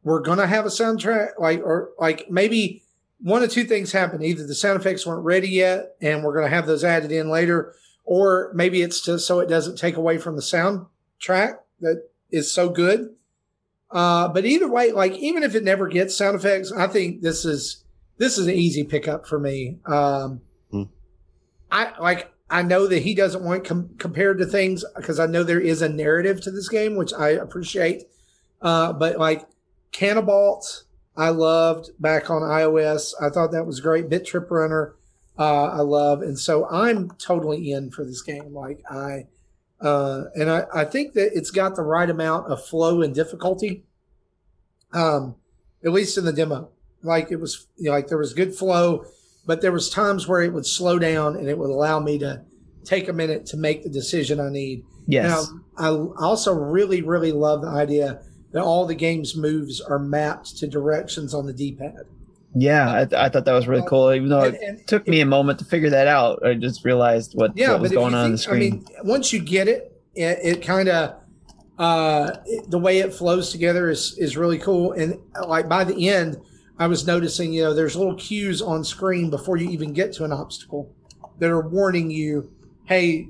we're 0.03 0.21
gonna 0.21 0.47
have 0.47 0.65
a 0.65 0.69
soundtrack 0.69 1.31
like 1.39 1.59
or 1.59 1.91
like 1.99 2.29
maybe 2.29 2.83
one 3.19 3.41
of 3.41 3.49
two 3.49 3.63
things 3.63 3.91
happen 3.91 4.21
either 4.21 4.45
the 4.45 4.53
sound 4.53 4.79
effects 4.79 5.05
weren't 5.05 5.23
ready 5.23 5.47
yet 5.47 5.95
and 6.01 6.23
we're 6.23 6.35
gonna 6.35 6.49
have 6.49 6.67
those 6.67 6.83
added 6.83 7.11
in 7.11 7.29
later 7.29 7.73
or 8.03 8.51
maybe 8.53 8.81
it's 8.81 9.01
just 9.01 9.25
so 9.25 9.39
it 9.39 9.47
doesn't 9.47 9.77
take 9.77 9.95
away 9.95 10.17
from 10.17 10.35
the 10.35 10.41
soundtrack 10.41 11.57
that 11.79 12.03
is 12.31 12.51
so 12.51 12.69
good 12.69 13.15
uh, 13.93 14.27
but 14.27 14.43
either 14.45 14.69
way 14.69 14.91
like 14.91 15.13
even 15.13 15.43
if 15.43 15.55
it 15.55 15.63
never 15.63 15.87
gets 15.87 16.15
sound 16.17 16.35
effects 16.35 16.71
i 16.73 16.87
think 16.87 17.21
this 17.21 17.45
is 17.45 17.83
this 18.17 18.37
is 18.37 18.47
an 18.47 18.53
easy 18.53 18.83
pickup 18.83 19.25
for 19.25 19.39
me 19.39 19.77
um, 19.85 20.41
Hmm. 20.71 20.83
i 21.71 21.93
like 21.99 22.31
i 22.49 22.61
know 22.61 22.87
that 22.87 23.03
he 23.03 23.15
doesn't 23.15 23.43
want 23.43 23.63
com- 23.65 23.91
compared 23.97 24.37
to 24.39 24.45
things 24.45 24.83
because 24.95 25.19
i 25.19 25.25
know 25.25 25.43
there 25.43 25.59
is 25.61 25.81
a 25.81 25.89
narrative 25.89 26.41
to 26.41 26.51
this 26.51 26.67
game 26.69 26.95
which 26.95 27.13
i 27.13 27.29
appreciate 27.29 28.03
uh, 28.61 28.93
but 28.93 29.17
like 29.19 29.45
Canabalt, 29.91 30.83
I 31.15 31.29
loved 31.29 31.91
back 31.99 32.29
on 32.31 32.41
iOS. 32.41 33.13
I 33.21 33.29
thought 33.29 33.51
that 33.51 33.65
was 33.67 33.79
great. 33.79 34.09
Bit 34.09 34.25
Trip 34.25 34.49
Runner, 34.49 34.95
uh, 35.37 35.65
I 35.65 35.81
love, 35.81 36.21
and 36.23 36.39
so 36.39 36.67
I'm 36.67 37.11
totally 37.19 37.71
in 37.71 37.91
for 37.91 38.03
this 38.03 38.21
game. 38.23 38.53
Like 38.53 38.81
I, 38.89 39.27
uh, 39.83 40.23
and 40.33 40.49
I, 40.49 40.65
I 40.73 40.85
think 40.85 41.13
that 41.13 41.37
it's 41.37 41.51
got 41.51 41.75
the 41.75 41.83
right 41.83 42.09
amount 42.09 42.51
of 42.51 42.65
flow 42.65 43.01
and 43.01 43.13
difficulty. 43.13 43.83
Um, 44.93 45.35
at 45.83 45.91
least 45.91 46.17
in 46.17 46.23
the 46.23 46.31
demo, 46.31 46.69
like 47.01 47.31
it 47.31 47.37
was, 47.37 47.67
you 47.77 47.85
know, 47.85 47.91
like 47.91 48.07
there 48.07 48.17
was 48.17 48.33
good 48.33 48.55
flow, 48.55 49.05
but 49.45 49.61
there 49.61 49.71
was 49.71 49.89
times 49.89 50.27
where 50.27 50.41
it 50.41 50.53
would 50.53 50.65
slow 50.65 50.97
down 50.97 51.35
and 51.35 51.49
it 51.49 51.57
would 51.57 51.69
allow 51.69 51.99
me 51.99 52.17
to 52.19 52.43
take 52.85 53.09
a 53.09 53.13
minute 53.13 53.45
to 53.47 53.57
make 53.57 53.83
the 53.83 53.89
decision 53.89 54.39
I 54.39 54.49
need. 54.49 54.85
Yes. 55.07 55.49
And 55.49 55.61
I, 55.77 55.87
I 55.87 56.25
also 56.25 56.53
really, 56.53 57.01
really 57.01 57.31
love 57.31 57.61
the 57.61 57.67
idea 57.67 58.21
that 58.51 58.63
all 58.63 58.85
the 58.85 58.95
game's 58.95 59.35
moves 59.35 59.81
are 59.81 59.99
mapped 59.99 60.57
to 60.57 60.67
directions 60.67 61.33
on 61.33 61.45
the 61.45 61.53
D-pad. 61.53 62.05
Yeah, 62.55 62.93
I, 62.93 63.05
th- 63.05 63.13
I 63.13 63.29
thought 63.29 63.45
that 63.45 63.53
was 63.53 63.67
really 63.67 63.87
cool. 63.87 64.13
Even 64.13 64.29
though 64.29 64.43
And- 64.43 64.55
it 64.55 64.61
and 64.63 64.87
took 64.87 65.07
me 65.07 65.21
a 65.21 65.25
moment 65.25 65.59
to 65.59 65.65
figure 65.65 65.89
that 65.89 66.07
out, 66.07 66.45
I 66.45 66.53
just 66.53 66.85
realized 66.85 67.33
what, 67.33 67.55
yeah, 67.55 67.71
what 67.71 67.81
was 67.81 67.91
going 67.91 68.11
you 68.11 68.17
on 68.17 68.25
on 68.25 68.31
the 68.31 68.37
screen. 68.37 68.85
I 68.89 69.01
mean, 69.01 69.09
once 69.09 69.33
you 69.33 69.41
get 69.41 69.67
it, 69.67 69.99
it, 70.15 70.39
it 70.43 70.61
kind 70.61 70.89
of 70.89 71.15
uh, 71.79 72.37
it- 72.45 72.69
the 72.69 72.77
way 72.79 72.99
it 72.99 73.13
flows 73.13 73.51
together 73.51 73.89
is 73.89 74.17
is 74.17 74.37
really 74.37 74.59
cool. 74.59 74.91
And 74.93 75.19
like 75.47 75.67
by 75.67 75.83
the 75.83 76.09
end, 76.09 76.37
I 76.77 76.87
was 76.87 77.05
noticing, 77.07 77.53
you 77.53 77.63
know, 77.63 77.73
there's 77.73 77.95
little 77.95 78.15
cues 78.15 78.61
on 78.61 78.83
screen 78.83 79.29
before 79.29 79.57
you 79.57 79.69
even 79.69 79.93
get 79.93 80.13
to 80.13 80.23
an 80.23 80.31
obstacle 80.31 80.93
that 81.39 81.49
are 81.49 81.67
warning 81.67 82.09
you, 82.09 82.51
hey, 82.85 83.27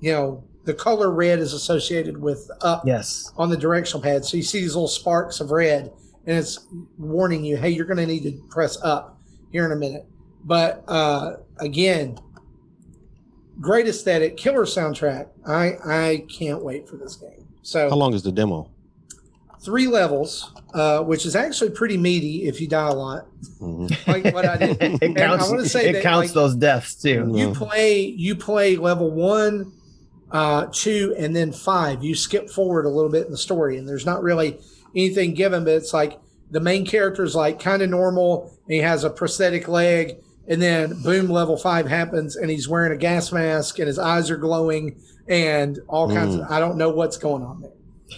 you 0.00 0.12
know, 0.12 0.44
the 0.64 0.74
color 0.74 1.10
red 1.10 1.38
is 1.38 1.52
associated 1.54 2.18
with 2.18 2.50
up 2.60 2.82
yes. 2.86 3.32
on 3.36 3.48
the 3.48 3.56
directional 3.56 4.02
pad. 4.02 4.24
So 4.24 4.36
you 4.36 4.42
see 4.42 4.60
these 4.60 4.74
little 4.74 4.88
sparks 4.88 5.40
of 5.40 5.50
red, 5.50 5.90
and 6.28 6.36
it's 6.36 6.66
warning 6.98 7.42
you, 7.42 7.56
hey, 7.56 7.70
you're 7.70 7.86
going 7.86 7.96
to 7.96 8.06
need 8.06 8.22
to 8.22 8.32
press 8.50 8.78
up 8.82 9.18
here 9.50 9.64
in 9.64 9.72
a 9.72 9.76
minute. 9.76 10.04
But 10.44 10.84
uh, 10.86 11.36
again, 11.58 12.18
great 13.60 13.88
aesthetic, 13.88 14.36
killer 14.36 14.64
soundtrack. 14.66 15.28
I 15.46 15.72
I 15.84 16.26
can't 16.38 16.62
wait 16.62 16.86
for 16.88 16.96
this 16.96 17.16
game. 17.16 17.48
So 17.62 17.88
how 17.90 17.96
long 17.96 18.14
is 18.14 18.22
the 18.22 18.30
demo? 18.32 18.70
three 19.60 19.88
levels, 19.88 20.52
uh, 20.74 21.00
which 21.00 21.26
is 21.26 21.34
actually 21.34 21.70
pretty 21.70 21.96
meaty 21.96 22.44
if 22.46 22.60
you 22.60 22.68
die 22.68 22.86
a 22.88 22.94
lot, 22.94 23.26
Mhm. 23.60 23.90
like 24.06 24.32
what 24.32 24.46
I 24.46 24.56
did. 24.56 24.76
it 24.80 25.02
And 25.02 25.18
I 25.18 25.26
counts, 25.26 25.50
wanna 25.50 25.68
say 25.68 25.88
it 25.88 25.92
that, 25.94 26.02
counts 26.04 26.28
like, 26.28 26.34
those 26.34 26.54
deaths 26.54 26.94
too. 26.94 27.24
Mhm. 27.24 27.38
you 27.38 27.54
play 27.54 28.00
you 28.02 28.36
play 28.36 28.76
level 28.76 29.10
one 29.10 29.72
uh 30.30 30.66
two 30.72 31.12
and 31.18 31.34
then 31.34 31.50
five 31.52 32.04
you 32.04 32.14
skip 32.14 32.48
forward 32.50 32.86
a 32.86 32.88
little 32.88 33.10
bit 33.10 33.24
in 33.26 33.32
the 33.32 33.36
story 33.38 33.78
and 33.78 33.88
there's 33.88 34.06
not 34.06 34.22
really 34.22 34.58
anything 34.98 35.34
given 35.34 35.64
but 35.64 35.74
it's 35.74 35.92
like 35.94 36.18
the 36.50 36.60
main 36.60 36.84
character 36.84 37.22
is 37.22 37.34
like 37.34 37.60
kind 37.60 37.82
of 37.82 37.88
normal 37.88 38.52
he 38.68 38.78
has 38.78 39.04
a 39.04 39.10
prosthetic 39.10 39.68
leg 39.68 40.16
and 40.48 40.60
then 40.60 41.00
boom 41.02 41.28
level 41.28 41.56
five 41.56 41.86
happens 41.86 42.36
and 42.36 42.50
he's 42.50 42.68
wearing 42.68 42.92
a 42.92 42.96
gas 42.96 43.32
mask 43.32 43.78
and 43.78 43.86
his 43.86 43.98
eyes 43.98 44.30
are 44.30 44.36
glowing 44.36 45.00
and 45.28 45.78
all 45.88 46.08
kinds 46.08 46.34
of 46.34 46.42
i 46.50 46.58
don't 46.58 46.76
know 46.76 46.90
what's 46.90 47.16
going 47.16 47.42
on 47.42 47.60
there 47.60 47.72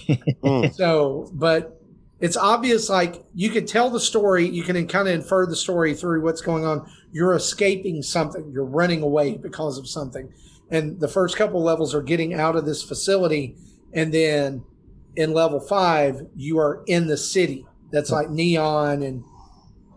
Mm. 0.44 0.72
so, 0.74 1.28
but 1.34 1.80
it's 2.20 2.36
obvious, 2.36 2.88
like 2.88 3.24
you 3.34 3.50
can 3.50 3.66
tell 3.66 3.90
the 3.90 4.00
story, 4.00 4.48
you 4.48 4.62
can 4.62 4.86
kind 4.86 5.08
of 5.08 5.14
infer 5.14 5.46
the 5.46 5.56
story 5.56 5.94
through 5.94 6.22
what's 6.22 6.40
going 6.40 6.64
on. 6.64 6.88
You're 7.12 7.34
escaping 7.34 8.02
something, 8.02 8.50
you're 8.52 8.64
running 8.64 9.02
away 9.02 9.36
because 9.36 9.78
of 9.78 9.88
something. 9.88 10.32
And 10.70 11.00
the 11.00 11.08
first 11.08 11.36
couple 11.36 11.62
levels 11.62 11.94
are 11.94 12.02
getting 12.02 12.34
out 12.34 12.56
of 12.56 12.64
this 12.66 12.82
facility. 12.82 13.56
And 13.92 14.14
then 14.14 14.62
in 15.16 15.32
level 15.32 15.60
five, 15.60 16.26
you 16.36 16.58
are 16.58 16.82
in 16.86 17.06
the 17.06 17.16
city 17.16 17.66
that's 17.90 18.10
like 18.10 18.30
neon 18.30 19.02
and 19.02 19.24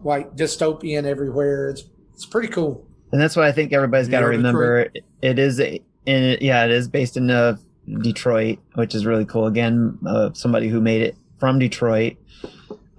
like 0.04 0.36
dystopian 0.36 1.06
everywhere. 1.06 1.70
It's, 1.70 1.84
it's 2.14 2.26
pretty 2.26 2.50
cool. 2.50 2.86
and 3.12 3.22
that's 3.22 3.36
why 3.36 3.48
I 3.48 3.52
think 3.52 3.74
everybody's 3.74 4.08
got 4.08 4.22
to 4.22 4.28
remember 4.28 4.80
it, 4.80 5.06
it 5.22 5.40
is 5.40 5.60
a, 5.60 5.82
in 6.06 6.24
it, 6.24 6.42
yeah, 6.42 6.66
it 6.66 6.72
is 6.72 6.88
based 6.88 7.16
in 7.16 7.30
uh, 7.30 7.58
Detroit, 8.02 8.60
which 8.76 8.96
is 8.96 9.06
really 9.06 9.26
cool. 9.26 9.46
Again, 9.46 9.98
uh, 10.08 10.32
somebody 10.34 10.68
who 10.68 10.82
made 10.82 11.02
it 11.02 11.16
from 11.40 11.60
Detroit 11.60 12.18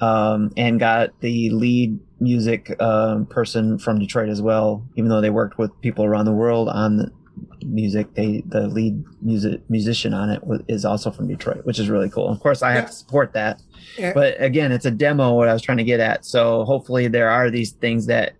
um, 0.00 0.52
and 0.56 0.78
got 0.78 1.20
the 1.20 1.50
lead 1.50 1.98
music 2.20 2.80
um, 2.80 3.26
person 3.26 3.78
from 3.78 3.98
Detroit 3.98 4.28
as 4.28 4.40
well, 4.40 4.86
even 4.96 5.08
though 5.08 5.20
they 5.20 5.30
worked 5.30 5.58
with 5.58 5.78
people 5.80 6.04
around 6.04 6.26
the 6.26 6.32
world 6.32 6.68
on 6.68 6.96
the, 6.96 7.10
music. 7.64 8.14
They 8.14 8.42
the 8.46 8.68
lead 8.68 9.04
music 9.22 9.60
musician 9.68 10.14
on 10.14 10.30
it 10.30 10.42
is 10.68 10.84
also 10.84 11.10
from 11.10 11.28
Detroit, 11.28 11.64
which 11.64 11.78
is 11.78 11.88
really 11.88 12.10
cool. 12.10 12.28
Of 12.28 12.40
course, 12.40 12.62
I 12.62 12.72
have 12.72 12.86
to 12.86 12.92
support 12.92 13.32
that. 13.34 13.60
But 14.14 14.40
again, 14.40 14.72
it's 14.72 14.86
a 14.86 14.90
demo. 14.90 15.34
What 15.34 15.48
I 15.48 15.52
was 15.52 15.62
trying 15.62 15.78
to 15.78 15.84
get 15.84 16.00
at. 16.00 16.24
So 16.24 16.64
hopefully, 16.64 17.08
there 17.08 17.30
are 17.30 17.50
these 17.50 17.72
things 17.72 18.06
that 18.06 18.34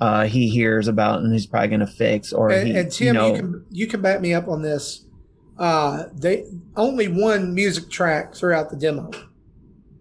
uh, 0.00 0.26
he 0.26 0.48
hears 0.48 0.88
about 0.88 1.20
and 1.20 1.32
he's 1.32 1.46
probably 1.46 1.68
going 1.68 1.80
to 1.80 1.86
fix, 1.86 2.32
or 2.32 2.50
and, 2.50 2.68
he, 2.68 2.76
and 2.76 2.92
Tim, 2.92 3.06
you 3.06 3.12
know, 3.14 3.26
you 3.28 3.34
can 3.34 3.66
you 3.70 3.86
can 3.86 4.02
back 4.02 4.20
me 4.20 4.34
up 4.34 4.48
on 4.48 4.62
this. 4.62 5.04
Uh, 5.58 6.04
they 6.12 6.44
only 6.76 7.08
one 7.08 7.54
music 7.54 7.90
track 7.90 8.34
throughout 8.34 8.68
the 8.68 8.76
demo, 8.76 9.10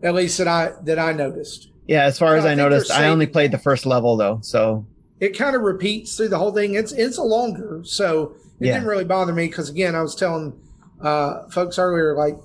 at 0.04 0.14
least 0.14 0.38
that 0.38 0.48
I 0.48 0.74
that 0.84 1.00
I 1.00 1.14
noticed. 1.14 1.70
yeah. 1.88 2.04
As 2.04 2.20
far 2.20 2.36
I 2.36 2.38
as 2.40 2.46
I 2.46 2.50
think 2.50 2.58
noticed, 2.58 2.92
I 2.92 3.08
only 3.08 3.28
played 3.28 3.52
the 3.52 3.58
first 3.58 3.86
level 3.86 4.18
though. 4.18 4.40
So 4.42 4.86
It 5.22 5.38
kind 5.38 5.56
of 5.56 5.62
repeats 5.62 6.18
through 6.18 6.28
the 6.30 6.38
whole 6.38 6.52
thing. 6.52 6.74
It's 6.74 6.92
it's 6.92 7.18
a 7.18 7.24
longer, 7.24 7.82
so 7.86 8.36
it 8.60 8.68
Yeah. 8.68 8.74
didn't 8.74 8.88
really 8.88 9.06
bother 9.06 9.34
me 9.34 9.48
because 9.48 9.70
again, 9.70 9.96
I 9.96 10.02
was 10.02 10.16
telling 10.16 10.54
uh, 11.02 11.48
folks 11.50 11.78
earlier, 11.78 12.16
like 12.16 12.38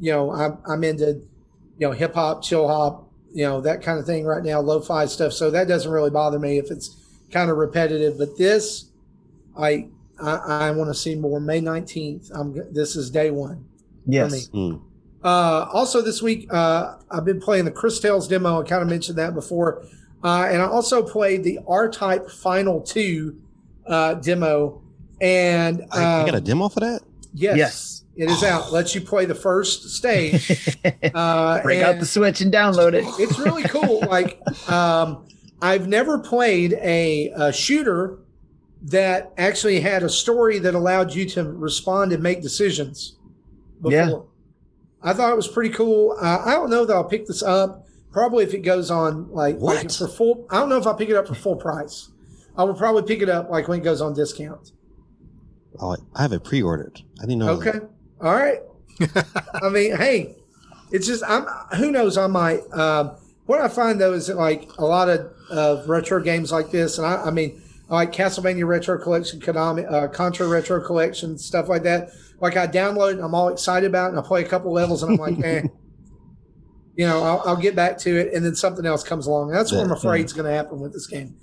you 0.00 0.12
know, 0.12 0.32
I'm 0.32 0.58
I'm 0.66 0.84
into 0.84 1.06
you 1.78 1.86
know 1.86 1.92
hip 1.92 2.14
hop, 2.14 2.42
chill 2.42 2.66
hop, 2.68 3.08
you 3.32 3.44
know 3.44 3.60
that 3.60 3.82
kind 3.82 3.98
of 3.98 4.06
thing 4.06 4.24
right 4.24 4.42
now, 4.42 4.60
lo-fi 4.60 5.06
stuff. 5.06 5.32
So 5.32 5.50
that 5.50 5.68
doesn't 5.68 5.90
really 5.90 6.10
bother 6.10 6.38
me 6.38 6.58
if 6.58 6.70
it's 6.70 6.96
kind 7.30 7.50
of 7.50 7.56
repetitive. 7.56 8.16
But 8.18 8.36
this, 8.38 8.86
I 9.58 9.88
I, 10.20 10.36
I 10.36 10.70
want 10.72 10.88
to 10.90 10.94
see 10.94 11.14
more. 11.14 11.38
May 11.40 11.60
nineteenth. 11.60 12.30
I'm 12.34 12.54
this 12.72 12.96
is 12.96 13.10
day 13.10 13.30
one. 13.30 13.64
yes, 14.06 14.52
me. 14.52 14.70
Mm. 14.72 14.82
Uh, 15.22 15.68
also 15.72 16.00
this 16.00 16.22
week, 16.22 16.46
uh, 16.52 16.96
I've 17.10 17.24
been 17.24 17.40
playing 17.40 17.64
the 17.64 17.72
Cris 17.72 17.98
Tales 18.00 18.28
demo. 18.28 18.60
I 18.62 18.64
kind 18.64 18.82
of 18.82 18.88
mentioned 18.88 19.18
that 19.18 19.34
before. 19.34 19.84
Uh, 20.22 20.48
and 20.50 20.62
I 20.62 20.66
also 20.66 21.02
played 21.02 21.42
the 21.44 21.58
R-Type 21.68 22.30
Final 22.30 22.80
2 22.80 23.36
uh, 23.86 24.14
demo. 24.14 24.80
And 25.20 25.84
I, 25.90 26.22
I 26.22 26.24
got 26.24 26.34
a 26.34 26.38
um, 26.38 26.44
demo 26.44 26.68
for 26.68 26.80
that. 26.80 27.00
yes, 27.34 27.56
yes. 27.56 28.04
it 28.16 28.30
is 28.30 28.42
out. 28.44 28.72
Lets 28.72 28.94
you 28.94 29.00
play 29.00 29.24
the 29.24 29.34
first 29.34 29.90
stage. 29.90 30.76
Uh, 31.14 31.62
Break 31.62 31.82
out 31.82 31.98
the 31.98 32.06
switch 32.06 32.40
and 32.40 32.52
download 32.52 32.92
it. 32.92 33.04
it's 33.18 33.38
really 33.38 33.62
cool. 33.64 34.00
Like, 34.08 34.40
um, 34.70 35.26
I've 35.60 35.88
never 35.88 36.18
played 36.18 36.74
a, 36.74 37.30
a 37.34 37.52
shooter 37.52 38.18
that 38.82 39.32
actually 39.36 39.80
had 39.80 40.02
a 40.02 40.08
story 40.08 40.58
that 40.60 40.74
allowed 40.74 41.14
you 41.14 41.26
to 41.30 41.44
respond 41.44 42.12
and 42.12 42.22
make 42.22 42.42
decisions 42.42 43.16
before. 43.80 43.90
Yeah. 43.92 44.18
I 45.02 45.12
thought 45.14 45.32
it 45.32 45.36
was 45.36 45.48
pretty 45.48 45.70
cool. 45.70 46.16
Uh, 46.20 46.42
I 46.44 46.52
don't 46.52 46.70
know 46.70 46.84
that 46.84 46.94
I'll 46.94 47.04
pick 47.04 47.26
this 47.26 47.42
up. 47.42 47.86
Probably 48.12 48.44
if 48.44 48.54
it 48.54 48.60
goes 48.60 48.90
on 48.90 49.30
like, 49.30 49.58
like 49.58 49.90
for 49.90 50.08
full. 50.08 50.46
I 50.50 50.58
don't 50.58 50.68
know 50.68 50.78
if 50.78 50.86
I'll 50.86 50.94
pick 50.94 51.08
it 51.08 51.16
up 51.16 51.26
for 51.28 51.34
full 51.34 51.56
price. 51.56 52.10
I 52.56 52.64
will 52.64 52.74
probably 52.74 53.02
pick 53.02 53.22
it 53.22 53.28
up 53.28 53.50
like 53.50 53.68
when 53.68 53.80
it 53.80 53.84
goes 53.84 54.00
on 54.00 54.14
discount. 54.14 54.72
Oh, 55.80 55.96
I 56.14 56.22
have 56.22 56.32
it 56.32 56.44
pre-ordered. 56.44 57.00
I 57.20 57.22
didn't 57.22 57.38
know. 57.38 57.50
Okay. 57.50 57.78
All 58.20 58.34
right. 58.34 58.60
I 59.62 59.68
mean, 59.68 59.96
hey, 59.96 60.34
it's 60.90 61.06
just 61.06 61.22
I'm. 61.26 61.44
Who 61.76 61.92
knows? 61.92 62.16
I 62.18 62.26
might. 62.26 62.60
Um, 62.72 63.12
what 63.46 63.60
I 63.60 63.68
find 63.68 64.00
though 64.00 64.12
is 64.12 64.26
that 64.26 64.36
like 64.36 64.70
a 64.78 64.84
lot 64.84 65.08
of 65.08 65.32
uh, 65.50 65.82
retro 65.86 66.20
games 66.22 66.50
like 66.52 66.70
this, 66.70 66.98
and 66.98 67.06
I, 67.06 67.24
I 67.26 67.30
mean, 67.30 67.62
I 67.88 67.94
like 67.94 68.12
Castlevania 68.12 68.66
Retro 68.66 68.98
Collection, 68.98 69.40
Konami, 69.40 69.90
uh, 69.90 70.08
Contra 70.08 70.48
Retro 70.48 70.80
Collection, 70.84 71.38
stuff 71.38 71.68
like 71.68 71.84
that. 71.84 72.10
Like 72.40 72.56
I 72.56 72.66
download, 72.66 73.10
it 73.10 73.16
and 73.16 73.24
I'm 73.24 73.34
all 73.34 73.48
excited 73.48 73.86
about, 73.86 74.06
it, 74.06 74.10
and 74.10 74.18
I 74.18 74.22
play 74.22 74.42
a 74.44 74.48
couple 74.48 74.72
levels, 74.72 75.02
and 75.02 75.12
I'm 75.12 75.18
like, 75.18 75.38
eh. 75.44 75.62
You 76.96 77.06
know, 77.06 77.22
I'll, 77.22 77.42
I'll 77.46 77.56
get 77.56 77.76
back 77.76 77.96
to 77.98 78.16
it, 78.18 78.34
and 78.34 78.44
then 78.44 78.56
something 78.56 78.84
else 78.84 79.04
comes 79.04 79.28
along. 79.28 79.50
That's 79.52 79.70
what 79.70 79.82
I'm 79.82 79.90
Yeah. 79.90 79.94
afraid 79.96 80.24
is 80.24 80.32
going 80.32 80.46
to 80.46 80.52
happen 80.52 80.80
with 80.80 80.92
this 80.92 81.06
game. 81.06 81.36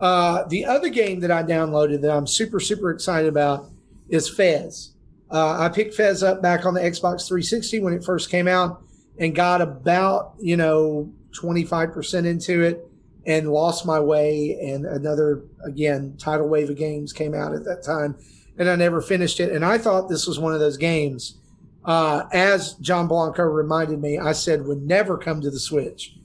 Uh, 0.00 0.44
the 0.48 0.64
other 0.64 0.88
game 0.88 1.20
that 1.20 1.30
I 1.30 1.42
downloaded 1.42 2.02
that 2.02 2.10
I'm 2.10 2.26
super 2.26 2.60
super 2.60 2.90
excited 2.90 3.28
about 3.28 3.70
is 4.08 4.28
Fez. 4.28 4.92
Uh, 5.30 5.58
I 5.58 5.68
picked 5.68 5.94
Fez 5.94 6.22
up 6.22 6.42
back 6.42 6.66
on 6.66 6.74
the 6.74 6.80
Xbox 6.80 7.26
360 7.26 7.80
when 7.80 7.92
it 7.92 8.04
first 8.04 8.30
came 8.30 8.46
out 8.46 8.82
and 9.18 9.34
got 9.34 9.60
about, 9.60 10.34
you 10.38 10.56
know, 10.56 11.12
25% 11.32 12.26
into 12.26 12.62
it 12.62 12.86
and 13.26 13.50
lost 13.50 13.84
my 13.84 13.98
way. 13.98 14.58
And 14.60 14.86
another, 14.86 15.42
again, 15.64 16.16
tidal 16.18 16.48
wave 16.48 16.70
of 16.70 16.76
games 16.76 17.12
came 17.12 17.34
out 17.34 17.54
at 17.54 17.64
that 17.64 17.82
time 17.82 18.16
and 18.58 18.68
I 18.68 18.76
never 18.76 19.00
finished 19.00 19.40
it. 19.40 19.52
And 19.52 19.64
I 19.64 19.78
thought 19.78 20.08
this 20.08 20.26
was 20.26 20.38
one 20.38 20.54
of 20.54 20.60
those 20.60 20.76
games. 20.76 21.38
Uh, 21.84 22.24
as 22.32 22.74
John 22.74 23.06
Blanco 23.06 23.42
reminded 23.42 24.00
me, 24.00 24.18
I 24.18 24.32
said 24.32 24.66
would 24.66 24.82
never 24.82 25.16
come 25.16 25.40
to 25.40 25.50
the 25.50 25.60
Switch. 25.60 26.16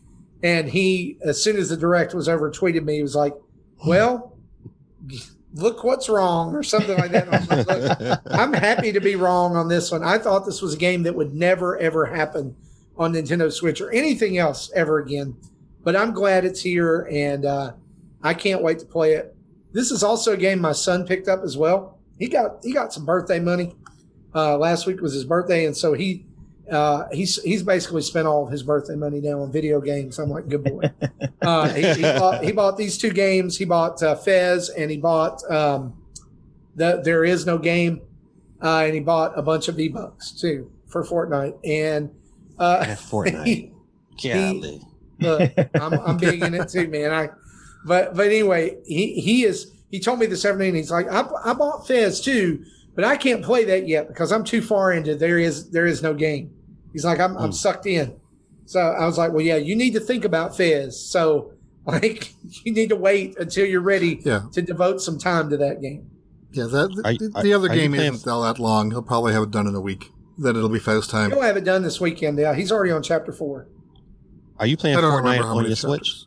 And 0.44 0.70
he, 0.70 1.18
as 1.24 1.44
soon 1.44 1.58
as 1.58 1.70
the 1.70 1.78
direct 1.78 2.14
was 2.16 2.28
over, 2.28 2.50
tweeted 2.50 2.84
me, 2.84 2.96
he 2.96 3.02
was 3.02 3.16
like, 3.16 3.34
well, 3.86 4.38
look 5.54 5.84
what's 5.84 6.10
wrong 6.10 6.56
or 6.56 6.64
something 6.64 6.98
like 6.98 7.12
that. 7.12 7.28
I 7.28 7.38
was 7.38 7.68
like, 7.68 8.00
"Look, 8.00 8.20
I'm 8.32 8.54
happy 8.54 8.92
to 8.92 9.00
be 9.00 9.16
wrong 9.16 9.56
on 9.56 9.68
this 9.68 9.92
one. 9.92 10.04
I 10.04 10.18
thought 10.18 10.46
this 10.46 10.62
was 10.62 10.74
a 10.74 10.78
game 10.78 11.04
that 11.04 11.16
would 11.16 11.34
never 11.34 11.78
ever 11.78 12.06
happen 12.06 12.56
on 12.98 13.14
Nintendo 13.14 13.52
Switch 13.52 13.82
or 13.82 13.92
anything 13.92 14.38
else 14.38 14.72
ever 14.76 15.00
again. 15.00 15.36
But 15.84 15.96
I'm 15.96 16.14
glad 16.14 16.46
it's 16.46 16.62
here 16.62 17.08
and 17.12 17.46
uh, 17.46 17.74
I 18.22 18.34
can't 18.34 18.62
wait 18.62 18.80
to 18.80 18.86
play 18.86 19.14
it. 19.14 19.36
This 19.74 19.90
is 19.90 20.04
also 20.04 20.34
a 20.34 20.38
game 20.38 20.60
my 20.60 20.74
son 20.74 21.08
picked 21.08 21.28
up 21.28 21.42
as 21.44 21.58
well. 21.58 21.98
He 22.20 22.28
got 22.28 22.64
he 22.64 22.74
got 22.74 22.94
some 22.94 23.06
birthday 23.06 23.40
money. 23.40 23.76
Uh, 24.34 24.58
last 24.58 24.86
week 24.86 25.02
was 25.02 25.14
his 25.14 25.26
birthday, 25.26 25.66
and 25.66 25.76
so 25.76 25.94
he 25.94 26.26
uh, 26.72 27.06
he's 27.12 27.42
he's 27.44 27.64
basically 27.64 28.02
spent 28.02 28.26
all 28.28 28.46
of 28.46 28.52
his 28.52 28.64
birthday 28.64 28.96
money 28.96 29.20
now 29.20 29.42
on 29.42 29.52
video 29.52 29.82
games. 29.82 30.18
I'm 30.20 30.30
like, 30.30 30.48
good 30.48 30.64
boy. 30.64 30.84
uh, 31.42 31.70
he, 31.70 31.94
he, 31.94 32.02
bought, 32.02 32.44
he 32.44 32.52
bought 32.52 32.78
these 32.78 32.98
two 32.98 33.12
games. 33.12 33.58
He 33.58 33.66
bought 33.66 34.02
uh, 34.02 34.16
Fez 34.16 34.70
and 34.70 34.90
he 34.90 34.98
bought 34.98 35.44
um, 35.52 35.94
the 36.76 37.02
There 37.04 37.26
Is 37.26 37.46
No 37.46 37.58
Game, 37.58 38.02
uh, 38.64 38.84
and 38.86 38.94
he 38.94 39.02
bought 39.02 39.38
a 39.38 39.42
bunch 39.42 39.68
of 39.68 39.76
V 39.76 39.90
Bucks 39.90 40.32
too 40.32 40.72
for 40.88 41.04
Fortnite. 41.04 41.58
And 41.66 42.10
uh, 42.58 42.86
Fortnite. 42.98 43.46
he- 43.46 43.72
Golly. 44.24 44.82
Look, 45.20 45.52
I'm, 45.76 45.94
I'm 45.94 46.18
big 46.18 46.42
in 46.44 46.54
it 46.54 46.70
too, 46.70 46.88
man. 46.88 47.12
I, 47.12 47.30
but 47.86 48.16
but 48.16 48.28
anyway, 48.28 48.78
he 48.86 49.20
he 49.20 49.44
is. 49.44 49.72
He 49.90 50.00
told 50.00 50.20
me 50.20 50.26
this 50.26 50.46
afternoon. 50.46 50.76
He's 50.76 50.90
like, 50.92 51.08
I, 51.12 51.28
I 51.44 51.54
bought 51.54 51.86
Fez 51.88 52.22
too, 52.22 52.64
but 52.96 53.04
I 53.04 53.18
can't 53.18 53.44
play 53.44 53.66
that 53.66 53.88
yet 53.88 54.08
because 54.08 54.32
I'm 54.32 54.44
too 54.44 54.62
far 54.62 54.94
into 54.94 55.16
there 55.16 55.38
is 55.38 55.70
there 55.72 55.86
is 55.86 56.02
no 56.02 56.14
game. 56.14 56.54
He's 56.94 57.06
like, 57.06 57.20
I'm 57.20 57.38
I'm 57.38 57.48
Hmm. 57.48 57.52
sucked 57.52 57.86
in. 57.86 58.16
So 58.66 58.80
I 58.80 59.06
was 59.06 59.18
like, 59.18 59.32
well, 59.32 59.42
yeah, 59.42 59.58
you 59.58 59.76
need 59.76 59.94
to 59.94 60.00
think 60.00 60.24
about 60.26 60.56
Fez. 60.56 61.00
So 61.00 61.54
like, 61.86 62.34
you 62.64 62.74
need 62.74 62.90
to 62.90 62.96
wait 62.96 63.38
until 63.40 63.66
you're 63.66 63.82
ready 63.82 64.22
Yeah. 64.24 64.44
to 64.54 64.62
devote 64.62 65.02
some 65.02 65.18
time 65.18 65.50
to 65.50 65.58
that 65.58 65.82
game. 65.82 66.10
Yeah, 66.52 66.66
that 66.66 67.02
Are 67.06 67.12
you- 67.12 67.30
the, 67.30 67.32
are- 67.38 67.44
the 67.44 67.54
other 67.54 67.70
are 67.70 67.74
you 67.76 67.82
game 67.82 67.94
isn't 67.96 68.30
all 68.30 68.44
that 68.44 68.60
long. 68.60 68.92
He'll 68.92 69.02
probably 69.02 69.34
have 69.34 69.44
it 69.44 69.52
done 69.52 69.68
in 69.68 69.76
a 69.76 69.82
week. 69.82 70.12
Then 70.38 70.56
it'll 70.56 70.70
be 70.70 70.80
Fez 70.80 71.08
time. 71.08 71.32
He'll 71.32 71.42
have 71.42 71.58
it 71.58 71.64
done 71.64 71.82
this 71.84 72.00
weekend. 72.02 72.38
Yeah, 72.40 72.54
he's 72.56 72.72
already 72.72 72.92
on 72.92 73.04
chapter 73.04 73.32
four. 73.32 73.68
Are 74.58 74.68
you 74.68 74.78
playing 74.78 74.98
Fortnite 74.98 75.44
on 75.44 75.66
your. 75.66 75.76
Switch? 75.76 76.26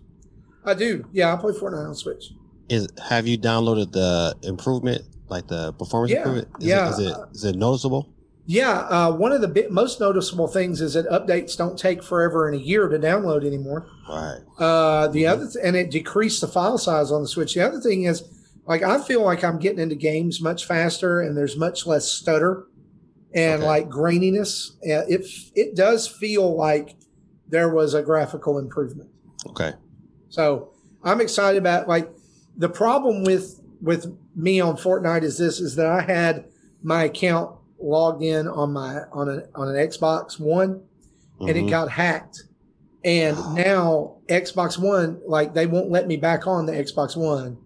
I 0.64 0.74
do. 0.74 1.04
Yeah, 1.12 1.32
I 1.32 1.36
play 1.36 1.52
Fortnite 1.52 1.88
on 1.88 1.94
Switch. 1.94 2.32
Is 2.68 2.88
have 3.08 3.26
you 3.26 3.36
downloaded 3.38 3.92
the 3.92 4.34
improvement, 4.42 5.02
like 5.28 5.46
the 5.48 5.72
performance 5.74 6.10
Yeah, 6.12 6.18
improvement? 6.18 6.48
Is 6.60 6.66
yeah. 6.66 6.86
It, 6.88 6.90
is 6.92 6.98
it 7.00 7.16
is 7.34 7.44
it 7.44 7.56
noticeable? 7.56 8.08
Yeah, 8.46 8.80
uh, 8.80 9.12
one 9.12 9.32
of 9.32 9.40
the 9.40 9.48
bit, 9.48 9.70
most 9.72 10.00
noticeable 10.00 10.48
things 10.48 10.80
is 10.82 10.94
that 10.94 11.08
updates 11.08 11.56
don't 11.56 11.78
take 11.78 12.02
forever 12.02 12.46
and 12.46 12.60
a 12.60 12.62
year 12.62 12.88
to 12.88 12.98
download 12.98 13.44
anymore. 13.46 13.86
Right. 14.08 14.40
Uh, 14.58 15.08
the 15.08 15.26
other 15.26 15.44
th- 15.46 15.64
and 15.64 15.74
it 15.76 15.90
decreased 15.90 16.42
the 16.42 16.48
file 16.48 16.76
size 16.76 17.10
on 17.10 17.22
the 17.22 17.28
Switch. 17.28 17.54
The 17.54 17.66
other 17.66 17.80
thing 17.80 18.04
is, 18.04 18.22
like, 18.66 18.82
I 18.82 19.00
feel 19.00 19.22
like 19.22 19.42
I'm 19.42 19.58
getting 19.58 19.78
into 19.78 19.94
games 19.94 20.42
much 20.42 20.66
faster, 20.66 21.20
and 21.22 21.36
there's 21.36 21.56
much 21.56 21.86
less 21.86 22.06
stutter 22.06 22.66
and 23.34 23.62
Okay. 23.62 23.66
like 23.66 23.88
graininess. 23.88 24.72
Uh, 24.82 25.04
it 25.08 25.26
it 25.54 25.74
does 25.74 26.06
feel 26.06 26.54
like 26.54 26.96
there 27.48 27.68
was 27.70 27.94
a 27.94 28.02
graphical 28.02 28.58
improvement. 28.58 29.08
Okay. 29.46 29.72
So 30.28 30.70
I'm 31.02 31.20
excited 31.22 31.58
about 31.58 31.88
like 31.88 32.10
the 32.58 32.68
problem 32.68 33.24
with 33.24 33.60
with 33.80 34.06
me 34.36 34.60
on 34.60 34.76
Fortnite 34.76 35.22
is 35.22 35.38
this 35.38 35.60
is 35.60 35.76
that 35.76 35.86
I 35.86 36.02
had 36.02 36.44
my 36.82 37.04
account 37.04 37.56
logged 37.84 38.22
in 38.22 38.48
on 38.48 38.72
my 38.72 39.02
on 39.12 39.28
an 39.28 39.44
on 39.54 39.68
an 39.68 39.76
Xbox 39.76 40.40
One 40.40 40.82
and 41.40 41.50
it 41.50 41.64
Mhm. 41.64 41.70
got 41.70 41.90
hacked. 41.90 42.44
And 43.04 43.36
now 43.54 44.16
Xbox 44.28 44.78
One, 44.78 45.20
like 45.26 45.54
they 45.54 45.66
won't 45.66 45.90
let 45.90 46.06
me 46.06 46.16
back 46.16 46.46
on 46.46 46.66
the 46.66 46.72
Xbox 46.72 47.16
One, 47.16 47.58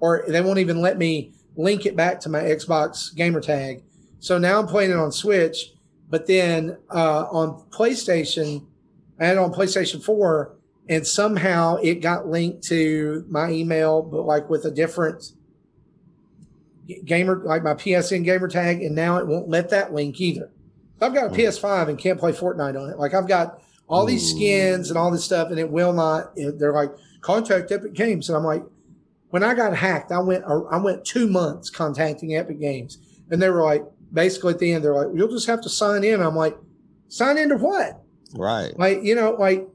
or 0.00 0.24
they 0.28 0.40
won't 0.40 0.58
even 0.58 0.80
let 0.80 0.98
me 0.98 1.32
link 1.56 1.86
it 1.86 1.96
back 1.96 2.20
to 2.20 2.28
my 2.28 2.40
Xbox 2.40 3.14
gamer 3.14 3.40
tag. 3.40 3.82
So 4.18 4.38
now 4.38 4.58
I'm 4.58 4.66
playing 4.66 4.90
it 4.90 4.96
on 4.96 5.12
Switch, 5.12 5.72
but 6.08 6.26
then 6.26 6.76
uh, 6.94 7.26
on 7.30 7.62
PlayStation, 7.70 8.66
I 9.20 9.26
had 9.26 9.36
it 9.36 9.38
on 9.38 9.52
PlayStation 9.52 10.02
4, 10.02 10.54
and 10.88 11.06
somehow 11.06 11.76
it 11.76 11.96
got 11.96 12.28
linked 12.28 12.62
to 12.68 13.24
my 13.28 13.50
email, 13.50 14.02
but 14.02 14.22
like 14.22 14.48
with 14.48 14.64
a 14.64 14.70
different 14.70 15.22
gamer, 17.04 17.42
like 17.44 17.62
my 17.62 17.74
PSN 17.74 18.24
gamer 18.24 18.48
tag, 18.48 18.82
and 18.82 18.94
now 18.94 19.16
it 19.18 19.26
won't 19.26 19.48
let 19.48 19.70
that 19.70 19.92
link 19.92 20.20
either. 20.20 20.50
I've 21.00 21.14
got 21.14 21.26
a 21.26 21.28
Hmm. 21.28 21.34
PS5 21.34 21.88
and 21.88 21.98
can't 21.98 22.18
play 22.18 22.32
Fortnite 22.32 22.80
on 22.80 22.90
it. 22.90 22.98
Like 22.98 23.14
I've 23.14 23.28
got 23.28 23.60
all 23.88 24.04
these 24.06 24.30
skins 24.30 24.88
and 24.90 24.98
all 24.98 25.10
this 25.10 25.24
stuff, 25.24 25.50
and 25.50 25.58
it 25.58 25.70
will 25.70 25.92
not. 25.92 26.34
they're 26.36 26.72
like 26.72 26.92
contact 27.20 27.70
Epic 27.72 27.92
Games, 27.94 28.28
and 28.28 28.36
I'm 28.36 28.44
like, 28.44 28.64
when 29.30 29.42
I 29.42 29.54
got 29.54 29.76
hacked, 29.76 30.12
I 30.12 30.20
went 30.20 30.44
I 30.44 30.76
went 30.78 31.04
two 31.04 31.28
months 31.28 31.70
contacting 31.70 32.34
Epic 32.36 32.60
Games, 32.60 32.98
and 33.30 33.40
they 33.42 33.50
were 33.50 33.62
like, 33.62 33.84
basically 34.12 34.54
at 34.54 34.58
the 34.60 34.72
end, 34.72 34.84
they're 34.84 34.94
like, 34.94 35.08
you'll 35.14 35.28
just 35.28 35.46
have 35.48 35.60
to 35.62 35.68
sign 35.68 36.04
in. 36.04 36.20
I'm 36.22 36.36
like, 36.36 36.56
sign 37.08 37.36
into 37.38 37.56
what? 37.56 38.00
Right. 38.34 38.76
Like 38.78 39.02
you 39.02 39.14
know, 39.14 39.32
like 39.32 39.68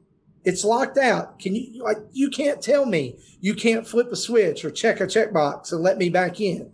it's 0.44 0.64
locked 0.64 0.98
out. 0.98 1.38
Can 1.38 1.54
you 1.54 1.82
like 1.84 1.98
you 2.12 2.28
can't 2.30 2.60
tell 2.60 2.84
me 2.86 3.18
you 3.40 3.54
can't 3.54 3.86
flip 3.86 4.10
a 4.12 4.16
switch 4.16 4.64
or 4.64 4.70
check 4.70 5.00
a 5.00 5.04
checkbox 5.04 5.72
and 5.72 5.82
let 5.82 5.98
me 5.98 6.08
back 6.08 6.40
in. 6.40 6.70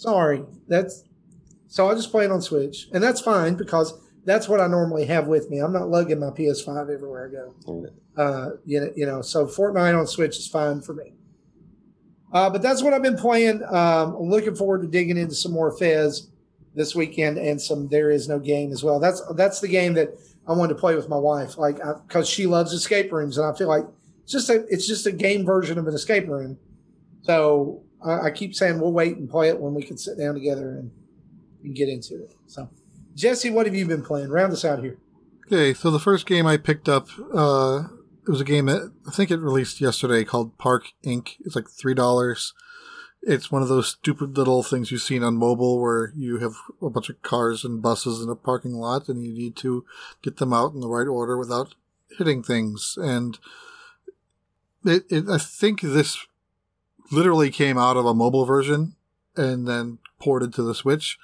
Sorry, 0.00 0.42
that's 0.66 1.04
so 1.68 1.90
I 1.90 1.94
just 1.94 2.10
play 2.10 2.24
it 2.24 2.30
on 2.30 2.40
Switch, 2.40 2.88
and 2.94 3.04
that's 3.04 3.20
fine 3.20 3.54
because 3.54 3.92
that's 4.24 4.48
what 4.48 4.58
I 4.58 4.66
normally 4.66 5.04
have 5.04 5.26
with 5.26 5.50
me. 5.50 5.58
I'm 5.58 5.74
not 5.74 5.90
lugging 5.90 6.18
my 6.18 6.30
PS5 6.30 6.90
everywhere 6.90 7.28
I 7.28 7.30
go. 7.30 7.54
Uh, 8.16 8.50
you 8.64 8.80
know, 8.80 8.92
you 8.96 9.04
know, 9.04 9.20
so 9.20 9.44
Fortnite 9.44 9.98
on 9.98 10.06
Switch 10.06 10.38
is 10.38 10.48
fine 10.48 10.80
for 10.80 10.94
me. 10.94 11.12
Uh, 12.32 12.48
but 12.48 12.62
that's 12.62 12.82
what 12.82 12.94
I've 12.94 13.02
been 13.02 13.18
playing. 13.18 13.62
Um, 13.68 14.16
looking 14.18 14.54
forward 14.54 14.80
to 14.80 14.88
digging 14.88 15.18
into 15.18 15.34
some 15.34 15.52
more 15.52 15.70
Fez 15.76 16.30
this 16.74 16.94
weekend 16.94 17.36
and 17.36 17.60
some 17.60 17.86
There 17.88 18.10
Is 18.10 18.26
No 18.26 18.38
Game 18.38 18.72
as 18.72 18.82
well. 18.82 19.00
That's 19.00 19.20
that's 19.34 19.60
the 19.60 19.68
game 19.68 19.92
that 19.94 20.14
I 20.48 20.54
wanted 20.54 20.72
to 20.72 20.80
play 20.80 20.94
with 20.94 21.10
my 21.10 21.18
wife, 21.18 21.58
like 21.58 21.76
because 22.06 22.26
she 22.26 22.46
loves 22.46 22.72
escape 22.72 23.12
rooms, 23.12 23.36
and 23.36 23.46
I 23.46 23.54
feel 23.54 23.68
like 23.68 23.84
it's 24.22 24.32
just 24.32 24.48
a 24.48 24.64
it's 24.70 24.86
just 24.86 25.04
a 25.04 25.12
game 25.12 25.44
version 25.44 25.76
of 25.76 25.86
an 25.86 25.94
escape 25.94 26.26
room. 26.26 26.56
So 27.20 27.82
I, 28.04 28.26
I 28.26 28.30
keep 28.30 28.54
saying 28.54 28.80
we'll 28.80 28.92
wait 28.92 29.16
and 29.16 29.28
play 29.28 29.48
it 29.48 29.60
when 29.60 29.74
we 29.74 29.82
can 29.82 29.98
sit 29.98 30.18
down 30.18 30.34
together 30.34 30.78
and, 30.78 30.90
and 31.62 31.74
get 31.74 31.88
into 31.88 32.22
it. 32.22 32.34
So, 32.46 32.68
Jesse, 33.14 33.50
what 33.50 33.66
have 33.66 33.74
you 33.74 33.86
been 33.86 34.02
playing? 34.02 34.30
Round 34.30 34.52
us 34.52 34.64
out 34.64 34.80
here. 34.80 34.98
Okay, 35.46 35.74
so 35.74 35.90
the 35.90 35.98
first 35.98 36.26
game 36.26 36.46
I 36.46 36.56
picked 36.56 36.88
up, 36.88 37.08
uh, 37.34 37.84
it 38.26 38.30
was 38.30 38.40
a 38.40 38.44
game 38.44 38.66
that 38.66 38.92
I 39.06 39.10
think 39.10 39.30
it 39.30 39.40
released 39.40 39.80
yesterday 39.80 40.24
called 40.24 40.56
Park 40.58 40.92
Inc. 41.04 41.36
It's 41.44 41.56
like 41.56 41.68
three 41.68 41.94
dollars. 41.94 42.54
It's 43.22 43.50
one 43.50 43.60
of 43.60 43.68
those 43.68 43.88
stupid 43.88 44.38
little 44.38 44.62
things 44.62 44.90
you've 44.90 45.02
seen 45.02 45.22
on 45.22 45.36
mobile 45.36 45.78
where 45.80 46.12
you 46.16 46.38
have 46.38 46.54
a 46.80 46.88
bunch 46.88 47.10
of 47.10 47.20
cars 47.20 47.64
and 47.64 47.82
buses 47.82 48.22
in 48.22 48.30
a 48.30 48.36
parking 48.36 48.72
lot 48.72 49.08
and 49.08 49.22
you 49.22 49.34
need 49.34 49.56
to 49.56 49.84
get 50.22 50.38
them 50.38 50.54
out 50.54 50.72
in 50.72 50.80
the 50.80 50.88
right 50.88 51.06
order 51.06 51.36
without 51.36 51.74
hitting 52.16 52.42
things. 52.42 52.96
And 52.96 53.38
it, 54.84 55.04
it 55.10 55.28
I 55.28 55.36
think 55.36 55.82
this 55.82 56.26
literally 57.10 57.50
came 57.50 57.78
out 57.78 57.96
of 57.96 58.06
a 58.06 58.14
mobile 58.14 58.44
version 58.44 58.94
and 59.36 59.66
then 59.66 59.98
ported 60.18 60.52
to 60.54 60.62
the 60.62 60.74
Switch 60.74 61.18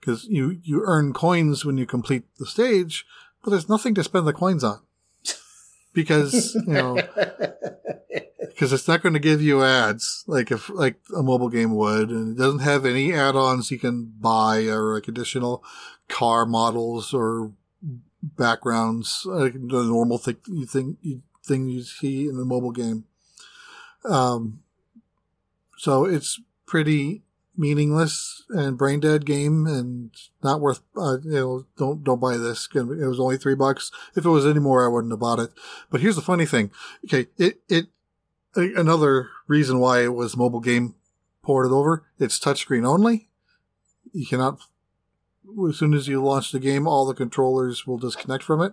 because 0.00 0.24
you, 0.24 0.60
you 0.62 0.82
earn 0.84 1.12
coins 1.12 1.64
when 1.64 1.78
you 1.78 1.86
complete 1.86 2.24
the 2.38 2.46
stage, 2.46 3.06
but 3.42 3.50
there's 3.50 3.68
nothing 3.68 3.94
to 3.94 4.04
spend 4.04 4.26
the 4.26 4.32
coins 4.32 4.64
on 4.64 4.80
because, 5.92 6.54
you 6.54 6.72
know, 6.72 6.94
because 8.52 8.72
it's 8.72 8.88
not 8.88 9.02
going 9.02 9.14
to 9.14 9.18
give 9.18 9.40
you 9.40 9.64
ads 9.64 10.24
like 10.26 10.50
if 10.50 10.68
like 10.70 10.96
a 11.16 11.22
mobile 11.22 11.48
game 11.48 11.74
would, 11.74 12.10
and 12.10 12.36
it 12.36 12.40
doesn't 12.40 12.60
have 12.60 12.84
any 12.84 13.12
add-ons 13.12 13.70
you 13.70 13.78
can 13.78 14.12
buy 14.20 14.66
or 14.66 14.94
like 14.94 15.08
additional 15.08 15.64
car 16.08 16.46
models 16.46 17.14
or 17.14 17.52
backgrounds, 18.22 19.22
like 19.24 19.54
the 19.54 19.82
normal 19.82 20.18
thing 20.18 20.36
you 20.46 20.66
think 20.66 20.98
you 21.02 21.22
thing 21.44 21.68
you 21.68 21.82
see 21.82 22.28
in 22.28 22.38
a 22.38 22.44
mobile 22.44 22.70
game. 22.70 23.04
Um, 24.04 24.61
so 25.82 26.04
it's 26.04 26.40
pretty 26.64 27.22
meaningless 27.56 28.44
and 28.50 28.78
brain 28.78 29.00
dead 29.00 29.26
game 29.26 29.66
and 29.66 30.12
not 30.40 30.60
worth 30.60 30.80
uh, 30.96 31.18
you 31.24 31.32
know 31.32 31.66
don't 31.76 32.04
don't 32.04 32.20
buy 32.20 32.36
this. 32.36 32.68
It 32.72 32.84
was 32.84 33.18
only 33.18 33.36
three 33.36 33.56
bucks. 33.56 33.90
If 34.14 34.24
it 34.24 34.28
was 34.28 34.46
any 34.46 34.60
more 34.60 34.84
i 34.84 34.88
wouldn't 34.88 35.12
have 35.12 35.18
bought 35.18 35.40
it. 35.40 35.50
But 35.90 36.00
here's 36.00 36.14
the 36.14 36.22
funny 36.22 36.46
thing. 36.46 36.70
Okay 37.06 37.26
it 37.36 37.60
it 37.68 37.86
another 38.54 39.30
reason 39.48 39.80
why 39.80 40.04
it 40.04 40.14
was 40.14 40.36
mobile 40.36 40.60
game 40.60 40.94
ported 41.42 41.72
over 41.72 42.04
it's 42.16 42.38
touchscreen 42.38 42.86
only. 42.86 43.28
You 44.12 44.24
cannot 44.24 44.60
as 45.68 45.76
soon 45.78 45.94
as 45.94 46.06
you 46.06 46.22
launch 46.22 46.52
the 46.52 46.60
game 46.60 46.86
all 46.86 47.06
the 47.06 47.12
controllers 47.12 47.88
will 47.88 47.98
disconnect 47.98 48.44
from 48.44 48.62
it. 48.62 48.72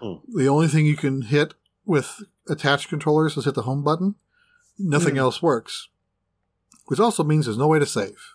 Hmm. 0.00 0.16
the 0.36 0.48
only 0.48 0.68
thing 0.68 0.84
you 0.84 0.96
can 0.96 1.22
hit 1.22 1.54
with 1.86 2.24
attached 2.46 2.90
controllers 2.90 3.38
is 3.38 3.46
hit 3.46 3.54
the 3.54 3.62
home 3.62 3.82
button. 3.82 4.16
Nothing 4.78 5.14
Hmm. 5.14 5.20
else 5.20 5.40
works 5.40 5.88
which 6.86 7.00
also 7.00 7.24
means 7.24 7.46
there's 7.46 7.58
no 7.58 7.68
way 7.68 7.78
to 7.78 7.86
save. 7.86 8.34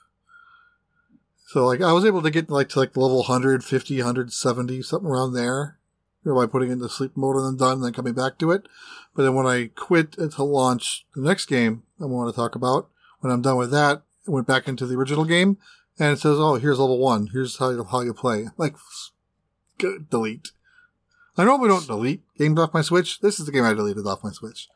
So 1.48 1.66
like 1.66 1.82
I 1.82 1.94
was 1.94 2.06
able 2.06 2.22
to 2.22 2.30
get 2.30 2.50
like 2.50 2.70
to 2.70 2.80
like 2.80 2.96
level 2.96 3.18
150, 3.18 3.98
170, 3.98 4.82
something 4.84 5.10
around 5.10 5.34
there, 5.34 5.78
you 6.24 6.32
know, 6.32 6.38
by 6.40 6.46
putting 6.46 6.70
it 6.70 6.74
into 6.74 6.90
sleep 6.90 7.16
mode 7.16 7.38
and 7.38 7.46
then 7.46 7.58
done, 7.58 7.78
and 7.78 7.86
then 7.86 7.94
coming 7.94 8.14
back 8.14 8.38
to 8.40 8.52
it. 8.52 8.68
But 9.16 9.24
then 9.24 9.34
when 9.34 9.48
I 9.48 9.72
quit 9.76 10.12
to 10.14 10.44
launch 10.44 11.06
the 11.16 11.24
next 11.24 11.46
game 11.46 11.84
I 12.00 12.06
want 12.06 12.30
to 12.30 12.36
talk 12.36 12.56
about, 12.56 12.90
when 13.20 13.34
I'm 13.34 13.42
done 13.42 13.58
with 13.58 13.72
that, 13.72 14.04
I 14.28 14.32
went 14.32 14.48
back 14.48 14.68
into 14.68 14.86
the 14.86 14.96
original 14.96 15.26
game, 15.26 15.58
and 15.98 16.14
it 16.14 16.20
says, 16.20 16.38
"Oh, 16.40 16.56
here's 16.56 16.80
level 16.80 17.00
one. 17.00 17.30
Here's 17.34 17.58
how 17.58 17.72
you 17.72 17.84
how 17.84 18.02
you 18.02 18.14
play." 18.14 18.48
Like, 18.58 18.76
delete. 20.10 20.52
I 21.38 21.46
normally 21.46 21.70
don't 21.70 21.88
delete 21.88 22.22
games 22.38 22.60
off 22.60 22.74
my 22.74 22.82
Switch. 22.82 23.22
This 23.22 23.40
is 23.40 23.46
the 23.46 23.52
game 23.52 23.64
I 23.64 23.74
deleted 23.74 24.06
off 24.06 24.24
my 24.24 24.32
Switch. 24.32 24.68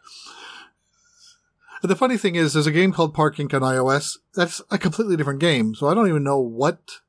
And 1.83 1.89
the 1.91 1.95
funny 1.97 2.17
thing 2.17 2.35
is, 2.35 2.53
there's 2.53 2.65
a 2.65 2.71
game 2.71 2.93
called 2.93 3.13
Park 3.13 3.35
Inc. 3.35 3.53
on 3.53 3.61
iOS. 3.61 4.17
That's 4.35 4.61
a 4.71 4.77
completely 4.77 5.17
different 5.17 5.41
game. 5.41 5.75
So 5.75 5.87
I 5.87 5.93
don't 5.93 6.07
even 6.07 6.23
know 6.23 6.39
what 6.39 6.99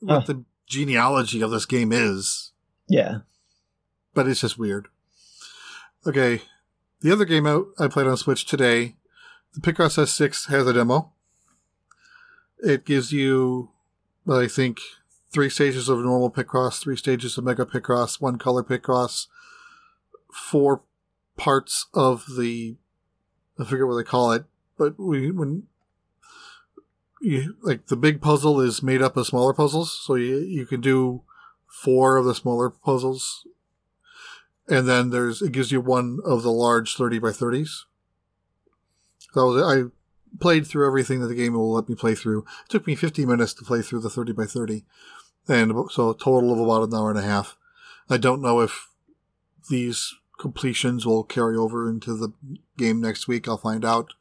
what 0.00 0.20
Huh. 0.26 0.26
the 0.26 0.44
genealogy 0.66 1.40
of 1.40 1.50
this 1.50 1.64
game 1.64 1.92
is, 1.92 2.52
Yeah. 2.88 3.20
but 4.12 4.28
it's 4.28 4.40
just 4.40 4.58
weird. 4.58 4.88
Okay, 6.06 6.42
the 7.00 7.10
other 7.10 7.24
game 7.24 7.46
out 7.46 7.68
I 7.78 7.88
played 7.88 8.06
on 8.06 8.16
Switch 8.18 8.44
today, 8.44 8.96
the 9.54 9.60
Picross 9.62 9.96
S6 9.96 10.46
has 10.48 10.66
a 10.66 10.74
demo. 10.74 11.12
It 12.58 12.84
gives 12.84 13.12
you, 13.12 13.70
I 14.28 14.46
think, 14.46 14.80
three 15.32 15.48
stages 15.48 15.88
of 15.88 16.00
normal 16.00 16.30
Picross, 16.30 16.80
three 16.80 16.96
stages 16.96 17.38
of 17.38 17.44
Mega 17.44 17.64
Picross, 17.64 18.20
one 18.20 18.36
color 18.36 18.62
Picross, 18.62 19.28
four 20.32 20.82
parts 21.38 21.86
of 21.94 22.26
the 22.36 22.76
I 23.58 23.64
forget 23.64 23.86
what 23.86 23.96
they 23.96 24.04
call 24.04 24.32
it, 24.32 24.44
but 24.76 24.98
we 24.98 25.30
when 25.30 25.64
you 27.20 27.56
like 27.62 27.86
the 27.86 27.96
big 27.96 28.20
puzzle 28.20 28.60
is 28.60 28.82
made 28.82 29.02
up 29.02 29.16
of 29.16 29.26
smaller 29.26 29.54
puzzles, 29.54 30.00
so 30.04 30.14
you 30.14 30.38
you 30.38 30.66
can 30.66 30.80
do 30.80 31.22
four 31.66 32.16
of 32.16 32.24
the 32.24 32.34
smaller 32.34 32.70
puzzles, 32.70 33.46
and 34.68 34.88
then 34.88 35.10
there's 35.10 35.40
it 35.40 35.52
gives 35.52 35.72
you 35.72 35.80
one 35.80 36.18
of 36.24 36.42
the 36.42 36.52
large 36.52 36.96
thirty 36.96 37.18
by 37.18 37.32
thirties. 37.32 37.86
So 39.32 39.64
I 39.64 39.84
played 40.40 40.66
through 40.66 40.86
everything 40.86 41.20
that 41.20 41.28
the 41.28 41.34
game 41.34 41.54
will 41.54 41.72
let 41.72 41.88
me 41.88 41.94
play 41.94 42.14
through. 42.14 42.44
It 42.64 42.70
took 42.70 42.86
me 42.86 42.94
50 42.94 43.26
minutes 43.26 43.54
to 43.54 43.64
play 43.64 43.82
through 43.82 44.00
the 44.00 44.10
30 44.10 44.32
by 44.32 44.46
30, 44.46 44.84
and 45.48 45.72
so 45.90 46.10
a 46.10 46.16
total 46.16 46.52
of 46.52 46.60
about 46.60 46.88
an 46.88 46.94
hour 46.94 47.10
and 47.10 47.18
a 47.18 47.22
half. 47.22 47.56
I 48.08 48.16
don't 48.16 48.42
know 48.42 48.60
if 48.60 48.88
these 49.70 50.14
completions 50.38 51.06
will 51.06 51.24
carry 51.24 51.56
over 51.56 51.88
into 51.88 52.16
the 52.16 52.32
game 52.76 53.00
next 53.00 53.28
week. 53.28 53.46
I'll 53.48 53.56
find 53.56 53.84
out. 53.84 54.12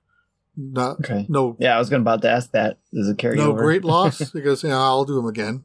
Not 0.56 0.99
Okay. 0.99 1.26
no 1.30 1.56
Yeah, 1.60 1.76
I 1.76 1.80
was 1.80 1.90
going 1.90 2.03
about 2.03 2.22
to 2.22 2.30
ask 2.30 2.52
that. 2.52 2.77
Does 2.94 3.10
it 3.10 3.18
carry 3.18 3.38
no 3.38 3.52
over? 3.52 3.64
great 3.64 3.84
loss 3.84 4.30
because 4.34 4.64
yeah, 4.64 4.77
I'll 4.77 5.06
do 5.06 5.15
them 5.15 5.26
again. 5.26 5.64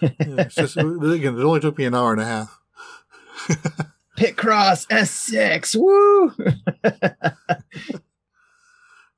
Yeah, 0.00 0.10
it's 0.18 0.54
just 0.56 0.76
again, 0.76 1.38
it 1.38 1.44
only 1.44 1.60
took 1.60 1.78
me 1.78 1.84
an 1.84 1.94
hour 1.94 2.12
and 2.12 2.20
a 2.20 2.24
half. 2.24 2.60
Picross 4.18 4.86
S6. 4.88 5.76
Woo! 5.76 6.32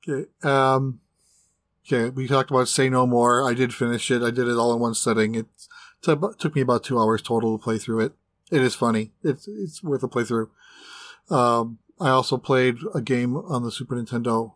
Okay. 0.07 0.29
Um, 0.43 1.01
okay. 1.85 2.09
We 2.09 2.27
talked 2.27 2.49
about 2.51 2.67
Say 2.67 2.89
No 2.89 3.05
More. 3.05 3.47
I 3.47 3.53
did 3.53 3.73
finish 3.73 4.09
it. 4.09 4.21
I 4.23 4.31
did 4.31 4.47
it 4.47 4.57
all 4.57 4.73
in 4.73 4.79
one 4.79 4.93
setting. 4.95 5.35
It 5.35 5.45
took 6.01 6.55
me 6.55 6.61
about 6.61 6.83
two 6.83 6.97
hours 6.99 7.21
total 7.21 7.57
to 7.57 7.63
play 7.63 7.77
through 7.77 7.99
it. 8.01 8.13
It 8.51 8.61
is 8.61 8.73
funny. 8.75 9.11
It's 9.23 9.47
it's 9.47 9.83
worth 9.83 10.01
a 10.01 10.07
playthrough. 10.07 10.49
Um, 11.29 11.79
I 11.99 12.09
also 12.09 12.37
played 12.37 12.77
a 12.95 13.01
game 13.01 13.35
on 13.35 13.63
the 13.63 13.71
Super 13.71 13.95
Nintendo 13.95 14.53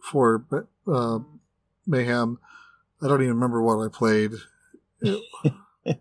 for 0.00 0.44
uh, 0.86 1.20
Mayhem. 1.86 2.38
I 3.02 3.08
don't 3.08 3.22
even 3.22 3.34
remember 3.34 3.62
what 3.62 3.84
I 3.84 3.88
played. 3.88 4.32
It- 5.00 5.20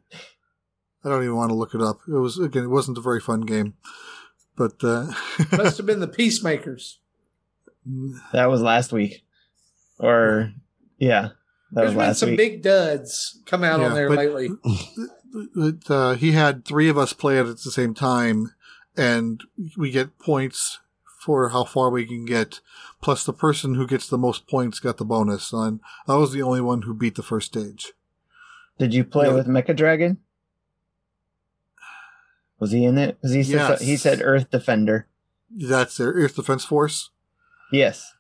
I 1.05 1.09
don't 1.09 1.23
even 1.23 1.35
want 1.35 1.49
to 1.49 1.55
look 1.55 1.75
it 1.75 1.81
up. 1.81 1.99
It 2.07 2.11
was 2.13 2.39
again, 2.39 2.63
it 2.63 2.67
wasn't 2.69 2.97
a 2.97 3.01
very 3.01 3.19
fun 3.19 3.41
game, 3.41 3.73
but 4.55 4.81
uh, 4.83 5.11
Must 5.51 5.75
have 5.77 5.85
been 5.85 5.99
the 5.99 6.07
Peacemakers. 6.07 6.99
that 8.31 8.45
was 8.49 8.61
last 8.61 8.93
week. 8.93 9.25
Or, 9.99 10.53
yeah, 10.97 11.21
that 11.21 11.33
There's 11.73 11.85
was 11.87 11.93
been 11.93 11.97
last 12.07 12.19
some 12.19 12.29
week. 12.29 12.37
big 12.37 12.61
duds 12.63 13.41
come 13.45 13.65
out 13.65 13.81
on 13.81 13.93
there 13.93 14.07
but- 14.07 14.17
lately. 14.17 14.49
But, 15.55 15.89
uh, 15.91 16.13
he 16.13 16.31
had 16.33 16.63
three 16.63 16.87
of 16.89 16.97
us 16.97 17.11
play 17.11 17.37
it 17.37 17.47
at 17.47 17.59
the 17.63 17.71
same 17.71 17.93
time, 17.93 18.53
and 18.97 19.41
we 19.77 19.91
get 19.91 20.19
points 20.19 20.79
for 21.19 21.49
how 21.49 21.63
far 21.63 21.89
we 21.89 22.05
can 22.05 22.25
get. 22.25 22.59
Plus, 23.01 23.23
the 23.23 23.33
person 23.33 23.75
who 23.75 23.87
gets 23.87 24.07
the 24.09 24.17
most 24.17 24.47
points 24.47 24.79
got 24.79 24.97
the 24.97 25.05
bonus. 25.05 25.53
And 25.53 25.79
I 26.07 26.15
was 26.17 26.31
the 26.33 26.41
only 26.41 26.61
one 26.61 26.81
who 26.83 26.93
beat 26.93 27.15
the 27.15 27.23
first 27.23 27.47
stage. 27.47 27.93
Did 28.77 28.93
you 28.93 29.03
play 29.03 29.27
No. 29.29 29.35
with 29.35 29.47
Mecha 29.47 29.75
Dragon? 29.75 30.17
Was 32.59 32.71
he 32.71 32.85
in 32.85 32.97
it? 32.97 33.17
Because 33.21 33.33
he 33.33 33.43
said 33.43 33.53
Yes. 33.69 33.81
he 33.81 33.97
said 33.97 34.21
Earth 34.23 34.49
Defender. 34.49 35.07
That's 35.49 35.97
their 35.97 36.11
Earth 36.11 36.35
Defense 36.35 36.65
Force. 36.65 37.09
Yes. 37.71 38.13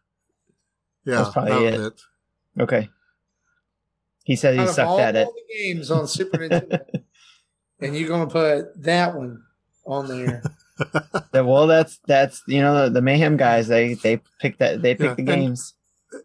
Yeah, 1.05 1.17
That's 1.17 1.29
probably 1.31 1.51
that 1.51 1.61
was 1.79 1.87
it. 1.87 1.93
it. 2.57 2.61
Okay. 2.63 2.89
He 4.23 4.35
said 4.35 4.53
he 4.53 4.61
Out 4.61 4.69
sucked 4.69 4.87
all, 4.87 4.99
at 4.99 5.15
it. 5.15 5.27
all 5.27 5.33
the 5.33 5.53
games 5.53 5.91
on 5.91 6.07
Super 6.07 6.37
Nintendo, 6.37 6.81
and 7.81 7.95
you're 7.97 8.07
gonna 8.07 8.27
put 8.29 8.81
that 8.83 9.15
one 9.15 9.43
on 9.85 10.07
there. 10.07 10.41
That- 10.77 11.45
well, 11.45 11.67
that's 11.67 11.99
that's 12.07 12.43
you 12.47 12.61
know 12.61 12.83
the, 12.83 12.89
the 12.89 13.01
mayhem 13.01 13.37
guys. 13.37 13.67
They 13.67 13.93
they 13.95 14.21
pick 14.39 14.57
that 14.57 14.81
they 14.81 14.95
pick 14.95 15.09
Yeah, 15.09 15.15
the 15.15 15.23
games. 15.23 15.73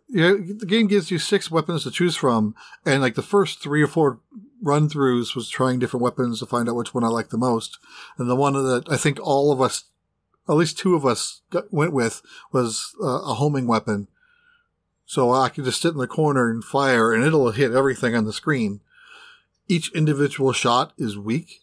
Yeah, 0.09 0.33
the 0.33 0.67
game 0.67 0.87
gives 0.87 1.11
you 1.11 1.19
six 1.19 1.51
weapons 1.51 1.85
to 1.85 1.91
choose 1.91 2.17
from, 2.17 2.55
and 2.85 3.01
like 3.01 3.15
the 3.15 3.23
first 3.23 3.63
three 3.63 3.83
or 3.83 3.87
four 3.87 4.21
run 4.63 4.89
throughs 4.89 5.35
was 5.35 5.49
trying 5.49 5.79
different 5.79 6.03
weapons 6.03 6.41
to 6.41 6.47
find 6.47 6.69
out 6.69 6.77
which 6.77 6.93
one 6.93 7.05
I 7.05 7.09
liked 7.09 7.31
the 7.31 7.39
most. 7.39 7.79
And 8.19 8.29
the 8.29 8.37
one 8.37 8.55
that 8.55 8.85
I 8.91 8.97
think 8.97 9.19
all 9.23 9.53
of 9.53 9.61
us, 9.61 9.85
at 10.49 10.57
least 10.57 10.79
two 10.79 10.95
of 10.95 11.07
us, 11.07 11.43
got, 11.51 11.73
went 11.73 11.93
with 11.93 12.23
was 12.53 12.95
uh, 13.03 13.23
a 13.23 13.35
homing 13.35 13.67
weapon. 13.67 14.09
So 15.07 15.33
I 15.33 15.49
could 15.49 15.65
just 15.65 15.81
sit 15.81 15.93
in 15.93 15.99
the 15.99 16.07
corner 16.07 16.51
and 16.51 16.63
fire, 16.63 17.15
and 17.15 17.25
it'll 17.25 17.53
hit 17.53 17.73
everything 17.73 18.15
on 18.15 18.27
the 18.27 18.33
screen. 18.33 18.81
Each 19.69 19.91
individual 19.95 20.53
shot 20.53 20.93
is 20.99 21.17
weak, 21.17 21.61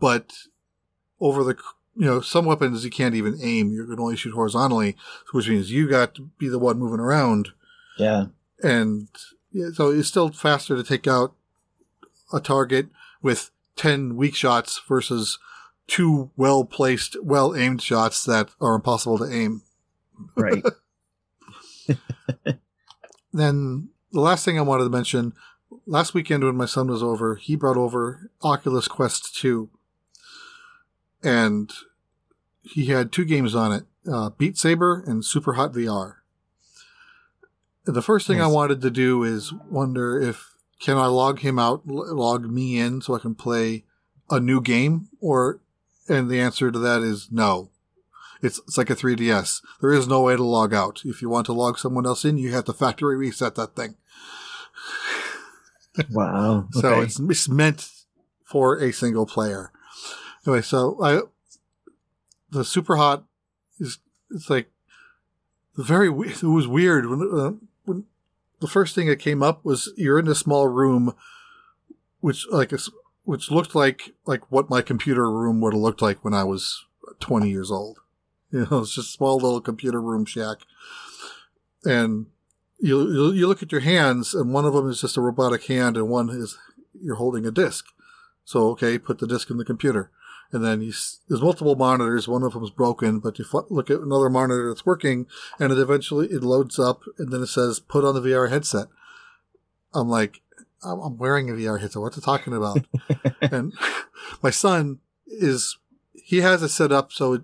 but 0.00 0.32
over 1.20 1.44
the 1.44 1.56
you 1.96 2.04
know 2.06 2.20
some 2.20 2.44
weapons 2.44 2.84
you 2.84 2.90
can't 2.90 3.14
even 3.14 3.38
aim; 3.42 3.70
you 3.70 3.86
can 3.86 3.98
only 3.98 4.16
shoot 4.16 4.34
horizontally, 4.34 4.96
which 5.32 5.48
means 5.48 5.70
you 5.70 5.88
got 5.88 6.14
to 6.16 6.30
be 6.38 6.48
the 6.48 6.58
one 6.58 6.78
moving 6.78 7.00
around 7.00 7.50
Yeah. 7.98 8.26
and 8.62 9.08
yeah, 9.52 9.68
so 9.72 9.90
it's 9.90 10.08
still 10.08 10.30
faster 10.30 10.76
to 10.76 10.84
take 10.84 11.06
out 11.06 11.34
a 12.32 12.40
target 12.40 12.88
with 13.22 13.50
10 13.76 14.16
weak 14.16 14.34
shots 14.34 14.80
versus 14.88 15.38
two 15.86 16.30
well 16.36 16.64
placed, 16.64 17.16
well 17.22 17.54
aimed 17.56 17.80
shots 17.80 18.24
that 18.24 18.50
are 18.60 18.74
impossible 18.74 19.18
to 19.18 19.32
aim. 19.32 19.62
Right. 20.34 20.62
Then 23.32 23.90
the 24.12 24.20
last 24.20 24.44
thing 24.44 24.58
I 24.58 24.62
wanted 24.62 24.84
to 24.84 24.90
mention 24.90 25.34
last 25.86 26.14
weekend 26.14 26.42
when 26.42 26.56
my 26.56 26.64
son 26.66 26.88
was 26.88 27.02
over, 27.02 27.36
he 27.36 27.54
brought 27.54 27.76
over 27.76 28.30
Oculus 28.42 28.88
Quest 28.88 29.34
2 29.36 29.68
and 31.26 31.72
he 32.62 32.86
had 32.86 33.10
two 33.12 33.24
games 33.24 33.54
on 33.54 33.72
it 33.72 33.84
uh, 34.10 34.30
Beat 34.30 34.56
Saber 34.56 35.02
and 35.06 35.24
Super 35.24 35.54
Hot 35.54 35.72
VR. 35.72 36.14
The 37.84 38.02
first 38.02 38.26
thing 38.26 38.40
I 38.40 38.46
wanted 38.46 38.80
to 38.82 38.90
do 38.90 39.22
is 39.22 39.52
wonder 39.70 40.20
if 40.20 40.54
can 40.80 40.96
I 40.96 41.06
log 41.06 41.40
him 41.40 41.58
out, 41.58 41.86
log 41.86 42.44
me 42.50 42.78
in 42.78 43.00
so 43.00 43.14
I 43.14 43.18
can 43.18 43.34
play 43.34 43.84
a 44.30 44.40
new 44.40 44.60
game 44.60 45.08
or 45.20 45.60
and 46.08 46.28
the 46.30 46.40
answer 46.40 46.70
to 46.70 46.78
that 46.78 47.02
is 47.02 47.28
no. 47.30 47.70
It's, 48.42 48.58
it's 48.60 48.76
like 48.76 48.90
a 48.90 48.94
3DS. 48.96 49.62
There 49.80 49.92
is 49.92 50.06
no 50.06 50.22
way 50.22 50.36
to 50.36 50.44
log 50.44 50.74
out. 50.74 51.00
If 51.04 51.22
you 51.22 51.28
want 51.28 51.46
to 51.46 51.52
log 51.52 51.78
someone 51.78 52.06
else 52.06 52.24
in, 52.24 52.36
you 52.38 52.52
have 52.52 52.64
to 52.66 52.72
factory 52.72 53.16
reset 53.16 53.54
that 53.54 53.74
thing. 53.74 53.96
wow. 56.12 56.68
So 56.72 56.88
Okay. 56.94 57.02
it's, 57.04 57.18
it's 57.18 57.48
meant 57.48 57.88
for 58.44 58.78
a 58.78 58.92
single 58.92 59.26
player. 59.26 59.72
Anyway, 60.46 60.62
so 60.62 60.96
I, 61.02 61.22
the 62.50 62.64
super 62.64 62.96
hot 62.96 63.24
is, 63.80 63.98
it's 64.30 64.48
like 64.48 64.70
the 65.76 65.82
very, 65.82 66.08
it 66.08 66.42
was 66.42 66.68
weird 66.68 67.06
when, 67.06 67.20
uh, 67.20 67.52
when 67.84 68.04
the 68.60 68.68
first 68.68 68.94
thing 68.94 69.08
that 69.08 69.16
came 69.16 69.42
up 69.42 69.64
was 69.64 69.92
you're 69.96 70.18
in 70.18 70.28
a 70.28 70.34
small 70.34 70.68
room, 70.68 71.14
which 72.20 72.46
like, 72.50 72.72
a 72.72 72.78
which 73.24 73.50
looked 73.50 73.74
like, 73.74 74.14
like 74.24 74.52
what 74.52 74.70
my 74.70 74.82
computer 74.82 75.30
room 75.30 75.60
would 75.60 75.72
have 75.72 75.82
looked 75.82 76.00
like 76.00 76.24
when 76.24 76.32
I 76.32 76.44
was 76.44 76.84
20 77.20 77.48
years 77.50 77.70
old. 77.70 77.98
You 78.52 78.64
know, 78.70 78.78
it's 78.78 78.94
just 78.94 79.08
a 79.08 79.12
small 79.12 79.38
little 79.38 79.60
computer 79.60 80.00
room 80.00 80.24
shack. 80.24 80.58
And 81.84 82.26
you, 82.78 83.12
you, 83.12 83.32
you 83.32 83.48
look 83.48 83.60
at 83.60 83.72
your 83.72 83.80
hands 83.80 84.34
and 84.34 84.54
one 84.54 84.64
of 84.64 84.72
them 84.72 84.88
is 84.88 85.00
just 85.00 85.16
a 85.16 85.20
robotic 85.20 85.64
hand 85.64 85.96
and 85.96 86.08
one 86.08 86.30
is 86.30 86.56
you're 86.94 87.16
holding 87.16 87.44
a 87.44 87.50
disk. 87.50 87.86
So, 88.44 88.68
okay, 88.68 88.98
put 88.98 89.18
the 89.18 89.26
disk 89.26 89.50
in 89.50 89.56
the 89.56 89.64
computer. 89.64 90.12
And 90.52 90.64
then 90.64 90.80
you, 90.80 90.92
there's 91.28 91.42
multiple 91.42 91.74
monitors. 91.74 92.28
One 92.28 92.42
of 92.42 92.52
them 92.52 92.62
is 92.62 92.70
broken, 92.70 93.18
but 93.18 93.38
you 93.38 93.44
look 93.68 93.90
at 93.90 94.00
another 94.00 94.30
monitor 94.30 94.68
that's 94.68 94.86
working 94.86 95.26
and 95.58 95.72
it 95.72 95.78
eventually, 95.78 96.28
it 96.28 96.42
loads 96.42 96.78
up 96.78 97.02
and 97.18 97.32
then 97.32 97.42
it 97.42 97.48
says, 97.48 97.80
put 97.80 98.04
on 98.04 98.14
the 98.14 98.20
VR 98.20 98.48
headset. 98.48 98.86
I'm 99.94 100.08
like, 100.08 100.42
I'm, 100.84 101.18
wearing 101.18 101.50
a 101.50 101.54
VR 101.54 101.80
headset. 101.80 102.02
What's 102.02 102.16
it 102.16 102.24
talking 102.24 102.54
about? 102.54 102.86
and 103.40 103.72
my 104.42 104.50
son 104.50 105.00
is, 105.26 105.78
he 106.14 106.38
has 106.38 106.62
it 106.62 106.68
set 106.68 106.92
up 106.92 107.12
so 107.12 107.34
it, 107.34 107.42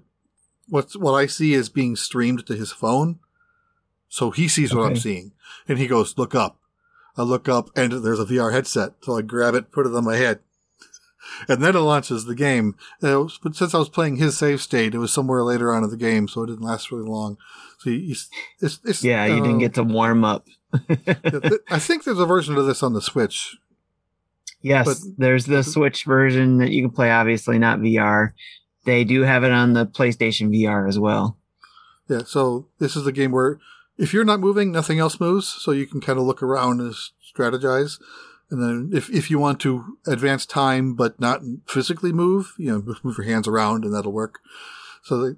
what's, 0.69 0.97
what 0.97 1.13
I 1.13 1.27
see 1.27 1.55
is 1.55 1.69
being 1.69 1.97
streamed 1.97 2.47
to 2.47 2.55
his 2.55 2.73
phone. 2.73 3.19
So 4.09 4.31
he 4.31 4.47
sees 4.47 4.75
what 4.75 4.87
I'm 4.87 4.97
seeing 4.97 5.33
and 5.67 5.79
he 5.79 5.87
goes, 5.87 6.19
look 6.19 6.35
up. 6.35 6.59
I 7.17 7.23
look 7.23 7.49
up 7.49 7.71
and 7.77 7.93
there's 8.05 8.21
a 8.21 8.25
VR 8.25 8.53
headset. 8.53 8.93
So 9.03 9.17
I 9.17 9.23
grab 9.23 9.55
it, 9.55 9.73
put 9.73 9.87
it 9.87 9.95
on 9.95 10.05
my 10.05 10.17
head. 10.17 10.41
And 11.49 11.63
then 11.63 11.77
it 11.77 11.81
launches 11.81 12.25
the 12.25 12.35
game. 12.35 12.77
Was- 13.01 13.39
but 13.43 13.55
since 13.57 13.75
I 13.75 13.79
was 13.79 13.89
playing 13.89 14.17
his 14.17 14.37
save 14.37 14.61
state, 14.61 14.95
it 14.95 14.99
was 14.99 15.13
somewhere 15.13 15.43
later 15.43 15.73
on 15.73 15.85
in 15.85 15.91
the 15.91 15.97
game, 15.97 16.29
so 16.29 16.43
it 16.43 16.47
didn't 16.49 16.63
last 16.65 16.91
really 16.91 17.09
long. 17.09 17.37
So 17.79 17.91
you, 17.91 17.97
you, 17.99 18.17
it's, 18.61 18.79
it's, 18.85 19.03
yeah, 19.05 19.27
you 19.27 19.35
uh, 19.35 19.43
didn't 19.43 19.59
get 19.59 19.75
to 19.75 19.83
warm 19.83 20.25
up. 20.25 20.47
I 20.75 21.79
think 21.79 22.05
there's 22.05 22.19
a 22.19 22.27
version 22.27 22.57
of 22.57 22.67
this 22.67 22.83
on 22.83 22.93
the 22.95 23.03
Switch. 23.03 23.57
Yes, 24.61 24.87
But- 24.87 25.19
there's 25.19 25.47
the 25.47 25.63
Switch 25.63 26.05
version 26.05 26.59
that 26.59 26.71
you 26.71 26.83
can 26.83 26.95
play, 26.95 27.11
obviously 27.11 27.59
not 27.59 27.79
VR. 27.81 28.33
They 28.85 29.05
do 29.05 29.23
have 29.23 29.45
it 29.45 29.53
on 29.53 29.75
the 29.75 29.87
PlayStation 29.87 30.51
VR 30.51 30.89
as 30.89 30.99
well. 30.99 31.37
Yeah, 32.09 32.23
so 32.27 32.67
this 32.79 32.97
is 32.97 33.05
the 33.05 33.13
game 33.13 33.31
where 33.33 33.59
if 33.97 34.13
you're 34.13 34.25
not 34.25 34.41
moving, 34.41 34.73
nothing 34.73 34.99
else 34.99 35.21
moves, 35.21 35.47
so 35.47 35.71
you 35.71 35.87
can 35.87 36.01
kind 36.01 36.19
of 36.19 36.25
look 36.25 36.43
around 36.43 36.81
and 36.81 36.95
strategize. 37.35 38.01
And 38.53 38.63
then 38.63 38.91
if, 38.93 39.09
if 39.09 39.31
you 39.31 39.39
want 39.39 39.61
to 39.61 39.97
advance 40.07 40.45
time 40.45 40.95
but 40.95 41.19
not 41.19 41.41
physically 41.67 42.13
move, 42.13 42.53
you 42.59 42.71
know, 42.71 42.95
move 43.03 43.17
your 43.17 43.27
hands 43.27 43.49
around 43.49 43.83
and 43.83 43.95
that'll 43.95 44.13
work. 44.13 44.41
So 45.03 45.17
the, 45.17 45.37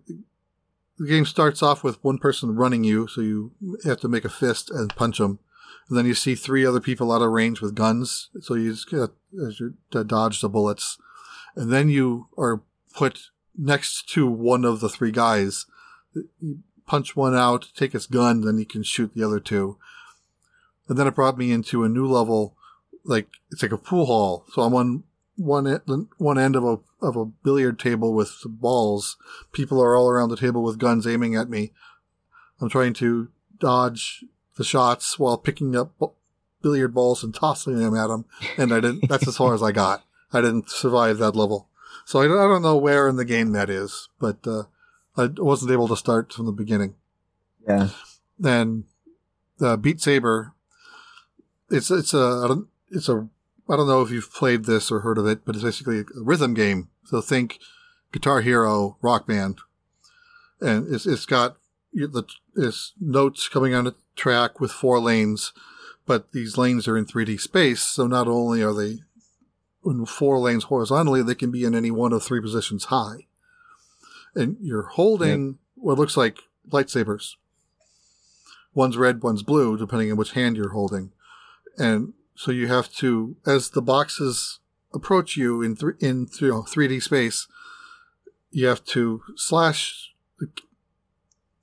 the 0.98 1.06
game 1.06 1.24
starts 1.24 1.62
off 1.62 1.84
with 1.84 2.02
one 2.02 2.18
person 2.18 2.56
running 2.56 2.82
you, 2.82 3.06
so 3.06 3.20
you 3.20 3.52
have 3.84 4.00
to 4.00 4.08
make 4.08 4.24
a 4.24 4.28
fist 4.28 4.68
and 4.68 4.94
punch 4.96 5.18
them. 5.18 5.38
And 5.88 5.96
then 5.96 6.06
you 6.06 6.14
see 6.14 6.34
three 6.34 6.66
other 6.66 6.80
people 6.80 7.12
out 7.12 7.22
of 7.22 7.30
range 7.30 7.60
with 7.60 7.76
guns, 7.76 8.30
so 8.40 8.54
you 8.54 8.72
just 8.72 8.90
get, 8.90 9.10
as 9.46 9.60
you 9.60 9.74
dodge 9.90 10.40
the 10.40 10.48
bullets. 10.48 10.98
And 11.54 11.72
then 11.72 11.88
you 11.88 12.26
are 12.36 12.62
put 12.94 13.30
next 13.56 14.08
to 14.14 14.26
one 14.26 14.64
of 14.64 14.80
the 14.80 14.88
three 14.88 15.12
guys. 15.12 15.66
You 16.40 16.58
punch 16.84 17.14
one 17.14 17.36
out, 17.36 17.68
take 17.76 17.92
his 17.92 18.08
gun, 18.08 18.40
then 18.40 18.58
you 18.58 18.66
can 18.66 18.82
shoot 18.82 19.14
the 19.14 19.24
other 19.24 19.38
two. 19.38 19.78
And 20.88 20.98
then 20.98 21.06
it 21.06 21.14
brought 21.14 21.38
me 21.38 21.52
into 21.52 21.84
a 21.84 21.88
new 21.88 22.06
level, 22.06 22.56
like 23.04 23.28
it's 23.50 23.62
like 23.62 23.72
a 23.72 23.78
pool 23.78 24.06
hall. 24.06 24.44
So 24.52 24.62
I'm 24.62 24.74
on 24.74 25.04
one 25.36 25.66
end, 25.66 26.08
one 26.18 26.38
end 26.38 26.56
of 26.56 26.64
a 26.64 26.78
of 27.00 27.16
a 27.16 27.24
billiard 27.24 27.78
table 27.78 28.14
with 28.14 28.40
balls. 28.46 29.16
People 29.52 29.82
are 29.82 29.94
all 29.96 30.08
around 30.08 30.30
the 30.30 30.36
table 30.36 30.62
with 30.62 30.78
guns 30.78 31.06
aiming 31.06 31.34
at 31.34 31.50
me. 31.50 31.72
I'm 32.60 32.68
trying 32.68 32.94
to 32.94 33.28
dodge 33.58 34.24
the 34.56 34.64
shots 34.64 35.18
while 35.18 35.36
picking 35.36 35.76
up 35.76 35.92
billiard 36.62 36.94
balls 36.94 37.22
and 37.22 37.34
tossing 37.34 37.78
them 37.78 37.96
at 37.96 38.08
them, 38.08 38.24
and 38.56 38.72
I 38.72 38.80
didn't. 38.80 39.08
That's 39.08 39.28
as 39.28 39.36
far 39.36 39.54
as 39.54 39.62
I 39.62 39.72
got. 39.72 40.04
I 40.32 40.40
didn't 40.40 40.70
survive 40.70 41.18
that 41.18 41.36
level. 41.36 41.68
So 42.06 42.20
I 42.20 42.26
don't, 42.26 42.62
know 42.62 42.76
where 42.76 43.08
in 43.08 43.16
the 43.16 43.24
game 43.24 43.52
that 43.52 43.70
is, 43.70 44.08
but 44.20 44.38
uh, 44.46 44.64
I 45.16 45.28
wasn't 45.36 45.70
able 45.72 45.88
to 45.88 45.96
start 45.96 46.32
from 46.32 46.46
the 46.46 46.52
beginning. 46.52 46.94
Yeah. 47.66 47.88
Then 48.38 48.84
the 49.58 49.76
Beat 49.76 50.00
Saber, 50.00 50.52
it's 51.70 51.90
it's 51.90 52.12
a 52.12 52.42
I 52.44 52.48
don't- 52.48 52.68
it's 52.94 53.08
a 53.08 53.28
I 53.68 53.76
don't 53.76 53.88
know 53.88 54.02
if 54.02 54.10
you've 54.10 54.32
played 54.32 54.64
this 54.64 54.90
or 54.90 55.00
heard 55.00 55.18
of 55.18 55.26
it, 55.26 55.44
but 55.44 55.54
it's 55.54 55.64
basically 55.64 56.00
a 56.00 56.04
rhythm 56.16 56.54
game. 56.54 56.88
So 57.04 57.20
think 57.20 57.58
Guitar 58.12 58.42
Hero, 58.42 58.98
Rock 59.00 59.26
Band, 59.26 59.58
and 60.60 60.92
it's 60.92 61.06
it's 61.06 61.26
got 61.26 61.56
the 61.92 62.24
it's 62.56 62.92
notes 63.00 63.48
coming 63.48 63.74
on 63.74 63.86
a 63.86 63.94
track 64.16 64.60
with 64.60 64.70
four 64.70 65.00
lanes, 65.00 65.52
but 66.06 66.32
these 66.32 66.58
lanes 66.58 66.86
are 66.86 66.96
in 66.96 67.06
3D 67.06 67.40
space. 67.40 67.82
So 67.82 68.06
not 68.06 68.28
only 68.28 68.62
are 68.62 68.74
they 68.74 68.98
in 69.84 70.06
four 70.06 70.38
lanes 70.38 70.64
horizontally, 70.64 71.22
they 71.22 71.34
can 71.34 71.50
be 71.50 71.64
in 71.64 71.74
any 71.74 71.90
one 71.90 72.12
of 72.12 72.22
three 72.22 72.40
positions 72.40 72.86
high, 72.86 73.26
and 74.34 74.56
you're 74.60 74.88
holding 74.88 75.58
what 75.74 75.98
looks 75.98 76.16
like 76.16 76.38
lightsabers. 76.68 77.34
One's 78.74 78.96
red, 78.96 79.22
one's 79.22 79.42
blue, 79.42 79.78
depending 79.78 80.10
on 80.10 80.16
which 80.16 80.32
hand 80.32 80.56
you're 80.56 80.70
holding, 80.70 81.12
and 81.78 82.12
so 82.34 82.50
you 82.50 82.66
have 82.68 82.92
to, 82.94 83.36
as 83.46 83.70
the 83.70 83.82
boxes 83.82 84.60
approach 84.92 85.36
you 85.36 85.62
in 85.62 85.76
th- 85.76 85.94
in 86.00 86.28
you 86.40 86.48
know, 86.48 86.62
3D 86.62 87.02
space, 87.02 87.46
you 88.50 88.66
have 88.66 88.84
to 88.84 89.22
slash 89.36 90.12
the, 90.38 90.48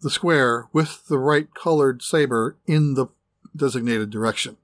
the 0.02 0.10
square 0.10 0.68
with 0.73 1.07
the 1.07 1.19
right 1.19 1.53
colored 1.53 2.02
saber 2.02 2.57
in 2.65 2.95
the 2.95 3.07
designated 3.56 4.10
direction. 4.10 4.57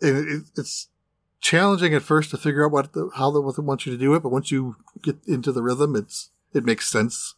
And 0.00 0.28
it, 0.28 0.42
it's 0.56 0.88
challenging 1.40 1.94
at 1.94 2.02
first 2.02 2.30
to 2.30 2.36
figure 2.36 2.64
out 2.64 2.72
what 2.72 2.92
the, 2.92 3.10
how 3.16 3.30
they 3.30 3.40
want 3.40 3.86
you 3.86 3.92
to 3.92 3.98
do 3.98 4.14
it, 4.14 4.22
but 4.22 4.32
once 4.32 4.50
you 4.50 4.76
get 5.02 5.18
into 5.26 5.52
the 5.52 5.62
rhythm, 5.62 5.96
it's 5.96 6.30
it 6.54 6.64
makes 6.64 6.90
sense 6.90 7.34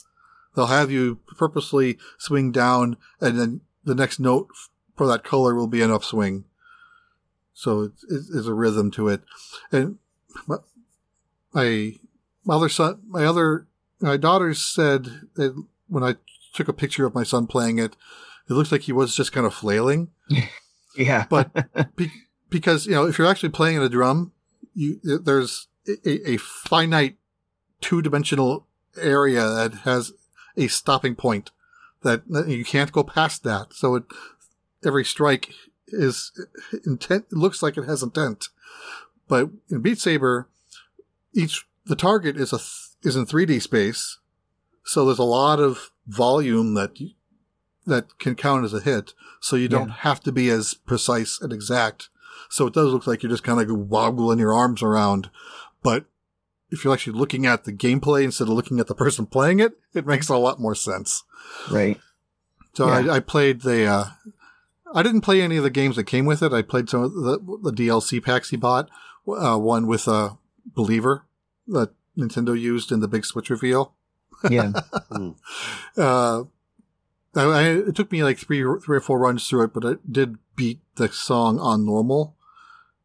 They'll 0.54 0.66
have 0.66 0.90
you 0.90 1.18
purposely 1.36 1.98
swing 2.18 2.52
down, 2.52 2.96
and 3.20 3.38
then 3.38 3.60
the 3.84 3.94
next 3.94 4.20
note 4.20 4.48
for 4.96 5.06
that 5.06 5.24
color 5.24 5.54
will 5.54 5.66
be 5.66 5.82
an 5.82 5.90
upswing. 5.90 6.44
So 7.55 7.82
it's, 7.82 8.05
it's 8.05 8.47
a 8.47 8.55
rhythm 8.55 8.90
to 8.93 9.09
it. 9.09 9.22
And 9.72 9.98
my, 10.47 10.56
my 12.44 12.55
other 12.55 12.68
son, 12.68 13.01
my 13.06 13.24
other, 13.24 13.66
my 14.01 14.16
daughters 14.16 14.60
said 14.60 15.05
that 15.36 15.64
when 15.89 16.02
I 16.02 16.16
took 16.52 16.68
a 16.68 16.72
picture 16.72 17.06
of 17.06 17.14
my 17.14 17.22
son 17.22 17.47
playing 17.47 17.78
it, 17.78 17.97
it 18.48 18.52
looks 18.52 18.70
like 18.70 18.82
he 18.82 18.93
was 18.93 19.16
just 19.16 19.32
kind 19.32 19.47
of 19.47 19.55
flailing. 19.55 20.10
Yeah. 20.97 21.26
But 21.28 21.97
be, 21.97 22.10
because, 22.51 22.86
you 22.86 22.93
know, 22.93 23.06
if 23.06 23.18
you're 23.18 23.26
actually 23.26 23.51
playing 23.51 23.78
a 23.78 23.89
drum, 23.89 24.32
you, 24.74 25.01
there's 25.02 25.68
a, 26.05 26.31
a 26.32 26.36
finite 26.36 27.16
two 27.81 28.02
dimensional 28.02 28.66
area 28.97 29.47
that 29.48 29.74
has 29.85 30.12
a 30.56 30.68
stopping 30.68 31.14
point 31.14 31.51
that 32.02 32.22
you 32.47 32.64
can't 32.64 32.93
go 32.93 33.02
past 33.02 33.43
that. 33.44 33.72
So 33.72 33.97
it, 33.97 34.05
every 34.85 35.05
strike 35.05 35.52
is 35.94 36.32
intent, 36.86 37.32
looks 37.32 37.62
like 37.62 37.76
it 37.76 37.84
has 37.84 38.02
intent. 38.02 38.48
But 39.28 39.50
in 39.70 39.80
Beat 39.80 39.98
Saber, 39.98 40.48
each, 41.32 41.66
the 41.86 41.96
target 41.96 42.36
is 42.36 42.52
a, 42.52 42.58
is 43.06 43.16
in 43.16 43.26
3D 43.26 43.60
space. 43.62 44.18
So 44.84 45.04
there's 45.06 45.18
a 45.18 45.24
lot 45.24 45.60
of 45.60 45.90
volume 46.06 46.74
that, 46.74 46.98
that 47.86 48.18
can 48.18 48.34
count 48.34 48.64
as 48.64 48.74
a 48.74 48.80
hit. 48.80 49.14
So 49.40 49.56
you 49.56 49.68
don't 49.68 49.88
Yeah. 49.88 49.94
have 50.00 50.20
to 50.20 50.32
be 50.32 50.50
as 50.50 50.74
precise 50.74 51.40
and 51.40 51.52
exact. 51.52 52.08
So 52.50 52.66
it 52.66 52.74
does 52.74 52.92
look 52.92 53.06
like 53.06 53.22
you're 53.22 53.30
just 53.30 53.42
kind 53.44 53.60
of 53.60 53.70
wobbling 53.88 54.38
your 54.38 54.52
arms 54.52 54.82
around. 54.82 55.30
But 55.82 56.04
if 56.70 56.84
you're 56.84 56.92
actually 56.92 57.18
looking 57.18 57.46
at 57.46 57.64
the 57.64 57.72
gameplay 57.72 58.24
instead 58.24 58.48
of 58.48 58.54
looking 58.54 58.80
at 58.80 58.86
the 58.86 58.94
person 58.94 59.26
playing 59.26 59.60
it, 59.60 59.78
it 59.94 60.06
makes 60.06 60.28
a 60.28 60.36
lot 60.36 60.60
more 60.60 60.74
sense. 60.74 61.22
right. 61.70 61.98
So 62.74 62.88
Yeah. 62.88 63.12
I, 63.12 63.16
I 63.16 63.20
played 63.20 63.62
the, 63.62 63.86
uh, 63.86 64.04
I 64.94 65.02
didn't 65.02 65.22
play 65.22 65.42
any 65.42 65.56
of 65.56 65.64
the 65.64 65.70
games 65.70 65.96
that 65.96 66.04
came 66.04 66.24
with 66.24 66.42
it. 66.42 66.52
I 66.52 66.62
played 66.62 66.88
some 66.88 67.02
of 67.02 67.12
the, 67.14 67.38
the 67.62 67.72
DLC 67.72 68.22
packs 68.22 68.50
he 68.50 68.56
bought. 68.56 68.88
Uh, 69.26 69.56
one 69.58 69.86
with 69.86 70.06
a 70.06 70.38
believer 70.64 71.26
that 71.66 71.90
Nintendo 72.16 72.58
used 72.58 72.92
in 72.92 73.00
the 73.00 73.08
big 73.08 73.24
Switch 73.26 73.50
reveal. 73.50 73.94
Yeah. 74.48 74.72
Uh, 75.96 76.44
I, 77.36 77.42
I, 77.42 77.62
it 77.88 77.94
took 77.96 78.12
me 78.12 78.22
like 78.22 78.38
three, 78.38 78.62
or- 78.62 78.78
three 78.80 78.96
or 78.98 79.00
four 79.00 79.18
runs 79.18 79.48
through 79.48 79.64
it, 79.64 79.74
but 79.74 79.84
I 79.84 79.94
did 80.10 80.36
beat 80.56 80.80
the 80.96 81.08
song 81.08 81.58
on 81.58 81.84
normal. 81.84 82.36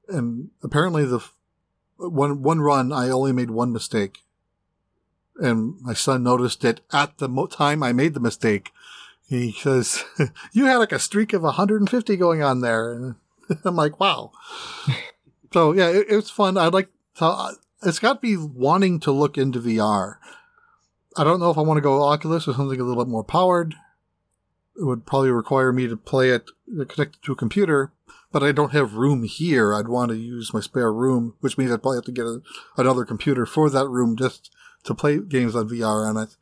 And 0.08 0.50
apparently 0.64 1.06
the 1.06 1.20
one, 1.98 2.42
one 2.44 2.62
run, 2.62 2.92
I 2.92 3.10
only 3.10 3.32
made 3.32 3.50
one 3.52 3.72
mistake. 3.74 4.20
And 5.38 5.80
my 5.82 5.94
son 5.94 6.24
noticed 6.24 6.64
it 6.66 6.82
at 6.92 7.18
the 7.18 7.30
mo- 7.30 7.48
time 7.48 7.82
I 7.82 7.94
made 7.94 8.14
the 8.14 8.20
mistake. 8.20 8.72
He 9.30 9.52
says, 9.52 10.04
you 10.54 10.66
had 10.66 10.78
like 10.78 10.92
a 10.92 10.98
streak 10.98 11.34
of 11.34 11.44
150 11.44 12.18
going 12.18 12.42
on 12.42 12.62
there. 12.62 12.92
And 12.92 13.16
I'm 13.64 13.76
like, 13.76 14.00
wow. 14.00 14.32
so 15.54 15.72
yeah, 15.72 15.90
it, 15.90 16.08
it 16.10 16.16
was 16.16 16.32
fun. 16.32 16.58
I'd 16.58 16.74
like 16.74 16.90
to, 17.18 17.26
uh, 17.26 17.52
it's 17.84 18.00
got 18.00 18.24
me 18.24 18.36
wanting 18.38 19.00
to 19.02 19.12
look 19.12 19.38
into 19.38 19.60
VR. 19.60 20.16
I 21.16 21.24
don't 21.24 21.40
know 21.40 21.52
if 21.52 21.60
I 21.60 21.62
want 21.62 21.78
to 21.78 21.82
go 21.82 22.02
Oculus 22.04 22.48
or 22.48 22.54
something 22.54 22.80
a 22.80 22.84
little 22.84 23.04
bit 23.04 23.12
more 23.12 23.24
powered. 23.24 23.76
It 24.76 24.86
would 24.86 25.06
probably 25.06 25.30
require 25.30 25.72
me 25.72 25.88
to 25.88 25.96
play 25.96 26.32
it 26.32 26.50
uh, 26.80 26.86
connected 26.86 27.22
to 27.24 27.34
a 27.34 27.36
computer, 27.36 27.92
but 28.32 28.42
I 28.42 28.52
don't 28.52 28.72
have 28.72 28.96
room 28.96 29.24
here. 29.24 29.76
I'd 29.76 29.90
want 29.90 30.10
to 30.10 30.18
use 30.18 30.54
my 30.56 30.60
spare 30.60 30.92
room, 30.92 31.36
which 31.40 31.56
means 31.56 31.72
I'd 31.72 31.84
probably 31.84 31.98
have 31.98 32.06
to 32.06 32.12
get 32.12 32.26
a, 32.26 32.42
another 32.78 33.06
computer 33.06 33.46
for 33.46 33.70
that 33.70 33.88
room 33.88 34.16
just 34.18 34.50
to 34.86 34.96
play 34.96 35.20
games 35.20 35.56
on 35.56 35.70
VR 35.70 36.08
on 36.10 36.18
it. 36.18 36.36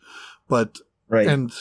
But 0.47 0.79
Right. 1.09 1.27
and 1.27 1.51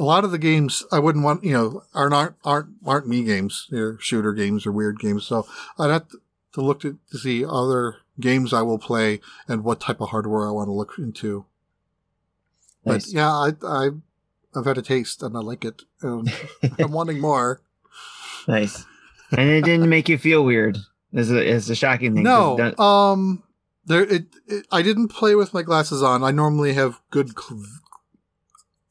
a 0.00 0.04
lot 0.04 0.24
of 0.24 0.30
the 0.32 0.38
games 0.38 0.84
I 0.90 0.98
wouldn't 0.98 1.24
want, 1.24 1.44
you 1.44 1.52
know, 1.52 1.82
aren't 1.94 2.14
aren't 2.14 2.34
aren't, 2.44 2.68
aren't 2.84 3.06
me 3.06 3.22
games, 3.22 3.66
They're 3.70 3.98
shooter 4.00 4.32
games 4.32 4.66
or 4.66 4.72
weird 4.72 4.98
games. 4.98 5.26
So 5.26 5.46
I'd 5.78 5.90
have 5.90 6.08
to, 6.54 6.60
look 6.60 6.80
to, 6.80 6.98
to 7.12 7.18
see 7.18 7.44
other 7.44 7.96
games 8.18 8.52
I 8.52 8.62
will 8.62 8.78
play 8.78 9.20
and 9.46 9.62
what 9.62 9.80
type 9.80 10.00
of 10.00 10.08
hardware 10.08 10.48
I 10.48 10.52
want 10.52 10.68
to 10.68 10.72
look 10.72 10.94
into. 10.98 11.44
But 12.84 12.92
Nice. 12.92 13.12
yeah, 13.12 13.30
I, 13.30 13.50
I, 13.62 13.90
I've 14.56 14.64
had 14.64 14.78
a 14.78 14.82
taste 14.82 15.22
and 15.22 15.36
I 15.36 15.40
like 15.40 15.64
it. 15.64 15.82
And 16.02 16.32
I'm 16.78 16.92
wanting 16.92 17.20
more. 17.20 17.60
Nice. 18.48 18.84
And 19.30 19.48
it 19.50 19.64
didn't 19.64 19.88
make 19.88 20.08
you 20.08 20.18
feel 20.18 20.44
weird. 20.44 20.78
Is 21.12 21.30
a 21.30 21.44
is 21.44 21.68
a 21.68 21.74
shocking 21.74 22.14
thing. 22.14 22.22
No, 22.22 22.72
um, 22.78 23.42
there, 23.84 24.02
it, 24.02 24.26
it, 24.46 24.66
I 24.70 24.80
didn't 24.82 25.08
play 25.08 25.34
with 25.34 25.52
my 25.52 25.62
glasses 25.62 26.02
on. 26.02 26.22
I 26.22 26.30
normally 26.30 26.72
have 26.74 27.00
good 27.10 27.30
cl- 27.38 27.64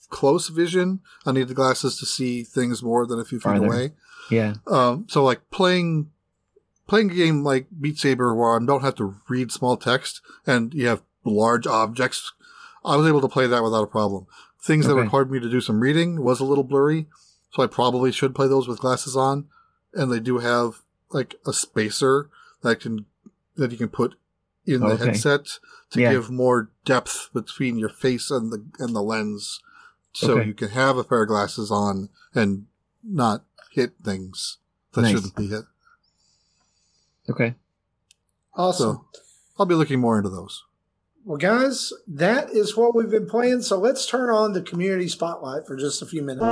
close 0.10 0.50
vision. 0.50 1.00
I 1.26 1.32
need 1.32 1.48
the 1.48 1.54
glasses 1.54 1.98
to 2.00 2.06
see 2.06 2.44
things 2.44 2.82
more 2.84 3.06
than 3.06 3.20
a 3.20 3.26
few 3.26 3.40
feet 3.40 3.44
Farther. 3.44 3.66
away. 3.66 3.92
yeah. 4.30 4.56
Um, 4.68 5.06
so 5.10 5.24
like 5.24 5.50
playing, 5.52 6.10
playing 6.88 7.12
a 7.12 7.16
game 7.16 7.44
like 7.44 7.68
Beat 7.80 7.98
Saber 7.98 8.34
where 8.36 8.56
I 8.56 8.64
don't 8.66 8.82
have 8.84 8.96
to 8.96 9.16
read 9.28 9.52
small 9.52 9.78
text 9.78 10.22
and 10.46 10.74
you 10.74 10.88
have 10.88 11.02
large 11.24 11.68
objects. 11.68 12.34
I 12.84 12.96
was 12.96 13.08
able 13.08 13.22
to 13.22 13.28
play 13.28 13.48
that 13.48 13.64
without 13.64 13.84
a 13.84 13.88
problem. 13.88 14.26
Things 14.62 14.88
that 14.88 14.94
Okay. 14.94 15.04
required 15.04 15.32
me 15.32 15.40
to 15.40 15.50
do 15.50 15.62
some 15.62 15.80
reading 15.80 16.24
was 16.24 16.40
a 16.40 16.46
little 16.46 16.64
blurry. 16.64 17.08
So 17.52 17.64
I 17.64 17.68
probably 17.68 18.12
should 18.12 18.36
play 18.36 18.48
those 18.48 18.68
with 18.68 18.80
glasses 18.80 19.16
on. 19.16 19.48
And 19.94 20.12
they 20.12 20.20
do 20.20 20.38
have 20.40 20.82
like 21.12 21.36
a 21.48 21.54
spacer 21.54 22.30
that 22.62 22.80
can, 22.80 23.06
that 23.56 23.72
you 23.72 23.78
can 23.78 23.90
put 23.90 24.16
in 24.66 24.82
the 24.82 24.88
Okay. 24.88 25.06
headset 25.06 25.60
to 25.92 26.02
Yeah. 26.02 26.12
give 26.12 26.30
more 26.30 26.70
depth 26.86 27.30
between 27.34 27.80
your 27.80 27.90
face 27.90 28.30
and 28.30 28.52
the, 28.52 28.64
and 28.78 28.96
the 28.96 29.02
lens. 29.02 29.60
So 30.14 30.38
Okay. 30.38 30.48
you 30.48 30.54
can 30.54 30.70
have 30.70 30.98
a 30.98 31.04
pair 31.04 31.22
of 31.24 31.28
glasses 31.28 31.72
on 31.72 32.10
and 32.34 32.66
not 33.04 33.44
hit 33.72 33.94
things 34.04 34.58
that 34.94 35.02
Nice. 35.04 35.12
shouldn't 35.14 35.36
be 35.36 35.48
hit. 35.48 35.66
Okay. 37.30 37.56
Awesome. 38.56 38.96
So 38.96 39.06
I'll 39.60 39.66
be 39.66 39.76
looking 39.76 40.00
more 40.00 40.18
into 40.18 40.30
those. 40.30 40.64
Well, 41.26 41.38
guys, 41.38 41.94
that 42.08 42.50
is 42.50 42.76
what 42.76 42.96
we've 42.96 43.10
been 43.10 43.28
playing. 43.28 43.62
So 43.62 43.78
let's 43.78 44.06
turn 44.08 44.30
on 44.30 44.54
the 44.54 44.62
community 44.62 45.08
spotlight 45.08 45.68
for 45.68 45.76
just 45.76 46.02
a 46.02 46.06
few 46.06 46.24
minutes. 46.24 46.46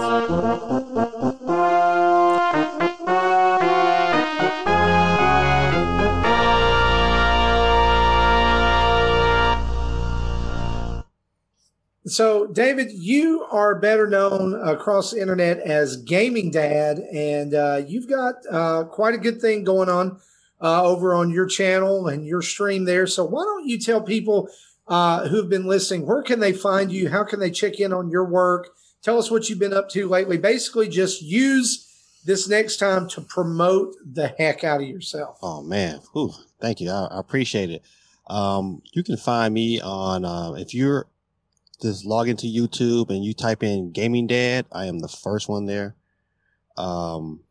So, 12.07 12.47
David, 12.47 12.91
you 12.91 13.45
are 13.51 13.79
better 13.79 14.07
known 14.07 14.53
across 14.53 15.11
the 15.11 15.21
internet 15.21 15.59
as 15.59 15.97
Gaming 15.97 16.51
Dad, 16.51 16.99
and 16.99 17.53
uh, 17.53 17.81
you've 17.85 18.07
got 18.07 18.35
uh, 18.49 18.85
quite 18.85 19.13
a 19.13 19.17
good 19.17 19.41
thing 19.41 19.65
going 19.65 19.89
on 19.89 20.19
uh, 20.61 20.83
over 20.83 21.13
on 21.13 21.31
your 21.31 21.47
channel 21.47 22.07
and 22.07 22.25
your 22.25 22.41
stream 22.41 22.85
there. 22.85 23.07
So, 23.07 23.25
why 23.25 23.43
don't 23.43 23.67
you 23.67 23.77
tell 23.77 24.01
people 24.01 24.49
uh, 24.87 25.27
who've 25.27 25.49
been 25.49 25.65
listening 25.65 26.05
where 26.05 26.23
can 26.23 26.39
they 26.39 26.53
find 26.53 26.91
you? 26.91 27.09
How 27.09 27.25
can 27.25 27.41
they 27.41 27.51
check 27.51 27.79
in 27.79 27.91
on 27.91 28.09
your 28.09 28.25
work? 28.25 28.69
Tell 29.01 29.19
us 29.19 29.29
what 29.29 29.49
you've 29.49 29.59
been 29.59 29.73
up 29.73 29.89
to 29.89 30.07
lately. 30.07 30.37
Basically, 30.37 30.87
just 30.87 31.21
use 31.21 31.83
this 32.25 32.47
next 32.47 32.77
time 32.77 33.09
to 33.09 33.21
promote 33.21 33.95
the 34.05 34.29
heck 34.37 34.63
out 34.63 34.81
of 34.81 34.87
yourself. 34.87 35.39
Oh 35.41 35.61
man, 35.61 35.99
Whew, 36.13 36.31
thank 36.61 36.79
you. 36.79 36.89
I, 36.89 37.07
I 37.11 37.19
appreciate 37.19 37.69
it. 37.69 37.83
Um, 38.29 38.81
you 38.93 39.03
can 39.03 39.17
find 39.17 39.53
me 39.53 39.81
on 39.81 40.23
uh, 40.23 40.53
if 40.53 40.73
you're 40.73 41.07
just 41.81 42.05
log 42.05 42.27
into 42.27 42.47
YouTube 42.47 43.09
and 43.09 43.23
you 43.23 43.33
type 43.33 43.63
in 43.63 43.91
Gaming 43.91 44.27
Dad. 44.27 44.65
I 44.71 44.85
am 44.85 44.99
the 44.99 45.07
first 45.07 45.47
one 45.47 45.65
there. 45.65 45.95
Um, 46.75 47.41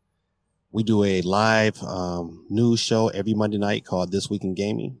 we 0.71 0.83
do 0.83 1.03
a 1.03 1.21
live 1.21 1.81
um, 1.83 2.45
news 2.49 2.79
show 2.79 3.07
every 3.09 3.33
Monday 3.33 3.57
night 3.57 3.85
called 3.85 4.11
This 4.11 4.29
Week 4.29 4.43
in 4.43 4.53
Gaming. 4.53 4.99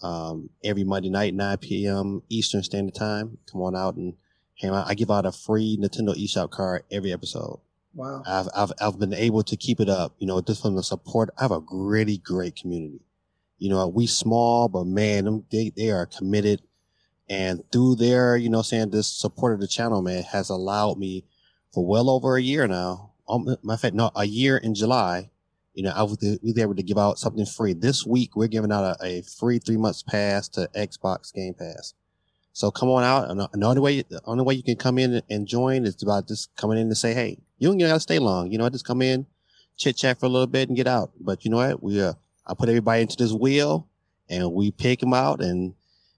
Um, 0.00 0.50
every 0.64 0.84
Monday 0.84 1.10
night, 1.10 1.34
9 1.34 1.58
p.m. 1.58 2.22
Eastern 2.28 2.62
Standard 2.62 2.94
Time. 2.94 3.38
Come 3.50 3.62
on 3.62 3.76
out 3.76 3.96
and 3.96 4.14
hang 4.58 4.70
out. 4.70 4.88
I 4.88 4.94
give 4.94 5.10
out 5.10 5.26
a 5.26 5.32
free 5.32 5.78
Nintendo 5.80 6.14
eShop 6.14 6.50
card 6.50 6.84
every 6.90 7.12
episode. 7.12 7.60
Wow. 7.94 8.22
I've, 8.26 8.48
I've, 8.54 8.72
I've 8.80 8.98
been 8.98 9.12
able 9.12 9.42
to 9.44 9.56
keep 9.56 9.80
it 9.80 9.88
up, 9.88 10.14
you 10.18 10.26
know, 10.26 10.40
just 10.40 10.62
from 10.62 10.76
the 10.76 10.82
support. 10.82 11.30
I 11.38 11.42
have 11.42 11.52
a 11.52 11.62
really 11.70 12.16
great 12.16 12.56
community. 12.56 13.00
You 13.58 13.70
know, 13.70 13.86
we 13.86 14.06
small, 14.06 14.68
but 14.68 14.86
man, 14.86 15.24
them, 15.24 15.44
they, 15.52 15.72
they 15.76 15.90
are 15.90 16.06
committed. 16.06 16.62
And 17.32 17.62
through 17.72 17.94
their, 17.94 18.36
you 18.36 18.50
know, 18.50 18.60
saying 18.60 18.90
this 18.90 19.08
support 19.08 19.54
of 19.54 19.60
the 19.60 19.66
channel, 19.66 20.02
man, 20.02 20.22
has 20.22 20.50
allowed 20.50 20.98
me 20.98 21.24
for 21.72 21.82
well 21.86 22.10
over 22.10 22.36
a 22.36 22.42
year 22.42 22.68
now. 22.68 23.12
Um, 23.26 23.46
matter 23.46 23.58
of 23.70 23.80
fact, 23.80 23.94
no, 23.94 24.10
a 24.14 24.26
year 24.26 24.58
in 24.58 24.74
July, 24.74 25.30
you 25.72 25.82
know, 25.82 25.92
I 25.96 26.02
was, 26.02 26.18
was 26.42 26.58
able 26.58 26.74
to 26.74 26.82
give 26.82 26.98
out 26.98 27.18
something 27.18 27.46
free. 27.46 27.72
This 27.72 28.04
week, 28.04 28.36
we're 28.36 28.48
giving 28.48 28.70
out 28.70 28.84
a, 28.84 28.96
a 29.02 29.22
free 29.22 29.58
three 29.58 29.78
months 29.78 30.02
pass 30.02 30.46
to 30.50 30.68
Xbox 30.76 31.32
Game 31.32 31.54
Pass. 31.54 31.94
So 32.52 32.70
come 32.70 32.90
on 32.90 33.02
out. 33.02 33.30
And 33.30 33.40
the 33.40 33.66
only 33.66 33.80
way, 33.80 34.02
the 34.02 34.20
only 34.26 34.44
way 34.44 34.52
you 34.52 34.62
can 34.62 34.76
come 34.76 34.98
in 34.98 35.22
and 35.30 35.48
join 35.48 35.86
is 35.86 36.02
about 36.02 36.28
just 36.28 36.54
coming 36.56 36.76
in 36.76 36.88
and 36.88 36.98
say, 36.98 37.14
Hey, 37.14 37.38
you 37.56 37.66
don't 37.66 37.78
gotta 37.78 37.98
stay 37.98 38.18
long. 38.18 38.52
You 38.52 38.58
know, 38.58 38.66
I 38.66 38.68
just 38.68 38.84
come 38.84 39.00
in, 39.00 39.24
chit 39.78 39.96
chat 39.96 40.20
for 40.20 40.26
a 40.26 40.28
little 40.28 40.46
bit 40.46 40.68
and 40.68 40.76
get 40.76 40.86
out. 40.86 41.12
But 41.18 41.46
you 41.46 41.50
know 41.50 41.56
what? 41.56 41.82
We, 41.82 42.02
uh, 42.02 42.12
I 42.46 42.52
put 42.52 42.68
everybody 42.68 43.00
into 43.00 43.16
this 43.16 43.32
wheel 43.32 43.88
and 44.28 44.52
we 44.52 44.70
pick 44.70 45.00
them 45.00 45.14
out 45.14 45.40
and 45.40 45.72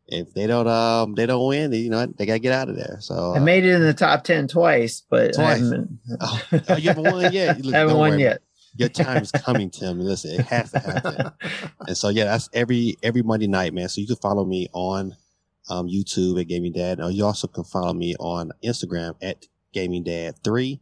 if 0.06 0.34
they 0.34 0.46
don't 0.46 0.68
um 0.68 1.14
they 1.14 1.26
don't 1.26 1.46
win, 1.46 1.72
you 1.72 1.90
know 1.90 2.06
they 2.06 2.26
gotta 2.26 2.38
get 2.38 2.52
out 2.52 2.68
of 2.68 2.76
there. 2.76 2.98
So 3.00 3.32
I 3.32 3.38
uh, 3.38 3.40
made 3.40 3.64
it 3.64 3.74
in 3.74 3.82
the 3.82 3.94
top 3.94 4.24
ten 4.24 4.46
twice, 4.48 5.02
but 5.08 5.38
I 5.38 5.58
Twice. 5.58 5.72
oh, 6.20 6.42
oh, 6.68 6.76
you 6.76 6.88
haven't 6.88 7.04
won 7.04 7.32
yet. 7.32 7.60
Look, 7.64 7.74
haven't 7.74 7.96
won 7.96 8.10
worry, 8.10 8.22
yet. 8.22 8.42
Your 8.76 8.88
time 8.88 9.22
is 9.22 9.30
coming, 9.30 9.70
Tim. 9.70 10.00
Listen, 10.00 10.40
it 10.40 10.46
has 10.46 10.72
to 10.72 10.80
happen. 10.80 11.30
and 11.86 11.96
so 11.96 12.08
yeah, 12.08 12.24
that's 12.24 12.50
every 12.52 12.96
every 13.02 13.22
Monday 13.22 13.46
night, 13.46 13.72
man. 13.72 13.88
So 13.88 14.00
you 14.00 14.06
can 14.06 14.16
follow 14.16 14.44
me 14.44 14.68
on 14.72 15.16
um, 15.68 15.88
YouTube 15.88 16.40
at 16.40 16.48
Gaming 16.48 16.72
Dad. 16.72 16.98
Now 16.98 17.08
you 17.08 17.24
also 17.24 17.46
can 17.46 17.64
follow 17.64 17.94
me 17.94 18.14
on 18.16 18.52
Instagram 18.62 19.14
at 19.22 19.46
Gaming 19.72 20.02
Dad 20.02 20.38
Three. 20.42 20.80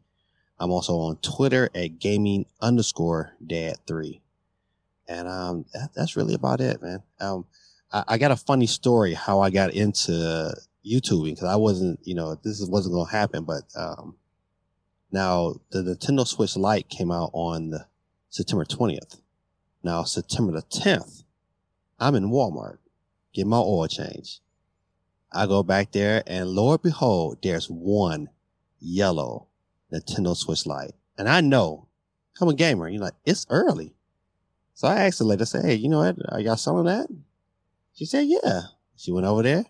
I'm 0.58 0.70
also 0.70 0.96
on 0.96 1.16
Twitter 1.16 1.70
at 1.74 1.98
Gaming 1.98 2.46
underscore 2.60 3.32
Dad 3.46 3.76
Three. 3.86 4.20
And 5.08 5.28
um, 5.28 5.66
that, 5.74 5.90
that's 5.94 6.16
really 6.16 6.34
about 6.34 6.60
it, 6.60 6.82
man. 6.82 7.02
Um, 7.20 7.44
I, 7.92 8.04
I 8.08 8.18
got 8.18 8.30
a 8.30 8.36
funny 8.36 8.66
story 8.66 9.14
how 9.14 9.40
I 9.40 9.50
got 9.50 9.74
into 9.74 10.54
YouTubing 10.84 11.34
because 11.34 11.48
I 11.48 11.56
wasn't, 11.56 12.00
you 12.04 12.14
know, 12.14 12.34
this 12.42 12.64
wasn't 12.66 12.94
gonna 12.94 13.10
happen, 13.10 13.44
but 13.44 13.62
um, 13.76 14.16
now 15.10 15.54
the 15.70 15.82
Nintendo 15.82 16.26
Switch 16.26 16.56
Lite 16.56 16.88
came 16.88 17.10
out 17.10 17.30
on 17.32 17.74
September 18.30 18.64
20th. 18.64 19.20
Now 19.82 20.04
September 20.04 20.52
the 20.52 20.62
10th, 20.62 21.24
I'm 21.98 22.14
in 22.14 22.30
Walmart 22.30 22.78
getting 23.32 23.50
my 23.50 23.58
oil 23.58 23.86
change. 23.88 24.40
I 25.32 25.46
go 25.46 25.62
back 25.62 25.92
there 25.92 26.22
and 26.26 26.50
lo 26.50 26.72
and 26.72 26.82
behold, 26.82 27.38
there's 27.42 27.66
one 27.66 28.28
yellow 28.80 29.48
Nintendo 29.92 30.36
Switch 30.36 30.66
Lite. 30.66 30.92
And 31.16 31.28
I 31.28 31.40
know 31.40 31.88
I'm 32.40 32.48
a 32.48 32.54
gamer. 32.54 32.88
You're 32.88 33.00
like, 33.00 33.14
it's 33.24 33.46
early. 33.48 33.94
So 34.74 34.88
I 34.88 35.04
asked 35.04 35.18
the 35.18 35.24
lady, 35.24 35.42
I 35.42 35.44
said, 35.44 35.64
Hey, 35.64 35.74
you 35.74 35.88
know 35.88 35.98
what? 35.98 36.16
Are 36.30 36.40
y'all 36.40 36.56
selling 36.56 36.86
that? 36.86 37.06
She 37.94 38.04
said, 38.04 38.26
Yeah. 38.26 38.62
She 38.96 39.10
went 39.10 39.26
over 39.26 39.42
there, 39.42 39.64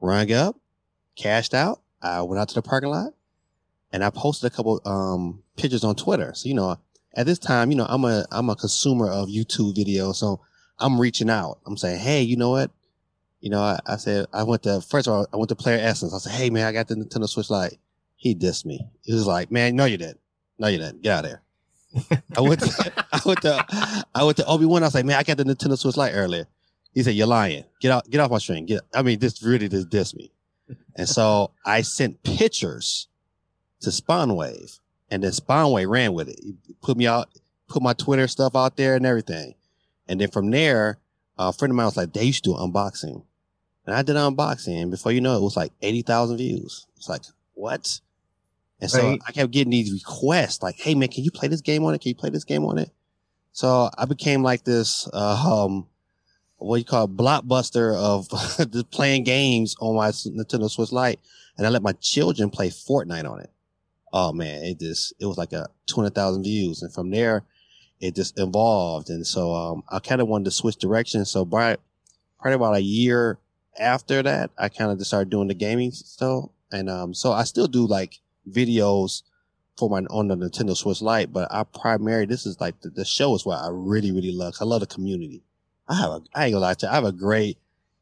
rang 0.00 0.32
up, 0.32 0.56
cashed 1.16 1.54
out. 1.54 1.80
I 2.02 2.20
went 2.22 2.38
out 2.38 2.48
to 2.50 2.54
the 2.54 2.62
parking 2.62 2.90
lot 2.90 3.14
and 3.92 4.04
I 4.04 4.10
posted 4.10 4.52
a 4.52 4.54
couple 4.54 4.80
um 4.84 5.42
pictures 5.56 5.84
on 5.84 5.96
Twitter. 5.96 6.34
So, 6.34 6.48
you 6.48 6.54
know, 6.54 6.76
at 7.14 7.26
this 7.26 7.38
time, 7.38 7.70
you 7.70 7.76
know, 7.76 7.86
I'm 7.88 8.04
a 8.04 8.26
I'm 8.30 8.50
a 8.50 8.56
consumer 8.56 9.08
of 9.08 9.28
YouTube 9.28 9.76
videos. 9.76 10.16
So 10.16 10.40
I'm 10.78 11.00
reaching 11.00 11.30
out. 11.30 11.60
I'm 11.66 11.76
saying, 11.76 12.00
Hey, 12.00 12.22
you 12.22 12.36
know 12.36 12.50
what? 12.50 12.70
You 13.40 13.50
know, 13.50 13.60
I, 13.60 13.78
I 13.86 13.96
said 13.96 14.26
I 14.32 14.42
went 14.42 14.64
to 14.64 14.80
first 14.80 15.06
of 15.06 15.14
all, 15.14 15.26
I 15.32 15.36
went 15.36 15.48
to 15.48 15.56
Player 15.56 15.78
Essence. 15.78 16.12
I 16.12 16.18
said, 16.18 16.32
Hey 16.32 16.50
man, 16.50 16.66
I 16.66 16.72
got 16.72 16.88
the 16.88 16.96
Nintendo 16.96 17.28
Switch 17.28 17.50
Lite. 17.50 17.78
He 18.16 18.34
dissed 18.34 18.64
me. 18.66 18.80
He 19.02 19.14
was 19.14 19.26
like, 19.26 19.50
Man, 19.50 19.76
no, 19.76 19.84
you 19.86 19.96
didn't. 19.96 20.20
No, 20.58 20.68
you 20.68 20.78
didn't. 20.78 21.02
Get 21.02 21.12
out 21.12 21.24
of 21.24 21.30
there. 21.30 21.42
I 22.36 22.40
went 22.40 22.60
to 22.60 22.92
I 23.12 23.20
went 23.24 23.42
to 23.42 24.04
I 24.14 24.24
went 24.24 24.36
to 24.38 24.46
Obi 24.46 24.66
Wan. 24.66 24.82
I 24.82 24.86
was 24.86 24.94
like, 24.94 25.04
man, 25.04 25.16
I 25.16 25.22
got 25.22 25.36
the 25.36 25.44
Nintendo 25.44 25.78
Switch 25.78 25.96
Lite 25.96 26.12
earlier. 26.14 26.46
He 26.94 27.02
said, 27.02 27.14
You're 27.14 27.26
lying. 27.26 27.64
Get 27.80 27.90
out, 27.90 28.08
get 28.08 28.20
off 28.20 28.30
my 28.30 28.38
stream. 28.38 28.66
Get 28.66 28.82
I 28.94 29.02
mean, 29.02 29.18
this 29.18 29.42
really 29.42 29.68
just 29.68 29.90
dissed 29.90 30.16
me. 30.16 30.32
And 30.96 31.08
so 31.08 31.50
I 31.66 31.82
sent 31.82 32.22
pictures 32.22 33.08
to 33.80 33.90
Spawnwave. 33.90 34.78
And 35.10 35.22
then 35.22 35.32
Spawnwave 35.32 35.88
ran 35.88 36.14
with 36.14 36.28
it. 36.28 36.40
He 36.42 36.54
put 36.82 36.96
me 36.96 37.06
out, 37.06 37.28
put 37.68 37.82
my 37.82 37.92
Twitter 37.92 38.26
stuff 38.26 38.56
out 38.56 38.76
there 38.76 38.96
and 38.96 39.04
everything. 39.04 39.54
And 40.08 40.20
then 40.20 40.30
from 40.30 40.50
there, 40.50 40.98
a 41.38 41.52
friend 41.52 41.70
of 41.70 41.76
mine 41.76 41.86
was 41.86 41.96
like, 41.96 42.12
they 42.12 42.24
used 42.24 42.44
to 42.44 42.50
do 42.50 42.56
unboxing. 42.56 43.22
And 43.86 43.94
I 43.94 44.02
did 44.02 44.16
unboxing. 44.16 44.80
And 44.80 44.90
before 44.90 45.12
you 45.12 45.20
know 45.20 45.34
it, 45.34 45.38
it 45.38 45.42
was 45.42 45.56
like 45.56 45.72
80,000 45.82 46.36
views. 46.38 46.86
It's 46.96 47.08
like, 47.08 47.22
what? 47.54 48.00
And 48.80 48.90
so 48.90 49.10
Right. 49.10 49.20
I 49.26 49.32
kept 49.32 49.52
getting 49.52 49.70
these 49.70 49.92
requests 49.92 50.62
like, 50.62 50.76
hey 50.78 50.94
man, 50.94 51.08
can 51.08 51.24
you 51.24 51.30
play 51.30 51.48
this 51.48 51.60
game 51.60 51.84
on 51.84 51.94
it? 51.94 52.00
Can 52.00 52.10
you 52.10 52.14
play 52.14 52.30
this 52.30 52.44
game 52.44 52.64
on 52.64 52.78
it? 52.78 52.90
So 53.52 53.90
I 53.96 54.04
became 54.06 54.42
like 54.42 54.64
this, 54.64 55.08
uh, 55.12 55.64
um, 55.64 55.86
what 56.58 56.76
you 56.76 56.84
call 56.84 57.08
blockbuster 57.08 57.94
of 57.96 58.28
just 58.72 58.90
playing 58.90 59.24
games 59.24 59.76
on 59.80 59.96
my 59.96 60.08
Nintendo 60.08 60.70
Switch 60.70 60.92
Lite. 60.92 61.20
And 61.56 61.66
I 61.66 61.70
let 61.70 61.82
my 61.82 61.92
children 61.92 62.50
play 62.50 62.70
Fortnite 62.70 63.30
on 63.30 63.40
it. 63.40 63.50
Oh 64.12 64.32
man, 64.32 64.64
it 64.64 64.80
just, 64.80 65.12
it 65.20 65.26
was 65.26 65.38
like 65.38 65.52
a 65.52 65.68
200,000 65.86 66.42
views. 66.42 66.82
And 66.82 66.92
from 66.92 67.10
there, 67.10 67.42
it 68.00 68.14
just 68.14 68.38
evolved. 68.38 69.10
And 69.10 69.26
so, 69.26 69.54
um, 69.54 69.82
I 69.88 69.98
kind 69.98 70.20
of 70.20 70.28
wanted 70.28 70.46
to 70.46 70.50
switch 70.50 70.76
direction. 70.76 71.24
So 71.24 71.44
by 71.44 71.76
probably 72.40 72.56
about 72.56 72.76
a 72.76 72.82
year 72.82 73.38
after 73.78 74.22
that, 74.22 74.50
I 74.58 74.68
kind 74.68 74.90
of 74.90 74.98
just 74.98 75.10
started 75.10 75.30
doing 75.30 75.48
the 75.48 75.54
gaming 75.54 75.90
stuff. 75.90 76.50
And, 76.72 76.88
um, 76.88 77.14
so 77.14 77.32
I 77.32 77.44
still 77.44 77.66
do 77.66 77.86
like 77.86 78.20
videos 78.48 79.22
for 79.76 79.90
my 79.90 80.00
on 80.10 80.28
the 80.28 80.36
Nintendo 80.36 80.76
Switch 80.76 81.02
Lite, 81.02 81.32
but 81.32 81.52
I 81.52 81.64
primarily 81.64 82.26
this 82.26 82.46
is 82.46 82.60
like 82.60 82.80
the, 82.80 82.90
the 82.90 83.04
show 83.04 83.34
is 83.34 83.44
what 83.44 83.58
I 83.58 83.68
really 83.70 84.12
really 84.12 84.32
love. 84.32 84.54
I 84.60 84.64
love 84.64 84.80
the 84.80 84.86
community. 84.86 85.42
I 85.88 85.94
have 85.96 86.10
a 86.10 86.20
I 86.34 86.46
ain't 86.46 86.54
gonna 86.54 86.58
lie 86.58 86.74
to 86.74 86.86
you, 86.86 86.90
I 86.90 86.94
have 86.94 87.04
a 87.04 87.12
great, 87.12 87.58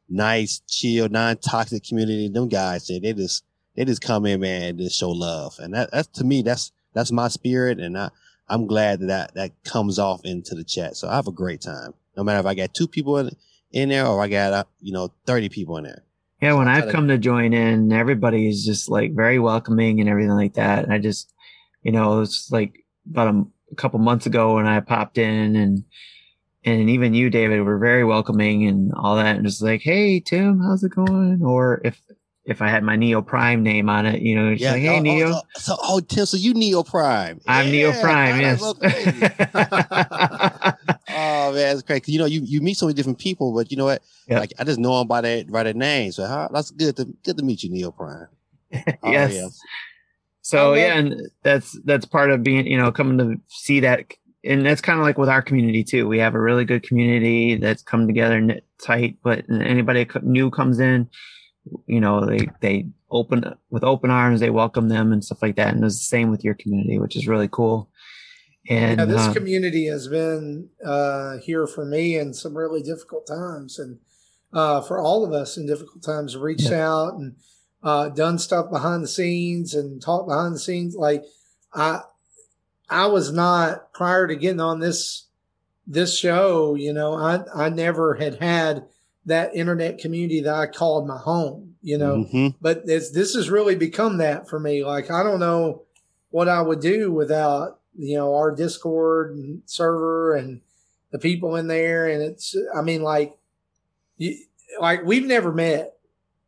nice, 0.09 0.61
chill, 0.67 1.09
non 1.09 1.37
toxic 1.37 1.83
community. 1.83 2.29
Them 2.29 2.49
guys, 2.49 2.87
they, 2.87 2.99
they 2.99 3.13
just 3.13 3.43
they 3.75 3.85
just 3.85 4.01
come 4.01 4.25
in, 4.25 4.39
man, 4.39 4.63
and 4.63 4.79
just 4.79 4.97
show 4.99 5.09
love, 5.09 5.55
and 5.59 5.73
that 5.73 5.91
that's 5.91 6.07
to 6.19 6.23
me 6.23 6.41
that's 6.41 6.71
that's 6.93 7.11
my 7.11 7.27
spirit, 7.27 7.79
and 7.79 7.97
I 7.97 8.09
I'm 8.47 8.67
glad 8.67 8.99
that 8.99 9.07
that, 9.07 9.33
that 9.35 9.63
comes 9.63 9.99
off 9.99 10.21
into 10.23 10.55
the 10.55 10.63
chat. 10.63 10.95
So 10.95 11.07
I 11.07 11.15
have 11.15 11.27
a 11.27 11.31
great 11.31 11.61
time, 11.61 11.93
no 12.15 12.23
matter 12.23 12.39
if 12.39 12.45
I 12.45 12.55
got 12.55 12.73
two 12.73 12.87
people 12.87 13.17
in, 13.17 13.35
in 13.71 13.89
there 13.89 14.05
or 14.05 14.21
I 14.21 14.27
got 14.27 14.53
uh, 14.53 14.63
you 14.79 14.93
know 14.93 15.11
thirty 15.25 15.49
people 15.49 15.77
in 15.77 15.85
there. 15.85 16.03
Yeah, 16.41 16.55
when 16.55 16.67
So 16.67 16.73
I've 16.73 16.91
come 16.91 17.07
to 17.07 17.17
join 17.17 17.53
in, 17.53 17.93
everybody 17.93 18.49
is 18.49 18.65
just 18.65 18.89
like 18.89 19.13
very 19.15 19.39
welcoming 19.39 20.01
and 20.01 20.09
everything 20.09 20.31
like 20.31 20.55
that. 20.55 20.83
And 20.83 20.91
I 20.91 20.97
just, 20.97 21.33
you 21.83 21.93
know, 21.93 22.19
it's 22.19 22.51
like 22.51 22.83
about 23.09 23.33
a, 23.33 23.45
a 23.71 23.75
couple 23.75 23.99
months 23.99 24.25
ago 24.25 24.55
when 24.55 24.67
I 24.67 24.81
popped 24.81 25.17
in 25.17 25.55
and 25.55 25.85
and 26.65 26.89
even 26.89 27.13
you, 27.13 27.29
David, 27.29 27.61
were 27.61 27.77
very 27.77 28.03
welcoming 28.03 28.67
and 28.67 28.91
all 28.95 29.15
that, 29.17 29.35
and 29.37 29.45
just 29.45 29.61
like, 29.61 29.81
hey, 29.81 30.19
Tim, 30.19 30.59
how's 30.61 30.83
it 30.83 30.95
going? 30.95 31.41
Or 31.43 31.81
if 31.83 32.01
if 32.45 32.61
I 32.61 32.67
had 32.69 32.83
my 32.83 32.95
Neo 32.97 33.21
Prime 33.21 33.63
name 33.63 33.87
on 33.89 34.05
it, 34.05 34.21
you 34.21 34.35
know, 34.35 34.49
it's 34.51 34.61
like, 34.73 34.81
hey, 34.81 34.89
oh, 34.89 34.95
oh, 34.97 34.99
Neo, 35.01 35.27
Oh, 35.33 35.41
so, 35.55 35.75
oh 35.81 35.99
Tim, 36.01 36.25
so 36.25 36.35
you 36.35 36.53
Neo 36.53 36.83
Prime? 36.83 37.39
I'm 37.47 37.71
Neo 37.71 37.93
Prime, 38.01 38.39
yes. 38.41 38.61
Oh 41.15 41.53
man, 41.53 41.73
it's. 41.77 41.81
'Cause, 41.83 42.01
You 42.07 42.19
know, 42.19 42.25
you, 42.25 42.41
you 42.43 42.59
meet 42.61 42.75
so 42.77 42.85
many 42.87 42.95
different 42.95 43.19
people, 43.19 43.53
but 43.53 43.69
you 43.71 43.77
know 43.77 43.85
what? 43.85 44.01
Yep. 44.27 44.39
Like 44.39 44.53
I 44.59 44.63
just 44.63 44.79
know 44.79 44.97
them 44.99 45.07
by 45.07 45.21
their 45.21 45.43
by 45.45 45.63
their 45.63 45.73
name. 45.73 46.11
So 46.11 46.25
huh, 46.25 46.49
that's 46.51 46.71
good 46.71 46.95
to 46.97 47.05
good 47.23 47.37
to 47.37 47.43
meet 47.45 47.63
you, 47.63 47.69
Neo 47.69 47.91
Prime. 47.91 48.27
Oh, 49.03 49.11
yes. 49.11 49.33
yeah. 49.33 49.47
So 50.41 50.71
oh, 50.71 50.73
yeah, 50.73 50.97
and 50.97 51.29
that's 51.43 51.79
that's 51.85 52.05
part 52.05 52.31
of 52.31 52.43
being, 52.43 52.65
you 52.67 52.77
know, 52.77 52.91
coming 52.91 53.17
to 53.19 53.39
see 53.47 53.79
that, 53.81 54.03
and 54.43 54.65
that's 54.65 54.81
kind 54.81 54.99
of 54.99 55.05
like 55.05 55.17
with 55.17 55.29
our 55.29 55.41
community 55.41 55.83
too. 55.83 56.07
We 56.07 56.19
have 56.19 56.35
a 56.35 56.41
really 56.41 56.65
good 56.65 56.83
community 56.83 57.55
that's 57.55 57.81
come 57.81 58.07
together 58.07 58.41
knit 58.41 58.65
tight. 58.81 59.17
But 59.23 59.45
anybody 59.49 60.07
new 60.21 60.51
comes 60.51 60.79
in, 60.79 61.09
you 61.87 62.01
know, 62.01 62.25
they 62.25 62.49
they 62.59 62.87
open 63.09 63.55
with 63.69 63.83
open 63.83 64.09
arms, 64.09 64.39
they 64.39 64.49
welcome 64.49 64.89
them 64.89 65.13
and 65.13 65.23
stuff 65.23 65.41
like 65.41 65.55
that. 65.55 65.73
And 65.73 65.83
it's 65.83 65.97
the 65.97 66.03
same 66.03 66.29
with 66.29 66.43
your 66.43 66.55
community, 66.55 66.99
which 66.99 67.15
is 67.15 67.27
really 67.27 67.47
cool. 67.47 67.89
And 68.69 68.99
yeah, 68.99 69.05
this 69.05 69.27
uh, 69.27 69.33
community 69.33 69.87
has 69.87 70.07
been 70.07 70.69
uh, 70.85 71.37
here 71.39 71.67
for 71.67 71.85
me 71.85 72.17
in 72.17 72.33
some 72.33 72.55
really 72.55 72.81
difficult 72.81 73.27
times, 73.27 73.77
and 73.77 73.99
uh, 74.53 74.81
for 74.81 74.99
all 74.99 75.25
of 75.25 75.33
us 75.33 75.57
in 75.57 75.67
difficult 75.67 76.01
times, 76.01 76.37
reached 76.37 76.71
out 76.71 77.15
and 77.15 77.35
uh, 77.83 78.07
done 78.09 78.39
stuff 78.39 78.69
behind 78.71 79.03
the 79.03 79.09
scenes 79.09 79.73
and 79.73 80.01
talked 80.01 80.29
behind 80.29 80.55
the 80.55 80.59
scenes. 80.59 80.95
Like 80.95 81.25
I, 81.73 82.03
I 82.93 83.07
was 83.07 83.31
not 83.31 83.91
prior 83.93 84.27
to 84.27 84.35
getting 84.35 84.59
on 84.61 84.79
this 84.79 85.25
this 85.87 86.17
show. 86.17 86.75
You 86.75 86.93
know, 86.93 87.13
I 87.15 87.43
I 87.53 87.69
never 87.69 88.15
had 88.15 88.35
had 88.35 88.85
that 89.25 89.55
internet 89.55 89.97
community 89.97 90.41
that 90.41 90.53
I 90.53 90.67
called 90.67 91.07
my 91.07 91.17
home. 91.17 91.75
You 91.81 91.97
know, 91.97 92.25
Mhm. 92.31 92.55
but 92.61 92.85
this 92.85 93.09
this 93.09 93.33
has 93.35 93.49
really 93.49 93.75
become 93.75 94.17
that 94.19 94.47
for 94.47 94.59
me. 94.59 94.83
Like 94.85 95.11
I 95.11 95.23
don't 95.23 95.39
know 95.39 95.81
what 96.29 96.47
I 96.47 96.61
would 96.61 96.79
do 96.79 97.11
without 97.11 97.79
you 97.97 98.15
know 98.17 98.35
our 98.35 98.51
Discord 98.51 99.35
and 99.35 99.61
server 99.65 100.35
and 100.35 100.61
the 101.11 101.19
people 101.19 101.55
in 101.55 101.67
there. 101.67 102.07
And 102.07 102.21
it's 102.21 102.55
I 102.75 102.81
mean 102.81 103.01
like 103.01 103.35
you, 104.17 104.37
like 104.79 105.03
we've 105.03 105.25
never 105.25 105.51
met. 105.51 105.97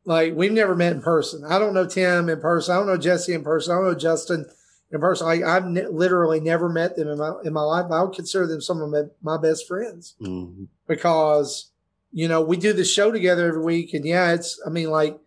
Like 0.06 0.36
we've 0.36 0.52
never 0.52 0.76
met 0.76 0.94
in 0.94 1.02
person. 1.02 1.44
I 1.44 1.58
don't 1.60 1.74
know 1.74 1.88
Tim 1.88 2.30
in 2.30 2.40
person. 2.40 2.74
I 2.76 2.78
don't 2.78 2.88
know 2.88 2.98
Jesse 2.98 3.34
in 3.34 3.44
person. 3.44 3.74
I 3.74 3.76
don't 3.78 3.86
know 3.86 3.96
Justin 3.96 4.46
in 4.92 5.00
person. 5.00 5.28
Like 5.28 5.44
I've 5.44 5.66
ne- 5.66 5.88
literally 5.88 6.40
never 6.40 6.70
met 6.70 6.96
them 6.96 7.08
in 7.10 7.18
my 7.18 7.34
in 7.44 7.54
my 7.54 7.62
life. 7.62 7.92
I 7.92 8.02
would 8.04 8.16
consider 8.16 8.48
them 8.48 8.62
some 8.62 8.82
of 8.82 8.90
my, 8.90 9.04
my 9.22 9.38
best 9.42 9.68
friends 9.68 10.16
Mhm. 10.22 10.68
because 10.88 11.72
you 12.12 12.28
know 12.28 12.42
we 12.42 12.56
do 12.58 12.72
the 12.74 12.86
show 12.86 13.12
together 13.12 13.48
every 13.48 13.62
week 13.64 13.94
and 13.94 14.06
yeah 14.06 14.32
it's 14.32 14.58
i 14.66 14.70
mean 14.70 14.90
like 14.90 15.20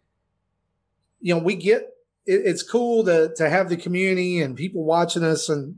you 1.20 1.34
know 1.34 1.40
we 1.42 1.54
get 1.54 1.82
it, 2.24 2.40
it's 2.46 2.62
cool 2.62 3.04
to 3.04 3.30
to 3.36 3.50
have 3.50 3.68
the 3.68 3.76
community 3.76 4.40
and 4.40 4.56
people 4.56 4.84
watching 4.84 5.22
us 5.22 5.50
and 5.50 5.76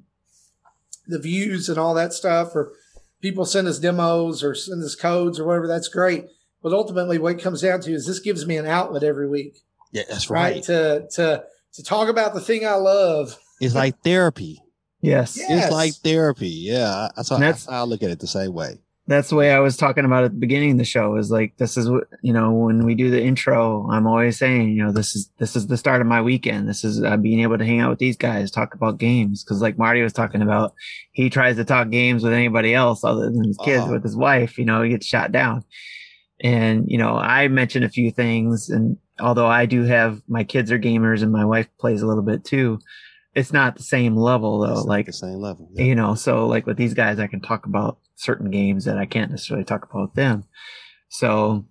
the 1.09 1.19
views 1.19 1.69
and 1.69 1.79
all 1.79 1.95
that 1.95 2.13
stuff 2.13 2.55
or 2.55 2.73
people 3.21 3.45
send 3.45 3.67
us 3.67 3.81
demos 3.81 4.45
or 4.45 4.55
send 4.55 4.85
us 4.85 4.95
codes 4.95 5.41
or 5.41 5.47
whatever 5.47 5.67
that's 5.67 5.89
great 5.89 6.27
but 6.63 6.73
ultimately 6.73 7.19
what 7.19 7.35
it 7.37 7.43
comes 7.43 7.63
down 7.63 7.81
to 7.81 7.93
is 7.93 8.07
this 8.07 8.21
gives 8.21 8.47
me 8.47 8.57
an 8.57 8.67
outlet 8.67 9.03
every 9.03 9.29
week 9.29 9.57
Yeah, 9.91 10.03
that's 10.09 10.31
right, 10.31 10.55
right. 10.57 10.63
to 10.65 11.09
to 11.15 11.45
to 11.73 11.83
talk 11.83 12.09
about 12.09 12.35
the 12.35 12.41
thing 12.41 12.65
i 12.65 12.75
love 12.75 13.37
It's 13.61 13.75
like 13.75 14.03
therapy. 14.03 14.63
yes, 15.03 15.37
Yeah. 15.39 15.47
Yes. 15.49 15.65
It's 15.67 15.73
like 15.73 15.95
therapy. 15.95 16.49
Yeah, 16.49 16.91
I- 16.91 17.11
that's 17.17 17.29
how, 17.31 17.39
that's 17.39 17.65
that's- 17.65 17.67
how 17.67 17.83
I 17.83 17.85
look 17.85 18.03
at 18.03 18.11
it 18.11 18.21
the 18.21 18.27
same 18.27 18.53
way. 18.53 18.79
that's 19.07 19.31
the 19.31 19.35
way 19.35 19.51
I 19.53 19.59
was 19.59 19.77
talking 19.77 20.05
about 20.05 20.23
at 20.25 20.31
the 20.33 20.39
beginning 20.39 20.73
of 20.73 20.79
the 20.79 20.85
show 20.85 21.17
is 21.17 21.31
like 21.33 21.57
this 21.57 21.77
is 21.77 21.91
what 21.91 22.05
you 22.23 22.33
know 22.33 22.53
when 22.53 22.85
we 22.87 22.95
do 22.95 23.11
the 23.11 23.21
intro 23.21 23.89
I'm 23.91 24.07
always 24.07 24.39
saying 24.39 24.69
you 24.71 24.85
know 24.85 24.93
this 24.93 25.17
is 25.17 25.31
this 25.39 25.57
is 25.57 25.67
the 25.67 25.77
start 25.77 26.01
of 26.01 26.07
my 26.07 26.23
weekend 26.23 26.69
this 26.69 26.85
is 26.85 27.03
uh, 27.03 27.17
being 27.17 27.41
able 27.41 27.59
to 27.59 27.65
hang 27.65 27.81
out 27.81 27.91
with 27.91 27.99
these 27.99 28.17
guys 28.17 28.51
talk 28.53 28.73
about 28.75 28.99
games 28.99 29.43
because 29.43 29.61
like 29.61 29.77
Marty 29.79 30.01
was 30.03 30.13
talking 30.13 30.43
about 30.43 30.75
he 31.13 31.29
tries 31.29 31.57
to 31.57 31.65
talk 31.65 31.91
games 31.91 32.23
with 32.23 32.33
anybody 32.33 32.73
else 32.73 33.03
other 33.03 33.25
than 33.31 33.43
his 33.43 33.59
kids 33.65 33.83
Oh. 33.87 33.93
with 33.93 34.05
his 34.05 34.15
wife 34.17 34.59
you 34.59 34.65
know 34.65 34.81
he 34.83 34.91
gets 34.91 35.07
shot 35.07 35.33
down 35.33 35.65
and 36.41 36.85
you 36.89 36.99
know 36.99 37.17
I 37.17 37.49
mentioned 37.49 37.85
a 37.85 37.89
few 37.89 38.13
things 38.13 38.69
and 38.71 38.97
although 39.19 39.49
I 39.49 39.67
do 39.67 39.83
have 39.85 40.23
my 40.29 40.45
kids 40.45 40.71
are 40.71 40.79
gamers 40.79 41.23
and 41.23 41.33
my 41.33 41.45
wife 41.45 41.69
plays 41.81 42.03
a 42.03 42.07
little 42.07 42.23
bit 42.23 42.45
too 42.45 42.79
it's 43.35 43.53
not 43.53 43.77
the 43.77 43.83
same 43.83 44.17
level 44.17 44.61
though 44.61 44.83
like 44.83 45.07
the 45.07 45.13
same 45.13 45.41
level. 45.41 45.69
Yeah. 45.73 45.85
you 45.85 45.95
know 45.95 46.15
so 46.15 46.47
like 46.47 46.67
with 46.67 46.77
these 46.77 46.95
guys 46.95 47.19
i 47.19 47.27
can 47.27 47.41
talk 47.41 47.67
about 47.67 47.99
certain 48.17 48.51
games 48.51 48.85
that 48.85 48.99
i 48.99 49.07
can't 49.07 49.31
necessarily 49.31 49.65
talk 49.65 49.89
about 49.91 50.15
them 50.15 50.45
so 51.09 51.65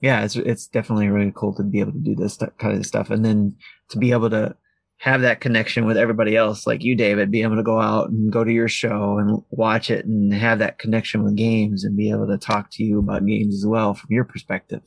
yeah 0.00 0.24
it's 0.24 0.36
it's 0.36 0.66
definitely 0.66 1.08
really 1.08 1.32
cool 1.34 1.54
to 1.54 1.62
be 1.62 1.80
able 1.80 1.92
to 1.92 1.98
do 1.98 2.14
this 2.14 2.38
kind 2.58 2.76
of 2.76 2.86
stuff 2.86 3.10
and 3.10 3.24
then 3.24 3.56
to 3.88 3.98
be 3.98 4.12
able 4.12 4.30
to 4.30 4.54
have 4.98 5.22
that 5.22 5.40
connection 5.40 5.86
with 5.86 5.96
everybody 5.96 6.36
else 6.36 6.66
like 6.66 6.84
you 6.84 6.94
david 6.94 7.30
be 7.30 7.42
able 7.42 7.56
to 7.56 7.62
go 7.62 7.80
out 7.80 8.10
and 8.10 8.32
go 8.32 8.44
to 8.44 8.52
your 8.52 8.68
show 8.68 9.18
and 9.18 9.42
watch 9.50 9.90
it 9.90 10.04
and 10.04 10.32
have 10.32 10.58
that 10.58 10.78
connection 10.78 11.24
with 11.24 11.36
games 11.36 11.84
and 11.84 11.96
be 11.96 12.10
able 12.10 12.26
to 12.26 12.38
talk 12.38 12.70
to 12.70 12.84
you 12.84 12.98
about 12.98 13.26
games 13.26 13.54
as 13.54 13.66
well 13.66 13.94
from 13.94 14.08
your 14.10 14.24
perspective 14.24 14.82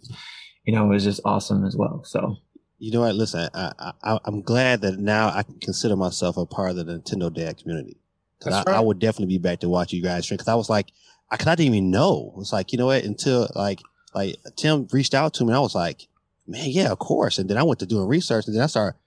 you 0.65 0.73
know 0.73 0.85
it 0.85 0.89
was 0.89 1.03
just 1.03 1.21
awesome 1.25 1.65
as 1.65 1.75
well 1.75 2.01
so 2.05 2.37
You 2.79 2.91
know 2.91 3.01
what? 3.01 3.15
Listen, 3.15 3.49
I, 3.53 3.93
I, 4.03 4.19
I'm 4.25 4.41
glad 4.41 4.81
that 4.81 4.99
now 4.99 5.29
I 5.29 5.43
can 5.43 5.59
consider 5.59 5.95
myself 5.95 6.37
a 6.37 6.45
part 6.45 6.71
of 6.71 6.75
the 6.77 6.85
Nintendo 6.85 7.33
Dad 7.33 7.57
community. 7.57 7.97
Cause 8.41 8.53
That's 8.53 8.67
I, 8.67 8.77
I 8.77 8.79
would 8.81 8.99
definitely 8.99 9.33
be 9.33 9.41
back 9.41 9.59
to 9.61 9.69
watch 9.69 9.93
you 9.93 10.01
guys 10.01 10.25
stream. 10.25 10.37
Cause 10.37 10.49
I 10.49 10.55
was 10.55 10.69
like, 10.69 10.91
I, 11.31 11.37
cause 11.37 11.47
I 11.47 11.55
didn't 11.55 11.73
even 11.73 11.91
know. 11.91 12.35
It's 12.39 12.51
like, 12.51 12.73
you 12.73 12.77
know 12.77 12.87
what? 12.87 13.03
Until 13.03 13.49
like, 13.55 13.79
like 14.13 14.35
Tim 14.57 14.87
reached 14.91 15.13
out 15.13 15.33
to 15.35 15.43
me 15.43 15.49
and 15.49 15.57
I 15.57 15.61
was 15.61 15.75
like, 15.75 16.07
man, 16.45 16.69
yeah, 16.69 16.91
of 16.91 16.99
course. 16.99 17.37
And 17.37 17.49
then 17.49 17.57
I 17.57 17.63
went 17.63 17.79
to 17.79 17.85
doing 17.85 18.07
research 18.07 18.47
and 18.47 18.55
then 18.55 18.63
I 18.63 18.67
started, 18.67 18.97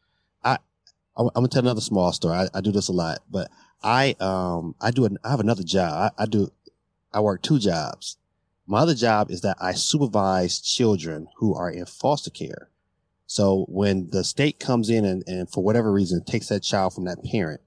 I, 0.42 0.58
I'm, 1.16 1.26
I'm 1.28 1.32
gonna 1.34 1.48
tell 1.48 1.62
another 1.62 1.82
small 1.82 2.12
story. 2.12 2.34
I, 2.34 2.48
I 2.54 2.60
do 2.62 2.72
this 2.72 2.88
a 2.88 2.92
lot, 2.92 3.18
but 3.30 3.50
I, 3.82 4.16
um, 4.20 4.74
I 4.80 4.90
do, 4.90 5.04
an, 5.04 5.18
I 5.22 5.30
have 5.30 5.40
another 5.40 5.62
job. 5.62 6.12
I, 6.18 6.22
I 6.22 6.26
do, 6.26 6.50
I 7.12 7.20
work 7.20 7.42
two 7.42 7.58
jobs. 7.58 8.16
My 8.66 8.78
other 8.78 8.94
job 8.94 9.30
is 9.30 9.42
that 9.42 9.58
I 9.60 9.72
supervise 9.72 10.60
children 10.60 11.28
who 11.36 11.54
are 11.54 11.70
in 11.70 11.84
foster 11.86 12.30
care. 12.30 12.70
So 13.26 13.66
when 13.68 14.10
the 14.10 14.24
state 14.24 14.60
comes 14.60 14.88
in 14.88 15.04
and, 15.04 15.24
and 15.26 15.50
for 15.50 15.62
whatever 15.62 15.92
reason 15.92 16.24
takes 16.24 16.48
that 16.48 16.62
child 16.62 16.94
from 16.94 17.04
that 17.04 17.24
parent, 17.24 17.60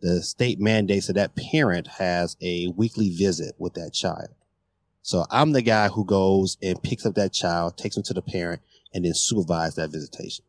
the 0.00 0.22
state 0.22 0.60
mandates 0.60 1.06
that 1.06 1.14
that 1.14 1.36
parent 1.36 1.86
has 1.86 2.36
a 2.40 2.68
weekly 2.76 3.10
visit 3.10 3.54
with 3.58 3.74
that 3.74 3.92
child. 3.92 4.28
So 5.02 5.24
I'm 5.30 5.52
the 5.52 5.62
guy 5.62 5.88
who 5.88 6.04
goes 6.04 6.58
and 6.62 6.82
picks 6.82 7.06
up 7.06 7.14
that 7.14 7.32
child, 7.32 7.76
takes 7.76 7.96
him 7.96 8.02
to 8.04 8.14
the 8.14 8.22
parent, 8.22 8.60
and 8.92 9.04
then 9.04 9.14
supervise 9.14 9.74
that 9.76 9.90
visitation. 9.90 10.44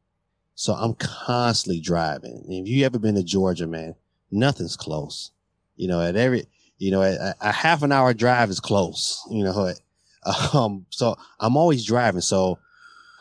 So 0.55 0.73
I'm 0.73 0.95
constantly 0.95 1.79
driving. 1.79 2.43
And 2.47 2.67
if 2.67 2.67
you 2.67 2.85
ever 2.85 2.99
been 2.99 3.15
to 3.15 3.23
Georgia, 3.23 3.67
man, 3.67 3.95
nothing's 4.31 4.75
close. 4.75 5.31
You 5.77 5.87
know, 5.87 6.01
at 6.01 6.17
every, 6.17 6.45
you 6.77 6.91
know, 6.91 7.01
a, 7.01 7.33
a 7.39 7.51
half 7.51 7.83
an 7.83 7.91
hour 7.91 8.13
drive 8.13 8.49
is 8.49 8.59
close. 8.59 9.25
You 9.31 9.45
know, 9.45 9.73
um, 10.53 10.85
so 10.89 11.15
I'm 11.39 11.55
always 11.55 11.85
driving. 11.85 12.21
So 12.21 12.59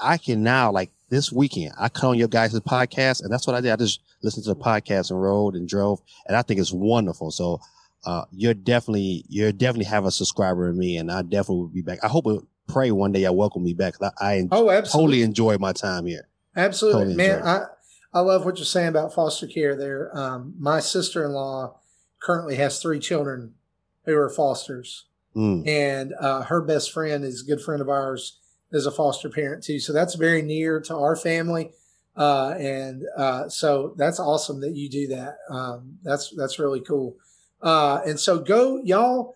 I 0.00 0.18
can 0.18 0.42
now 0.42 0.72
like 0.72 0.90
this 1.10 1.32
weekend, 1.32 1.72
I 1.78 1.88
come 1.88 2.10
on 2.10 2.18
your 2.18 2.28
guys' 2.28 2.58
podcast, 2.60 3.22
and 3.22 3.32
that's 3.32 3.46
what 3.46 3.56
I 3.56 3.60
did. 3.60 3.72
I 3.72 3.76
just 3.76 4.00
listened 4.22 4.44
to 4.44 4.50
the 4.54 4.60
podcast 4.60 5.10
and 5.10 5.20
rode 5.20 5.54
and 5.54 5.68
drove, 5.68 6.00
and 6.26 6.36
I 6.36 6.42
think 6.42 6.60
it's 6.60 6.72
wonderful. 6.72 7.30
So 7.30 7.60
uh, 8.04 8.24
you're 8.30 8.54
definitely 8.54 9.24
you're 9.28 9.52
definitely 9.52 9.86
have 9.86 10.04
a 10.04 10.10
subscriber 10.10 10.68
in 10.68 10.78
me, 10.78 10.96
and 10.96 11.10
I 11.10 11.22
definitely 11.22 11.56
will 11.56 11.68
be 11.68 11.82
back. 11.82 11.98
I 12.04 12.08
hope 12.08 12.26
and 12.26 12.46
pray 12.68 12.90
one 12.90 13.12
day 13.12 13.24
I 13.26 13.30
welcome 13.30 13.64
me 13.64 13.74
back. 13.74 13.94
I, 14.02 14.10
I 14.20 14.36
en- 14.38 14.48
Oh, 14.52 14.70
absolutely. 14.70 14.90
totally 15.16 15.22
enjoy 15.22 15.56
my 15.58 15.72
time 15.72 16.06
here. 16.06 16.28
Absolutely, 16.56 17.14
Totally 17.14 17.16
man. 17.16 17.42
I 17.42 17.64
I 18.12 18.20
love 18.20 18.44
what 18.44 18.56
you're 18.56 18.64
saying 18.66 18.88
about 18.88 19.14
foster 19.14 19.46
care. 19.46 19.76
There, 19.76 20.16
um, 20.16 20.54
my 20.58 20.80
sister 20.80 21.24
in 21.24 21.32
law 21.32 21.78
currently 22.22 22.56
has 22.56 22.80
three 22.80 22.98
children 22.98 23.54
who 24.04 24.16
are 24.16 24.28
fosters, 24.30 25.04
Mm. 25.36 25.68
and 25.68 26.14
uh, 26.18 26.42
her 26.44 26.60
best 26.62 26.90
friend 26.90 27.22
is 27.24 27.42
a 27.42 27.44
good 27.46 27.60
friend 27.62 27.80
of 27.82 27.88
ours, 27.88 28.37
is 28.72 28.86
a 28.86 28.90
foster 28.90 29.28
parent 29.30 29.64
too. 29.64 29.78
So 29.80 29.92
that's 29.92 30.14
very 30.14 30.42
near 30.42 30.80
to 30.82 30.94
our 30.96 31.16
family, 31.16 31.70
uh, 32.16 32.50
and 32.58 33.04
uh, 33.16 33.48
so 33.48 33.94
that's 33.96 34.18
awesome 34.20 34.60
that 34.60 34.74
you 34.76 34.88
do 34.88 35.06
that. 35.08 35.38
Um, 35.50 35.98
that's 36.02 36.30
that's 36.36 36.58
really 36.58 36.80
cool. 36.80 37.16
Uh, 37.62 38.00
and 38.06 38.18
so 38.20 38.38
go, 38.38 38.80
y'all. 38.84 39.34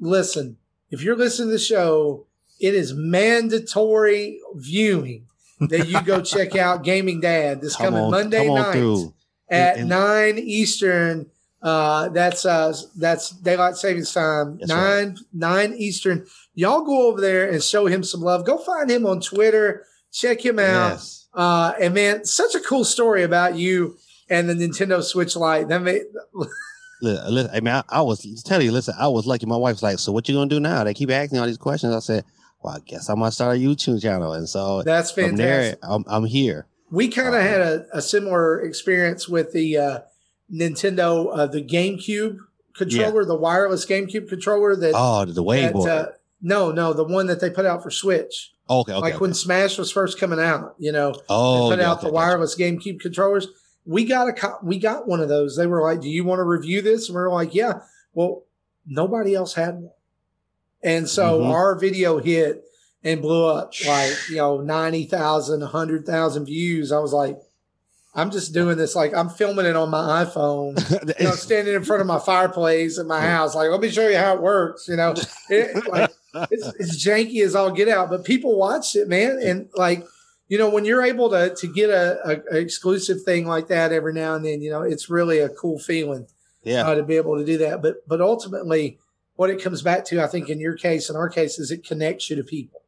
Listen, 0.00 0.56
if 0.90 1.02
you're 1.02 1.16
listening 1.16 1.48
to 1.48 1.52
the 1.52 1.58
show, 1.58 2.26
it 2.60 2.74
is 2.74 2.92
mandatory 2.92 4.40
viewing 4.54 5.26
that 5.60 5.88
you 5.88 6.00
go 6.02 6.20
check 6.20 6.56
out 6.56 6.82
Gaming 6.82 7.20
Dad 7.20 7.60
this 7.60 7.76
Come 7.76 7.86
coming 7.86 8.00
on, 8.00 8.10
Monday 8.10 8.48
night 8.48 8.72
through. 8.72 9.14
at 9.48 9.76
And- 9.78 9.88
nine 9.88 10.38
Eastern. 10.38 11.30
Uh, 11.62 12.10
that's 12.10 12.44
uh, 12.44 12.76
that's 12.94 13.30
daylight 13.30 13.76
savings 13.76 14.12
time. 14.12 14.58
Nine 14.64 15.16
nine 15.32 15.72
Eastern. 15.72 16.26
Y'all 16.54 16.84
go 16.84 17.08
over 17.08 17.20
there 17.20 17.50
and 17.50 17.62
show 17.62 17.86
him 17.86 18.02
some 18.02 18.20
love. 18.20 18.44
Go 18.46 18.58
find 18.58 18.90
him 18.90 19.06
on 19.06 19.20
Twitter. 19.20 19.84
Check 20.12 20.44
him 20.44 20.58
out. 20.58 20.90
Yes. 20.92 21.26
Uh, 21.34 21.72
and 21.80 21.94
man, 21.94 22.24
such 22.24 22.54
a 22.54 22.60
cool 22.60 22.84
story 22.84 23.24
about 23.24 23.56
you 23.56 23.96
and 24.30 24.48
the 24.48 24.54
Nintendo 24.54 25.02
Switch 25.02 25.34
Lite. 25.34 25.68
That 25.68 25.82
made 25.82 26.02
Li- 27.02 27.18
li- 27.28 27.48
I 27.52 27.60
mean, 27.60 27.74
I, 27.74 27.82
I 27.88 28.02
was 28.02 28.42
telling 28.44 28.64
you, 28.66 28.72
listen, 28.72 28.94
I 28.98 29.08
was 29.08 29.26
lucky. 29.26 29.46
My 29.46 29.56
wife's 29.56 29.82
like, 29.82 29.98
"So 29.98 30.12
what 30.12 30.28
you 30.28 30.34
gonna 30.36 30.48
do 30.48 30.60
now?" 30.60 30.84
They 30.84 30.94
keep 30.94 31.10
asking 31.10 31.38
all 31.38 31.46
these 31.46 31.58
questions. 31.58 31.94
I 31.94 31.98
said, 31.98 32.24
"Well, 32.62 32.76
I 32.76 32.78
guess 32.86 33.08
I'm 33.10 33.18
gonna 33.18 33.32
start 33.32 33.56
a 33.56 33.60
YouTube 33.60 34.00
channel." 34.00 34.32
And 34.32 34.48
so 34.48 34.82
that's 34.82 35.10
from 35.10 35.30
fantastic. 35.36 35.80
there, 35.80 35.90
I'm, 35.90 36.04
I'm 36.06 36.24
here. 36.24 36.66
We 36.90 37.08
kind 37.08 37.34
of 37.34 37.42
had 37.42 37.60
a, 37.60 37.86
a 37.92 38.00
similar 38.00 38.60
experience 38.60 39.28
with 39.28 39.52
the 39.52 39.76
uh, 39.76 39.98
Nintendo, 40.52 41.36
uh, 41.36 41.46
the 41.46 41.62
GameCube 41.62 42.38
controller, 42.76 43.24
the 43.24 43.34
wireless 43.34 43.84
GameCube 43.84 44.28
controller 44.28 44.76
that. 44.76 44.92
Oh, 44.94 45.24
the 45.24 45.42
Wave 45.42 45.64
that, 45.64 45.72
boy. 45.74 45.88
uh, 45.88 46.06
no, 46.44 46.70
no, 46.70 46.92
the 46.92 47.02
one 47.04 47.26
that 47.28 47.40
they 47.40 47.48
put 47.50 47.64
out 47.64 47.82
for 47.82 47.90
Switch. 47.90 48.52
okay, 48.70 48.92
okay. 48.92 49.00
like 49.00 49.14
okay. 49.14 49.20
when 49.20 49.32
Smash 49.34 49.78
was 49.78 49.90
first 49.90 50.20
coming 50.20 50.38
out, 50.38 50.74
you 50.78 50.92
know, 50.92 51.14
oh, 51.28 51.70
they 51.70 51.76
put 51.76 51.80
yeah, 51.82 51.90
out 51.90 51.98
okay, 51.98 52.06
the 52.06 52.12
gotcha. 52.12 52.14
wireless 52.14 52.54
GameCube 52.56 53.00
controllers. 53.00 53.48
We 53.86 54.04
got 54.04 54.28
a 54.28 54.32
co- 54.32 54.58
we 54.62 54.78
got 54.78 55.08
one 55.08 55.20
of 55.20 55.28
those. 55.28 55.56
They 55.56 55.66
were 55.66 55.82
like, 55.82 56.00
"Do 56.00 56.08
you 56.08 56.22
want 56.22 56.38
to 56.38 56.44
review 56.44 56.82
this?" 56.82 57.08
And 57.08 57.16
we 57.16 57.22
are 57.22 57.30
like, 57.30 57.54
"Yeah." 57.54 57.80
Well, 58.12 58.44
nobody 58.86 59.34
else 59.34 59.54
had 59.54 59.74
one, 59.76 59.90
and 60.82 61.08
so 61.08 61.40
Mhm. 61.40 61.50
our 61.50 61.74
video 61.78 62.18
hit 62.18 62.64
and 63.02 63.20
blew 63.20 63.46
up 63.46 63.72
like 63.86 64.16
you 64.30 64.36
know 64.36 64.60
90,000, 64.60 65.60
100,000 65.60 66.44
views. 66.46 66.92
I 66.92 66.98
was 66.98 67.12
like, 67.12 67.38
"I'm 68.14 68.30
just 68.30 68.54
doing 68.54 68.78
this 68.78 68.94
like 68.94 69.14
I'm 69.14 69.28
filming 69.28 69.66
it 69.66 69.76
on 69.76 69.90
my 69.90 70.24
iPhone." 70.24 70.78
you 71.18 71.24
know, 71.26 71.32
standing 71.32 71.74
in 71.74 71.84
front 71.84 72.00
of 72.00 72.06
my 72.06 72.18
fireplace 72.18 72.98
at 72.98 73.06
my 73.06 73.20
house, 73.20 73.54
like, 73.54 73.70
let 73.70 73.80
me 73.80 73.90
show 73.90 74.08
you 74.08 74.16
how 74.16 74.34
it 74.34 74.40
works. 74.40 74.88
You 74.88 74.96
know, 74.96 75.14
it, 75.50 75.86
like, 75.90 76.10
it's, 76.50 76.66
it's 76.78 77.04
janky 77.04 77.42
as 77.44 77.54
all 77.54 77.70
get 77.70 77.88
out, 77.88 78.10
but 78.10 78.24
people 78.24 78.58
watched 78.58 78.96
it, 78.96 79.08
man. 79.08 79.38
And 79.42 79.68
like, 79.74 80.04
you 80.48 80.58
know, 80.58 80.68
when 80.68 80.84
you're 80.84 81.04
able 81.04 81.30
to 81.30 81.54
to 81.54 81.66
get 81.72 81.90
a, 81.90 82.18
a, 82.24 82.56
a 82.56 82.58
exclusive 82.58 83.22
thing 83.22 83.46
like 83.46 83.68
that 83.68 83.92
every 83.92 84.12
now 84.12 84.34
and 84.34 84.44
then, 84.44 84.60
you 84.62 84.70
know, 84.70 84.82
it's 84.82 85.08
really 85.08 85.38
a 85.38 85.48
cool 85.48 85.78
feeling 85.78 86.26
yeah, 86.62 86.86
uh, 86.86 86.94
to 86.94 87.02
be 87.02 87.16
able 87.16 87.38
to 87.38 87.44
do 87.44 87.58
that. 87.58 87.82
But 87.82 88.06
but 88.06 88.20
ultimately, 88.20 88.98
what 89.36 89.50
it 89.50 89.62
comes 89.62 89.82
back 89.82 90.04
to, 90.06 90.22
I 90.22 90.26
think, 90.26 90.48
in 90.48 90.60
your 90.60 90.76
case, 90.76 91.08
in 91.10 91.16
our 91.16 91.28
case, 91.28 91.58
is 91.58 91.70
it 91.70 91.84
connects 91.84 92.30
you 92.30 92.36
to 92.36 92.44
people 92.44 92.82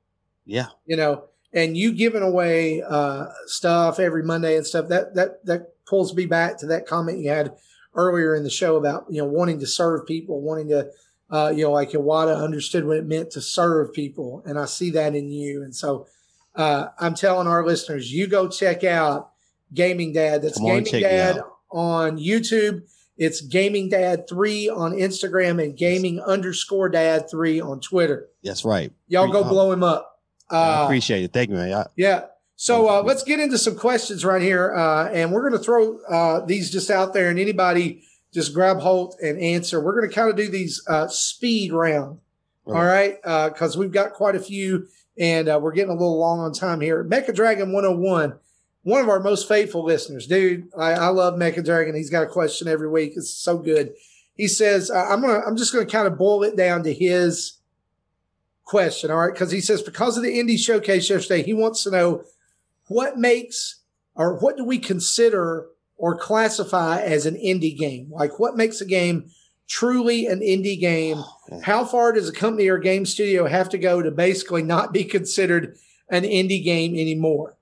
yeah, 0.47 0.67
you 0.87 0.97
know, 0.97 1.25
and 1.53 1.77
you 1.77 1.93
giving 1.93 2.23
away 2.23 2.83
uh, 2.83 3.27
stuff 3.47 3.99
every 3.99 4.23
Monday 4.23 4.57
and 4.57 4.67
stuff 4.67 4.89
that 4.89 5.15
that 5.17 5.45
that 5.45 5.85
pulls 5.85 6.15
me 6.15 6.25
back 6.25 6.59
to 6.59 6.67
that 6.67 6.87
comment 6.87 7.19
you 7.19 7.29
had 7.29 7.55
earlier 7.95 8.35
in 8.35 8.45
the 8.45 8.51
show 8.51 8.77
about 8.77 9.07
you 9.11 9.21
know 9.21 9.29
wanting 9.29 9.59
to 9.61 9.67
serve 9.67 10.07
people, 10.07 10.41
wanting 10.41 10.69
to 10.69 10.89
uh, 11.31 11.53
you 11.55 11.65
know 11.65 11.73
like 11.73 11.91
Iwata 11.91 12.43
understood 12.43 12.87
what 12.87 12.97
it 12.99 13.07
meant 13.07 13.31
to 13.33 13.41
serve 13.41 13.93
people, 13.93 14.43
and 14.47 14.59
I 14.59 14.67
see 14.67 14.91
that 14.91 15.15
in 15.15 15.31
you, 15.31 15.63
and 15.63 15.75
so 15.75 16.07
uh, 16.55 16.89
I'm 16.99 17.15
telling 17.15 17.47
our 17.47 17.65
listeners, 17.67 18.13
you 18.13 18.27
go 18.27 18.49
check 18.49 18.85
out 18.85 19.31
Gaming 19.75 20.13
Dad. 20.13 20.43
That's 20.43 20.59
on, 20.61 20.83
Gaming 20.85 21.03
Dad 21.03 21.41
on 21.71 22.19
YouTube. 22.19 22.83
It's 23.19 23.41
Gaming 23.41 23.89
Dad 23.89 24.29
three 24.29 24.69
on 24.69 24.93
Instagram 24.93 25.63
and 25.63 25.77
Gaming 25.77 26.21
underscore 26.21 26.89
Dad 26.89 27.31
three 27.31 27.61
on 27.61 27.81
Twitter. 27.81 28.29
that's 28.45 28.65
right. 28.65 28.93
Y'all 29.09 29.33
go 29.33 29.43
Uh, 29.43 29.49
blow 29.49 29.73
him 29.73 29.83
up. 29.83 30.21
I 30.51 30.83
Uh, 30.83 30.85
appreciate 30.85 31.25
it. 31.25 31.33
Thank 31.33 31.51
you, 31.51 31.57
man. 31.57 31.73
I, 31.73 31.87
yeah. 31.97 32.27
So 32.59 32.89
uh, 32.89 33.03
let's 33.03 33.23
get 33.23 33.39
into 33.41 33.59
some 33.59 33.75
questions 33.77 34.25
right 34.25 34.41
here, 34.41 34.75
uh, 34.75 35.09
and 35.11 35.31
we're 35.33 35.43
going 35.47 35.59
to 35.61 35.65
throw 35.65 35.99
uh, 36.09 36.45
these 36.47 36.71
just 36.71 36.91
out 36.91 37.13
there, 37.13 37.29
and 37.29 37.39
anybody 37.39 38.03
just 38.37 38.53
grab 38.53 38.81
hold 38.81 39.15
and 39.23 39.41
answer. 39.41 39.81
We're 39.81 39.99
going 39.99 40.11
to 40.11 40.15
kind 40.15 40.29
of 40.29 40.37
do 40.37 40.51
these 40.51 40.85
uh, 40.87 41.09
speed 41.09 41.73
round, 41.73 42.21
all 42.67 42.75
right? 42.75 43.17
Because 43.23 43.79
we've 43.79 43.91
got 43.91 44.13
quite 44.13 44.37
a 44.37 44.41
few, 44.41 44.89
and 45.19 45.49
uh, 45.49 45.59
we're 45.59 45.73
getting 45.73 45.89
a 45.89 45.95
little 45.95 46.19
long 46.19 46.41
on 46.41 46.53
time 46.53 46.83
here. 46.83 47.03
Mecha 47.03 47.35
Dragon 47.35 47.73
101, 47.73 48.35
one 48.83 49.01
of 49.01 49.09
our 49.09 49.21
most 49.21 49.49
faithful 49.49 49.83
listeners, 49.85 50.27
dude. 50.27 50.69
I, 50.77 50.93
I 50.93 51.09
love 51.09 51.39
Mecha 51.41 51.65
Dragon. 51.65 51.97
He's 51.97 52.11
got 52.11 52.25
a 52.25 52.29
question 52.29 52.69
every 52.69 52.91
week. 52.91 53.15
It's 53.17 53.31
so 53.31 53.57
good. 53.57 53.95
He 54.35 54.49
says, 54.49 54.91
uh, 54.91 55.07
"I'm 55.09 55.23
gonna, 55.23 55.41
I'm 55.47 55.57
just 55.57 55.73
going 55.73 55.87
to 55.87 55.91
kind 55.91 56.07
of 56.07 56.19
boil 56.19 56.43
it 56.43 56.57
down 56.57 56.83
to 56.85 56.93
his." 56.93 57.55
question. 58.67 59.13
All 59.13 59.19
right, 59.19 59.33
because 59.33 59.53
he 59.53 59.61
says 59.61 59.81
because 59.81 60.17
of 60.17 60.25
the 60.25 60.37
indie 60.37 60.59
showcase 60.59 61.09
yesterday, 61.09 61.45
he 61.45 61.55
wants 61.55 61.85
to 61.85 61.91
know 61.93 62.25
what 62.89 63.17
makes 63.17 63.83
or 64.17 64.37
what 64.41 64.57
do 64.57 64.65
we 64.65 64.81
consider 64.81 65.69
or 65.97 66.17
classify 66.17 67.01
as 67.01 67.27
an 67.27 67.35
indie 67.37 67.77
game? 67.77 68.09
Like 68.11 68.39
what 68.39 68.57
makes 68.57 68.81
a 68.81 68.87
game 68.87 69.31
truly 69.69 70.27
an 70.27 70.41
indie 70.41 70.79
game? 70.79 71.23
How 71.63 71.85
far 71.85 72.13
does 72.13 72.29
a 72.29 72.33
company 72.33 72.69
or 72.69 72.79
game 72.79 73.07
studio 73.07 73.47
have 73.47 73.69
to 73.71 73.79
go 73.79 74.03
to 74.03 74.11
basically 74.11 74.63
not 74.63 74.93
be 74.93 75.05
considered 75.05 75.77
an 76.09 76.23
indie 76.23 76.63
game 76.63 76.95
anymore? 76.95 77.57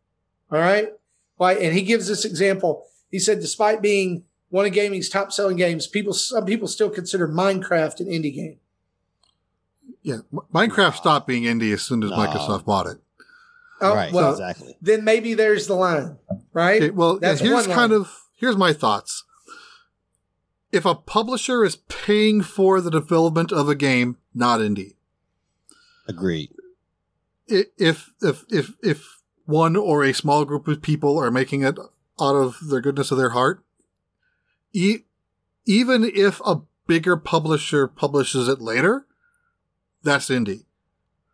All 0.51 0.59
right. 0.59 0.89
Why? 1.37 1.55
And 1.55 1.75
he 1.75 1.83
gives 1.83 2.07
this 2.07 2.25
example. 2.25 2.87
He 3.11 3.19
said, 3.19 3.41
despite 3.41 3.83
being 3.83 4.25
one 4.51 4.67
of 4.67 4.73
gaming's 4.73 5.09
top 5.09 5.33
selling 5.33 5.57
games, 5.57 5.87
people 5.87 6.13
some 6.13 6.45
people 6.45 6.69
still 6.69 6.91
consider 6.91 7.27
Minecraft 7.29 8.01
an 8.01 8.07
indie 8.07 8.35
game. 8.35 8.59
Yeah, 10.03 10.19
M- 10.33 10.41
Minecraft 10.53 10.95
stopped 10.95 11.27
being 11.27 11.45
indie 11.45 11.73
as 11.73 11.83
soon 11.83 12.03
as 12.05 12.11
No. 12.11 12.17
Microsoft 12.17 12.65
bought 12.65 12.87
it. 12.87 12.99
Oh, 13.81 13.95
right, 13.95 14.13
well, 14.13 14.31
exactly. 14.33 14.77
then 14.81 15.03
maybe 15.05 15.35
there's 15.35 15.67
the 15.67 15.75
line, 15.75 16.17
right? 16.53 16.81
Okay, 16.81 16.91
well, 16.91 17.19
That's 17.19 17.41
here's 17.41 17.67
one 17.67 17.77
kind 17.77 17.93
of 17.93 18.11
here's 18.45 18.57
my 18.59 18.75
thoughts. 18.75 19.25
If 20.71 20.85
a 20.85 20.95
publisher 20.95 21.65
is 21.65 21.77
paying 21.77 22.43
for 22.43 22.83
the 22.83 22.91
development 22.91 23.51
of 23.53 23.71
a 23.71 23.75
game, 23.75 24.19
not 24.35 24.61
indie. 24.61 24.97
Agreed. 26.07 26.51
If 27.47 28.11
if 28.21 28.45
if 28.51 28.75
if 28.83 29.23
one 29.47 29.77
or 29.77 30.05
a 30.05 30.13
small 30.13 30.45
group 30.45 30.69
of 30.69 30.83
people 30.83 31.19
are 31.19 31.31
making 31.31 31.63
it 31.63 31.79
out 32.21 32.35
of 32.35 32.59
the 32.69 32.83
goodness 32.83 33.11
of 33.11 33.17
their 33.17 33.31
heart, 33.31 33.65
e- 34.75 35.05
even 35.65 36.05
if 36.05 36.41
a 36.45 36.61
bigger 36.87 37.17
publisher 37.17 37.87
publishes 37.87 38.47
it 38.47 38.61
later, 38.61 39.07
that's 40.03 40.29
indie. 40.29 40.65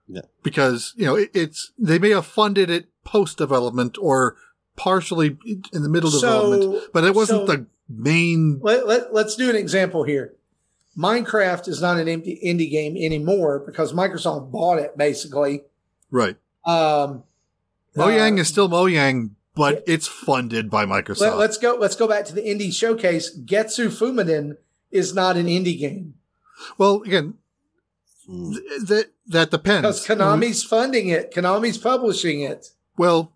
Yeah. 0.07 0.23
Because 0.45 0.95
you 0.97 1.07
know 1.07 1.17
it, 1.17 1.31
it's 1.35 1.73
they 1.77 1.99
may 1.99 2.11
have 2.11 2.27
funded 2.27 2.71
it 2.71 2.87
post 3.03 3.37
development 3.37 3.97
or 4.01 4.37
partially 4.81 5.37
in 5.73 5.83
the 5.83 5.89
middle 5.89 6.11
development, 6.11 6.63
So, 6.63 6.89
but 6.93 7.05
it 7.05 7.15
wasn't 7.15 7.47
so 7.47 7.57
the 7.57 7.67
main. 7.89 8.61
let, 8.63 8.87
let, 8.87 9.13
let's 9.13 9.35
do 9.37 9.51
an 9.51 9.57
example 9.57 10.05
here. 10.05 10.35
Minecraft 10.97 11.69
is 11.69 11.81
not 11.81 11.99
an 11.99 12.07
indie, 12.07 12.43
indie 12.43 12.71
game 12.71 12.97
anymore 12.97 13.59
because 13.65 13.93
Microsoft 13.93 14.51
bought 14.51 14.79
it 14.79 14.97
basically. 14.97 15.63
Right. 16.11 16.37
Um, 16.65 17.25
Mojang 17.97 18.39
uh, 18.39 18.41
is 18.41 18.49
still 18.49 18.69
Mojang, 18.69 19.31
but 19.55 19.85
it's 19.87 20.07
funded 20.07 20.71
by 20.71 20.85
Microsoft. 20.87 21.37
Let, 21.39 21.51
us 21.51 21.59
go. 21.59 21.77
Let's 21.79 21.97
go 21.97 22.09
back 22.09 22.25
to 22.27 22.35
the 22.35 22.43
indie 22.43 22.73
showcase. 22.73 23.39
Getsu 23.39 23.89
Fuma 23.89 24.27
Den 24.27 24.57
is 24.91 25.15
not 25.15 25.37
an 25.37 25.47
indie 25.47 25.79
game 25.79 26.15
well, 26.79 27.03
again, 27.03 27.35
Mm. 28.29 28.53
th- 28.55 28.81
that 28.87 29.07
that 29.27 29.51
depends. 29.51 30.03
because 30.03 30.07
Konami's 30.07 30.63
funding 30.63 31.09
it. 31.09 31.33
Konami's 31.35 31.79
publishing 31.79 32.43
it. 32.43 32.69
Well, 32.97 33.33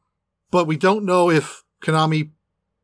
but 0.55 0.69
we 0.69 0.77
don't 0.77 1.05
know 1.05 1.31
if 1.31 1.65
Konami 1.83 2.31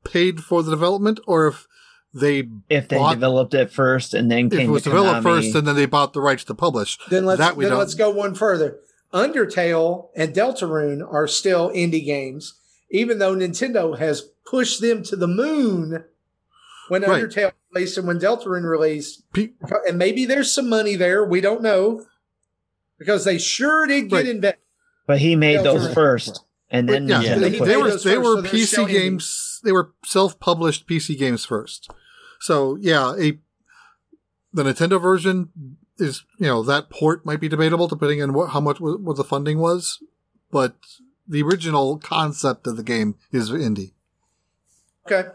paid 0.03 0.41
for 0.41 0.63
the 0.65 0.71
development 0.73 1.21
or 1.27 1.47
if 1.47 1.69
they 2.13 2.49
If 2.69 2.89
they 2.89 2.97
Bought- 2.97 3.15
developed 3.15 3.55
it 3.55 3.71
first 3.71 4.13
and 4.13 4.29
then 4.29 4.47
if 4.47 4.53
came 4.53 4.69
it 4.71 4.73
was 4.73 4.83
to 4.83 4.89
developed 4.91 5.21
Konami. 5.21 5.23
first 5.43 5.55
and 5.55 5.67
then 5.69 5.77
they 5.77 5.87
bought 5.87 6.13
the 6.13 6.21
rights 6.21 6.43
to 6.45 6.55
publish. 6.55 6.99
Then 7.09 7.25
let's 7.25 7.39
That 7.39 7.57
we 7.57 7.65
then 7.65 7.71
don't- 7.71 7.79
let's 7.79 7.95
go 7.95 8.11
one 8.11 8.35
further. 8.35 8.79
Undertale 9.15 10.09
and 10.17 10.35
Deltarune 10.35 11.01
are 11.13 11.29
still 11.29 11.71
indie 11.71 12.05
games, 12.05 12.55
even 12.91 13.19
though 13.21 13.35
Nintendo 13.37 13.97
has 13.99 14.23
pushed 14.45 14.81
them 14.81 15.03
to 15.05 15.15
the 15.15 15.29
moon 15.29 16.05
when 16.89 17.03
Right. 17.03 17.23
Undertale 17.23 17.53
released 17.73 17.99
and 17.99 18.07
when 18.09 18.19
Deltarune 18.19 18.69
released. 18.69 19.23
Pe- 19.33 19.51
And 19.89 19.97
maybe 19.97 20.27
there's 20.27 20.51
some 20.51 20.69
money 20.69 20.97
there. 20.97 21.25
We 21.25 21.41
don't 21.41 21.63
know 21.63 22.05
because 22.99 23.25
they 23.25 23.39
sure 23.39 23.87
did 23.87 24.11
get 24.11 24.17
Right. 24.17 24.27
invested. 24.27 24.59
but 25.07 25.19
he 25.19 25.35
made 25.37 25.63
those 25.65 25.93
first, 25.93 26.41
and 26.71 26.89
then 26.89 27.09
yeah, 27.09 27.21
Yeah, 27.21 27.35
Nintendo 27.35 27.41
they, 27.41 27.51
he 27.51 27.59
they 27.59 27.77
were 27.77 27.91
they 27.91 27.91
first, 27.91 28.07
were 28.07 28.37
so 28.37 28.43
PC 28.43 28.67
still 28.67 28.87
games. 28.87 29.61
They 29.65 29.73
were 29.73 29.93
self-published 30.05 30.87
PC 30.87 31.19
games 31.19 31.45
first. 31.45 31.91
So 32.41 32.77
yeah, 32.81 33.15
a 33.19 33.39
the 34.53 34.63
Nintendo 34.63 35.01
version 35.01 35.51
is 35.99 36.25
you 36.39 36.47
know 36.47 36.63
that 36.63 36.91
port 36.91 37.27
might 37.27 37.41
be 37.41 37.49
debatable 37.49 37.89
depending 37.89 38.23
on 38.23 38.33
what 38.33 38.51
how 38.51 38.61
much 38.61 38.81
what, 38.81 39.01
what 39.01 39.17
the 39.17 39.25
funding 39.25 39.59
was, 39.59 40.03
but 40.51 40.77
the 41.29 41.43
original 41.43 41.99
concept 41.99 42.67
of 42.67 42.77
the 42.77 42.83
game 42.83 43.17
is 43.33 43.51
indie. 43.51 43.93
Okay. 45.07 45.29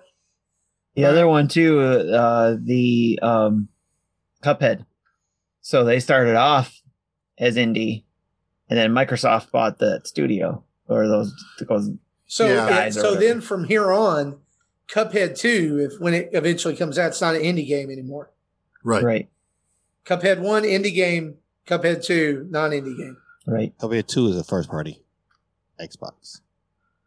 The 0.96 1.04
other 1.04 1.28
one 1.28 1.50
too, 1.50 1.82
uh, 1.82 2.56
the 2.58 3.20
um, 3.22 3.68
Cuphead. 4.42 4.86
So 5.60 5.84
they 5.84 6.00
started 6.00 6.36
off 6.36 6.82
as 7.38 7.58
indie, 7.58 8.04
and 8.70 8.80
then 8.80 8.92
Microsoft 8.92 9.52
bought 9.52 9.78
the 9.78 10.00
studio 10.06 10.64
or 10.88 11.08
those 11.08 11.34
those 11.68 11.92
So 12.28 12.48
Yeah. 12.48 12.70
Guys 12.70 12.96
so 12.96 13.04
whatever. 13.14 13.20
then 13.26 13.42
from 13.42 13.64
here 13.66 13.92
on, 13.92 14.38
Cuphead 14.88 15.38
2, 15.38 15.90
if 15.92 16.00
when 16.00 16.14
it 16.14 16.30
eventually 16.34 16.76
comes 16.76 16.98
out, 17.00 17.08
it's 17.08 17.22
not 17.22 17.36
an 17.36 17.42
indie 17.42 17.68
game 17.68 17.90
anymore. 17.90 18.30
Right. 18.84 19.04
right, 19.04 19.30
Cuphead 20.06 20.40
1, 20.40 20.64
indie 20.64 20.94
game. 20.94 21.36
Cuphead 21.68 22.04
2, 22.06 22.48
non 22.52 22.70
indie 22.72 22.96
game. 22.98 23.18
right, 23.48 23.76
Cuphead 23.80 24.08
2 24.08 24.28
is 24.28 24.38
a 24.38 24.44
first 24.44 24.70
party 24.70 25.02
Xbox. 25.80 26.42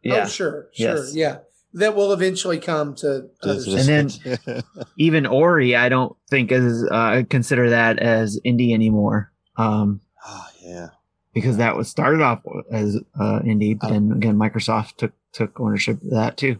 yeah. 0.03 0.23
Oh, 0.23 0.27
sure, 0.27 0.67
sure, 0.73 0.95
Yes. 0.97 1.15
yeah. 1.15 1.37
That 1.73 1.95
will 1.95 2.11
eventually 2.13 2.59
come 2.59 2.95
to 2.95 3.29
others. 3.43 3.67
And 3.87 4.11
then- 4.11 4.63
Even 4.97 5.25
Ori, 5.27 5.75
I 5.75 5.87
don't 5.87 6.15
think 6.29 6.51
is 6.51 6.83
uh, 6.91 7.23
consider 7.29 7.69
that 7.69 7.99
as 7.99 8.39
indie 8.45 8.73
anymore. 8.73 9.31
Um, 9.55 10.01
oh, 10.25 10.47
yeah. 10.63 10.87
Because 11.33 11.57
that 11.57 11.75
was 11.75 11.87
started 11.89 12.21
off 12.21 12.41
as 12.71 12.97
uh, 13.19 13.39
indie, 13.41 13.77
but 13.79 13.87
Oh. 13.89 13.93
then 13.93 14.11
again, 14.11 14.37
Microsoft 14.37 14.97
took 14.97 15.11
took 15.31 15.59
ownership 15.59 16.01
of 16.01 16.09
that 16.11 16.37
too. 16.37 16.57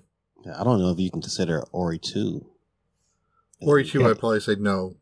I 0.56 0.64
don't 0.64 0.80
know 0.80 0.90
if 0.92 1.00
you 1.00 1.10
can 1.12 1.22
consider 1.22 1.64
Ori 1.72 2.00
2. 2.00 2.46
Ori 3.62 3.84
two, 3.86 4.00
Yeah. 4.02 4.10
I'd 4.10 4.20
probably 4.20 4.40
say 4.40 4.56
no. 4.58 4.96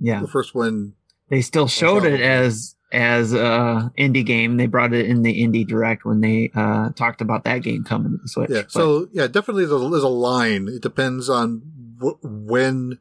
Yeah, 0.00 0.20
The 0.22 0.28
first 0.28 0.54
one, 0.54 0.94
they 1.28 1.40
still 1.42 1.66
showed 1.68 2.04
it 2.04 2.20
as 2.20 2.74
as 2.90 3.34
a 3.34 3.92
indie 3.98 4.24
game. 4.24 4.56
They 4.56 4.66
brought 4.66 4.94
it 4.94 5.06
in 5.06 5.22
the 5.22 5.42
indie 5.42 5.66
direct 5.66 6.04
when 6.06 6.20
they 6.22 6.50
uh, 6.54 6.90
talked 6.90 7.20
about 7.20 7.44
that 7.44 7.58
game 7.62 7.84
coming 7.84 8.12
to 8.12 8.18
the 8.18 8.28
Switch. 8.28 8.50
yeah. 8.50 8.62
But- 8.62 8.70
So 8.72 9.08
yeah, 9.12 9.26
definitely 9.26 9.66
there's 9.66 9.82
a, 9.82 9.88
there's 9.90 10.02
a 10.02 10.08
line. 10.08 10.68
It 10.68 10.80
depends 10.82 11.28
on 11.28 11.62
wh- 12.00 12.22
when 12.24 12.98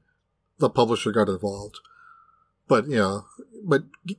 the 0.58 0.70
publisher 0.70 1.12
got 1.14 1.30
involved, 1.30 1.80
but 2.68 2.88
you 2.90 2.98
know, 2.98 3.26
but 3.64 3.84
g- 4.06 4.18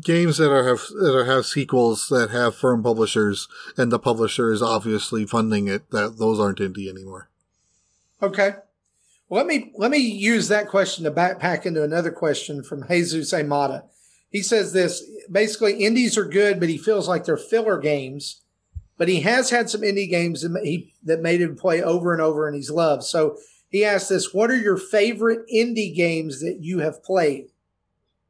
games 0.00 0.38
that 0.38 0.50
are 0.50 0.66
have 0.66 0.80
that 1.00 1.14
are, 1.14 1.24
have 1.24 1.46
sequels 1.46 2.08
that 2.08 2.30
have 2.30 2.54
firm 2.54 2.82
publishers 2.82 3.48
and 3.76 3.92
the 3.92 3.98
publisher 3.98 4.52
is 4.52 4.62
obviously 4.62 5.26
funding 5.26 5.68
it, 5.68 5.90
that 5.90 6.18
those 6.18 6.40
aren't 6.40 6.58
indie 6.58 6.88
anymore. 6.88 7.28
Okay. 8.22 8.54
Well, 9.28 9.44
let 9.44 9.46
me 9.46 9.72
let 9.76 9.90
me 9.90 9.98
use 9.98 10.48
that 10.48 10.68
question 10.68 11.04
to 11.04 11.10
backpack 11.10 11.66
into 11.66 11.82
another 11.82 12.10
question 12.10 12.62
from 12.62 12.86
Jesus 12.88 13.32
Amata. 13.32 13.84
He 14.30 14.42
says 14.42 14.72
this 14.72 15.02
basically 15.30 15.84
indies 15.84 16.18
are 16.18 16.24
good, 16.24 16.60
but 16.60 16.68
he 16.68 16.78
feels 16.78 17.08
like 17.08 17.24
they're 17.24 17.36
filler 17.36 17.78
games. 17.78 18.40
But 18.96 19.08
he 19.08 19.22
has 19.22 19.50
had 19.50 19.68
some 19.68 19.80
indie 19.80 20.08
games 20.08 20.42
that 20.42 20.60
he 20.62 20.94
that 21.02 21.20
made 21.20 21.40
him 21.40 21.56
play 21.56 21.82
over 21.82 22.12
and 22.12 22.22
over, 22.22 22.46
and 22.46 22.54
he's 22.54 22.70
loved. 22.70 23.02
So 23.02 23.38
he 23.68 23.84
asked 23.84 24.08
this: 24.08 24.32
What 24.32 24.50
are 24.50 24.56
your 24.56 24.76
favorite 24.76 25.48
indie 25.52 25.94
games 25.94 26.40
that 26.40 26.58
you 26.60 26.78
have 26.78 27.02
played? 27.02 27.48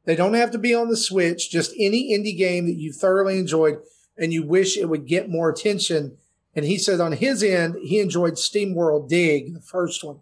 They 0.05 0.15
don't 0.15 0.35
have 0.35 0.51
to 0.51 0.57
be 0.57 0.73
on 0.73 0.89
the 0.89 0.97
Switch; 0.97 1.49
just 1.49 1.73
any 1.77 2.17
indie 2.17 2.37
game 2.37 2.65
that 2.67 2.77
you 2.77 2.93
thoroughly 2.93 3.37
enjoyed 3.39 3.77
and 4.17 4.31
you 4.31 4.43
wish 4.43 4.77
it 4.77 4.85
would 4.85 5.05
get 5.05 5.29
more 5.29 5.49
attention. 5.49 6.17
And 6.55 6.65
he 6.65 6.77
said 6.77 7.01
on 7.01 7.11
his 7.11 7.43
end, 7.43 7.75
he 7.83 7.99
enjoyed 7.99 8.35
SteamWorld 8.35 9.09
Dig, 9.09 9.53
the 9.53 9.61
first 9.61 10.03
one 10.03 10.19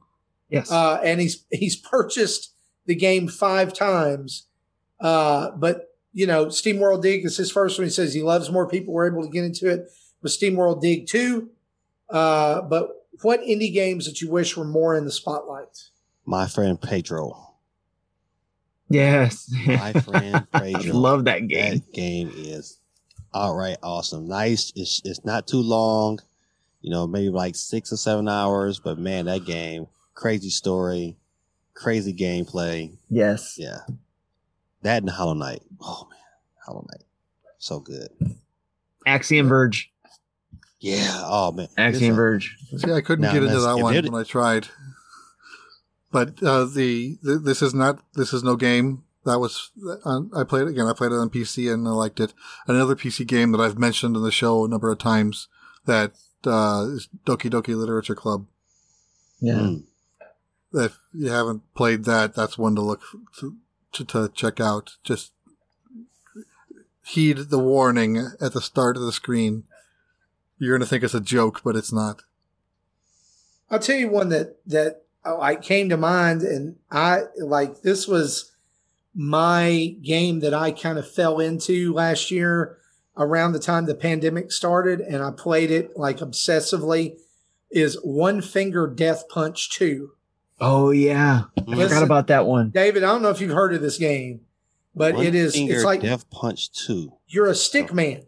yes, 0.54 0.72
uh, 0.72 1.02
and 1.04 1.20
he's 1.20 1.46
he's 1.52 1.76
purchased 1.76 2.54
the 2.86 2.96
game 2.96 3.28
five 3.28 3.74
times. 3.74 4.48
Uh, 5.00 5.52
but 5.52 5.90
you 6.14 6.28
know, 6.28 6.46
SteamWorld 6.46 7.02
Dig 7.02 7.26
is 7.26 7.36
his 7.36 7.52
first 7.52 7.78
one. 7.78 7.86
He 7.86 7.92
says 7.92 8.14
he 8.14 8.22
loves 8.22 8.50
more 8.50 8.68
people 8.68 8.94
were 8.94 9.08
able 9.08 9.24
to 9.24 9.30
get 9.30 9.44
into 9.44 9.70
it 9.70 9.88
with 10.22 10.32
SteamWorld 10.32 10.82
Dig 10.82 11.08
two. 11.08 11.50
Uh, 12.10 12.62
but 12.62 12.90
what 13.22 13.42
indie 13.42 13.74
games 13.74 14.06
that 14.06 14.22
you 14.22 14.30
wish 14.30 14.56
were 14.56 14.66
more 14.66 14.96
in 14.96 15.06
the 15.06 15.12
spotlight? 15.12 15.90
My 16.26 16.48
friend 16.48 16.80
Pedro. 16.80 17.53
Yes. 18.94 19.54
My 19.66 19.94
friend 19.94 20.48
I 20.54 20.72
love 20.86 21.26
that 21.26 21.48
game. 21.48 21.74
That 21.74 21.94
game 21.94 22.32
is 22.36 22.80
all 23.34 23.56
right, 23.56 23.78
awesome, 23.82 24.28
nice. 24.28 24.72
It's 24.76 25.02
it's 25.04 25.26
not 25.26 25.48
too 25.48 25.62
long, 25.62 26.20
you 26.82 26.92
know, 26.92 27.08
maybe 27.08 27.30
like 27.30 27.56
six 27.56 27.92
or 27.92 27.98
seven 27.98 28.30
hours. 28.30 28.80
But 28.80 29.00
man, 29.00 29.26
that 29.26 29.46
game, 29.46 29.88
crazy 30.14 30.50
story, 30.50 31.18
crazy 31.74 32.14
gameplay. 32.14 32.96
Yes. 33.10 33.56
Yeah, 33.58 33.80
that 34.84 35.02
and 35.02 35.10
Hollow 35.10 35.34
Knight. 35.34 35.64
Oh 35.82 36.08
man, 36.10 36.20
Hollow 36.64 36.86
Knight, 36.92 37.04
so 37.58 37.80
good. 37.80 38.10
Axiom 39.08 39.48
Verge. 39.48 39.92
Yeah. 40.80 41.22
Oh 41.24 41.52
man, 41.52 41.70
Axiom 41.78 42.16
Verge. 42.16 42.56
See, 42.78 42.92
I 42.92 43.02
couldn't 43.02 43.24
Now, 43.24 43.34
get 43.34 43.44
into 43.44 43.60
that 43.60 43.78
one 43.78 43.96
when 43.96 44.16
I 44.16 44.24
tried. 44.24 44.68
But 46.14 46.42
uh, 46.44 46.66
the, 46.66 47.18
the 47.24 47.40
this 47.40 47.64
is 47.64 47.74
not 47.74 48.00
this 48.14 48.34
is 48.34 48.44
no 48.44 48.56
game. 48.56 49.04
That 49.26 49.40
was 49.40 49.72
uh, 50.06 50.22
I 50.36 50.44
played 50.44 50.68
it 50.68 50.70
again. 50.70 50.86
I 50.86 50.94
played 50.94 51.12
it 51.12 51.16
on 51.16 51.32
PC 51.32 51.74
and 51.74 51.88
I 51.88 51.92
liked 51.92 52.20
it. 52.20 52.34
Another 52.68 52.96
PC 52.96 53.26
game 53.26 53.52
that 53.52 53.60
I've 53.60 53.80
mentioned 53.80 54.16
in 54.16 54.22
the 54.22 54.32
show 54.32 54.64
a 54.64 54.68
number 54.70 54.92
of 54.92 55.00
times 55.00 55.48
that 55.86 56.12
uh, 56.46 56.86
is 56.92 57.10
Doki 57.26 57.50
Doki 57.50 57.76
Literature 57.76 58.14
Club. 58.14 58.46
Yeah. 59.42 59.54
Mm. 59.54 59.84
If 60.76 61.00
you 61.14 61.30
haven't 61.30 61.64
played 61.74 62.06
that, 62.06 62.36
that's 62.36 62.60
one 62.60 62.76
to 62.76 62.82
look 62.82 63.02
to, 63.40 63.58
to, 63.94 64.06
to 64.06 64.32
check 64.36 64.60
out. 64.60 64.98
Just 65.04 65.32
heed 67.04 67.38
the 67.50 67.60
warning 67.60 68.18
at 68.40 68.54
the 68.54 68.62
start 68.62 68.98
of 68.98 69.04
the 69.04 69.12
screen. 69.12 69.64
You're 70.60 70.78
going 70.78 70.86
to 70.86 70.90
think 70.90 71.04
it's 71.04 71.16
a 71.16 71.20
joke, 71.20 71.62
but 71.64 71.76
it's 71.76 71.92
not. 71.92 72.22
I'll 73.72 73.80
tell 73.80 73.98
you 73.98 74.10
one 74.10 74.30
that 74.30 74.58
that 74.68 75.03
oh, 75.26 75.42
I 75.42 75.56
came 75.56 75.90
to 75.90 75.98
mind, 75.98 76.42
and 76.42 76.76
I 76.92 77.24
like 77.40 77.82
this 77.82 78.08
was 78.08 78.52
my 79.16 79.96
game 80.02 80.40
that 80.40 80.54
I 80.54 80.72
kind 80.72 80.98
of 80.98 81.10
fell 81.10 81.40
into 81.40 81.94
last 81.94 82.32
year 82.32 82.78
around 83.16 83.54
the 83.54 83.60
time 83.60 83.86
the 83.86 83.96
pandemic 83.96 84.52
started, 84.52 85.00
and 85.00 85.22
I 85.24 85.32
played 85.32 85.72
it 85.72 85.96
like 85.98 86.18
obsessively. 86.20 87.18
Is 87.72 87.98
One 88.04 88.42
Finger 88.42 88.88
Death 88.88 89.28
Punch 89.30 89.72
two? 89.72 90.12
Oh 90.62 90.92
yeah, 90.92 91.44
I 91.58 91.62
Listen- 91.66 91.88
forgot 91.90 92.04
about 92.04 92.28
that 92.28 92.46
one. 92.46 92.70
David, 92.70 93.04
I 93.04 93.08
don't 93.08 93.22
know 93.24 93.30
if 93.32 93.42
you've 93.42 93.52
heard 93.52 93.74
of 93.74 93.82
this 93.82 93.98
game, 93.98 94.42
but 94.96 95.16
One 95.16 95.26
it 95.26 95.34
is 95.36 95.54
Finger 95.56 95.74
it's 95.76 95.84
like 95.84 96.02
Death 96.02 96.30
Punch 96.30 96.72
Two. 96.72 97.14
you're 97.28 97.48
a 97.48 97.56
stick 97.56 97.92
man 97.94 98.24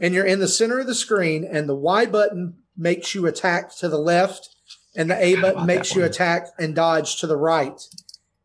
and 0.00 0.12
you're 0.14 0.26
in 0.26 0.40
the 0.40 0.48
center 0.48 0.80
of 0.80 0.86
the 0.88 0.94
screen 0.96 1.44
and 1.48 1.68
the 1.68 1.76
Y 1.76 2.06
button 2.06 2.54
makes 2.76 3.14
you 3.14 3.26
attack 3.26 3.74
to 3.76 3.88
the 3.88 3.98
left 3.98 4.55
and 4.96 5.10
the 5.10 5.22
A 5.22 5.40
button 5.40 5.66
makes 5.66 5.94
you 5.94 6.04
attack 6.04 6.48
and 6.58 6.74
dodge 6.74 7.16
to 7.20 7.26
the 7.26 7.36
right. 7.36 7.80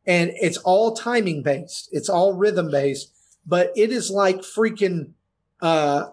And 0.06 0.32
it's 0.36 0.58
all 0.58 0.96
timing 0.96 1.44
based. 1.44 1.90
It's 1.92 2.10
all 2.10 2.34
rhythm 2.34 2.70
based, 2.72 3.12
but 3.46 3.72
it 3.76 3.92
is 3.92 4.12
like 4.12 4.38
freaking 4.38 5.12
uh 5.62 6.10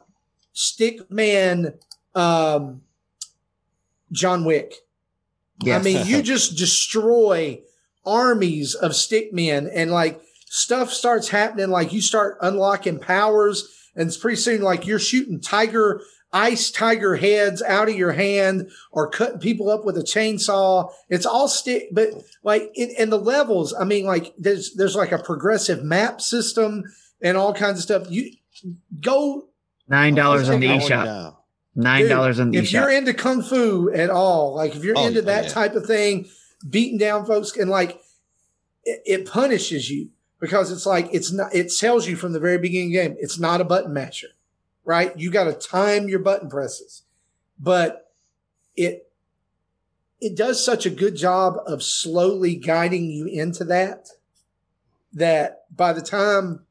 stick 0.53 1.11
man 1.11 1.75
um 2.15 2.83
John 4.13 4.45
Wick. 4.45 4.75
Yes. 5.63 5.81
I 5.81 5.85
mean, 5.85 6.07
you 6.07 6.23
just 6.35 6.57
destroy 6.57 7.61
armies 8.07 8.75
of 8.75 8.95
stick 8.95 9.33
men 9.33 9.69
and 9.73 9.91
like 9.91 10.21
stuff 10.47 10.93
starts 10.93 11.29
happening. 11.29 11.71
Like 11.71 11.93
you 11.93 12.01
start 12.01 12.39
unlocking 12.41 12.99
powers 12.99 13.69
and 13.95 14.07
it's 14.07 14.17
pretty 14.17 14.37
soon 14.37 14.63
like 14.63 14.87
you're 14.87 14.99
shooting 14.99 15.41
tiger, 15.41 16.03
ice 16.33 16.71
tiger 16.71 17.17
heads 17.17 17.63
out 17.63 17.89
of 17.89 17.97
your 17.97 18.13
hand 18.13 18.71
or 18.91 19.09
cutting 19.11 19.39
people 19.39 19.71
up 19.71 19.85
with 19.85 19.97
a 19.97 20.03
chainsaw. 20.03 20.93
It's 21.09 21.25
all 21.27 21.49
stick, 21.49 21.89
but 21.93 22.09
like 22.43 22.71
it, 22.75 22.95
and 22.99 23.11
the 23.11 23.19
levels, 23.19 23.75
I 23.75 23.85
mean, 23.85 24.05
like 24.05 24.35
there's, 24.39 24.75
there's 24.75 24.97
like 24.97 25.13
a 25.13 25.19
progressive 25.19 25.83
map 25.83 26.21
system 26.21 26.85
and 27.23 27.37
all 27.37 27.55
kinds 27.55 27.79
of 27.79 27.83
stuff. 27.85 28.11
You 28.11 28.31
go 29.01 29.49
Nine 29.89 30.15
dollars 30.15 30.51
on 30.51 30.61
the 30.61 30.67
Going 30.67 30.81
eShop. 30.81 31.37
Nine 31.75 32.09
dollars 32.09 32.39
on 32.41 32.51
the 32.51 32.59
if 32.59 32.73
you're 32.73 32.91
into 32.91 33.15
kung 33.15 33.41
fu 33.43 33.91
at 33.95 34.11
all, 34.11 34.55
like 34.55 34.75
if 34.77 34.85
you're 34.85 34.99
Oh, 34.99 35.07
into 35.07 35.23
that 35.23 35.45
yeah. 35.45 35.51
type 35.51 35.75
of 35.75 35.87
thing, 35.87 36.29
beating 36.69 36.99
down 36.99 37.25
folks 37.25 37.57
and 37.57 37.71
like 37.71 38.01
it, 38.85 39.01
it 39.07 39.27
punishes 39.27 39.89
you 39.89 40.11
because 40.41 40.71
it's 40.71 40.85
like 40.85 41.09
it's 41.13 41.33
not 41.33 41.55
it 41.55 41.73
tells 41.75 42.07
you 42.07 42.17
from 42.17 42.33
the 42.33 42.41
very 42.41 42.59
beginning 42.59 42.89
of 42.89 43.03
the 43.03 43.09
game 43.09 43.17
it's 43.21 43.39
not 43.39 43.61
a 43.61 43.65
button 43.65 43.93
masher, 43.95 44.29
right? 44.89 45.13
You 45.19 45.31
got 45.31 45.45
to 45.45 45.53
time 45.53 46.09
your 46.09 46.19
button 46.19 46.49
presses, 46.49 47.03
but 47.61 48.11
it 48.75 49.13
it 50.19 50.35
does 50.35 50.65
such 50.65 50.87
a 50.87 50.91
good 50.91 51.15
job 51.15 51.59
of 51.67 51.83
slowly 51.83 52.57
guiding 52.57 53.11
you 53.11 53.27
into 53.27 53.65
that 53.65 54.09
that 55.13 55.65
by 55.71 55.93
the 55.93 56.01
time 56.01 56.65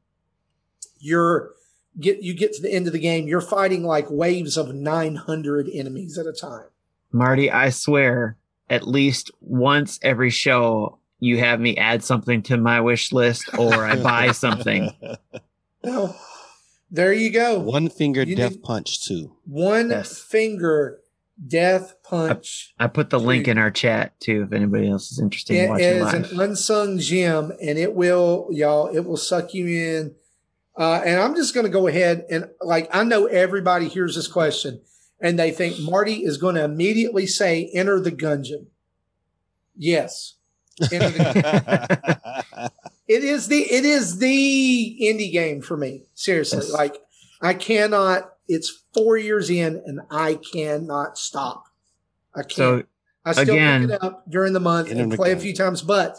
you're 0.98 1.52
get 2.00 2.20
you 2.20 2.34
get 2.34 2.52
to 2.54 2.62
the 2.62 2.72
end 2.72 2.88
of 2.88 2.92
the 2.92 2.98
game, 2.98 3.28
you're 3.28 3.40
fighting 3.40 3.84
like 3.84 4.10
waves 4.10 4.56
of 4.56 4.74
900 4.74 5.68
enemies 5.72 6.18
at 6.18 6.26
a 6.26 6.32
time. 6.32 6.66
Marty, 7.12 7.52
I 7.52 7.70
swear, 7.70 8.36
at 8.68 8.88
least 8.88 9.30
once 9.40 10.00
every 10.02 10.30
show, 10.30 10.98
you 11.20 11.38
have 11.38 11.60
me 11.60 11.76
add 11.76 12.02
something 12.02 12.42
to 12.42 12.56
my 12.56 12.80
wish 12.80 13.12
list 13.12 13.48
or 13.56 13.86
I 13.86 13.94
buy 13.94 14.32
something. 14.32 14.90
Well, 15.80 16.20
there 16.90 17.12
you 17.12 17.30
go. 17.30 17.58
One 17.60 17.88
Finger 17.88 18.22
You 18.22 18.36
Death 18.36 18.52
need- 18.52 18.62
Punch 18.62 19.04
Two. 19.06 19.36
One 19.46 19.90
Yes. 19.90 20.18
finger 20.18 21.00
death 21.46 21.94
punch. 22.02 22.74
I 22.80 22.88
put 22.88 23.10
the 23.10 23.20
link 23.20 23.46
in 23.46 23.58
our 23.58 23.70
chat 23.70 24.18
too 24.20 24.42
if 24.46 24.52
anybody 24.52 24.88
else 24.90 25.12
is 25.12 25.20
interested 25.20 25.54
in 25.56 25.68
watching 25.68 25.86
is 25.86 26.02
live. 26.02 26.32
an 26.32 26.40
unsung 26.40 26.98
gem, 26.98 27.52
and 27.62 27.78
it 27.78 27.94
will, 27.94 28.48
y'all, 28.50 28.88
it 28.88 29.00
will 29.04 29.16
suck 29.16 29.54
you 29.54 29.66
in. 29.68 30.14
Uh, 30.76 31.00
and 31.04 31.20
I'm 31.20 31.34
just 31.36 31.54
going 31.54 31.64
to 31.66 31.70
go 31.72 31.86
ahead 31.86 32.24
and 32.30 32.48
like 32.60 32.88
I 32.94 33.04
know 33.04 33.26
everybody 33.26 33.86
hears 33.88 34.14
this 34.16 34.26
question, 34.26 34.80
and 35.20 35.38
they 35.38 35.50
think 35.52 35.78
Marty 35.80 36.24
is 36.24 36.38
going 36.38 36.54
to 36.56 36.64
immediately 36.64 37.26
say, 37.26 37.70
"Enter 37.74 38.00
the 38.00 38.12
Gungeon." 38.12 38.66
Yes, 39.76 40.34
enter 40.92 41.10
the 41.10 42.70
it 43.08 43.24
is 43.24 43.48
the 43.48 43.60
it 43.62 43.84
is 43.84 44.18
the 44.18 44.98
indie 45.02 45.32
game 45.32 45.62
for 45.62 45.76
me. 45.76 46.02
Seriously, 46.14 46.58
Yes. 46.60 46.72
like 46.72 46.96
I 47.40 47.54
cannot. 47.54 48.32
It's 48.46 48.82
four 48.94 49.16
years 49.18 49.50
in, 49.50 49.82
and 49.86 50.00
I 50.10 50.34
cannot 50.34 51.18
stop. 51.18 51.64
I 52.34 52.40
can't. 52.42 52.52
So 52.52 52.82
I 53.24 53.32
still 53.32 53.54
again- 53.54 53.88
pick 53.88 53.90
it 53.96 54.02
up 54.02 54.24
during 54.30 54.52
the 54.52 54.60
month 54.60 54.90
and 54.90 55.12
play 55.12 55.32
a 55.32 55.36
few 55.38 55.54
times, 55.54 55.82
but 55.82 56.18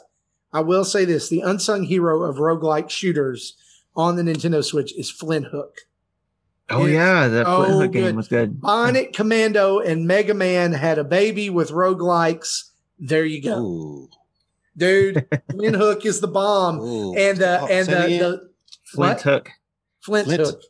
I 0.53 0.61
will 0.61 0.83
say 0.85 1.05
this: 1.05 1.29
the 1.29 1.41
unsung 1.41 1.83
hero 1.83 2.23
of 2.23 2.37
roguelike 2.37 2.89
shooters 2.89 3.55
on 3.95 4.15
the 4.15 4.21
Nintendo 4.23 4.63
Switch 4.63 4.93
is 4.97 5.11
Flinthook. 5.11 5.71
oh 6.69 6.85
it's 6.85 6.93
yeah, 6.93 7.27
the 7.27 7.43
so 7.43 7.51
oh, 7.51 7.65
Flinthook 7.65 7.91
game 7.91 8.03
good. 8.03 8.15
was 8.15 8.27
good. 8.27 8.59
Bionic 8.61 9.13
Commando 9.13 9.79
and 9.79 10.05
Mega 10.07 10.33
Man 10.33 10.73
had 10.73 10.97
a 10.99 11.03
baby 11.03 11.49
with 11.49 11.71
roguelikes. 11.71 12.69
There 12.99 13.25
you 13.25 13.41
go, 13.41 13.59
Ooh. 13.59 14.09
Dude. 14.79 15.27
Flinthook 15.51 16.05
is 16.05 16.19
the 16.21 16.27
bomb, 16.27 16.79
Ooh. 16.79 17.15
and 17.15 17.41
uh, 17.41 17.59
Oh, 17.61 17.67
and 17.67 17.85
say 17.85 17.91
it 17.91 17.95
the, 17.95 18.05
again. 18.05 18.19
the 18.19 18.49
Flint 18.85 19.15
what? 19.17 19.21
Hook. 19.21 19.51
Flint, 20.01 20.25
Flint. 20.27 20.41
Hook. 20.41 20.61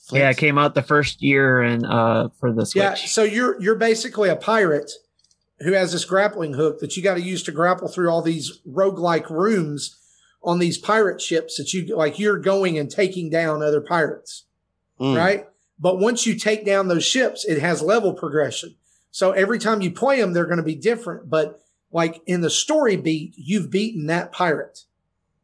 Flint. 0.00 0.20
Yeah, 0.22 0.30
it 0.30 0.36
came 0.36 0.58
out 0.58 0.74
the 0.74 0.82
first 0.82 1.22
year 1.22 1.62
and 1.62 1.86
uh 1.86 2.28
for 2.40 2.52
the 2.52 2.66
Switch. 2.66 2.82
Yeah, 2.82 2.94
so 2.94 3.22
you're 3.22 3.60
you're 3.62 3.76
basically 3.76 4.28
a 4.28 4.36
pirate 4.36 4.90
who 5.60 5.72
has 5.72 5.92
this 5.92 6.04
grappling 6.04 6.54
hook 6.54 6.80
that 6.80 6.96
you 6.96 7.02
got 7.02 7.14
to 7.14 7.22
use 7.22 7.42
to 7.44 7.52
grapple 7.52 7.86
through 7.88 8.10
all 8.10 8.20
these 8.20 8.60
roguelike 8.68 9.30
rooms 9.30 9.96
on 10.42 10.58
these 10.58 10.76
pirate 10.76 11.20
ships 11.20 11.56
that 11.56 11.72
you 11.72 11.96
like 11.96 12.18
you're 12.18 12.38
going 12.38 12.76
and 12.76 12.90
taking 12.90 13.30
down 13.30 13.62
other 13.62 13.80
pirates, 13.80 14.44
Mm. 15.00 15.16
right? 15.16 15.46
But 15.78 15.98
once 16.00 16.26
you 16.26 16.36
take 16.36 16.66
down 16.66 16.88
those 16.88 17.04
ships, 17.04 17.44
it 17.44 17.60
has 17.60 17.80
level 17.80 18.12
progression. 18.12 18.74
So 19.12 19.30
every 19.32 19.58
time 19.60 19.82
you 19.82 19.90
play 19.92 20.20
them, 20.20 20.32
they're 20.32 20.46
going 20.46 20.56
to 20.58 20.62
be 20.64 20.74
different. 20.74 21.30
But 21.30 21.61
like 21.92 22.22
in 22.26 22.40
the 22.40 22.50
story 22.50 22.96
beat, 22.96 23.34
you've 23.36 23.70
beaten 23.70 24.06
that 24.06 24.32
pirate. 24.32 24.84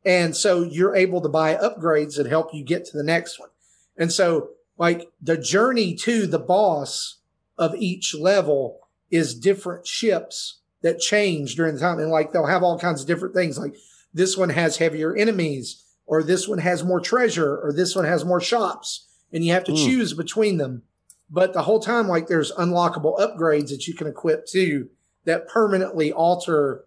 And 0.04 0.34
so 0.34 0.62
you're 0.62 0.96
able 0.96 1.20
to 1.20 1.28
buy 1.28 1.54
upgrades 1.54 2.16
that 2.16 2.26
help 2.26 2.54
you 2.54 2.64
get 2.64 2.84
to 2.86 2.96
the 2.96 3.02
next 3.04 3.38
one. 3.38 3.50
And 3.96 4.12
so 4.12 4.50
like 4.78 5.08
the 5.20 5.36
journey 5.36 5.94
to 5.96 6.26
the 6.26 6.38
boss 6.38 7.18
of 7.58 7.74
each 7.76 8.14
level 8.14 8.80
is 9.10 9.34
different 9.34 9.86
ships 9.86 10.60
that 10.82 11.00
change 11.00 11.56
during 11.56 11.74
the 11.74 11.80
time. 11.80 11.98
And 11.98 12.10
like 12.10 12.32
they'll 12.32 12.46
have 12.46 12.62
all 12.62 12.78
kinds 12.78 13.00
of 13.02 13.06
different 13.06 13.34
things. 13.34 13.58
Like 13.58 13.74
this 14.14 14.36
one 14.36 14.50
has 14.50 14.76
heavier 14.78 15.14
enemies, 15.14 15.84
or 16.06 16.22
this 16.22 16.48
one 16.48 16.58
has 16.58 16.82
more 16.82 17.00
treasure, 17.00 17.58
or 17.58 17.72
this 17.72 17.94
one 17.94 18.06
has 18.06 18.24
more 18.24 18.40
shops. 18.40 19.06
And 19.32 19.44
you 19.44 19.52
have 19.52 19.64
to 19.64 19.72
Mm. 19.72 19.84
choose 19.84 20.14
between 20.14 20.56
them. 20.56 20.82
But 21.28 21.52
the 21.52 21.62
whole 21.62 21.80
time, 21.80 22.08
like 22.08 22.28
there's 22.28 22.52
unlockable 22.52 23.18
upgrades 23.18 23.68
that 23.68 23.86
you 23.86 23.92
can 23.94 24.06
equip 24.06 24.46
too 24.46 24.88
that 25.24 25.48
permanently 25.48 26.12
alter, 26.12 26.84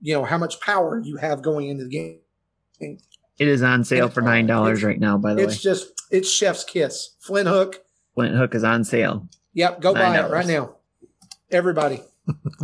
you 0.00 0.14
know, 0.14 0.24
how 0.24 0.38
much 0.38 0.60
power 0.60 1.00
you 1.00 1.16
have 1.16 1.42
going 1.42 1.68
into 1.68 1.84
the 1.84 1.90
game. 2.80 2.98
It 3.38 3.48
is 3.48 3.62
on 3.62 3.84
sale 3.84 4.08
for 4.08 4.20
nine 4.22 4.46
dollars 4.46 4.82
right 4.82 4.98
now, 4.98 5.16
by 5.18 5.34
the 5.34 5.38
way. 5.38 5.44
It's 5.44 5.62
just, 5.62 5.92
it's 6.10 6.30
chef's 6.30 6.64
kiss. 6.64 7.10
Flinthook. 7.20 7.76
Flint 8.14 8.34
Hook 8.34 8.54
is 8.54 8.64
on 8.64 8.84
sale. 8.84 9.28
Yep, 9.54 9.80
go 9.80 9.94
buy 9.94 10.18
it 10.18 10.30
right 10.30 10.46
now. 10.46 10.76
Everybody, 11.50 12.02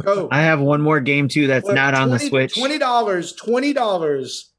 go. 0.02 0.28
I 0.32 0.42
have 0.42 0.60
one 0.60 0.80
more 0.80 1.00
game 1.00 1.28
too 1.28 1.46
that's 1.46 1.64
Well, 1.64 1.74
not 1.74 1.94
on 1.94 2.10
the 2.10 2.18
Switch. 2.18 2.54
Twenty 2.54 2.78
dollars. 2.78 3.32
Twenty 3.32 3.72
dollars. 3.72 4.50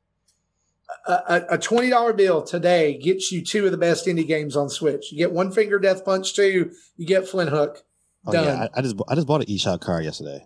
A, 1.08 1.12
a, 1.12 1.46
a 1.52 1.58
twenty 1.58 1.90
dollar 1.90 2.14
bill 2.14 2.42
today 2.42 2.98
gets 2.98 3.32
you 3.32 3.44
two 3.44 3.66
of 3.66 3.72
the 3.72 3.78
best 3.78 4.08
indie 4.08 4.28
games 4.28 4.56
on 4.56 4.70
Switch. 4.70 5.12
You 5.12 5.18
get 5.18 5.32
One 5.32 5.52
Finger 5.52 5.80
Death 5.80 6.04
Punch 6.04 6.34
two. 6.34 6.72
You 6.98 7.06
get 7.06 7.24
Flinthook. 7.24 7.84
Oh, 8.28 8.32
Done. 8.32 8.44
yeah, 8.46 8.68
I, 8.76 8.80
I 8.80 8.82
just 8.82 8.96
I 9.08 9.16
just 9.16 9.26
bought 9.26 9.42
an 9.42 9.48
eShop 9.48 9.80
card 9.82 10.04
yesterday. 10.04 10.46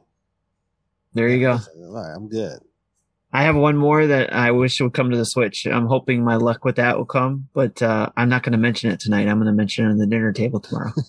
There 1.13 1.27
you 1.27 1.39
go. 1.39 1.53
All 1.53 1.93
right, 1.93 2.13
I'm 2.15 2.29
good. 2.29 2.59
I 3.33 3.43
have 3.43 3.55
one 3.55 3.77
more 3.77 4.05
that 4.07 4.33
I 4.33 4.51
wish 4.51 4.79
would 4.81 4.93
come 4.93 5.09
to 5.09 5.17
the 5.17 5.25
Switch. 5.25 5.65
I'm 5.65 5.87
hoping 5.87 6.23
my 6.23 6.35
luck 6.35 6.65
with 6.65 6.75
that 6.75 6.97
will 6.97 7.05
come, 7.05 7.47
but 7.53 7.81
uh, 7.81 8.09
I'm 8.17 8.29
not 8.29 8.43
going 8.43 8.51
to 8.51 8.57
mention 8.57 8.91
it 8.91 8.99
tonight. 8.99 9.27
I'm 9.27 9.37
going 9.37 9.47
to 9.47 9.53
mention 9.53 9.85
it 9.85 9.89
on 9.89 9.97
the 9.97 10.05
dinner 10.05 10.31
table 10.33 10.59
tomorrow. 10.59 10.91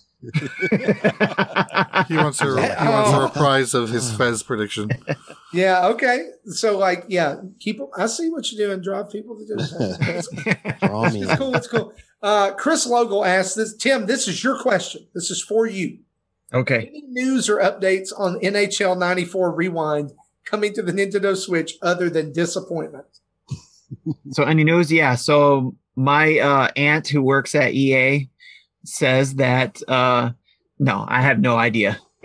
He 2.09 2.17
wants 2.17 2.41
a 2.41 2.45
he 2.45 2.87
wants 2.89 3.13
a 3.13 3.21
reprise 3.21 3.75
of 3.75 3.91
his 3.91 4.13
Fez 4.13 4.43
prediction. 4.43 4.91
Yeah. 5.55 5.89
Okay. 5.89 6.29
So 6.47 6.79
like, 6.79 7.05
yeah, 7.09 7.37
keep. 7.61 7.79
I 7.99 8.07
see 8.07 8.31
what 8.31 8.51
you're 8.51 8.69
doing. 8.69 8.81
Drive 8.81 9.11
people 9.11 9.37
to 9.37 9.47
do 9.47 9.57
that. 9.57 10.79
Draw 10.81 11.11
me. 11.11 11.25
It's 11.25 11.35
cool. 11.37 11.55
It's 11.55 11.67
cool. 11.67 11.93
Uh, 12.23 12.53
Chris 12.53 12.87
Logal 12.87 13.27
asked 13.27 13.57
this. 13.57 13.77
Tim, 13.77 14.07
this 14.07 14.29
is 14.29 14.43
your 14.43 14.59
question. 14.63 15.07
This 15.13 15.31
is 15.31 15.43
for 15.43 15.67
you. 15.67 15.99
Okay. 16.53 16.87
Any 16.89 17.03
news 17.09 17.49
or 17.49 17.59
updates 17.59 18.09
on 18.19 18.39
NHL 18.41 18.99
94 18.99 19.53
Rewind 19.55 20.13
coming 20.45 20.73
to 20.75 20.83
the 20.83 20.93
Nintendo 20.93 21.37
Switch 21.37 21.75
other 21.83 22.09
than 22.11 22.33
disappointment? 22.33 23.07
So 24.31 24.45
any 24.45 24.65
news? 24.65 24.91
Yeah. 24.91 25.17
So 25.17 25.77
my 25.97 26.39
uh, 26.39 26.69
aunt 26.77 27.09
who 27.09 27.21
works 27.23 27.55
at 27.55 27.75
EA 27.75 28.31
says 28.87 29.35
that 29.35 29.83
uh, 29.87 30.31
no, 30.79 31.05
I 31.07 31.21
have 31.21 31.39
no 31.41 31.57
idea. 31.59 31.99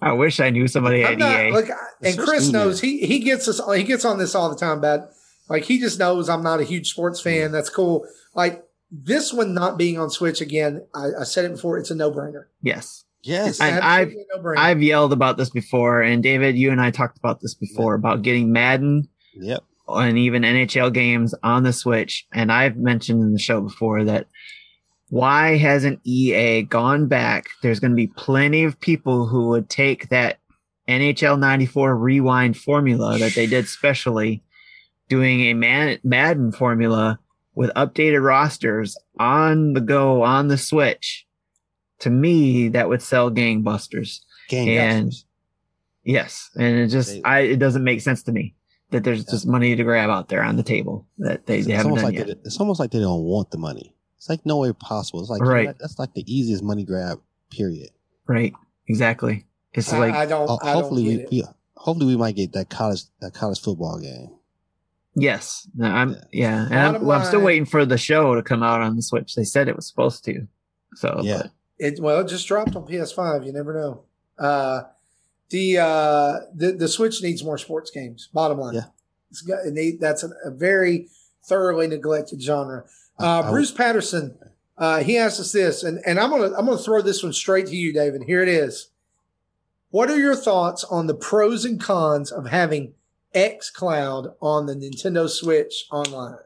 I 0.00 0.12
wish 0.14 0.40
I 0.40 0.50
knew 0.50 0.66
somebody 0.66 1.04
I'm 1.04 1.12
at 1.12 1.18
not 1.18 1.40
EA. 1.40 1.52
like, 1.52 1.70
I- 1.70 1.76
and 2.08 2.18
Chris 2.18 2.40
just 2.44 2.52
knows 2.52 2.80
he 2.80 3.06
he 3.06 3.20
gets 3.20 3.46
us 3.46 3.60
he 3.76 3.84
gets 3.84 4.04
on 4.04 4.18
this 4.18 4.34
all 4.34 4.48
the 4.50 4.56
time, 4.56 4.80
but 4.80 5.12
like 5.48 5.64
he 5.64 5.78
just 5.78 5.98
knows 5.98 6.28
I'm 6.28 6.42
not 6.42 6.60
a 6.60 6.64
huge 6.64 6.90
sports 6.90 7.20
fan. 7.20 7.52
That's 7.52 7.70
cool. 7.70 8.06
Like 8.34 8.64
this 8.94 9.32
one 9.32 9.54
not 9.54 9.78
being 9.78 9.98
on 9.98 10.10
Switch 10.10 10.40
again, 10.42 10.84
I, 10.94 11.06
I 11.20 11.24
said 11.24 11.46
it 11.46 11.52
before. 11.52 11.78
It's 11.78 11.90
a 11.90 11.94
no 11.94 12.10
brainer. 12.12 12.44
yes. 12.60 13.04
Yes. 13.24 13.48
It's 13.50 13.60
And 13.60 13.78
absolutely 13.80 14.56
a. 14.56 14.58
I've 14.58 14.82
yelled 14.82 15.12
about 15.12 15.36
this 15.36 15.48
before, 15.48 16.02
and 16.02 16.22
David, 16.24 16.56
you 16.58 16.72
and 16.72 16.80
I 16.80 16.90
talked 16.90 17.16
about 17.18 17.40
this 17.40 17.54
before 17.54 17.94
about 17.94 18.22
getting 18.22 18.50
Madden 18.50 19.08
Yep. 19.36 19.62
and 19.88 20.18
even 20.18 20.42
NHL 20.42 20.92
games 20.92 21.32
on 21.42 21.62
the 21.62 21.72
Switch. 21.72 22.26
And 22.32 22.50
I've 22.50 22.76
mentioned 22.76 23.22
in 23.22 23.32
the 23.32 23.38
show 23.38 23.60
before 23.60 24.02
that 24.04 24.26
why 25.08 25.56
hasn't 25.56 26.00
EA 26.04 26.62
gone 26.62 27.06
back? 27.06 27.46
There's 27.62 27.78
going 27.78 27.92
to 27.92 27.96
be 27.96 28.08
plenty 28.08 28.64
of 28.64 28.80
people 28.80 29.26
who 29.28 29.48
would 29.50 29.68
take 29.70 30.08
that 30.08 30.38
NHL 30.88 31.38
94 31.38 31.96
rewind 31.96 32.56
formula 32.56 33.18
that 33.18 33.34
they 33.34 33.46
did 33.46 33.68
specially, 33.68 34.42
doing 35.08 35.42
a 35.42 35.54
Man- 35.54 35.98
Madden 36.02 36.50
formula 36.50 37.20
with 37.54 37.70
updated 37.74 38.24
rosters 38.24 38.96
on 39.18 39.72
the 39.74 39.80
go 39.80 40.22
on 40.22 40.48
the 40.48 40.58
Switch. 40.58 41.26
To 42.00 42.10
me, 42.10 42.68
that 42.70 42.88
would 42.88 43.02
sell 43.02 43.30
gangbusters. 43.30 44.20
Game 44.48 44.68
And- 44.78 45.12
Yes, 46.04 46.50
and 46.56 46.78
it 46.78 46.88
just 46.88 47.10
They- 47.10 47.22
I 47.22 47.40
it 47.40 47.58
doesn't 47.60 47.84
make 47.84 48.00
sense 48.00 48.24
to 48.24 48.32
me 48.32 48.54
that 48.90 49.04
there's 49.04 49.24
just 49.24 49.46
money 49.46 49.76
to 49.76 49.84
grab 49.84 50.10
out 50.10 50.28
there 50.28 50.42
on 50.42 50.56
the 50.56 50.64
table 50.64 51.06
that 51.18 51.46
they, 51.46 51.58
It's, 51.58 51.66
they 51.68 51.74
haven't 51.74 51.92
almost 51.92 52.02
done 52.04 52.10
like 52.14 52.18
yet. 52.18 52.26
they, 52.42 52.48
it's 52.48 52.58
almost 52.58 52.80
like 52.80 52.90
they 52.90 52.98
don't 52.98 53.22
want 53.22 53.52
the 53.52 53.58
money. 53.58 53.94
It's 54.16 54.28
like 54.28 54.44
no 54.44 54.58
way 54.58 54.72
possible. 54.72 55.20
It's 55.20 55.30
like 55.30 55.40
Right. 55.42 55.68
that- 55.68 55.78
that's 55.78 55.98
like 56.00 56.12
the 56.14 56.24
easiest 56.26 56.62
money 56.64 56.84
grab. 56.84 57.20
Period. 57.50 57.90
Right? 58.26 58.52
Exactly. 58.88 59.46
It's 59.74 59.92
I, 59.92 59.98
like 59.98 60.14
I 60.14 60.26
don't. 60.26 60.48
Ho- 60.48 60.58
I 60.60 60.72
don't 60.72 60.82
hopefully 60.82 61.04
get 61.04 61.30
we, 61.30 61.38
it. 61.38 61.46
we 61.46 61.52
hopefully 61.76 62.06
we 62.06 62.16
might 62.16 62.34
get 62.34 62.52
that 62.54 62.68
college 62.68 63.02
that 63.20 63.32
college 63.32 63.60
football 63.60 64.00
game. 64.00 64.30
Yes, 65.14 65.68
no, 65.74 65.86
I'm 65.86 66.10
Yeah. 66.10 66.18
yeah, 66.32 66.64
and 66.66 66.96
I'm, 66.96 67.04
well, 67.04 67.18
I'm 67.20 67.26
still 67.26 67.40
waiting 67.42 67.66
for 67.66 67.84
the 67.84 67.98
show 67.98 68.34
to 68.34 68.42
come 68.42 68.62
out 68.62 68.80
on 68.80 68.96
the 68.96 69.02
Switch. 69.02 69.34
They 69.34 69.44
said 69.44 69.68
it 69.68 69.76
was 69.76 69.86
supposed 69.86 70.24
to, 70.26 70.46
so 70.94 71.20
Yeah. 71.22 71.42
but- 71.42 71.50
It 71.78 72.00
well, 72.00 72.20
it 72.20 72.28
just 72.28 72.46
dropped 72.46 72.76
on 72.76 72.86
PS5. 72.86 73.44
You 73.44 73.52
never 73.52 73.74
know. 73.74 74.02
Uh, 74.38 74.82
the 75.50 75.78
uh, 75.78 76.40
the 76.54 76.72
the 76.72 76.88
Switch 76.88 77.22
needs 77.22 77.42
more 77.44 77.58
sports 77.58 77.90
games. 77.90 78.28
Bottom 78.32 78.58
line, 78.58 78.74
Yeah. 78.74 78.84
it's 79.30 79.40
got, 79.42 79.66
it 79.66 79.72
need, 79.74 80.00
that's 80.00 80.22
a, 80.22 80.30
a 80.44 80.50
very 80.50 81.08
thoroughly 81.44 81.88
neglected 81.88 82.40
genre. 82.42 82.84
Uh, 83.18 83.40
I- 83.40 83.50
Bruce 83.50 83.72
Patterson, 83.72 84.36
uh, 84.78 85.02
he 85.02 85.18
asked 85.18 85.40
us 85.40 85.52
this, 85.52 85.82
and 85.82 86.00
and 86.06 86.20
I'm 86.20 86.30
gonna 86.30 86.54
I'm 86.56 86.66
gonna 86.66 86.78
throw 86.78 87.02
this 87.02 87.22
one 87.22 87.32
straight 87.32 87.66
to 87.66 87.76
you, 87.76 87.92
David. 87.92 88.22
Here 88.24 88.42
it 88.42 88.48
is. 88.48 88.88
What 89.90 90.08
are 90.10 90.18
your 90.18 90.36
thoughts 90.36 90.84
on 90.84 91.06
the 91.06 91.14
pros 91.14 91.64
and 91.66 91.78
cons 91.80 92.30
of 92.32 92.46
having 92.46 92.94
X 93.34 93.70
Cloud 93.70 94.34
on 94.40 94.66
the 94.66 94.74
Nintendo 94.74 95.28
Switch 95.28 95.86
online? 95.90 96.36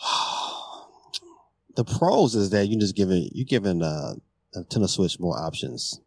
the 1.76 1.84
pros 1.84 2.34
is 2.34 2.50
that 2.50 2.66
you 2.66 2.78
just 2.78 2.96
giving 2.96 3.28
you 3.32 3.44
giving 3.44 3.82
uh 3.82 4.14
Nintendo 4.54 4.88
Switch 4.88 5.20
more 5.20 5.38
options. 5.38 6.00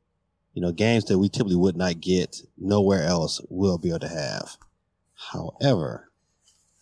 You 0.53 0.61
know, 0.61 0.71
games 0.71 1.05
that 1.05 1.17
we 1.17 1.29
typically 1.29 1.55
would 1.55 1.77
not 1.77 2.01
get 2.01 2.41
nowhere 2.57 3.03
else 3.03 3.39
will 3.49 3.77
be 3.77 3.89
able 3.89 3.99
to 3.99 4.09
have. 4.09 4.57
However, 5.31 6.11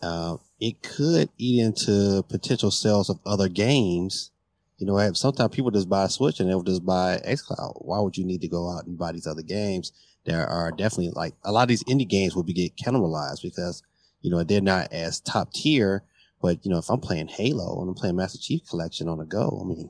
uh, 0.02 0.38
it 0.60 0.82
could 0.82 1.30
eat 1.38 1.62
into 1.62 2.24
potential 2.30 2.72
sales 2.72 3.10
of 3.10 3.20
other 3.26 3.48
games. 3.48 4.32
You 4.78 4.88
know, 4.88 5.14
sometimes 5.14 5.54
people 5.54 5.72
just 5.72 5.90
buy 5.90 6.06
a 6.06 6.10
Switch 6.10 6.40
and 6.40 6.50
they'll 6.50 6.64
just 6.64 6.86
buy 6.86 7.22
xCloud. 7.26 7.86
Why 7.86 8.00
would 8.00 8.18
you 8.18 8.26
need 8.26 8.42
to 8.42 8.48
go 8.48 8.72
out 8.72 8.86
and 8.88 8.98
buy 8.98 9.12
these 9.12 9.28
other 9.28 9.42
games? 9.42 9.92
There 10.30 10.48
are 10.48 10.72
definitely 10.72 11.10
like 11.16 11.34
a 11.44 11.52
lot 11.52 11.64
of 11.64 11.68
these 11.70 11.84
indie 11.86 12.08
games 12.08 12.36
will 12.36 12.44
be 12.44 12.54
get 12.54 12.76
cannibalized 12.78 13.42
because 13.42 13.82
you 14.22 14.30
know 14.32 14.44
they're 14.44 14.62
not 14.62 14.94
as 14.94 15.20
top 15.20 15.52
tier 15.54 16.04
but 16.42 16.64
you 16.64 16.72
know, 16.72 16.78
if 16.78 16.90
I'm 16.90 17.02
playing 17.02 17.28
Halo 17.28 17.82
and 17.82 17.90
I'm 17.90 17.96
playing 17.96 18.16
Master 18.16 18.38
Chief 18.40 18.62
Collection 18.70 19.10
on 19.10 19.18
the 19.18 19.26
go, 19.26 19.60
I 19.62 19.66
mean, 19.68 19.90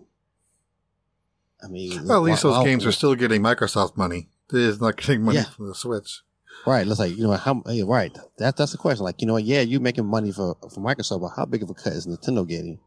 I 1.63 1.67
mean, 1.67 2.05
Well, 2.07 2.17
at 2.17 2.23
least 2.23 2.43
why- 2.43 2.49
those 2.51 2.57
why- 2.59 2.65
games 2.65 2.85
are 2.87 2.91
still 2.91 3.13
getting 3.15 3.41
Microsoft 3.41 3.97
money. 3.97 4.29
They're 4.49 4.75
not 4.77 4.97
getting 4.97 5.21
money 5.23 5.37
Yeah. 5.39 5.43
from 5.43 5.67
the 5.67 5.75
Switch. 5.75 6.21
right. 6.65 6.87
Let's 6.87 6.99
like 6.99 7.15
you 7.15 7.23
know 7.23 7.33
how 7.33 7.61
yeah, 7.67 7.83
right. 7.85 8.15
That 8.39 8.57
that's 8.57 8.71
the 8.71 8.77
question. 8.79 9.03
Like 9.05 9.21
you 9.21 9.27
know, 9.27 9.37
yeah, 9.37 9.61
you're 9.61 9.79
making 9.79 10.05
money 10.07 10.31
for 10.31 10.55
for 10.73 10.81
Microsoft, 10.81 11.21
but 11.21 11.33
how 11.35 11.45
big 11.45 11.61
of 11.63 11.69
a 11.69 11.73
cut 11.75 11.93
is 11.93 12.07
Nintendo 12.07 12.47
getting? 12.47 12.79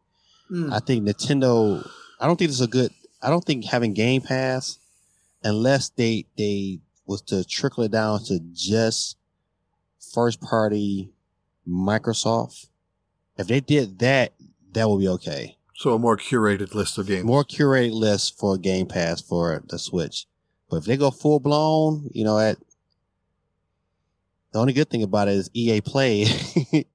Hmm. 0.49 0.71
I 0.73 0.79
think 0.79 1.07
Nintendo. 1.07 1.87
I 2.19 2.27
don't 2.27 2.35
think 2.37 2.49
this 2.49 2.59
is 2.59 2.65
a 2.65 2.67
good. 2.67 2.91
I 3.21 3.29
don't 3.29 3.45
think 3.45 3.63
having 3.65 3.93
Game 3.93 4.21
Pass, 4.21 4.77
unless 5.43 5.87
they 5.89 6.25
they 6.37 6.81
was 7.05 7.21
to 7.23 7.43
trickle 7.43 7.83
it 7.83 7.91
down 7.91 8.23
to 8.25 8.39
just 8.53 9.17
first 10.13 10.41
party 10.41 11.11
Microsoft. 11.67 12.67
If 13.37 13.47
they 13.47 13.59
did 13.59 13.99
that, 13.99 14.33
that 14.73 14.89
would 14.89 14.99
be 14.99 15.07
okay. 15.07 15.57
So 15.75 15.93
a 15.93 15.99
more 15.99 16.17
curated 16.17 16.73
list 16.75 16.97
of 16.97 17.07
games. 17.07 17.25
more 17.25 17.43
curated 17.43 17.93
list 17.93 18.37
for 18.37 18.57
Game 18.57 18.87
Pass 18.87 19.21
for 19.21 19.63
the 19.67 19.79
Switch. 19.79 20.27
But 20.69 20.77
if 20.77 20.85
they 20.85 20.97
go 20.97 21.11
full 21.11 21.39
blown, 21.39 22.09
you 22.13 22.23
know, 22.23 22.39
at 22.39 22.57
the 24.51 24.59
only 24.59 24.73
good 24.73 24.89
thing 24.89 25.03
about 25.03 25.27
it 25.27 25.35
is 25.35 25.49
EA 25.53 25.81
Play 25.81 26.25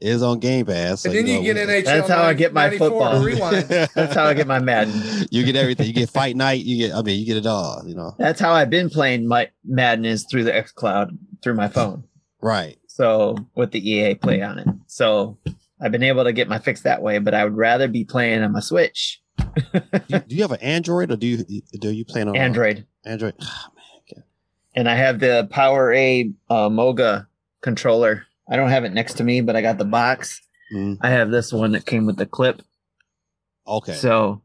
is 0.00 0.22
on 0.22 0.38
Game 0.38 0.66
Pass. 0.66 1.04
and 1.04 1.14
then 1.14 1.26
you, 1.26 1.34
know, 1.34 1.42
get 1.42 1.56
we- 1.56 1.72
NHL. 1.72 1.84
That's 1.84 2.08
how 2.08 2.22
I 2.22 2.34
get 2.34 2.52
my 2.52 2.76
football. 2.76 3.20
That's 3.94 4.14
how 4.14 4.24
I 4.24 4.34
get 4.34 4.46
my 4.46 4.58
Madden. 4.58 5.26
you 5.30 5.44
get 5.44 5.56
everything. 5.56 5.86
You 5.86 5.92
get 5.92 6.10
Fight 6.10 6.36
Night. 6.36 6.64
You 6.64 6.88
get. 6.88 6.96
I 6.96 7.02
mean, 7.02 7.18
you 7.18 7.26
get 7.26 7.36
it 7.36 7.46
all. 7.46 7.82
You 7.86 7.94
know. 7.94 8.14
That's 8.18 8.40
how 8.40 8.52
I've 8.52 8.70
been 8.70 8.90
playing 8.90 9.26
my 9.26 9.50
Madden 9.64 10.04
is 10.04 10.26
through 10.30 10.44
the 10.44 10.54
X 10.54 10.72
Cloud 10.72 11.18
through 11.42 11.54
my 11.54 11.68
phone. 11.68 12.04
Right. 12.40 12.78
So 12.86 13.36
with 13.54 13.72
the 13.72 13.90
EA 13.90 14.14
Play 14.14 14.42
on 14.42 14.58
it, 14.58 14.68
so 14.86 15.38
I've 15.80 15.92
been 15.92 16.02
able 16.02 16.24
to 16.24 16.32
get 16.32 16.48
my 16.48 16.58
fix 16.58 16.82
that 16.82 17.02
way. 17.02 17.18
But 17.18 17.34
I 17.34 17.44
would 17.44 17.56
rather 17.56 17.88
be 17.88 18.04
playing 18.04 18.42
on 18.42 18.52
my 18.52 18.60
Switch, 18.60 19.20
do, 20.08 20.18
do 20.20 20.36
you 20.36 20.42
have 20.42 20.52
an 20.52 20.60
Android 20.60 21.10
or 21.10 21.16
do 21.16 21.26
you 21.26 21.62
do 21.78 21.90
you 21.90 22.04
play 22.04 22.22
on 22.22 22.28
uh, 22.28 22.32
Android. 22.32 22.86
Android. 23.04 23.34
Ah, 23.40 23.70
man, 23.74 24.24
and 24.74 24.88
I 24.88 24.94
have 24.94 25.20
the 25.20 25.48
Power 25.50 25.92
A 25.92 26.30
uh, 26.50 26.68
Moga 26.68 27.28
controller. 27.62 28.24
I 28.50 28.56
don't 28.56 28.70
have 28.70 28.84
it 28.84 28.92
next 28.92 29.14
to 29.14 29.24
me, 29.24 29.40
but 29.40 29.56
I 29.56 29.62
got 29.62 29.78
the 29.78 29.84
box. 29.84 30.40
Mm, 30.74 30.98
I 31.00 31.10
have 31.10 31.30
this 31.30 31.52
one 31.52 31.72
that 31.72 31.86
came 31.86 32.06
with 32.06 32.16
the 32.16 32.26
clip. 32.26 32.62
okay. 33.66 33.92
So, 33.94 34.42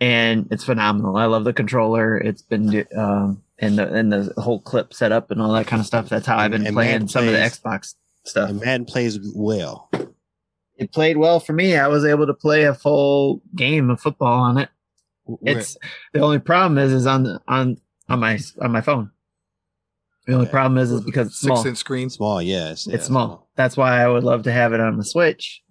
and 0.00 0.48
it's 0.50 0.64
phenomenal. 0.64 1.16
I 1.16 1.26
love 1.26 1.44
the 1.44 1.52
controller. 1.52 2.16
It's 2.18 2.42
been 2.42 2.86
um, 2.96 3.42
and 3.58 3.78
the 3.78 3.92
and 3.92 4.12
the 4.12 4.32
whole 4.40 4.60
clip 4.60 4.94
setup 4.94 5.30
and 5.30 5.40
all 5.40 5.52
that 5.52 5.66
kind 5.66 5.80
of 5.80 5.86
stuff. 5.86 6.08
That's 6.08 6.26
how 6.26 6.38
I've 6.38 6.50
been 6.50 6.66
And 6.66 6.74
playing 6.74 6.92
Madden 6.92 7.08
some 7.08 7.26
of 7.26 7.32
the 7.32 7.38
Xbox 7.38 7.94
stuff. 8.24 8.50
and 8.50 8.60
Madden 8.60 8.86
plays 8.86 9.18
well. 9.34 9.90
It 10.78 10.92
played 10.92 11.18
well 11.18 11.40
for 11.40 11.52
me. 11.52 11.76
I 11.76 11.88
was 11.88 12.06
able 12.06 12.26
to 12.26 12.32
play 12.34 12.64
a 12.64 12.72
full 12.74 13.42
game 13.54 13.90
of 13.90 14.00
football 14.00 14.40
on 14.40 14.56
it. 14.58 14.70
Where- 15.24 15.58
It's 15.58 15.76
the 16.14 16.20
only 16.20 16.38
problem 16.38 16.78
is 16.78 16.92
is 16.92 17.06
on 17.06 17.24
the 17.24 17.40
on 17.46 17.78
on 18.08 18.20
my 18.20 18.38
on 18.62 18.72
my 18.72 18.80
phone. 18.80 19.10
The 20.26 20.34
only 20.34 20.44
Okay. 20.46 20.52
problem 20.52 20.78
is 20.78 20.90
is 20.92 21.00
because 21.00 21.28
it's 21.28 21.40
Six 21.40 21.64
inch 21.64 21.78
screen. 21.78 22.10
small. 22.10 22.40
Yes. 22.42 22.86
it's 22.86 23.06
small. 23.06 23.48
That's 23.56 23.76
why 23.76 24.02
I 24.02 24.08
would 24.08 24.22
love 24.24 24.42
to 24.44 24.52
have 24.52 24.72
it 24.72 24.80
on 24.80 24.96
the 24.96 25.04
Switch 25.04 25.62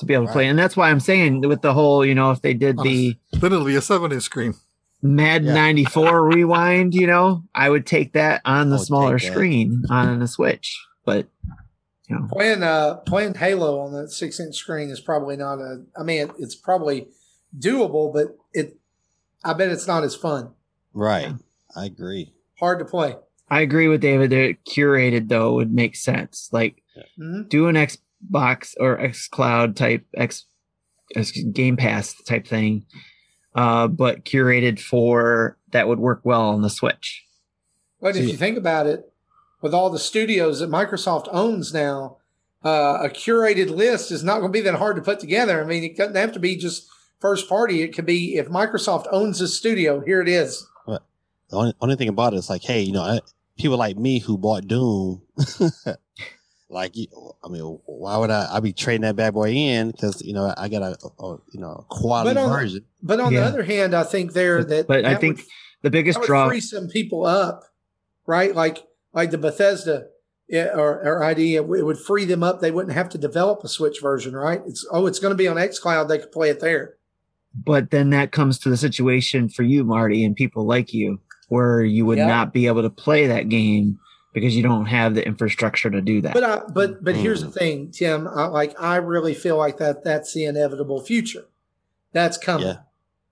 to 0.00 0.06
be 0.06 0.14
able 0.14 0.26
to 0.26 0.32
play. 0.32 0.46
And 0.48 0.58
that's 0.58 0.76
why 0.76 0.90
I'm 0.90 1.00
saying 1.00 1.46
with 1.46 1.62
the 1.62 1.74
whole, 1.74 2.04
you 2.04 2.14
know, 2.14 2.30
if 2.30 2.40
they 2.42 2.54
did 2.54 2.78
the 2.78 3.16
Then 3.32 3.52
it'll 3.52 3.64
be 3.64 3.76
a 3.76 3.80
seven 3.82 4.10
inch 4.12 4.22
screen. 4.24 4.54
Mad 5.02 5.44
Yeah. 5.44 5.54
94 5.54 6.24
rewind, 6.34 6.94
you 6.94 7.06
know, 7.06 7.44
I 7.54 7.70
would 7.70 7.86
take 7.86 8.14
that 8.14 8.40
on 8.44 8.70
the 8.70 8.78
smaller 8.78 9.18
screen 9.18 9.82
on 9.90 10.18
the 10.18 10.26
Switch. 10.28 10.76
But 11.04 11.28
you 12.08 12.16
know, 12.18 12.26
Playing 12.32 12.62
uh 12.62 12.94
playing 13.06 13.34
Halo 13.34 13.80
on 13.80 13.92
that 13.92 14.10
six 14.10 14.40
inch 14.40 14.56
screen 14.56 14.88
is 14.90 14.98
probably 15.00 15.36
not 15.36 15.58
a. 15.60 15.84
I 15.96 16.02
mean, 16.02 16.32
it's 16.38 16.54
probably 16.54 17.08
doable, 17.56 18.12
but 18.12 18.36
it. 18.54 18.76
I 19.44 19.52
bet 19.52 19.68
it's 19.68 19.86
not 19.86 20.02
as 20.04 20.16
fun. 20.16 20.50
Right. 20.94 21.32
I 21.76 21.84
agree. 21.84 22.32
Hard 22.58 22.78
to 22.80 22.84
play. 22.86 23.14
I 23.50 23.60
agree 23.60 23.88
with 23.88 24.00
David 24.00 24.30
that 24.30 24.56
curated 24.68 25.28
though 25.28 25.54
would 25.54 25.72
make 25.72 25.96
sense. 25.96 26.48
Like 26.52 26.82
hmm 27.16 27.42
do 27.48 27.68
an 27.68 27.76
Xbox 27.76 28.74
or 28.78 29.00
X 29.00 29.28
Cloud 29.28 29.76
type 29.76 30.04
X 30.16 30.46
a 31.16 31.24
Game 31.52 31.76
Pass 31.76 32.14
type 32.26 32.46
thing, 32.46 32.84
uh, 33.54 33.88
but 33.88 34.24
curated 34.24 34.80
for 34.80 35.56
that 35.72 35.88
would 35.88 35.98
work 35.98 36.20
well 36.24 36.48
on 36.48 36.62
the 36.62 36.70
Switch. 36.70 37.24
But 38.00 38.16
if 38.16 38.28
you 38.28 38.36
think 38.36 38.56
about 38.56 38.86
it, 38.86 39.12
with 39.60 39.74
all 39.74 39.90
the 39.90 39.98
studios 39.98 40.60
that 40.60 40.70
Microsoft 40.70 41.28
owns 41.32 41.74
now, 41.74 42.18
uh, 42.64 42.98
a 43.02 43.08
curated 43.08 43.70
list 43.70 44.12
is 44.12 44.22
not 44.22 44.38
going 44.40 44.52
to 44.52 44.56
be 44.56 44.60
that 44.62 44.76
hard 44.76 44.96
to 44.96 45.02
put 45.02 45.18
together. 45.18 45.62
I 45.62 45.66
mean, 45.66 45.82
it 45.82 45.96
doesn't 45.96 46.14
have 46.14 46.32
to 46.32 46.38
be 46.38 46.56
just 46.56 46.88
first 47.20 47.48
party. 47.48 47.82
It 47.82 47.94
could 47.94 48.06
be 48.06 48.36
if 48.36 48.48
Microsoft 48.48 49.06
owns 49.10 49.40
a 49.40 49.48
studio, 49.48 50.00
here 50.00 50.20
it 50.20 50.28
is. 50.28 50.66
The 50.86 51.56
only, 51.56 51.74
only 51.80 51.96
thing 51.96 52.08
about 52.08 52.34
it 52.34 52.36
is 52.36 52.50
like, 52.50 52.62
hey, 52.62 52.82
you 52.82 52.92
know, 52.92 53.02
I, 53.02 53.20
people 53.58 53.76
like 53.76 53.96
me 53.96 54.18
who 54.20 54.38
bought 54.38 54.66
Doom, 54.66 55.22
like, 56.70 56.94
I 57.44 57.48
mean, 57.48 57.62
why 57.86 58.16
would 58.16 58.30
I? 58.30 58.48
I 58.56 58.60
be 58.60 58.72
trading 58.72 59.02
that 59.02 59.16
bad 59.16 59.34
boy 59.34 59.50
in 59.52 59.90
because 59.90 60.22
you 60.22 60.32
know 60.34 60.52
I 60.56 60.68
got 60.68 60.82
a, 60.82 60.96
a 61.22 61.36
you 61.52 61.60
know 61.60 61.86
quality 61.88 62.34
But 62.34 62.40
on- 62.42 62.50
version. 62.50 62.84
But 63.02 63.20
on 63.20 63.32
Yeah. 63.32 63.40
the 63.40 63.46
other 63.46 63.62
hand, 63.62 63.94
I 63.94 64.04
think 64.04 64.32
there 64.32 64.64
that 64.64 64.86
But 64.86 65.04
I 65.04 65.12
that 65.14 65.20
think 65.20 65.36
would, 65.38 65.46
the 65.82 65.90
biggest 65.90 66.16
that 66.16 66.20
would 66.20 66.26
draw. 66.26 66.48
free 66.48 66.60
some 66.60 66.88
people 66.88 67.24
up, 67.24 67.62
right? 68.26 68.54
Like 68.54 68.84
like 69.12 69.30
the 69.30 69.38
Bethesda 69.38 70.08
eh, 70.50 70.66
or, 70.74 71.00
or 71.02 71.24
ID, 71.24 71.56
it 71.56 71.66
would 71.66 71.80
it 71.80 71.84
would 71.84 71.98
free 71.98 72.24
them 72.26 72.42
up. 72.42 72.60
They 72.60 72.70
wouldn't 72.70 72.94
have 72.94 73.08
to 73.10 73.18
develop 73.18 73.64
a 73.64 73.68
Switch 73.68 74.00
version, 74.02 74.34
right? 74.36 74.60
It's 74.66 74.86
oh, 74.90 75.06
it's 75.06 75.18
going 75.20 75.32
to 75.32 75.36
be 75.38 75.48
on 75.48 75.56
XCloud. 75.56 76.08
They 76.08 76.18
could 76.18 76.32
play 76.32 76.50
it 76.50 76.60
there. 76.60 76.94
But 77.54 77.90
then 77.90 78.10
that 78.10 78.30
comes 78.30 78.58
to 78.60 78.68
the 78.68 78.76
situation 78.76 79.48
for 79.48 79.62
you, 79.62 79.82
Marty, 79.82 80.22
and 80.22 80.36
people 80.36 80.66
like 80.66 80.92
you, 80.92 81.18
where 81.48 81.82
you 81.82 82.06
would 82.06 82.18
Yeah. 82.18 82.26
not 82.26 82.52
be 82.52 82.66
able 82.66 82.82
to 82.82 82.90
play 82.90 83.26
that 83.26 83.48
game 83.48 83.98
because 84.34 84.54
you 84.56 84.62
don't 84.62 84.86
have 84.86 85.14
the 85.14 85.26
infrastructure 85.26 85.90
to 85.90 86.00
do 86.00 86.20
that. 86.22 86.34
But 86.34 86.44
I, 86.44 86.60
but 86.72 87.02
but 87.02 87.16
here's 87.16 87.42
Mm. 87.42 87.46
the 87.46 87.58
thing, 87.58 87.90
Tim. 87.90 88.28
I, 88.28 88.46
like 88.46 88.74
I 88.80 88.96
really 88.96 89.34
feel 89.34 89.56
like 89.56 89.78
that 89.78 90.04
that's 90.04 90.32
the 90.34 90.44
inevitable 90.44 91.00
future. 91.02 91.46
That's 92.12 92.38
coming 92.38 92.66
Yeah. 92.68 92.76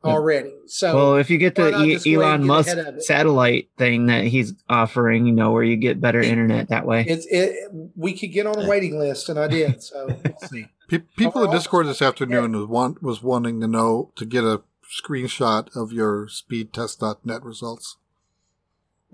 already. 0.05 0.53
So 0.67 0.95
well, 0.95 1.17
if 1.17 1.31
you 1.31 1.39
get 1.39 1.55
the 1.55 1.69
E- 1.83 1.93
just 1.95 2.05
go 2.07 2.21
ahead 2.23 2.23
and 2.23 2.25
Elon 2.25 2.41
get 2.41 2.47
Musk 2.47 2.69
ahead 2.73 2.87
of 2.87 2.97
it? 2.97 3.03
satellite 3.03 3.69
thing 3.79 4.07
that 4.07 4.25
he's 4.25 4.55
offering, 4.69 5.27
you 5.27 5.33
know, 5.33 5.53
where 5.53 5.63
you 5.63 5.77
get 5.77 6.01
better 6.01 6.21
internet 6.21 6.69
that 6.71 6.87
way. 6.87 7.05
it's 7.07 7.27
it. 7.31 7.55
We 7.95 8.13
could 8.15 8.33
get 8.33 8.47
on 8.47 8.59
a 8.65 8.67
waiting 8.69 8.99
list, 8.99 9.29
and 9.29 9.39
I 9.39 9.49
did. 9.49 9.83
So 9.83 10.07
we'll 10.25 10.49
see. 10.49 10.67
Pe- 10.89 11.03
people 11.17 11.45
in 11.45 11.51
Discord 11.51 11.87
this 11.87 12.01
afternoon 12.03 12.53
was 12.57 12.67
want 12.67 13.03
was 13.03 13.23
wanting 13.23 13.61
to 13.61 13.67
know 13.69 14.13
to 14.17 14.25
get 14.25 14.45
a 14.45 14.63
screenshot 14.89 15.75
of 15.77 15.93
your 15.93 16.27
speedtest.net 16.29 17.43
results. 17.43 17.97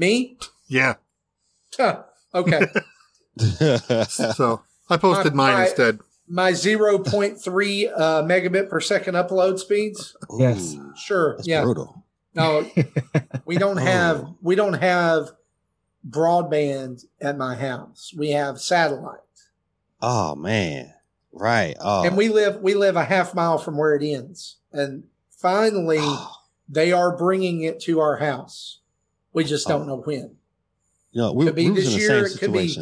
Me? 0.02 0.36
Yeah, 0.66 0.94
Huh. 1.78 2.02
Okay. 2.34 2.60
so 4.08 4.62
I 4.90 4.96
posted 4.96 5.32
mine 5.32 5.52
Alright. 5.52 5.68
instead. 5.68 6.00
My 6.26 6.50
0.3 6.50 7.92
uh, 7.96 8.22
megabit 8.24 8.68
per 8.68 8.80
second 8.80 9.14
upload 9.14 9.60
speeds. 9.60 10.16
Yes. 10.36 10.74
Ooh, 10.74 10.92
Sure. 10.96 11.36
that's 11.36 11.46
yeah. 11.46 11.62
brutal. 11.62 12.04
No, 12.34 12.68
we 13.44 13.56
don't 13.58 13.76
have 13.76 14.16
Oh. 14.24 14.36
we 14.42 14.56
don't 14.56 14.74
have 14.74 15.30
broadband 16.08 17.04
at 17.20 17.38
my 17.38 17.54
house. 17.54 18.12
We 18.16 18.30
have 18.30 18.60
satellite. 18.60 19.20
Oh 20.00 20.34
man, 20.34 20.92
right? 21.32 21.76
Oh, 21.80 22.04
and 22.04 22.16
we 22.16 22.28
live 22.28 22.60
we 22.60 22.74
live 22.74 22.96
a 22.96 23.04
half 23.04 23.36
mile 23.36 23.58
from 23.58 23.76
where 23.78 23.94
it 23.94 24.02
ends 24.02 24.56
and 24.72 25.04
finally 25.30 26.00
they 26.68 26.90
are 26.90 27.16
bringing 27.16 27.62
it 27.62 27.78
to 27.82 28.00
our 28.00 28.16
house 28.16 28.80
we 29.32 29.44
just 29.44 29.66
don't 29.68 29.86
know 29.86 29.96
when. 29.98 30.36
You 31.12 31.20
know, 31.22 31.32
we, 31.32 31.46
could 31.46 31.54
be 31.54 31.70
we 31.70 31.76
this 31.76 31.96
year, 31.96 32.24
it 32.26 32.38
could 32.38 32.52
be- 32.52 32.76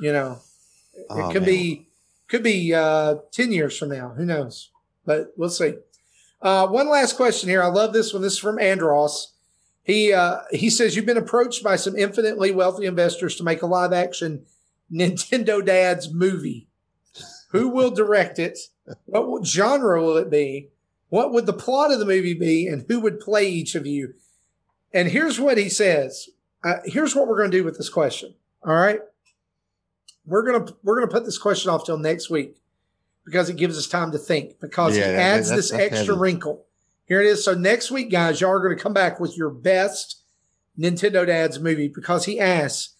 you 0.00 0.12
know 0.12 0.38
it 0.94 1.06
Oh, 1.10 1.30
could 1.32 1.42
man. 1.42 1.50
be 1.50 1.88
could 2.28 2.42
be 2.42 2.72
uh 2.74 3.16
10 3.32 3.52
years 3.52 3.76
from 3.76 3.88
now 3.90 4.10
who 4.10 4.24
knows? 4.24 4.70
But 5.06 5.32
we'll 5.36 5.48
see. 5.50 5.74
Uh 6.42 6.66
one 6.68 6.88
last 6.88 7.16
question 7.16 7.48
here. 7.48 7.62
I 7.62 7.66
love 7.68 7.92
this 7.92 8.12
one. 8.12 8.22
This 8.22 8.34
is 8.34 8.38
from 8.38 8.58
andros. 8.58 9.32
He 9.82 10.12
uh 10.12 10.40
he 10.50 10.68
says 10.70 10.94
you've 10.94 11.06
been 11.06 11.16
approached 11.16 11.64
by 11.64 11.76
some 11.76 11.96
infinitely 11.96 12.52
wealthy 12.52 12.84
investors 12.86 13.34
to 13.36 13.44
make 13.44 13.62
a 13.62 13.66
live 13.66 13.92
action 13.92 14.44
nintendo 14.92 15.64
dad's 15.64 16.12
movie. 16.12 16.68
Who 17.50 17.68
will 17.70 17.90
direct 17.90 18.38
it? 18.38 18.58
What 19.06 19.46
genre 19.46 20.02
will 20.02 20.16
it 20.18 20.30
be? 20.30 20.68
What 21.08 21.32
would 21.32 21.46
the 21.46 21.52
plot 21.54 21.90
of 21.92 21.98
the 21.98 22.04
movie 22.04 22.34
be? 22.34 22.66
And 22.66 22.84
who 22.88 23.00
would 23.00 23.20
play 23.20 23.48
each 23.48 23.74
of 23.74 23.86
you 23.86 24.14
and 24.98 25.08
here's 25.10 25.38
what 25.40 25.58
he 25.58 25.68
says 25.68 26.28
uh, 26.64 26.74
here's 26.84 27.14
what 27.14 27.26
we're 27.28 27.38
going 27.38 27.50
to 27.50 27.56
do 27.56 27.64
with 27.64 27.76
this 27.76 27.88
question 27.88 28.34
all 28.66 28.74
right 28.74 29.00
we're 30.26 30.42
gonna 30.44 30.70
we're 30.82 30.98
gonna 31.00 31.10
put 31.10 31.24
this 31.24 31.38
question 31.38 31.70
off 31.70 31.84
till 31.84 31.98
next 31.98 32.28
week 32.30 32.56
because 33.24 33.48
it 33.48 33.56
gives 33.56 33.78
us 33.78 33.86
time 33.86 34.12
to 34.12 34.18
think 34.18 34.60
because 34.60 34.96
Yeah, 34.96 35.10
he 35.10 35.16
adds 35.16 35.50
this 35.50 35.72
extra 35.72 36.06
heavy. 36.06 36.18
wrinkle. 36.18 36.64
Here 37.06 37.20
it 37.20 37.26
is. 37.26 37.44
So 37.44 37.54
next 37.54 37.90
week, 37.90 38.10
guys, 38.10 38.40
y'all 38.40 38.50
are 38.50 38.60
gonna 38.62 38.76
come 38.76 38.92
back 38.92 39.18
with 39.18 39.36
your 39.36 39.50
best 39.50 40.22
Nintendo 40.78 41.26
Dad's 41.26 41.58
movie 41.58 41.88
because 41.88 42.26
he 42.26 42.38
asks. 42.38 42.94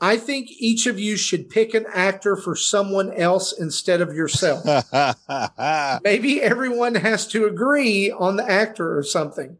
I 0.00 0.16
think 0.16 0.48
each 0.58 0.86
of 0.88 0.98
you 0.98 1.16
should 1.16 1.48
pick 1.48 1.74
an 1.74 1.86
actor 1.94 2.34
for 2.34 2.56
someone 2.56 3.12
else 3.12 3.52
instead 3.52 4.00
of 4.00 4.14
yourself. 4.14 4.64
Maybe 6.02 6.42
everyone 6.42 6.96
has 6.96 7.26
to 7.28 7.46
agree 7.46 8.10
on 8.10 8.34
the 8.34 8.48
actor 8.48 8.98
or 8.98 9.04
something. 9.04 9.58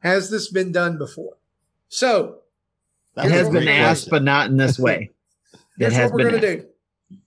Has 0.00 0.30
this 0.30 0.50
been 0.50 0.72
done 0.72 0.98
before? 0.98 1.36
So 1.88 2.40
That 3.14 3.26
It 3.26 3.30
was 3.30 3.32
a 3.32 3.36
has 3.36 3.46
been 3.50 3.62
great 3.64 3.68
asked, 3.70 4.02
question. 4.04 4.10
but 4.10 4.22
not 4.22 4.50
in 4.50 4.56
this 4.56 4.78
way. 4.78 5.10
It 5.78 5.92
Here's 5.92 6.10
what 6.10 6.14
we're 6.14 6.30
gonna 6.30 6.36
asked. 6.38 6.66
do. 7.10 7.18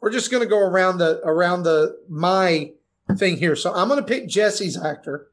We're 0.00 0.10
just 0.10 0.30
gonna 0.30 0.46
go 0.46 0.58
around 0.58 0.98
the 0.98 1.20
around 1.24 1.64
the 1.64 1.98
my 2.08 2.72
thing 3.16 3.36
here. 3.36 3.54
So 3.56 3.74
I'm 3.74 3.88
gonna 3.88 4.02
pick 4.02 4.26
Jesse's 4.26 4.76
actor. 4.82 5.28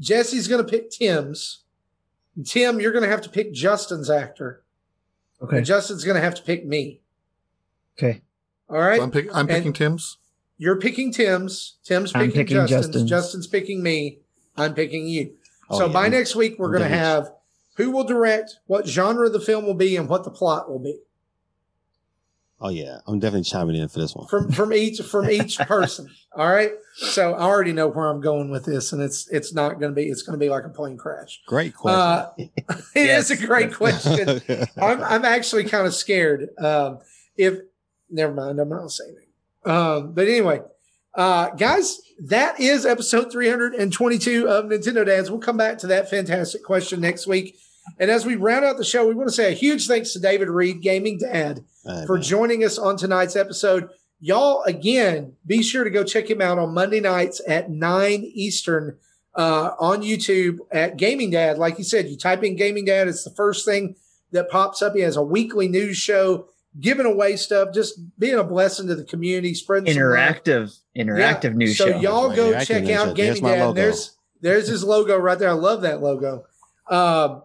Jesse's 0.00 0.48
gonna 0.48 0.64
pick 0.64 0.90
Tim's. 0.90 1.60
Tim, 2.44 2.80
you're 2.80 2.92
gonna 2.92 3.06
have 3.08 3.20
to 3.22 3.28
pick 3.28 3.52
Justin's 3.52 4.10
actor. 4.10 4.62
Okay. 5.42 5.58
And 5.58 5.66
Justin's 5.66 6.04
gonna 6.04 6.20
have 6.20 6.34
to 6.34 6.42
pick 6.42 6.66
me. 6.66 7.00
Okay. 7.98 8.22
All 8.68 8.78
right. 8.78 8.96
So 8.98 9.04
I'm, 9.04 9.10
pick, 9.10 9.28
I'm 9.32 9.46
picking 9.46 9.72
Tim's. 9.72 10.18
You're 10.58 10.76
picking 10.80 11.12
Tim's. 11.12 11.76
Tim's 11.84 12.12
I'm 12.14 12.22
picking, 12.26 12.34
picking 12.40 12.56
Justin's. 12.66 12.86
Justin's. 12.86 13.10
Justin's 13.10 13.46
picking 13.46 13.82
me. 13.82 14.18
I'm 14.56 14.74
picking 14.74 15.06
you. 15.06 15.36
Oh, 15.70 15.78
so 15.78 15.86
yeah. 15.86 15.92
by 15.92 16.08
next 16.08 16.34
week, 16.36 16.56
we're 16.58 16.70
going 16.76 16.88
to 16.90 16.96
have 16.96 17.30
who 17.76 17.90
will 17.92 18.04
direct, 18.04 18.56
what 18.66 18.86
genre 18.86 19.30
the 19.30 19.40
film 19.40 19.64
will 19.64 19.74
be, 19.74 19.96
and 19.96 20.08
what 20.08 20.24
the 20.24 20.30
plot 20.30 20.68
will 20.70 20.80
be 20.80 20.98
Oh 22.62 22.68
yeah, 22.68 22.98
I'm 23.06 23.18
definitely 23.18 23.44
chiming 23.44 23.76
in 23.76 23.88
for 23.88 24.00
this 24.00 24.14
one. 24.14 24.26
from 24.26 24.52
from 24.52 24.74
each 24.74 25.00
from 25.00 25.30
each 25.30 25.56
person. 25.60 26.10
All 26.36 26.46
right. 26.46 26.72
So 26.94 27.32
I 27.32 27.40
already 27.44 27.72
know 27.72 27.88
where 27.88 28.06
I'm 28.08 28.20
going 28.20 28.50
with 28.50 28.66
this, 28.66 28.92
and 28.92 29.00
it's 29.00 29.26
it's 29.30 29.54
not 29.54 29.80
going 29.80 29.92
to 29.92 29.94
be 29.94 30.08
it's 30.10 30.20
going 30.22 30.38
to 30.38 30.44
be 30.44 30.50
like 30.50 30.64
a 30.64 30.68
plane 30.68 30.98
crash. 30.98 31.40
Great 31.46 31.74
question. 31.74 31.98
Uh, 31.98 32.30
It 32.94 33.08
is 33.08 33.30
Yes. 33.30 33.30
a 33.30 33.46
great 33.46 33.72
question. 33.72 34.42
I'm 34.76 35.02
I'm 35.02 35.24
actually 35.24 35.64
kind 35.64 35.86
of 35.86 35.94
scared. 35.94 36.50
Um, 36.58 36.98
if 37.34 37.60
never 38.10 38.34
mind, 38.34 38.60
I'm 38.60 38.68
not 38.68 38.90
saying 38.90 39.16
it. 39.16 39.68
Um, 39.70 40.12
but 40.12 40.28
anyway, 40.28 40.60
uh, 41.14 41.48
guys, 41.50 41.98
that 42.20 42.60
is 42.60 42.84
episode 42.84 43.32
322 43.32 44.48
of 44.48 44.66
Nintendo 44.66 45.04
Dads. 45.06 45.30
We'll 45.30 45.40
come 45.40 45.56
back 45.56 45.78
to 45.78 45.86
that 45.88 46.10
fantastic 46.10 46.62
question 46.62 47.00
next 47.00 47.26
week. 47.26 47.56
And 47.98 48.10
as 48.10 48.26
we 48.26 48.36
round 48.36 48.64
out 48.64 48.76
the 48.76 48.84
show, 48.84 49.06
we 49.08 49.14
want 49.14 49.28
to 49.28 49.34
say 49.34 49.50
a 49.50 49.54
huge 49.56 49.86
thanks 49.86 50.12
to 50.12 50.20
David 50.20 50.48
Reed, 50.48 50.82
Gaming 50.82 51.18
Dad, 51.18 51.64
for 52.06 52.14
man. 52.14 52.22
joining 52.22 52.64
us 52.64 52.78
on 52.78 52.96
tonight's 52.96 53.36
episode. 53.36 53.88
Y'all, 54.20 54.62
again, 54.64 55.34
be 55.46 55.62
sure 55.62 55.82
to 55.82 55.90
go 55.90 56.04
check 56.04 56.28
him 56.28 56.42
out 56.42 56.58
on 56.58 56.74
Monday 56.74 57.00
nights 57.00 57.40
at 57.48 57.70
9 57.70 58.30
Eastern 58.34 58.98
uh, 59.34 59.70
on 59.80 60.02
YouTube 60.02 60.58
at 60.70 60.98
Gaming 60.98 61.30
Dad. 61.30 61.56
Like 61.56 61.78
you 61.78 61.84
said, 61.84 62.08
you 62.08 62.18
type 62.18 62.44
in 62.44 62.54
Gaming 62.54 62.84
Dad, 62.84 63.08
it's 63.08 63.24
the 63.24 63.30
first 63.30 63.64
thing 63.64 63.96
that 64.32 64.50
pops 64.50 64.82
up. 64.82 64.94
He 64.94 65.00
has 65.00 65.16
a 65.16 65.22
weekly 65.22 65.68
news 65.68 65.96
show, 65.96 66.48
giving 66.78 67.06
away 67.06 67.36
stuff, 67.36 67.74
just 67.74 67.98
being 68.18 68.38
a 68.38 68.44
blessing 68.44 68.86
to 68.88 68.94
the 68.94 69.04
community, 69.04 69.54
spreading 69.54 69.92
some. 69.92 70.02
Interactive, 70.02 70.78
interactive 70.96 71.44
Yeah. 71.44 71.50
news 71.56 71.78
so 71.78 71.90
show. 71.90 71.98
y'all 72.00 72.34
go 72.34 72.52
interactive 72.52 72.66
check 72.66 72.88
out 72.90 73.08
show. 73.08 73.14
Gaming 73.14 73.42
Dad. 73.42 73.60
logo. 73.60 73.72
There's 73.72 74.16
there's 74.40 74.68
his 74.68 74.84
logo 74.84 75.16
right 75.16 75.38
there. 75.38 75.48
I 75.50 75.52
love 75.54 75.82
that 75.82 76.00
logo. 76.02 76.44
Um, 76.88 77.42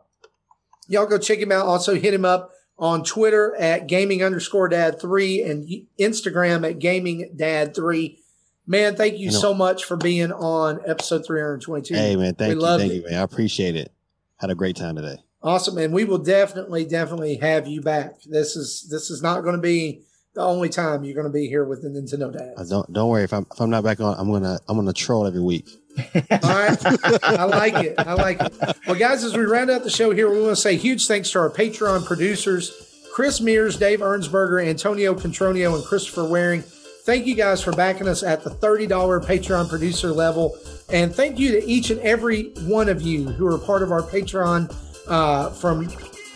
y'all 0.88 1.06
go 1.08 1.18
check 1.18 1.40
him 1.40 1.52
out. 1.52 1.66
Also 1.66 1.96
hit 1.96 2.14
him 2.14 2.26
up 2.26 2.52
on 2.78 3.04
Twitter 3.04 3.56
at 3.58 3.88
gaming 3.88 4.24
underscore 4.24 4.68
dad 4.70 5.00
three 5.00 5.42
and 5.42 5.68
Instagram 6.00 6.68
at 6.70 6.80
gaming 6.80 7.32
dad 7.36 7.74
three. 7.76 8.20
Man, 8.68 8.96
thank 8.96 9.14
you 9.14 9.26
You 9.26 9.32
know- 9.32 9.40
so 9.40 9.54
much 9.54 9.84
for 9.86 9.96
being 9.98 10.32
on 10.32 10.80
episode 10.88 11.26
322. 11.26 11.94
Hey 11.96 12.16
man, 12.16 12.34
thank 12.36 12.50
We 12.50 12.56
you, 12.56 12.62
loved 12.62 12.82
thank 12.82 12.94
it. 12.94 12.96
you, 12.96 13.04
man. 13.04 13.14
I 13.20 13.22
appreciate 13.22 13.76
it. 13.76 13.92
Had 14.38 14.50
a 14.50 14.56
great 14.56 14.76
time 14.76 14.96
today. 14.96 15.18
Awesome, 15.46 15.78
and 15.78 15.94
we 15.94 16.06
will 16.06 16.18
definitely, 16.18 16.86
definitely 16.86 17.36
have 17.36 17.68
you 17.68 17.80
back. 17.80 18.16
This 18.24 18.56
is 18.56 18.88
this 18.90 19.12
is 19.12 19.22
not 19.22 19.42
going 19.42 19.56
to 19.56 19.62
be 19.62 20.02
the 20.34 20.42
only 20.42 20.70
time 20.70 21.04
you're 21.04 21.14
going 21.14 21.28
to 21.28 21.32
be 21.32 21.48
here 21.48 21.64
with 21.64 21.84
the 21.84 21.90
Nintendo 21.90 22.36
Uh, 22.58 22.64
don't 22.64 22.92
don't 22.92 23.10
worry 23.10 23.24
if 23.24 23.32
I'm 23.32 23.46
if 23.54 23.62
I'm 23.62 23.70
not 23.70 23.84
back 23.84 24.00
on, 24.00 24.18
I'm 24.18 24.32
gonna 24.32 24.58
I'm 24.68 24.76
gonna 24.76 24.92
troll 24.92 25.28
every 25.28 25.42
week. 25.42 25.70
All 26.16 26.40
right. 26.42 27.24
I 27.24 27.44
like 27.44 27.76
it. 27.76 27.94
I 28.00 28.14
like 28.14 28.42
it. 28.42 28.54
Well, 28.88 28.98
guys, 28.98 29.24
as 29.24 29.38
we 29.38 29.44
round 29.44 29.70
out 29.70 29.84
the 29.84 29.92
show 29.92 30.12
here, 30.12 30.30
we 30.32 30.42
want 30.42 30.56
to 30.56 30.62
say 30.62 30.78
huge 30.78 31.06
thanks 31.06 31.30
to 31.32 31.40
our 31.40 31.52
Patreon 31.52 32.06
producers, 32.08 33.06
Chris 33.14 33.40
Mears, 33.40 33.78
Dave 33.78 34.00
Ernsberger, 34.00 34.66
Antonio 34.66 35.14
Contronio, 35.14 35.76
and 35.76 35.86
Christopher 35.86 36.28
Waring. 36.28 36.64
thank 37.06 37.28
you 37.28 37.36
guys 37.36 37.62
for 37.62 37.72
backing 37.72 38.08
us 38.08 38.24
at 38.24 38.44
the 38.44 38.50
$30 38.50 38.90
Patreon 39.24 39.70
producer 39.70 40.12
level. 40.12 40.58
And 40.90 41.14
thank 41.14 41.38
you 41.38 41.52
to 41.52 41.64
each 41.66 41.92
and 41.92 42.02
every 42.02 42.52
one 42.64 42.90
of 42.90 43.02
you 43.02 43.26
who 43.30 43.46
are 43.48 43.60
part 43.60 43.84
of 43.84 43.92
our 43.92 44.02
Patreon 44.02 44.76
uh, 45.08 45.50
from 45.52 45.90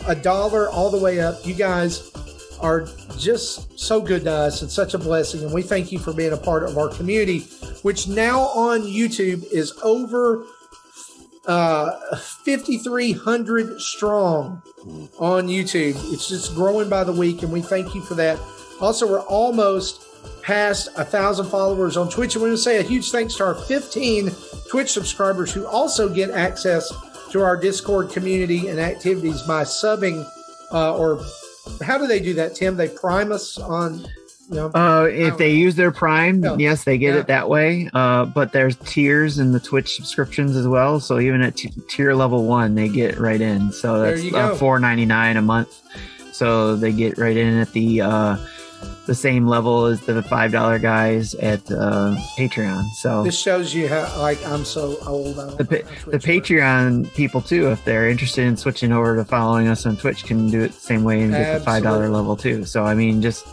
a 0.07 0.15
dollar 0.15 0.69
all 0.69 0.89
the 0.89 0.99
way 0.99 1.19
up. 1.19 1.35
You 1.45 1.53
guys 1.53 2.11
are 2.59 2.88
just 3.17 3.80
so 3.80 4.01
good 4.01 4.23
to 4.23 4.31
us. 4.31 4.61
It's 4.61 4.73
such 4.73 4.93
a 4.93 4.98
blessing. 4.98 5.43
And 5.43 5.53
we 5.53 5.61
thank 5.61 5.91
you 5.91 5.99
for 5.99 6.14
being 6.14 6.33
a 6.33 6.38
part 6.38 6.64
of 6.64 6.77
our 6.77 6.89
community, 6.89 7.41
which 7.81 8.07
now 8.07 8.41
on 8.41 8.81
YouTube 8.81 9.43
is 9.51 9.77
over 9.83 10.45
uh, 11.45 12.15
5,300 12.17 13.80
strong 13.81 14.61
on 15.17 15.48
YouTube. 15.48 15.95
It's 16.14 16.27
just 16.27 16.53
growing 16.53 16.89
by 16.89 17.03
the 17.03 17.14
week, 17.14 17.43
and 17.43 17.51
we 17.51 17.61
thank 17.61 17.95
you 17.95 18.01
for 18.01 18.15
that. 18.15 18.39
Also, 18.80 19.07
we're 19.07 19.22
almost 19.22 20.06
past 20.43 20.89
a 20.95 21.03
thousand 21.03 21.48
followers 21.48 21.98
on 21.98 22.09
Twitch, 22.09 22.35
and 22.35 22.43
we 22.43 22.49
want 22.49 22.57
to 22.57 22.64
say 22.64 22.80
a 22.80 22.83
huge 22.83 23.11
thanks 23.11 23.35
to 23.35 23.45
our 23.45 23.56
15 23.56 24.31
Twitch 24.69 24.91
subscribers 24.91 25.51
who 25.51 25.65
also 25.65 26.07
get 26.07 26.30
access 26.31 26.91
to 27.32 27.41
our 27.41 27.56
Discord 27.58 28.09
community 28.09 28.67
and 28.67 28.80
activities 28.80 29.41
by 29.43 29.64
subbing 29.64 30.25
uh, 30.72 30.95
or 30.98 31.22
how 31.83 31.98
do 31.98 32.08
they 32.08 32.19
do 32.19 32.33
that, 32.35 32.56
Tim? 32.56 32.75
They 32.77 32.88
prime 32.90 33.32
us 33.32 33.58
on 33.58 34.06
you 34.49 34.56
know, 34.56 34.72
Uh, 34.74 35.08
if 35.11 35.38
they 35.38 35.51
use 35.51 35.75
their 35.75 35.91
Prime, 35.91 36.43
Yeah. 36.43 36.56
yes, 36.58 36.83
they 36.83 36.98
get 36.98 37.14
Yeah. 37.14 37.19
it 37.19 37.27
that 37.27 37.49
way. 37.49 37.88
Uh, 37.93 38.25
but 38.25 38.51
there's 38.51 38.75
tiers 38.77 39.38
in 39.38 39.51
the 39.51 39.59
Twitch 39.59 39.95
subscriptions 39.95 40.56
as 40.56 40.67
well. 40.67 40.99
So 40.99 41.19
even 41.19 41.43
at 41.43 41.56
t- 41.58 41.72
tier 41.88 42.16
level 42.16 42.45
one, 42.45 42.74
they 42.74 42.88
get 42.90 43.19
right 43.19 43.40
in. 43.40 43.72
So 43.72 44.01
that's 44.01 44.24
uh, 44.33 44.56
four 44.56 44.80
ninety 44.80 45.06
nine 45.06 45.38
a 45.38 45.41
month. 45.43 45.69
So 46.32 46.75
they 46.75 46.91
get 46.91 47.19
right 47.19 47.38
in 47.38 47.59
at 47.59 47.72
the 47.74 48.01
uh, 48.01 48.38
the 49.09 49.15
same 49.15 49.47
level 49.47 49.85
as 49.85 49.99
the 50.01 50.21
five 50.21 50.51
dollar 50.51 50.77
guys 50.77 51.33
at 51.35 51.59
uh, 51.71 52.15
Patreon. 52.38 52.83
So 53.01 53.23
this 53.23 53.38
shows 53.39 53.73
you 53.73 53.88
how 53.88 54.07
like 54.19 54.38
I'm 54.45 54.63
so 54.63 54.97
old. 55.07 55.35
The, 55.57 55.65
pa- 55.65 55.65
the 55.65 55.81
Twitch 55.83 56.05
works. 56.05 56.25
Patreon 56.25 57.13
people 57.15 57.41
too, 57.41 57.71
if 57.71 57.83
they're 57.85 58.07
interested 58.07 58.45
in 58.45 58.55
switching 58.55 58.91
over 58.91 59.15
to 59.15 59.25
following 59.25 59.67
us 59.67 59.85
on 59.88 59.97
Twitch, 59.97 60.25
can 60.25 60.49
do 60.51 60.61
it 60.61 60.67
the 60.73 60.79
same 60.79 61.03
way 61.03 61.21
and 61.23 61.31
get 61.31 61.57
the 61.59 61.65
five 61.65 61.81
dollar 61.83 62.07
level 62.09 62.38
too. 62.38 62.65
So 62.65 62.83
I 62.85 62.93
mean, 62.93 63.21
just 63.21 63.47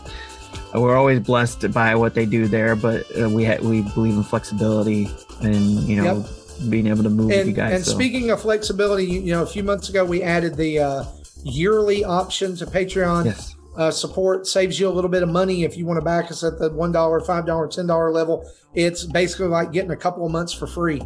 we're 0.75 0.95
always 0.95 1.19
blessed 1.19 1.71
by 1.71 1.95
what 1.95 2.13
they 2.13 2.27
do 2.27 2.47
there, 2.47 2.75
but 2.75 3.03
uh, 3.19 3.27
we 3.29 3.43
ha- 3.45 3.57
we 3.61 3.81
believe 3.81 4.13
in 4.13 4.21
flexibility 4.23 5.09
and 5.41 5.55
you 5.89 6.01
know 6.03 6.23
being 6.69 6.85
able 6.87 7.01
to 7.03 7.09
move 7.09 7.27
with 7.27 7.35
you 7.35 7.41
And, 7.41 7.55
guys. 7.55 7.73
and 7.73 7.85
so. 7.85 7.91
speaking 7.93 8.29
of 8.31 8.41
flexibility, 8.41 9.05
you, 9.05 9.21
you 9.21 9.31
know, 9.31 9.43
a 9.43 9.47
few 9.47 9.63
months 9.63 9.89
ago 9.89 10.05
we 10.05 10.21
added 10.23 10.55
the 10.55 10.79
uh, 10.79 11.03
yearly 11.43 12.03
option 12.03 12.55
to 12.57 12.65
Patreon. 12.65 13.25
yes, 13.25 13.55
uh, 13.77 13.91
support 13.91 14.47
saves 14.47 14.77
you 14.79 14.89
a 14.89 14.91
little 14.91 15.09
bit 15.09 15.21
of 15.23 15.29
money 15.29 15.63
if 15.63 15.77
you 15.77 15.85
want 15.85 15.97
to 15.99 16.03
back 16.03 16.29
us 16.31 16.43
at 16.43 16.57
the 16.59 16.69
one 16.71 16.91
dollar, 16.91 17.19
five 17.21 17.45
dollar, 17.45 17.67
ten 17.67 17.85
dollar 17.87 18.11
level. 18.11 18.43
It's 18.73 19.05
basically 19.05 19.47
like 19.47 19.71
getting 19.71 19.91
a 19.91 19.95
couple 19.95 20.25
of 20.25 20.31
months 20.31 20.51
for 20.53 20.65
free, 20.67 21.01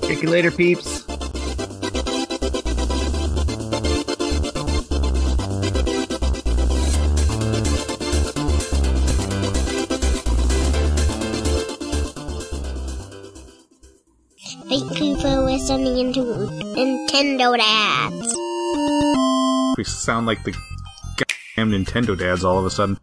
Take 0.00 0.22
you 0.22 0.30
later, 0.30 0.50
peeps. 0.50 1.02
Thank 14.66 14.98
you 14.98 15.20
for 15.20 15.42
listening 15.44 16.14
to 16.14 16.20
Nintendo 16.74 17.54
Dads. 17.58 18.34
We 19.76 19.84
sound 19.84 20.26
like 20.26 20.42
the 20.44 20.54
goddamn 21.56 21.84
Nintendo 21.84 22.18
dads 22.18 22.44
all 22.44 22.58
of 22.58 22.66
a 22.66 22.70
sudden. 22.70 22.92